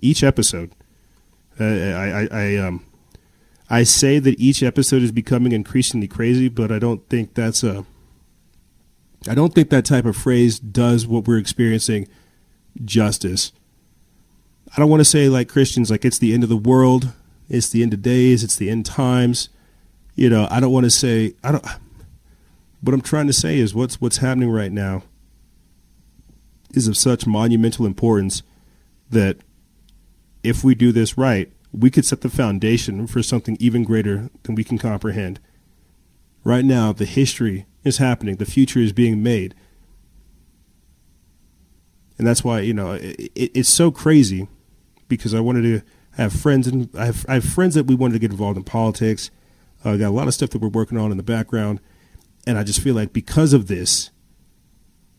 Each 0.00 0.22
episode, 0.22 0.72
uh, 1.60 1.64
I, 1.64 2.22
I, 2.22 2.28
I 2.30 2.56
um 2.56 2.86
I 3.68 3.82
say 3.82 4.18
that 4.20 4.40
each 4.40 4.62
episode 4.62 5.02
is 5.02 5.12
becoming 5.12 5.52
increasingly 5.52 6.08
crazy, 6.08 6.48
but 6.48 6.72
I 6.72 6.78
don't 6.78 7.06
think 7.08 7.34
that's 7.34 7.62
a 7.62 7.84
I 9.28 9.34
don't 9.34 9.54
think 9.54 9.70
that 9.70 9.84
type 9.84 10.04
of 10.06 10.16
phrase 10.16 10.58
does 10.58 11.06
what 11.06 11.26
we're 11.26 11.38
experiencing 11.38 12.08
justice. 12.84 13.52
I 14.72 14.80
don't 14.80 14.90
want 14.90 15.00
to 15.00 15.04
say 15.04 15.28
like 15.28 15.48
Christians 15.48 15.90
like 15.90 16.04
it's 16.04 16.18
the 16.18 16.34
end 16.34 16.42
of 16.42 16.48
the 16.48 16.56
world, 16.56 17.12
it's 17.48 17.70
the 17.70 17.82
end 17.82 17.94
of 17.94 18.02
days, 18.02 18.44
it's 18.44 18.56
the 18.56 18.70
end 18.70 18.86
times. 18.86 19.48
You 20.14 20.28
know, 20.28 20.48
I 20.50 20.60
don't 20.60 20.72
want 20.72 20.84
to 20.84 20.90
say 20.90 21.34
I 21.42 21.52
don't 21.52 21.64
what 22.80 22.94
I'm 22.94 23.00
trying 23.00 23.26
to 23.26 23.32
say 23.32 23.58
is 23.58 23.74
what's 23.74 24.00
what's 24.00 24.18
happening 24.18 24.50
right 24.50 24.72
now 24.72 25.02
is 26.74 26.86
of 26.86 26.96
such 26.96 27.26
monumental 27.26 27.86
importance 27.86 28.42
that 29.10 29.38
if 30.42 30.62
we 30.62 30.74
do 30.74 30.92
this 30.92 31.16
right, 31.16 31.50
we 31.72 31.90
could 31.90 32.04
set 32.04 32.20
the 32.20 32.28
foundation 32.28 33.06
for 33.06 33.22
something 33.22 33.56
even 33.58 33.84
greater 33.84 34.30
than 34.42 34.54
we 34.54 34.64
can 34.64 34.78
comprehend. 34.78 35.40
Right 36.44 36.64
now, 36.64 36.92
the 36.92 37.04
history 37.04 37.66
is 37.84 37.98
happening, 37.98 38.36
the 38.36 38.44
future 38.44 38.80
is 38.80 38.92
being 38.92 39.22
made. 39.22 39.54
And 42.16 42.26
that's 42.26 42.42
why, 42.42 42.60
you 42.60 42.74
know, 42.74 42.92
it, 42.92 43.30
it, 43.34 43.50
it's 43.54 43.68
so 43.68 43.90
crazy 43.90 44.48
because 45.08 45.34
I 45.34 45.40
wanted 45.40 45.62
to 45.62 45.82
have 46.16 46.32
friends 46.32 46.66
and 46.66 46.88
I 46.96 47.06
have, 47.06 47.26
I 47.28 47.34
have 47.34 47.44
friends 47.44 47.74
that 47.74 47.86
we 47.86 47.94
wanted 47.94 48.14
to 48.14 48.18
get 48.18 48.30
involved 48.30 48.56
in 48.56 48.64
politics. 48.64 49.30
I 49.84 49.90
uh, 49.90 49.96
got 49.96 50.08
a 50.08 50.10
lot 50.10 50.28
of 50.28 50.34
stuff 50.34 50.50
that 50.50 50.60
we're 50.60 50.68
working 50.68 50.98
on 50.98 51.10
in 51.10 51.16
the 51.16 51.22
background. 51.22 51.80
And 52.46 52.58
I 52.58 52.64
just 52.64 52.80
feel 52.80 52.94
like 52.94 53.12
because 53.12 53.52
of 53.52 53.68
this, 53.68 54.10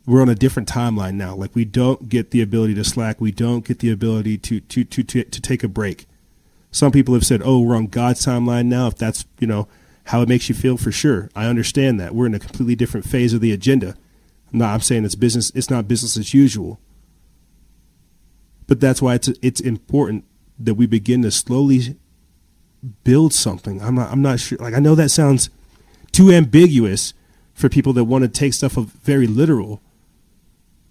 we're 0.06 0.22
on 0.22 0.30
a 0.30 0.36
different 0.36 0.68
timeline 0.68 1.14
now. 1.14 1.36
Like 1.36 1.56
we 1.56 1.66
don't 1.66 2.10
get 2.10 2.32
the 2.32 2.42
ability 2.42 2.74
to 2.76 2.84
slack. 2.84 3.22
We 3.22 3.32
don't 3.32 3.66
get 3.66 3.80
the 3.80 3.92
ability 3.92 4.38
to 4.40 4.60
to 4.60 4.84
to 4.84 5.04
to, 5.04 5.24
to 5.24 5.42
take 5.42 5.64
a 5.64 5.68
break. 5.68 6.08
Some 6.72 6.92
people 6.92 7.14
have 7.14 7.26
said, 7.26 7.42
"Oh, 7.44 7.60
we're 7.60 7.76
on 7.76 7.88
God's 7.88 8.26
timeline 8.26 8.66
now." 8.66 8.88
If 8.88 8.96
that's 8.96 9.26
you 9.40 9.48
know 9.48 9.68
how 10.06 10.22
it 10.24 10.30
makes 10.30 10.50
you 10.50 10.56
feel, 10.56 10.78
for 10.78 10.92
sure, 10.92 11.30
I 11.36 11.46
understand 11.46 12.00
that. 12.00 12.16
We're 12.16 12.26
in 12.26 12.34
a 12.34 12.40
completely 12.40 12.76
different 12.76 13.06
phase 13.06 13.34
of 13.34 13.42
the 13.42 13.52
agenda. 13.52 13.96
No, 14.52 14.66
I'm 14.66 14.82
saying 14.82 15.06
it's 15.06 15.16
business. 15.16 15.52
It's 15.54 15.70
not 15.70 15.88
business 15.88 16.18
as 16.18 16.34
usual. 16.34 16.80
But 18.70 18.80
that's 18.80 19.02
why 19.02 19.16
it's 19.16 19.28
it's 19.42 19.60
important 19.60 20.24
that 20.58 20.76
we 20.76 20.86
begin 20.86 21.22
to 21.24 21.32
slowly 21.32 21.98
build 23.04 23.34
something. 23.34 23.82
I'm 23.82 23.96
not 23.96 24.12
I'm 24.12 24.22
not 24.22 24.40
sure. 24.40 24.58
Like 24.60 24.74
I 24.74 24.80
know 24.80 24.96
that 24.96 25.10
sounds 25.10 25.50
too 26.14 26.32
ambiguous 26.32 27.14
for 27.54 27.68
people 27.68 27.92
that 27.94 28.06
want 28.06 28.24
to 28.24 28.30
take 28.30 28.54
stuff 28.54 28.76
very 28.76 29.28
literal 29.28 29.82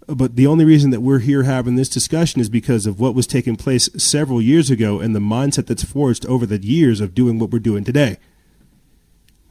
but 0.08 0.36
the 0.36 0.46
only 0.46 0.64
reason 0.64 0.90
that 0.90 1.02
we're 1.02 1.18
here 1.18 1.42
having 1.42 1.76
this 1.76 1.90
discussion 1.90 2.40
is 2.40 2.48
because 2.48 2.86
of 2.86 2.98
what 2.98 3.14
was 3.14 3.26
taking 3.26 3.56
place 3.56 3.90
several 3.98 4.40
years 4.40 4.70
ago 4.70 5.00
and 5.00 5.14
the 5.14 5.20
mindset 5.20 5.66
that's 5.66 5.84
forged 5.84 6.24
over 6.24 6.46
the 6.46 6.60
years 6.62 7.02
of 7.02 7.14
doing 7.14 7.38
what 7.38 7.50
we're 7.50 7.58
doing 7.58 7.84
today. 7.84 8.16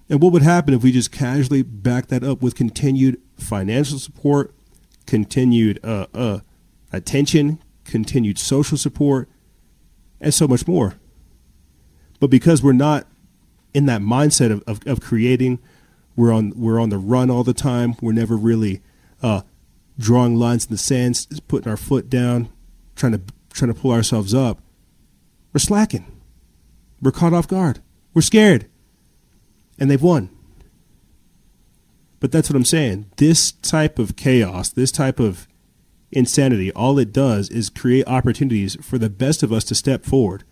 And 0.10 0.20
what 0.20 0.34
would 0.34 0.42
happen 0.42 0.74
if 0.74 0.82
we 0.82 0.92
just 0.92 1.12
casually 1.12 1.62
back 1.62 2.08
that 2.08 2.24
up 2.24 2.42
with 2.42 2.56
continued 2.56 3.22
financial 3.38 4.00
support, 4.00 4.52
continued 5.06 5.80
uh, 5.84 6.08
uh, 6.12 6.40
attention, 6.92 7.60
continued 7.88 8.38
social 8.38 8.78
support, 8.78 9.28
and 10.22 10.34
so 10.34 10.48
much 10.48 10.68
more? 10.68 10.96
But 12.20 12.30
because 12.30 12.62
we're 12.62 12.74
not 12.74 13.08
in 13.74 13.86
that 13.88 14.02
mindset 14.02 14.52
of, 14.52 14.64
of, 14.68 14.86
of 14.88 15.02
creating, 15.02 15.60
we're 16.16 16.32
on 16.32 16.52
we're 16.56 16.80
on 16.80 16.90
the 16.90 16.98
run 16.98 17.30
all 17.30 17.44
the 17.44 17.54
time. 17.54 17.96
We're 18.02 18.12
never 18.12 18.36
really 18.36 18.82
uh, 19.22 19.42
drawing 19.98 20.36
lines 20.36 20.66
in 20.66 20.72
the 20.72 20.78
sand, 20.78 21.28
putting 21.48 21.70
our 21.70 21.78
foot 21.78 22.10
down, 22.10 22.50
trying 22.96 23.14
to 23.14 23.22
trying 23.52 23.74
to 23.74 23.80
pull 23.80 23.92
ourselves 23.92 24.34
up. 24.34 24.60
We're 25.54 25.60
slacking. 25.60 26.06
We're 27.02 27.12
caught 27.12 27.34
off 27.34 27.48
guard. 27.48 27.82
We're 28.14 28.22
scared. 28.22 28.68
And 29.80 29.92
they've 29.92 30.02
won. 30.02 30.30
But 32.20 32.32
that's 32.32 32.50
what 32.50 32.56
I'm 32.56 32.66
saying. 32.66 33.12
This 33.18 33.52
type 33.52 34.00
of 34.00 34.16
chaos, 34.16 34.70
this 34.70 34.92
type 34.92 35.20
of 35.20 35.48
insanity, 36.12 36.72
all 36.72 37.00
it 37.00 37.12
does 37.12 37.50
is 37.50 37.70
create 37.70 38.08
opportunities 38.08 38.78
for 38.82 38.98
the 38.98 39.10
best 39.10 39.44
of 39.44 39.52
us 39.52 39.64
to 39.66 39.76
step 39.76 40.06
forward, 40.06 40.44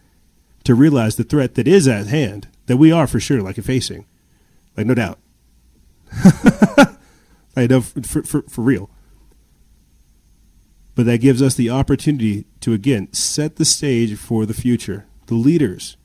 to 0.63 0.75
realize 0.75 1.15
the 1.15 1.23
threat 1.23 1.55
that 1.55 1.67
is 1.67 1.87
at 1.87 2.07
hand, 2.07 2.47
that 2.65 2.77
we 2.77 2.91
are 2.91 3.07
for 3.07 3.19
sure 3.19 3.41
like 3.41 3.55
facing. 3.57 4.05
Like 4.75 4.87
no 4.87 4.93
doubt. 4.93 5.19
I 7.55 7.67
know 7.67 7.81
for, 7.81 8.23
for, 8.23 8.41
for 8.43 8.61
real. 8.61 8.89
But 10.95 11.05
that 11.05 11.21
gives 11.21 11.41
us 11.41 11.55
the 11.55 11.69
opportunity 11.69 12.45
to, 12.61 12.73
again, 12.73 13.11
set 13.13 13.57
the 13.57 13.65
stage 13.65 14.17
for 14.17 14.45
the 14.45 14.53
future. 14.53 15.05
The 15.27 15.35
leaders 15.35 15.97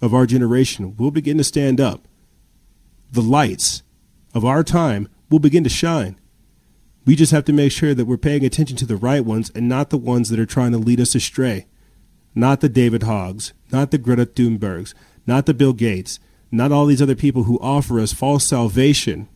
of 0.00 0.14
our 0.14 0.26
generation 0.26 0.96
will 0.96 1.10
begin 1.10 1.38
to 1.38 1.44
stand 1.44 1.80
up. 1.80 2.06
The 3.10 3.22
lights 3.22 3.82
of 4.34 4.44
our 4.44 4.62
time 4.62 5.08
will 5.28 5.40
begin 5.40 5.64
to 5.64 5.70
shine. 5.70 6.18
We 7.08 7.16
just 7.16 7.32
have 7.32 7.46
to 7.46 7.54
make 7.54 7.72
sure 7.72 7.94
that 7.94 8.04
we're 8.04 8.18
paying 8.18 8.44
attention 8.44 8.76
to 8.76 8.84
the 8.84 8.98
right 8.98 9.24
ones 9.24 9.50
and 9.54 9.66
not 9.66 9.88
the 9.88 9.96
ones 9.96 10.28
that 10.28 10.38
are 10.38 10.44
trying 10.44 10.72
to 10.72 10.78
lead 10.78 11.00
us 11.00 11.14
astray. 11.14 11.64
Not 12.34 12.60
the 12.60 12.68
David 12.68 13.04
Hoggs, 13.04 13.54
not 13.72 13.90
the 13.90 13.96
Greta 13.96 14.26
Thunbergs, 14.26 14.92
not 15.26 15.46
the 15.46 15.54
Bill 15.54 15.72
Gates, 15.72 16.20
not 16.52 16.70
all 16.70 16.84
these 16.84 17.00
other 17.00 17.14
people 17.14 17.44
who 17.44 17.58
offer 17.60 17.98
us 17.98 18.12
false 18.12 18.44
salvation 18.44 19.26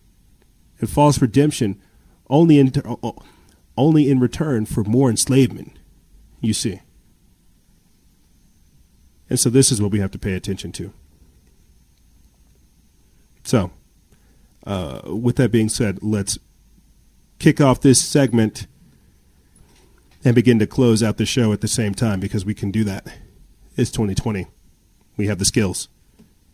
and 0.81 0.91
false 0.91 1.23
redemption 1.23 1.81
only 2.29 2.59
in, 2.59 2.75
only 3.79 4.11
in 4.11 4.21
return 4.21 4.67
for 4.67 4.85
more 4.85 5.09
enslavement, 5.09 5.79
you 6.43 6.53
see. 6.53 6.83
And 9.31 9.41
so 9.41 9.49
this 9.49 9.73
is 9.73 9.81
what 9.81 9.93
we 9.93 10.01
have 10.01 10.11
to 10.11 10.19
pay 10.19 10.35
attention 10.35 10.73
to. 10.73 10.93
So, 13.45 13.71
uh, 14.67 15.01
with 15.07 15.37
that 15.37 15.51
being 15.51 15.71
said, 15.71 16.01
let's 16.03 16.37
kick 17.43 17.61
off 17.61 17.81
this 17.81 18.01
segment 18.01 18.69
and 20.25 20.35
begin 20.37 20.61
to 20.61 20.67
close 20.67 21.03
out 21.03 21.17
the 21.17 21.27
show 21.27 21.53
at 21.53 21.61
the 21.61 21.67
same 21.67 21.93
time 21.93 22.21
because 22.21 22.45
we 22.45 22.55
can 22.55 22.71
do 22.71 22.85
that. 22.85 23.05
It's 23.77 23.91
2020. 23.91 24.47
We 25.17 25.27
have 25.27 25.41
the 25.41 25.45
skills. 25.45 25.89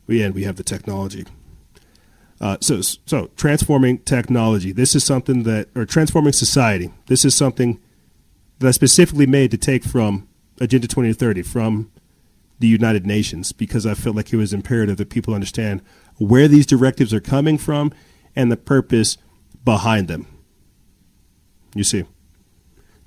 We 0.07 0.23
and 0.23 0.34
we 0.34 0.44
have 0.44 0.57
the 0.57 0.62
technology. 0.62 1.26
Uh, 2.41 2.57
so, 2.62 2.81
so 2.81 3.31
transforming 3.36 3.99
technology. 3.99 4.73
This 4.73 4.94
is 4.94 5.05
something 5.05 5.42
that, 5.42 5.68
or 5.75 5.84
transforming 5.84 6.33
society. 6.33 6.91
This 7.07 7.25
is 7.25 7.34
something 7.34 7.78
that 8.58 8.68
I 8.68 8.70
specifically 8.70 9.26
made 9.26 9.50
to 9.50 9.58
take 9.58 9.84
from 9.84 10.26
Agenda 10.58 10.89
2030, 10.89 11.42
from 11.42 11.91
the 12.60 12.67
United 12.67 13.07
Nations, 13.07 13.52
because 13.52 13.84
I 13.84 13.92
felt 13.92 14.17
like 14.17 14.33
it 14.33 14.36
was 14.36 14.55
imperative 14.55 14.97
that 14.97 15.10
people 15.10 15.34
understand 15.34 15.83
where 16.17 16.49
these 16.49 16.65
directives 16.65 17.12
are 17.12 17.20
coming 17.20 17.58
from 17.58 17.92
and 18.34 18.50
the 18.50 18.57
purpose 18.57 19.18
behind 19.65 20.08
them. 20.08 20.38
You 21.74 21.84
see, 21.84 22.05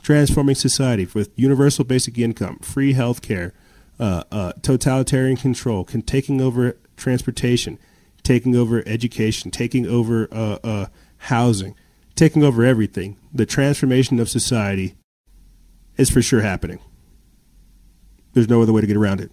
transforming 0.02 0.56
society 0.56 1.08
with 1.14 1.32
universal 1.36 1.84
basic 1.84 2.18
income, 2.18 2.60
free 2.60 2.94
health 2.94 3.22
care, 3.22 3.54
uh, 4.00 4.24
uh, 4.32 4.54
totalitarian 4.62 5.38
control, 5.38 5.84
can 5.84 6.02
taking 6.02 6.42
over 6.42 6.78
transportation 6.96 7.78
taking 8.24 8.56
over 8.56 8.84
education, 8.88 9.52
taking 9.52 9.86
over 9.86 10.28
uh, 10.32 10.58
uh, 10.64 10.86
housing, 11.18 11.76
taking 12.16 12.44
over 12.44 12.64
everything. 12.64 13.18
The 13.34 13.46
transformation 13.46 14.20
of 14.20 14.30
society 14.30 14.96
is 15.98 16.10
for 16.10 16.22
sure 16.22 16.42
happening. 16.42 16.80
There's 18.34 18.50
no 18.50 18.62
other 18.62 18.74
way 18.74 18.82
to 18.82 18.88
get 18.88 18.98
around 18.98 19.22
it. 19.22 19.32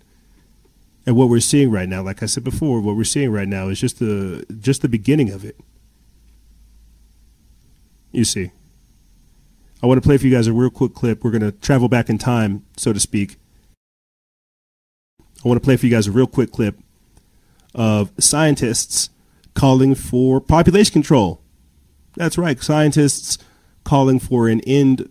And 1.06 1.16
what 1.16 1.28
we're 1.28 1.40
seeing 1.40 1.70
right 1.70 1.88
now, 1.88 2.02
like 2.02 2.22
I 2.22 2.26
said 2.26 2.44
before, 2.44 2.80
what 2.80 2.96
we're 2.96 3.04
seeing 3.04 3.30
right 3.30 3.48
now 3.48 3.68
is 3.68 3.80
just 3.80 3.98
the 3.98 4.44
just 4.60 4.82
the 4.82 4.88
beginning 4.88 5.30
of 5.30 5.44
it. 5.44 5.58
You 8.12 8.24
see. 8.24 8.50
I 9.82 9.86
want 9.86 10.02
to 10.02 10.06
play 10.06 10.16
for 10.16 10.26
you 10.26 10.34
guys 10.34 10.46
a 10.46 10.52
real 10.52 10.70
quick 10.70 10.94
clip. 10.94 11.22
We're 11.22 11.30
going 11.30 11.42
to 11.42 11.52
travel 11.52 11.88
back 11.88 12.08
in 12.08 12.18
time, 12.18 12.64
so 12.76 12.92
to 12.92 12.98
speak. 12.98 13.36
I 15.44 15.48
want 15.48 15.60
to 15.60 15.64
play 15.64 15.76
for 15.76 15.86
you 15.86 15.92
guys 15.92 16.08
a 16.08 16.12
real 16.12 16.26
quick 16.26 16.50
clip 16.50 16.80
of 17.74 18.10
scientists 18.18 19.10
calling 19.54 19.94
for 19.94 20.40
population 20.40 20.92
control. 20.92 21.40
That's 22.16 22.36
right, 22.36 22.60
scientists 22.60 23.38
calling 23.84 24.18
for 24.18 24.48
an 24.48 24.60
end 24.62 25.08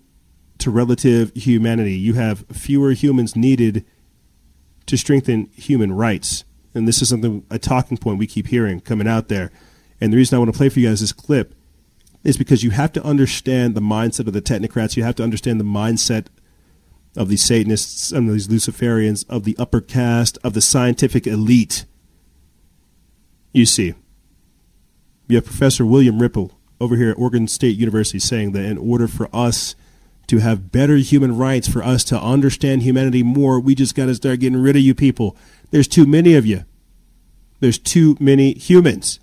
to 0.58 0.70
relative 0.70 1.32
humanity. 1.34 1.94
You 1.94 2.16
have 2.16 2.46
fewer 2.52 2.92
humans 2.92 3.36
needed 3.36 3.86
to 4.88 4.98
strengthen 4.98 5.46
human 5.54 5.94
rights. 5.94 6.44
And 6.74 6.88
this 6.88 7.02
is 7.02 7.10
something, 7.10 7.46
a 7.50 7.58
talking 7.58 7.98
point 7.98 8.20
we 8.20 8.28
keep 8.28 8.48
hearing 8.48 8.82
coming 8.82 9.08
out 9.08 9.30
there. 9.30 9.52
And 10.02 10.12
the 10.12 10.18
reason 10.18 10.36
I 10.36 10.40
want 10.40 10.52
to 10.52 10.58
play 10.58 10.70
for 10.70 10.80
you 10.80 10.90
guys 10.90 11.00
this 11.00 11.14
clip 11.14 11.56
is 12.24 12.38
because 12.38 12.64
you 12.64 12.72
have 12.72 12.92
to 12.94 13.04
understand 13.04 13.76
the 13.76 13.82
mindset 13.82 14.28
of 14.28 14.34
the 14.34 14.42
technocrats. 14.42 14.98
You 14.98 15.04
have 15.04 15.16
to 15.16 15.24
understand 15.24 15.60
the 15.60 15.66
mindset 15.66 16.28
of 17.16 17.30
these 17.30 17.44
Satanists 17.44 18.12
and 18.12 18.30
these 18.30 18.48
Luciferians, 18.48 19.26
of 19.30 19.44
the 19.44 19.56
upper 19.58 19.82
caste, 19.82 20.38
of 20.44 20.54
the 20.54 20.62
scientific 20.62 21.26
elite. 21.26 21.86
You 23.54 23.66
see, 23.66 23.96
you 25.28 25.36
have 25.36 25.46
Professor 25.46 25.86
William 25.86 26.22
Ripple 26.22 26.58
over 26.80 26.96
here 26.96 27.10
at 27.10 27.18
Oregon 27.18 27.48
State 27.48 27.76
University 27.76 28.20
saying 28.20 28.52
that 28.52 28.66
in 28.66 28.78
order 28.78 29.08
for 29.08 29.30
us 29.34 29.76
to 30.28 30.38
have 30.40 30.72
better 30.72 30.98
human 30.98 31.38
rights, 31.38 31.68
for 31.68 31.82
us 31.82 32.04
to 32.06 32.20
understand 32.20 32.84
humanity 32.84 33.24
more, 33.24 33.60
we 33.60 33.74
just 33.74 33.96
got 33.96 34.06
to 34.08 34.16
start 34.16 34.42
getting 34.42 34.62
rid 34.62 34.76
of 34.76 34.82
you 34.82 34.94
people. 34.94 35.36
There's 35.72 35.88
too 35.88 36.06
many 36.06 36.36
of 36.36 36.46
you. 36.46 36.66
There's 37.60 37.80
too 37.80 38.16
many 38.20 38.54
humans. 38.54 39.20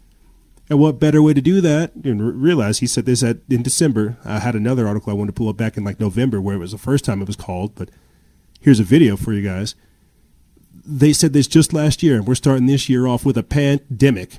And 0.71 0.79
what 0.79 0.99
better 0.99 1.21
way 1.21 1.35
to 1.35 1.43
do 1.43 1.61
that? 1.61 1.95
And 1.95 2.43
realize 2.43 2.79
he 2.79 2.87
said 2.87 3.05
this 3.05 3.23
at, 3.23 3.39
in 3.51 3.63
December. 3.63 4.17
I 4.25 4.39
had 4.39 4.55
another 4.55 4.87
article 4.87 5.11
I 5.11 5.15
wanted 5.15 5.35
to 5.35 5.39
pull 5.39 5.49
up 5.49 5.57
back 5.57 5.77
in 5.77 5.85
like 5.85 6.01
November 6.01 6.41
where 6.41 6.57
it 6.57 6.61
was 6.61 6.73
the 6.73 6.79
first 6.79 7.05
time 7.05 7.21
it 7.21 7.27
was 7.27 7.37
called, 7.37 7.75
but 7.75 7.91
here's 8.61 8.81
a 8.81 8.85
video 8.85 9.17
for 9.17 9.33
you 9.33 9.43
guys. 9.43 9.75
They 10.87 11.13
said 11.13 11.33
this 11.33 11.47
just 11.47 11.73
last 11.73 12.03
year, 12.03 12.17
and 12.17 12.27
we're 12.27 12.35
starting 12.35 12.67
this 12.67 12.89
year 12.89 13.07
off 13.07 13.25
with 13.25 13.37
a 13.37 13.43
pandemic. 13.43 14.39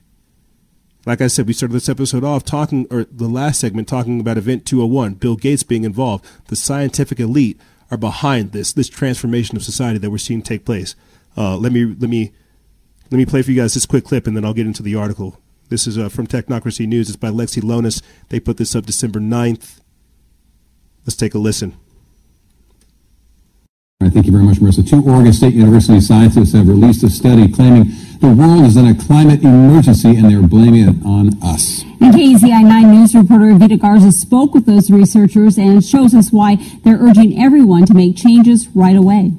Like 1.05 1.21
I 1.21 1.27
said, 1.27 1.47
we 1.47 1.53
started 1.53 1.75
this 1.75 1.89
episode 1.89 2.23
off 2.23 2.43
talking, 2.43 2.87
or 2.89 3.05
the 3.11 3.27
last 3.27 3.59
segment 3.59 3.87
talking 3.87 4.19
about 4.19 4.37
Event 4.37 4.65
201, 4.65 5.15
Bill 5.15 5.35
Gates 5.35 5.63
being 5.63 5.83
involved. 5.83 6.25
The 6.47 6.55
scientific 6.55 7.19
elite 7.19 7.59
are 7.91 7.97
behind 7.97 8.51
this 8.51 8.73
this 8.73 8.89
transformation 8.89 9.55
of 9.55 9.63
society 9.63 9.99
that 9.99 10.09
we're 10.09 10.17
seeing 10.17 10.41
take 10.41 10.65
place. 10.65 10.95
Uh, 11.37 11.57
let 11.57 11.71
me 11.71 11.85
let 11.85 12.09
me 12.09 12.31
let 13.11 13.17
me 13.17 13.25
play 13.25 13.43
for 13.43 13.51
you 13.51 13.61
guys 13.61 13.75
this 13.75 13.85
quick 13.85 14.05
clip, 14.05 14.25
and 14.25 14.35
then 14.35 14.43
I'll 14.43 14.53
get 14.53 14.65
into 14.65 14.81
the 14.81 14.95
article. 14.95 15.39
This 15.69 15.87
is 15.87 15.97
uh, 15.97 16.09
from 16.09 16.27
Technocracy 16.27 16.87
News. 16.87 17.09
It's 17.09 17.17
by 17.17 17.29
Lexi 17.29 17.61
Lonis. 17.61 18.01
They 18.29 18.39
put 18.39 18.57
this 18.57 18.75
up 18.75 18.85
December 18.85 19.19
9th. 19.19 19.79
Let's 21.05 21.15
take 21.15 21.33
a 21.33 21.39
listen. 21.39 21.75
Right, 24.01 24.11
thank 24.11 24.25
you 24.25 24.31
very 24.31 24.43
much, 24.43 24.57
Marissa. 24.57 24.87
Two 24.87 25.03
Oregon 25.09 25.33
State 25.33 25.53
University 25.53 25.99
scientists 25.99 26.53
have 26.53 26.67
released 26.67 27.03
a 27.03 27.09
study 27.09 27.51
claiming 27.51 27.85
the 28.19 28.27
world 28.27 28.65
is 28.65 28.77
in 28.77 28.85
a 28.85 28.93
climate 28.93 29.43
emergency 29.43 30.09
and 30.09 30.29
they're 30.29 30.47
blaming 30.47 30.87
it 30.87 31.05
on 31.05 31.41
us. 31.41 31.83
And 32.01 32.13
KEZI 32.13 32.63
9 32.63 32.91
News 32.91 33.15
reporter 33.15 33.53
Vita 33.55 33.77
Garza 33.77 34.11
spoke 34.11 34.53
with 34.53 34.65
those 34.65 34.91
researchers 34.91 35.57
and 35.57 35.83
shows 35.83 36.13
us 36.13 36.31
why 36.31 36.57
they're 36.83 36.99
urging 36.99 37.41
everyone 37.41 37.85
to 37.87 37.93
make 37.93 38.15
changes 38.15 38.67
right 38.75 38.95
away. 38.95 39.31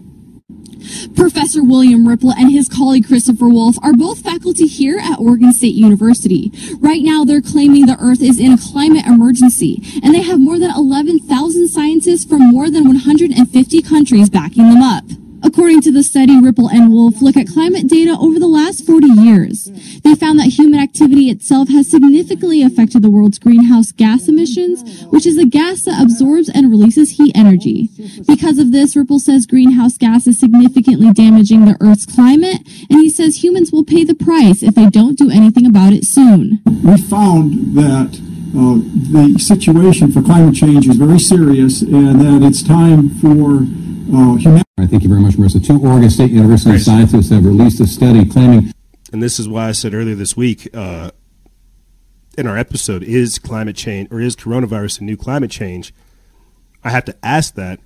Professor 1.15 1.63
William 1.63 2.07
Ripple 2.07 2.33
and 2.33 2.51
his 2.51 2.69
colleague 2.69 3.07
Christopher 3.07 3.49
Wolf 3.49 3.77
are 3.83 3.93
both 3.93 4.21
faculty 4.21 4.67
here 4.67 4.99
at 4.99 5.19
Oregon 5.19 5.53
State 5.53 5.75
University. 5.75 6.53
Right 6.79 7.03
now, 7.03 7.25
they're 7.25 7.43
claiming 7.43 7.87
the 7.87 7.99
Earth 8.01 8.23
is 8.23 8.39
in 8.39 8.53
a 8.53 8.59
climate 8.59 9.07
emergency, 9.07 9.83
and 10.03 10.15
they 10.15 10.23
have 10.23 10.41
more 10.41 10.59
than 10.59 10.71
11,000 10.71 11.69
scientists 11.69 12.25
from 12.25 12.51
more 12.51 12.71
than 12.71 12.85
150 12.85 13.83
countries 13.83 14.31
backing 14.31 14.69
them 14.69 14.83
up. 14.83 15.05
According 15.43 15.81
to 15.83 15.93
the 15.93 16.03
study, 16.03 16.41
Ripple 16.41 16.69
and 16.69 16.91
Wolf 16.91 17.21
look 17.21 17.37
at 17.37 17.49
climate 17.49 17.89
data 17.89 18.17
over 18.19 18.39
the 18.39 18.49
last 18.49 18.87
40 18.87 19.07
years. 19.07 19.65
They 20.03 20.15
found 20.15 20.39
that 20.39 20.55
human 20.59 20.81
activity 20.81 21.31
itself 21.31 21.69
has 21.69 21.91
significantly 21.91 22.63
affected 22.63 23.03
the 23.03 23.11
world's 23.11 23.39
greenhouse 23.39 23.93
gas 23.93 24.29
emissions, 24.29 25.05
which 25.07 25.27
is 25.27 25.39
a 25.39 25.45
gas 25.45 25.83
that 25.83 26.03
absorbs 26.03 26.49
and 26.49 26.71
releases 26.71 27.13
heat 27.13 27.37
energy. 27.37 27.89
Because 28.27 28.59
of 28.59 28.73
this, 28.73 28.97
Ripple 28.97 29.19
says 29.19 29.47
greenhouse 29.47 29.99
gas 29.99 30.27
is 30.27 30.39
significantly 30.39 31.13
damaging 31.13 31.65
the 31.65 31.77
Earth's 31.81 32.07
climate, 32.07 32.61
and 32.91 33.01
he 33.01 33.11
says 33.11 33.43
humans 33.43 33.73
will 33.73 33.85
pay 33.85 34.05
the 34.05 34.15
price 34.15 34.63
if 34.63 34.75
they 34.75 34.89
don't 34.89 35.19
do 35.19 35.31
anything 35.31 35.67
about 35.67 35.93
it 35.93 36.05
soon. 36.05 36.61
We 36.83 36.97
found 36.97 37.77
that 37.77 38.21
uh, 38.57 38.81
the 39.13 39.39
situation 39.39 40.11
for 40.11 40.23
climate 40.23 40.55
change 40.55 40.89
is 40.89 40.97
very 40.97 41.19
serious 41.19 41.83
and 41.83 42.21
that 42.21 42.47
it's 42.47 42.63
time 42.63 43.11
for 43.11 43.67
uh, 44.13 44.35
humanity. 44.37 44.65
Thank 44.79 45.03
you 45.03 45.09
very 45.09 45.21
much, 45.21 45.35
Marissa. 45.35 45.65
Two 45.65 45.81
Oregon 45.85 46.11
State 46.11 46.31
University 46.31 46.79
scientists 46.79 47.31
have 47.31 47.45
released 47.45 47.81
a 47.81 47.87
study 47.87 48.25
claiming 48.25 48.73
And 49.13 49.23
this 49.23 49.39
is 49.39 49.49
why 49.49 49.69
I 49.69 49.73
said 49.73 49.95
earlier 49.95 50.15
this 50.15 50.37
week 50.37 50.69
uh, 50.75 51.11
in 52.37 52.47
our 52.47 52.57
episode 52.57 53.03
is 53.03 53.39
climate 53.39 53.77
change 53.77 54.09
or 54.11 54.21
is 54.21 54.37
coronavirus 54.37 55.01
a 55.01 55.05
new 55.05 55.17
climate 55.17 55.51
change? 55.51 55.95
I 56.85 56.91
have 56.91 57.05
to 57.07 57.17
ask 57.23 57.55
that 57.55 57.81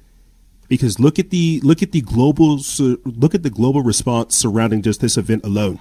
because 0.68 1.00
look 1.00 1.18
at 1.18 1.30
the 1.30 1.60
look 1.62 1.82
at 1.82 1.92
the 1.92 2.00
global 2.00 2.60
look 3.04 3.34
at 3.34 3.42
the 3.42 3.50
global 3.50 3.82
response 3.82 4.36
surrounding 4.36 4.82
just 4.82 5.00
this 5.00 5.16
event 5.16 5.44
alone. 5.44 5.80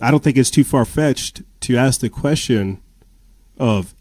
I 0.00 0.10
don't 0.10 0.22
think 0.22 0.36
it's 0.36 0.50
too 0.50 0.64
far 0.64 0.84
fetched 0.84 1.42
to 1.60 1.76
ask 1.76 2.00
the 2.00 2.10
question 2.10 2.80
of 3.58 3.94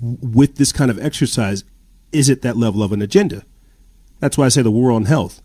with 0.00 0.56
this 0.56 0.72
kind 0.72 0.90
of 0.90 0.98
exercise, 1.02 1.64
is 2.12 2.28
it 2.28 2.42
that 2.42 2.56
level 2.56 2.82
of 2.82 2.92
an 2.92 3.00
agenda? 3.00 3.44
That's 4.22 4.38
why 4.38 4.46
I 4.46 4.50
say 4.50 4.62
the 4.62 4.70
war 4.70 4.92
on 4.92 5.06
health. 5.06 5.42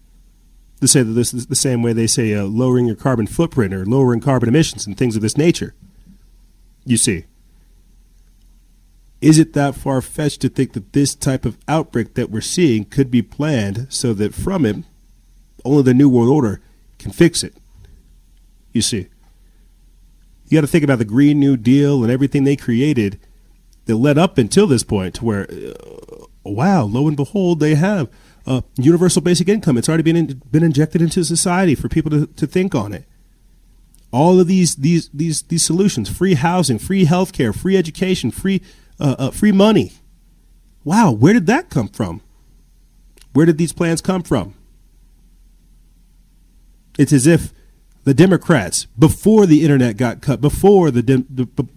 They 0.82 0.86
say 0.86 1.02
that 1.02 1.14
this 1.14 1.34
is 1.34 1.48
the 1.48 1.56
same 1.56 1.82
way 1.82 1.94
they 1.94 2.06
say 2.06 2.36
uh, 2.36 2.44
lowering 2.44 2.86
your 2.86 2.96
carbon 2.96 3.26
footprint 3.26 3.74
or 3.74 3.88
lowering 3.88 4.22
carbon 4.22 4.48
emissions 4.48 4.86
and 4.86 4.96
things 4.96 5.16
of 5.16 5.24
this 5.24 5.36
nature. 5.36 5.74
You 6.86 6.98
see, 6.98 7.26
is 9.20 9.40
it 9.40 9.54
that 9.54 9.74
far 9.74 10.00
fetched 10.00 10.42
to 10.42 10.50
think 10.50 10.74
that 10.74 10.94
this 10.94 11.16
type 11.16 11.44
of 11.44 11.58
outbreak 11.68 12.14
that 12.14 12.30
we're 12.30 12.40
seeing 12.40 12.86
could 12.86 13.10
be 13.10 13.24
planned 13.24 13.88
so 13.90 14.14
that 14.14 14.36
from 14.36 14.64
it, 14.64 14.76
only 15.66 15.82
the 15.82 15.96
New 15.96 16.08
World 16.08 16.30
Order 16.30 16.62
can 17.00 17.10
fix 17.10 17.44
it? 17.44 17.56
You 18.74 18.84
see, 18.84 19.08
you 20.50 20.56
got 20.56 20.62
to 20.62 20.68
think 20.68 20.84
about 20.84 21.00
the 21.00 21.06
Green 21.06 21.40
New 21.40 21.58
Deal 21.58 22.04
and 22.04 22.12
everything 22.12 22.44
they 22.44 22.56
created 22.56 23.20
that 23.86 23.96
led 23.96 24.20
up 24.20 24.38
until 24.38 24.68
this 24.68 24.84
point 24.84 25.16
to 25.16 25.26
where, 25.26 25.50
uh, 25.50 26.26
wow, 26.44 26.84
lo 26.84 27.08
and 27.08 27.18
behold, 27.18 27.60
they 27.60 27.74
have 27.74 28.08
uh, 28.48 28.62
universal 28.78 29.22
basic 29.22 29.50
income. 29.50 29.78
It's 29.78 29.90
already 29.90 30.04
been 30.04 30.16
in, 30.16 30.42
been 30.52 30.64
injected 30.64 31.02
into 31.02 31.24
society 31.24 31.76
for 31.76 31.90
people 31.90 32.10
to, 32.12 32.28
to 32.28 32.48
think 32.48 32.74
on 32.74 32.94
it. 32.94 33.06
All 34.12 34.40
of 34.40 34.48
these 34.48 34.76
these 34.76 35.10
these 35.14 35.44
these 35.44 35.64
solutions: 35.64 36.10
free 36.10 36.36
housing, 36.36 36.80
free 36.80 37.06
healthcare, 37.06 37.54
free 37.54 37.76
education, 37.76 38.32
free 38.32 38.62
uh, 39.00 39.16
uh, 39.20 39.32
free 39.32 39.52
money. 39.52 39.92
Wow, 40.84 41.12
where 41.12 41.34
did 41.34 41.48
that 41.48 41.70
come 41.70 41.90
from? 41.90 42.22
Where 43.34 43.46
did 43.46 43.58
these 43.58 43.74
plans 43.74 44.02
come 44.02 44.24
from? 44.24 44.56
It's 46.98 47.14
as 47.14 47.28
if 47.28 47.54
the 48.06 48.14
Democrats, 48.14 48.86
before 48.98 49.46
the 49.46 49.64
internet 49.64 49.98
got 49.98 50.22
cut, 50.22 50.40
before 50.40 50.90
the, 50.90 51.04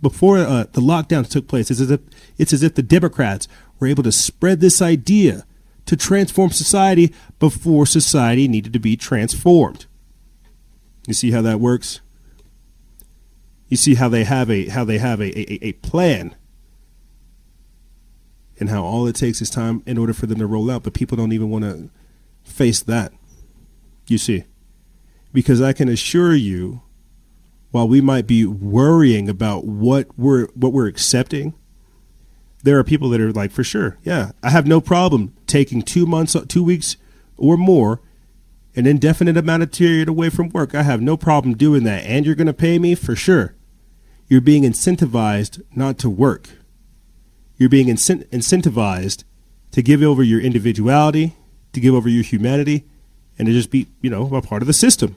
before 0.00 0.39
uh, 0.39 0.66
the 0.73 0.81
lockdowns 0.81 1.28
took 1.28 1.49
place, 1.49 1.73
it's 1.73 1.81
as 1.81 1.90
if 1.90 2.00
it's 2.39 2.52
as 2.52 2.62
if 2.62 2.76
the 2.76 2.82
Democrats 2.82 3.49
were 3.81 3.89
able 3.89 4.05
to 4.05 4.12
spread 4.12 4.60
this 4.60 4.81
idea 4.81 5.44
to 5.90 5.96
transform 5.96 6.50
society 6.50 7.12
before 7.40 7.84
society 7.84 8.46
needed 8.46 8.72
to 8.72 8.78
be 8.78 8.96
transformed. 8.96 9.86
You 11.08 11.14
see 11.14 11.32
how 11.32 11.42
that 11.42 11.58
works? 11.58 12.00
You 13.66 13.76
see 13.76 13.96
how 13.96 14.08
they 14.08 14.22
have 14.22 14.48
a 14.48 14.68
how 14.68 14.84
they 14.84 14.98
have 14.98 15.20
a, 15.20 15.36
a, 15.36 15.66
a 15.66 15.72
plan 15.72 16.36
and 18.60 18.68
how 18.68 18.84
all 18.84 19.08
it 19.08 19.16
takes 19.16 19.42
is 19.42 19.50
time 19.50 19.82
in 19.84 19.98
order 19.98 20.14
for 20.14 20.26
them 20.26 20.38
to 20.38 20.46
roll 20.46 20.70
out, 20.70 20.84
but 20.84 20.94
people 20.94 21.16
don't 21.16 21.32
even 21.32 21.50
want 21.50 21.64
to 21.64 21.90
face 22.44 22.84
that. 22.84 23.12
You 24.06 24.18
see? 24.18 24.44
Because 25.32 25.60
I 25.60 25.72
can 25.72 25.88
assure 25.88 26.36
you, 26.36 26.82
while 27.72 27.88
we 27.88 28.00
might 28.00 28.28
be 28.28 28.46
worrying 28.46 29.28
about 29.28 29.64
what 29.64 30.06
we're 30.16 30.46
what 30.54 30.72
we're 30.72 30.86
accepting, 30.86 31.54
there 32.62 32.78
are 32.78 32.84
people 32.84 33.08
that 33.10 33.20
are 33.20 33.32
like, 33.32 33.50
for 33.50 33.64
sure, 33.64 33.98
yeah, 34.02 34.32
I 34.42 34.50
have 34.50 34.66
no 34.66 34.80
problem 34.80 35.34
taking 35.47 35.82
two 35.82 36.06
months, 36.06 36.36
two 36.48 36.62
weeks 36.62 36.97
or 37.36 37.56
more, 37.56 38.00
an 38.76 38.86
indefinite 38.86 39.36
amount 39.36 39.62
of 39.62 39.72
period 39.72 40.08
away 40.08 40.30
from 40.30 40.50
work. 40.50 40.74
I 40.74 40.82
have 40.82 41.00
no 41.00 41.16
problem 41.16 41.56
doing 41.56 41.84
that, 41.84 42.05
and 42.05 42.24
you're 42.24 42.34
going 42.34 42.47
to 42.47 42.52
pay 42.52 42.78
me 42.78 42.94
for 42.94 43.16
sure. 43.16 43.55
You're 44.28 44.40
being 44.40 44.62
incentivized 44.62 45.60
not 45.74 45.98
to 45.98 46.10
work. 46.10 46.50
You're 47.56 47.68
being 47.68 47.89
incent- 47.89 48.28
incentivized 48.28 49.24
to 49.72 49.82
give 49.82 50.02
over 50.02 50.22
your 50.22 50.40
individuality, 50.40 51.36
to 51.72 51.80
give 51.80 51.94
over 51.94 52.08
your 52.08 52.22
humanity, 52.22 52.84
and 53.39 53.47
to 53.47 53.52
just 53.52 53.70
be, 53.70 53.89
you 54.00 54.10
know, 54.10 54.34
a 54.34 54.42
part 54.42 54.62
of 54.62 54.66
the 54.66 54.72
system. 54.72 55.16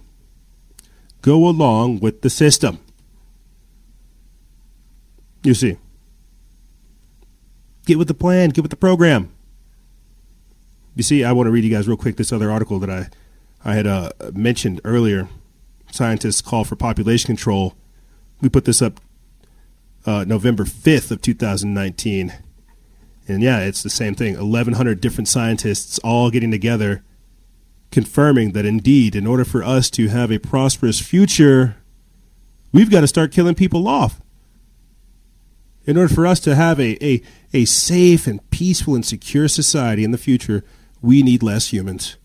Go 1.21 1.47
along 1.47 1.99
with 1.99 2.21
the 2.21 2.29
system. 2.29 2.79
You 5.43 5.53
see. 5.53 5.77
Get 7.85 7.97
with 7.97 8.07
the 8.07 8.13
plan, 8.13 8.49
get 8.49 8.61
with 8.61 8.71
the 8.71 8.77
program. 8.77 9.31
You 10.95 11.03
see, 11.03 11.23
I 11.23 11.31
want 11.31 11.47
to 11.47 11.51
read 11.51 11.63
you 11.63 11.71
guys 11.71 11.87
real 11.87 11.97
quick 11.97 12.17
this 12.17 12.31
other 12.31 12.51
article 12.51 12.79
that 12.79 12.89
I, 12.89 13.09
I 13.65 13.75
had 13.75 13.87
uh, 13.87 14.11
mentioned 14.33 14.79
earlier. 14.83 15.27
Scientists 15.91 16.41
call 16.41 16.63
for 16.63 16.75
population 16.75 17.27
control. 17.27 17.75
We 18.41 18.49
put 18.49 18.65
this 18.65 18.81
up 18.81 18.99
uh, 20.05 20.25
November 20.25 20.63
5th 20.63 21.11
of 21.11 21.21
2019. 21.21 22.33
And 23.27 23.41
yeah, 23.41 23.59
it's 23.59 23.83
the 23.83 23.89
same 23.89 24.15
thing. 24.15 24.35
1,100 24.35 24.99
different 24.99 25.27
scientists 25.27 25.97
all 25.99 26.29
getting 26.29 26.51
together, 26.51 27.03
confirming 27.91 28.51
that 28.51 28.65
indeed, 28.65 29.15
in 29.15 29.25
order 29.25 29.45
for 29.45 29.63
us 29.63 29.89
to 29.91 30.09
have 30.09 30.31
a 30.31 30.39
prosperous 30.39 30.99
future, 30.99 31.77
we've 32.71 32.91
got 32.91 33.01
to 33.01 33.07
start 33.07 33.31
killing 33.31 33.55
people 33.55 33.87
off. 33.87 34.19
In 35.85 35.97
order 35.97 36.13
for 36.13 36.25
us 36.25 36.39
to 36.41 36.55
have 36.55 36.79
a, 36.79 37.03
a, 37.05 37.21
a 37.53 37.65
safe 37.65 38.25
and 38.27 38.49
peaceful 38.51 38.95
and 38.95 39.05
secure 39.05 39.47
society 39.47 40.03
in 40.03 40.11
the 40.11 40.17
future, 40.17 40.63
We 41.03 41.21
need 41.21 41.43
less 41.43 41.67
humans. 41.73 42.15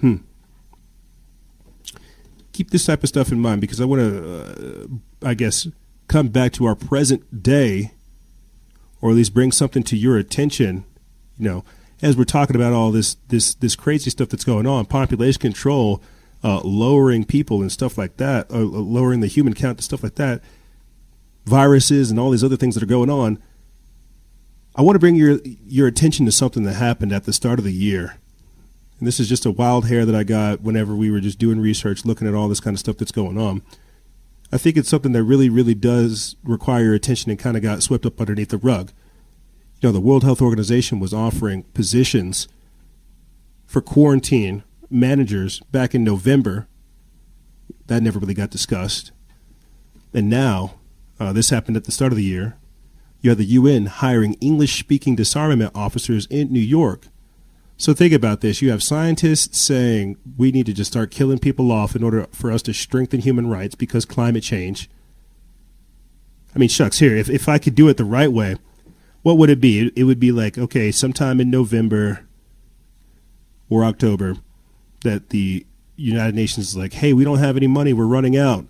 Hmm. 0.00 0.16
Keep 2.52 2.70
this 2.70 2.84
type 2.84 3.02
of 3.02 3.08
stuff 3.08 3.32
in 3.32 3.40
mind 3.40 3.62
because 3.62 3.80
I 3.80 3.86
want 3.86 4.02
to, 4.02 4.84
uh, 4.84 4.86
I 5.26 5.32
guess, 5.32 5.66
come 6.08 6.28
back 6.28 6.52
to 6.52 6.66
our 6.66 6.74
present 6.74 7.42
day, 7.42 7.92
or 9.00 9.10
at 9.10 9.16
least 9.16 9.32
bring 9.32 9.50
something 9.50 9.82
to 9.84 9.96
your 9.96 10.18
attention. 10.18 10.84
You 11.38 11.48
know, 11.48 11.64
as 12.02 12.18
we're 12.18 12.24
talking 12.24 12.54
about 12.54 12.74
all 12.74 12.90
this 12.90 13.16
this 13.28 13.54
this 13.54 13.76
crazy 13.76 14.10
stuff 14.10 14.28
that's 14.28 14.44
going 14.44 14.66
on, 14.66 14.84
population 14.84 15.40
control, 15.40 16.02
uh, 16.42 16.60
lowering 16.62 17.24
people 17.24 17.60
and 17.60 17.70
stuff 17.70 17.98
like 17.98 18.16
that, 18.16 18.50
uh, 18.50 18.58
lowering 18.58 19.20
the 19.20 19.26
human 19.26 19.54
count 19.54 19.78
and 19.78 19.84
stuff 19.84 20.02
like 20.02 20.14
that, 20.14 20.42
viruses 21.44 22.10
and 22.10 22.18
all 22.18 22.30
these 22.30 22.44
other 22.44 22.56
things 22.56 22.74
that 22.74 22.82
are 22.82 22.86
going 22.86 23.10
on. 23.10 23.42
I 24.76 24.82
want 24.82 24.94
to 24.94 25.00
bring 25.00 25.16
your 25.16 25.38
your 25.44 25.86
attention 25.86 26.26
to 26.26 26.32
something 26.32 26.62
that 26.62 26.74
happened 26.74 27.12
at 27.12 27.24
the 27.24 27.32
start 27.32 27.58
of 27.58 27.64
the 27.64 27.72
year. 27.72 28.16
And 28.98 29.06
this 29.06 29.18
is 29.18 29.28
just 29.28 29.46
a 29.46 29.50
wild 29.50 29.88
hair 29.88 30.04
that 30.04 30.14
I 30.14 30.24
got 30.24 30.60
whenever 30.60 30.94
we 30.94 31.10
were 31.10 31.20
just 31.20 31.38
doing 31.38 31.58
research, 31.58 32.04
looking 32.04 32.28
at 32.28 32.34
all 32.34 32.48
this 32.48 32.60
kind 32.60 32.74
of 32.74 32.80
stuff 32.80 32.98
that's 32.98 33.12
going 33.12 33.38
on. 33.38 33.62
I 34.52 34.58
think 34.58 34.76
it's 34.76 34.88
something 34.88 35.12
that 35.12 35.24
really, 35.24 35.48
really 35.48 35.74
does 35.74 36.36
require 36.44 36.84
your 36.84 36.94
attention 36.94 37.30
and 37.30 37.38
kind 37.38 37.56
of 37.56 37.62
got 37.62 37.82
swept 37.82 38.04
up 38.04 38.20
underneath 38.20 38.50
the 38.50 38.58
rug. 38.58 38.92
You 39.80 39.88
know, 39.88 39.92
the 39.92 40.00
World 40.00 40.22
Health 40.22 40.42
Organization 40.42 41.00
was 41.00 41.14
offering 41.14 41.62
positions 41.74 42.46
for 43.66 43.80
quarantine 43.80 44.64
managers 44.90 45.60
back 45.70 45.94
in 45.94 46.04
November. 46.04 46.66
That 47.86 48.02
never 48.02 48.18
really 48.18 48.34
got 48.34 48.50
discussed. 48.50 49.12
And 50.12 50.28
now, 50.28 50.76
uh, 51.18 51.32
this 51.32 51.50
happened 51.50 51.76
at 51.76 51.84
the 51.84 51.92
start 51.92 52.12
of 52.12 52.16
the 52.16 52.24
year. 52.24 52.56
You 53.20 53.30
had 53.30 53.38
the 53.38 53.44
UN 53.44 53.86
hiring 53.86 54.34
English 54.34 54.78
speaking 54.78 55.14
disarmament 55.14 55.72
officers 55.74 56.26
in 56.26 56.52
New 56.52 56.60
York 56.60 57.06
so 57.80 57.94
think 57.94 58.12
about 58.12 58.42
this. 58.42 58.60
You 58.60 58.70
have 58.72 58.82
scientists 58.82 59.58
saying 59.58 60.18
we 60.36 60.52
need 60.52 60.66
to 60.66 60.74
just 60.74 60.92
start 60.92 61.10
killing 61.10 61.38
people 61.38 61.72
off 61.72 61.96
in 61.96 62.02
order 62.02 62.26
for 62.30 62.52
us 62.52 62.60
to 62.62 62.74
strengthen 62.74 63.20
human 63.20 63.48
rights 63.48 63.74
because 63.74 64.04
climate 64.04 64.42
change. 64.42 64.90
I 66.54 66.58
mean, 66.58 66.68
shucks, 66.68 66.98
here, 66.98 67.16
if, 67.16 67.30
if 67.30 67.48
I 67.48 67.56
could 67.56 67.74
do 67.74 67.88
it 67.88 67.96
the 67.96 68.04
right 68.04 68.30
way, 68.30 68.56
what 69.22 69.38
would 69.38 69.48
it 69.48 69.62
be? 69.62 69.86
It, 69.86 69.94
it 69.96 70.04
would 70.04 70.20
be 70.20 70.30
like, 70.30 70.58
okay, 70.58 70.92
sometime 70.92 71.40
in 71.40 71.50
November 71.50 72.26
or 73.70 73.82
October, 73.82 74.36
that 75.02 75.30
the 75.30 75.66
United 75.96 76.34
Nations 76.34 76.68
is 76.68 76.76
like, 76.76 76.94
hey, 76.94 77.12
we 77.12 77.24
don't 77.24 77.38
have 77.38 77.56
any 77.56 77.66
money, 77.66 77.92
we're 77.92 78.06
running 78.06 78.36
out. 78.36 78.66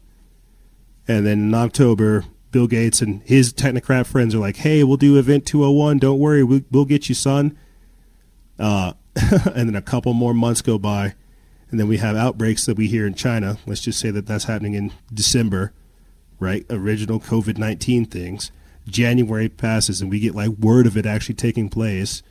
And 1.07 1.27
then 1.27 1.41
in 1.41 1.55
October, 1.55 2.25
Bill 2.51 2.67
Gates 2.67 3.01
and 3.01 3.23
his 3.23 3.53
technocrat 3.53 4.07
friends 4.07 4.35
are 4.35 4.39
like, 4.39 4.57
hey, 4.57 4.85
we'll 4.85 4.97
do 4.97 5.19
Event 5.19 5.47
201, 5.47 5.99
don't 5.99 6.19
worry, 6.19 6.43
we'll, 6.43 6.63
we'll 6.71 6.85
get 6.85 7.09
you, 7.09 7.15
son. 7.15 7.57
Uh, 8.59 8.93
and 9.55 9.69
then 9.69 9.75
a 9.77 9.83
couple 9.83 10.13
more 10.13 10.35
months 10.35 10.63
go 10.63 10.79
by, 10.79 11.15
and 11.71 11.79
then 11.79 11.89
we 11.89 11.99
have 11.99 12.17
outbreaks 12.17 12.67
that 12.67 12.77
we 12.77 12.89
hear 12.89 13.07
in 13.07 13.15
China. 13.15 13.59
Let's 13.67 13.81
just 13.81 13.99
say 13.99 14.11
that 14.11 14.27
that's 14.27 14.45
happening 14.45 14.75
in 14.75 14.93
December, 15.13 15.73
right? 16.39 16.65
Original 16.71 17.21
COVID 17.21 17.59
19 17.59 18.07
things. 18.07 18.51
January 18.89 19.49
passes, 19.49 20.01
and 20.01 20.11
we 20.11 20.21
get 20.21 20.35
like 20.35 20.51
word 20.51 20.87
of 20.87 20.97
it 20.97 21.07
actually 21.07 21.35
taking 21.35 21.69
place. 21.69 22.23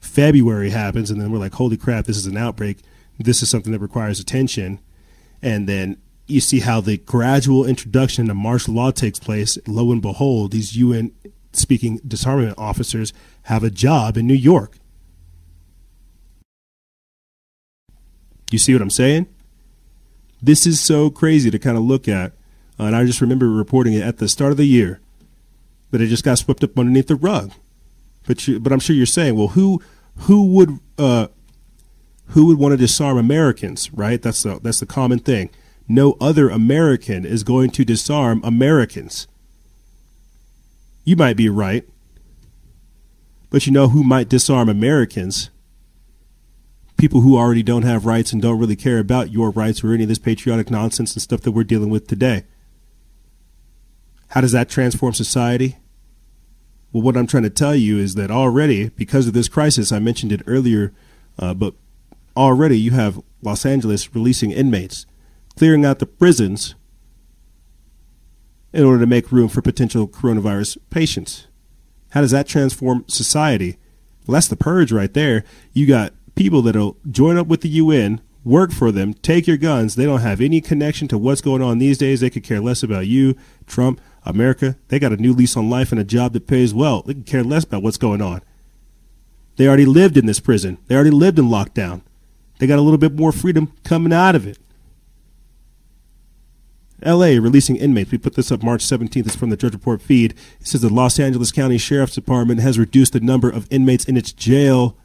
February 0.00 0.70
happens, 0.70 1.10
and 1.10 1.20
then 1.20 1.30
we're 1.30 1.38
like, 1.38 1.54
holy 1.54 1.76
crap, 1.76 2.06
this 2.06 2.16
is 2.16 2.26
an 2.26 2.36
outbreak. 2.36 2.78
This 3.18 3.42
is 3.42 3.50
something 3.50 3.72
that 3.72 3.80
requires 3.80 4.20
attention. 4.20 4.80
And 5.42 5.68
then 5.68 5.96
you 6.26 6.40
see 6.40 6.60
how 6.60 6.80
the 6.80 6.98
gradual 6.98 7.64
introduction 7.64 8.30
of 8.30 8.36
martial 8.36 8.74
law 8.74 8.90
takes 8.90 9.18
place. 9.18 9.58
Lo 9.66 9.92
and 9.92 10.02
behold, 10.02 10.52
these 10.52 10.76
UN 10.76 11.12
speaking 11.52 12.00
disarmament 12.06 12.58
officers 12.58 13.12
have 13.44 13.64
a 13.64 13.70
job 13.70 14.16
in 14.16 14.26
New 14.26 14.34
York 14.34 14.78
You 18.50 18.58
see 18.58 18.72
what 18.72 18.82
I'm 18.82 18.90
saying? 18.90 19.26
This 20.40 20.66
is 20.66 20.80
so 20.80 21.10
crazy 21.10 21.50
to 21.50 21.58
kind 21.58 21.76
of 21.76 21.82
look 21.82 22.08
at. 22.08 22.32
And 22.78 22.94
I 22.94 23.04
just 23.04 23.20
remember 23.20 23.50
reporting 23.50 23.94
it 23.94 24.02
at 24.02 24.18
the 24.18 24.28
start 24.28 24.52
of 24.52 24.56
the 24.56 24.66
year 24.66 25.00
that 25.90 26.00
it 26.00 26.08
just 26.08 26.24
got 26.24 26.38
swept 26.38 26.62
up 26.62 26.78
underneath 26.78 27.08
the 27.08 27.16
rug. 27.16 27.52
But 28.26 28.46
you, 28.46 28.60
but 28.60 28.72
I'm 28.72 28.80
sure 28.80 28.94
you're 28.94 29.06
saying, 29.06 29.36
well, 29.36 29.48
who 29.48 29.80
who 30.20 30.46
would 30.46 30.78
uh, 30.98 31.28
who 32.28 32.46
would 32.46 32.58
want 32.58 32.72
to 32.72 32.76
disarm 32.76 33.18
Americans, 33.18 33.92
right? 33.92 34.20
That's 34.20 34.42
the 34.42 34.58
that's 34.60 34.80
the 34.80 34.86
common 34.86 35.18
thing. 35.18 35.50
No 35.88 36.16
other 36.20 36.48
American 36.48 37.24
is 37.24 37.44
going 37.44 37.70
to 37.70 37.84
disarm 37.84 38.40
Americans. 38.42 39.28
You 41.04 41.16
might 41.16 41.36
be 41.36 41.48
right. 41.48 41.86
But 43.50 43.66
you 43.66 43.72
know 43.72 43.88
who 43.88 44.02
might 44.02 44.28
disarm 44.28 44.68
Americans? 44.68 45.50
people 46.96 47.20
who 47.20 47.36
already 47.36 47.62
don't 47.62 47.82
have 47.82 48.06
rights 48.06 48.32
and 48.32 48.40
don't 48.40 48.58
really 48.58 48.76
care 48.76 48.98
about 48.98 49.32
your 49.32 49.50
rights 49.50 49.84
or 49.84 49.92
any 49.92 50.04
of 50.04 50.08
this 50.08 50.18
patriotic 50.18 50.70
nonsense 50.70 51.14
and 51.14 51.22
stuff 51.22 51.42
that 51.42 51.52
we're 51.52 51.64
dealing 51.64 51.90
with 51.90 52.06
today. 52.06 52.44
How 54.28 54.40
does 54.40 54.52
that 54.52 54.68
transform 54.68 55.14
society? 55.14 55.76
Well, 56.92 57.02
what 57.02 57.16
I'm 57.16 57.26
trying 57.26 57.42
to 57.42 57.50
tell 57.50 57.74
you 57.74 57.98
is 57.98 58.14
that 58.14 58.30
already, 58.30 58.88
because 58.90 59.26
of 59.26 59.34
this 59.34 59.48
crisis, 59.48 59.92
I 59.92 59.98
mentioned 59.98 60.32
it 60.32 60.42
earlier, 60.46 60.92
uh, 61.38 61.54
but 61.54 61.74
already 62.36 62.78
you 62.78 62.90
have 62.92 63.22
Los 63.42 63.64
Angeles 63.64 64.14
releasing 64.14 64.50
inmates, 64.50 65.06
clearing 65.56 65.84
out 65.84 65.98
the 65.98 66.06
prisons 66.06 66.74
in 68.72 68.84
order 68.84 69.00
to 69.00 69.06
make 69.06 69.32
room 69.32 69.48
for 69.48 69.62
potential 69.62 70.06
coronavirus 70.06 70.78
patients. 70.90 71.46
How 72.10 72.20
does 72.20 72.30
that 72.32 72.46
transform 72.46 73.04
society? 73.08 73.78
Well, 74.26 74.34
that's 74.34 74.48
the 74.48 74.56
purge 74.56 74.92
right 74.92 75.12
there. 75.12 75.44
You 75.72 75.86
got 75.86 76.12
people 76.34 76.62
that'll 76.62 76.96
join 77.10 77.38
up 77.38 77.46
with 77.46 77.62
the 77.62 77.68
UN, 77.68 78.20
work 78.44 78.72
for 78.72 78.92
them, 78.92 79.14
take 79.14 79.46
your 79.46 79.56
guns. 79.56 79.94
They 79.94 80.04
don't 80.04 80.20
have 80.20 80.40
any 80.40 80.60
connection 80.60 81.08
to 81.08 81.18
what's 81.18 81.40
going 81.40 81.62
on 81.62 81.78
these 81.78 81.98
days. 81.98 82.20
They 82.20 82.30
could 82.30 82.44
care 82.44 82.60
less 82.60 82.82
about 82.82 83.06
you, 83.06 83.36
Trump, 83.66 84.00
America. 84.24 84.76
They 84.88 84.98
got 84.98 85.12
a 85.12 85.16
new 85.16 85.32
lease 85.32 85.56
on 85.56 85.70
life 85.70 85.92
and 85.92 86.00
a 86.00 86.04
job 86.04 86.32
that 86.34 86.46
pays 86.46 86.74
well. 86.74 87.02
They 87.02 87.14
can 87.14 87.24
care 87.24 87.44
less 87.44 87.64
about 87.64 87.82
what's 87.82 87.96
going 87.96 88.20
on. 88.20 88.42
They 89.56 89.66
already 89.66 89.86
lived 89.86 90.16
in 90.16 90.26
this 90.26 90.40
prison. 90.40 90.78
They 90.86 90.94
already 90.94 91.10
lived 91.10 91.38
in 91.38 91.46
lockdown. 91.46 92.02
They 92.58 92.66
got 92.66 92.78
a 92.78 92.82
little 92.82 92.98
bit 92.98 93.14
more 93.14 93.32
freedom 93.32 93.72
coming 93.84 94.12
out 94.12 94.34
of 94.34 94.46
it. 94.46 94.58
LA 97.04 97.26
releasing 97.38 97.76
inmates. 97.76 98.10
We 98.10 98.18
put 98.18 98.34
this 98.34 98.50
up 98.50 98.62
March 98.62 98.82
17th. 98.82 99.26
It's 99.26 99.36
from 99.36 99.50
the 99.50 99.56
Drudge 99.56 99.74
Report 99.74 100.00
feed. 100.00 100.32
It 100.60 100.66
says 100.66 100.80
the 100.80 100.88
Los 100.88 101.18
Angeles 101.18 101.52
County 101.52 101.78
Sheriff's 101.78 102.14
Department 102.14 102.60
has 102.60 102.78
reduced 102.78 103.12
the 103.12 103.20
number 103.20 103.50
of 103.50 103.70
inmates 103.70 104.06
in 104.06 104.16
its 104.16 104.32
jail 104.32 104.96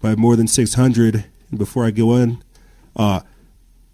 by 0.00 0.16
more 0.16 0.34
than 0.34 0.48
600. 0.48 1.24
And 1.50 1.58
before 1.58 1.84
I 1.84 1.92
go 1.92 2.16
in, 2.16 2.42
uh, 2.96 3.20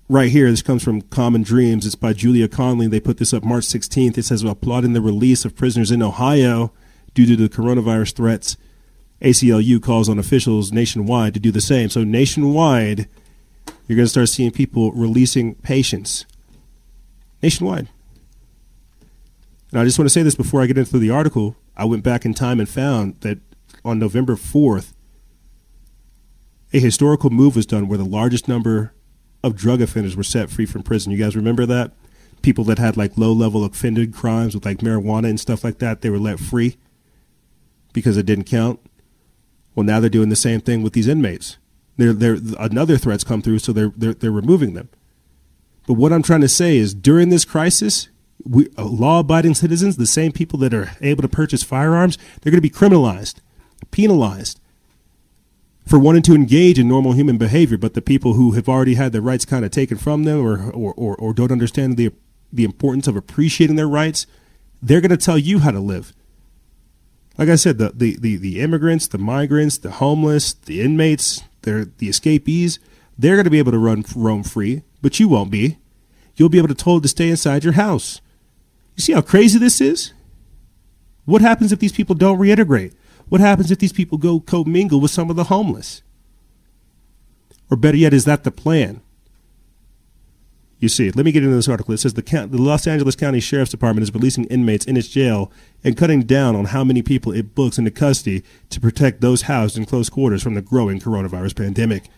right 0.08 0.30
here, 0.30 0.50
this 0.50 0.62
comes 0.62 0.82
from 0.82 1.02
Common 1.02 1.42
Dreams. 1.42 1.84
It's 1.84 1.94
by 1.94 2.14
Julia 2.14 2.48
Conley. 2.48 2.86
They 2.86 3.00
put 3.00 3.18
this 3.18 3.34
up 3.34 3.44
March 3.44 3.64
16th. 3.64 4.16
It 4.16 4.24
says, 4.24 4.42
applauding 4.42 4.94
the 4.94 5.02
release 5.02 5.44
of 5.44 5.54
prisoners 5.54 5.90
in 5.90 6.02
Ohio 6.02 6.72
due 7.12 7.26
to 7.26 7.36
the 7.36 7.50
coronavirus 7.50 8.14
threats. 8.14 8.56
ACLU 9.22 9.80
calls 9.80 10.08
on 10.08 10.18
officials 10.18 10.72
nationwide 10.72 11.34
to 11.34 11.40
do 11.40 11.50
the 11.50 11.60
same. 11.60 11.88
So, 11.88 12.04
nationwide, 12.04 13.08
you're 13.86 13.96
going 13.96 14.06
to 14.06 14.08
start 14.08 14.28
seeing 14.28 14.50
people 14.50 14.92
releasing 14.92 15.54
patients 15.56 16.26
nationwide. 17.42 17.88
And 19.70 19.80
I 19.80 19.84
just 19.84 19.98
want 19.98 20.06
to 20.06 20.12
say 20.12 20.22
this 20.22 20.34
before 20.34 20.60
I 20.60 20.66
get 20.66 20.78
into 20.78 20.98
the 20.98 21.10
article. 21.10 21.56
I 21.76 21.84
went 21.84 22.04
back 22.04 22.24
in 22.24 22.34
time 22.34 22.60
and 22.60 22.68
found 22.68 23.20
that 23.20 23.38
on 23.84 23.98
November 23.98 24.34
4th, 24.34 24.92
a 26.72 26.78
historical 26.78 27.30
move 27.30 27.56
was 27.56 27.66
done 27.66 27.88
where 27.88 27.98
the 27.98 28.04
largest 28.04 28.48
number 28.48 28.92
of 29.42 29.56
drug 29.56 29.80
offenders 29.80 30.16
were 30.16 30.22
set 30.22 30.50
free 30.50 30.66
from 30.66 30.82
prison. 30.82 31.12
You 31.12 31.18
guys 31.18 31.36
remember 31.36 31.66
that? 31.66 31.92
People 32.42 32.64
that 32.64 32.78
had 32.78 32.96
like 32.96 33.16
low 33.16 33.32
level 33.32 33.64
offended 33.64 34.12
crimes 34.12 34.54
with 34.54 34.64
like 34.64 34.78
marijuana 34.78 35.28
and 35.28 35.40
stuff 35.40 35.64
like 35.64 35.78
that, 35.78 36.00
they 36.00 36.10
were 36.10 36.18
let 36.18 36.38
free 36.38 36.76
because 37.92 38.16
it 38.16 38.26
didn't 38.26 38.44
count. 38.44 38.80
Well, 39.74 39.84
now 39.84 40.00
they're 40.00 40.10
doing 40.10 40.28
the 40.28 40.36
same 40.36 40.60
thing 40.60 40.82
with 40.82 40.92
these 40.92 41.08
inmates. 41.08 41.56
They're, 41.96 42.12
they're, 42.12 42.38
another 42.58 42.96
threats 42.96 43.24
come 43.24 43.42
through, 43.42 43.60
so 43.60 43.72
they're, 43.72 43.92
they're, 43.96 44.14
they're 44.14 44.30
removing 44.30 44.74
them. 44.74 44.88
But 45.86 45.94
what 45.94 46.12
I'm 46.12 46.22
trying 46.22 46.40
to 46.42 46.48
say 46.48 46.76
is 46.76 46.94
during 46.94 47.28
this 47.28 47.44
crisis, 47.44 48.08
we, 48.44 48.68
uh, 48.78 48.84
law 48.84 49.20
abiding 49.20 49.54
citizens, 49.54 49.96
the 49.96 50.06
same 50.06 50.32
people 50.32 50.58
that 50.60 50.74
are 50.74 50.92
able 51.00 51.22
to 51.22 51.28
purchase 51.28 51.62
firearms, 51.62 52.18
they're 52.40 52.50
going 52.50 52.62
to 52.62 52.68
be 52.68 52.70
criminalized, 52.70 53.36
penalized 53.90 54.60
for 55.86 55.98
wanting 55.98 56.22
to 56.22 56.34
engage 56.34 56.78
in 56.78 56.88
normal 56.88 57.12
human 57.12 57.38
behavior, 57.38 57.76
but 57.76 57.94
the 57.94 58.02
people 58.02 58.34
who 58.34 58.52
have 58.52 58.68
already 58.68 58.94
had 58.94 59.12
their 59.12 59.20
rights 59.20 59.44
kind 59.44 59.64
of 59.64 59.70
taken 59.70 59.98
from 59.98 60.24
them 60.24 60.40
or, 60.40 60.70
or, 60.70 60.94
or, 60.94 61.16
or 61.16 61.32
don't 61.32 61.52
understand 61.52 61.96
the, 61.96 62.12
the 62.52 62.64
importance 62.64 63.08
of 63.08 63.16
appreciating 63.16 63.76
their 63.76 63.88
rights, 63.88 64.26
they're 64.80 65.00
going 65.00 65.10
to 65.10 65.16
tell 65.16 65.38
you 65.38 65.60
how 65.60 65.70
to 65.70 65.80
live. 65.80 66.12
Like 67.38 67.48
I 67.48 67.56
said, 67.56 67.78
the, 67.78 67.92
the, 67.94 68.16
the, 68.18 68.36
the 68.36 68.60
immigrants, 68.60 69.06
the 69.06 69.18
migrants, 69.18 69.78
the 69.78 69.90
homeless, 69.92 70.52
the 70.52 70.80
inmates, 70.82 71.42
they're, 71.62 71.86
the 71.86 72.08
escapees, 72.08 72.78
they're 73.18 73.36
going 73.36 73.44
to 73.44 73.50
be 73.50 73.58
able 73.58 73.72
to 73.72 73.78
run 73.78 74.04
roam 74.14 74.42
free, 74.42 74.82
but 75.00 75.18
you 75.18 75.28
won't 75.28 75.50
be. 75.50 75.78
You'll 76.36 76.48
be 76.48 76.58
able 76.58 76.68
to 76.68 76.74
told 76.74 77.02
to 77.02 77.08
stay 77.08 77.28
inside 77.28 77.64
your 77.64 77.74
house. 77.74 78.20
You 78.96 79.02
see 79.02 79.12
how 79.12 79.22
crazy 79.22 79.58
this 79.58 79.80
is? 79.80 80.12
What 81.24 81.40
happens 81.40 81.72
if 81.72 81.78
these 81.78 81.92
people 81.92 82.14
don't 82.14 82.38
reintegrate? 82.38 82.94
What 83.28 83.40
happens 83.40 83.70
if 83.70 83.78
these 83.78 83.92
people 83.92 84.18
go 84.18 84.40
commingle 84.40 85.00
with 85.00 85.10
some 85.10 85.30
of 85.30 85.36
the 85.36 85.44
homeless? 85.44 86.02
Or 87.70 87.76
better 87.76 87.96
yet, 87.96 88.12
is 88.12 88.24
that 88.24 88.44
the 88.44 88.50
plan? 88.50 89.00
You 90.82 90.88
see, 90.88 91.12
let 91.12 91.24
me 91.24 91.30
get 91.30 91.44
into 91.44 91.54
this 91.54 91.68
article. 91.68 91.94
It 91.94 91.98
says 91.98 92.14
the, 92.14 92.22
the 92.22 92.60
Los 92.60 92.88
Angeles 92.88 93.14
County 93.14 93.38
Sheriff's 93.38 93.70
Department 93.70 94.02
is 94.02 94.12
releasing 94.12 94.46
inmates 94.46 94.84
in 94.84 94.96
its 94.96 95.06
jail 95.06 95.52
and 95.84 95.96
cutting 95.96 96.22
down 96.22 96.56
on 96.56 96.64
how 96.64 96.82
many 96.82 97.02
people 97.02 97.30
it 97.30 97.54
books 97.54 97.78
into 97.78 97.92
custody 97.92 98.42
to 98.70 98.80
protect 98.80 99.20
those 99.20 99.42
housed 99.42 99.78
in 99.78 99.86
close 99.86 100.10
quarters 100.10 100.42
from 100.42 100.54
the 100.54 100.60
growing 100.60 100.98
coronavirus 100.98 101.54
pandemic. 101.54 102.08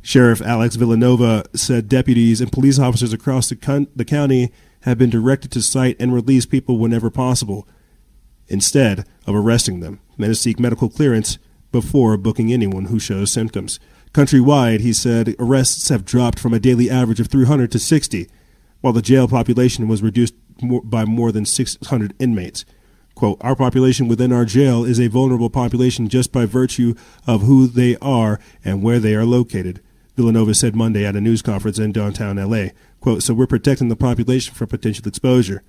Sheriff 0.00 0.40
Alex 0.40 0.76
Villanueva 0.76 1.44
said 1.52 1.86
deputies 1.86 2.40
and 2.40 2.50
police 2.50 2.78
officers 2.78 3.12
across 3.12 3.50
the, 3.50 3.56
con- 3.56 3.88
the 3.94 4.06
county 4.06 4.54
have 4.80 4.96
been 4.96 5.10
directed 5.10 5.52
to 5.52 5.60
cite 5.60 5.96
and 6.00 6.14
release 6.14 6.46
people 6.46 6.78
whenever 6.78 7.10
possible, 7.10 7.68
instead 8.48 9.04
of 9.26 9.34
arresting 9.34 9.80
them, 9.80 10.00
and 10.16 10.28
to 10.28 10.34
seek 10.34 10.58
medical 10.58 10.88
clearance 10.88 11.36
before 11.72 12.16
booking 12.16 12.54
anyone 12.54 12.86
who 12.86 12.98
shows 12.98 13.30
symptoms. 13.30 13.78
Countrywide, 14.16 14.80
he 14.80 14.94
said, 14.94 15.36
arrests 15.38 15.90
have 15.90 16.06
dropped 16.06 16.38
from 16.38 16.54
a 16.54 16.58
daily 16.58 16.88
average 16.88 17.20
of 17.20 17.26
300 17.26 17.70
to 17.70 17.78
60, 17.78 18.26
while 18.80 18.94
the 18.94 19.02
jail 19.02 19.28
population 19.28 19.88
was 19.88 20.02
reduced 20.02 20.32
by 20.84 21.04
more 21.04 21.30
than 21.30 21.44
600 21.44 22.14
inmates. 22.18 22.64
Quote, 23.14 23.36
Our 23.42 23.54
population 23.54 24.08
within 24.08 24.32
our 24.32 24.46
jail 24.46 24.86
is 24.86 24.98
a 24.98 25.08
vulnerable 25.08 25.50
population 25.50 26.08
just 26.08 26.32
by 26.32 26.46
virtue 26.46 26.94
of 27.26 27.42
who 27.42 27.66
they 27.66 27.98
are 27.98 28.40
and 28.64 28.82
where 28.82 28.98
they 28.98 29.14
are 29.14 29.26
located, 29.26 29.82
Villanueva 30.16 30.54
said 30.54 30.74
Monday 30.74 31.04
at 31.04 31.14
a 31.14 31.20
news 31.20 31.42
conference 31.42 31.78
in 31.78 31.92
downtown 31.92 32.36
LA. 32.36 32.68
Quote, 33.00 33.22
So 33.22 33.34
we're 33.34 33.46
protecting 33.46 33.90
the 33.90 33.96
population 33.96 34.54
from 34.54 34.68
potential 34.68 35.06
exposure. 35.06 35.62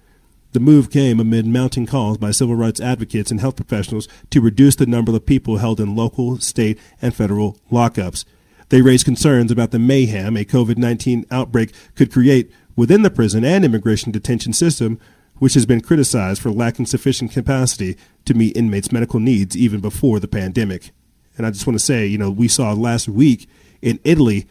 The 0.54 0.62
move 0.62 0.90
came 0.90 1.20
amid 1.20 1.46
mounting 1.46 1.86
calls 1.86 2.18
by 2.18 2.32
civil 2.32 2.56
rights 2.56 2.80
advocates 2.80 3.30
and 3.30 3.42
health 3.42 3.58
professionals 3.58 4.08
to 4.30 4.40
reduce 4.40 4.78
the 4.78 4.86
number 4.86 5.14
of 5.14 5.26
people 5.26 5.58
held 5.58 5.82
in 5.82 5.98
local, 5.98 6.40
state, 6.40 6.80
and 7.02 7.14
federal 7.14 7.60
lockups. 7.70 8.24
They 8.70 8.82
raised 8.82 9.06
concerns 9.06 9.52
about 9.52 9.72
the 9.72 9.80
mayhem 9.80 10.36
a 10.36 10.44
COVID 10.44 10.78
19 10.78 11.26
outbreak 11.32 11.74
could 11.96 12.12
create 12.12 12.52
within 12.76 13.02
the 13.02 13.10
prison 13.10 13.44
and 13.44 13.64
immigration 13.64 14.12
detention 14.12 14.54
system, 14.54 15.00
which 15.38 15.54
has 15.54 15.66
been 15.66 15.82
criticized 15.82 16.42
for 16.42 16.52
lacking 16.52 16.86
sufficient 16.86 17.32
capacity 17.32 17.98
to 18.26 18.34
meet 18.34 18.58
inmates' 18.58 18.92
medical 18.92 19.20
needs 19.20 19.56
even 19.56 19.80
before 19.80 20.20
the 20.20 20.28
pandemic. 20.28 20.92
And 21.38 21.46
I 21.46 21.52
just 21.52 21.68
want 21.68 21.80
to 21.80 21.86
say, 21.86 22.06
you 22.06 22.18
know, 22.18 22.32
we 22.32 22.48
saw 22.48 22.74
last 22.74 23.08
week 23.08 23.48
in 23.82 24.00
Italy 24.04 24.48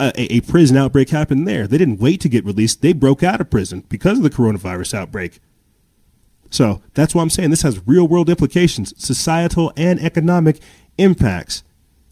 uh, 0.00 0.12
a, 0.16 0.36
a, 0.36 0.40
prison 0.40 0.76
outbreak 0.76 1.10
happened 1.10 1.46
there. 1.46 1.66
They 1.66 1.78
didn't 1.78 2.00
wait 2.00 2.20
to 2.22 2.28
get 2.28 2.44
released, 2.44 2.82
they 2.82 2.92
broke 2.92 3.22
out 3.22 3.40
of 3.40 3.50
prison 3.50 3.84
because 3.88 4.18
of 4.18 4.24
the 4.24 4.30
coronavirus 4.30 4.94
outbreak. 4.94 5.40
So 6.50 6.82
that's 6.94 7.14
why 7.14 7.22
I'm 7.22 7.30
saying 7.30 7.50
this 7.50 7.62
has 7.62 7.86
real 7.86 8.06
world 8.06 8.28
implications, 8.28 8.94
societal 8.96 9.72
and 9.76 10.00
economic 10.00 10.60
impacts. 10.98 11.62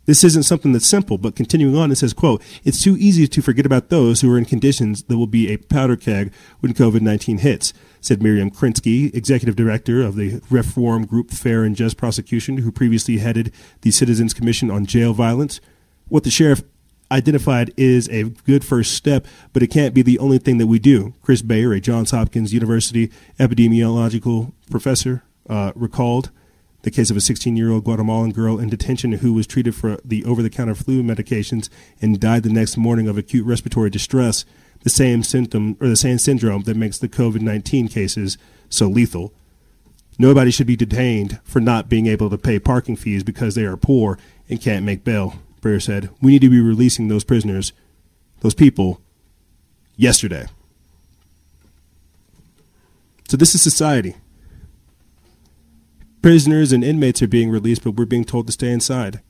This 0.04 0.24
isn't 0.24 0.42
something 0.42 0.72
that's 0.72 0.86
simple, 0.86 1.16
but 1.16 1.36
continuing 1.36 1.76
on, 1.76 1.92
it 1.92 1.96
says, 1.96 2.12
quote, 2.12 2.42
it's 2.64 2.82
too 2.82 2.96
easy 2.98 3.28
to 3.28 3.42
forget 3.42 3.64
about 3.64 3.88
those 3.88 4.20
who 4.20 4.32
are 4.32 4.38
in 4.38 4.44
conditions 4.44 5.04
that 5.04 5.16
will 5.16 5.28
be 5.28 5.52
a 5.52 5.58
powder 5.58 5.96
keg 5.96 6.32
when 6.58 6.74
COVID-19 6.74 7.38
hits, 7.38 7.72
said 8.00 8.20
Miriam 8.20 8.50
Krinsky, 8.50 9.14
executive 9.14 9.54
director 9.54 10.02
of 10.02 10.16
the 10.16 10.40
reform 10.50 11.06
group 11.06 11.30
Fair 11.30 11.62
and 11.62 11.76
Just 11.76 11.96
Prosecution, 11.96 12.58
who 12.58 12.72
previously 12.72 13.18
headed 13.18 13.52
the 13.82 13.92
Citizens 13.92 14.34
Commission 14.34 14.72
on 14.72 14.86
Jail 14.86 15.12
Violence. 15.12 15.60
What 16.08 16.24
the 16.24 16.30
sheriff 16.30 16.62
identified 17.12 17.72
is 17.76 18.08
a 18.08 18.24
good 18.24 18.64
first 18.64 18.94
step, 18.94 19.24
but 19.52 19.62
it 19.62 19.68
can't 19.68 19.94
be 19.94 20.02
the 20.02 20.18
only 20.18 20.38
thing 20.38 20.58
that 20.58 20.66
we 20.66 20.80
do. 20.80 21.14
Chris 21.22 21.42
Beyrer, 21.42 21.76
a 21.76 21.80
Johns 21.80 22.10
Hopkins 22.10 22.52
University 22.52 23.12
epidemiological 23.38 24.52
professor, 24.68 25.22
uh, 25.48 25.70
recalled 25.76 26.30
the 26.82 26.90
case 26.90 27.10
of 27.10 27.16
a 27.16 27.20
16 27.20 27.56
year 27.56 27.70
old 27.70 27.84
Guatemalan 27.84 28.32
girl 28.32 28.58
in 28.58 28.68
detention 28.68 29.12
who 29.12 29.32
was 29.32 29.46
treated 29.46 29.74
for 29.74 29.98
the 30.04 30.24
over 30.24 30.42
the 30.42 30.50
counter 30.50 30.74
flu 30.74 31.02
medications 31.02 31.68
and 32.00 32.20
died 32.20 32.42
the 32.42 32.50
next 32.52 32.76
morning 32.76 33.08
of 33.08 33.16
acute 33.16 33.46
respiratory 33.46 33.90
distress, 33.90 34.44
the 34.82 34.90
same 34.90 35.22
symptom 35.22 35.76
or 35.80 35.88
the 35.88 35.96
same 35.96 36.18
syndrome 36.18 36.62
that 36.62 36.76
makes 36.76 36.98
the 36.98 37.08
COVID 37.08 37.40
19 37.40 37.88
cases 37.88 38.36
so 38.68 38.86
lethal. 38.86 39.32
Nobody 40.18 40.50
should 40.50 40.66
be 40.66 40.76
detained 40.76 41.40
for 41.42 41.60
not 41.60 41.88
being 41.88 42.06
able 42.06 42.28
to 42.30 42.38
pay 42.38 42.58
parking 42.58 42.96
fees 42.96 43.22
because 43.22 43.54
they 43.54 43.64
are 43.64 43.76
poor 43.76 44.18
and 44.48 44.60
can't 44.60 44.84
make 44.84 45.04
bail, 45.04 45.34
Beyrer 45.62 45.80
said. 45.80 46.10
We 46.20 46.32
need 46.32 46.42
to 46.42 46.50
be 46.50 46.60
releasing 46.60 47.08
those 47.08 47.24
prisoners, 47.24 47.72
those 48.40 48.54
people, 48.54 49.00
yesterday. 49.96 50.46
So 53.28 53.36
this 53.36 53.54
is 53.54 53.62
society. 53.62 54.16
Prisoners 56.22 56.72
and 56.72 56.84
inmates 56.84 57.20
are 57.20 57.28
being 57.28 57.50
released, 57.50 57.82
but 57.84 57.96
we're 57.96 58.04
being 58.04 58.24
told 58.24 58.46
to 58.46 58.52
stay 58.52 58.70
inside. 58.70 59.20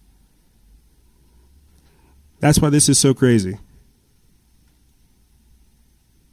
That's 2.41 2.59
why 2.59 2.69
this 2.71 2.89
is 2.89 2.99
so 2.99 3.15
crazy. 3.15 3.59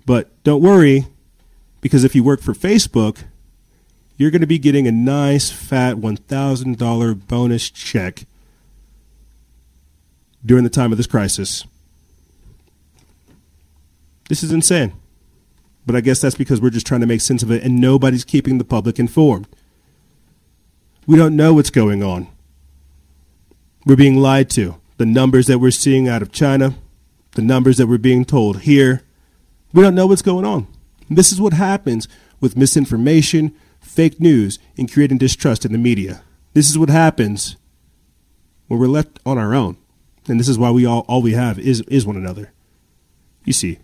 But 0.06 0.44
don't 0.44 0.62
worry, 0.62 1.06
because 1.82 2.04
if 2.04 2.16
you 2.16 2.24
work 2.24 2.42
for 2.42 2.54
Facebook, 2.54 3.24
you're 4.18 4.32
going 4.32 4.42
to 4.42 4.48
be 4.48 4.60
getting 4.60 4.86
a 4.86 4.92
nice 4.92 5.50
fat 5.50 5.96
$1,000 5.96 7.28
bonus 7.28 7.70
check 7.70 8.26
during 10.46 10.64
the 10.64 10.70
time 10.70 10.92
of 10.92 10.98
this 10.98 11.08
crisis. 11.08 11.64
This 14.28 14.44
is 14.44 14.52
insane. 14.52 14.94
But 15.86 15.96
I 15.96 16.02
guess 16.02 16.22
that's 16.22 16.36
because 16.36 16.60
we're 16.60 16.70
just 16.70 16.86
trying 16.86 17.02
to 17.02 17.08
make 17.08 17.22
sense 17.22 17.44
of 17.44 17.52
it 17.52 17.64
and 17.64 17.80
nobody's 17.80 18.26
keeping 18.26 18.58
the 18.58 18.64
public 18.64 19.00
informed. 19.00 19.48
We 21.10 21.18
don't 21.18 21.36
know 21.36 21.56
what's 21.56 21.72
going 21.72 22.04
on. 22.04 22.28
We're 23.84 23.96
being 23.96 24.18
lied 24.18 24.48
to. 24.52 24.76
The 24.98 25.08
numbers 25.08 25.48
that 25.48 25.58
we're 25.58 25.72
seeing 25.72 26.08
out 26.08 26.22
of 26.22 26.32
China, 26.32 26.76
the 27.32 27.42
numbers 27.42 27.78
that 27.78 27.88
we're 27.88 27.98
being 27.98 28.26
told 28.26 28.60
here, 28.60 29.02
we 29.74 29.82
don't 29.82 29.96
know 29.96 30.06
what's 30.06 30.22
going 30.22 30.46
on. 30.46 30.68
This 31.10 31.32
is 31.32 31.42
what 31.42 31.54
happens 31.54 32.08
with 32.40 32.56
misinformation, 32.56 33.56
fake 33.80 34.20
news, 34.20 34.60
and 34.78 34.92
creating 34.92 35.18
distrust 35.18 35.66
in 35.66 35.72
the 35.72 35.80
media. 35.80 36.22
This 36.54 36.70
is 36.70 36.78
what 36.78 36.90
happens 36.90 37.58
when 38.68 38.80
we're 38.80 38.86
left 38.86 39.18
on 39.26 39.40
our 39.40 39.56
own. 39.56 39.78
And 40.28 40.40
this 40.40 40.48
is 40.48 40.60
why 40.60 40.70
we 40.70 40.86
all 40.86 41.06
all 41.08 41.24
we 41.24 41.34
have 41.34 41.58
is 41.58 41.82
is 41.88 42.06
one 42.06 42.18
another. 42.18 42.54
You 43.46 43.54
see, 43.54 43.80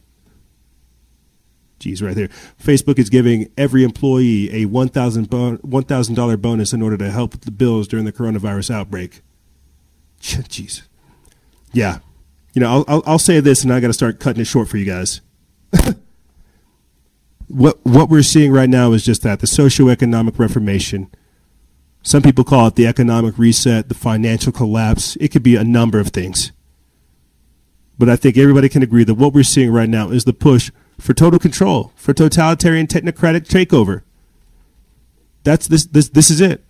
Geez, 1.79 2.01
right 2.01 2.15
there. 2.15 2.29
Facebook 2.61 2.97
is 2.97 3.09
giving 3.09 3.51
every 3.57 3.83
employee 3.83 4.49
a 4.63 4.67
$1,000 4.67 5.27
$1, 5.61 6.41
bonus 6.41 6.73
in 6.73 6.81
order 6.81 6.97
to 6.97 7.11
help 7.11 7.33
with 7.33 7.41
the 7.41 7.51
bills 7.51 7.87
during 7.87 8.05
the 8.05 8.13
coronavirus 8.13 8.71
outbreak. 8.73 9.21
Jeez. 10.21 10.83
Yeah. 11.73 11.99
You 12.53 12.61
know, 12.61 12.69
I'll, 12.69 12.85
I'll, 12.87 13.03
I'll 13.05 13.19
say 13.19 13.39
this 13.41 13.63
and 13.63 13.73
I 13.73 13.79
got 13.81 13.87
to 13.87 13.93
start 13.93 14.19
cutting 14.19 14.41
it 14.41 14.45
short 14.45 14.69
for 14.69 14.77
you 14.77 14.85
guys. 14.85 15.21
what, 17.47 17.77
what 17.83 18.09
we're 18.09 18.23
seeing 18.23 18.51
right 18.51 18.69
now 18.69 18.93
is 18.93 19.03
just 19.03 19.23
that 19.23 19.41
the 19.41 19.47
socioeconomic 19.47 20.39
reformation. 20.39 21.11
Some 22.01 22.21
people 22.21 22.43
call 22.43 22.67
it 22.67 22.75
the 22.75 22.87
economic 22.87 23.37
reset, 23.37 23.89
the 23.89 23.95
financial 23.95 24.53
collapse. 24.53 25.17
It 25.17 25.29
could 25.29 25.43
be 25.43 25.55
a 25.55 25.63
number 25.63 25.99
of 25.99 26.09
things. 26.09 26.51
But 27.97 28.09
I 28.09 28.15
think 28.15 28.37
everybody 28.37 28.69
can 28.69 28.83
agree 28.83 29.03
that 29.03 29.15
what 29.15 29.33
we're 29.33 29.43
seeing 29.43 29.71
right 29.71 29.89
now 29.89 30.09
is 30.09 30.23
the 30.23 30.33
push 30.33 30.71
for 30.99 31.13
total 31.13 31.39
control, 31.39 31.91
for 31.95 32.13
totalitarian 32.13 32.87
technocratic 32.87 33.47
takeover. 33.47 34.03
That's 35.43 35.67
this 35.67 35.85
this 35.85 36.09
this 36.09 36.29
is 36.29 36.41
it. 36.41 36.63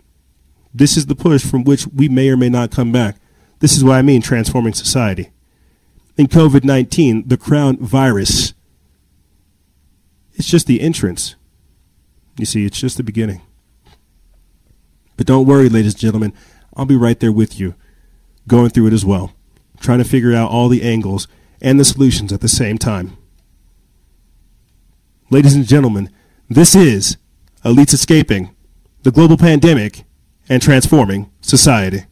This 0.73 0.97
is 0.97 1.05
the 1.05 1.15
push 1.15 1.45
from 1.45 1.63
which 1.63 1.87
we 1.87 2.09
may 2.09 2.29
or 2.29 2.37
may 2.37 2.49
not 2.49 2.71
come 2.71 2.91
back. 2.91 3.17
This 3.59 3.77
is 3.77 3.83
what 3.83 3.95
I 3.95 4.01
mean 4.01 4.21
transforming 4.21 4.73
society. 4.73 5.31
In 6.17 6.27
COVID-19, 6.27 7.29
the 7.29 7.37
crown 7.37 7.77
virus 7.77 8.53
it's 10.35 10.49
just 10.49 10.67
the 10.67 10.81
entrance. 10.81 11.35
You 12.37 12.45
see, 12.45 12.65
it's 12.65 12.79
just 12.79 12.97
the 12.97 13.03
beginning. 13.03 13.41
But 15.17 15.27
don't 15.27 15.47
worry, 15.47 15.69
ladies 15.69 15.93
and 15.93 16.01
gentlemen, 16.01 16.33
I'll 16.75 16.85
be 16.85 16.97
right 16.97 17.19
there 17.19 17.31
with 17.31 17.57
you, 17.57 17.75
going 18.47 18.69
through 18.69 18.87
it 18.87 18.93
as 18.93 19.05
well, 19.05 19.33
trying 19.79 19.99
to 19.99 20.03
figure 20.03 20.33
out 20.33 20.51
all 20.51 20.67
the 20.67 20.83
angles 20.83 21.29
and 21.61 21.79
the 21.79 21.85
solutions 21.85 22.33
at 22.33 22.41
the 22.41 22.49
same 22.49 22.77
time. 22.77 23.17
Ladies 25.35 25.53
and 25.53 25.67
gentlemen, 25.67 26.09
this 26.49 26.75
is 26.75 27.17
Elites 27.65 27.93
Escaping 27.93 28.55
the 29.03 29.11
Global 29.11 29.35
Pandemic 29.35 30.05
and 30.47 30.61
Transforming 30.61 31.29
Society. 31.41 32.05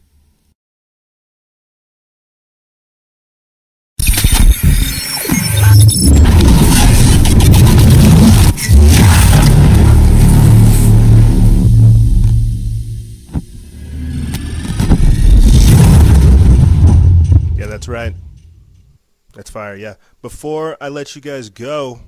Yeah, 17.56 17.68
that's 17.68 17.88
right. 17.88 18.14
That's 19.32 19.48
fire. 19.48 19.76
Yeah. 19.76 19.94
Before 20.20 20.76
I 20.78 20.90
let 20.90 21.16
you 21.16 21.22
guys 21.22 21.48
go, 21.48 22.00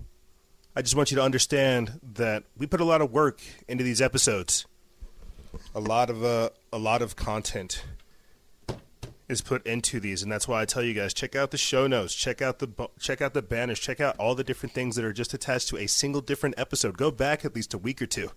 I 0.77 0.83
just 0.83 0.95
want 0.95 1.11
you 1.11 1.17
to 1.17 1.23
understand 1.23 2.01
that 2.03 2.45
we 2.55 2.67
put 2.67 2.83
a 2.83 2.85
lot 2.85 3.01
of 3.01 3.11
work 3.11 3.41
into 3.67 3.83
these 3.83 4.03
episodes. 4.03 4.67
A 5.75 5.81
lot 5.81 6.11
of 6.11 6.23
uh, 6.23 6.51
a 6.71 6.77
lot 6.77 7.01
of 7.01 7.17
content 7.17 7.83
is 9.27 9.41
put 9.41 9.67
into 9.67 10.01
these, 10.01 10.23
and 10.23 10.31
that's 10.31 10.47
why 10.47 10.61
I 10.61 10.67
tell 10.67 10.83
you 10.83 10.93
guys 10.93 11.15
check 11.15 11.35
out 11.35 11.51
the 11.51 11.57
show 11.57 11.87
notes, 11.87 12.15
check 12.15 12.43
out 12.43 12.59
the 12.59 12.69
check 13.01 13.23
out 13.23 13.33
the 13.33 13.41
banners, 13.41 13.81
check 13.81 14.03
out 14.03 14.17
all 14.19 14.35
the 14.35 14.45
different 14.45 14.75
things 14.75 14.97
that 14.97 15.05
are 15.07 15.15
just 15.15 15.33
attached 15.33 15.69
to 15.69 15.79
a 15.79 15.87
single 15.87 16.21
different 16.21 16.57
episode. 16.59 16.99
Go 16.99 17.11
back 17.11 17.47
at 17.47 17.55
least 17.55 17.73
a 17.73 17.79
week 17.79 18.03
or 18.03 18.07
two. 18.07 18.31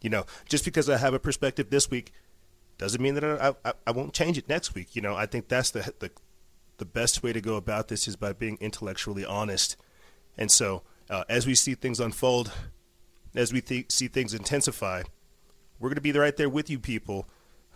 You 0.00 0.10
know, 0.10 0.26
just 0.48 0.64
because 0.64 0.90
I 0.90 0.96
have 0.96 1.14
a 1.14 1.20
perspective 1.20 1.70
this 1.70 1.88
week 1.88 2.12
doesn't 2.76 3.00
mean 3.00 3.14
that 3.14 3.24
I, 3.24 3.54
I, 3.64 3.72
I 3.86 3.90
won't 3.92 4.14
change 4.14 4.36
it 4.36 4.48
next 4.48 4.74
week. 4.74 4.96
You 4.96 5.02
know, 5.02 5.14
I 5.14 5.26
think 5.26 5.46
that's 5.46 5.70
the 5.70 5.94
the 6.00 6.10
the 6.78 6.84
best 6.84 7.22
way 7.22 7.32
to 7.32 7.40
go 7.40 7.54
about 7.54 7.86
this 7.86 8.08
is 8.08 8.16
by 8.16 8.32
being 8.32 8.58
intellectually 8.60 9.24
honest. 9.24 9.76
And 10.36 10.50
so, 10.50 10.82
uh, 11.12 11.24
as 11.28 11.46
we 11.46 11.54
see 11.54 11.74
things 11.74 12.00
unfold, 12.00 12.50
as 13.34 13.52
we 13.52 13.60
th- 13.60 13.92
see 13.92 14.08
things 14.08 14.32
intensify, 14.32 15.02
we're 15.78 15.90
going 15.90 15.96
to 15.96 16.00
be 16.00 16.12
right 16.12 16.36
there 16.36 16.48
with 16.48 16.70
you 16.70 16.78
people 16.78 17.28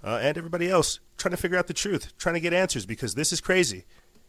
uh, 0.03 0.19
and 0.23 0.39
everybody 0.39 0.71
else 0.71 1.01
trying 1.19 1.33
to 1.33 1.37
figure 1.37 1.59
out 1.59 1.67
the 1.67 1.75
truth, 1.75 2.17
trying 2.17 2.35
to 2.35 2.41
get 2.41 2.55
answers 2.55 2.87
because 2.87 3.15
this 3.15 3.33
is 3.33 3.41
crazy. 3.43 3.85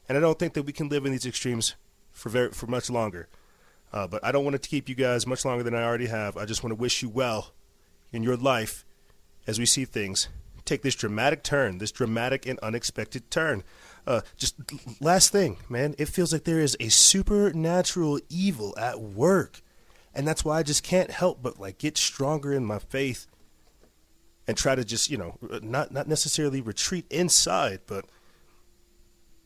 And 0.10 0.18
I 0.18 0.22
don't 0.22 0.38
think 0.38 0.54
that 0.56 0.64
we 0.64 0.74
can 0.74 0.90
live 0.90 1.06
in 1.06 1.14
these 1.14 1.26
extremes 1.26 1.76
for 2.12 2.30
very, 2.30 2.52
for 2.52 2.68
much 2.68 2.90
longer. 2.90 3.30
Uh, 3.94 4.08
but 4.08 4.24
I 4.26 4.34
don't 4.34 4.44
want 4.44 4.62
to 4.62 4.70
keep 4.70 4.90
you 4.90 4.96
guys 4.96 5.26
much 5.26 5.46
longer 5.46 5.64
than 5.64 5.74
I 5.74 5.84
already 5.84 6.08
have. 6.08 6.36
I 6.36 6.44
just 6.44 6.62
want 6.62 6.72
to 6.72 6.76
wish 6.76 7.02
you 7.02 7.08
well 7.08 7.54
in 8.12 8.24
your 8.24 8.36
life 8.36 8.86
as 9.46 9.58
we 9.58 9.66
see 9.66 9.86
things 9.86 10.28
take 10.66 10.82
this 10.82 10.96
dramatic 10.96 11.44
turn, 11.44 11.78
this 11.78 11.94
dramatic 11.94 12.46
and 12.46 12.60
unexpected 12.60 13.32
turn. 13.32 13.64
Uh, 14.08 14.22
just 14.38 14.56
last 15.02 15.34
thing, 15.34 15.58
man, 15.68 15.94
it 15.98 16.08
feels 16.08 16.32
like 16.32 16.46
there 16.46 16.62
is 16.62 16.78
a 16.80 16.88
supernatural 16.88 18.22
evil 18.30 18.74
at 18.80 19.02
work, 19.02 19.62
and 20.16 20.26
that's 20.26 20.46
why 20.46 20.60
I 20.60 20.64
just 20.64 20.82
can't 20.82 21.12
help 21.12 21.44
but 21.44 21.60
like 21.60 21.78
get 21.78 21.98
stronger 21.98 22.54
in 22.54 22.64
my 22.64 22.80
faith 22.80 23.28
and 24.48 24.56
try 24.56 24.76
to 24.76 24.86
just 24.86 25.12
you 25.12 25.18
know 25.18 25.38
not 25.62 25.92
not 25.92 26.08
necessarily 26.08 26.62
retreat 26.62 27.06
inside, 27.10 27.82
but 27.86 28.06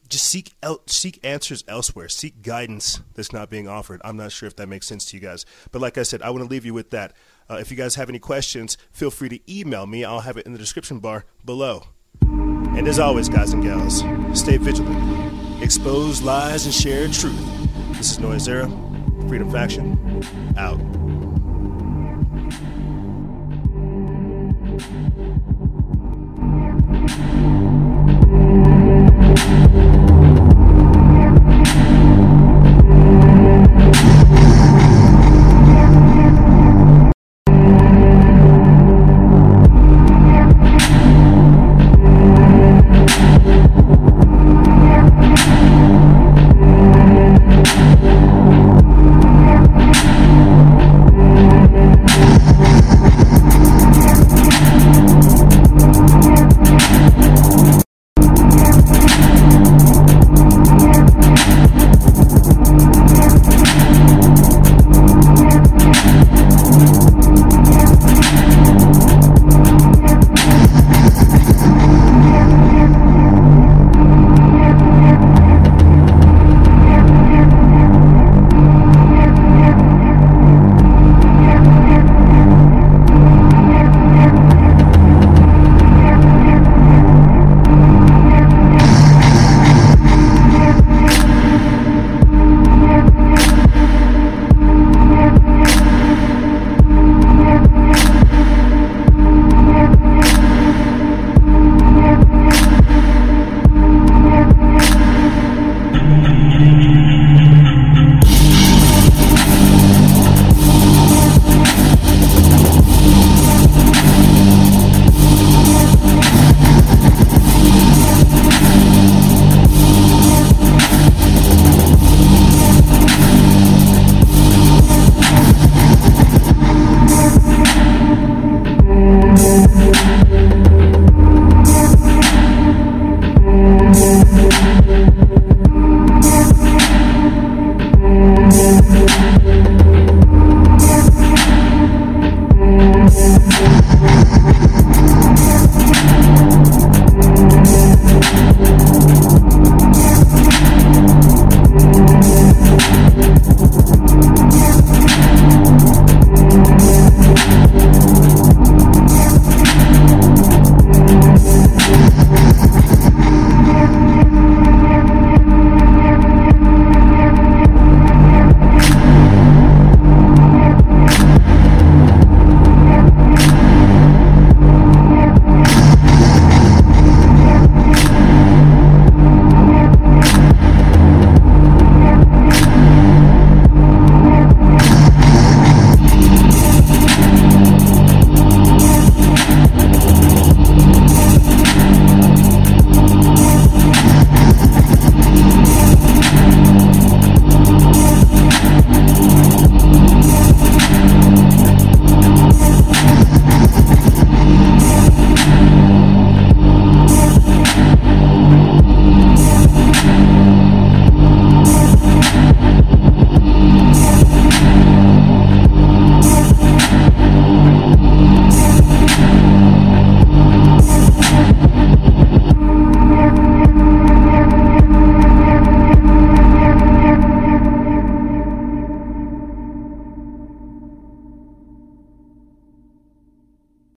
just 0.07 0.25
seek 0.25 0.53
out 0.61 0.91
seek 0.91 1.19
answers 1.25 1.63
elsewhere, 1.67 2.07
seek 2.07 2.43
guidance 2.43 3.01
that's 3.15 3.33
not 3.33 3.49
being 3.49 3.67
offered. 3.67 3.99
I'm 4.03 4.17
not 4.17 4.31
sure 4.31 4.45
if 4.45 4.57
that 4.57 4.69
makes 4.69 4.85
sense 4.85 5.05
to 5.05 5.17
you 5.17 5.21
guys, 5.21 5.43
but 5.71 5.81
like 5.81 5.97
I 5.97 6.03
said, 6.03 6.21
I 6.21 6.29
want 6.29 6.43
to 6.43 6.49
leave 6.49 6.65
you 6.65 6.75
with 6.75 6.91
that. 6.91 7.13
Uh, 7.49 7.55
if 7.55 7.71
you 7.71 7.77
guys 7.77 7.95
have 7.95 8.09
any 8.09 8.19
questions, 8.19 8.77
feel 8.91 9.09
free 9.09 9.29
to 9.29 9.39
email 9.51 9.87
me. 9.87 10.05
I'll 10.05 10.19
have 10.19 10.37
it 10.37 10.45
in 10.45 10.53
the 10.53 10.59
description 10.59 10.99
bar 10.99 11.25
below. 11.43 11.87
And 12.77 12.87
as 12.87 12.99
always, 12.99 13.29
guys 13.29 13.53
and 13.53 13.61
gals, 13.61 14.03
stay 14.39 14.57
vigilant, 14.57 15.61
expose 15.61 16.21
lies, 16.21 16.65
and 16.65 16.73
share 16.73 17.07
truth. 17.07 17.39
This 17.97 18.11
is 18.11 18.19
Noisera, 18.19 18.67
Freedom 19.27 19.51
Faction, 19.51 19.97
out. 20.57 20.79